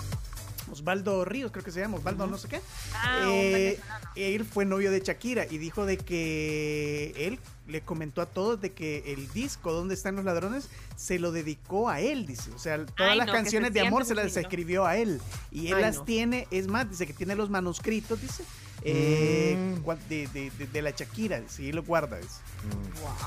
Osvaldo 0.72 1.24
Ríos, 1.26 1.52
creo 1.52 1.64
que 1.64 1.72
se 1.72 1.80
llama, 1.80 1.98
Osvaldo 1.98 2.28
no 2.28 2.38
sé 2.38 2.48
qué. 2.48 2.62
Ah, 2.96 3.22
Eh, 3.26 3.80
él 4.16 4.46
fue 4.46 4.66
novio 4.66 4.92
de 4.92 5.00
Shakira 5.02 5.46
y 5.50 5.58
dijo 5.58 5.86
de 5.86 5.98
que 5.98 7.14
él 7.18 7.40
le 7.68 7.82
comentó 7.82 8.22
a 8.22 8.26
todos 8.28 8.62
de 8.62 8.74
que 8.74 9.12
el 9.14 9.32
disco 9.34 9.72
¿Dónde 9.74 9.96
están 9.96 10.16
los 10.16 10.26
ladrones? 10.26 10.70
se 10.96 11.18
lo 11.20 11.32
dedicó 11.32 11.90
a 11.90 12.00
él, 12.00 12.26
dice. 12.26 12.52
O 12.56 12.60
sea, 12.60 12.86
todas 12.86 13.12
Ay, 13.12 13.18
las 13.18 13.28
no, 13.28 13.34
canciones 13.34 13.74
de 13.74 13.82
amor 13.82 14.06
se 14.06 14.16
las 14.16 14.36
escribió 14.38 14.86
a 14.86 14.98
él. 14.98 15.20
Y 15.52 15.68
él 15.68 15.76
Ay, 15.76 15.82
las 15.82 15.98
no. 15.98 16.04
tiene, 16.04 16.48
es 16.52 16.68
más, 16.68 16.90
dice 16.90 17.06
que 17.08 17.14
tiene 17.14 17.36
los 17.36 17.50
manuscritos, 17.50 18.22
dice. 18.22 18.44
eh, 18.88 19.56
Mm. 19.58 19.90
de, 20.10 20.28
de- 20.28 20.52
de- 20.52 20.68
de 20.68 20.82
la 20.84 20.92
Shakira, 20.92 21.40
dice, 21.42 21.64
y 21.64 21.70
él 21.70 21.76
lo 21.78 21.84
guarda. 21.84 22.18
dice. 22.18 22.36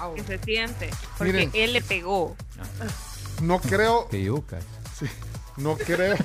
Wow. 0.01 0.15
Que 0.15 0.23
se 0.23 0.39
siente. 0.39 0.91
Porque 1.17 1.33
Miren. 1.33 1.51
él 1.53 1.73
le 1.73 1.83
pegó. 1.83 2.37
No 3.43 3.61
creo. 3.61 4.09
Que 4.09 4.23
yuca. 4.25 4.59
Sí, 4.99 5.07
no 5.59 5.77
creo. 5.77 6.17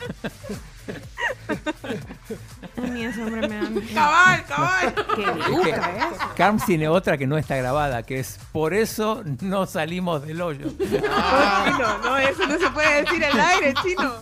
A 2.77 2.81
mí 2.81 3.05
ese 3.05 3.23
hombre 3.23 3.47
me 3.47 3.55
da 3.55 3.69
miedo. 3.69 3.93
Cabal, 3.93 4.45
cabal. 4.45 4.95
Qué 5.15 5.25
yuca, 5.49 5.91
¿eh? 5.97 6.17
Carms 6.35 6.65
tiene 6.65 6.87
otra 6.87 7.17
que 7.17 7.27
no 7.27 7.37
está 7.37 7.55
grabada, 7.55 8.03
que 8.03 8.19
es 8.19 8.39
por 8.51 8.73
eso 8.73 9.23
no 9.41 9.65
salimos 9.65 10.25
del 10.25 10.41
hoyo. 10.41 10.67
No, 10.79 11.97
no, 11.99 12.17
eso 12.17 12.45
no 12.47 12.57
se 12.57 12.69
puede 12.71 13.03
decir 13.03 13.23
al 13.25 13.39
aire, 13.39 13.73
chino. 13.81 14.13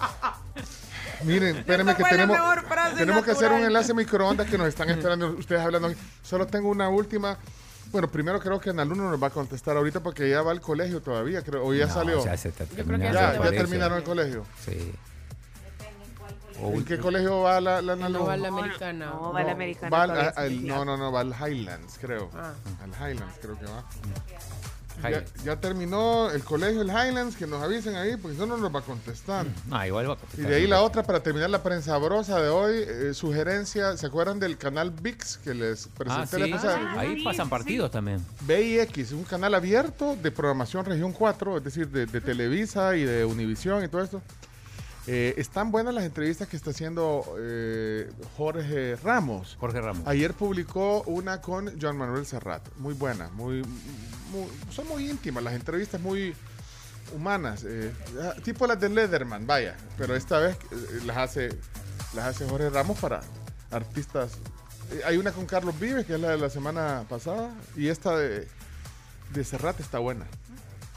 Miren, 1.23 1.57
espérenme 1.57 1.95
que 1.95 2.03
tenemos, 2.03 2.38
tenemos 2.97 3.23
que 3.23 3.31
hacer 3.31 3.51
un 3.51 3.63
enlace 3.63 3.93
microondas 3.93 4.47
que 4.49 4.57
nos 4.57 4.67
están 4.67 4.89
esperando 4.89 5.27
ustedes 5.31 5.61
hablando. 5.61 5.93
Solo 6.23 6.47
tengo 6.47 6.69
una 6.69 6.89
última. 6.89 7.38
Bueno, 7.91 8.09
primero 8.09 8.39
creo 8.39 8.59
que 8.59 8.69
Analuno 8.69 9.09
nos 9.09 9.22
va 9.22 9.27
a 9.27 9.31
contestar 9.31 9.76
ahorita 9.76 9.99
porque 9.99 10.30
ya 10.30 10.41
va 10.41 10.51
al 10.51 10.61
colegio 10.61 11.01
todavía, 11.01 11.41
creo, 11.43 11.65
o 11.65 11.73
ya 11.73 11.88
No, 11.88 11.93
salió. 11.93 12.23
Ya 12.23 12.38
se 12.38 12.51
ya 12.51 12.65
Ya, 13.11 13.49
terminaron 13.51 13.97
el 13.97 14.03
colegio. 14.03 14.45
Sí. 14.65 14.93
¿En 16.63 16.85
qué 16.85 16.99
colegio 16.99 17.41
va 17.41 17.59
la, 17.59 17.81
la 17.81 17.95
No 17.95 18.05
Analuno? 18.05 18.26
va 18.26 18.34
a 18.34 18.38
la 18.38 18.47
americana. 18.49 19.05
No, 19.07 19.34
va 19.34 19.39
a 19.39 19.43
la 19.43 19.51
americana. 19.51 20.34
No, 20.61 20.85
no, 20.85 20.95
no, 20.95 21.11
va 21.11 21.22
al 21.22 21.34
Highlands, 21.34 21.97
creo. 21.99 22.30
Ah. 22.35 22.53
Al 22.84 22.91
Highlands, 22.91 23.39
creo 23.41 23.57
que 23.57 23.65
va. 23.65 23.84
Ya, 25.43 25.55
terminó 25.59 26.30
el 26.31 26.43
colegio, 26.43 26.81
el 26.81 26.89
Highlands, 26.89 27.35
que 27.35 27.47
nos 27.47 27.61
avisen 27.63 27.95
ahí, 27.95 28.18
porque 28.18 28.35
eso 28.35 28.45
no 28.45 28.57
nos 28.57 28.73
va 28.73 28.80
a 28.80 28.84
contestar. 28.84 29.45
Ah, 29.72 29.88
igual 29.88 30.09
va 30.09 30.13
a 30.13 30.15
Y 30.15 30.19
contestar. 30.19 30.47
de 30.49 30.55
ahí 30.55 30.68
la 30.68 30.81
otra, 30.81 31.03
para 31.03 31.22
terminar 31.22 31.49
la 31.49 31.63
prensa 31.63 31.97
brosa 31.97 32.39
de 32.41 32.49
hoy, 32.49 32.76
eh, 32.88 33.13
sugerencia, 33.13 33.97
¿se 33.97 34.05
acuerdan 34.05 34.39
del 34.39 34.57
canal 34.57 34.91
VIX 34.91 35.38
que 35.38 35.53
les 35.53 35.88
Ah, 35.88 35.89
presenté 35.97 36.35
sí. 36.38 36.49
la 36.49 36.55
pasada? 36.57 36.99
Ahí 36.99 37.23
pasan 37.23 37.49
partidos 37.49 37.91
también. 37.91 38.26
VIX, 38.41 39.11
un 39.13 39.23
canal 39.23 39.53
abierto 39.55 40.15
de 40.22 40.31
programación 40.31 40.85
Región 40.85 41.13
4, 41.13 41.57
es 41.57 41.63
decir, 41.63 41.88
de, 41.89 42.05
de 42.05 42.22
Televisa 42.22 42.95
y 42.95 43.03
de 43.03 43.26
Univisión 43.26 43.84
y 43.84 43.88
todo 43.88 44.03
esto. 44.03 44.22
Eh, 45.07 45.34
están 45.38 45.72
buenas 45.72 45.94
las 45.95 46.03
entrevistas 46.03 46.48
que 46.48 46.56
está 46.56 46.69
haciendo 46.69 47.23
eh, 47.40 48.10
Jorge 48.38 48.95
Ramos. 48.98 49.57
Jorge 49.60 49.82
Ramos. 49.82 50.07
Ayer 50.07 50.34
publicó 50.34 51.02
una 51.03 51.41
con 51.41 51.80
Joan 51.82 51.98
Manuel 51.98 52.26
Serrat, 52.26 52.61
muy 52.78 52.94
buena, 52.94 53.30
muy, 53.30 53.64
muy- 54.32 54.48
son 54.69 54.88
muy 54.88 55.10
íntimas 55.10 55.44
las 55.44 55.53
entrevistas, 55.56 55.99
muy 55.99 56.36
humanas, 57.15 57.64
eh, 57.68 57.91
ah, 58.22 58.36
tipo 58.44 58.68
las 58.68 58.80
de 58.80 58.90
Lederman, 58.90 59.48
vaya, 59.48 59.76
pero 59.98 60.15
esta 60.15 60.40
vez 60.40 60.56
las 61.06 61.18
hace 61.18 61.49
las 62.14 62.28
hace 62.28 62.48
Jorge 62.48 62.69
Ramos 62.69 62.99
para 62.99 63.22
artistas. 63.72 64.34
Hay 65.06 65.18
una 65.18 65.32
con 65.32 65.45
Carlos 65.45 65.80
Vives, 65.80 66.06
que 66.06 66.14
es 66.15 66.19
la 66.19 66.30
de 66.32 66.38
la 66.38 66.49
semana 66.49 67.06
pasada, 67.10 67.49
y 67.76 67.88
esta 67.88 68.15
de, 68.18 68.48
de 69.34 69.44
Serrat 69.44 69.80
está 69.80 69.98
buena. 69.99 70.26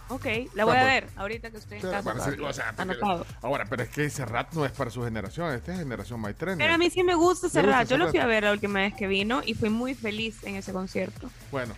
Ok, 0.09 0.27
la 0.55 0.65
voy 0.67 0.77
a 0.77 0.81
Vamos. 0.81 0.93
ver 0.93 1.09
ahorita 1.17 1.51
que 1.51 1.57
estoy 1.57 1.77
en 1.79 1.83
Sí, 1.83 1.89
casa. 1.91 2.03
bueno, 2.03 2.25
sí, 2.25 2.41
o 2.41 2.53
sea, 2.53 2.67
porque- 2.77 2.83
Anotado. 2.83 3.27
ahora, 3.41 3.65
pero 3.69 3.83
es 3.85 3.89
que 3.89 4.11
Serrat 4.11 4.53
no 4.53 4.67
es 4.67 4.73
para 4.73 4.91
su 4.91 5.03
generación, 5.03 5.53
esta 5.55 5.73
es 5.73 5.79
generación 5.79 6.21
Maitrenes. 6.21 6.59
Pero 6.59 6.75
a 6.75 6.79
mí 6.79 6.91
sí 6.91 7.03
me 7.03 7.15
gusta 7.15 7.49
Serrat. 7.49 7.81
gusta 7.81 7.95
Yo 7.97 7.99
lo 7.99 8.11
fui 8.11 8.19
a 8.19 8.27
ver 8.27 8.45
la 8.45 8.53
última 8.53 8.81
vez 8.81 8.95
que 8.95 9.07
vino 9.07 9.43
y 9.45 9.55
fui 9.55 9.71
muy 9.71 9.95
feliz 9.95 10.45
en 10.45 10.57
ese 10.57 10.73
concierto. 10.73 11.31
Bueno, 11.51 11.75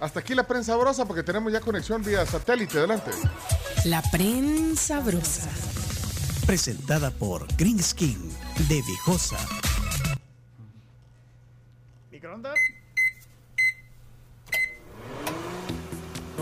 hasta 0.00 0.20
aquí 0.20 0.34
la 0.34 0.46
prensa 0.46 0.76
brosa 0.76 1.06
porque 1.06 1.22
tenemos 1.22 1.50
ya 1.52 1.60
conexión 1.60 2.02
vía 2.04 2.26
satélite. 2.26 2.78
Adelante. 2.78 3.10
La 3.86 4.02
prensa 4.02 5.00
brosa. 5.00 5.48
Presentada 6.46 7.10
por 7.10 7.46
Green 7.56 7.82
Skin 7.82 8.18
de 8.68 8.82
Viejosa. 8.82 9.38
¿Microondas? 12.10 12.58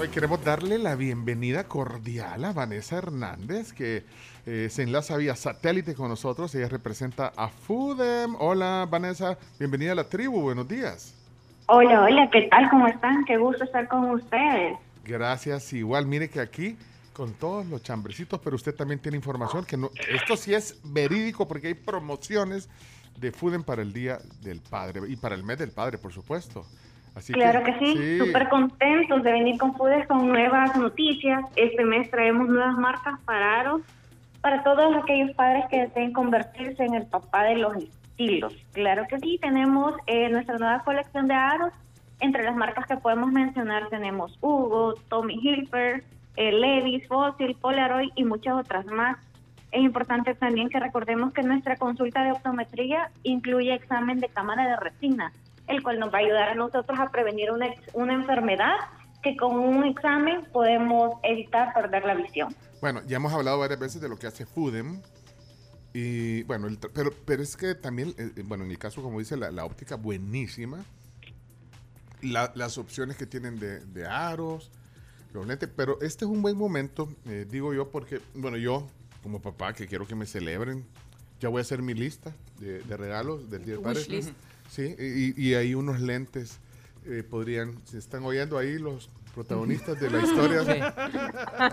Hoy 0.01 0.09
queremos 0.09 0.43
darle 0.43 0.78
la 0.78 0.94
bienvenida 0.94 1.64
cordial 1.64 2.43
a 2.47 2.55
Vanessa 2.55 2.97
Hernández, 2.97 3.74
que 3.74 4.02
eh, 4.47 4.68
se 4.70 4.85
enlaza 4.85 5.18
vía 5.18 5.36
satélite 5.36 5.94
con 5.94 6.09
nosotros. 6.09 6.55
Ella 6.55 6.68
representa 6.68 7.35
a 7.36 7.48
Foodem. 7.48 8.35
Hola, 8.39 8.89
Vanessa. 8.90 9.36
Bienvenida 9.59 9.93
a 9.93 9.97
la 9.97 10.05
tribu. 10.05 10.40
Buenos 10.40 10.66
días. 10.66 11.14
Hola, 11.66 12.05
hola, 12.05 12.31
¿qué 12.32 12.48
tal? 12.51 12.70
¿Cómo 12.70 12.86
están? 12.86 13.27
Qué 13.27 13.36
gusto 13.36 13.62
estar 13.64 13.89
con 13.89 14.09
ustedes. 14.12 14.78
Gracias. 15.05 15.70
Igual, 15.74 16.06
mire 16.06 16.31
que 16.31 16.40
aquí, 16.40 16.78
con 17.12 17.35
todos 17.35 17.66
los 17.66 17.82
chambrecitos, 17.82 18.40
pero 18.43 18.56
usted 18.56 18.74
también 18.74 19.01
tiene 19.01 19.18
información 19.18 19.66
que 19.66 19.77
no. 19.77 19.90
Esto 20.09 20.35
sí 20.35 20.55
es 20.55 20.81
verídico 20.82 21.47
porque 21.47 21.66
hay 21.66 21.74
promociones 21.74 22.70
de 23.18 23.32
Foodem 23.32 23.62
para 23.62 23.82
el 23.82 23.93
Día 23.93 24.18
del 24.40 24.62
Padre 24.62 25.02
y 25.09 25.16
para 25.16 25.35
el 25.35 25.44
mes 25.44 25.59
del 25.59 25.72
Padre, 25.72 25.98
por 25.98 26.10
supuesto. 26.10 26.64
Así 27.15 27.32
claro 27.32 27.62
que 27.65 27.78
sí, 27.78 28.19
súper 28.19 28.49
contentos 28.49 29.23
de 29.23 29.32
venir 29.32 29.59
con 29.59 29.74
Fudes 29.74 30.07
con 30.07 30.28
nuevas 30.28 30.77
noticias. 30.77 31.45
Este 31.57 31.85
mes 31.85 32.11
traemos 32.11 32.49
nuevas 32.49 32.77
marcas 32.77 33.20
para 33.24 33.61
aros, 33.61 33.82
para 34.41 34.62
todos 34.62 34.95
aquellos 34.97 35.35
padres 35.35 35.65
que 35.70 35.81
deseen 35.82 36.12
convertirse 36.12 36.85
en 36.85 36.95
el 36.95 37.07
papá 37.07 37.45
de 37.45 37.57
los 37.57 37.77
estilos. 37.77 38.55
Claro 38.73 39.07
que 39.09 39.19
sí, 39.19 39.39
tenemos 39.41 39.95
eh, 40.07 40.28
nuestra 40.28 40.59
nueva 40.59 40.82
colección 40.85 41.28
de 41.28 41.35
aros. 41.35 41.73
Entre 42.20 42.43
las 42.45 42.55
marcas 42.55 42.87
que 42.87 42.97
podemos 42.97 43.32
mencionar 43.32 43.89
tenemos 43.89 44.37
Hugo, 44.41 44.95
Tommy 45.09 45.35
Hilfiger, 45.35 46.05
eh, 46.37 46.53
Levi's, 46.53 47.07
Fossil, 47.09 47.57
Polaroid 47.61 48.11
y 48.14 48.24
muchas 48.24 48.55
otras 48.55 48.87
más. 48.87 49.19
Es 49.72 49.82
importante 49.82 50.35
también 50.35 50.69
que 50.69 50.80
recordemos 50.80 51.32
que 51.32 51.43
nuestra 51.43 51.77
consulta 51.77 52.24
de 52.24 52.32
optometría 52.32 53.11
incluye 53.22 53.72
examen 53.72 54.19
de 54.19 54.29
cámara 54.29 54.66
de 54.66 54.77
retina, 54.77 55.32
el 55.69 55.82
cual 55.82 55.98
nos 55.98 56.13
va 56.13 56.19
a 56.19 56.21
ayudar 56.21 56.48
a 56.51 56.55
nosotros 56.55 56.98
a 56.98 57.11
prevenir 57.11 57.51
una, 57.51 57.66
una 57.93 58.14
enfermedad 58.14 58.74
que 59.22 59.37
con 59.37 59.59
un 59.59 59.85
examen 59.85 60.47
podemos 60.53 61.14
evitar 61.22 61.74
perder 61.74 62.05
la 62.05 62.14
visión. 62.14 62.55
Bueno, 62.80 63.03
ya 63.06 63.16
hemos 63.16 63.32
hablado 63.32 63.59
varias 63.59 63.79
veces 63.79 64.01
de 64.01 64.09
lo 64.09 64.16
que 64.16 64.27
hace 64.27 64.47
Foodem. 64.47 65.01
Y 65.93 66.45
bueno, 66.45 66.69
el 66.69 66.79
pero, 66.79 67.11
pero 67.27 67.43
es 67.43 67.56
que 67.56 67.74
también, 67.74 68.14
eh, 68.16 68.30
eh, 68.37 68.43
bueno, 68.45 68.64
en 68.64 68.71
el 68.71 68.79
caso, 68.79 69.03
como 69.03 69.19
dice, 69.19 69.37
la, 69.37 69.51
la 69.51 69.64
óptica 69.64 69.97
buenísima. 69.97 70.85
La- 72.22 72.53
las 72.55 72.79
opciones 72.79 73.16
que 73.16 73.27
tienen 73.27 73.59
de, 73.59 73.80
de 73.80 74.06
aros, 74.06 74.71
los 75.32 75.47
lentes. 75.47 75.69
Pero 75.74 76.01
este 76.01 76.24
es 76.24 76.30
un 76.30 76.43
buen 76.43 76.56
momento, 76.56 77.09
eh, 77.27 77.47
digo 77.48 77.74
yo, 77.74 77.90
porque, 77.90 78.21
bueno, 78.35 78.56
yo, 78.56 78.87
como 79.22 79.40
papá, 79.40 79.72
que 79.72 79.87
quiero 79.87 80.06
que 80.06 80.14
me 80.14 80.27
celebren, 80.27 80.87
ya 81.40 81.48
voy 81.48 81.59
a 81.59 81.63
hacer 81.63 81.82
mi 81.82 81.95
lista 81.95 82.32
de, 82.59 82.80
de 82.82 82.97
regalos 82.97 83.51
del 83.51 83.64
Día 83.64 83.74
del 83.74 83.82
Padre. 83.82 83.98
Wishlist. 84.01 84.30
Sí, 84.71 84.95
y, 84.99 85.49
y 85.49 85.55
hay 85.55 85.74
unos 85.74 86.01
lentes, 86.01 86.61
eh, 87.05 87.24
podrían, 87.29 87.74
si 87.85 87.97
están 87.99 88.23
oyendo 88.24 88.57
ahí 88.57 88.79
los 88.79 89.11
protagonistas 89.35 89.99
de 90.01 90.11
la 90.11 90.21
historia 90.23 90.63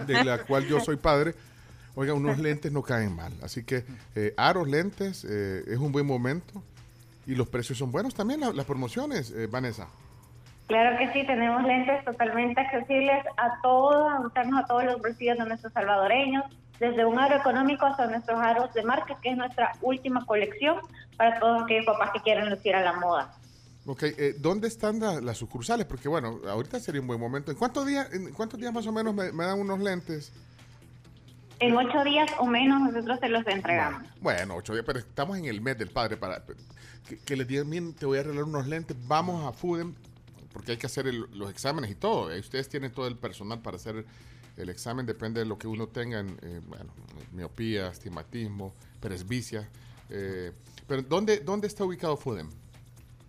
de 0.08 0.24
la 0.24 0.43
cual 0.45 0.66
yo 0.66 0.80
soy 0.80 0.98
padre, 0.98 1.34
Oiga, 2.00 2.14
unos 2.14 2.38
lentes 2.38 2.72
no 2.72 2.84
caen 2.84 3.16
mal. 3.16 3.34
Así 3.42 3.64
que 3.64 3.84
eh, 4.16 4.32
aros, 4.38 4.67
lentes, 4.67 5.26
eh, 5.27 5.64
es 5.66 5.80
un 5.80 5.92
buen 5.92 6.06
momento. 6.06 6.61
Y 7.26 7.34
los 7.34 7.48
precios 7.50 7.80
son 7.80 7.92
buenos 7.92 8.14
también, 8.14 8.40
la- 8.42 8.53
las 8.53 8.67
promociones, 8.67 9.32
eh, 9.32 9.48
Vanessa. 9.48 9.88
Claro 10.67 10.95
que 11.00 11.11
sí, 11.11 11.26
tenemos 11.26 11.64
lentes 11.64 12.06
totalmente 12.06 12.61
accesibles 12.61 13.26
a 13.38 13.59
todos, 13.64 14.11
a 14.14 14.19
gustarnos 14.19 14.64
a 14.64 14.67
todos 14.67 14.84
los 14.84 15.00
bolsillos 15.01 15.40
de 15.40 15.45
nuestros 15.45 15.74
salvadoreños, 15.74 16.43
desde 16.80 17.06
un 17.06 17.17
aro 17.19 17.35
económico 17.38 17.85
hasta 17.85 18.07
nuestros 18.07 18.39
aros 18.39 18.73
de 18.73 18.83
marca, 18.83 19.17
que 19.22 19.30
es 19.31 19.38
nuestra 19.38 19.72
última 19.81 20.25
colección 20.25 20.77
para 21.17 21.39
todos 21.39 21.64
aquellos 21.64 21.85
papás 21.85 22.11
que 22.14 22.22
quieren 22.22 22.49
lucir 22.49 22.75
a 22.75 22.81
la 22.81 22.93
moda. 22.93 23.33
Ok, 23.85 24.03
eh, 24.03 24.35
¿dónde 24.39 24.67
están 24.67 24.99
la- 24.99 25.22
las 25.22 25.38
sucursales? 25.38 25.85
Porque 25.85 26.09
bueno, 26.09 26.39
ahorita 26.47 26.80
sería 26.80 26.99
un 27.01 27.07
buen 27.07 27.19
momento. 27.19 27.51
¿En 27.51 27.57
cuántos 27.57 27.85
días, 27.85 28.11
en 28.14 28.31
cuántos 28.33 28.59
días 28.59 28.73
más 28.73 28.85
o 28.85 28.91
menos 28.91 29.14
me, 29.15 29.31
me 29.31 29.45
dan 29.45 29.59
unos 29.59 29.80
lentes? 29.80 30.31
En 31.59 31.75
ocho 31.75 32.03
días 32.03 32.30
o 32.38 32.45
menos 32.45 32.81
nosotros 32.81 33.19
se 33.19 33.30
los 33.30 33.47
entregamos. 33.47 34.03
Bueno, 34.22 34.56
ocho 34.56 34.73
días, 34.73 34.85
pero 34.85 34.99
estamos 34.99 35.38
en 35.38 35.45
el 35.45 35.61
mes 35.61 35.77
del 35.77 35.89
padre 35.89 36.15
para 36.17 36.43
que, 37.07 37.17
que 37.17 37.35
les 37.35 37.47
digan, 37.47 37.67
miren, 37.69 37.93
te 37.93 38.06
voy 38.06 38.17
a 38.17 38.22
arreglar 38.22 38.43
unos 38.43 38.67
lentes, 38.67 38.95
vamos 39.07 39.43
a 39.45 39.51
Fudem, 39.53 39.95
porque 40.53 40.73
hay 40.73 40.77
que 40.77 40.85
hacer 40.85 41.07
el- 41.07 41.25
los 41.33 41.49
exámenes 41.49 41.89
y 41.89 41.95
todo. 41.95 42.31
Eh, 42.31 42.39
Ustedes 42.39 42.69
tienen 42.69 42.91
todo 42.91 43.07
el 43.07 43.15
personal 43.17 43.59
para 43.61 43.77
hacer 43.77 44.06
el 44.57 44.69
examen, 44.69 45.05
depende 45.05 45.39
de 45.41 45.45
lo 45.45 45.57
que 45.57 45.67
uno 45.67 45.87
tenga, 45.87 46.19
en, 46.19 46.37
eh, 46.41 46.61
bueno, 46.67 46.85
miopía, 47.31 47.87
astigmatismo, 47.87 48.73
presbicia. 48.99 49.67
eh, 50.09 50.51
pero 50.87 51.01
¿dónde, 51.01 51.39
¿dónde 51.39 51.67
está 51.67 51.83
ubicado 51.83 52.15
Fudem? 52.17 52.49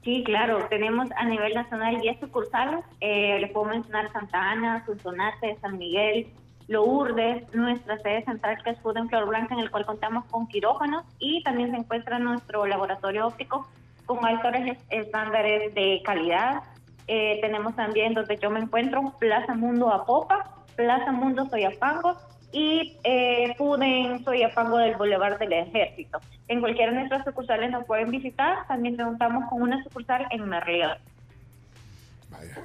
Sí, 0.04 0.22
claro, 0.24 0.64
tenemos 0.70 1.08
a 1.16 1.24
nivel 1.24 1.52
nacional 1.54 2.00
10 2.00 2.20
sucursales. 2.20 2.84
Eh, 3.00 3.38
les 3.40 3.50
puedo 3.52 3.66
mencionar 3.66 4.10
Santa 4.12 4.52
Ana, 4.52 4.84
Sultonate, 4.86 5.56
San 5.60 5.76
Miguel, 5.76 6.28
Lourdes, 6.68 7.52
nuestra 7.54 7.98
sede 7.98 8.24
central 8.24 8.58
que 8.62 8.70
es 8.70 8.80
Food 8.80 8.96
en 8.98 9.08
Flor 9.08 9.26
Blanca, 9.26 9.54
en 9.54 9.60
el 9.60 9.70
cual 9.70 9.84
contamos 9.86 10.24
con 10.26 10.46
quirófanos 10.46 11.04
y 11.18 11.42
también 11.42 11.70
se 11.72 11.78
encuentra 11.78 12.18
nuestro 12.18 12.64
laboratorio 12.66 13.26
óptico 13.26 13.66
con 14.06 14.24
altos 14.24 14.52
es- 14.54 14.78
estándares 14.90 15.74
de 15.74 16.00
calidad. 16.04 16.62
Eh, 17.06 17.38
tenemos 17.40 17.74
también 17.74 18.14
donde 18.14 18.36
yo 18.36 18.50
me 18.50 18.60
encuentro 18.60 19.14
Plaza 19.18 19.54
Mundo 19.54 19.90
Apopa, 19.92 20.54
Plaza 20.78 21.10
Mundo 21.10 21.44
Soyapango 21.50 22.16
y 22.52 22.96
eh, 23.02 23.52
Food 23.58 23.82
en 23.82 24.24
Soyapango 24.24 24.78
del 24.78 24.94
Boulevard 24.94 25.36
del 25.40 25.52
Ejército. 25.52 26.20
En 26.46 26.60
cualquiera 26.60 26.92
de 26.92 26.98
nuestras 26.98 27.24
sucursales 27.24 27.72
nos 27.72 27.84
pueden 27.84 28.12
visitar. 28.12 28.64
También 28.68 28.96
contamos 28.96 29.50
con 29.50 29.60
una 29.62 29.82
sucursal 29.82 30.26
en 30.30 30.48
Merliot. 30.48 30.98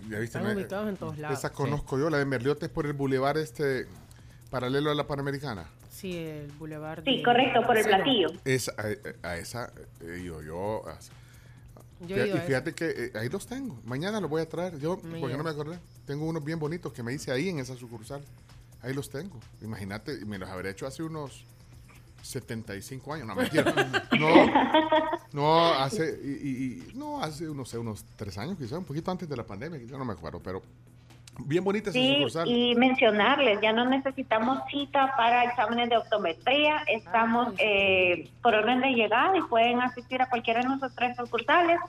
Ya 0.10 0.20
viste, 0.20 0.24
Están 0.38 0.46
ubicados 0.56 0.90
en 0.90 0.98
todos 0.98 1.18
lados. 1.18 1.40
Esa 1.40 1.52
conozco 1.52 1.98
yo, 1.98 2.12
la 2.12 2.20
de 2.20 2.26
Merliote 2.26 2.68
es 2.68 2.72
por 2.72 2.86
el 2.86 2.94
bulevar 2.94 3.38
este 3.38 3.88
paralelo 4.52 4.92
a 4.92 4.96
la 4.96 5.08
Panamericana. 5.08 5.66
Sí, 5.90 6.16
el 6.16 6.52
bulevar. 6.60 7.02
Sí, 7.04 7.18
de- 7.18 7.24
correcto, 7.24 7.64
por 7.64 7.76
el 7.78 7.84
platillo. 7.86 8.28
Esa, 8.46 8.74
a, 9.24 9.28
a 9.28 9.38
esa 9.38 9.72
he 10.02 10.20
ido 10.20 10.44
yo. 10.44 10.84
Yo 12.08 12.16
Fíjate- 12.16 12.38
y 12.38 12.48
fíjate 12.48 12.74
que 12.74 12.90
eh, 12.90 13.12
ahí 13.16 13.30
los 13.30 13.46
tengo. 13.48 13.80
Mañana 13.86 14.20
los 14.22 14.30
voy 14.30 14.42
a 14.42 14.50
traer. 14.50 14.78
Yo, 14.80 14.98
porque 14.98 15.20
no 15.20 15.28
lleva. 15.28 15.44
me 15.44 15.50
acordé. 15.50 15.80
Tengo 16.06 16.26
unos 16.26 16.44
bien 16.44 16.60
bonitos 16.60 16.92
que 16.94 17.04
me 17.04 17.14
hice 17.14 17.32
ahí 17.32 17.50
en 17.50 17.60
esa 17.60 17.76
sucursal. 17.76 18.24
Ahí 18.82 18.94
los 18.94 19.10
tengo. 19.10 19.40
Imagínate, 19.62 20.26
me 20.26 20.38
los 20.38 20.50
habré 20.50 20.72
hecho 20.72 20.86
hace 20.86 21.04
unos 21.04 21.46
75 22.22 23.14
años. 23.14 23.28
No, 23.28 23.36
mentira. 23.36 23.74
No, 24.20 24.46
no, 25.34 25.74
hace, 25.74 26.10
y, 26.24 26.92
no, 26.96 27.22
hace, 27.24 27.46
no 27.46 27.66
sé, 27.66 27.78
unos 27.78 28.06
3 28.16 28.38
años 28.38 28.58
quizás, 28.58 28.74
un 28.74 28.86
poquito 28.86 29.10
antes 29.12 29.28
de 29.28 29.36
la 29.36 29.46
pandemia, 29.46 29.80
quizás 29.80 29.98
no 29.98 30.06
me 30.06 30.14
acuerdo, 30.14 30.40
pero 30.42 30.62
bien 31.40 31.64
bonita 31.64 31.90
esa 31.90 32.00
Sí, 32.00 32.16
sucursal. 32.18 32.48
y 32.48 32.76
mencionarles, 32.76 33.60
ya 33.62 33.74
no 33.74 33.86
necesitamos 33.86 34.60
cita 34.70 35.14
para 35.18 35.44
exámenes 35.46 35.90
de 35.90 35.98
optometría, 35.98 36.84
estamos 36.88 37.54
eh, 37.60 38.30
por 38.42 38.54
orden 38.54 38.82
de 38.82 38.90
llegada 38.92 39.38
y 39.38 39.42
pueden 39.42 39.82
asistir 39.82 40.22
a 40.22 40.30
cualquiera 40.30 40.62
de 40.62 40.68
nuestros 40.68 40.94
tres 40.96 41.16
sucursales. 41.18 41.80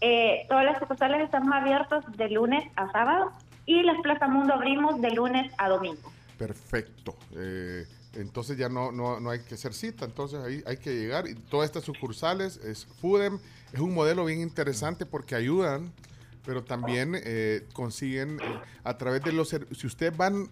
Eh, 0.00 0.46
todas 0.48 0.64
las 0.64 0.78
sucursales 0.78 1.22
están 1.22 1.52
abiertas 1.52 2.04
de 2.16 2.28
lunes 2.30 2.64
a 2.76 2.90
sábado 2.92 3.32
y 3.66 3.82
las 3.82 4.00
Plaza 4.00 4.28
Mundo 4.28 4.54
abrimos 4.54 5.00
de 5.00 5.10
lunes 5.10 5.52
a 5.58 5.68
domingo. 5.68 6.12
Perfecto. 6.38 7.16
Eh, 7.36 7.84
entonces 8.14 8.56
ya 8.56 8.68
no, 8.68 8.90
no, 8.92 9.20
no 9.20 9.30
hay 9.30 9.40
que 9.40 9.54
hacer 9.54 9.74
cita, 9.74 10.04
entonces 10.04 10.40
ahí 10.42 10.62
hay 10.66 10.76
que 10.78 10.90
llegar. 10.94 11.26
Y 11.28 11.34
todas 11.34 11.66
estas 11.66 11.84
sucursales, 11.84 12.56
es 12.58 12.86
Foodem, 13.00 13.38
es 13.72 13.80
un 13.80 13.92
modelo 13.92 14.24
bien 14.24 14.40
interesante 14.40 15.04
porque 15.04 15.34
ayudan, 15.34 15.92
pero 16.48 16.64
también 16.64 17.12
eh, 17.14 17.66
consiguen 17.74 18.40
eh, 18.40 18.44
a 18.82 18.96
través 18.96 19.22
de 19.22 19.32
los... 19.32 19.50
Si 19.50 19.86
ustedes 19.86 20.16
van 20.16 20.48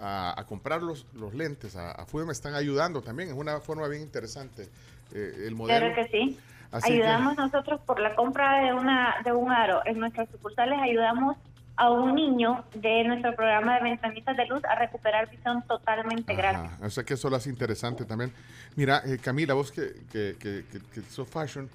a, 0.00 0.34
a 0.36 0.44
comprar 0.46 0.82
los, 0.82 1.06
los 1.14 1.32
lentes 1.32 1.76
a, 1.76 1.92
a 1.92 2.04
Foodem, 2.06 2.30
están 2.30 2.56
ayudando 2.56 3.02
también, 3.02 3.28
es 3.28 3.36
una 3.36 3.60
forma 3.60 3.86
bien 3.86 4.02
interesante 4.02 4.68
eh, 5.14 5.44
el 5.46 5.54
modelo. 5.54 5.78
Claro 5.78 5.94
que 5.94 6.08
sí. 6.10 6.36
Así 6.72 6.88
que- 6.88 6.94
ayudamos 6.94 7.36
nosotros 7.36 7.80
por 7.86 8.00
la 8.00 8.16
compra 8.16 8.64
de 8.64 8.72
una 8.74 9.14
de 9.24 9.30
un 9.32 9.52
aro. 9.52 9.80
En 9.86 10.00
nuestras 10.00 10.28
sucursales 10.28 10.80
ayudamos 10.82 11.36
a 11.76 11.88
un 11.88 12.16
niño 12.16 12.64
de 12.74 13.04
nuestro 13.04 13.36
programa 13.36 13.76
de 13.76 13.84
ventanitas 13.84 14.36
de 14.36 14.44
luz 14.46 14.64
a 14.64 14.74
recuperar 14.74 15.30
visión 15.30 15.62
totalmente 15.68 16.34
gratis. 16.34 16.68
O 16.82 16.90
sea 16.90 17.04
que 17.04 17.14
eso 17.14 17.30
lo 17.30 17.36
hace 17.36 17.48
interesante 17.48 18.04
también. 18.04 18.32
Mira, 18.74 19.02
eh, 19.06 19.18
Camila, 19.22 19.54
vos 19.54 19.70
que, 19.70 19.92
que, 20.10 20.34
que, 20.40 20.64
que- 20.72 20.80
que 20.92 21.00
sos 21.08 21.28
fashion, 21.28 21.70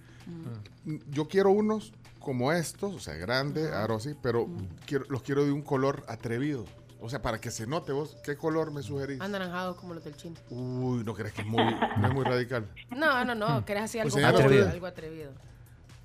mm, 0.85 0.95
yo 1.11 1.27
quiero 1.27 1.51
unos 1.51 1.93
como 2.19 2.51
estos, 2.51 2.93
o 2.93 2.99
sea, 2.99 3.15
grande, 3.15 3.72
aro 3.73 3.95
así, 3.95 4.14
pero 4.22 4.47
quiero, 4.85 5.06
los 5.09 5.22
quiero 5.23 5.45
de 5.45 5.51
un 5.51 5.61
color 5.61 6.03
atrevido. 6.07 6.65
O 6.99 7.09
sea, 7.09 7.22
para 7.22 7.39
que 7.39 7.51
se 7.51 7.67
note 7.67 7.91
vos, 7.91 8.17
¿qué 8.23 8.35
color 8.35 8.72
me 8.72 8.81
sugerís? 8.81 9.22
Anaranjados 9.22 9.77
como 9.77 9.93
los 9.93 10.03
del 10.03 10.15
chino. 10.17 10.35
Uy, 10.49 11.03
no 11.03 11.14
crees 11.14 11.31
que 11.33 11.41
es 11.41 11.47
muy, 11.47 11.64
no 11.64 12.07
es 12.07 12.14
muy 12.14 12.25
radical. 12.25 12.67
No, 12.89 13.23
no, 13.23 13.35
no. 13.35 13.64
Querés 13.65 13.83
así 13.83 13.99
algo, 13.99 14.06
Pues 14.11 14.15
señala 14.15 14.39
atrevido. 14.39 14.69
algo 14.69 14.88
atrevido. 14.88 15.31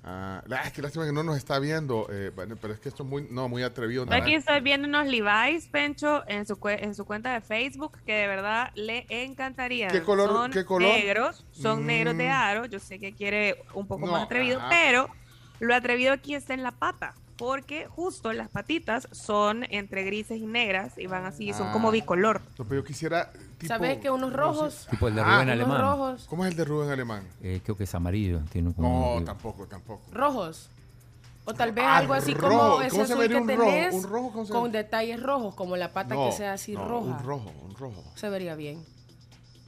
Ah, 0.05 0.43
es 0.65 0.73
que 0.73 0.81
lástima 0.81 1.05
que 1.05 1.13
no 1.13 1.23
nos 1.23 1.37
está 1.37 1.59
viendo, 1.59 2.07
eh, 2.11 2.29
bueno, 2.35 2.57
pero 2.61 2.73
es 2.73 2.79
que 2.81 2.89
esto 2.89 3.03
es 3.03 3.09
muy, 3.09 3.25
no, 3.31 3.47
muy 3.47 3.63
atrevido. 3.63 4.05
Nada. 4.05 4.17
Aquí 4.17 4.35
estoy 4.35 4.59
viendo 4.59 4.85
unos 4.87 5.07
Levi's, 5.07 5.67
Pencho, 5.67 6.23
en 6.27 6.45
su, 6.45 6.57
en 6.67 6.93
su 6.93 7.05
cuenta 7.05 7.33
de 7.33 7.39
Facebook, 7.39 7.97
que 8.05 8.11
de 8.13 8.27
verdad 8.27 8.71
le 8.75 9.05
encantarían. 9.09 9.91
¿Qué 9.91 10.01
color- 10.03 10.27
Son 10.29 10.51
qué 10.51 10.65
color? 10.65 10.89
negros, 10.89 11.45
son 11.51 11.83
Mm. 11.83 11.85
negros 11.85 12.17
de 12.17 12.29
aro. 12.29 12.65
Yo 12.65 12.79
sé 12.79 12.99
que 12.99 13.13
quiere 13.13 13.63
un 13.73 13.87
poco 13.87 14.05
No, 14.05 14.11
más 14.11 14.23
atrevido, 14.23 14.61
pero 14.69 15.07
lo 15.61 15.73
atrevido 15.73 16.11
aquí 16.11 16.35
está 16.35 16.53
en 16.53 16.63
la 16.63 16.71
pata. 16.71 17.13
Porque 17.47 17.87
justo 17.87 18.31
las 18.31 18.47
patitas 18.47 19.09
son 19.11 19.65
entre 19.69 20.05
grises 20.05 20.39
y 20.39 20.45
negras 20.45 20.93
y 20.97 21.07
van 21.07 21.25
así, 21.25 21.51
son 21.51 21.73
como 21.73 21.89
Ah. 21.89 21.91
bicolor. 21.91 22.41
No, 22.57 22.63
pero 22.63 22.79
yo 22.79 22.85
quisiera. 22.87 23.33
Tipo, 23.57 23.67
¿Sabes 23.67 23.97
que 23.97 24.09
unos 24.09 24.31
rojos? 24.31 24.87
Tipo 24.89 25.09
el 25.09 25.15
de 25.15 25.19
Ah, 25.19 25.25
Rubén 25.25 25.39
unos 25.41 25.51
Alemán. 25.51 25.81
rojos. 25.81 26.25
¿Cómo 26.29 26.45
es 26.45 26.51
el 26.51 26.57
de 26.57 26.63
Rubén 26.63 26.89
Alemán? 26.91 27.27
Eh, 27.41 27.59
creo 27.61 27.75
que 27.75 27.83
es 27.83 27.93
amarillo. 27.95 28.39
Tiene 28.49 28.73
como 28.73 29.19
No, 29.19 29.25
tampoco, 29.25 29.67
tampoco. 29.67 30.03
Rojos. 30.13 30.69
O 31.43 31.53
tal 31.53 31.73
vez 31.73 31.83
Ah, 31.85 31.97
algo 31.97 32.13
así 32.13 32.33
rojo. 32.33 32.47
como 32.47 32.81
ese 32.81 32.91
¿Cómo 32.91 33.05
se 33.07 33.11
azul 33.11 33.21
vería 33.23 33.35
que 33.35 33.41
un 33.43 33.49
rojo? 33.49 33.69
tenés 33.71 33.93
¿Un 33.93 34.03
rojo 34.03 34.31
cómo 34.31 34.45
se 34.45 34.53
con 34.53 34.71
ve? 34.71 34.77
detalles 34.77 35.21
rojos, 35.21 35.55
como 35.55 35.75
la 35.75 35.91
pata 35.91 36.15
No, 36.15 36.25
que 36.27 36.31
sea 36.31 36.53
así 36.53 36.71
no, 36.71 36.87
roja. 36.87 37.07
Un 37.17 37.23
rojo, 37.25 37.51
un 37.65 37.75
rojo. 37.75 38.03
Se 38.15 38.29
vería 38.29 38.55
bien. 38.55 38.81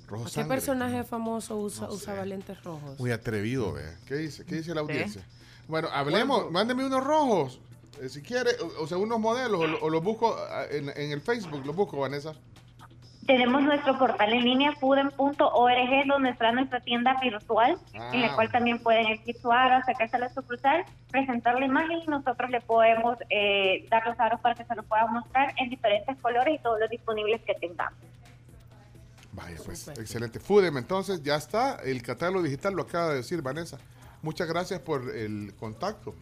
Rojo 0.08 0.30
¿Qué 0.34 0.46
personaje 0.46 1.04
famoso 1.04 1.58
usa, 1.58 1.88
No 1.88 1.90
sé. 1.92 1.96
usaba 1.98 2.24
lentes 2.26 2.64
rojos? 2.64 2.98
Muy 3.02 3.12
atrevido, 3.12 3.74
ve. 3.74 3.84
¿Qué 4.06 4.16
dice? 4.16 4.46
¿Qué 4.46 4.56
dice 4.56 4.74
la 4.74 4.80
audiencia? 4.80 5.26
Bueno, 5.68 5.88
hablemos. 5.92 6.52
Mándeme 6.52 6.86
unos 6.86 7.04
rojos. 7.04 7.60
Eh, 8.02 8.10
si 8.10 8.22
quiere, 8.22 8.52
o, 8.62 8.84
o 8.84 8.88
sea, 8.88 8.98
unos 8.98 9.20
modelos, 9.20 9.60
o, 9.62 9.68
lo- 9.68 9.80
o 9.82 9.90
los 9.90 10.04
busco 10.04 10.36
ah, 10.38 10.64
en, 10.70 10.90
en 10.90 11.12
el 11.12 11.22
Facebook, 11.22 11.66
los 11.66 11.76
busco, 11.76 11.98
Vanessa. 12.00 12.34
Tenemos 13.26 13.64
nuestro 13.64 13.98
portal 13.98 14.34
en 14.34 14.44
línea 14.44 14.72
fuden.org 14.74 16.06
donde 16.08 16.30
está 16.30 16.52
nuestra 16.52 16.80
tienda 16.82 17.20
virtual 17.20 17.76
en 17.94 18.22
la 18.22 18.28
Ah. 18.28 18.36
cual 18.36 18.52
también 18.52 18.78
pueden 18.78 19.08
elegir 19.08 19.36
su 19.42 19.52
aro, 19.52 19.84
sacarse 19.84 20.20
la 20.20 20.30
sucursal, 20.32 20.86
presentar 21.10 21.60
la 21.60 21.66
imagen 21.66 22.00
y 22.04 22.08
nosotros 22.08 22.52
le 22.52 22.62
podemos 22.62 23.18
eh, 23.32 23.88
dar 23.90 24.06
los 24.08 24.20
aros 24.20 24.40
para 24.42 24.54
que 24.54 24.64
se 24.64 24.76
los 24.76 24.86
puedan 24.86 25.12
mostrar 25.12 25.54
en 25.58 25.72
diferentes 25.72 26.16
colores 26.22 26.54
y 26.60 26.62
todos 26.62 26.80
los 26.80 26.88
disponibles 26.90 27.42
que 27.42 27.56
tengamos. 27.56 27.98
Vaya, 29.32 29.58
pues, 29.66 29.88
excelente. 29.88 30.40
Fudem, 30.40 30.78
entonces, 30.78 31.22
ya 31.24 31.36
está. 31.36 31.80
El 31.84 32.02
catálogo 32.04 32.44
digital 32.44 32.74
lo 32.76 32.84
acaba 32.84 33.10
de 33.10 33.16
decir 33.18 33.42
Vanessa. 33.42 33.80
Muchas 34.22 34.48
gracias 34.48 34.80
por 34.82 35.16
el 35.16 35.54
contacto. 35.60 36.14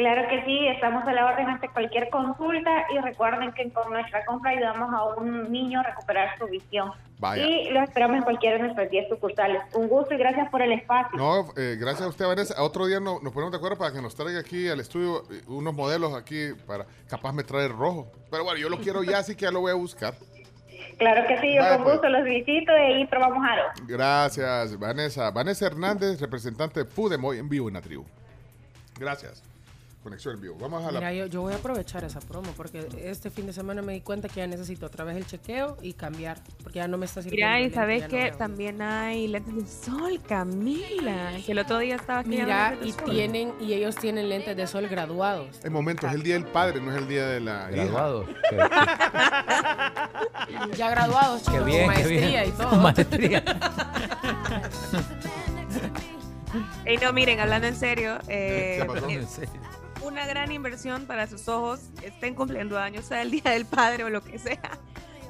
Claro 0.00 0.26
que 0.30 0.42
sí, 0.46 0.66
estamos 0.68 1.06
a 1.06 1.12
la 1.12 1.26
orden 1.26 1.46
ante 1.46 1.68
cualquier 1.68 2.08
consulta 2.08 2.86
y 2.90 2.98
recuerden 3.00 3.52
que 3.52 3.70
con 3.70 3.92
nuestra 3.92 4.24
compra 4.24 4.52
ayudamos 4.52 4.94
a 4.94 5.04
un 5.20 5.52
niño 5.52 5.80
a 5.80 5.82
recuperar 5.82 6.38
su 6.38 6.46
visión. 6.46 6.90
Vaya. 7.18 7.44
Y 7.44 7.68
lo 7.70 7.82
esperamos 7.82 8.16
en 8.16 8.22
cualquiera 8.22 8.56
de 8.56 8.62
nuestras 8.62 8.88
10 8.90 9.10
sucursales. 9.10 9.60
Un 9.74 9.88
gusto 9.88 10.14
y 10.14 10.16
gracias 10.16 10.48
por 10.48 10.62
el 10.62 10.72
espacio. 10.72 11.18
No, 11.18 11.44
eh, 11.54 11.76
gracias 11.78 12.06
a 12.06 12.08
usted, 12.08 12.26
Vanessa. 12.26 12.62
Otro 12.62 12.86
día 12.86 12.98
no- 12.98 13.20
nos 13.20 13.30
ponemos 13.34 13.50
de 13.52 13.58
acuerdo 13.58 13.76
para 13.76 13.92
que 13.92 14.00
nos 14.00 14.14
traiga 14.14 14.40
aquí 14.40 14.70
al 14.70 14.80
estudio 14.80 15.24
eh, 15.30 15.42
unos 15.48 15.74
modelos 15.74 16.14
aquí 16.14 16.54
para 16.66 16.86
capaz 17.06 17.34
me 17.34 17.44
trae 17.44 17.66
el 17.66 17.72
rojo. 17.76 18.10
Pero 18.30 18.44
bueno, 18.44 18.58
yo 18.58 18.70
lo 18.70 18.78
quiero 18.78 19.02
ya, 19.04 19.18
así 19.18 19.34
que 19.36 19.42
ya 19.42 19.50
lo 19.50 19.60
voy 19.60 19.72
a 19.72 19.74
buscar. 19.74 20.14
Claro 20.96 21.28
que 21.28 21.36
sí, 21.42 21.54
yo 21.56 21.60
Vaya, 21.60 21.74
con 21.74 21.82
pues. 21.84 21.94
gusto 21.96 22.08
los 22.08 22.24
visito 22.24 22.72
y 22.72 22.80
ahí 22.80 23.06
probamos 23.06 23.46
aro. 23.46 23.64
Gracias, 23.86 24.78
Vanessa. 24.78 25.30
Vanessa 25.30 25.66
Hernández, 25.66 26.18
representante 26.22 26.84
de 26.84 26.86
Fudem 26.90 27.22
hoy 27.22 27.36
en 27.38 27.50
vivo 27.50 27.68
en 27.68 27.74
la 27.74 27.82
tribu. 27.82 28.06
Gracias. 28.98 29.42
Conexión 30.02 30.36
en 30.36 30.40
vivo. 30.40 30.56
Vamos 30.58 30.82
a 30.82 30.90
la... 30.90 30.98
Mira, 30.98 31.12
yo, 31.12 31.26
yo 31.26 31.42
voy 31.42 31.52
a 31.52 31.56
aprovechar 31.56 32.04
esa 32.04 32.20
promo 32.20 32.50
porque 32.56 32.88
este 33.04 33.28
fin 33.28 33.44
de 33.46 33.52
semana 33.52 33.82
me 33.82 33.92
di 33.92 34.00
cuenta 34.00 34.30
que 34.30 34.36
ya 34.36 34.46
necesito 34.46 34.86
otra 34.86 35.04
vez 35.04 35.14
el 35.18 35.26
chequeo 35.26 35.76
y 35.82 35.92
cambiar 35.92 36.38
porque 36.62 36.78
ya 36.78 36.88
no 36.88 36.96
me 36.96 37.04
está 37.04 37.20
sirviendo. 37.20 37.46
Mira, 37.46 37.58
y 37.60 37.62
lente, 37.64 37.74
sabes 37.76 38.00
ya 38.00 38.06
no 38.06 38.10
que 38.10 38.22
veo. 38.30 38.36
también 38.38 38.80
hay 38.80 39.28
lentes 39.28 39.54
de 39.54 39.66
sol, 39.66 40.18
Camila. 40.26 41.32
Que 41.44 41.52
el 41.52 41.58
otro 41.58 41.78
día 41.80 41.96
estaba 41.96 42.20
aquí 42.20 42.30
Mira, 42.30 42.78
y 42.82 42.92
sol. 42.92 43.04
tienen 43.10 43.52
y 43.60 43.74
ellos 43.74 43.94
tienen 43.96 44.30
lentes 44.30 44.56
de 44.56 44.66
sol 44.66 44.88
graduados. 44.88 45.60
El 45.62 45.70
momento, 45.70 46.06
es 46.06 46.14
el 46.14 46.22
día 46.22 46.32
del 46.34 46.46
padre, 46.46 46.80
no 46.80 46.90
es 46.92 46.96
el 46.96 47.06
día 47.06 47.26
de 47.26 47.40
la 47.40 47.68
hija. 47.70 47.84
Graduado. 47.84 48.24
Ya 50.76 50.90
graduados, 50.90 51.42
Qué 51.42 51.50
chicos, 51.52 51.66
bien, 51.66 51.86
con 51.86 51.94
qué 51.94 52.00
maestría 52.02 52.42
bien. 52.42 52.48
y 52.48 52.52
todo. 52.58 52.76
Maestría. 52.76 53.44
Ey, 56.84 56.96
no, 56.96 57.12
miren, 57.12 57.38
hablando 57.40 57.68
en 57.68 57.76
serio, 57.76 58.18
eh, 58.28 58.78
¿Qué 58.80 58.84
pasó? 58.86 59.08
eh, 59.08 59.26
una 60.02 60.26
gran 60.26 60.50
inversión 60.52 61.06
para 61.06 61.26
sus 61.26 61.48
ojos, 61.48 61.80
estén 62.02 62.34
cumpliendo 62.34 62.78
años, 62.78 63.04
sea 63.04 63.22
el 63.22 63.30
Día 63.30 63.50
del 63.52 63.66
Padre 63.66 64.04
o 64.04 64.10
lo 64.10 64.22
que 64.22 64.38
sea. 64.38 64.60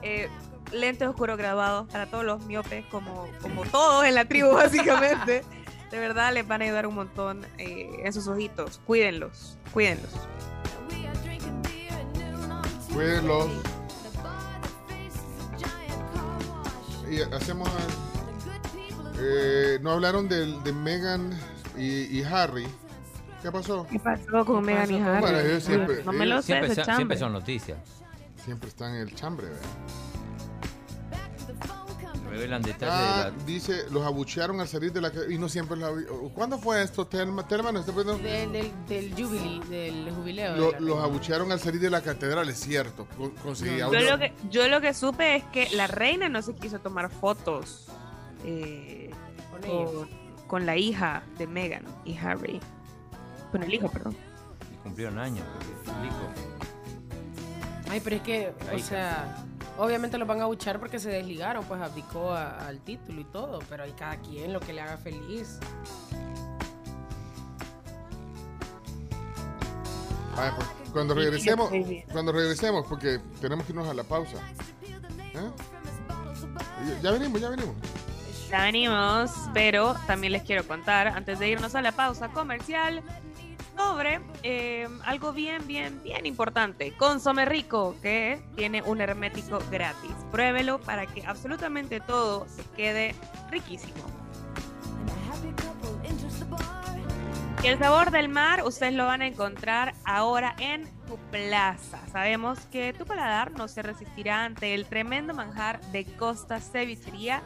Eh, 0.02 0.28
lentes 0.72 1.08
oscuros 1.08 1.36
graduados 1.36 1.88
para 1.90 2.06
todos 2.06 2.24
los 2.24 2.44
miopes, 2.46 2.86
como, 2.86 3.28
como 3.42 3.64
todos 3.64 4.04
en 4.04 4.14
la 4.14 4.24
tribu, 4.24 4.52
básicamente. 4.54 5.44
De 5.90 5.98
verdad, 5.98 6.32
les 6.32 6.46
van 6.46 6.62
a 6.62 6.64
ayudar 6.66 6.86
un 6.86 6.94
montón 6.94 7.44
eh, 7.58 7.90
en 8.04 8.12
sus 8.12 8.28
ojitos. 8.28 8.80
Cuídenlos, 8.86 9.58
cuídenlos. 9.72 10.12
Cuídenlos. 12.92 13.48
Y 17.10 17.22
hacemos. 17.34 17.68
eh, 19.18 19.78
no 19.82 19.90
hablaron 19.90 20.28
de, 20.28 20.72
Megan 20.72 21.36
y, 21.76 22.18
y 22.18 22.22
Harry. 22.22 22.66
¿Qué 23.42 23.50
pasó? 23.50 23.86
¿Qué 23.90 23.98
pasó 23.98 24.44
con 24.44 24.60
¿Qué 24.60 24.66
Megan 24.66 24.90
y 24.90 25.00
Harry? 25.00 25.20
Bueno, 25.20 25.38
ellos 25.40 25.62
siempre- 25.64 26.04
no 26.04 26.12
me 26.12 26.26
lo 26.26 26.42
sé, 26.42 26.46
Siempre, 26.46 26.68
son- 26.68 26.84
siempre 26.84 26.96
chambre. 26.96 27.18
son 27.18 27.32
noticias. 27.32 27.78
Siempre 28.44 28.68
están 28.68 28.94
en 28.94 29.00
el 29.02 29.14
chambre, 29.14 29.46
¿verdad? 29.48 29.68
Revelan 32.30 32.62
detalles 32.62 32.94
Ah, 32.96 33.24
de 33.32 33.36
la... 33.38 33.44
dice, 33.44 33.84
los 33.90 34.06
abuchearon 34.06 34.60
al 34.60 34.68
salir 34.68 34.92
de 34.92 35.00
la 35.00 35.10
y 35.28 35.36
no 35.36 35.48
siempre 35.48 35.76
los 35.76 35.88
abu- 35.88 36.30
¿Cuándo 36.32 36.58
fue 36.58 36.80
esto, 36.80 37.04
Telma? 37.06 37.46
Telma, 37.48 37.72
¿no 37.72 37.80
está 37.80 37.90
poniendo? 37.92 38.22
Del, 38.22 38.52
del, 38.86 39.14
del 39.68 40.12
jubileo. 40.14 40.56
Lo- 40.56 40.66
de 40.66 40.72
la- 40.74 40.80
los 40.80 40.98
abuchearon 41.02 41.50
al 41.50 41.58
salir 41.58 41.80
de 41.80 41.90
la 41.90 42.02
catedral, 42.02 42.48
es 42.48 42.58
cierto. 42.60 43.08
Con- 43.18 43.30
conseguí 43.32 43.78
Yo 43.78 43.90
lo, 43.90 44.18
que, 44.18 44.32
yo 44.48 44.68
lo 44.68 44.80
que 44.80 44.94
supe 44.94 45.36
es 45.36 45.44
que 45.44 45.70
la 45.74 45.88
reina 45.88 46.28
no 46.28 46.40
se 46.40 46.54
quiso 46.54 46.78
tomar 46.78 47.10
fotos 47.10 47.88
eh, 48.44 49.10
Con 49.50 49.60
con, 49.62 50.08
con 50.46 50.66
la 50.66 50.76
hija 50.76 51.24
de 51.36 51.46
Meghan 51.48 51.82
y 52.04 52.16
Harry. 52.16 52.60
Con 53.50 53.62
el 53.62 53.74
hijo, 53.74 53.88
perdón. 53.90 54.16
Cumplieron 54.82 55.18
años. 55.18 55.44
el 56.00 56.06
hijo. 56.06 56.30
Ay, 57.90 58.00
pero 58.02 58.16
es 58.16 58.22
que, 58.22 58.52
o 58.72 58.78
sea, 58.78 59.44
obviamente 59.76 60.16
los 60.16 60.28
van 60.28 60.40
a 60.40 60.46
buchar 60.46 60.78
porque 60.78 60.98
se 61.00 61.08
desligaron, 61.10 61.64
pues 61.64 61.80
abdicó 61.80 62.30
a- 62.32 62.66
al 62.68 62.78
título 62.80 63.20
y 63.20 63.24
todo, 63.24 63.58
pero 63.68 63.82
hay 63.82 63.92
cada 63.92 64.16
quien 64.18 64.52
lo 64.52 64.60
que 64.60 64.72
le 64.72 64.80
haga 64.80 64.96
feliz. 64.96 65.58
Vaya, 70.36 70.54
pues, 70.54 70.68
cuando 70.92 71.14
regresemos, 71.14 71.70
cuando 72.12 72.32
regresemos, 72.32 72.86
porque 72.86 73.20
tenemos 73.40 73.66
que 73.66 73.72
irnos 73.72 73.88
a 73.88 73.94
la 73.94 74.04
pausa. 74.04 74.36
¿Eh? 74.82 75.50
Ya- 76.86 77.00
Ya 77.02 77.10
venimos, 77.10 77.40
ya 77.40 77.48
venimos. 77.50 77.74
Ya 78.48 78.62
venimos, 78.64 79.30
pero 79.54 79.94
también 80.06 80.32
les 80.32 80.42
quiero 80.42 80.66
contar, 80.66 81.08
antes 81.08 81.38
de 81.38 81.48
irnos 81.48 81.74
a 81.74 81.82
la 81.82 81.92
pausa 81.92 82.28
comercial, 82.28 83.02
sobre 83.86 84.20
eh, 84.42 84.88
algo 85.04 85.32
bien, 85.32 85.66
bien, 85.66 86.02
bien 86.02 86.26
importante. 86.26 86.92
Consome 86.96 87.44
Rico, 87.44 87.96
que 88.02 88.40
tiene 88.56 88.82
un 88.82 89.00
hermético 89.00 89.58
gratis. 89.70 90.12
Pruébelo 90.30 90.80
para 90.80 91.06
que 91.06 91.24
absolutamente 91.26 92.00
todo 92.00 92.46
se 92.48 92.62
quede 92.76 93.14
riquísimo. 93.50 93.94
Y 97.62 97.66
el 97.66 97.78
sabor 97.78 98.10
del 98.10 98.30
mar 98.30 98.64
ustedes 98.64 98.94
lo 98.94 99.04
van 99.04 99.20
a 99.20 99.26
encontrar 99.26 99.94
ahora 100.04 100.54
en 100.58 100.88
tu 101.06 101.18
plaza. 101.30 102.00
Sabemos 102.10 102.58
que 102.72 102.94
tu 102.94 103.04
paladar 103.04 103.52
no 103.52 103.68
se 103.68 103.82
resistirá 103.82 104.44
ante 104.44 104.74
el 104.74 104.86
tremendo 104.86 105.34
manjar 105.34 105.80
de 105.92 106.04
Costa 106.04 106.60
Cevichería. 106.60 107.42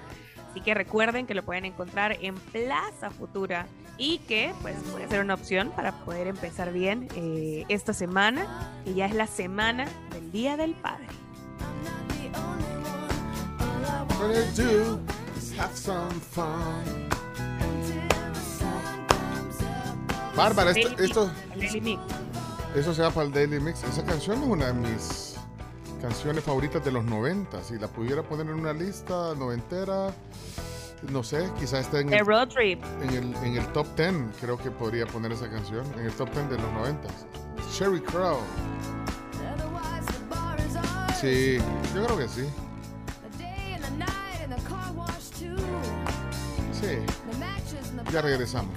Así 0.54 0.60
que 0.60 0.72
recuerden 0.72 1.26
que 1.26 1.34
lo 1.34 1.44
pueden 1.44 1.64
encontrar 1.64 2.16
en 2.20 2.36
Plaza 2.36 3.10
Futura 3.10 3.66
y 3.98 4.18
que 4.18 4.54
pues 4.62 4.76
puede 4.92 5.08
ser 5.08 5.20
una 5.20 5.34
opción 5.34 5.72
para 5.74 5.90
poder 6.04 6.28
empezar 6.28 6.72
bien 6.72 7.08
eh, 7.16 7.64
esta 7.68 7.92
semana, 7.92 8.70
que 8.84 8.94
ya 8.94 9.06
es 9.06 9.14
la 9.16 9.26
semana 9.26 9.88
del 10.12 10.30
Día 10.30 10.56
del 10.56 10.74
Padre. 10.74 11.08
Bárbara, 20.36 20.70
esto, 20.70 21.02
esto, 21.02 21.30
eso 22.76 22.94
se 22.94 23.02
va 23.02 23.10
para 23.10 23.26
el 23.26 23.32
Daily 23.32 23.58
Mix. 23.58 23.82
Esa 23.82 24.04
canción 24.04 24.40
es 24.40 24.48
una 24.48 24.66
de 24.66 24.74
mis 24.74 25.33
canciones 26.04 26.44
favoritas 26.44 26.84
de 26.84 26.92
los 26.92 27.02
90. 27.02 27.64
Si 27.64 27.78
la 27.78 27.88
pudiera 27.88 28.22
poner 28.22 28.46
en 28.48 28.60
una 28.60 28.74
lista 28.74 29.34
noventera, 29.36 30.12
no 31.10 31.22
sé, 31.22 31.50
quizás 31.58 31.86
esté 31.86 32.00
en 32.00 32.10
The 32.10 32.18
el, 32.18 32.26
Road 32.26 32.48
Trip. 32.48 32.84
en 33.00 33.08
el, 33.08 33.34
en 33.36 33.56
el 33.56 33.66
top 33.72 33.86
10. 33.96 34.12
Creo 34.38 34.58
que 34.58 34.70
podría 34.70 35.06
poner 35.06 35.32
esa 35.32 35.48
canción 35.48 35.82
en 35.94 36.04
el 36.04 36.12
top 36.12 36.30
10 36.30 36.50
de 36.50 36.58
los 36.58 36.72
90. 36.74 37.08
Sherry 37.72 38.02
Crow. 38.02 38.36
Sí, 41.18 41.56
yo 41.94 42.04
creo 42.04 42.18
que 42.18 42.28
sí. 42.28 42.44
Sí, 46.78 46.98
ya 48.12 48.20
regresamos. 48.20 48.74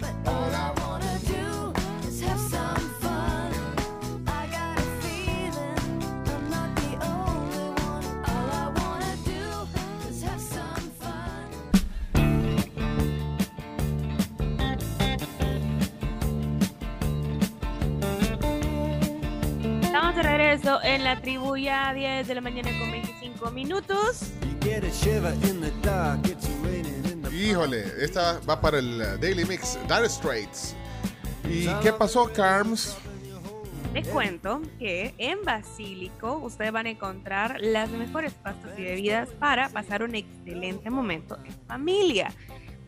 Estamos 0.00 1.00
de 1.04 1.13
regreso 20.54 20.80
en 20.84 21.02
la 21.02 21.20
tribu 21.20 21.56
ya 21.56 21.92
10 21.92 22.28
de 22.28 22.34
la 22.34 22.40
mañana 22.40 22.70
con 22.78 22.90
25 22.90 23.50
minutos. 23.50 24.32
Híjole, 27.32 27.84
esta 27.98 28.40
va 28.48 28.60
para 28.60 28.78
el 28.78 29.00
uh, 29.00 29.18
Daily 29.20 29.44
Mix, 29.44 29.78
Dire 29.88 30.08
Straits. 30.08 30.76
¿Y 31.48 31.66
qué 31.82 31.92
pasó, 31.92 32.32
Carms? 32.32 32.96
Les 33.92 34.06
cuento 34.08 34.62
que 34.78 35.14
en 35.18 35.44
Basílico 35.44 36.38
ustedes 36.38 36.72
van 36.72 36.86
a 36.86 36.90
encontrar 36.90 37.58
las 37.60 37.90
mejores 37.90 38.32
pastas 38.32 38.78
y 38.78 38.82
bebidas 38.82 39.28
para 39.30 39.68
pasar 39.68 40.02
un 40.02 40.14
excelente 40.14 40.88
momento 40.90 41.36
en 41.44 41.52
familia. 41.66 42.32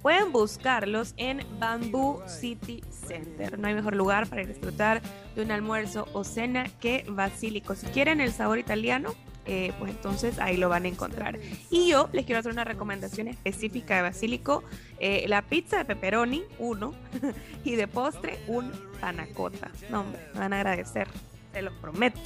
Pueden 0.07 0.31
buscarlos 0.31 1.15
en 1.17 1.45
Bamboo 1.59 2.23
City 2.29 2.81
Center. 3.09 3.59
No 3.59 3.67
hay 3.67 3.75
mejor 3.75 3.97
lugar 3.97 4.29
para 4.29 4.45
disfrutar 4.45 5.03
de 5.35 5.43
un 5.43 5.51
almuerzo 5.51 6.07
o 6.13 6.23
cena 6.23 6.69
que 6.79 7.05
Basílico. 7.09 7.75
Si 7.75 7.87
quieren 7.87 8.21
el 8.21 8.33
sabor 8.33 8.61
italiano, 8.61 9.17
eh, 9.47 9.73
pues 9.81 9.91
entonces 9.91 10.39
ahí 10.39 10.59
lo 10.59 10.69
van 10.69 10.85
a 10.85 10.89
encontrar. 10.89 11.41
Y 11.71 11.89
yo 11.89 12.09
les 12.13 12.25
quiero 12.25 12.39
hacer 12.39 12.53
una 12.53 12.63
recomendación 12.63 13.27
específica 13.27 13.97
de 13.97 14.03
Basílico. 14.03 14.63
Eh, 15.01 15.25
la 15.27 15.43
pizza 15.43 15.79
de 15.79 15.85
pepperoni, 15.85 16.45
uno, 16.61 16.95
y 17.65 17.75
de 17.75 17.89
postre, 17.89 18.39
un 18.47 18.71
panacota. 19.01 19.73
No, 19.91 20.03
hombre, 20.03 20.21
me 20.35 20.39
van 20.39 20.53
a 20.53 20.61
agradecer, 20.61 21.09
se 21.53 21.63
los 21.63 21.75
prometo. 21.79 22.21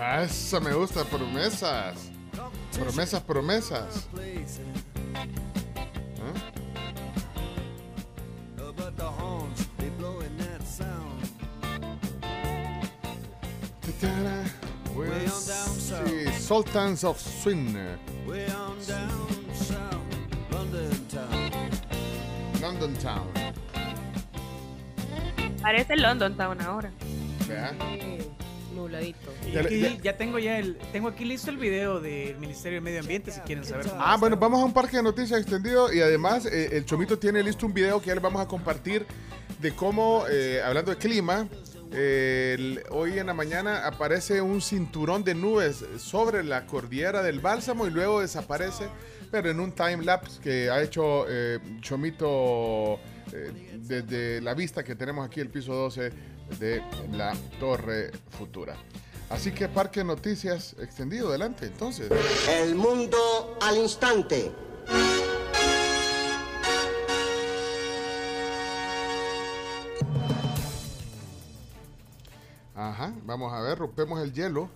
Ah, 0.00 0.24
esa 0.24 0.58
me 0.58 0.74
gusta, 0.74 1.04
promesas. 1.04 2.10
Promesas, 2.76 3.20
promesas. 3.20 4.08
Sí, 16.02 16.42
Sultans 16.42 17.04
of 17.04 17.20
Swing. 17.20 17.76
London 22.60 22.94
Town. 22.94 23.28
Parece 25.60 25.96
London 25.96 26.36
Town 26.36 26.60
ahora. 26.62 26.90
Vea. 27.48 27.72
Nubladito. 28.74 29.32
Y 29.46 29.52
Ya 29.52 29.60
aquí 29.60 29.80
ya- 29.80 29.96
ya 30.02 30.16
tengo 30.16 30.38
ya 30.40 30.58
el, 30.58 30.76
tengo 30.92 31.06
aquí 31.08 31.24
listo 31.24 31.50
el 31.50 31.58
video 31.58 32.00
del 32.00 32.36
Ministerio 32.38 32.76
del 32.78 32.82
Medio 32.84 33.00
Ambiente 33.00 33.30
si 33.30 33.40
quieren 33.40 33.64
saber. 33.64 33.86
cómo 33.88 34.00
Ah, 34.04 34.16
bueno, 34.18 34.36
vamos 34.36 34.60
a 34.62 34.64
un 34.64 34.72
parque 34.72 34.96
de 34.96 35.02
noticias 35.04 35.38
extendido 35.40 35.92
y 35.92 36.00
además 36.00 36.46
eh, 36.46 36.70
el 36.72 36.84
Chomito 36.84 37.18
tiene 37.18 37.40
listo 37.42 37.66
un 37.66 37.74
video 37.74 38.00
que 38.00 38.08
ya 38.08 38.14
les 38.14 38.22
vamos 38.22 38.42
a 38.42 38.48
compartir 38.48 39.06
de 39.60 39.72
cómo, 39.72 40.24
eh, 40.28 40.60
hablando 40.64 40.90
de 40.90 40.96
clima, 40.98 41.46
hoy 42.90 43.18
en 43.18 43.26
la 43.26 43.34
mañana 43.34 43.86
aparece 43.86 44.40
un 44.40 44.62
cinturón 44.62 45.24
de 45.24 45.34
nubes 45.34 45.84
sobre 45.98 46.42
la 46.42 46.66
cordillera 46.66 47.22
del 47.22 47.40
Bálsamo 47.40 47.86
y 47.86 47.90
luego 47.90 48.20
desaparece, 48.20 48.88
pero 49.30 49.50
en 49.50 49.60
un 49.60 49.72
time 49.72 50.02
lapse 50.02 50.40
que 50.40 50.70
ha 50.70 50.82
hecho 50.82 51.26
eh, 51.28 51.58
Chomito 51.80 52.98
eh, 53.32 53.78
desde 53.78 54.40
la 54.40 54.54
vista 54.54 54.82
que 54.82 54.94
tenemos 54.94 55.26
aquí, 55.26 55.40
el 55.40 55.50
piso 55.50 55.74
12 55.74 56.12
de 56.58 56.82
la 57.12 57.34
Torre 57.60 58.10
Futura. 58.30 58.76
Así 59.28 59.52
que 59.52 59.68
Parque 59.68 60.04
Noticias 60.04 60.76
extendido, 60.80 61.28
adelante 61.30 61.66
entonces. 61.66 62.10
El 62.48 62.74
mundo 62.74 63.58
al 63.62 63.78
instante. 63.78 64.52
Ajá, 72.90 73.12
vamos 73.24 73.52
a 73.52 73.60
ver, 73.60 73.78
rompemos 73.78 74.20
el 74.20 74.32
hielo 74.32 74.68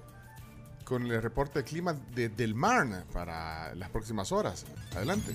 con 0.85 1.11
el 1.11 1.21
reporte 1.21 1.59
de 1.59 1.65
clima 1.65 1.95
de, 2.15 2.29
del 2.29 2.55
Marne 2.55 3.03
para 3.13 3.75
las 3.75 3.91
próximas 3.91 4.31
horas. 4.31 4.65
Adelante. 4.95 5.33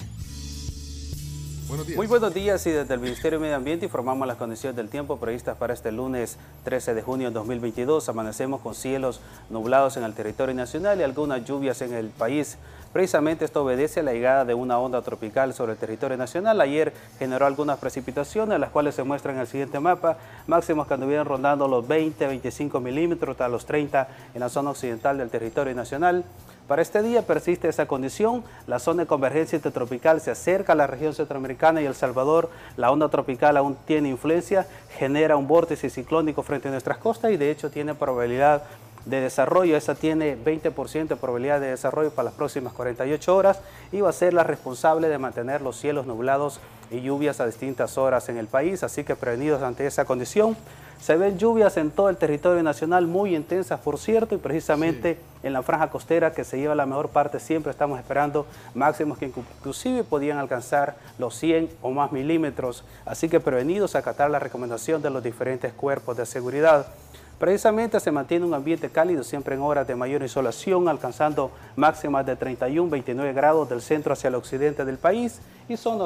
Muy 1.96 2.06
buenos 2.08 2.34
días 2.34 2.68
y 2.68 2.72
desde 2.72 2.94
el 2.94 3.00
Ministerio 3.00 3.40
de 3.40 3.44
Medio 3.44 3.56
Ambiente 3.56 3.86
informamos 3.86 4.28
las 4.28 4.36
condiciones 4.36 4.76
del 4.76 4.90
tiempo 4.90 5.16
previstas 5.16 5.56
para 5.56 5.74
este 5.74 5.90
lunes 5.90 6.36
13 6.66 6.94
de 6.94 7.02
junio 7.02 7.30
de 7.30 7.34
2022. 7.34 8.10
Amanecemos 8.10 8.60
con 8.60 8.76
cielos 8.76 9.22
nublados 9.50 9.96
en 9.96 10.04
el 10.04 10.14
territorio 10.14 10.54
nacional 10.54 11.00
y 11.00 11.04
algunas 11.04 11.46
lluvias 11.46 11.82
en 11.82 11.94
el 11.94 12.10
país. 12.10 12.58
Precisamente 12.92 13.46
esto 13.46 13.64
obedece 13.64 14.02
a 14.02 14.04
la 14.04 14.12
llegada 14.12 14.44
de 14.44 14.54
una 14.54 14.80
onda 14.80 15.02
tropical 15.02 15.54
sobre 15.54 15.72
el 15.72 15.78
territorio 15.78 16.18
nacional. 16.18 16.60
Ayer 16.60 16.92
generó 17.18 17.46
algunas 17.46 17.80
precipitaciones, 17.80 18.60
las 18.60 18.72
cuales 18.72 18.96
se 18.96 19.04
muestran 19.04 19.36
en 19.36 19.42
el 19.42 19.48
siguiente 19.48 19.80
mapa. 19.80 20.18
Máximos 20.48 20.88
que 20.88 20.96
anduvieron 20.96 21.26
rondando 21.26 21.70
los 21.70 21.88
20, 21.88 22.28
25 22.28 22.82
milímetros 22.82 23.32
hasta 23.32 23.48
los 23.48 23.66
30 23.66 24.10
en 24.34 24.40
la 24.42 24.50
zona 24.50 24.72
occidental 24.72 25.18
del 25.18 25.30
territorio 25.30 25.74
nacional. 25.74 26.26
Para 26.72 26.84
este 26.84 27.04
día 27.04 27.22
persiste 27.24 27.68
esa 27.68 27.86
condición. 27.86 28.46
La 28.66 28.80
zona 28.80 29.04
de 29.04 29.08
convergencia 29.08 29.58
intertropical 29.58 30.22
se 30.22 30.32
acerca 30.32 30.72
a 30.72 30.76
la 30.78 30.88
región 30.88 31.14
centroamericana 31.14 31.82
y 31.82 31.86
El 31.86 31.96
Salvador. 31.96 32.50
La 32.78 32.92
onda 32.92 33.10
tropical 33.10 33.58
aún 33.58 33.76
tiene 33.86 34.08
influencia, 34.08 34.66
genera 34.98 35.36
un 35.36 35.50
vórtice 35.50 35.90
ciclónico 35.90 36.44
frente 36.44 36.70
a 36.70 36.72
nuestras 36.72 36.98
costas 36.98 37.32
y 37.32 37.36
de 37.36 37.52
hecho 37.52 37.72
tiene 37.72 37.94
probabilidad 37.94 38.64
de 39.04 39.20
desarrollo. 39.20 39.76
Esa 39.76 39.96
tiene 39.96 40.38
20% 40.38 41.10
de 41.10 41.16
probabilidad 41.18 41.60
de 41.60 41.72
desarrollo 41.72 42.12
para 42.12 42.28
las 42.28 42.36
próximas 42.36 42.72
48 42.72 43.36
horas 43.36 43.60
y 43.92 44.00
va 44.00 44.08
a 44.08 44.14
ser 44.14 44.34
la 44.34 44.46
responsable 44.46 45.10
de 45.10 45.18
mantener 45.18 45.60
los 45.60 45.76
cielos 45.76 46.06
nublados 46.06 46.62
y 46.90 47.02
lluvias 47.02 47.42
a 47.42 47.48
distintas 47.48 47.98
horas 47.98 48.30
en 48.30 48.38
el 48.38 48.48
país. 48.48 48.82
Así 48.84 49.04
que 49.04 49.18
prevenidos 49.18 49.62
ante 49.62 49.86
esa 49.86 50.06
condición. 50.06 50.56
Se 51.02 51.18
ven 51.18 51.40
lluvias 51.40 51.78
en 51.78 51.90
todo 51.90 52.10
el 52.10 52.18
territorio 52.18 52.62
nacional 52.62 53.08
muy 53.08 53.36
intensas, 53.36 53.80
por 53.80 53.98
cierto, 53.98 54.36
y 54.36 54.38
precisamente 54.38 55.18
en 55.42 55.52
la 55.52 55.64
franja 55.64 55.90
costera 55.90 56.32
que 56.32 56.44
se 56.44 56.60
lleva 56.60 56.76
la 56.76 56.86
mejor 56.86 57.10
parte 57.10 57.40
siempre 57.40 57.72
estamos 57.72 57.98
esperando 57.98 58.46
máximos 58.76 59.18
que 59.18 59.26
inclusive 59.26 60.04
podían 60.04 60.38
alcanzar 60.38 60.96
los 61.18 61.34
100 61.38 61.72
o 61.82 61.90
más 61.90 62.12
milímetros. 62.12 62.84
Así 63.04 63.30
que 63.30 63.40
prevenidos 63.40 63.96
a 63.96 64.00
acatar 64.00 64.30
la 64.30 64.38
recomendación 64.38 65.02
de 65.02 65.10
los 65.10 65.24
diferentes 65.24 65.74
cuerpos 65.74 66.18
de 66.18 66.28
seguridad. 66.28 66.86
Precisamente 67.40 68.00
se 68.00 68.12
mantiene 68.12 68.46
un 68.46 68.54
ambiente 68.54 68.92
cálido 68.92 69.24
siempre 69.24 69.56
en 69.56 69.62
horas 69.62 69.88
de 69.88 69.96
mayor 69.96 70.22
insolación, 70.22 70.88
alcanzando 70.88 71.50
máximas 71.76 72.28
de 72.28 72.36
31, 72.36 72.92
29 72.92 73.34
grados 73.34 73.68
del 73.68 73.82
centro 73.82 74.14
hacia 74.14 74.28
el 74.28 74.36
occidente 74.36 74.86
del 74.86 75.00
país 75.00 75.42
y 75.68 75.78
zona 75.78 76.04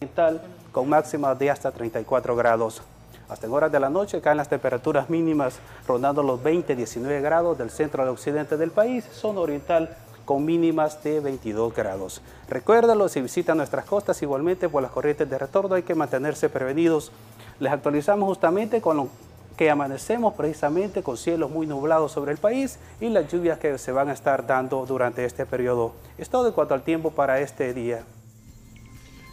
oriental 0.00 0.40
con 0.72 0.88
máximas 0.88 1.38
de 1.38 1.50
hasta 1.50 1.70
34 1.70 2.34
grados. 2.34 2.80
Hasta 3.28 3.50
horas 3.50 3.72
de 3.72 3.80
la 3.80 3.90
noche 3.90 4.20
caen 4.20 4.36
las 4.36 4.48
temperaturas 4.48 5.10
mínimas 5.10 5.58
rondando 5.86 6.22
los 6.22 6.42
20, 6.42 6.76
19 6.76 7.20
grados 7.20 7.58
del 7.58 7.70
centro 7.70 8.02
al 8.02 8.08
occidente 8.08 8.56
del 8.56 8.70
país, 8.70 9.04
zona 9.12 9.40
oriental 9.40 9.96
con 10.24 10.44
mínimas 10.44 11.02
de 11.02 11.20
22 11.20 11.74
grados. 11.74 12.20
Recuérdalo, 12.48 13.08
si 13.08 13.20
visitan 13.20 13.56
nuestras 13.56 13.84
costas 13.84 14.20
igualmente 14.22 14.68
por 14.68 14.82
las 14.82 14.90
corrientes 14.90 15.28
de 15.28 15.38
retorno 15.38 15.74
hay 15.74 15.82
que 15.82 15.94
mantenerse 15.94 16.48
prevenidos. 16.48 17.12
Les 17.58 17.72
actualizamos 17.72 18.28
justamente 18.28 18.80
con 18.80 18.96
lo 18.96 19.08
que 19.56 19.70
amanecemos 19.70 20.34
precisamente 20.34 21.02
con 21.02 21.16
cielos 21.16 21.50
muy 21.50 21.66
nublados 21.66 22.12
sobre 22.12 22.32
el 22.32 22.38
país 22.38 22.78
y 23.00 23.08
las 23.08 23.32
lluvias 23.32 23.58
que 23.58 23.78
se 23.78 23.90
van 23.90 24.08
a 24.08 24.12
estar 24.12 24.46
dando 24.46 24.84
durante 24.84 25.24
este 25.24 25.46
periodo. 25.46 25.92
Es 26.18 26.28
todo 26.28 26.48
en 26.48 26.52
cuanto 26.52 26.74
al 26.74 26.82
tiempo 26.82 27.10
para 27.10 27.40
este 27.40 27.72
día. 27.72 28.04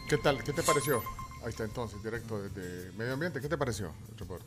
¿Qué 0.09 0.17
tal? 0.17 0.41
¿Qué 0.43 0.53
te 0.53 0.63
pareció? 0.63 1.01
Ahí 1.43 1.49
está 1.49 1.63
entonces, 1.63 2.01
directo 2.03 2.41
desde 2.41 2.91
Medio 2.93 3.13
Ambiente. 3.13 3.41
¿Qué 3.41 3.49
te 3.49 3.57
pareció 3.57 3.91
el 4.11 4.17
reporte? 4.17 4.45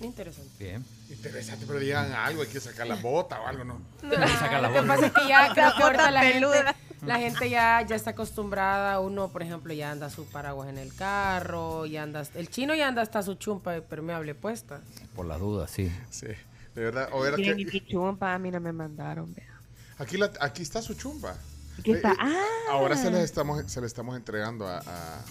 Interesante. 0.00 0.50
Bien. 0.58 0.84
Interesante, 1.10 1.64
pero 1.66 1.78
digan 1.78 2.12
algo, 2.12 2.42
hay 2.42 2.48
que 2.48 2.58
sacar 2.60 2.86
la 2.86 2.96
bota 2.96 3.40
o 3.40 3.46
algo, 3.46 3.64
¿no? 3.64 3.80
sacar 4.38 4.60
la 4.60 4.68
Lo 4.68 4.80
que 4.80 4.86
pasa 4.88 5.06
es 5.06 5.12
que 5.12 5.28
ya 5.28 5.50
creo 5.54 5.72
que 5.76 5.82
ahorita 5.82 6.10
la 6.10 6.20
gente, 6.22 6.34
peluda. 6.40 6.76
la 7.06 7.18
gente 7.18 7.50
ya, 7.50 7.82
ya 7.82 7.94
está 7.96 8.10
acostumbrada. 8.10 8.98
Uno, 9.00 9.28
por 9.28 9.42
ejemplo, 9.42 9.72
ya 9.72 9.92
anda 9.92 10.10
su 10.10 10.24
paraguas 10.26 10.68
en 10.68 10.78
el 10.78 10.92
carro, 10.94 11.86
ya 11.86 12.02
anda, 12.02 12.24
el 12.34 12.48
chino 12.48 12.74
ya 12.74 12.88
anda 12.88 13.02
hasta 13.02 13.22
su 13.22 13.34
chumpa 13.34 13.76
impermeable 13.76 14.34
puesta. 14.34 14.80
Por 15.14 15.26
las 15.26 15.38
dudas, 15.38 15.70
sí. 15.70 15.92
Sí, 16.10 16.26
de 16.74 16.80
verdad. 16.82 17.08
O 17.12 17.24
era 17.24 17.36
que, 17.36 17.54
mi 17.54 17.64
chumpa, 17.86 18.34
a 18.34 18.38
mí 18.40 18.50
no 18.50 18.58
me 18.60 18.72
mandaron, 18.72 19.32
vea. 19.34 19.60
aquí, 19.98 20.16
la- 20.16 20.32
aquí 20.40 20.62
está 20.62 20.82
su 20.82 20.94
chumba. 20.94 21.36
Aquí 21.78 21.92
está. 21.92 22.12
Eh, 22.12 22.16
Ah. 22.18 22.44
Ahora 22.70 22.96
se 22.96 23.08
les 23.10 23.22
estamos, 23.22 23.70
se 23.70 23.84
estamos 23.86 24.16
entregando 24.16 24.66
a, 24.66 24.78
a- 24.78 25.24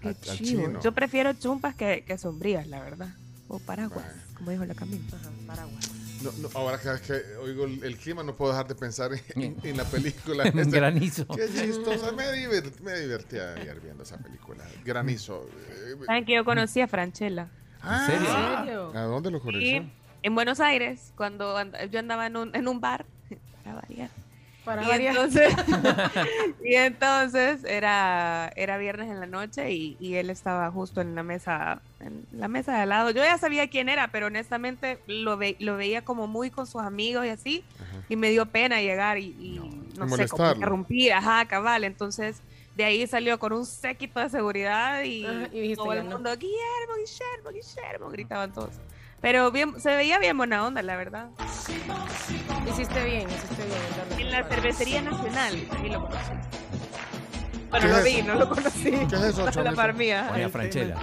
Qué 0.00 0.08
a- 0.08 0.14
chino. 0.36 0.80
Yo 0.80 0.92
prefiero 0.92 1.32
chumpas 1.34 1.74
que, 1.74 2.04
que 2.06 2.18
sombrías, 2.18 2.66
la 2.66 2.80
verdad. 2.80 3.08
O 3.48 3.58
paraguas, 3.58 4.04
como 4.34 4.50
dijo 4.50 4.64
la 4.66 4.74
Camila. 4.74 5.02
paraguas. 5.46 5.90
No, 6.22 6.32
no, 6.32 6.48
ahora 6.54 6.78
cada 6.78 6.94
vez 6.98 7.02
que 7.02 7.36
oigo 7.36 7.64
el, 7.64 7.82
el 7.84 7.96
clima 7.96 8.22
no 8.24 8.34
puedo 8.36 8.50
dejar 8.50 8.66
de 8.66 8.74
pensar 8.74 9.10
en, 9.12 9.42
en- 9.42 9.56
en 9.62 9.76
la 9.76 9.84
película. 9.84 10.44
En 10.48 10.58
esta. 10.58 10.76
Granizo. 10.76 11.26
Qué 11.28 11.48
chistosa. 11.48 12.12
Me, 12.12 12.24
divert- 12.24 12.80
me 12.80 12.98
divertí 13.00 13.38
ayer 13.38 13.80
viendo 13.80 14.02
esa 14.02 14.18
película. 14.18 14.64
Granizo. 14.84 15.48
Eh, 15.70 15.96
Saben 16.06 16.24
que 16.24 16.34
yo 16.34 16.44
conocí 16.44 16.80
a 16.80 16.88
Franchella. 16.88 17.48
ah? 17.80 18.06
¿En 18.10 18.66
serio? 18.66 18.92
¿A 18.94 19.02
dónde 19.02 19.30
lo 19.30 19.40
conoció? 19.40 19.66
Y 19.82 19.92
en 20.22 20.34
Buenos 20.34 20.58
Aires, 20.60 21.12
cuando 21.16 21.56
and- 21.56 21.76
yo 21.90 21.98
andaba 22.00 22.26
en 22.26 22.36
un, 22.36 22.54
en 22.54 22.66
un 22.68 22.80
bar, 22.80 23.06
para 23.64 23.76
variar. 23.76 24.10
Para 24.68 24.82
y 24.84 25.06
entonces, 25.06 25.54
y 26.62 26.74
entonces 26.74 27.64
era, 27.64 28.50
era 28.56 28.78
viernes 28.78 29.08
en 29.10 29.20
la 29.20 29.26
noche 29.26 29.72
y, 29.72 29.96
y 29.98 30.14
él 30.16 30.30
estaba 30.30 30.70
justo 30.70 31.00
en 31.00 31.14
la 31.14 31.22
mesa, 31.22 31.82
en 32.00 32.26
la 32.30 32.48
mesa 32.48 32.74
de 32.74 32.82
al 32.82 32.88
lado. 32.90 33.10
Yo 33.10 33.22
ya 33.24 33.38
sabía 33.38 33.68
quién 33.68 33.88
era, 33.88 34.08
pero 34.10 34.26
honestamente 34.26 35.02
lo, 35.06 35.36
ve- 35.36 35.56
lo 35.60 35.76
veía 35.76 36.02
como 36.02 36.26
muy 36.26 36.50
con 36.50 36.66
sus 36.66 36.82
amigos 36.82 37.24
y 37.26 37.30
así, 37.30 37.64
y 38.08 38.16
me 38.16 38.30
dio 38.30 38.46
pena 38.52 38.80
llegar 38.80 39.18
y, 39.18 39.34
y 39.38 39.58
no, 39.98 40.06
Y 40.06 40.08
sé, 40.10 40.28
como 40.28 40.46
interrumpir, 40.48 41.12
ajá, 41.12 41.46
cabal. 41.46 41.84
Entonces, 41.84 42.42
de 42.74 42.84
ahí 42.84 43.06
salió 43.06 43.38
con 43.38 43.52
un 43.52 43.66
séquito 43.66 44.20
de 44.20 44.30
seguridad 44.30 45.02
y, 45.04 45.24
Ajá, 45.26 45.48
y 45.52 45.74
todo 45.76 45.92
el 45.92 46.04
no. 46.04 46.16
mundo, 46.16 46.30
Guillermo, 46.36 46.94
Guillermo, 46.96 47.50
Guillermo, 47.52 48.10
gritaban 48.10 48.52
todos. 48.52 48.80
Pero 49.20 49.50
bien, 49.50 49.80
se 49.80 49.94
veía 49.96 50.18
bien 50.18 50.36
buena 50.36 50.64
onda, 50.66 50.82
la 50.82 50.96
verdad. 50.96 51.28
Hiciste 52.68 53.04
bien, 53.04 53.28
hiciste 53.28 53.64
bien. 53.64 54.20
en 54.26 54.30
la 54.32 54.44
cervecería 54.44 55.02
nacional, 55.02 55.54
ahí 55.82 55.88
lo 55.90 56.02
conocí. 56.06 56.30
Bueno, 57.70 57.86
¿Qué 57.86 57.92
lo 57.92 57.98
es 57.98 58.04
vi, 58.04 58.14
eso? 58.20 58.26
no 58.28 58.34
lo 58.36 58.48
conocí. 58.48 58.90
¿Qué 58.90 59.16
es 59.16 59.22
eso, 59.22 59.44
La 59.44 59.50
Chomito? 59.52 59.74
par 59.74 59.94
mía. 59.94 60.26
Ponía 60.30 60.48
Franchella. 60.48 60.94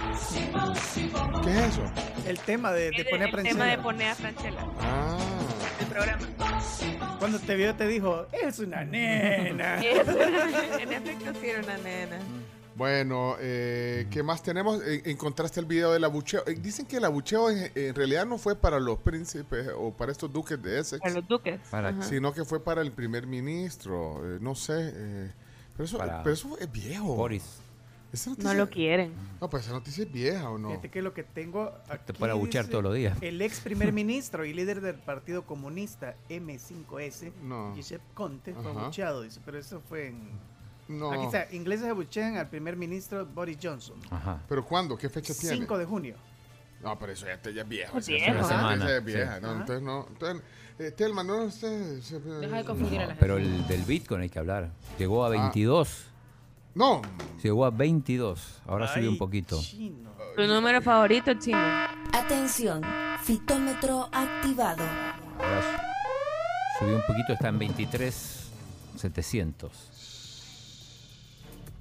¿Qué 1.44 1.50
es 1.50 1.56
eso? 1.58 1.82
El 2.26 2.38
tema 2.40 2.72
de, 2.72 2.90
de 2.90 3.04
poner 3.04 3.28
el 3.38 3.42
tema 3.44 3.64
de 3.66 3.78
poner 3.78 4.08
a 4.08 4.14
Franchella, 4.16 4.60
Ah. 4.80 5.16
el 5.80 5.86
programa. 5.86 6.22
Cuando 7.20 7.38
te 7.38 7.54
vio 7.54 7.74
te 7.76 7.86
dijo, 7.86 8.26
es 8.32 8.58
una 8.58 8.82
nena. 8.84 9.80
en 9.82 10.92
efecto, 10.92 11.32
sí 11.40 11.48
era 11.50 11.60
una 11.62 11.76
nena. 11.78 12.18
Bueno, 12.76 13.36
eh, 13.40 14.06
¿qué 14.10 14.22
más 14.22 14.42
tenemos? 14.42 14.82
Encontraste 15.04 15.60
el 15.60 15.66
video 15.66 15.92
del 15.92 16.04
abucheo. 16.04 16.42
Eh, 16.46 16.54
dicen 16.60 16.84
que 16.84 16.98
el 16.98 17.04
abucheo 17.06 17.48
en, 17.48 17.70
en 17.74 17.94
realidad 17.94 18.26
no 18.26 18.36
fue 18.36 18.54
para 18.54 18.78
los 18.78 18.98
príncipes 18.98 19.68
o 19.74 19.92
para 19.92 20.12
estos 20.12 20.30
duques 20.30 20.62
de 20.62 20.80
Essex, 20.80 21.00
Para 21.00 21.14
los 21.14 21.26
duques. 21.26 21.58
Para- 21.70 22.02
sino 22.02 22.34
que 22.34 22.44
fue 22.44 22.60
para 22.62 22.82
el 22.82 22.92
primer 22.92 23.26
ministro. 23.26 24.20
eh, 24.36 24.38
no 24.42 24.54
sé. 24.54 24.74
eh, 24.94 25.32
pero, 25.74 25.84
eso, 25.86 25.96
Para 25.98 26.22
pero 26.22 26.34
eso 26.34 26.58
es 26.58 26.70
viejo. 26.70 27.14
Boris. 27.16 27.60
Esa 28.12 28.30
No 28.30 28.36
noticia- 28.36 28.54
lo 28.54 28.68
quieren. 28.70 29.12
No, 29.40 29.48
pues 29.48 29.64
esa 29.64 29.72
noticia 29.72 30.04
es 30.04 30.12
vieja 30.12 30.50
o 30.50 30.58
no. 30.58 30.68
Fíjate 30.68 30.90
que 30.90 31.00
lo 31.02 31.14
que 31.14 31.22
tengo 31.24 31.70
Te 31.86 31.92
aquí 31.94 32.12
puede 32.12 32.32
abuchear 32.32 32.64
dice, 32.64 32.72
todos 32.72 32.84
los 32.84 32.94
días. 32.94 33.16
El 33.22 33.40
ex 33.40 33.60
primer 33.60 33.92
ministro 33.94 34.44
y 34.44 34.52
líder 34.52 34.82
del 34.82 34.96
Partido 34.96 35.46
Comunista 35.46 36.14
M5S, 36.28 37.32
No. 37.42 37.74
Giuseppe 37.74 38.04
Conte, 38.12 38.52
fue 38.52 38.70
Ajá. 38.70 38.80
abucheado, 38.82 39.22
dice, 39.22 39.40
pero 39.44 39.58
eso 39.58 39.80
fue 39.88 40.08
en... 40.08 40.28
No. 40.88 41.10
Aquí 41.12 41.24
está, 41.24 41.46
ingleses 41.54 41.88
abuchean 41.88 42.36
al 42.36 42.48
primer 42.48 42.76
ministro 42.76 43.26
Boris 43.26 43.58
Johnson. 43.62 43.96
Ajá. 44.10 44.40
¿Pero 44.48 44.64
cuándo? 44.64 44.96
¿Qué 44.96 45.08
fecha 45.08 45.34
tiene? 45.34 45.56
5 45.56 45.78
de 45.78 45.84
junio. 45.84 46.14
No, 46.82 46.98
pero 46.98 47.12
eso 47.12 47.26
ya, 47.26 47.40
te- 47.40 47.52
ya 47.54 47.62
es 47.62 47.68
viejo. 47.68 47.98
Es 47.98 48.08
esa- 48.08 48.12
viejo, 48.12 48.40
esa- 48.46 48.68
¿ah? 48.68 48.74
esa 48.74 48.96
es 48.96 48.98
Sí. 48.98 49.04
vieja, 49.06 49.40
¿no? 49.40 49.48
Ajá. 49.50 49.60
Entonces, 49.60 49.82
no. 49.82 50.06
Entonces, 50.08 50.42
eh, 50.78 50.90
Telma, 50.92 51.24
no, 51.24 51.44
usted... 51.44 52.00
se- 52.02 52.20
Deja 52.20 52.56
de 52.58 52.64
confundir 52.64 52.98
a 52.98 53.02
la 53.02 53.06
gente. 53.08 53.20
Pero 53.20 53.36
el 53.38 53.66
del 53.66 53.82
Bitcoin 53.82 54.20
hay 54.20 54.28
que 54.28 54.38
hablar. 54.38 54.70
Llegó 54.98 55.24
a 55.24 55.28
22. 55.30 56.04
No. 56.74 57.00
Llegó 57.42 57.64
a 57.64 57.70
22. 57.70 58.60
Ahora 58.66 58.92
subió 58.92 59.10
un 59.10 59.18
poquito. 59.18 59.58
Tu 60.36 60.46
número 60.46 60.82
favorito, 60.82 61.32
chino. 61.34 61.58
Atención, 62.12 62.82
fitómetro 63.22 64.08
activado. 64.12 64.84
Ahora 65.38 65.62
su- 65.62 66.78
subió 66.84 66.96
un 66.96 67.02
poquito, 67.06 67.32
está 67.32 67.48
en 67.48 67.58
23 67.58 68.50
700. 68.96 69.72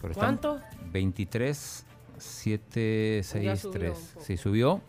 Pero 0.01 0.13
¿Cuánto? 0.13 0.59
23 0.91 1.85
763. 2.17 3.59
subió 3.59 3.91
un 3.91 3.97
poco. 4.13 4.21
Sí, 4.25 4.37
subió, 4.37 4.81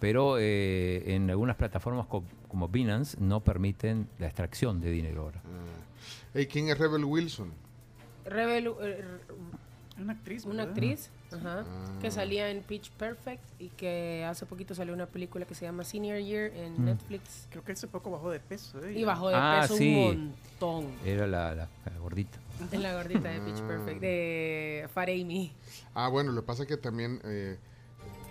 pero 0.00 0.36
eh, 0.38 1.14
en 1.14 1.30
algunas 1.30 1.56
plataformas 1.56 2.06
co- 2.06 2.24
como 2.48 2.68
Binance 2.68 3.16
no 3.20 3.40
permiten 3.40 4.08
la 4.18 4.26
extracción 4.26 4.80
de 4.80 4.90
dinero 4.90 5.22
ahora. 5.22 5.40
Hey, 6.34 6.46
¿Quién 6.50 6.68
es 6.68 6.78
Rebel 6.78 7.04
Wilson? 7.04 7.52
Rebel, 8.24 8.72
eh, 8.82 9.04
Una 9.98 10.12
actriz. 10.14 10.44
una 10.46 10.62
actriz 10.64 11.10
ajá, 11.32 11.64
Ah. 11.66 11.98
que 12.00 12.10
salía 12.10 12.50
en 12.50 12.62
Pitch 12.62 12.90
Perfect 12.92 13.42
y 13.58 13.68
que 13.68 14.24
hace 14.26 14.46
poquito 14.46 14.74
salió 14.74 14.92
una 14.94 15.06
película 15.06 15.44
que 15.46 15.54
se 15.54 15.64
llama 15.64 15.84
Senior 15.84 16.18
Year 16.20 16.52
en 16.54 16.80
Mm. 16.80 16.84
Netflix. 16.84 17.46
Creo 17.50 17.62
que 17.64 17.72
hace 17.72 17.86
poco 17.88 18.10
bajó 18.10 18.30
de 18.30 18.40
peso. 18.40 18.82
¿eh? 18.84 18.92
Y 18.98 19.04
bajó 19.04 19.28
de 19.28 19.34
Ah, 19.36 19.58
peso 19.62 19.76
sí. 19.76 19.94
un 19.94 20.26
montón. 20.60 20.92
Era 21.04 21.26
la, 21.26 21.54
la- 21.54 21.68
la 21.84 21.98
gordita. 22.00 22.38
Es 22.70 22.80
la 22.80 22.94
gordita 22.94 23.28
de 23.28 23.40
Pitch. 23.40 23.60
Perfect, 23.62 24.00
de 24.00 24.88
Amy. 24.94 25.52
Ah, 25.94 26.08
bueno, 26.08 26.32
lo 26.32 26.42
que 26.42 26.46
pasa 26.46 26.62
es 26.62 26.68
que 26.68 26.76
también 26.76 27.20
eh, 27.24 27.58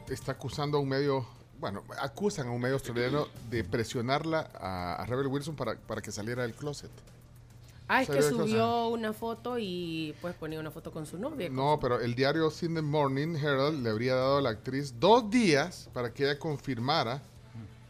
está 0.09 0.33
acusando 0.33 0.77
a 0.77 0.82
un 0.82 0.90
medio, 0.90 1.27
bueno, 1.59 1.83
acusan 2.00 2.48
a 2.48 2.51
un 2.51 2.61
medio 2.61 2.75
australiano 2.75 3.27
de 3.50 3.64
presionarla 3.64 4.50
a, 4.53 4.95
a 4.95 5.06
Rebel 5.06 5.27
Wilson 5.27 5.56
para, 5.56 5.75
para 5.75 6.01
que 6.01 6.11
saliera 6.11 6.43
del 6.43 6.53
closet. 6.53 6.91
Ah, 7.88 8.03
es 8.03 8.09
que 8.09 8.22
subió 8.22 8.88
una 8.88 9.11
foto 9.11 9.59
y 9.59 10.16
pues 10.22 10.33
ponía 10.35 10.61
una 10.61 10.72
foto 10.72 10.91
con 10.91 11.06
su 11.06 11.17
novia. 11.17 11.50
No, 11.50 11.77
pero 11.82 12.00
el 12.00 12.16
diario 12.16 12.50
Sydney 12.50 12.82
Morning 12.82 13.35
Herald 13.35 13.83
le 13.83 13.90
habría 13.90 14.16
dado 14.16 14.38
a 14.38 14.41
la 14.41 14.51
actriz 14.51 14.93
dos 14.98 15.30
días 15.30 15.90
para 15.91 16.14
que 16.14 16.24
ella 16.24 16.40
confirmara 16.40 17.22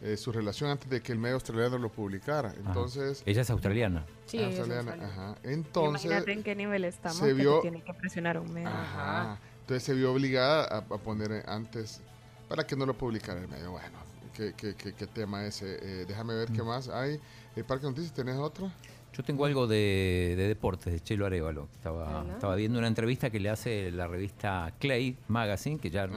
eh, 0.01 0.17
su 0.17 0.31
relación 0.31 0.69
antes 0.69 0.89
de 0.89 1.01
que 1.01 1.11
el 1.11 1.19
medio 1.19 1.35
australiano 1.35 1.77
lo 1.77 1.89
publicara. 1.91 2.49
Ajá. 2.49 2.59
Entonces, 2.65 3.23
Ella 3.25 3.41
es 3.41 3.49
australiana. 3.49 4.05
Sí, 4.25 4.39
ah, 4.39 4.49
es 4.49 4.59
australiana, 4.59 5.05
ajá. 5.05 5.35
Entonces, 5.43 6.05
Imagínate 6.05 6.31
en 6.33 6.43
qué 6.43 6.55
nivel 6.55 6.85
estamos. 6.85 7.17
se 7.17 7.27
que 7.27 7.33
vio- 7.33 7.61
tiene 7.61 7.81
que 7.83 7.93
presionar 7.93 8.39
un 8.39 8.51
medio. 8.53 8.69
Ajá. 8.69 9.37
Entonces 9.61 9.83
se 9.83 9.93
vio 9.93 10.11
obligada 10.11 10.63
a, 10.65 10.77
a 10.79 10.97
poner 10.97 11.31
eh, 11.31 11.43
antes 11.47 12.01
para 12.49 12.65
que 12.65 12.75
no 12.75 12.85
lo 12.85 12.93
publicara 12.95 13.39
el 13.39 13.47
medio. 13.47 13.71
Bueno, 13.71 13.97
qué, 14.35 14.53
qué- 14.57 14.75
qué- 14.75 14.93
qué 14.93 15.07
tema 15.07 15.45
ese. 15.45 15.77
Eh, 15.81 16.05
déjame 16.07 16.33
ver 16.33 16.49
qué 16.51 16.63
más 16.63 16.89
hay. 16.89 17.19
El 17.55 17.63
Parque 17.63 17.85
Noticias, 17.85 18.13
¿tenés 18.13 18.37
otra? 18.37 18.71
Yo 19.13 19.23
tengo 19.23 19.45
algo 19.45 19.67
de, 19.67 20.35
de 20.37 20.47
deportes, 20.47 20.93
de 20.93 20.99
Chelo 21.01 21.25
Arevalo. 21.25 21.67
Estaba, 21.75 22.25
estaba 22.33 22.55
viendo 22.55 22.79
una 22.79 22.87
entrevista 22.87 23.29
que 23.29 23.41
le 23.41 23.49
hace 23.49 23.91
la 23.91 24.07
revista 24.07 24.73
Clay 24.79 25.17
Magazine, 25.27 25.79
que 25.79 25.89
ya... 25.89 26.07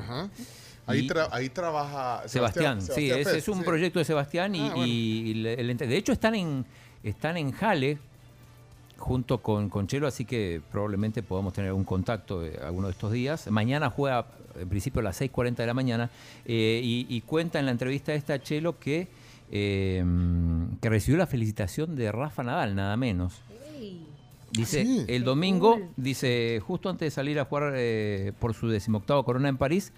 Ahí, 0.86 1.06
tra- 1.08 1.28
ahí 1.32 1.48
trabaja 1.48 2.28
Sebastián, 2.28 2.80
sí, 2.80 2.86
Sebastián 2.88 3.18
ese 3.20 3.30
Pérez, 3.30 3.42
es 3.42 3.48
un 3.48 3.58
sí. 3.58 3.64
proyecto 3.64 3.98
de 3.98 4.04
Sebastián 4.04 4.54
y, 4.54 4.60
Ah, 4.60 4.70
bueno. 4.74 4.86
y- 4.86 5.30
y 5.30 5.34
le- 5.34 5.54
el 5.54 5.70
ente- 5.70 5.86
de 5.86 5.96
hecho 5.96 6.12
están 6.12 6.34
en 6.34 6.64
están 7.02 7.36
en 7.36 7.52
Jale 7.52 7.98
junto 8.96 9.38
con, 9.42 9.68
con 9.68 9.86
Chelo, 9.86 10.06
así 10.06 10.24
que 10.24 10.60
probablemente 10.72 11.22
podamos 11.22 11.52
tener 11.52 11.72
un 11.72 11.84
contacto 11.84 12.44
eh, 12.44 12.58
alguno 12.64 12.86
de 12.88 12.92
estos 12.92 13.12
días. 13.12 13.50
Mañana 13.50 13.90
juega 13.90 14.26
en 14.58 14.68
principio 14.68 15.00
a 15.00 15.04
las 15.04 15.20
6.40 15.20 15.56
de 15.56 15.66
la 15.66 15.74
mañana 15.74 16.10
eh, 16.46 16.80
y, 16.82 17.06
y 17.08 17.20
cuenta 17.22 17.58
en 17.58 17.66
la 17.66 17.72
entrevista 17.72 18.14
esta 18.14 18.40
Chelo 18.40 18.78
que, 18.78 19.08
eh, 19.50 20.02
que 20.80 20.88
recibió 20.88 21.18
la 21.18 21.26
felicitación 21.26 21.96
de 21.96 22.10
Rafa 22.12 22.42
Nadal, 22.42 22.74
nada 22.74 22.96
menos. 22.96 23.34
Dice, 24.52 24.84
sí. 24.84 25.04
el 25.08 25.24
domingo, 25.24 25.80
dice, 25.96 26.62
justo 26.64 26.88
antes 26.88 27.06
de 27.06 27.10
salir 27.10 27.40
a 27.40 27.44
jugar 27.44 27.72
eh, 27.76 28.32
por 28.38 28.54
su 28.54 28.68
decimoctavo 28.68 29.24
corona 29.24 29.48
en 29.48 29.56
París, 29.56 29.92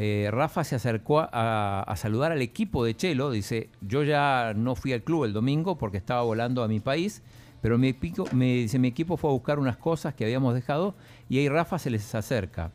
eh, 0.00 0.28
Rafa 0.30 0.62
se 0.62 0.76
acercó 0.76 1.18
a, 1.18 1.82
a 1.82 1.96
saludar 1.96 2.30
al 2.30 2.40
equipo 2.40 2.84
de 2.84 2.96
Chelo. 2.96 3.32
Dice, 3.32 3.68
yo 3.80 4.04
ya 4.04 4.52
no 4.54 4.76
fui 4.76 4.92
al 4.92 5.02
club 5.02 5.24
el 5.24 5.32
domingo 5.32 5.76
porque 5.76 5.96
estaba 5.96 6.22
volando 6.22 6.62
a 6.62 6.68
mi 6.68 6.78
país, 6.78 7.20
pero 7.60 7.78
mi, 7.78 7.88
equipo, 7.88 8.24
me, 8.32 8.44
dice, 8.54 8.78
mi 8.78 8.86
equipo 8.86 9.16
fue 9.16 9.28
a 9.30 9.32
buscar 9.32 9.58
unas 9.58 9.76
cosas 9.76 10.14
que 10.14 10.22
habíamos 10.22 10.54
dejado 10.54 10.94
y 11.28 11.38
ahí 11.38 11.48
Rafa 11.48 11.80
se 11.80 11.90
les 11.90 12.14
acerca. 12.14 12.70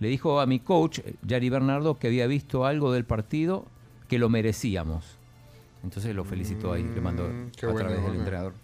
Le 0.00 0.08
dijo 0.08 0.40
a 0.40 0.46
mi 0.46 0.58
coach, 0.58 1.02
Yari 1.22 1.48
Bernardo, 1.50 2.00
que 2.00 2.08
había 2.08 2.26
visto 2.26 2.66
algo 2.66 2.92
del 2.92 3.04
partido 3.04 3.64
que 4.08 4.18
lo 4.18 4.28
merecíamos. 4.28 5.04
Entonces 5.84 6.16
lo 6.16 6.24
felicitó 6.24 6.72
ahí, 6.72 6.82
le 6.82 7.00
mandó 7.00 7.28
Mm, 7.28 7.50
a 7.70 7.74
través 7.74 8.02
del 8.02 8.14
entrenador. 8.16 8.54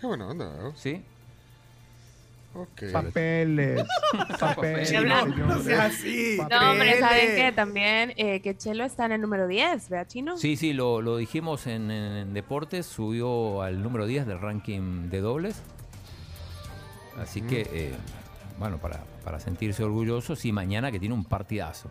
Qué 0.00 0.06
buena 0.06 0.28
onda, 0.28 0.56
¿no? 0.62 0.76
¿Sí? 0.76 1.02
Papeles. 2.92 3.82
papeles. 4.40 4.92
No 5.36 5.62
sea 5.62 5.86
así. 5.86 6.38
No, 6.50 6.70
hombre, 6.70 6.98
¿saben 6.98 7.00
Papeles. 7.00 7.34
qué? 7.36 7.52
También 7.52 8.12
eh, 8.16 8.40
que 8.40 8.56
Chelo 8.56 8.84
está 8.84 9.06
en 9.06 9.12
el 9.12 9.20
número 9.20 9.46
10, 9.46 9.88
¿vea, 9.88 10.06
Chino? 10.06 10.36
Sí, 10.36 10.56
sí, 10.56 10.72
lo, 10.72 11.02
lo 11.02 11.16
dijimos 11.16 11.66
en, 11.66 11.90
en 11.90 12.34
deportes, 12.34 12.86
subió 12.86 13.62
al 13.62 13.82
número 13.82 14.06
10 14.06 14.26
del 14.26 14.40
ranking 14.40 15.08
de 15.10 15.20
dobles. 15.20 15.62
Así 17.20 17.40
que, 17.42 17.62
eh, 17.72 17.94
bueno, 18.58 18.78
para, 18.78 19.02
para 19.24 19.40
sentirse 19.40 19.82
orgullosos 19.82 20.44
y 20.44 20.52
mañana 20.52 20.92
que 20.92 20.98
tiene 20.98 21.14
un 21.14 21.24
partidazo. 21.24 21.90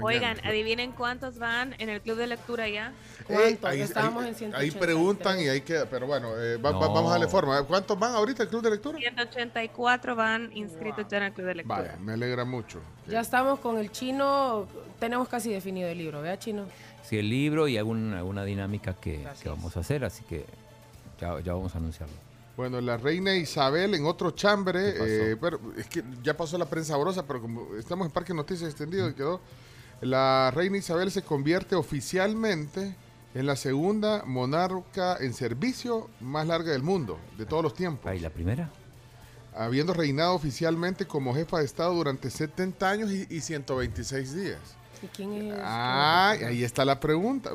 Oigan, 0.00 0.38
adivinen 0.44 0.92
cuántos 0.92 1.38
van 1.38 1.74
en 1.78 1.88
el 1.88 2.00
club 2.00 2.16
de 2.16 2.26
lectura 2.26 2.68
ya. 2.68 2.92
Ey, 3.28 3.56
¿Cuántos? 3.56 3.72
Estábamos 3.80 4.24
en 4.24 4.34
183. 4.34 4.54
ahí 4.74 4.80
preguntan 4.80 5.40
y 5.40 5.48
ahí 5.48 5.60
queda. 5.60 5.86
Pero 5.86 6.06
bueno, 6.06 6.28
eh, 6.38 6.56
va- 6.56 6.70
va- 6.70 6.86
No. 6.86 6.94
vamos 6.94 7.08
a 7.10 7.12
darle 7.12 7.28
forma. 7.28 7.62
¿Cuántos 7.64 7.98
van 7.98 8.14
ahorita 8.14 8.44
el 8.44 8.48
club 8.48 8.62
de 8.62 8.70
lectura? 8.70 8.98
184 8.98 10.16
van 10.16 10.50
inscritos 10.56 11.06
ya 11.08 11.18
en 11.18 11.22
el 11.24 11.32
club 11.32 11.46
de 11.48 11.54
lectura. 11.56 11.78
Vaya, 11.78 11.96
me 12.00 12.12
alegra 12.12 12.44
mucho. 12.44 12.80
Ya 13.06 13.20
estamos 13.20 13.58
con 13.60 13.78
el 13.78 13.90
chino, 13.92 14.66
tenemos 14.98 15.28
casi 15.28 15.50
definido 15.52 15.88
el 15.88 15.98
libro, 15.98 16.22
¿vea, 16.22 16.38
chino? 16.38 16.64
Sí, 17.02 17.18
el 17.18 17.28
libro 17.28 17.68
y 17.68 17.76
algún- 17.76 18.14
alguna 18.14 18.44
dinámica 18.44 18.94
que, 18.94 19.26
que 19.42 19.48
vamos 19.48 19.76
a 19.76 19.80
hacer, 19.80 20.04
así 20.04 20.22
que 20.24 20.46
ya, 21.20 21.40
ya 21.40 21.52
vamos 21.52 21.74
a 21.74 21.78
anunciarlo. 21.78 22.14
Bueno, 22.56 22.80
la 22.82 22.98
reina 22.98 23.34
Isabel 23.34 23.94
en 23.94 24.04
otro 24.04 24.30
chambre, 24.32 24.94
eh, 25.00 25.36
pero 25.40 25.58
es 25.76 25.86
que 25.86 26.02
ya 26.22 26.36
pasó 26.36 26.58
la 26.58 26.66
prensa 26.66 26.92
sabrosa, 26.92 27.26
pero 27.26 27.40
como 27.40 27.74
estamos 27.76 28.06
en 28.06 28.12
Parque 28.12 28.34
Noticias 28.34 28.68
Extendido, 28.68 29.08
y 29.08 29.14
quedó. 29.14 29.40
La 30.02 30.50
reina 30.50 30.78
Isabel 30.78 31.12
se 31.12 31.22
convierte 31.22 31.76
oficialmente 31.76 32.96
en 33.34 33.46
la 33.46 33.54
segunda 33.54 34.24
monarca 34.26 35.16
en 35.20 35.32
servicio 35.32 36.10
más 36.20 36.44
larga 36.48 36.72
del 36.72 36.82
mundo, 36.82 37.20
de 37.38 37.46
todos 37.46 37.62
los 37.62 37.72
tiempos. 37.72 38.12
¿Y 38.12 38.18
la 38.18 38.30
primera? 38.30 38.72
Habiendo 39.54 39.94
reinado 39.94 40.34
oficialmente 40.34 41.06
como 41.06 41.32
jefa 41.32 41.60
de 41.60 41.66
Estado 41.66 41.94
durante 41.94 42.30
70 42.30 42.90
años 42.90 43.12
y, 43.12 43.28
y 43.30 43.40
126 43.40 44.34
días. 44.34 44.58
¿Y 45.02 45.06
quién 45.08 45.32
es? 45.32 45.54
Ah, 45.62 46.30
ahí 46.46 46.62
está 46.62 46.84
la 46.84 47.00
pregunta. 47.00 47.50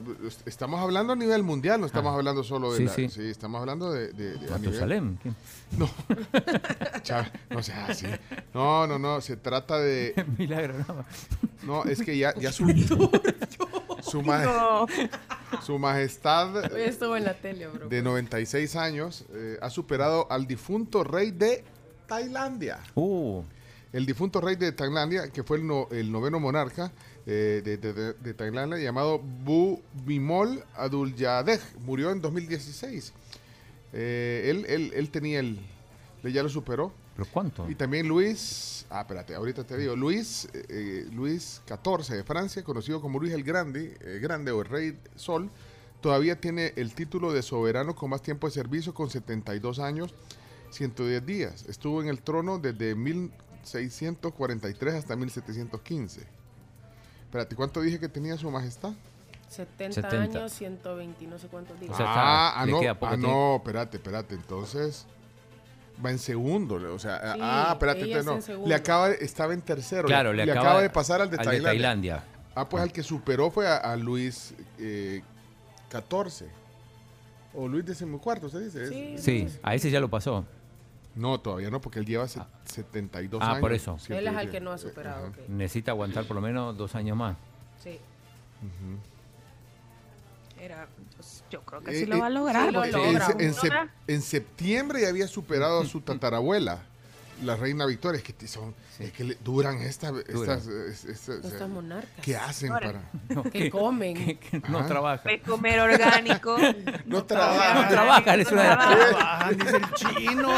Estamos 0.45 0.81
hablando 0.81 1.13
a 1.13 1.15
nivel 1.15 1.43
mundial, 1.43 1.79
no 1.79 1.85
estamos 1.85 2.11
Ah. 2.13 2.15
hablando 2.17 2.43
solo 2.43 2.71
de 2.73 2.77
Sí, 2.79 2.83
la- 2.85 2.91
sí. 2.93 3.09
sí, 3.09 3.21
estamos 3.29 3.59
hablando 3.61 3.91
de, 3.91 4.11
de- 4.11 4.37
de- 4.37 4.53
a. 4.53 5.19
No. 5.77 5.89
Chava, 7.03 7.31
no 7.49 7.63
sea 7.63 7.85
así. 7.87 8.07
No, 8.53 8.85
no, 8.87 8.99
no, 8.99 9.21
se 9.21 9.37
trata 9.37 9.79
de 9.79 10.13
Milagro, 10.37 10.75
no. 10.87 11.05
No, 11.63 11.83
es 11.85 12.01
que 12.01 12.17
ya, 12.17 12.33
ya 12.35 12.51
su 12.51 12.65
su, 14.01 14.21
ma- 14.23 14.43
No. 14.43 14.85
su 15.61 15.79
majestad 15.79 16.71
Hoy 16.73 16.81
estuvo 16.81 17.15
en 17.17 17.23
la 17.25 17.33
tele, 17.33 17.67
bro. 17.67 17.87
de 17.89 18.01
96 18.01 18.75
años 18.75 19.25
eh, 19.33 19.57
ha 19.61 19.69
superado 19.69 20.27
al 20.29 20.47
difunto 20.47 21.03
rey 21.03 21.31
de 21.31 21.63
Tailandia. 22.07 22.79
Uh, 22.95 23.41
El 23.93 24.05
difunto 24.05 24.39
rey 24.41 24.55
de 24.55 24.71
Tailandia, 24.73 25.29
que 25.29 25.43
fue 25.43 25.57
el, 25.57 25.67
no- 25.67 25.87
el 25.91 26.11
noveno 26.11 26.39
monarca 26.39 26.91
eh, 27.29 27.61
de, 27.63 27.77
de- 27.77 27.93
de- 27.93 28.13
de 28.13 28.33
Tailandia, 28.33 28.77
llamado 28.79 29.19
Bhumibol 29.19 30.63
Adulyadej, 30.75 31.59
murió 31.85 32.09
en 32.11 32.21
2016. 32.21 33.13
Eh, 33.93 34.47
él, 34.49 34.65
él- 34.69 34.91
él 34.95 35.09
tenía 35.11 35.39
el... 35.41 35.59
ya 36.23 36.41
lo 36.41 36.49
superó. 36.49 36.91
¿Pero 37.15 37.27
cuánto? 37.31 37.69
Y 37.69 37.75
también 37.75 38.07
Luis... 38.07 38.85
Ah, 38.89 39.01
espérate, 39.01 39.35
ahorita 39.35 39.63
te 39.65 39.75
digo. 39.77 39.95
Luis, 39.95 40.47
eh, 40.53 40.65
eh, 40.69 41.07
Luis 41.11 41.61
XIV 41.67 42.15
de 42.15 42.23
Francia, 42.23 42.63
conocido 42.63 43.01
como 43.01 43.19
Luis 43.19 43.33
el 43.33 43.43
Grande, 43.43 43.97
eh, 44.01 44.19
Grande 44.21 44.51
o 44.51 44.61
el 44.61 44.67
Rey 44.69 44.97
Sol, 45.15 45.49
todavía 45.99 46.39
tiene 46.39 46.71
el 46.77 46.93
título 46.93 47.33
de 47.33 47.41
soberano 47.41 47.95
con 47.95 48.09
más 48.11 48.21
tiempo 48.21 48.47
de 48.47 48.53
servicio, 48.53 48.93
con 48.93 49.09
72 49.09 49.79
años, 49.79 50.13
110 50.69 51.25
días. 51.25 51.65
Estuvo 51.67 52.01
en 52.01 52.07
el 52.07 52.21
trono 52.21 52.59
desde 52.59 52.93
1643 52.95 54.93
hasta 54.93 55.15
1715. 55.15 56.21
Espérate, 57.37 57.55
¿cuánto 57.55 57.81
dije 57.81 57.99
que 57.99 58.09
tenía 58.09 58.35
su 58.35 58.49
majestad? 58.49 58.93
70, 59.49 60.01
70. 60.01 60.39
años, 60.39 60.51
120, 60.53 61.23
y 61.23 61.27
no 61.27 61.37
sé 61.37 61.47
cuántos 61.47 61.79
días. 61.79 61.93
O 61.93 61.95
sea, 61.95 62.05
ah, 62.09 62.53
ah, 62.59 62.65
le 62.65 62.71
no, 62.71 62.79
ah, 63.01 63.15
no, 63.15 63.55
espérate, 63.57 63.97
espérate. 63.97 64.33
Entonces 64.33 65.05
va 66.03 66.09
en 66.09 66.17
segundo. 66.17 66.75
O 66.91 66.97
sea, 66.97 67.33
Sí, 67.35 67.39
ah, 67.39 67.69
espérate, 67.73 68.01
ella 68.05 68.19
entonces 68.19 68.49
es 68.49 68.55
en 68.55 68.61
no. 68.61 68.67
Le 68.67 68.73
acaba, 68.73 69.09
de- 69.09 69.23
estaba 69.23 69.53
en 69.53 69.61
tercero. 69.61 70.07
Claro, 70.07 70.33
le, 70.33 70.51
acaba 70.51 70.81
de 70.81 70.89
pasar 70.89 71.21
al 71.21 71.29
de 71.29 71.37
al 71.37 71.45
Tailandia. 71.45 71.69
Tailandia. 71.69 72.23
Ah, 72.55 72.67
pues 72.67 72.81
el 72.83 72.91
que 72.91 73.03
superó 73.03 73.51
fue 73.51 73.67
a, 73.67 73.77
a 73.77 73.95
Luis 73.95 74.55
eh, 74.79 75.21
XIV. 75.91 76.47
O 77.53 77.67
Luis 77.67 77.85
XIV, 77.85 78.49
¿se 78.49 78.59
dice? 78.59 78.89
Sí. 78.89 79.15
Sí, 79.19 79.59
a 79.61 79.75
ese 79.75 79.91
ya 79.91 79.99
lo 79.99 80.09
pasó. 80.09 80.43
No, 81.17 81.39
todavía 81.39 81.69
no, 81.69 81.81
porque 81.81 81.99
él 81.99 82.05
lleva 82.05 82.27
se- 82.27 82.41
72 82.65 83.41
Ah, 83.41 83.49
años. 83.51 83.59
por 83.61 83.73
eso. 83.73 83.97
Siempre 83.99 84.19
Él 84.19 84.27
es 84.35 84.41
el 84.43 84.51
que 84.51 84.59
no 84.61 84.71
ha 84.71 84.77
superado. 84.77 85.31
Necesita 85.47 85.91
aguantar 85.91 86.25
por 86.25 86.35
lo 86.35 86.41
menos 86.41 86.77
dos 86.77 86.93
años 86.95 87.17
más. 87.17 87.35
Sí. 87.83 87.97
Era, 90.59 90.87
pues, 91.15 91.43
yo 91.51 91.61
creo 91.61 91.81
que 91.81 91.91
Eh, 91.91 91.99
sí 91.99 92.05
lo 92.05 92.15
eh, 92.15 92.19
va 92.19 92.25
a 92.27 92.29
lograr. 92.29 92.65
sí 92.67 92.71
lo 92.71 92.81
porque- 92.81 93.45
En, 93.45 93.45
en 93.45 93.53
en 94.07 94.21
septiembre 94.21 95.01
ya 95.01 95.09
había 95.09 95.27
superado 95.27 95.81
a 95.81 95.85
su 95.85 96.01
tatarabuela, 96.01 96.81
la 97.43 97.55
reina 97.55 97.85
Victoria. 97.85 98.17
Es 98.19 98.23
que 98.33 98.47
son, 98.47 98.73
es 98.99 99.11
que 99.11 99.23
le- 99.23 99.37
duran 99.43 99.77
esta- 99.77 100.11
Duran. 100.11 100.57
estas, 100.57 100.67
es- 100.67 101.05
es- 101.05 101.29
Estas 101.29 101.69
monarcas. 101.69 102.09
¿Qué 102.23 102.35
hacen 102.35 102.71
Ahora. 102.71 103.01
para? 103.27 103.43
Que 103.51 103.69
comen. 103.69 104.15
Que- 104.15 104.39
que 104.39 104.59
no 104.69 104.79
Ajá. 104.79 104.87
trabaja. 104.87 105.29
de 105.29 105.41
comer 105.41 105.79
orgánico. 105.79 106.57
No 107.05 107.17
No 107.19 107.23
trabajan. 107.25 107.89
trabaja, 107.89 108.35
es 108.35 108.51
una 108.51 108.63
de 108.63 108.67
las- 108.69 109.09
Trabajan, 109.09 109.57
dice 109.57 109.77
el 109.77 109.91
chino. 109.93 110.49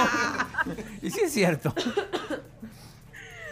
Y 1.01 1.09
sí 1.11 1.21
es 1.25 1.31
cierto. 1.33 1.73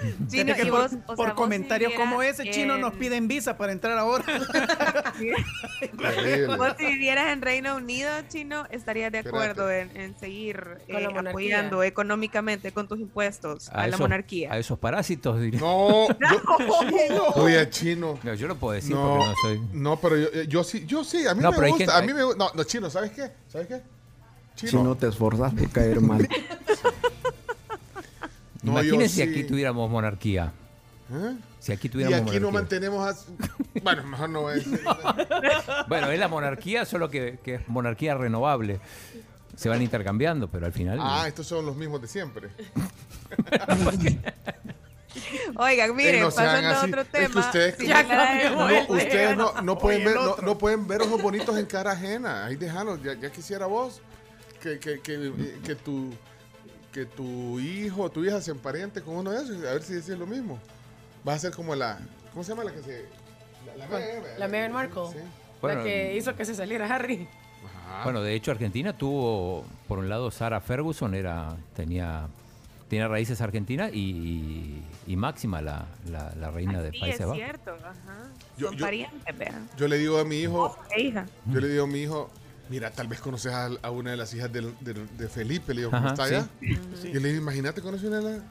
Chino, 0.27 0.55
que 0.55 0.65
por, 0.65 0.81
vos, 0.81 0.91
por 1.15 1.25
sea, 1.25 1.35
comentario 1.35 1.89
como 1.95 2.21
ese, 2.21 2.49
chino 2.49 2.77
nos 2.77 2.93
piden 2.93 3.27
visa 3.27 3.57
para 3.57 3.71
entrar 3.71 3.97
ahora. 3.97 4.23
Vos 6.57 6.73
si 6.77 6.85
vivieras 6.85 7.31
en 7.31 7.41
Reino 7.41 7.75
Unido, 7.75 8.09
Chino, 8.27 8.65
estarías 8.69 9.11
de 9.11 9.19
acuerdo 9.19 9.69
en, 9.71 9.95
en 9.97 10.17
seguir 10.17 10.79
eh, 10.87 11.05
apoyando 11.05 11.83
económicamente 11.83 12.71
con 12.71 12.87
tus 12.87 12.99
impuestos 12.99 13.69
a, 13.69 13.81
la 13.81 13.87
esos, 13.87 13.99
monarquía. 13.99 14.53
A 14.53 14.57
esos 14.57 14.79
parásitos, 14.79 15.39
diría. 15.39 15.59
No, 15.59 16.07
yo, 16.09 17.27
oye, 17.35 17.69
chino. 17.69 18.19
No, 18.23 18.33
yo 18.33 18.47
lo 18.47 18.55
puedo 18.55 18.73
decir 18.73 18.95
No, 18.95 19.09
porque 19.09 19.25
no 19.25 19.33
soy. 19.41 19.61
no, 19.73 19.99
pero 19.99 20.17
yo, 20.17 20.43
yo 20.43 20.63
sí, 20.63 20.85
yo 20.85 21.03
sí, 21.03 21.27
a 21.27 21.33
mí 21.33 21.41
No, 21.41 21.51
me 21.51 21.57
gusta, 21.69 21.77
gente- 21.77 21.93
a 21.93 22.01
mí 22.01 22.13
me 22.13 22.35
no, 22.35 22.51
no, 22.53 22.63
chino, 22.63 22.89
¿sabes 22.89 23.11
qué? 23.11 23.31
¿Sabes 23.47 23.67
qué? 23.67 23.81
Chino, 24.55 24.71
Si 24.71 24.77
no 24.77 24.95
te 24.95 25.07
esforzas 25.07 25.53
por 25.53 25.69
caer 25.71 26.01
mal. 26.01 26.27
No, 28.67 28.73
yo 28.73 28.79
Imagínense 28.81 29.15
si 29.15 29.23
sí. 29.23 29.29
aquí 29.29 29.43
tuviéramos 29.43 29.89
monarquía. 29.89 30.51
¿Eh? 31.11 31.35
Si 31.59 31.71
aquí 31.71 31.87
y 31.87 31.89
tuviéramos 31.89 32.29
aquí 32.29 32.39
no 32.39 32.51
mantenemos 32.51 33.07
a... 33.07 33.15
Bueno, 33.83 34.03
mejor 34.03 34.29
no 34.29 34.41
voy 34.41 34.53
a 34.53 34.55
decir. 34.55 34.81
Bueno, 35.87 36.11
es 36.11 36.19
la 36.19 36.27
monarquía, 36.27 36.85
solo 36.85 37.09
que, 37.09 37.39
que 37.43 37.55
es 37.55 37.67
monarquía 37.67 38.15
renovable. 38.15 38.79
Se 39.55 39.69
van 39.69 39.81
intercambiando, 39.81 40.49
pero 40.49 40.65
al 40.65 40.73
final. 40.73 40.99
Ah, 41.01 41.25
estos 41.27 41.47
son 41.47 41.65
los 41.65 41.75
mismos 41.75 42.01
de 42.01 42.07
siempre. 42.07 42.49
Oigan, 45.55 45.89
Eh, 45.89 45.93
miren, 45.93 46.21
no 46.21 46.29
pasando 46.29 46.67
a 46.69 46.83
otro 46.83 47.01
Es 47.01 47.07
que 47.07 47.17
tema. 47.27 47.39
ustedes, 47.41 47.75
sí, 47.79 47.87
Ya 47.87 48.03
no, 48.51 48.65
Oye, 48.65 48.85
ustedes 48.87 49.37
no, 49.37 49.61
no 49.61 49.77
pueden 49.77 50.03
ver, 50.05 50.15
no, 50.15 50.31
otro. 50.31 50.45
no 50.45 50.57
pueden 50.57 50.87
ver 50.87 51.01
ojos 51.01 51.21
bonitos 51.21 51.57
en 51.57 51.65
cara 51.65 51.93
ajena. 51.93 52.45
Ahí 52.45 52.55
déjalos. 52.55 53.01
Ya, 53.01 53.13
ya 53.15 53.31
quisiera 53.31 53.65
vos 53.65 54.01
que, 54.61 54.79
que, 54.79 54.99
que, 54.99 55.31
que 55.65 55.75
tu 55.75 56.13
que 56.91 57.05
tu 57.05 57.59
hijo 57.59 58.03
o 58.03 58.09
tu 58.09 58.23
hija 58.25 58.41
se 58.41 58.51
emparente 58.51 59.01
con 59.01 59.15
uno 59.17 59.31
de 59.31 59.43
esos. 59.43 59.57
A 59.65 59.73
ver 59.73 59.83
si 59.83 59.93
decís 59.93 60.17
lo 60.17 60.25
mismo. 60.25 60.59
Va 61.27 61.33
a 61.33 61.39
ser 61.39 61.51
como 61.53 61.75
la. 61.75 61.99
¿Cómo 62.31 62.43
se 62.43 62.51
llama 62.51 62.63
la 62.63 62.71
que 62.73 62.81
se.? 62.81 63.05
La, 63.77 63.85
la, 64.37 64.47
Meghan, 64.47 64.71
Markle. 64.71 65.03
Sí. 65.11 65.17
Bueno, 65.61 65.79
la 65.79 65.83
que 65.85 66.15
hizo 66.15 66.35
que 66.35 66.45
se 66.45 66.55
saliera 66.55 66.87
Harry. 66.93 67.27
Ajá. 67.65 68.03
Bueno, 68.03 68.21
de 68.21 68.33
hecho 68.33 68.51
Argentina 68.51 68.97
tuvo, 68.97 69.65
por 69.87 69.99
un 69.99 70.07
lado, 70.09 70.31
Sarah 70.31 70.61
Ferguson 70.61 71.13
era, 71.15 71.55
tenía, 71.75 72.27
tenía 72.89 73.07
raíces 73.07 73.41
argentinas 73.41 73.91
y, 73.93 74.81
y 75.05 75.15
Máxima, 75.17 75.61
la, 75.61 75.85
la, 76.09 76.33
la 76.39 76.49
reina 76.51 76.81
de 76.81 76.91
Sí, 76.91 76.99
Países 76.99 77.19
es 77.21 77.25
Bajos. 77.27 77.37
cierto. 77.43 77.71
Ajá. 77.83 78.29
Yo- 78.57 78.69
Son 78.69 78.77
yo- 78.77 78.85
parientes, 78.85 79.37
vean. 79.37 79.67
Yo 79.77 79.87
le 79.87 79.97
digo 79.97 80.17
a 80.19 80.23
mi 80.23 80.37
hijo. 80.37 80.75
E 80.95 81.01
hija. 81.01 81.25
Yo 81.47 81.59
le 81.59 81.67
digo 81.67 81.83
a 81.83 81.87
mi 81.87 81.99
hijo. 81.99 82.29
Mira, 82.69 82.91
tal 82.91 83.07
vez 83.07 83.19
conoces 83.21 83.51
a, 83.53 83.69
a 83.81 83.91
una 83.91 84.11
de 84.11 84.17
las 84.17 84.33
hijas 84.33 84.51
del- 84.51 84.75
del- 84.81 85.17
de, 85.17 85.27
Felipe. 85.29 85.73
Le 85.73 85.81
digo, 85.81 85.91
¿cómo 85.91 86.03
Ajá, 86.07 86.13
está 86.13 86.27
sí. 86.27 86.35
allá? 86.35 86.47
Yo 87.13 87.19
le 87.19 87.27
digo, 87.29 87.41
imagínate, 87.41 87.81
conoce 87.81 88.07
una 88.07 88.17
de 88.17 88.23
las. 88.23 88.41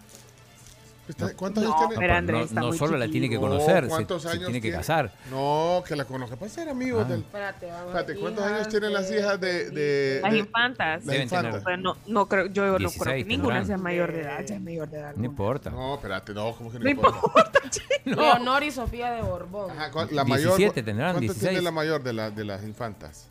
Está- 1.08 1.34
¿Cuántos 1.36 1.62
No, 1.62 1.68
años 1.70 1.78
tiene? 1.78 1.94
No, 1.94 2.00
Pero 2.00 2.14
Andrés 2.14 2.38
no, 2.38 2.44
está 2.46 2.60
no 2.62 2.72
solo 2.72 2.96
la 2.98 3.06
tiene 3.06 3.28
que 3.28 3.36
No, 3.36 3.42
conocer, 3.42 3.84
se, 3.84 3.88
¿cuántos 3.90 4.22
se 4.22 4.28
años 4.28 4.44
tiene 4.46 4.60
que 4.60 4.72
casar. 4.72 5.12
No, 5.30 5.84
que 5.86 5.94
la 5.94 6.04
conozca. 6.04 6.34
Para 6.34 6.50
ser 6.50 6.68
amigos 6.68 7.04
Ah. 7.06 7.10
del. 7.10 7.20
Espérate, 7.20 7.66
vamos. 7.66 7.86
Espérate, 7.86 8.16
¿cuántos 8.16 8.44
Hijas 8.44 8.52
años 8.56 8.68
tienen 8.70 8.92
las 8.92 9.08
de 9.08 9.18
hijas 9.20 9.40
de. 9.40 9.70
de- 9.70 10.20
Las 10.20 10.32
de- 10.32 10.38
infantas. 10.38 11.04
las 11.06 11.16
infantas? 11.16 11.50
tener. 11.52 11.62
Pero 11.64 11.76
no, 11.76 11.96
no 12.08 12.26
creo, 12.26 12.46
yo 12.46 12.66
no 12.66 12.78
16 12.78 13.02
creo 13.04 13.16
que 13.18 13.24
ninguna 13.24 13.64
sea 13.64 13.76
mayor 13.78 14.12
de 14.12 14.22
edad, 14.22 14.44
ya 14.44 14.56
es 14.56 14.60
mayor 14.60 14.90
de 14.90 14.98
edad. 14.98 15.14
No 15.14 15.24
importa. 15.26 15.70
No, 15.70 15.94
espérate, 15.94 16.34
no, 16.34 16.52
¿cómo 16.56 16.72
que 16.72 16.78
no, 16.80 16.84
No 16.84 16.90
importa? 16.90 17.20
importa. 17.24 17.60
Leonor 18.04 18.62
y 18.64 18.70
Sofía 18.72 19.12
de 19.12 19.22
Borbón. 19.22 19.70
Ajá, 19.70 19.92
¿cuál- 19.92 20.08
la 20.10 20.24
mayor. 20.24 20.56
17 20.56 20.82
tendrán, 20.82 21.12
¿Cuánto 21.12 21.20
16? 21.32 21.50
tiene 21.50 21.62
la 21.62 21.70
mayor 21.70 22.02
de, 22.02 22.12
la, 22.14 22.30
de 22.32 22.44
las 22.44 22.64
infantas? 22.64 23.28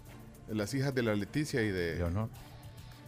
Las 0.49 0.73
hijas 0.73 0.93
de 0.93 1.03
la 1.03 1.15
Leticia 1.15 1.61
y 1.61 1.69
de. 1.69 1.95
Leonor. 1.95 2.29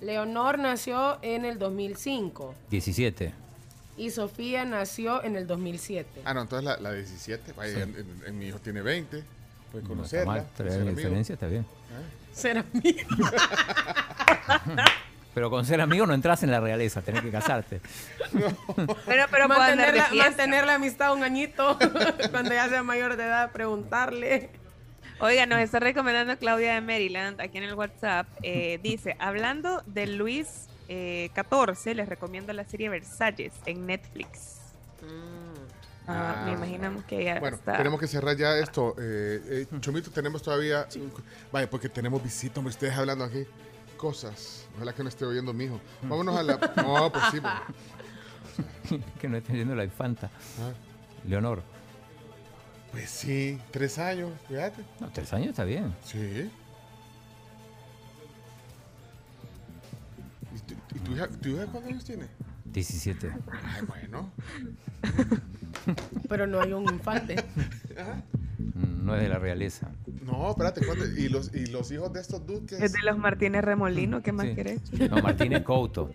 Leonor 0.01 0.59
nació 0.59 1.17
en 1.22 1.45
el 1.45 1.57
2005 1.59 2.53
17. 2.69 3.33
y 3.98 4.09
Sofía 4.11 4.64
nació 4.66 5.24
en 5.24 5.35
el 5.35 5.48
2007. 5.48 6.22
Ah, 6.25 6.33
no, 6.33 6.41
entonces 6.41 6.66
la, 6.66 6.77
la 6.77 6.93
17. 6.93 7.53
Vaya, 7.53 7.74
Sí. 7.74 7.82
en, 7.82 7.95
en- 7.95 8.24
en 8.27 8.40
mi 8.40 8.48
hijo 8.48 8.59
tiene 8.59 8.82
20. 8.82 9.17
Puede 9.17 9.25
No 9.72 9.77
está 9.80 9.88
conocerla. 10.24 10.25
mal, 10.33 10.45
ser 10.56 10.72
amigo. 10.82 10.95
diferencia 10.95 11.33
está 11.33 11.48
bien. 11.48 11.66
Será 12.32 12.64
amiga. 12.74 13.03
Pero 15.33 15.49
con 15.51 15.66
ser 15.66 15.82
amigo 15.82 16.06
no 16.07 16.14
entras 16.16 16.41
en 16.41 16.49
la 16.49 16.59
realeza, 16.59 17.01
tenés 17.03 17.22
que 17.22 17.30
casarte. 17.30 17.80
Pero, 18.33 19.25
pero 19.30 19.48
puedo 19.48 19.61
andar 19.61 19.77
mantener, 19.77 19.91
de 19.93 19.98
la, 19.99 20.06
fiesta. 20.06 20.30
mantener 20.30 20.66
la 20.66 20.74
amistad 20.75 21.14
un 21.14 21.24
añito 21.24 21.77
cuando 22.32 22.51
ya 22.53 22.67
sea 22.69 22.82
mayor 22.83 23.16
de 23.17 23.24
edad, 23.24 23.51
preguntarle. 23.51 24.49
Oiga, 25.20 25.46
nos 25.48 25.60
está 25.60 25.80
recomendando 25.80 26.38
Claudia 26.38 26.76
de 26.76 26.82
Maryland 26.82 27.42
aquí 27.42 27.58
en 27.58 27.64
el 27.64 27.74
WhatsApp. 27.74 28.28
eh, 28.44 28.80
dice, 28.84 29.16
hablando 29.20 29.82
de 29.88 30.08
Luis 30.08 30.68
eh, 30.90 31.32
XIV, 31.36 31.96
les 31.96 32.08
recomiendo 32.08 32.54
la 32.54 32.64
serie 32.66 32.90
Versalles 32.90 33.54
en 33.66 33.86
Netflix. 33.88 34.58
Ah, 36.10 36.44
me 36.46 36.52
Ah, 36.52 36.54
imaginamos 36.54 37.04
que 37.04 37.24
ya 37.24 37.40
Bueno, 37.40 37.58
está. 37.58 37.76
tenemos 37.76 38.00
que 38.00 38.08
cerrar 38.08 38.38
ya 38.38 38.58
esto. 38.58 38.96
Eh, 39.00 39.66
eh, 39.72 39.78
Chomito, 39.82 40.10
tenemos 40.12 40.42
todavía. 40.42 40.88
Vaya, 41.52 41.70
porque 41.70 41.90
tenemos 41.90 42.24
visita, 42.24 42.60
hombre, 42.60 42.70
ustedes 42.72 42.94
hablando 42.96 43.26
aquí. 43.26 43.46
Cosas. 43.98 44.68
Ojalá 44.76 44.94
que 44.94 45.04
no 45.04 45.10
esté 45.10 45.26
oyendo 45.26 45.52
mi 45.52 45.66
hijo. 45.66 45.82
Vámonos 46.04 46.38
a 46.38 46.44
la. 46.44 46.58
No, 46.78 47.12
pues 47.12 47.24
sí. 47.32 47.40
pues. 47.42 49.02
que 49.20 49.28
no 49.28 49.38
esté 49.38 49.52
viendo 49.54 49.76
la 49.76 49.84
infanta. 49.84 50.30
Ah, 50.62 50.72
Leonor. 51.28 51.62
Pues 52.98 53.11
sí, 53.11 53.59
tres 53.69 54.00
años, 54.00 54.32
fíjate. 54.48 54.82
No, 55.00 55.08
tres 55.11 55.32
años 55.32 55.50
está 55.50 55.64
bien. 55.66 55.93
Sí. 56.03 56.50
¿Y 60.56 60.59
tu, 60.61 60.74
y 60.95 61.00
tu 61.01 61.11
hija, 61.11 61.27
tu 61.27 61.50
hija 61.50 61.66
cuántos 61.67 61.92
años 61.92 62.06
tiene? 62.06 62.26
17. 62.66 63.32
Ay, 63.51 63.85
bueno. 63.88 64.32
Pero 66.27 66.48
no 66.48 66.59
hay 66.59 66.74
un 66.74 66.92
infante. 66.92 67.35
No 68.76 69.16
es 69.16 69.22
de 69.22 69.30
la 69.30 69.40
realeza. 69.40 69.90
No, 70.26 70.50
espérate. 70.50 70.82
¿Y 71.17 71.30
los, 71.30 71.53
y 71.56 71.67
los 71.67 71.90
hijos 71.92 72.11
de 72.11 72.19
estos 72.19 72.45
duques? 72.45 72.82
Es 72.82 72.92
de 72.92 73.00
los 73.03 73.17
Martínez 73.17 73.64
Remolino, 73.64 74.22
¿qué 74.22 74.32
más 74.34 74.48
Sí. 74.48 74.56
querés? 74.56 74.82
No, 75.09 75.22
Martínez 75.22 75.64
Couto. 75.64 76.14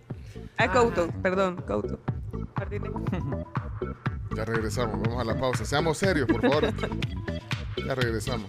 Ah, 0.59 0.71
Couto, 0.71 1.09
perdón, 1.23 1.57
Couto. 1.67 1.99
Martínez. 2.57 2.91
Ya 4.37 4.45
regresamos, 4.45 5.01
vamos 5.03 5.21
a 5.21 5.25
la 5.25 5.39
pausa. 5.39 5.65
Seamos 5.65 5.99
serios, 5.99 6.27
por 6.27 6.41
favor. 6.41 6.73
Ya 7.87 7.95
regresamos. 7.95 8.47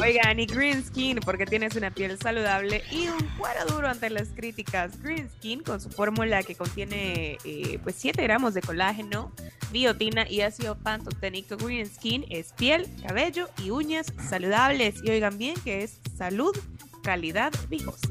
Oigan, 0.00 0.38
y 0.38 0.46
Green 0.46 0.84
Skin, 0.84 1.18
porque 1.24 1.44
tienes 1.44 1.74
una 1.74 1.90
piel 1.90 2.16
saludable 2.18 2.84
y 2.90 3.08
un 3.08 3.18
cuero 3.36 3.66
duro 3.66 3.88
ante 3.88 4.08
las 4.10 4.28
críticas. 4.28 5.02
Green 5.02 5.28
Skin, 5.28 5.62
con 5.62 5.80
su 5.80 5.90
fórmula 5.90 6.42
que 6.44 6.54
contiene 6.54 7.36
eh, 7.44 7.80
pues 7.82 7.96
7 7.98 8.22
gramos 8.22 8.54
de 8.54 8.62
colágeno, 8.62 9.32
biotina 9.72 10.28
y 10.30 10.42
ácido 10.42 10.76
pantoténico, 10.76 11.56
Green 11.56 11.86
Skin 11.86 12.24
es 12.30 12.52
piel, 12.52 12.86
cabello 13.06 13.50
y 13.62 13.70
uñas 13.70 14.12
saludables. 14.28 15.02
Y 15.02 15.10
oigan 15.10 15.36
bien 15.36 15.56
que 15.64 15.82
es 15.82 15.98
salud, 16.16 16.56
calidad, 17.02 17.52
vigosa. 17.68 18.08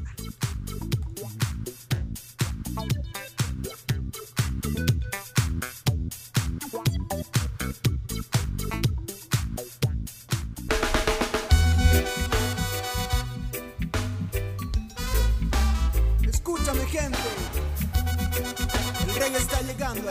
Está 19.36 19.60
llegando. 19.62 20.10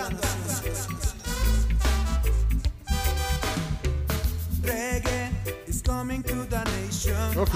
Reggae 4.64 5.32
is 5.68 5.82
coming 5.82 6.24
to 6.24 6.46
the 6.46 6.64
nation. 6.64 7.38
Ok. 7.38 7.56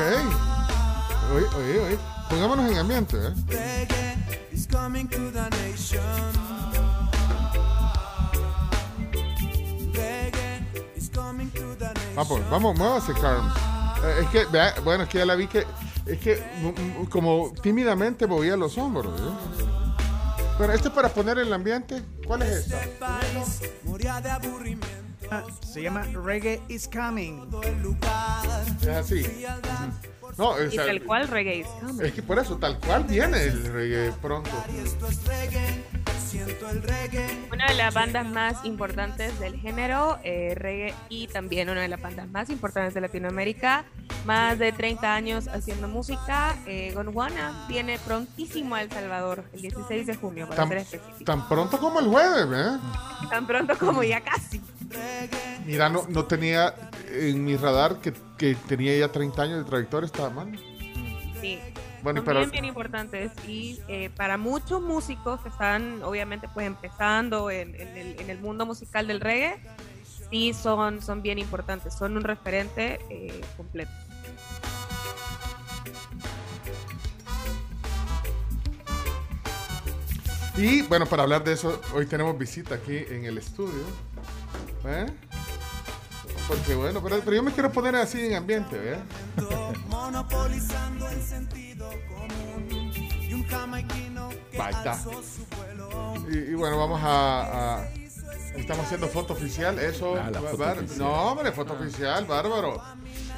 Oye, 1.33 1.45
oye, 1.55 1.79
oye. 1.79 1.99
Pongámonos 2.29 2.71
en 2.71 2.77
ambiente, 2.77 3.17
¿eh? 3.17 3.33
Reggae 3.47 4.17
is 4.51 4.67
coming 4.67 5.07
to 5.07 5.31
the 5.31 5.49
nation. 5.49 6.51
Vamos, 12.15 12.41
vamos, 12.49 12.77
muévase, 12.77 13.13
Carms. 13.13 13.53
Eh, 14.03 14.21
es 14.21 14.29
que, 14.29 14.45
vea, 14.45 14.75
bueno, 14.83 15.03
es 15.03 15.09
que 15.09 15.19
ya 15.19 15.25
la 15.25 15.35
vi 15.35 15.47
que, 15.47 15.65
es 16.05 16.19
que 16.19 16.43
mm, 16.61 17.01
mm, 17.01 17.05
como 17.05 17.53
tímidamente 17.61 18.27
movía 18.27 18.57
los 18.57 18.77
hombros. 18.77 19.19
¿eh? 19.19 19.60
Bueno, 20.61 20.75
esto 20.75 20.89
es 20.89 20.93
para 20.93 21.09
poner 21.09 21.39
el 21.39 21.51
ambiente. 21.53 22.03
¿Cuál 22.27 22.43
es 22.43 22.67
esta? 22.71 22.83
Ah, 25.31 25.43
Se 25.67 25.81
llama 25.81 26.03
Reggae 26.03 26.61
is 26.67 26.87
Coming. 26.87 27.49
Es 28.83 28.87
así. 28.87 29.25
No, 30.37 30.49
o 30.49 30.63
Y 30.63 30.75
tal 30.75 31.01
cual 31.01 31.27
reggae 31.29 31.61
is 31.61 31.67
coming. 31.79 32.05
es 32.05 32.13
que 32.13 32.21
por 32.21 32.37
eso, 32.37 32.57
tal 32.57 32.77
cual 32.79 33.05
viene 33.05 33.41
el 33.41 33.73
reggae 33.73 34.11
pronto. 34.21 34.51
Una 37.51 37.67
de 37.67 37.73
las 37.75 37.93
bandas 37.93 38.25
más 38.25 38.63
importantes 38.65 39.37
del 39.39 39.59
género, 39.59 40.19
eh, 40.23 40.53
reggae, 40.55 40.93
y 41.09 41.27
también 41.27 41.69
una 41.69 41.81
de 41.81 41.87
las 41.87 42.01
bandas 42.01 42.27
más 42.29 42.49
importantes 42.49 42.93
de 42.93 43.01
Latinoamérica. 43.01 43.85
Más 44.25 44.59
de 44.59 44.71
30 44.71 45.15
años 45.15 45.47
haciendo 45.47 45.87
música. 45.87 46.55
Eh, 46.67 46.91
Gondwana 46.93 47.65
viene 47.67 47.97
prontísimo 47.99 48.75
a 48.75 48.83
El 48.83 48.91
Salvador, 48.91 49.43
el 49.53 49.61
16 49.61 50.05
de 50.07 50.15
junio, 50.15 50.45
para 50.47 50.57
Tan, 50.57 50.69
ser 50.69 50.77
específico. 50.77 51.23
tan 51.25 51.47
pronto 51.49 51.79
como 51.79 51.99
el 51.99 52.07
jueves, 52.07 52.45
¿eh? 52.53 52.77
Tan 53.29 53.47
pronto 53.47 53.77
como 53.77 54.03
ya 54.03 54.21
casi. 54.21 54.61
Mira, 55.65 55.89
no, 55.89 56.05
no 56.07 56.25
tenía 56.25 56.73
en 57.09 57.43
mi 57.43 57.55
radar 57.57 57.97
que, 57.99 58.13
que 58.37 58.55
tenía 58.67 58.97
ya 58.97 59.11
30 59.11 59.41
años 59.41 59.57
de 59.57 59.69
trayectoria 59.69 60.05
esta 60.05 60.29
mano. 60.29 60.57
Sí. 61.41 61.59
Bueno, 62.03 62.19
Son 62.19 62.25
pero- 62.25 62.39
bien, 62.39 62.51
bien 62.51 62.65
importantes 62.65 63.31
y 63.47 63.79
eh, 63.87 64.09
para 64.15 64.37
muchos 64.37 64.81
músicos 64.81 65.39
que 65.41 65.49
están 65.49 66.01
obviamente 66.03 66.47
pues 66.53 66.65
empezando 66.67 67.49
en, 67.51 67.75
en 67.75 67.97
el, 67.97 68.19
en 68.19 68.29
el 68.29 68.39
mundo 68.39 68.65
musical 68.65 69.07
del 69.07 69.19
reggae, 69.19 69.61
sí 70.29 70.53
son, 70.53 71.01
son 71.01 71.21
bien 71.21 71.37
importantes, 71.37 71.93
son 71.93 72.17
un 72.17 72.23
referente 72.23 72.99
eh, 73.09 73.41
completo. 73.57 73.91
Y 80.57 80.81
bueno, 80.83 81.05
para 81.05 81.23
hablar 81.23 81.43
de 81.43 81.53
eso, 81.53 81.81
hoy 81.93 82.05
tenemos 82.05 82.37
visita 82.37 82.75
aquí 82.75 82.97
en 83.09 83.25
el 83.25 83.37
estudio. 83.37 83.83
¿Eh? 84.85 85.05
Porque 86.47 86.75
bueno, 86.75 87.01
pero, 87.01 87.19
pero 87.21 87.35
yo 87.37 87.43
me 87.43 87.51
quiero 87.51 87.71
poner 87.71 87.95
así 87.95 88.25
en 88.25 88.35
ambiente, 88.35 88.75
¿eh? 88.93 88.97
Y 96.29 96.53
bueno, 96.53 96.77
vamos 96.77 97.01
a, 97.03 97.79
a- 97.81 97.87
Estamos 98.55 98.85
haciendo 98.85 99.07
foto 99.07 99.31
oficial, 99.31 99.79
eso. 99.79 100.15
Ah, 100.17 100.29
foto 100.33 100.63
oficial. 100.63 100.97
No, 100.97 101.09
hombre, 101.31 101.51
foto 101.53 101.73
oficial, 101.73 102.25
bárbaro. 102.25 102.81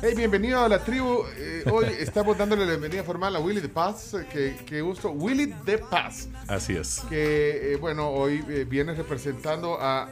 Hey, 0.01 0.15
bienvenido 0.15 0.59
a 0.63 0.67
la 0.67 0.83
tribu. 0.83 1.23
Eh, 1.37 1.63
hoy 1.71 1.85
estamos 1.99 2.35
dándole 2.35 2.65
la 2.65 2.71
bienvenida 2.71 3.03
formal 3.03 3.35
a 3.35 3.39
Willy 3.39 3.61
de 3.61 3.69
Paz. 3.69 4.15
eh, 4.15 4.25
Que, 4.31 4.55
que 4.65 4.81
gusto. 4.81 5.11
Willy 5.11 5.53
de 5.65 5.77
Paz. 5.77 6.29
Así 6.47 6.75
es. 6.75 7.01
Que, 7.09 7.73
eh, 7.73 7.77
bueno, 7.77 8.09
hoy 8.09 8.43
eh, 8.49 8.65
viene 8.67 8.95
representando 8.95 9.77
a 9.79 10.09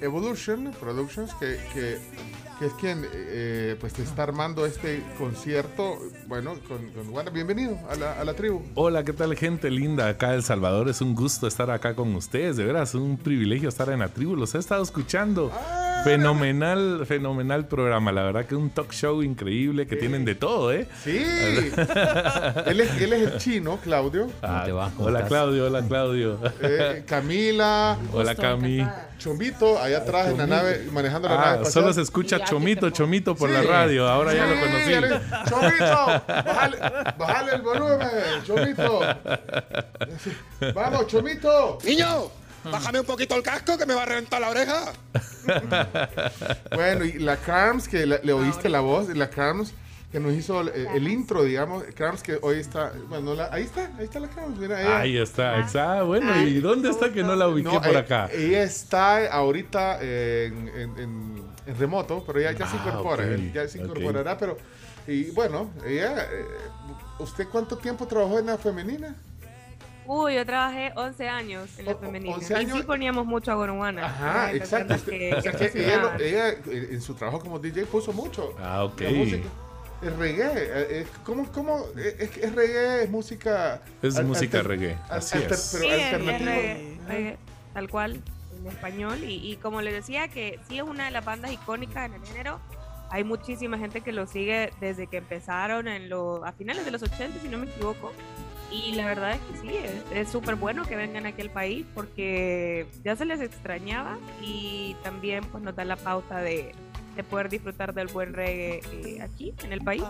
Evolution 0.00 0.72
Productions, 0.80 1.32
que, 1.34 1.58
que, 1.72 2.00
que 2.62 2.68
es 2.68 2.74
quien 2.74 3.04
eh, 3.12 3.76
pues 3.80 3.98
está 3.98 4.22
armando 4.22 4.64
este 4.64 5.02
concierto. 5.18 5.98
Bueno, 6.28 6.54
con, 6.68 6.90
con 6.90 7.08
Wanda. 7.08 7.32
Bienvenido 7.32 7.76
a 7.90 7.96
la, 7.96 8.12
a 8.12 8.24
la 8.24 8.34
tribu. 8.34 8.62
Hola, 8.76 9.02
¿qué 9.02 9.12
tal 9.12 9.34
gente 9.36 9.68
linda 9.68 10.06
acá 10.06 10.30
de 10.30 10.36
El 10.36 10.42
Salvador? 10.44 10.88
Es 10.88 11.00
un 11.00 11.16
gusto 11.16 11.48
estar 11.48 11.72
acá 11.72 11.96
con 11.96 12.14
ustedes, 12.14 12.56
de 12.56 12.64
veras, 12.64 12.94
un 12.94 13.16
privilegio 13.16 13.68
estar 13.68 13.90
en 13.90 13.98
la 13.98 14.10
tribu. 14.10 14.36
Los 14.36 14.54
he 14.54 14.58
estado 14.58 14.80
escuchando. 14.80 15.50
Fenomenal, 16.04 17.06
fenomenal 17.06 17.66
programa. 17.66 18.10
La 18.10 18.24
verdad 18.24 18.44
que 18.44 18.56
un 18.56 18.70
talk 18.70 18.92
show 18.92 19.22
increíble 19.22 19.86
que 19.86 19.94
tienen 19.96 20.24
de 20.24 20.34
todo, 20.34 20.72
¿eh? 20.72 20.88
Sí. 21.04 21.16
él, 22.66 22.80
es, 22.80 23.00
él 23.00 23.12
es 23.12 23.22
el 23.32 23.38
chino, 23.38 23.78
Claudio. 23.82 24.28
Ah, 24.42 24.66
hola 24.98 25.24
Claudio, 25.26 25.66
hola 25.66 25.82
Claudio. 25.86 26.38
Eh, 26.60 27.04
Camila. 27.06 27.96
Hola 28.12 28.34
Cami. 28.34 28.86
Chombito, 29.18 29.78
allá 29.80 29.98
atrás 29.98 30.28
en 30.30 30.38
la 30.38 30.46
nave, 30.48 30.88
manejando 30.90 31.28
la 31.28 31.36
nave. 31.36 31.46
Ah, 31.48 31.52
espacial. 31.54 31.72
solo 31.72 31.92
se 31.92 32.02
escucha 32.02 32.42
Chomito, 32.44 32.90
Chomito 32.90 33.36
por 33.36 33.48
Sí. 33.48 33.54
la 33.54 33.62
radio. 33.62 34.08
Ahora 34.08 34.34
ya 34.34 34.46
lo 34.46 34.54
conocí. 34.60 34.92
Chomito, 35.48 36.22
bájale, 36.26 36.76
bájale 37.16 37.52
el 37.54 37.62
volumen, 37.62 38.08
Chomito. 38.44 39.00
Vamos, 40.74 41.06
Chomito. 41.06 41.78
Niño, 41.84 42.30
bájame 42.70 43.00
un 43.00 43.06
poquito 43.06 43.34
el 43.36 43.42
casco 43.42 43.76
que 43.78 43.86
me 43.86 43.94
va 43.94 44.02
a 44.02 44.06
reventar 44.06 44.40
la 44.40 44.48
oreja. 44.50 44.92
Bueno, 46.74 47.04
y 47.04 47.14
la 47.14 47.36
Carms, 47.36 47.88
que 47.88 48.06
la- 48.06 48.20
le 48.22 48.32
oíste 48.32 48.68
la 48.68 48.80
voz, 48.80 49.08
y 49.10 49.14
la 49.14 49.28
Carms 49.30 49.74
que 50.10 50.20
nos 50.20 50.34
hizo 50.34 50.60
el, 50.60 50.68
el 50.68 51.08
intro, 51.08 51.42
digamos, 51.42 51.84
Carms 51.96 52.22
que 52.22 52.38
hoy 52.42 52.58
está, 52.60 52.92
bueno, 53.08 53.34
la- 53.34 53.48
ahí 53.50 53.64
está, 53.64 53.90
ahí 53.98 54.04
está 54.04 54.20
la 54.20 54.28
Carms, 54.28 54.58
mira, 54.58 54.80
ella. 54.80 54.98
Ahí 55.00 55.16
está, 55.16 55.58
exacto. 55.60 56.06
Bueno, 56.06 56.36
¿y 56.42 56.60
dónde 56.60 56.90
está 56.90 57.10
que 57.12 57.22
no 57.22 57.34
la 57.34 57.48
ubiqué 57.48 57.68
No, 57.72 57.80
por 57.80 57.94
eh, 57.94 57.98
acá? 57.98 58.28
Ella 58.32 58.62
está 58.62 59.26
ahorita 59.32 60.02
en, 60.02 60.68
en- 60.68 60.98
en- 60.98 61.42
en 61.66 61.78
remoto, 61.78 62.22
pero 62.26 62.40
ya, 62.40 62.52
ya 62.52 62.66
se 62.66 62.76
Ah, 62.76 62.82
incorpora, 62.86 63.24
ok, 63.24 63.52
ya 63.54 63.66
se 63.68 63.78
incorporará, 63.78 64.36
pero, 64.36 64.58
y 65.06 65.30
bueno, 65.30 65.70
ella, 65.86 66.24
eh, 66.30 66.44
¿usted 67.18 67.46
cuánto 67.50 67.78
tiempo 67.78 68.06
trabajó 68.06 68.38
en 68.38 68.46
la 68.46 68.58
femenina? 68.58 69.16
Uy, 70.14 70.34
yo 70.34 70.44
trabajé 70.44 70.92
11 70.94 71.28
años 71.28 71.78
en 71.78 71.86
la 71.86 71.94
femenina. 71.96 72.34
11 72.34 72.52
Y 72.52 72.56
años. 72.56 72.76
sí 72.78 72.82
poníamos 72.84 73.24
mucho 73.24 73.50
a 73.50 73.54
Goruana. 73.54 74.04
Ajá, 74.06 74.52
exacto. 74.52 74.88
personas 74.88 75.02
que- 75.02 75.34
o 75.34 75.40
sea 75.40 75.52
que 75.52 75.70
que 75.70 76.28
ella, 76.28 76.54
en 76.66 77.00
su 77.00 77.14
trabajo 77.14 77.40
como 77.40 77.58
DJ 77.58 77.86
puso 77.86 78.12
mucho. 78.12 78.54
Ah, 78.60 78.84
ok. 78.84 79.00
La 79.00 79.10
música. 79.10 79.48
El 80.02 80.16
reggae, 80.18 80.52
eh, 80.54 80.86
eh, 80.90 81.06
¿cómo, 81.24 81.50
cómo? 81.52 81.86
Es, 81.96 82.28
que 82.30 82.44
es 82.44 82.54
reggae, 82.54 83.04
es 83.04 83.10
música... 83.10 83.80
Es 84.02 84.16
al- 84.16 84.26
música 84.26 84.58
alter- 84.58 84.66
reggae, 84.68 84.98
así 85.08 85.38
alter- 85.38 85.52
es. 85.52 85.70
Pero 85.78 85.84
Sí, 85.84 85.90
es- 85.90 86.12
es 86.12 86.26
reggae, 86.26 86.98
reggae, 87.08 87.38
tal 87.72 87.88
cual, 87.88 88.20
en 88.58 88.66
español. 88.66 89.18
Y, 89.24 89.50
y 89.52 89.56
como 89.56 89.80
les 89.80 89.94
decía, 89.94 90.28
que 90.28 90.58
sí 90.68 90.76
es 90.76 90.82
una 90.82 91.04
de 91.06 91.10
las 91.12 91.24
bandas 91.24 91.52
icónicas 91.52 92.04
en 92.06 92.14
el 92.14 92.26
género. 92.26 92.60
Hay 93.10 93.24
muchísima 93.24 93.78
gente 93.78 94.00
que 94.00 94.10
lo 94.12 94.26
sigue 94.26 94.72
desde 94.80 95.06
que 95.06 95.18
empezaron 95.18 95.86
en 95.86 96.08
lo, 96.08 96.44
a 96.44 96.52
finales 96.52 96.84
de 96.84 96.90
los 96.90 97.02
80, 97.02 97.40
si 97.40 97.48
no 97.48 97.58
me 97.58 97.66
equivoco. 97.66 98.12
Y 98.72 98.92
la 98.94 99.06
verdad 99.06 99.32
es 99.32 99.40
que 99.40 99.68
sí, 99.68 99.76
es- 100.14 100.28
súper 100.30 100.54
bueno 100.54 100.84
que 100.84 100.96
vengan 100.96 101.26
aquí 101.26 101.42
al 101.42 101.50
país 101.50 101.84
porque 101.94 102.86
ya 103.04 103.14
se 103.16 103.24
les 103.26 103.40
extrañaba 103.40 104.16
y 104.40 104.96
también 105.02 105.44
pues 105.44 105.62
nos 105.62 105.76
da 105.76 105.84
la 105.84 105.96
pauta 105.96 106.38
de, 106.40 106.72
de 107.16 107.22
poder 107.24 107.48
disfrutar 107.48 107.92
del 107.94 108.08
buen 108.08 108.32
reggae 108.32 108.80
eh, 108.92 109.20
aquí 109.22 109.54
en 109.62 109.72
el 109.72 109.80
país. 109.82 110.02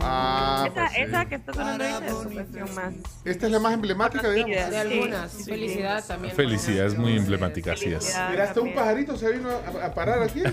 Ah, 0.00 0.64
esa, 0.66 0.74
pues 0.74 0.92
sí. 0.92 1.00
esa 1.02 1.24
que 1.26 1.34
está 1.34 1.52
sonando 1.52 1.84
ahorita 1.84 2.06
es 2.06 2.12
su 2.22 2.34
canción 2.34 2.74
más. 2.74 2.94
Esta 3.24 3.46
es 3.46 3.52
la 3.52 3.58
más 3.58 3.74
emblemática, 3.74 4.30
digamos. 4.30 4.70
De 4.70 4.78
algunas. 4.78 5.30
sí. 5.30 5.44
Felicidad 5.44 6.04
también. 6.06 6.34
Felicidad, 6.34 6.86
es 6.86 6.96
muy 6.96 7.16
emblemática, 7.16 7.72
así 7.72 7.92
es. 7.92 8.16
Mira, 8.30 8.44
hasta 8.44 8.60
un 8.60 8.74
pajarito 8.74 9.16
se 9.16 9.32
vino 9.32 9.50
a, 9.50 9.86
a 9.86 9.94
parar 9.94 10.22
aquí. 10.22 10.40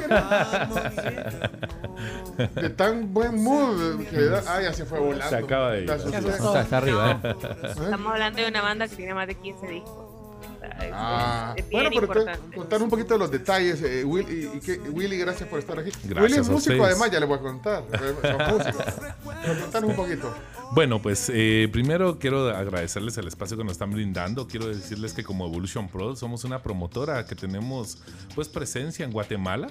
De 2.56 2.70
tan 2.70 3.14
buen 3.14 3.42
mood 3.44 4.06
que 4.06 4.22
da. 4.22 4.44
Ah, 4.48 4.62
ya 4.62 4.74
se 4.74 4.86
fue 4.86 5.00
volando. 5.00 5.30
Se 5.30 5.36
acaba 5.36 5.72
de 5.72 5.84
ir. 5.84 5.90
Está, 5.92 6.62
está 6.62 6.78
arriba, 6.78 7.20
¿eh? 7.24 7.36
Estamos 7.64 8.12
hablando 8.12 8.42
de 8.42 8.48
una 8.48 8.62
banda 8.62 8.88
que 8.88 8.96
tiene 8.96 9.14
más 9.14 9.28
de 9.28 9.36
15 9.36 9.68
discos. 9.68 10.07
Es- 10.80 10.92
Ah, 10.94 11.54
es 11.58 11.68
bien 11.70 11.84
bueno, 11.84 11.90
pero 11.90 12.02
importante. 12.22 12.56
contar 12.58 12.82
un 12.84 12.90
poquito 12.90 13.14
de 13.14 13.20
los 13.20 13.32
detalles. 13.32 13.82
eh, 13.82 14.04
Will- 14.06 14.28
y, 14.30 14.58
y 14.58 14.60
que- 14.60 14.80
Willy, 14.90 15.18
gracias 15.18 15.48
por 15.50 15.60
estar 15.60 15.78
aquí. 15.80 15.90
Gracias 16.04 16.22
Willy 16.24 16.34
es 16.42 16.48
a 16.48 16.52
músico, 16.52 16.74
ustedes. 16.74 16.82
además, 16.92 17.12
ya 17.12 17.20
le 17.20 17.26
voy 17.26 17.38
a 17.38 17.42
contar. 17.42 17.84
Pero 17.92 19.60
contanos 19.62 19.90
un 19.92 19.96
poquito. 19.96 20.34
Bueno, 20.74 21.02
pues 21.02 21.32
eh, 21.34 21.70
primero 21.72 22.20
quiero 22.20 22.50
agradecerles 22.50 23.18
el 23.18 23.28
espacio 23.28 23.58
que 23.58 23.64
nos 23.64 23.74
están 23.74 23.92
brindando. 23.92 24.48
Quiero 24.48 24.68
decirles 24.68 25.14
que 25.14 25.24
como 25.24 25.46
Evolution 25.48 25.88
Pro 25.88 26.16
somos 26.16 26.44
una 26.44 26.62
promotora 26.62 27.26
que 27.26 27.36
tenemos 27.36 27.98
pues 28.36 28.48
presencia 28.50 29.06
en 29.06 29.12
Guatemala 29.12 29.70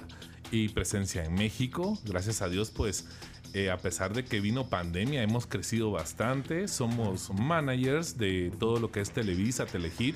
y 0.51 0.69
presencia 0.69 1.23
en 1.23 1.33
México. 1.35 1.97
Gracias 2.05 2.41
a 2.41 2.49
Dios, 2.49 2.71
pues 2.71 3.05
eh, 3.53 3.69
a 3.69 3.77
pesar 3.77 4.13
de 4.13 4.25
que 4.25 4.39
vino 4.41 4.67
pandemia, 4.67 5.21
hemos 5.23 5.45
crecido 5.45 5.91
bastante. 5.91 6.67
Somos 6.67 7.29
managers 7.33 8.17
de 8.17 8.51
todo 8.59 8.79
lo 8.79 8.91
que 8.91 9.01
es 9.01 9.11
Televisa, 9.11 9.65
Telehit 9.65 10.15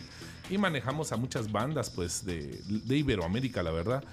y 0.50 0.58
manejamos 0.58 1.12
a 1.12 1.18
muchas 1.18 1.52
bandas 1.52 1.90
pues 1.90 2.26
de, 2.26 2.62
de 2.66 2.98
Iberoamérica, 2.98 3.64
la 3.64 3.72
verdad. 3.72 4.04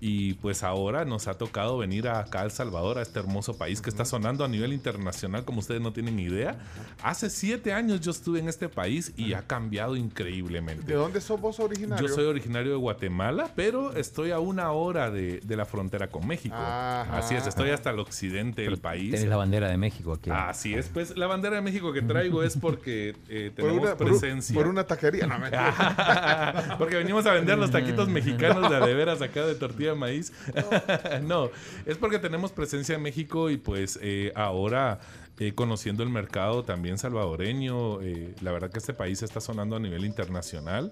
Y 0.00 0.34
pues 0.34 0.62
ahora 0.62 1.04
nos 1.04 1.26
ha 1.28 1.34
tocado 1.34 1.76
venir 1.78 2.08
acá 2.08 2.40
a 2.40 2.44
El 2.44 2.50
Salvador, 2.50 2.98
a 2.98 3.02
este 3.02 3.18
hermoso 3.18 3.58
país 3.58 3.80
que 3.80 3.90
está 3.90 4.04
sonando 4.04 4.44
a 4.44 4.48
nivel 4.48 4.72
internacional, 4.72 5.44
como 5.44 5.58
ustedes 5.58 5.80
no 5.80 5.92
tienen 5.92 6.18
idea. 6.20 6.56
Hace 7.02 7.30
siete 7.30 7.72
años 7.72 8.00
yo 8.00 8.10
estuve 8.12 8.38
en 8.38 8.48
este 8.48 8.68
país 8.68 9.12
y 9.16 9.32
ha 9.32 9.42
cambiado 9.42 9.96
increíblemente. 9.96 10.84
¿De 10.86 10.94
dónde 10.94 11.20
sos 11.20 11.40
vos 11.40 11.58
originario? 11.60 12.06
Yo 12.06 12.14
soy 12.14 12.26
originario 12.26 12.70
de 12.72 12.76
Guatemala, 12.78 13.50
pero 13.56 13.92
estoy 13.94 14.30
a 14.30 14.38
una 14.38 14.70
hora 14.72 15.10
de, 15.10 15.40
de 15.40 15.56
la 15.56 15.64
frontera 15.64 16.08
con 16.08 16.26
México. 16.26 16.54
Ajá. 16.56 17.18
Así 17.18 17.34
es, 17.34 17.46
estoy 17.46 17.70
hasta 17.70 17.90
el 17.90 17.98
occidente 17.98 18.62
del 18.62 18.78
país. 18.78 19.10
Tenés 19.12 19.28
la 19.28 19.36
bandera 19.36 19.68
de 19.68 19.76
México 19.76 20.12
aquí. 20.12 20.30
Así 20.32 20.74
es, 20.74 20.88
pues 20.88 21.16
la 21.16 21.26
bandera 21.26 21.56
de 21.56 21.62
México 21.62 21.92
que 21.92 22.02
traigo 22.02 22.42
es 22.42 22.56
porque 22.56 23.16
eh, 23.28 23.52
tenemos 23.56 23.82
una, 23.82 23.96
por 23.96 24.06
un- 24.06 24.18
presencia. 24.20 24.54
por 24.54 24.66
una 24.68 24.84
taquería. 24.84 25.26
No, 25.26 25.38
mentira. 25.38 26.74
Porque 26.78 26.96
venimos 26.96 27.26
a 27.26 27.32
vender 27.32 27.58
los 27.58 27.70
taquitos 27.70 28.08
mexicanos 28.18 28.70
de 28.70 28.76
a 28.76 28.80
de 28.80 28.94
veras 28.94 29.20
acá 29.22 29.44
de 29.46 29.54
tortilla 29.54 29.87
maíz. 29.94 30.32
no, 31.22 31.50
es 31.86 31.96
porque 31.96 32.18
tenemos 32.18 32.52
presencia 32.52 32.94
en 32.94 33.02
México 33.02 33.50
y 33.50 33.56
pues 33.56 33.98
eh, 34.02 34.32
ahora 34.34 35.00
eh, 35.38 35.54
conociendo 35.54 36.02
el 36.02 36.10
mercado 36.10 36.64
también 36.64 36.98
salvadoreño, 36.98 38.00
eh, 38.02 38.34
la 38.40 38.52
verdad 38.52 38.70
que 38.70 38.78
este 38.78 38.94
país 38.94 39.22
está 39.22 39.40
sonando 39.40 39.76
a 39.76 39.80
nivel 39.80 40.04
internacional. 40.04 40.90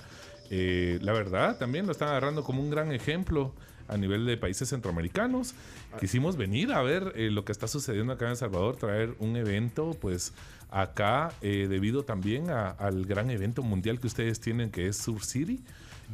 La 0.49 1.13
verdad 1.13 1.59
también 1.59 1.87
lo 1.87 1.93
están 1.93 2.09
agarrando 2.09 2.45
como 2.45 2.63
un 2.63 2.71
gran 2.71 2.93
ejemplo 2.93 3.53
a 3.89 3.97
nivel 3.97 4.25
de 4.27 4.37
países 4.37 4.69
centroamericanos. 4.69 5.55
Quisimos 5.99 6.37
venir 6.37 6.73
a 6.73 6.83
ver 6.83 7.13
lo 7.17 7.45
que 7.45 7.51
está 7.51 7.67
sucediendo 7.67 8.13
acá 8.13 8.27
en 8.27 8.33
El 8.33 8.37
Salvador, 8.37 8.77
traer 8.77 9.17
un 9.19 9.35
evento, 9.37 9.97
pues 10.01 10.33
acá, 10.71 11.33
debido 11.41 12.05
también 12.05 12.51
al 12.51 13.07
gran 13.07 13.29
evento 13.31 13.63
mundial 13.63 13.99
que 13.99 14.07
ustedes 14.07 14.39
tienen, 14.39 14.71
que 14.71 14.87
es 14.87 14.97
Sur 14.99 15.25
City. 15.25 15.65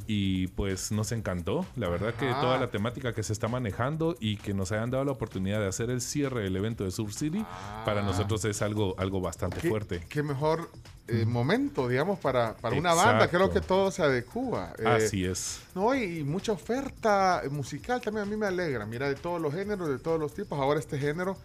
Y 0.06 0.48
pues 0.48 0.90
nos 0.90 1.12
encantó, 1.12 1.66
la 1.76 1.88
verdad 1.88 2.14
que 2.14 2.28
Ajá. 2.28 2.40
toda 2.40 2.58
la 2.58 2.70
temática 2.70 3.12
que 3.12 3.22
se 3.22 3.32
está 3.32 3.46
manejando 3.48 4.16
y 4.18 4.36
que 4.36 4.52
nos 4.54 4.72
hayan 4.72 4.90
dado 4.90 5.04
la 5.04 5.12
oportunidad 5.12 5.60
de 5.60 5.68
hacer 5.68 5.90
el 5.90 6.00
cierre 6.00 6.42
del 6.42 6.56
evento 6.56 6.82
de 6.84 6.90
Sur 6.90 7.12
City, 7.12 7.44
para 7.84 8.00
Ah. 8.00 8.04
nosotros 8.04 8.44
es 8.46 8.62
algo, 8.62 8.94
algo 8.98 9.20
bastante 9.20 9.60
Qué- 9.60 9.68
fuerte. 9.68 10.04
Qué 10.08 10.22
mejor 10.22 10.70
eh, 11.08 11.26
momento, 11.26 11.88
digamos, 11.88 12.18
para, 12.20 12.54
para 12.56 12.76
una 12.76 12.94
banda. 12.94 13.28
Creo 13.28 13.50
que 13.50 13.60
todo 13.60 13.90
se 13.90 14.02
adecua. 14.02 14.72
Eh, 14.78 14.86
Así 14.86 15.24
es. 15.24 15.60
No, 15.74 15.94
y, 15.94 16.20
y 16.20 16.24
mucha 16.24 16.52
oferta 16.52 17.42
musical 17.50 18.00
también 18.00 18.26
a 18.26 18.30
mí 18.30 18.36
me 18.36 18.46
alegra. 18.46 18.86
Mira, 18.86 19.08
de 19.08 19.16
todos 19.16 19.40
los 19.42 19.52
géneros, 19.52 19.88
de 19.88 19.98
todos 19.98 20.18
los 20.18 20.32
tipos. 20.32 20.58
Ahora 20.58 20.78
este 20.80 20.98
género. 20.98 21.36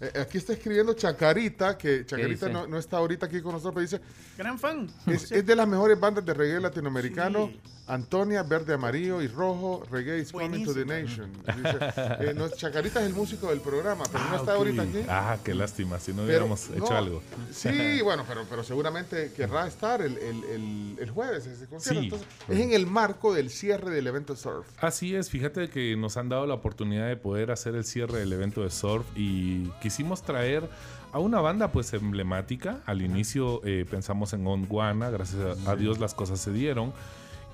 eh, 0.00 0.10
aquí 0.20 0.36
está 0.38 0.52
escribiendo 0.52 0.92
Chacarita, 0.94 1.78
que 1.78 2.04
Chacarita 2.04 2.48
no, 2.48 2.66
no 2.66 2.76
está 2.76 2.96
ahorita 2.98 3.26
aquí 3.26 3.40
con 3.40 3.52
nosotros, 3.52 3.74
pero 3.74 3.82
dice, 3.82 4.00
Gran 4.36 4.58
fan. 4.58 4.90
es, 5.06 5.30
es 5.30 5.46
de 5.46 5.56
las 5.56 5.68
mejores 5.68 5.98
bandas 5.98 6.24
de 6.26 6.34
reggae 6.34 6.60
latinoamericano. 6.60 7.50
Antonia, 7.86 8.42
verde, 8.42 8.74
amarillo 8.74 9.20
y 9.20 9.28
rojo. 9.28 9.82
Reggae 9.90 10.18
is 10.20 10.32
coming 10.32 10.64
to 10.64 10.72
the 10.72 10.86
nation. 10.86 11.30
Dice, 11.44 11.78
eh, 12.20 12.32
no, 12.34 12.48
Chacarita 12.48 13.00
es 13.00 13.06
el 13.06 13.12
músico 13.14 13.48
del 13.48 13.60
programa, 13.60 14.04
pero 14.10 14.24
no 14.24 14.30
Ah, 14.30 14.36
está 14.36 14.52
ok. 14.52 14.58
ahorita 14.58 14.82
aquí. 14.82 14.98
Ah, 15.08 15.36
qué 15.44 15.54
lástima, 15.54 15.98
si 15.98 16.12
no 16.12 16.18
Pero, 16.22 16.26
hubiéramos 16.46 16.70
no, 16.70 16.76
hecho 16.76 16.96
algo. 16.96 17.22
Sí, 17.52 18.00
bueno, 18.02 18.24
pero, 18.26 18.44
pero 18.48 18.64
seguramente 18.64 19.32
querrá 19.36 19.66
estar 19.66 20.00
el, 20.00 20.16
el, 20.16 20.44
el, 20.44 20.96
el 20.98 21.10
jueves 21.10 21.46
ese 21.46 21.66
concierto. 21.66 22.00
Sí. 22.00 22.04
Entonces, 22.06 22.28
es 22.48 22.58
en 22.60 22.72
el 22.72 22.86
marco 22.86 23.34
del 23.34 23.50
cierre 23.50 23.90
del 23.90 24.06
evento 24.06 24.34
surf. 24.34 24.66
Así 24.82 25.14
es, 25.14 25.28
fíjate 25.28 25.68
que 25.68 25.94
nos 25.96 26.16
han 26.16 26.30
dado 26.30 26.46
la 26.46 26.54
oportunidad 26.54 27.06
de 27.08 27.16
poder 27.16 27.50
hacer 27.50 27.74
el 27.74 27.84
cierre 27.84 28.18
del 28.20 28.32
evento 28.32 28.62
de 28.62 28.70
surf 28.70 29.04
y 29.14 29.68
quisimos 29.82 30.22
traer 30.22 30.68
a 31.12 31.18
una 31.18 31.40
banda 31.42 31.70
pues 31.70 31.92
emblemática. 31.92 32.80
Al 32.86 33.02
inicio 33.02 33.60
eh, 33.64 33.84
pensamos 33.90 34.32
en 34.32 34.42
Gondwana, 34.44 35.10
gracias 35.10 35.58
a, 35.66 35.70
a 35.72 35.76
Dios 35.76 35.98
las 35.98 36.14
cosas 36.14 36.40
se 36.40 36.50
dieron. 36.50 36.94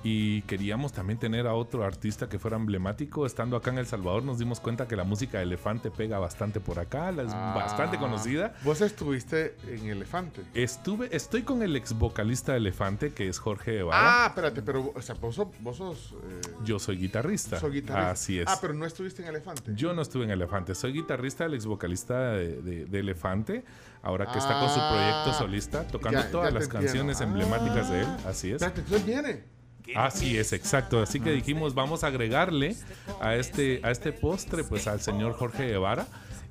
Y 0.03 0.41
queríamos 0.43 0.93
también 0.93 1.19
tener 1.19 1.45
a 1.45 1.53
otro 1.53 1.83
artista 1.85 2.27
que 2.27 2.39
fuera 2.39 2.57
emblemático. 2.57 3.27
Estando 3.27 3.55
acá 3.55 3.69
en 3.69 3.77
El 3.77 3.85
Salvador 3.85 4.23
nos 4.23 4.39
dimos 4.39 4.59
cuenta 4.59 4.87
que 4.87 4.95
la 4.95 5.03
música 5.03 5.37
de 5.37 5.43
Elefante 5.43 5.91
pega 5.91 6.17
bastante 6.17 6.59
por 6.59 6.79
acá, 6.79 7.11
la 7.11 7.21
es 7.21 7.27
bastante 7.31 7.97
Ah, 7.97 7.99
conocida. 7.99 8.55
Vos 8.63 8.81
estuviste 8.81 9.55
en 9.67 9.85
Elefante. 9.89 10.41
Estuve, 10.55 11.15
estoy 11.15 11.43
con 11.43 11.61
el 11.61 11.75
ex 11.75 11.93
vocalista 11.93 12.53
de 12.53 12.57
Elefante, 12.57 13.13
que 13.13 13.27
es 13.29 13.37
Jorge 13.37 13.73
Guevara. 13.73 14.23
Ah, 14.23 14.27
espérate, 14.29 14.63
pero 14.63 14.91
o 14.95 15.01
sea, 15.03 15.13
vos 15.21 15.35
sos... 15.35 15.47
Vos 15.59 15.77
sos 15.77 16.15
eh, 16.23 16.41
Yo 16.65 16.79
soy 16.79 16.97
guitarrista. 16.97 17.59
sos 17.59 17.71
guitarrista. 17.71 18.09
Así 18.09 18.39
es. 18.39 18.47
Ah, 18.47 18.57
pero 18.59 18.73
no 18.73 18.87
estuviste 18.87 19.21
en 19.21 19.27
Elefante. 19.27 19.71
Yo 19.75 19.93
no 19.93 20.01
estuve 20.01 20.23
en 20.23 20.31
Elefante, 20.31 20.73
soy 20.73 20.93
guitarrista 20.93 21.43
del 21.43 21.53
ex 21.53 21.67
vocalista 21.67 22.31
de, 22.31 22.59
de- 22.63 22.85
de 22.85 22.99
Elefante, 22.99 23.63
ahora 24.01 24.31
que 24.31 24.39
está 24.39 24.59
con 24.59 24.69
su 24.69 24.79
proyecto 24.79 25.29
Ah, 25.29 25.35
solista, 25.37 25.87
tocando 25.87 26.17
ya- 26.19 26.25
ya 26.25 26.31
todas 26.31 26.47
te 26.47 26.53
las 26.55 26.63
entiendo. 26.63 26.87
canciones 26.87 27.21
emblemáticas 27.21 27.89
de 27.91 27.99
él, 28.01 28.07
así 28.25 28.47
es. 28.47 28.53
Espérate, 28.55 28.81
entonces 28.81 29.05
viene. 29.05 29.60
Así 29.95 30.37
es, 30.37 30.53
exacto. 30.53 31.01
Así 31.01 31.19
que 31.19 31.31
dijimos, 31.31 31.73
vamos 31.73 32.03
a 32.03 32.07
agregarle 32.07 32.75
a 33.19 33.35
este, 33.35 33.79
a 33.83 33.91
este 33.91 34.11
postre, 34.11 34.63
pues 34.63 34.87
al 34.87 35.01
señor 35.01 35.33
Jorge 35.33 35.67
Guevara. 35.67 36.07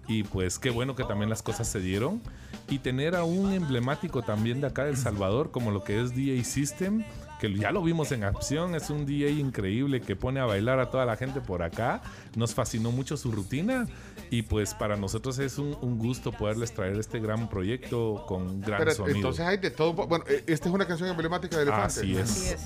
Y 0.09 0.25
pues 0.25 0.59
qué 0.59 0.71
bueno 0.71 0.97
que 0.97 1.05
también 1.05 1.31
las 1.31 1.43
cosas 1.43 1.69
se 1.69 1.81
dieron. 1.81 2.21
Y 2.69 2.79
tener 2.79 3.15
a 3.15 3.25
un 3.25 3.53
emblemático 3.53 4.23
también 4.23 4.61
de 4.61 4.67
acá 4.67 4.85
de 4.85 4.91
El 4.91 4.97
Salvador, 4.97 5.51
como 5.51 5.71
lo 5.71 5.85
que 5.85 6.01
es 6.01 6.15
DJ 6.15 6.45
System, 6.45 7.05
que 7.41 7.53
ya 7.55 7.71
lo 7.73 7.83
vimos 7.83 8.13
en 8.13 8.23
acción, 8.25 8.75
es 8.75 8.91
un 8.91 9.07
DJ 9.07 9.31
increíble 9.33 10.01
que 10.01 10.15
pone 10.15 10.39
a 10.41 10.45
bailar 10.45 10.79
a 10.79 10.91
toda 10.91 11.05
la 11.07 11.17
gente 11.17 11.41
por 11.41 11.63
acá. 11.63 12.03
Nos 12.37 12.55
fascinó 12.55 12.93
mucho 12.93 13.17
su 13.17 13.33
rutina. 13.33 13.87
Y 14.33 14.43
pues 14.43 14.75
para 14.75 14.95
nosotros 14.97 15.41
es 15.41 15.59
un, 15.59 15.77
un 15.81 15.99
gusto 15.99 16.31
poderles 16.31 16.73
traer 16.73 16.97
este 17.01 17.19
gran 17.19 17.49
proyecto 17.49 18.25
con 18.29 18.61
gran 18.61 18.75
Espérate, 18.75 18.95
sonido. 18.97 19.17
entonces 19.17 19.45
hay 19.45 19.57
de 19.57 19.71
todo. 19.73 19.93
Bueno, 19.95 20.25
eh, 20.29 20.45
esta 20.47 20.69
es 20.69 20.75
una 20.75 20.87
canción 20.87 21.09
emblemática 21.09 21.57
de 21.57 21.63
Elefante. 21.65 21.87
Así 21.87 22.17
es. 22.17 22.57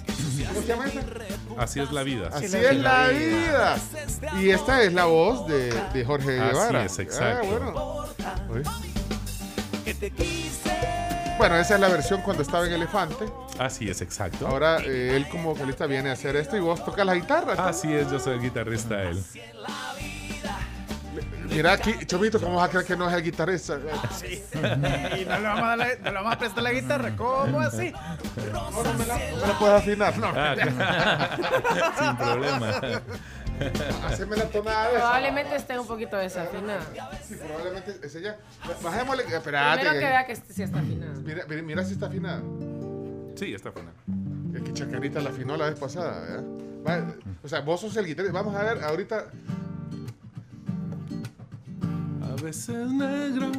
¿Cómo 0.49 0.61
se 0.61 0.67
llama 0.67 0.86
esa? 0.86 1.01
Así 1.57 1.81
es 1.81 1.91
la 1.91 2.03
vida. 2.03 2.28
Así 2.31 2.44
es 2.44 2.77
la 2.77 3.09
vida. 3.09 3.77
Y 4.43 4.51
esta 4.51 4.83
es 4.83 4.93
la 4.93 5.07
voz 5.07 5.47
de, 5.49 5.73
de 5.94 6.05
Jorge 6.05 6.39
Así 6.39 6.51
Guevara. 6.53 6.85
es, 6.85 6.99
exacto. 6.99 7.49
Ah, 7.49 8.12
bueno. 8.51 8.55
Uy. 8.55 8.62
Bueno, 11.39 11.57
esa 11.57 11.75
es 11.75 11.81
la 11.81 11.89
versión 11.89 12.23
cuando 12.23 12.43
estaba 12.43 12.67
en 12.67 12.73
Elefante. 12.75 13.27
Así 13.59 13.89
es, 13.91 14.01
exacto. 14.01 14.47
Ahora 14.47 14.79
eh, 14.85 15.17
él 15.17 15.29
como 15.29 15.51
vocalista 15.55 15.87
viene 15.87 16.11
a 16.11 16.13
hacer 16.13 16.37
esto 16.37 16.57
y 16.57 16.61
vos 16.61 16.85
tocas 16.85 17.05
la 17.05 17.15
guitarra. 17.15 17.55
¿no? 17.55 17.63
Así 17.65 17.93
es, 17.93 18.11
yo 18.11 18.19
soy 18.21 18.35
el 18.35 18.41
guitarrista 18.43 19.03
él. 19.03 19.23
Mira 21.51 21.73
aquí, 21.73 21.95
Chomito, 22.07 22.41
¿cómo 22.41 22.57
vas 22.57 22.69
a 22.69 22.71
creer 22.71 22.87
que 22.87 22.97
no 22.97 23.09
es 23.09 23.15
el 23.15 23.23
guitarrista? 23.23 23.79
Sí. 24.17 24.43
Y 25.21 25.25
no 25.25 25.39
le 25.39 25.43
vamos 25.47 25.63
a, 25.63 25.67
dar 25.77 25.79
la- 25.79 25.97
no 25.97 26.11
le 26.11 26.13
vamos 26.17 26.33
a 26.33 26.39
prestar 26.39 26.63
la 26.63 26.73
guitarra. 26.73 27.17
¿Cómo 27.17 27.61
así? 27.61 27.93
No, 28.53 28.71
no 28.71 28.95
me 28.95 29.07
la, 29.07 29.19
no 29.19 29.37
me 29.37 29.47
la 29.47 29.59
puedes 29.59 29.75
afinar. 29.83 30.19
No. 30.19 30.33
Ah, 30.35 30.57
Sin 31.99 32.17
problema. 32.17 32.81
Haceme 34.07 34.36
la 34.36 34.44
tonada. 34.47 34.91
Probablemente 34.91 35.57
esté 35.57 35.78
un 35.78 35.86
poquito 35.86 36.17
desafinada. 36.17 36.83
Sí, 37.26 37.34
probablemente 37.36 37.99
ese 38.02 38.20
ya. 38.23 38.36
Bajémosle. 38.83 39.23
Espérate. 39.25 39.81
Primero 39.81 39.93
que 40.01 40.07
vea 40.07 40.26
que 40.26 40.36
sí 40.36 40.62
está 40.62 40.78
afinada. 40.81 41.12
Mira, 41.25 41.44
mira, 41.49 41.62
mira 41.62 41.84
si 41.84 41.93
está 41.94 42.07
afinada. 42.07 42.43
Sí, 43.36 43.55
está 43.55 43.70
afinada. 43.70 43.94
Es 44.55 44.62
que 44.62 44.73
Chacarita 44.73 45.20
la 45.20 45.31
afinó 45.31 45.57
la 45.57 45.67
vez 45.70 45.78
pasada, 45.78 46.20
¿verdad? 46.20 46.44
Va, 46.86 47.15
O 47.43 47.49
sea, 47.49 47.60
vos 47.60 47.81
sos 47.81 47.97
el 47.97 48.07
guitarrista. 48.07 48.39
Vamos 48.39 48.55
a 48.55 48.62
ver 48.62 48.84
ahorita. 48.84 49.26
A 52.23 52.43
veces 52.43 52.91
negro, 52.91 53.51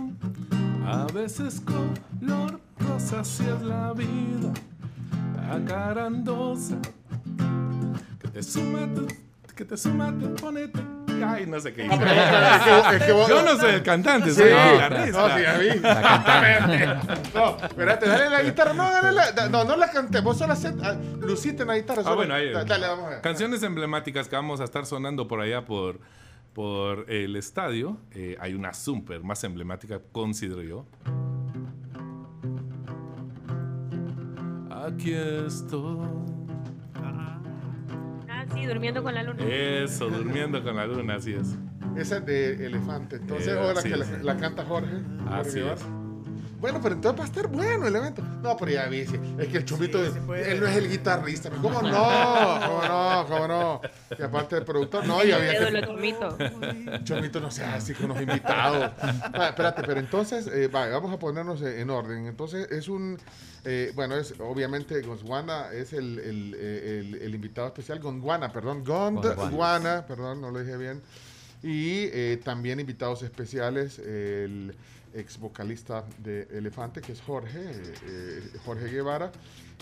a 0.85 1.05
veces 1.13 1.61
color 1.61 2.59
rosa, 2.79 3.21
así 3.21 3.43
es 3.43 3.61
la 3.61 3.93
vida. 3.93 4.53
Acarandosa, 5.51 6.75
que 8.19 8.27
te 8.27 8.43
suma, 8.43 8.87
te- 8.93 9.24
que 9.55 9.63
te 9.65 9.77
suma, 9.77 10.13
te 10.17 10.27
pone, 10.27 10.67
te- 10.67 10.81
Ay, 11.25 11.45
no 11.47 11.57
sé 11.61 11.73
qué 11.73 11.83
dice. 11.83 11.95
es 11.95 12.01
que- 12.01 12.95
es 12.97 13.03
que 13.03 13.11
vos- 13.13 13.29
Yo 13.29 13.41
no 13.41 13.55
soy 13.57 13.75
el 13.75 13.83
cantante, 13.83 14.29
Sí, 14.31 14.35
soy 14.35 14.49
el 14.49 14.55
no, 14.57 14.73
guitarrista. 14.73 15.27
no, 15.27 15.35
sí, 15.35 15.41
ya 15.43 15.57
vi. 15.57 15.69
No, 17.35 17.57
espérate, 17.65 18.07
dale 18.09 18.29
la 18.29 18.43
guitarra. 18.43 18.73
No, 18.73 18.91
dale 18.91 19.11
la. 19.13 19.31
da- 19.31 19.47
No, 19.49 19.63
no 19.63 19.77
la 19.77 19.89
canté. 19.91 20.19
Vos 20.19 20.37
solo 20.37 20.53
hacé- 20.53 20.75
ah, 20.83 20.95
luciste 21.21 21.61
en 21.61 21.69
la 21.69 21.75
guitarra. 21.77 22.01
Ah, 22.01 22.03
solo- 22.03 22.15
bueno, 22.17 22.33
ahí. 22.33 22.51
da- 22.51 22.65
Dale, 22.65 22.87
vamos 22.87 23.05
a 23.05 23.09
ver. 23.11 23.21
Canciones 23.21 23.63
emblemáticas 23.63 24.27
que 24.27 24.35
vamos 24.35 24.59
a 24.59 24.65
estar 24.65 24.85
sonando 24.85 25.25
por 25.27 25.39
allá 25.39 25.63
por, 25.63 25.99
por 26.53 27.09
el 27.09 27.37
estadio. 27.37 27.97
Eh, 28.11 28.35
hay 28.41 28.53
una 28.55 28.73
super 28.73 29.23
más 29.23 29.41
emblemática, 29.45 30.01
considero 30.11 30.63
yo. 30.63 30.85
Aquí 34.85 35.13
estoy. 35.13 36.34
Sí, 38.55 38.65
durmiendo 38.65 39.03
con 39.03 39.13
la 39.13 39.23
luna. 39.23 39.43
Eso, 39.47 40.09
durmiendo 40.09 40.63
con 40.63 40.75
la 40.75 40.87
luna, 40.87 41.15
así 41.15 41.33
es. 41.33 41.55
Esa 41.95 42.17
es 42.17 42.25
de 42.25 42.65
Elefante. 42.65 43.17
Entonces, 43.17 43.49
Eh, 43.49 43.59
ahora 43.59 43.79
así 43.79 43.89
que 43.89 43.97
la, 43.97 44.05
la 44.23 44.37
canta 44.37 44.65
Jorge. 44.65 44.93
Así 45.29 45.59
es. 45.59 45.85
Bueno, 46.59 46.79
pero 46.81 46.95
entonces 46.95 47.19
va 47.19 47.23
a 47.25 47.27
estar 47.27 47.47
bueno 47.47 47.85
el 47.87 47.95
evento. 47.95 48.21
No, 48.41 48.55
pero 48.57 48.71
ya 48.71 48.87
vi, 48.87 49.05
sí, 49.05 49.19
es 49.37 49.47
que 49.49 49.57
el 49.57 49.65
chumito, 49.65 50.03
él 50.03 50.59
no 50.59 50.67
es 50.67 50.75
el 50.77 50.89
guitarrista. 50.89 51.49
¿Cómo 51.49 51.81
no? 51.81 52.59
¿Cómo 52.65 52.81
no? 52.87 53.25
¿Cómo 53.27 53.47
no? 53.47 53.81
Y 54.17 54.21
aparte 54.23 54.55
de 54.55 54.61
productor, 54.61 55.05
no, 55.05 55.23
y 55.23 55.31
había 55.31 55.51
que... 55.59 55.81
Chomito. 55.85 56.37
Chomito 57.03 57.39
no 57.39 57.51
sea 57.51 57.75
así 57.75 57.93
con 57.93 58.07
los 58.09 58.19
invitados. 58.21 58.91
Va, 59.37 59.49
espérate, 59.49 59.83
pero 59.85 59.99
entonces, 59.99 60.47
eh, 60.47 60.67
va, 60.67 60.87
vamos 60.87 61.13
a 61.13 61.19
ponernos 61.19 61.61
en 61.61 61.89
orden. 61.89 62.25
Entonces, 62.25 62.71
es 62.71 62.87
un, 62.87 63.17
eh, 63.65 63.91
bueno, 63.93 64.15
es 64.15 64.33
obviamente 64.39 65.01
Gondwana 65.01 65.71
es 65.73 65.93
el, 65.93 66.17
el, 66.19 66.55
eh, 66.57 66.99
el- 67.01 67.15
el 67.21 67.35
invitado 67.35 67.67
especial, 67.67 67.99
Gondwana, 67.99 68.51
perdón, 68.51 68.83
Gondwana, 68.83 70.05
perdón, 70.07 70.41
no 70.41 70.49
lo 70.51 70.59
dije 70.59 70.77
bien. 70.77 71.01
Y 71.63 72.09
eh, 72.13 72.39
también 72.43 72.79
invitados 72.79 73.23
especiales, 73.23 73.97
el 73.99 74.75
ex 75.15 75.39
vocalista 75.39 76.05
de 76.19 76.47
Elefante, 76.51 77.01
que 77.01 77.13
es 77.13 77.21
Jorge, 77.21 77.59
eh, 77.59 77.93
eh, 78.07 78.41
Jorge 78.65 78.87
Guevara, 78.89 79.31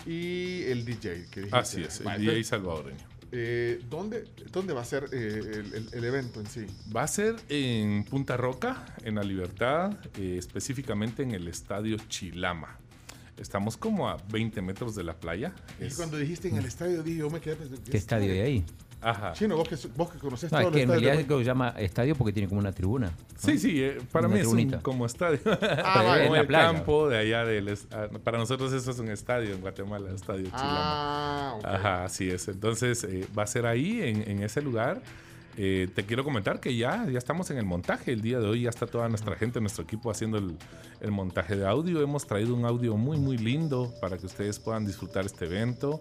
y 0.06 0.62
el 0.64 0.84
DJ. 0.84 1.26
Que 1.30 1.40
dijiste. 1.40 1.56
Así 1.56 1.82
es, 1.82 2.00
el 2.00 2.20
DJ 2.20 2.44
salvadoreño. 2.44 2.98
eh, 3.32 3.80
¿dónde, 3.90 4.24
¿Dónde 4.52 4.72
va 4.74 4.82
a 4.82 4.84
ser 4.84 5.04
eh, 5.12 5.40
el, 5.42 5.74
el- 5.74 5.88
el 5.92 6.04
evento 6.04 6.40
en 6.40 6.46
sí? 6.46 6.66
Va 6.94 7.02
a 7.02 7.08
ser 7.08 7.36
en 7.48 8.04
Punta 8.04 8.36
Roca, 8.36 8.86
en 9.02 9.16
La 9.16 9.22
Libertad, 9.24 9.92
eh, 10.18 10.36
específicamente 10.38 11.22
en 11.22 11.32
el 11.32 11.48
estadio 11.48 11.96
Chilama. 12.08 12.78
Estamos 13.36 13.76
como 13.76 14.08
a 14.08 14.16
20 14.30 14.62
metros 14.62 14.94
de 14.94 15.02
la 15.02 15.14
playa. 15.18 15.52
Y 15.80 15.86
Es- 15.86 15.96
cuando 15.96 16.16
dijiste 16.16 16.46
en 16.48 16.56
el 16.56 16.66
estadio, 16.66 17.02
dije, 17.02 17.18
yo 17.18 17.30
me 17.30 17.40
quedé 17.40 17.56
pensando, 17.56 17.82
¿Qué 17.90 17.96
estadio 17.96 18.30
hay 18.32 18.38
ahí? 18.40 18.64
Ajá. 19.04 19.32
Chino, 19.32 19.56
vos 19.56 19.68
que, 19.68 19.76
vos 19.96 20.10
que 20.10 20.18
conoces 20.18 20.50
No, 20.50 20.58
todo 20.58 20.68
es 20.70 20.74
que 20.74 20.82
en 20.82 20.88
el 20.90 20.94
estadio 20.96 21.08
realidad 21.10 21.26
creo 21.26 21.38
que 21.38 21.44
se 21.44 21.48
llama 21.48 21.68
estadio 21.78 22.14
porque 22.16 22.32
tiene 22.32 22.48
como 22.48 22.60
una 22.60 22.72
tribuna. 22.72 23.08
¿no? 23.08 23.12
Sí, 23.38 23.58
sí, 23.58 23.82
eh, 23.82 23.98
para 24.10 24.26
Una 24.26 24.34
mí 24.36 24.40
es 24.40 24.46
un, 24.46 24.54
tribunita. 24.54 24.80
como 24.82 25.06
estadio. 25.06 25.40
Ah, 25.46 25.92
Como 25.98 26.08
vale. 26.08 26.26
En 26.26 26.32
la 26.32 26.40
el 26.40 26.46
playa. 26.46 26.72
campo 26.72 27.08
de 27.08 27.18
allá 27.18 27.44
del... 27.44 27.78
ah, 27.92 28.08
Para 28.24 28.38
nosotros 28.38 28.72
eso 28.72 28.90
es 28.90 28.98
un 28.98 29.08
estadio 29.10 29.52
en 29.54 29.60
Guatemala, 29.60 30.10
estadio 30.14 30.44
Chilama. 30.44 30.60
Ah, 30.62 31.54
ok. 31.58 31.64
Ajá, 31.66 32.04
así 32.04 32.30
es. 32.30 32.48
Entonces 32.48 33.04
eh, 33.04 33.26
va 33.36 33.42
a 33.42 33.46
ser 33.46 33.66
ahí, 33.66 34.00
en, 34.02 34.28
en 34.28 34.42
ese 34.42 34.62
lugar. 34.62 35.02
Eh, 35.56 35.88
te 35.94 36.04
quiero 36.04 36.24
comentar 36.24 36.58
que 36.58 36.74
ya, 36.74 37.06
ya 37.08 37.16
estamos 37.18 37.48
en 37.50 37.58
el 37.58 37.64
montaje. 37.64 38.12
El 38.12 38.22
día 38.22 38.40
de 38.40 38.48
hoy 38.48 38.62
ya 38.62 38.70
está 38.70 38.86
toda 38.86 39.08
nuestra 39.08 39.36
gente, 39.36 39.60
nuestro 39.60 39.84
equipo 39.84 40.10
haciendo 40.10 40.38
el, 40.38 40.56
el 41.00 41.12
montaje 41.12 41.54
de 41.54 41.64
audio. 41.64 42.02
Hemos 42.02 42.26
traído 42.26 42.54
un 42.56 42.64
audio 42.64 42.96
muy, 42.96 43.18
muy 43.18 43.38
lindo 43.38 43.92
para 44.00 44.18
que 44.18 44.26
ustedes 44.26 44.58
puedan 44.58 44.84
disfrutar 44.84 45.24
este 45.26 45.44
evento. 45.44 46.00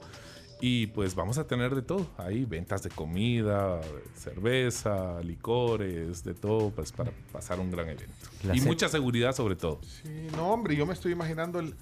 Y 0.65 0.87
pues 0.87 1.13
vamos 1.13 1.37
a 1.37 1.45
tener 1.45 1.75
de 1.75 1.81
todo. 1.81 2.07
Ahí 2.17 2.45
ventas 2.45 2.83
de 2.83 2.89
comida, 2.89 3.81
cerveza, 4.15 5.21
licores, 5.21 6.23
de 6.23 6.33
todo, 6.33 6.71
pues 6.71 6.91
para 6.93 7.11
pasar 7.31 7.59
un 7.59 7.69
gran 7.69 7.89
evento. 7.89 8.05
La 8.43 8.55
y 8.55 8.59
ce- 8.59 8.65
mucha 8.67 8.87
seguridad 8.87 9.35
sobre 9.35 9.55
todo. 9.57 9.81
Sí, 9.83 10.27
no, 10.37 10.51
hombre, 10.53 10.75
yo 10.75 10.85
me 10.85 10.93
estoy 10.93 11.11
imaginando 11.11 11.59
el, 11.59 11.75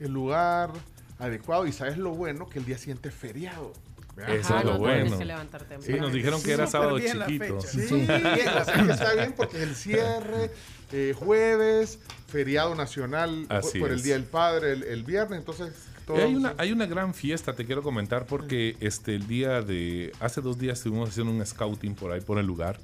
el 0.00 0.10
lugar 0.12 0.70
adecuado 1.18 1.66
y 1.66 1.72
sabes 1.72 1.98
lo 1.98 2.10
bueno 2.14 2.48
que 2.48 2.58
el 2.58 2.64
día 2.64 2.78
siguiente 2.78 3.10
es 3.10 3.14
feriado. 3.14 3.72
¿verdad? 4.16 4.34
Eso 4.36 4.48
Ajá, 4.54 4.58
es 4.60 4.64
lo 4.66 4.72
no 4.74 4.78
bueno. 4.78 5.18
que. 5.18 5.82
Sí, 5.82 5.92
nos 5.94 6.12
dijeron 6.12 6.42
que 6.42 6.52
era 6.52 6.66
sábado 6.66 6.96
bien 6.96 7.18
la 7.18 7.26
chiquito. 7.26 7.60
fecha. 7.60 7.68
Sí, 7.68 7.94
bien, 7.96 8.48
o 8.60 8.64
sea 8.64 8.84
que 8.84 8.92
está 8.92 9.14
bien 9.14 9.34
porque 9.36 9.62
el 9.62 9.74
cierre, 9.74 10.50
eh, 10.92 11.14
jueves, 11.16 11.98
feriado 12.28 12.74
nacional 12.74 13.44
por- 13.48 13.56
Así 13.58 13.78
por 13.78 13.90
el. 13.90 14.02
Día 14.02 14.14
del 14.14 14.24
Padre, 14.24 14.72
el, 14.72 14.82
el 14.84 15.02
viernes, 15.04 15.38
entonces 15.38 15.72
Y 16.08 16.20
hay 16.20 16.34
una, 16.34 16.54
hay 16.58 16.72
una 16.72 16.86
gran 16.86 17.14
fiesta, 17.14 17.54
te 17.54 17.64
quiero 17.64 17.82
comentar, 17.82 18.26
porque 18.26 18.76
este, 18.80 19.14
el 19.14 19.26
día 19.26 19.62
de. 19.62 20.12
Hace 20.20 20.40
dos 20.40 20.58
días 20.58 20.78
estuvimos 20.78 21.10
haciendo 21.10 21.32
un 21.32 21.44
scouting 21.44 21.94
por 21.94 22.12
ahí, 22.12 22.20
por 22.20 22.38
el 22.38 22.46
lugar. 22.46 22.78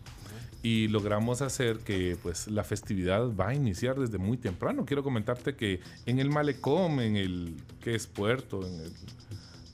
Y 0.62 0.88
logramos 0.88 1.40
hacer 1.40 1.78
que 1.78 2.16
pues 2.20 2.48
la 2.48 2.64
festividad 2.64 3.34
va 3.34 3.48
a 3.48 3.54
iniciar 3.54 3.96
desde 3.96 4.18
muy 4.18 4.36
temprano. 4.36 4.84
Quiero 4.84 5.04
comentarte 5.04 5.54
que 5.54 5.80
en 6.04 6.18
el 6.18 6.30
malecón, 6.30 7.00
en 7.00 7.16
el 7.16 7.54
que 7.80 7.94
es 7.94 8.08
puerto, 8.08 8.66
en 8.66 8.80
el, 8.80 8.92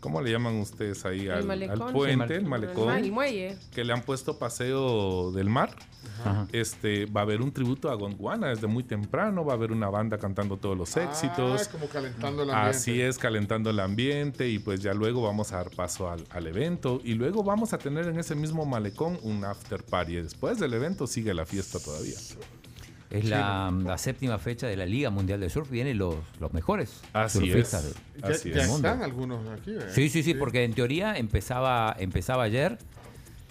¿cómo 0.04 0.20
le 0.20 0.30
llaman 0.30 0.56
ustedes 0.56 1.02
ahí? 1.06 1.20
El 1.22 1.50
Al, 1.50 1.62
al 1.70 1.92
puente, 1.92 2.34
el 2.34 2.40
El 2.42 2.46
malecón, 2.46 3.10
muelle. 3.10 3.56
que 3.74 3.84
le 3.84 3.94
han 3.94 4.02
puesto 4.02 4.38
paseo 4.38 5.32
del 5.32 5.48
mar. 5.48 5.74
Ajá. 6.20 6.46
Este, 6.52 7.06
va 7.06 7.22
a 7.22 7.24
haber 7.24 7.40
un 7.40 7.50
tributo 7.50 7.90
a 7.90 7.94
Gondwana 7.94 8.48
desde 8.48 8.66
muy 8.66 8.84
temprano, 8.84 9.46
va 9.46 9.54
a 9.54 9.56
haber 9.56 9.72
una 9.72 9.88
banda 9.88 10.18
cantando 10.18 10.58
todos 10.58 10.76
los 10.76 10.94
éxitos. 10.98 11.62
Ah, 11.66 11.70
como 11.72 11.86
calentando 11.88 12.42
el 12.42 12.50
ambiente. 12.50 12.76
Así 12.76 13.00
es, 13.00 13.16
calentando 13.16 13.70
el 13.70 13.80
ambiente 13.80 14.46
y 14.46 14.58
pues 14.58 14.80
ya 14.80 14.92
luego 14.92 15.22
vamos 15.22 15.52
a 15.54 15.56
dar 15.56 15.70
paso 15.70 16.10
al, 16.10 16.22
al 16.28 16.46
evento 16.46 17.00
y 17.02 17.14
luego 17.14 17.42
vamos 17.42 17.72
a 17.72 17.78
tener 17.78 18.06
en 18.06 18.18
ese 18.18 18.34
mismo 18.34 18.66
malecón 18.66 19.18
un 19.22 19.42
after 19.46 19.82
party. 19.82 20.16
Después 20.16 20.58
del 20.58 20.74
evento 20.74 21.06
sigue 21.06 21.32
la 21.32 21.46
fiesta 21.46 21.78
todavía. 21.78 22.18
Es 23.18 23.24
la, 23.26 23.72
la 23.84 23.96
séptima 23.98 24.38
fecha 24.38 24.66
de 24.66 24.76
la 24.76 24.86
Liga 24.86 25.10
Mundial 25.10 25.38
de 25.40 25.48
Surf. 25.50 25.70
Vienen 25.70 25.98
los, 25.98 26.16
los 26.40 26.52
mejores 26.52 27.00
Así 27.12 27.38
surfistas 27.38 27.84
es. 27.84 27.94
de- 28.22 28.28
Así 28.34 28.50
es. 28.50 28.68
mundo. 28.68 28.88
están 28.88 29.02
algunos 29.02 29.46
aquí. 29.48 29.72
¿verdad? 29.72 29.90
Sí, 29.94 30.08
sí, 30.08 30.22
sí, 30.22 30.34
porque 30.34 30.64
en 30.64 30.74
teoría 30.74 31.16
empezaba, 31.16 31.94
empezaba 31.98 32.42
ayer, 32.44 32.78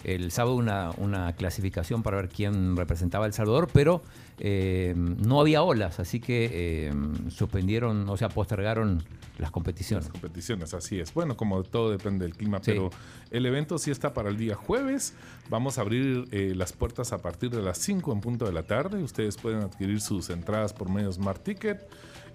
el 0.04 0.30
sábado, 0.30 0.56
una, 0.56 0.90
una 0.98 1.32
clasificación 1.34 2.02
para 2.02 2.16
ver 2.18 2.28
quién 2.28 2.76
representaba 2.76 3.24
a 3.24 3.28
El 3.28 3.32
Salvador, 3.34 3.68
pero 3.72 4.02
eh, 4.38 4.94
no 4.96 5.40
había 5.40 5.62
olas, 5.62 5.98
así 6.00 6.20
que 6.20 6.50
eh, 6.52 6.92
suspendieron, 7.30 8.08
o 8.08 8.16
sea, 8.16 8.28
postergaron 8.28 9.02
las 9.38 9.50
competiciones. 9.50 10.04
Las 10.06 10.12
competiciones, 10.12 10.74
así 10.74 11.00
es. 11.00 11.12
Bueno, 11.12 11.36
como 11.36 11.62
todo 11.64 11.90
depende 11.90 12.24
del 12.24 12.36
clima, 12.36 12.58
Sí. 12.58 12.70
pero 12.72 12.90
el 13.30 13.46
evento 13.46 13.78
sí 13.78 13.90
está 13.90 14.14
para 14.14 14.28
el 14.30 14.36
día 14.36 14.54
jueves. 14.54 15.14
Vamos 15.50 15.78
a 15.78 15.80
abrir 15.80 16.28
eh, 16.30 16.52
las 16.54 16.72
puertas 16.72 17.12
a 17.12 17.18
partir 17.18 17.50
de 17.50 17.60
las 17.62 17.78
5 17.78 18.12
en 18.12 18.20
punto 18.20 18.44
de 18.44 18.52
la 18.52 18.62
tarde. 18.62 19.02
Ustedes 19.02 19.36
pueden 19.36 19.60
adquirir 19.62 20.00
sus 20.00 20.30
entradas 20.30 20.72
por 20.72 20.88
medio 20.88 21.08
de 21.08 21.14
Smart 21.14 21.42
Ticket. 21.42 21.84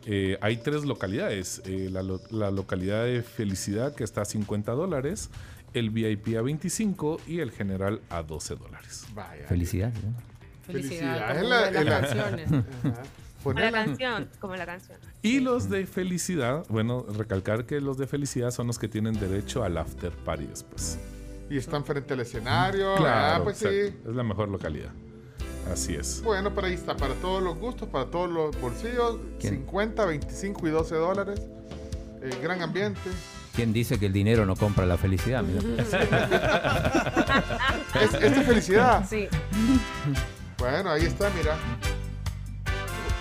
Eh, 0.05 0.37
hay 0.41 0.57
tres 0.57 0.83
localidades. 0.85 1.61
Eh, 1.65 1.89
la, 1.91 2.03
la 2.31 2.51
localidad 2.51 3.05
de 3.05 3.21
Felicidad 3.21 3.93
que 3.95 4.03
está 4.03 4.21
a 4.21 4.25
50 4.25 4.71
dólares, 4.73 5.29
el 5.73 5.89
VIP 5.89 6.37
a 6.37 6.41
25 6.41 7.21
y 7.27 7.39
el 7.39 7.51
general 7.51 8.01
a 8.09 8.23
12 8.23 8.55
dólares. 8.55 9.05
Vaya. 9.13 9.47
Felicidades. 9.47 9.95
¿no? 10.03 10.13
Felicidad. 10.65 11.35
Felicidades. 11.35 12.47
como 12.49 12.59
Es 12.59 12.83
la-. 12.83 13.03
Como 13.43 13.55
Ponela. 13.55 13.85
canción, 13.85 14.29
como 14.39 14.55
la 14.57 14.65
canción. 14.65 14.97
Y 15.21 15.39
los 15.39 15.69
de 15.69 15.85
Felicidad, 15.85 16.65
bueno, 16.67 17.05
recalcar 17.17 17.65
que 17.65 17.79
los 17.79 17.97
de 17.97 18.05
Felicidad 18.05 18.51
son 18.51 18.67
los 18.67 18.77
que 18.77 18.89
tienen 18.89 19.17
derecho 19.17 19.63
al 19.63 19.77
after 19.77 20.11
party 20.11 20.45
después. 20.45 20.99
Y 21.49 21.57
están 21.57 21.85
frente 21.85 22.13
al 22.13 22.19
escenario. 22.19 22.95
Claro, 22.97 23.41
ah, 23.41 23.43
pues 23.43 23.61
exacto. 23.61 23.97
sí. 24.03 24.09
es 24.09 24.15
la 24.15 24.23
mejor 24.23 24.49
localidad. 24.49 24.91
Así 25.71 25.95
es. 25.95 26.21
Bueno, 26.23 26.53
pero 26.53 26.67
ahí 26.67 26.73
está, 26.73 26.97
para 26.97 27.13
todos 27.15 27.41
los 27.41 27.57
gustos, 27.57 27.87
para 27.87 28.05
todos 28.05 28.29
los 28.29 28.59
bolsillos, 28.59 29.17
¿Quién? 29.39 29.55
50, 29.55 30.05
25 30.05 30.67
y 30.67 30.71
12 30.71 30.95
dólares. 30.95 31.41
Eh, 32.21 32.37
gran 32.43 32.61
ambiente. 32.61 32.99
¿Quién 33.55 33.73
dice 33.73 33.99
que 33.99 34.05
el 34.05 34.13
dinero 34.13 34.45
no 34.45 34.55
compra 34.55 34.85
la 34.85 34.97
felicidad? 34.97 35.43
Mira. 35.43 35.61
Es, 37.95 38.13
esta 38.13 38.41
es 38.41 38.45
felicidad. 38.45 39.03
Sí. 39.09 39.27
Bueno, 40.57 40.91
ahí 40.91 41.05
está, 41.05 41.29
mira. 41.31 41.57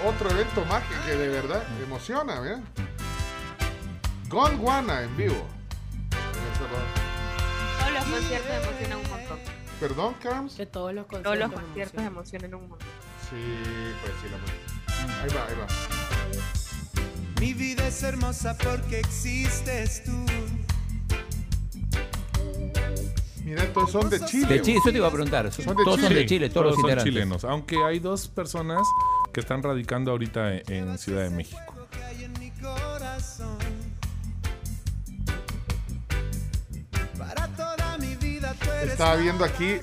Otro 0.06 0.30
evento 0.30 0.64
más 0.66 0.82
que, 0.84 0.94
que 1.10 1.16
de 1.16 1.28
verdad 1.28 1.62
emociona, 1.82 2.40
mira. 2.40 2.60
Gondwana 4.28 5.02
en 5.02 5.16
vivo. 5.16 5.44
Todos 7.78 7.92
los 7.92 8.04
conciertos 8.04 8.50
emocionan 8.50 8.98
un 8.98 9.10
montón. 9.10 9.38
Perdón, 9.80 10.14
Carms. 10.22 10.54
Que 10.54 10.66
todos 10.66 10.92
los 10.92 11.06
conciertos. 11.06 11.32
Todos 11.32 11.38
los 11.38 11.48
me 11.50 11.56
conciertos 11.66 12.04
emocionan 12.04 12.54
un 12.54 12.68
montón. 12.68 12.88
Sí, 13.30 13.36
pues 14.02 14.12
sí, 14.20 14.28
la 14.30 14.36
Ahí 15.22 15.30
va, 15.34 15.46
ahí 15.46 15.54
va. 15.54 15.66
Mi 17.40 17.54
vida 17.54 17.86
es 17.86 18.02
hermosa 18.02 18.56
porque 18.58 18.98
existes 19.00 20.02
tú. 20.04 20.26
Mira, 23.44 23.72
todos 23.72 23.92
son 23.92 24.10
de 24.10 24.20
Chile. 24.24 24.46
De 24.46 24.62
Chile, 24.62 24.78
eso 24.78 24.90
te 24.90 24.96
iba 24.98 25.06
a 25.06 25.10
preguntar. 25.10 25.50
Son 25.52 25.76
de 25.76 25.84
todos 25.84 26.00
son 26.00 26.12
de 26.12 26.26
Chile, 26.26 26.50
todos, 26.50 26.76
los 26.76 26.80
son 26.80 26.98
chilenos. 27.04 27.44
Aunque 27.44 27.82
hay 27.84 27.98
dos 27.98 28.28
personas 28.28 28.82
que 29.32 29.40
están 29.40 29.62
radicando 29.62 30.10
ahorita 30.10 30.54
en, 30.54 30.90
en 30.90 30.98
Ciudad 30.98 31.22
de 31.22 31.30
México. 31.30 31.60
Estaba 38.84 39.16
viendo 39.16 39.44
aquí 39.44 39.64
eh, 39.64 39.80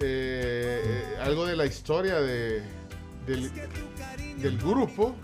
eh, 0.00 1.16
algo 1.22 1.46
de 1.46 1.56
la 1.56 1.64
historia 1.64 2.16
de, 2.16 2.62
del, 3.26 3.50
del 4.38 4.58
grupo. 4.58 5.14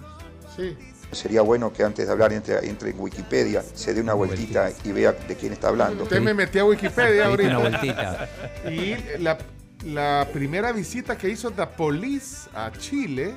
Sí. 0.57 0.77
Sería 1.13 1.43
bueno 1.43 1.73
que 1.73 1.83
antes 1.85 2.07
de 2.07 2.13
hablar 2.13 2.33
entre, 2.33 2.67
entre 2.69 2.91
en 2.91 2.99
Wikipedia, 2.99 3.63
se 3.75 3.93
dé 3.95 4.01
una 4.01 4.15
vueltita 4.15 4.71
y 4.85 4.93
vea 4.93 5.13
de 5.13 5.37
quién 5.37 5.53
está 5.53 5.69
hablando. 5.69 6.05
Usted 6.05 6.21
me 6.21 6.33
metió 6.35 6.63
a 6.63 6.65
Wikipedia 6.67 7.27
ahorita. 7.27 7.59
una 7.59 7.69
vueltita. 7.69 8.29
Y 8.71 8.97
la, 9.19 9.39
la 9.85 10.27
primera 10.33 10.73
visita 10.73 11.17
que 11.19 11.29
hizo 11.29 11.51
The 11.51 11.67
Police 11.67 12.49
a 12.55 12.73
Chile 12.73 13.35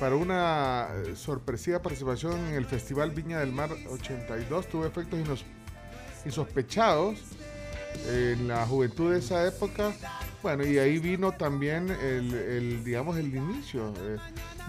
para 0.00 0.16
una 0.16 0.88
eh, 1.06 1.14
sorpresiva 1.14 1.80
participación 1.80 2.38
en 2.48 2.54
el 2.54 2.64
Festival 2.66 3.10
Viña 3.10 3.38
del 3.40 3.52
Mar 3.52 3.70
82 3.90 4.66
tuvo 4.68 4.86
efectos 4.86 5.18
inos- 5.20 5.44
insospechados 6.24 7.18
en 8.08 8.48
la 8.48 8.66
juventud 8.66 9.12
de 9.12 9.18
esa 9.18 9.46
época. 9.46 9.92
Bueno, 10.42 10.64
y 10.66 10.78
ahí 10.78 10.98
vino 10.98 11.32
también 11.32 11.90
el, 11.90 12.32
el, 12.34 12.84
digamos, 12.84 13.16
el 13.18 13.34
inicio. 13.34 13.92
eh, 13.98 14.16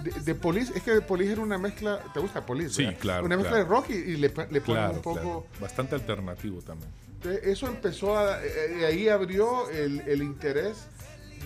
de, 0.04 0.12
de 0.22 0.36
Police, 0.36 0.74
es 0.76 0.84
que 0.84 0.92
The 0.92 1.02
Police 1.02 1.32
era 1.34 1.42
una 1.42 1.58
mezcla, 1.58 2.00
¿te 2.14 2.20
gusta 2.20 2.46
Police? 2.46 2.74
Sí, 2.74 2.84
verdad? 2.86 3.00
claro, 3.00 3.26
Una 3.26 3.38
mezcla 3.38 3.58
claro. 3.64 3.66
de 3.66 3.70
rock 3.70 3.90
y, 3.90 3.94
y 3.94 4.18
le, 4.18 4.28
le 4.28 4.30
ponen 4.34 4.62
Claro, 4.64 4.94
un 4.96 5.02
poco... 5.02 5.14
claro. 5.22 5.46
Bastante 5.62 5.96
alternativo 5.96 6.62
también. 6.62 6.90
Entonces, 7.14 7.44
Eso 7.46 7.68
empezó 7.68 8.18
a. 8.18 8.44
eh, 8.44 8.82
eh, 8.82 8.86
ahí 8.86 9.08
abrió 9.08 9.70
el, 9.70 10.02
el 10.02 10.24
interés 10.24 10.88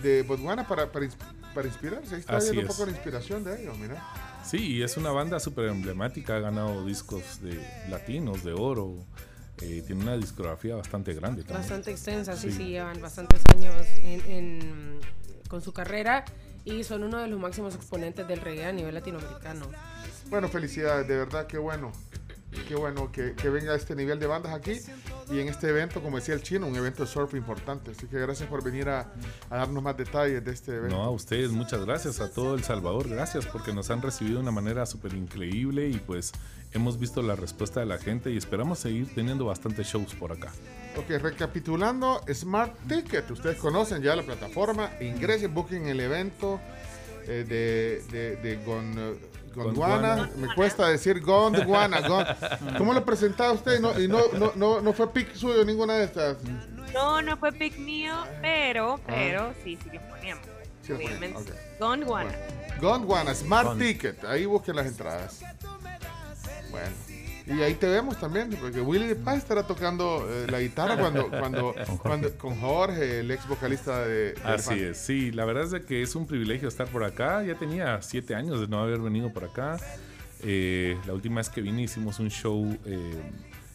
de 0.02 0.24
Botswana 0.24 0.68
para, 0.68 0.92
para, 0.92 1.08
para 1.54 1.68
inspirarse. 1.68 2.16
Ahí 2.16 2.22
está 2.22 2.38
Así 2.38 2.52
viendo 2.52 2.72
un 2.72 2.76
poco 2.76 2.86
la 2.86 2.92
inspiración 2.94 3.44
de 3.44 3.62
ellos, 3.62 3.78
mira. 3.78 4.04
Sí, 4.46 4.58
y 4.58 4.84
es 4.84 4.96
una 4.98 5.12
banda 5.12 5.40
súper 5.40 5.66
emblemática. 5.68 6.38
Ha 6.38 6.40
ganado 6.40 6.86
discos 6.86 7.42
de 7.42 7.60
latinos, 7.90 8.44
de 8.44 8.54
oro. 8.54 9.06
Eh, 9.62 9.84
tiene 9.86 10.04
una 10.04 10.18
discografía 10.18 10.76
bastante 10.76 11.14
grande 11.14 11.44
también. 11.44 11.62
Bastante 11.62 11.92
extensa, 11.92 12.36
sí, 12.36 12.52
Sí. 12.52 12.58
sí, 12.58 12.64
llevan 12.72 13.02
bastantes 13.02 13.42
años 13.56 13.74
en, 14.00 14.22
en- 14.32 15.00
con 15.48 15.62
su 15.62 15.72
carrera 15.72 16.26
y 16.66 16.84
son 16.84 17.04
uno 17.04 17.20
de 17.20 17.28
los 17.28 17.40
máximos 17.40 17.74
exponentes 17.76 18.28
del 18.28 18.42
reggae 18.42 18.66
a 18.66 18.72
nivel 18.74 18.94
latinoamericano. 18.94 19.66
Bueno, 20.30 20.48
felicidades, 20.50 21.08
de 21.08 21.16
verdad, 21.18 21.48
qué 21.48 21.58
bueno. 21.58 21.92
Qué 22.68 22.76
bueno 22.76 23.12
que, 23.12 23.34
que 23.34 23.50
venga 23.50 23.76
este 23.76 23.96
nivel 23.96 24.20
de 24.20 24.28
bandas 24.28 24.54
aquí. 24.54 24.80
y 25.32 25.40
en 25.40 25.48
este 25.48 25.70
evento, 25.70 26.02
como 26.02 26.18
decía 26.18 26.36
el 26.36 26.44
chino, 26.44 26.68
un 26.68 26.76
evento 26.76 27.04
de 27.04 27.10
surf 27.10 27.34
importante. 27.34 27.92
Así 27.92 28.08
que 28.08 28.20
gracias 28.20 28.50
por 28.50 28.64
venir 28.64 28.90
a, 28.90 29.12
a 29.50 29.58
darnos 29.58 29.84
más 29.84 29.98
detalles 29.98 30.44
de 30.44 30.52
este 30.52 30.76
evento. 30.76 30.96
No, 30.96 31.04
a 31.04 31.10
ustedes 31.10 31.52
muchas 31.52 31.86
gracias, 31.86 32.20
a 32.20 32.32
todo 32.32 32.56
El 32.56 32.64
Salvador, 32.64 33.10
gracias 33.10 33.46
porque 33.46 33.74
nos 33.74 33.90
han 33.90 34.02
recibido 34.02 34.38
de 34.38 34.44
una 34.44 34.52
manera 34.52 34.86
súper 34.86 35.14
increíble 35.14 35.90
y 35.90 35.98
pues 35.98 36.32
hemos 36.72 37.00
visto 37.00 37.22
la 37.22 37.36
respuesta 37.36 37.80
de 37.80 37.86
la 37.86 37.98
gente 37.98 38.32
y 38.32 38.38
esperamos 38.38 38.80
seguir 38.80 39.14
teniendo 39.16 39.46
bastantes 39.46 39.88
shows 39.88 40.14
por 40.16 40.32
acá. 40.32 40.52
Ok, 40.98 41.10
recapitulando, 41.22 42.22
Smart 42.34 42.74
Ticket, 42.88 43.30
ustedes 43.32 43.58
conocen 43.58 44.02
ya 44.02 44.16
la 44.16 44.24
plataforma, 44.24 44.92
ingresen, 45.02 45.54
busquen 45.54 45.88
el 45.88 46.00
evento 46.00 46.60
eh, 47.28 47.46
de, 47.48 48.04
de, 48.12 48.36
de 48.38 48.54
eh, 48.54 49.16
Gondwana, 49.56 50.16
Gondwana. 50.16 50.30
me 50.48 50.54
cuesta 50.56 50.88
decir 50.90 51.22
Gondwana, 51.22 52.02
Gon- 52.02 52.26
¿cómo 52.78 52.94
lo 52.94 53.04
presentaba 53.06 53.52
usted? 53.54 53.80
Y 53.80 53.82
no, 53.82 54.00
y 54.00 54.08
no, 54.08 54.20
no, 54.38 54.52
no, 54.56 54.82
no 54.82 54.94
fue 54.94 55.12
pick 55.12 55.34
suyo 55.36 55.64
ninguna 55.66 55.94
de 55.96 56.06
estas. 56.06 56.38
No, 56.94 57.22
no 57.22 57.38
fue 57.38 57.52
pick 57.52 57.78
mío, 57.78 58.14
pero, 58.42 59.00
pero 59.08 59.54
sí, 59.64 59.78
sí 59.84 59.90
que 59.90 60.00
poníamos. 60.00 60.46
Sí 60.82 60.92
lo 60.92 60.98
ponían, 61.00 61.14
obviamente. 61.18 61.52
ok. 61.52 61.58
Gondwana. 61.80 62.32
Gondwana, 62.82 63.34
Smart 63.36 63.68
Gon- 63.70 63.80
Ticket, 63.80 64.24
ahí 64.26 64.46
busquen 64.46 64.76
las 64.76 64.86
entradas. 64.88 65.40
Bueno. 66.72 66.88
Y 67.48 67.62
ahí 67.62 67.76
te 67.76 67.88
vemos 67.88 68.20
también, 68.20 68.50
porque 68.60 68.82
Willy 68.82 69.06
de 69.06 69.16
Paz 69.16 69.38
estará 69.38 69.68
tocando 69.68 70.28
eh, 70.28 70.48
la 70.50 70.60
guitarra 70.60 70.98
cuando, 70.98 71.30
cuando, 71.40 71.76
cuando, 72.02 72.38
con 72.38 72.60
Jorge, 72.60 73.20
el 73.20 73.30
ex 73.30 73.48
vocalista 73.48 74.06
de, 74.06 74.34
de 74.34 74.42
Así 74.44 74.80
es, 74.80 74.98
sí, 74.98 75.32
la 75.32 75.46
verdad 75.46 75.64
es 75.66 75.72
de 75.72 75.84
que 75.84 76.02
es 76.02 76.16
un 76.16 76.26
privilegio 76.26 76.68
estar 76.68 76.88
por 76.88 77.04
acá. 77.04 77.44
Ya 77.44 77.56
tenía 77.56 78.02
siete 78.02 78.34
años 78.34 78.60
de 78.60 78.68
no 78.68 78.80
haber 78.80 79.00
venido 79.00 79.32
por 79.32 79.44
acá. 79.44 79.78
Eh, 80.42 80.98
la 81.06 81.14
última 81.14 81.38
vez 81.38 81.50
que 81.50 81.62
vine 81.62 81.84
hicimos 81.84 82.20
un 82.20 82.30
show 82.30 82.78
eh, 82.86 83.22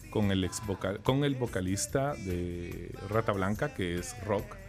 con, 0.09 0.31
el 0.31 0.43
ex 0.43 0.65
vocal, 0.65 0.99
con 1.03 1.23
el 1.23 1.35
vocalista 1.35 2.13
de 2.13 2.91
Rata 3.09 3.31
Blanca, 3.31 3.73
que 3.73 3.95
es 3.99 4.15
rock. 4.25 4.60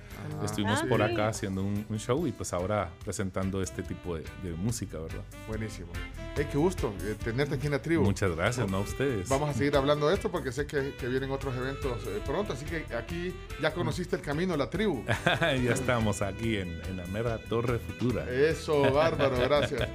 Estuvimos 0.44 0.80
Ah, 0.82 0.86
por 0.88 0.98
sí. 1.06 1.12
acá 1.12 1.28
haciendo 1.28 1.62
un, 1.62 1.84
un 1.88 1.98
show 1.98 2.26
y 2.26 2.32
pues 2.32 2.52
ahora 2.52 2.90
presentando 3.04 3.62
este 3.62 3.82
tipo 3.82 4.16
de, 4.16 4.24
de 4.42 4.52
música, 4.56 4.98
¿verdad? 4.98 5.22
Buenísimo. 5.48 5.88
Hey, 6.36 6.46
qué 6.50 6.58
gusto 6.58 6.94
eh, 7.02 7.14
tenerte 7.22 7.54
aquí 7.56 7.66
en 7.66 7.72
la 7.72 7.82
tribu. 7.82 8.04
Muchas 8.04 8.34
gracias, 8.34 8.70
no 8.70 8.78
a 8.78 8.80
ustedes. 8.80 9.28
Vamos 9.28 9.50
a 9.50 9.54
seguir 9.54 9.76
hablando 9.76 10.08
de 10.08 10.14
esto 10.14 10.30
porque 10.30 10.50
sé 10.52 10.66
que, 10.66 10.94
que 10.98 11.06
vienen 11.08 11.30
otros 11.30 11.54
eventos 11.56 12.04
eh, 12.06 12.20
pronto, 12.24 12.52
así 12.54 12.64
que 12.64 12.84
aquí 12.94 13.34
ya 13.60 13.72
conociste 13.74 14.16
el 14.16 14.22
camino 14.22 14.52
de 14.52 14.58
la 14.58 14.70
tribu. 14.70 15.04
ya 15.40 15.72
estamos 15.72 16.22
aquí 16.22 16.56
en, 16.56 16.80
en 16.88 16.96
la 16.96 17.06
mera 17.06 17.38
Torre 17.38 17.78
Futura. 17.78 18.28
Eso, 18.30 18.92
bárbaro, 18.92 19.36
gracias. 19.38 19.88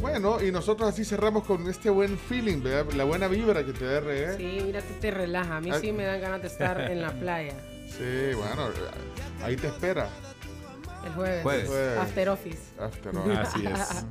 Bueno, 0.00 0.42
y 0.42 0.50
nosotros 0.52 0.88
así 0.88 1.04
cerramos 1.04 1.44
con 1.44 1.68
este 1.68 1.90
buen 1.90 2.16
feeling, 2.16 2.62
¿verdad? 2.62 2.92
la 2.94 3.04
buena 3.04 3.28
vibra 3.28 3.64
que 3.64 3.72
te 3.72 3.84
da 3.84 4.00
RE. 4.00 4.36
Sí, 4.36 4.60
mira 4.64 4.80
te 5.00 5.10
relaja. 5.10 5.56
A 5.56 5.60
mí 5.60 5.70
Ah. 5.72 5.78
sí 5.80 5.92
me 5.92 6.04
dan 6.04 6.20
ganas 6.20 6.40
de 6.42 6.48
estar 6.48 6.80
en 6.90 7.02
la 7.02 7.12
playa. 7.12 7.54
Sí, 7.98 8.34
bueno, 8.34 8.68
eh, 8.68 9.42
ahí 9.42 9.56
te 9.56 9.66
espera. 9.66 10.08
El 11.04 11.12
jueves. 11.12 11.42
Jueves. 11.42 11.98
After 11.98 12.28
Office. 12.28 12.58
After 12.78 13.16
Office. 13.16 13.38
Así 13.38 13.66
es. 13.66 14.04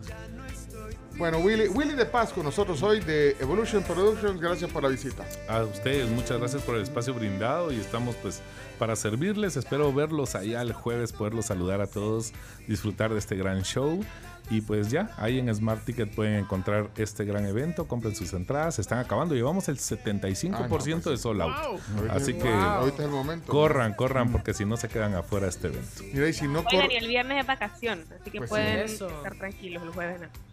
Bueno, 1.18 1.40
Willy, 1.40 1.68
Willy 1.70 1.96
de 1.96 2.06
Paz 2.06 2.32
con 2.32 2.44
nosotros 2.44 2.84
hoy 2.84 3.00
de 3.00 3.36
Evolution 3.40 3.82
Productions. 3.84 4.40
Gracias 4.40 4.70
por 4.70 4.84
la 4.84 4.90
visita. 4.90 5.26
A 5.50 5.64
ustedes, 5.64 6.08
muchas 6.10 6.38
gracias 6.38 6.62
por 6.62 6.76
el 6.76 6.84
espacio 6.84 7.14
brindado 7.14 7.72
y 7.72 7.80
estamos 7.80 8.16
pues 8.18 8.42
para 8.78 8.96
servirles. 8.96 9.58
Espero 9.58 9.92
verlos 9.92 10.36
allá 10.36 10.62
el 10.62 10.74
jueves, 10.74 11.14
poderlos 11.14 11.48
saludar 11.48 11.82
a 11.82 11.88
todos, 11.88 12.34
disfrutar 12.68 13.14
de 13.14 13.20
este 13.20 13.36
gran 13.36 13.64
show. 13.64 14.04
Y 14.50 14.62
pues 14.62 14.90
ya, 14.90 15.12
ahí 15.18 15.40
en 15.40 15.54
Smart 15.54 15.84
Ticket 15.84 16.14
pueden 16.14 16.36
encontrar 16.36 16.90
este 16.96 17.26
gran 17.26 17.46
evento, 17.46 17.88
compren 17.88 18.16
sus 18.16 18.34
entradas, 18.34 18.76
se 18.76 18.82
están 18.82 19.00
acabando, 19.00 19.36
llevamos 19.36 19.68
el 19.68 19.78
75% 19.78 20.54
Ah, 20.56 20.60
no, 20.62 20.68
pues 20.70 20.86
de 20.86 21.18
sold 21.18 21.42
out. 21.42 21.54
Wow. 21.66 21.80
Así 22.10 22.34
que 22.34 22.50
wow. 22.50 22.54
Ahorita 22.54 22.98
es 22.98 23.06
el 23.06 23.12
momento. 23.12 23.52
corran, 23.52 23.94
corran, 23.94 24.32
porque 24.32 24.54
si 24.54 24.66
no 24.66 24.78
se 24.78 24.88
quedan 24.88 25.16
afuera 25.16 25.46
de 25.46 25.50
este 25.50 25.68
evento. 25.68 26.04
Mira, 26.14 26.30
y 26.30 26.34
si 26.34 26.48
no 26.48 26.64
Oigan, 26.72 26.92
y 26.92 26.96
el 26.96 27.08
viernes 27.08 27.42
es 27.42 27.48
vacación, 27.48 28.06
así 28.20 28.32
que 28.32 28.40
Pues 28.40 28.50
pueden 28.50 28.80
estar 28.80 29.36
tranquilos 29.36 29.84
el 29.84 29.90
jueves. 29.92 30.22
¿no? 30.22 30.47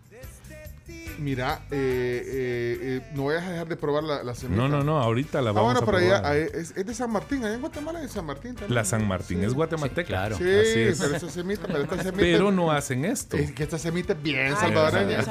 Mira, 1.18 1.62
eh, 1.70 2.22
eh, 2.26 2.78
eh, 2.82 3.10
no 3.14 3.24
vayas 3.26 3.44
a 3.44 3.50
dejar 3.52 3.68
de 3.68 3.76
probar 3.76 4.02
la, 4.04 4.22
la 4.22 4.34
semita. 4.34 4.60
No, 4.60 4.68
no, 4.68 4.82
no, 4.82 4.98
ahorita 5.00 5.40
la 5.40 5.50
Ah, 5.50 5.52
vamos 5.54 5.74
bueno, 5.74 5.92
a 5.92 5.96
allá 5.98 6.20
probar. 6.20 6.32
ahí 6.32 6.46
es, 6.52 6.76
es 6.76 6.84
de 6.86 6.94
San 6.94 7.10
Martín, 7.10 7.44
allá 7.44 7.54
en 7.54 7.60
Guatemala 7.60 8.00
es 8.02 8.08
de 8.08 8.12
San 8.12 8.26
Martín 8.26 8.54
también. 8.54 8.74
La 8.74 8.84
San 8.84 9.06
Martín 9.08 9.42
es 9.44 9.54
guatemalteca. 9.54 10.06
claro. 10.06 10.36
Sí, 10.36 10.42
Así 10.44 10.80
es. 10.80 11.00
pero 11.00 11.16
esa 11.16 11.30
semita, 11.30 11.66
pero 11.66 11.82
esta 11.84 11.96
semita. 12.02 12.16
Pero 12.20 12.52
no 12.52 12.70
hacen 12.70 13.04
esto. 13.04 13.36
Es 13.36 13.52
que 13.52 13.62
esta 13.62 13.78
semita 13.78 14.12
es 14.12 14.22
bien 14.22 14.52
Ah, 14.52 14.56
salvadoreña. 14.60 15.24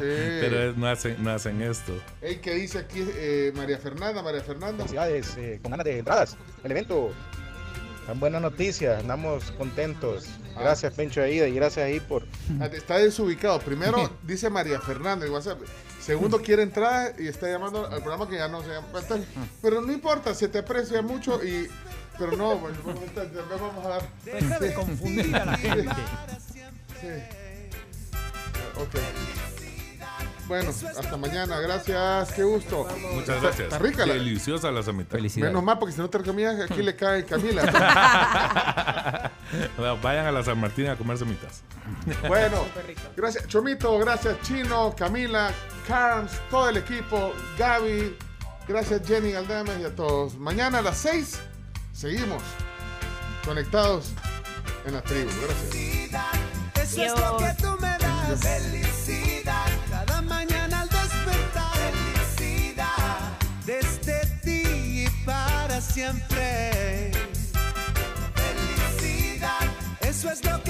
Pero 0.00 0.70
es- 0.70 0.76
no 0.76 0.88
hacen, 0.88 1.16
no 1.22 1.30
hacen 1.30 1.62
esto. 1.62 1.92
Ey, 2.22 2.36
¿qué 2.36 2.54
dice 2.54 2.78
aquí 2.78 3.04
eh, 3.14 3.52
María 3.54 3.78
Fernanda? 3.78 4.22
María 4.22 4.40
Fernanda. 4.42 4.78
Felicidades, 4.84 5.36
eh, 5.36 5.60
con 5.62 5.70
ganas 5.70 5.84
de 5.84 5.98
entradas. 5.98 6.36
El 6.64 6.70
evento. 6.72 7.10
Tan 8.06 8.18
buena 8.18 8.40
noticia, 8.40 8.98
andamos 8.98 9.52
contentos. 9.52 10.26
Gracias, 10.60 10.92
Pencho 10.94 11.22
Aida, 11.22 11.46
y 11.48 11.54
gracias 11.54 11.86
ahí 11.86 12.00
por. 12.00 12.24
Ah, 12.60 12.66
Está 12.66 12.98
desubicado. 12.98 13.58
Primero 13.60 14.10
dice 14.22 14.48
María 14.50 14.80
Fernanda 14.80 15.26
en 15.26 15.32
WhatsApp. 15.32 15.58
Segundo 16.00 16.40
quiere 16.40 16.62
entrar 16.62 17.14
y 17.18 17.28
está 17.28 17.48
llamando 17.48 17.86
al 17.86 18.00
programa 18.02 18.28
que 18.28 18.36
ya 18.36 18.48
no 18.48 18.62
se 18.62 18.68
llama. 18.68 18.86
Entonces, 18.98 19.26
Pero 19.62 19.80
no 19.82 19.92
importa, 19.92 20.34
se 20.34 20.48
te 20.48 20.58
aprecia 20.58 21.02
mucho 21.02 21.42
y. 21.44 21.68
Pero 22.18 22.36
no, 22.36 22.56
bueno, 22.58 22.76
vamos 22.84 23.02
a- 23.16 23.24
después 23.24 23.60
vamos 23.60 23.86
a 23.86 23.88
dar. 23.88 24.02
Deja 24.24 24.58
de 24.58 24.74
confundir 24.74 25.34
a 25.36 25.44
la 25.46 25.56
gente. 25.56 25.94
Sí. 27.00 27.06
Ok. 28.76 28.94
Bueno, 30.50 30.70
hasta 30.98 31.16
mañana. 31.16 31.60
Gracias. 31.60 32.32
Qué 32.32 32.42
gusto. 32.42 32.84
Muchas 33.14 33.36
Está- 33.36 33.40
gracias. 33.40 33.60
Está 33.60 33.78
rica 33.78 34.04
la. 34.04 34.14
Deliciosa 34.14 34.72
la 34.72 34.82
samita. 34.82 35.16
Menos 35.16 35.62
mal, 35.62 35.78
porque 35.78 35.94
si 35.94 36.00
no 36.00 36.10
te 36.10 36.18
comías, 36.18 36.60
aquí 36.68 36.82
le 36.82 36.96
cae 36.96 37.24
Camila. 37.24 37.62
Bueno, 39.76 39.98
Vayan 40.00 40.26
a 40.26 40.32
la 40.32 40.44
San 40.44 40.60
Martín 40.60 40.86
a 40.88 40.96
comer 40.96 41.18
semitas. 41.18 41.62
Bueno, 42.28 42.64
gracias 43.16 43.46
Chomito, 43.48 43.98
gracias 43.98 44.40
Chino, 44.42 44.94
Camila, 44.96 45.50
Carms, 45.88 46.30
todo 46.50 46.68
el 46.68 46.76
equipo, 46.76 47.32
Gaby, 47.58 48.16
gracias 48.68 49.00
Jenny 49.04 49.32
Galdames 49.32 49.80
y 49.80 49.84
a 49.84 49.94
todos. 49.96 50.36
Mañana 50.36 50.78
a 50.78 50.82
las 50.82 50.98
6 50.98 51.40
seguimos 51.92 52.42
conectados 53.44 54.12
en 54.86 54.94
la 54.94 55.02
tribu. 55.02 55.30
Gracias. 55.42 56.92
Eso 56.92 57.02
es 57.04 57.20
lo 57.20 57.36
que 57.38 57.54
tú 57.60 57.76
me 57.80 57.98
das. 57.98 58.40
Felicidad. 58.40 59.29
Siempre. 66.00 67.10
Felicidad. 68.34 69.66
Eso 70.00 70.30
es 70.30 70.42
lo 70.44 70.62
que 70.62 70.69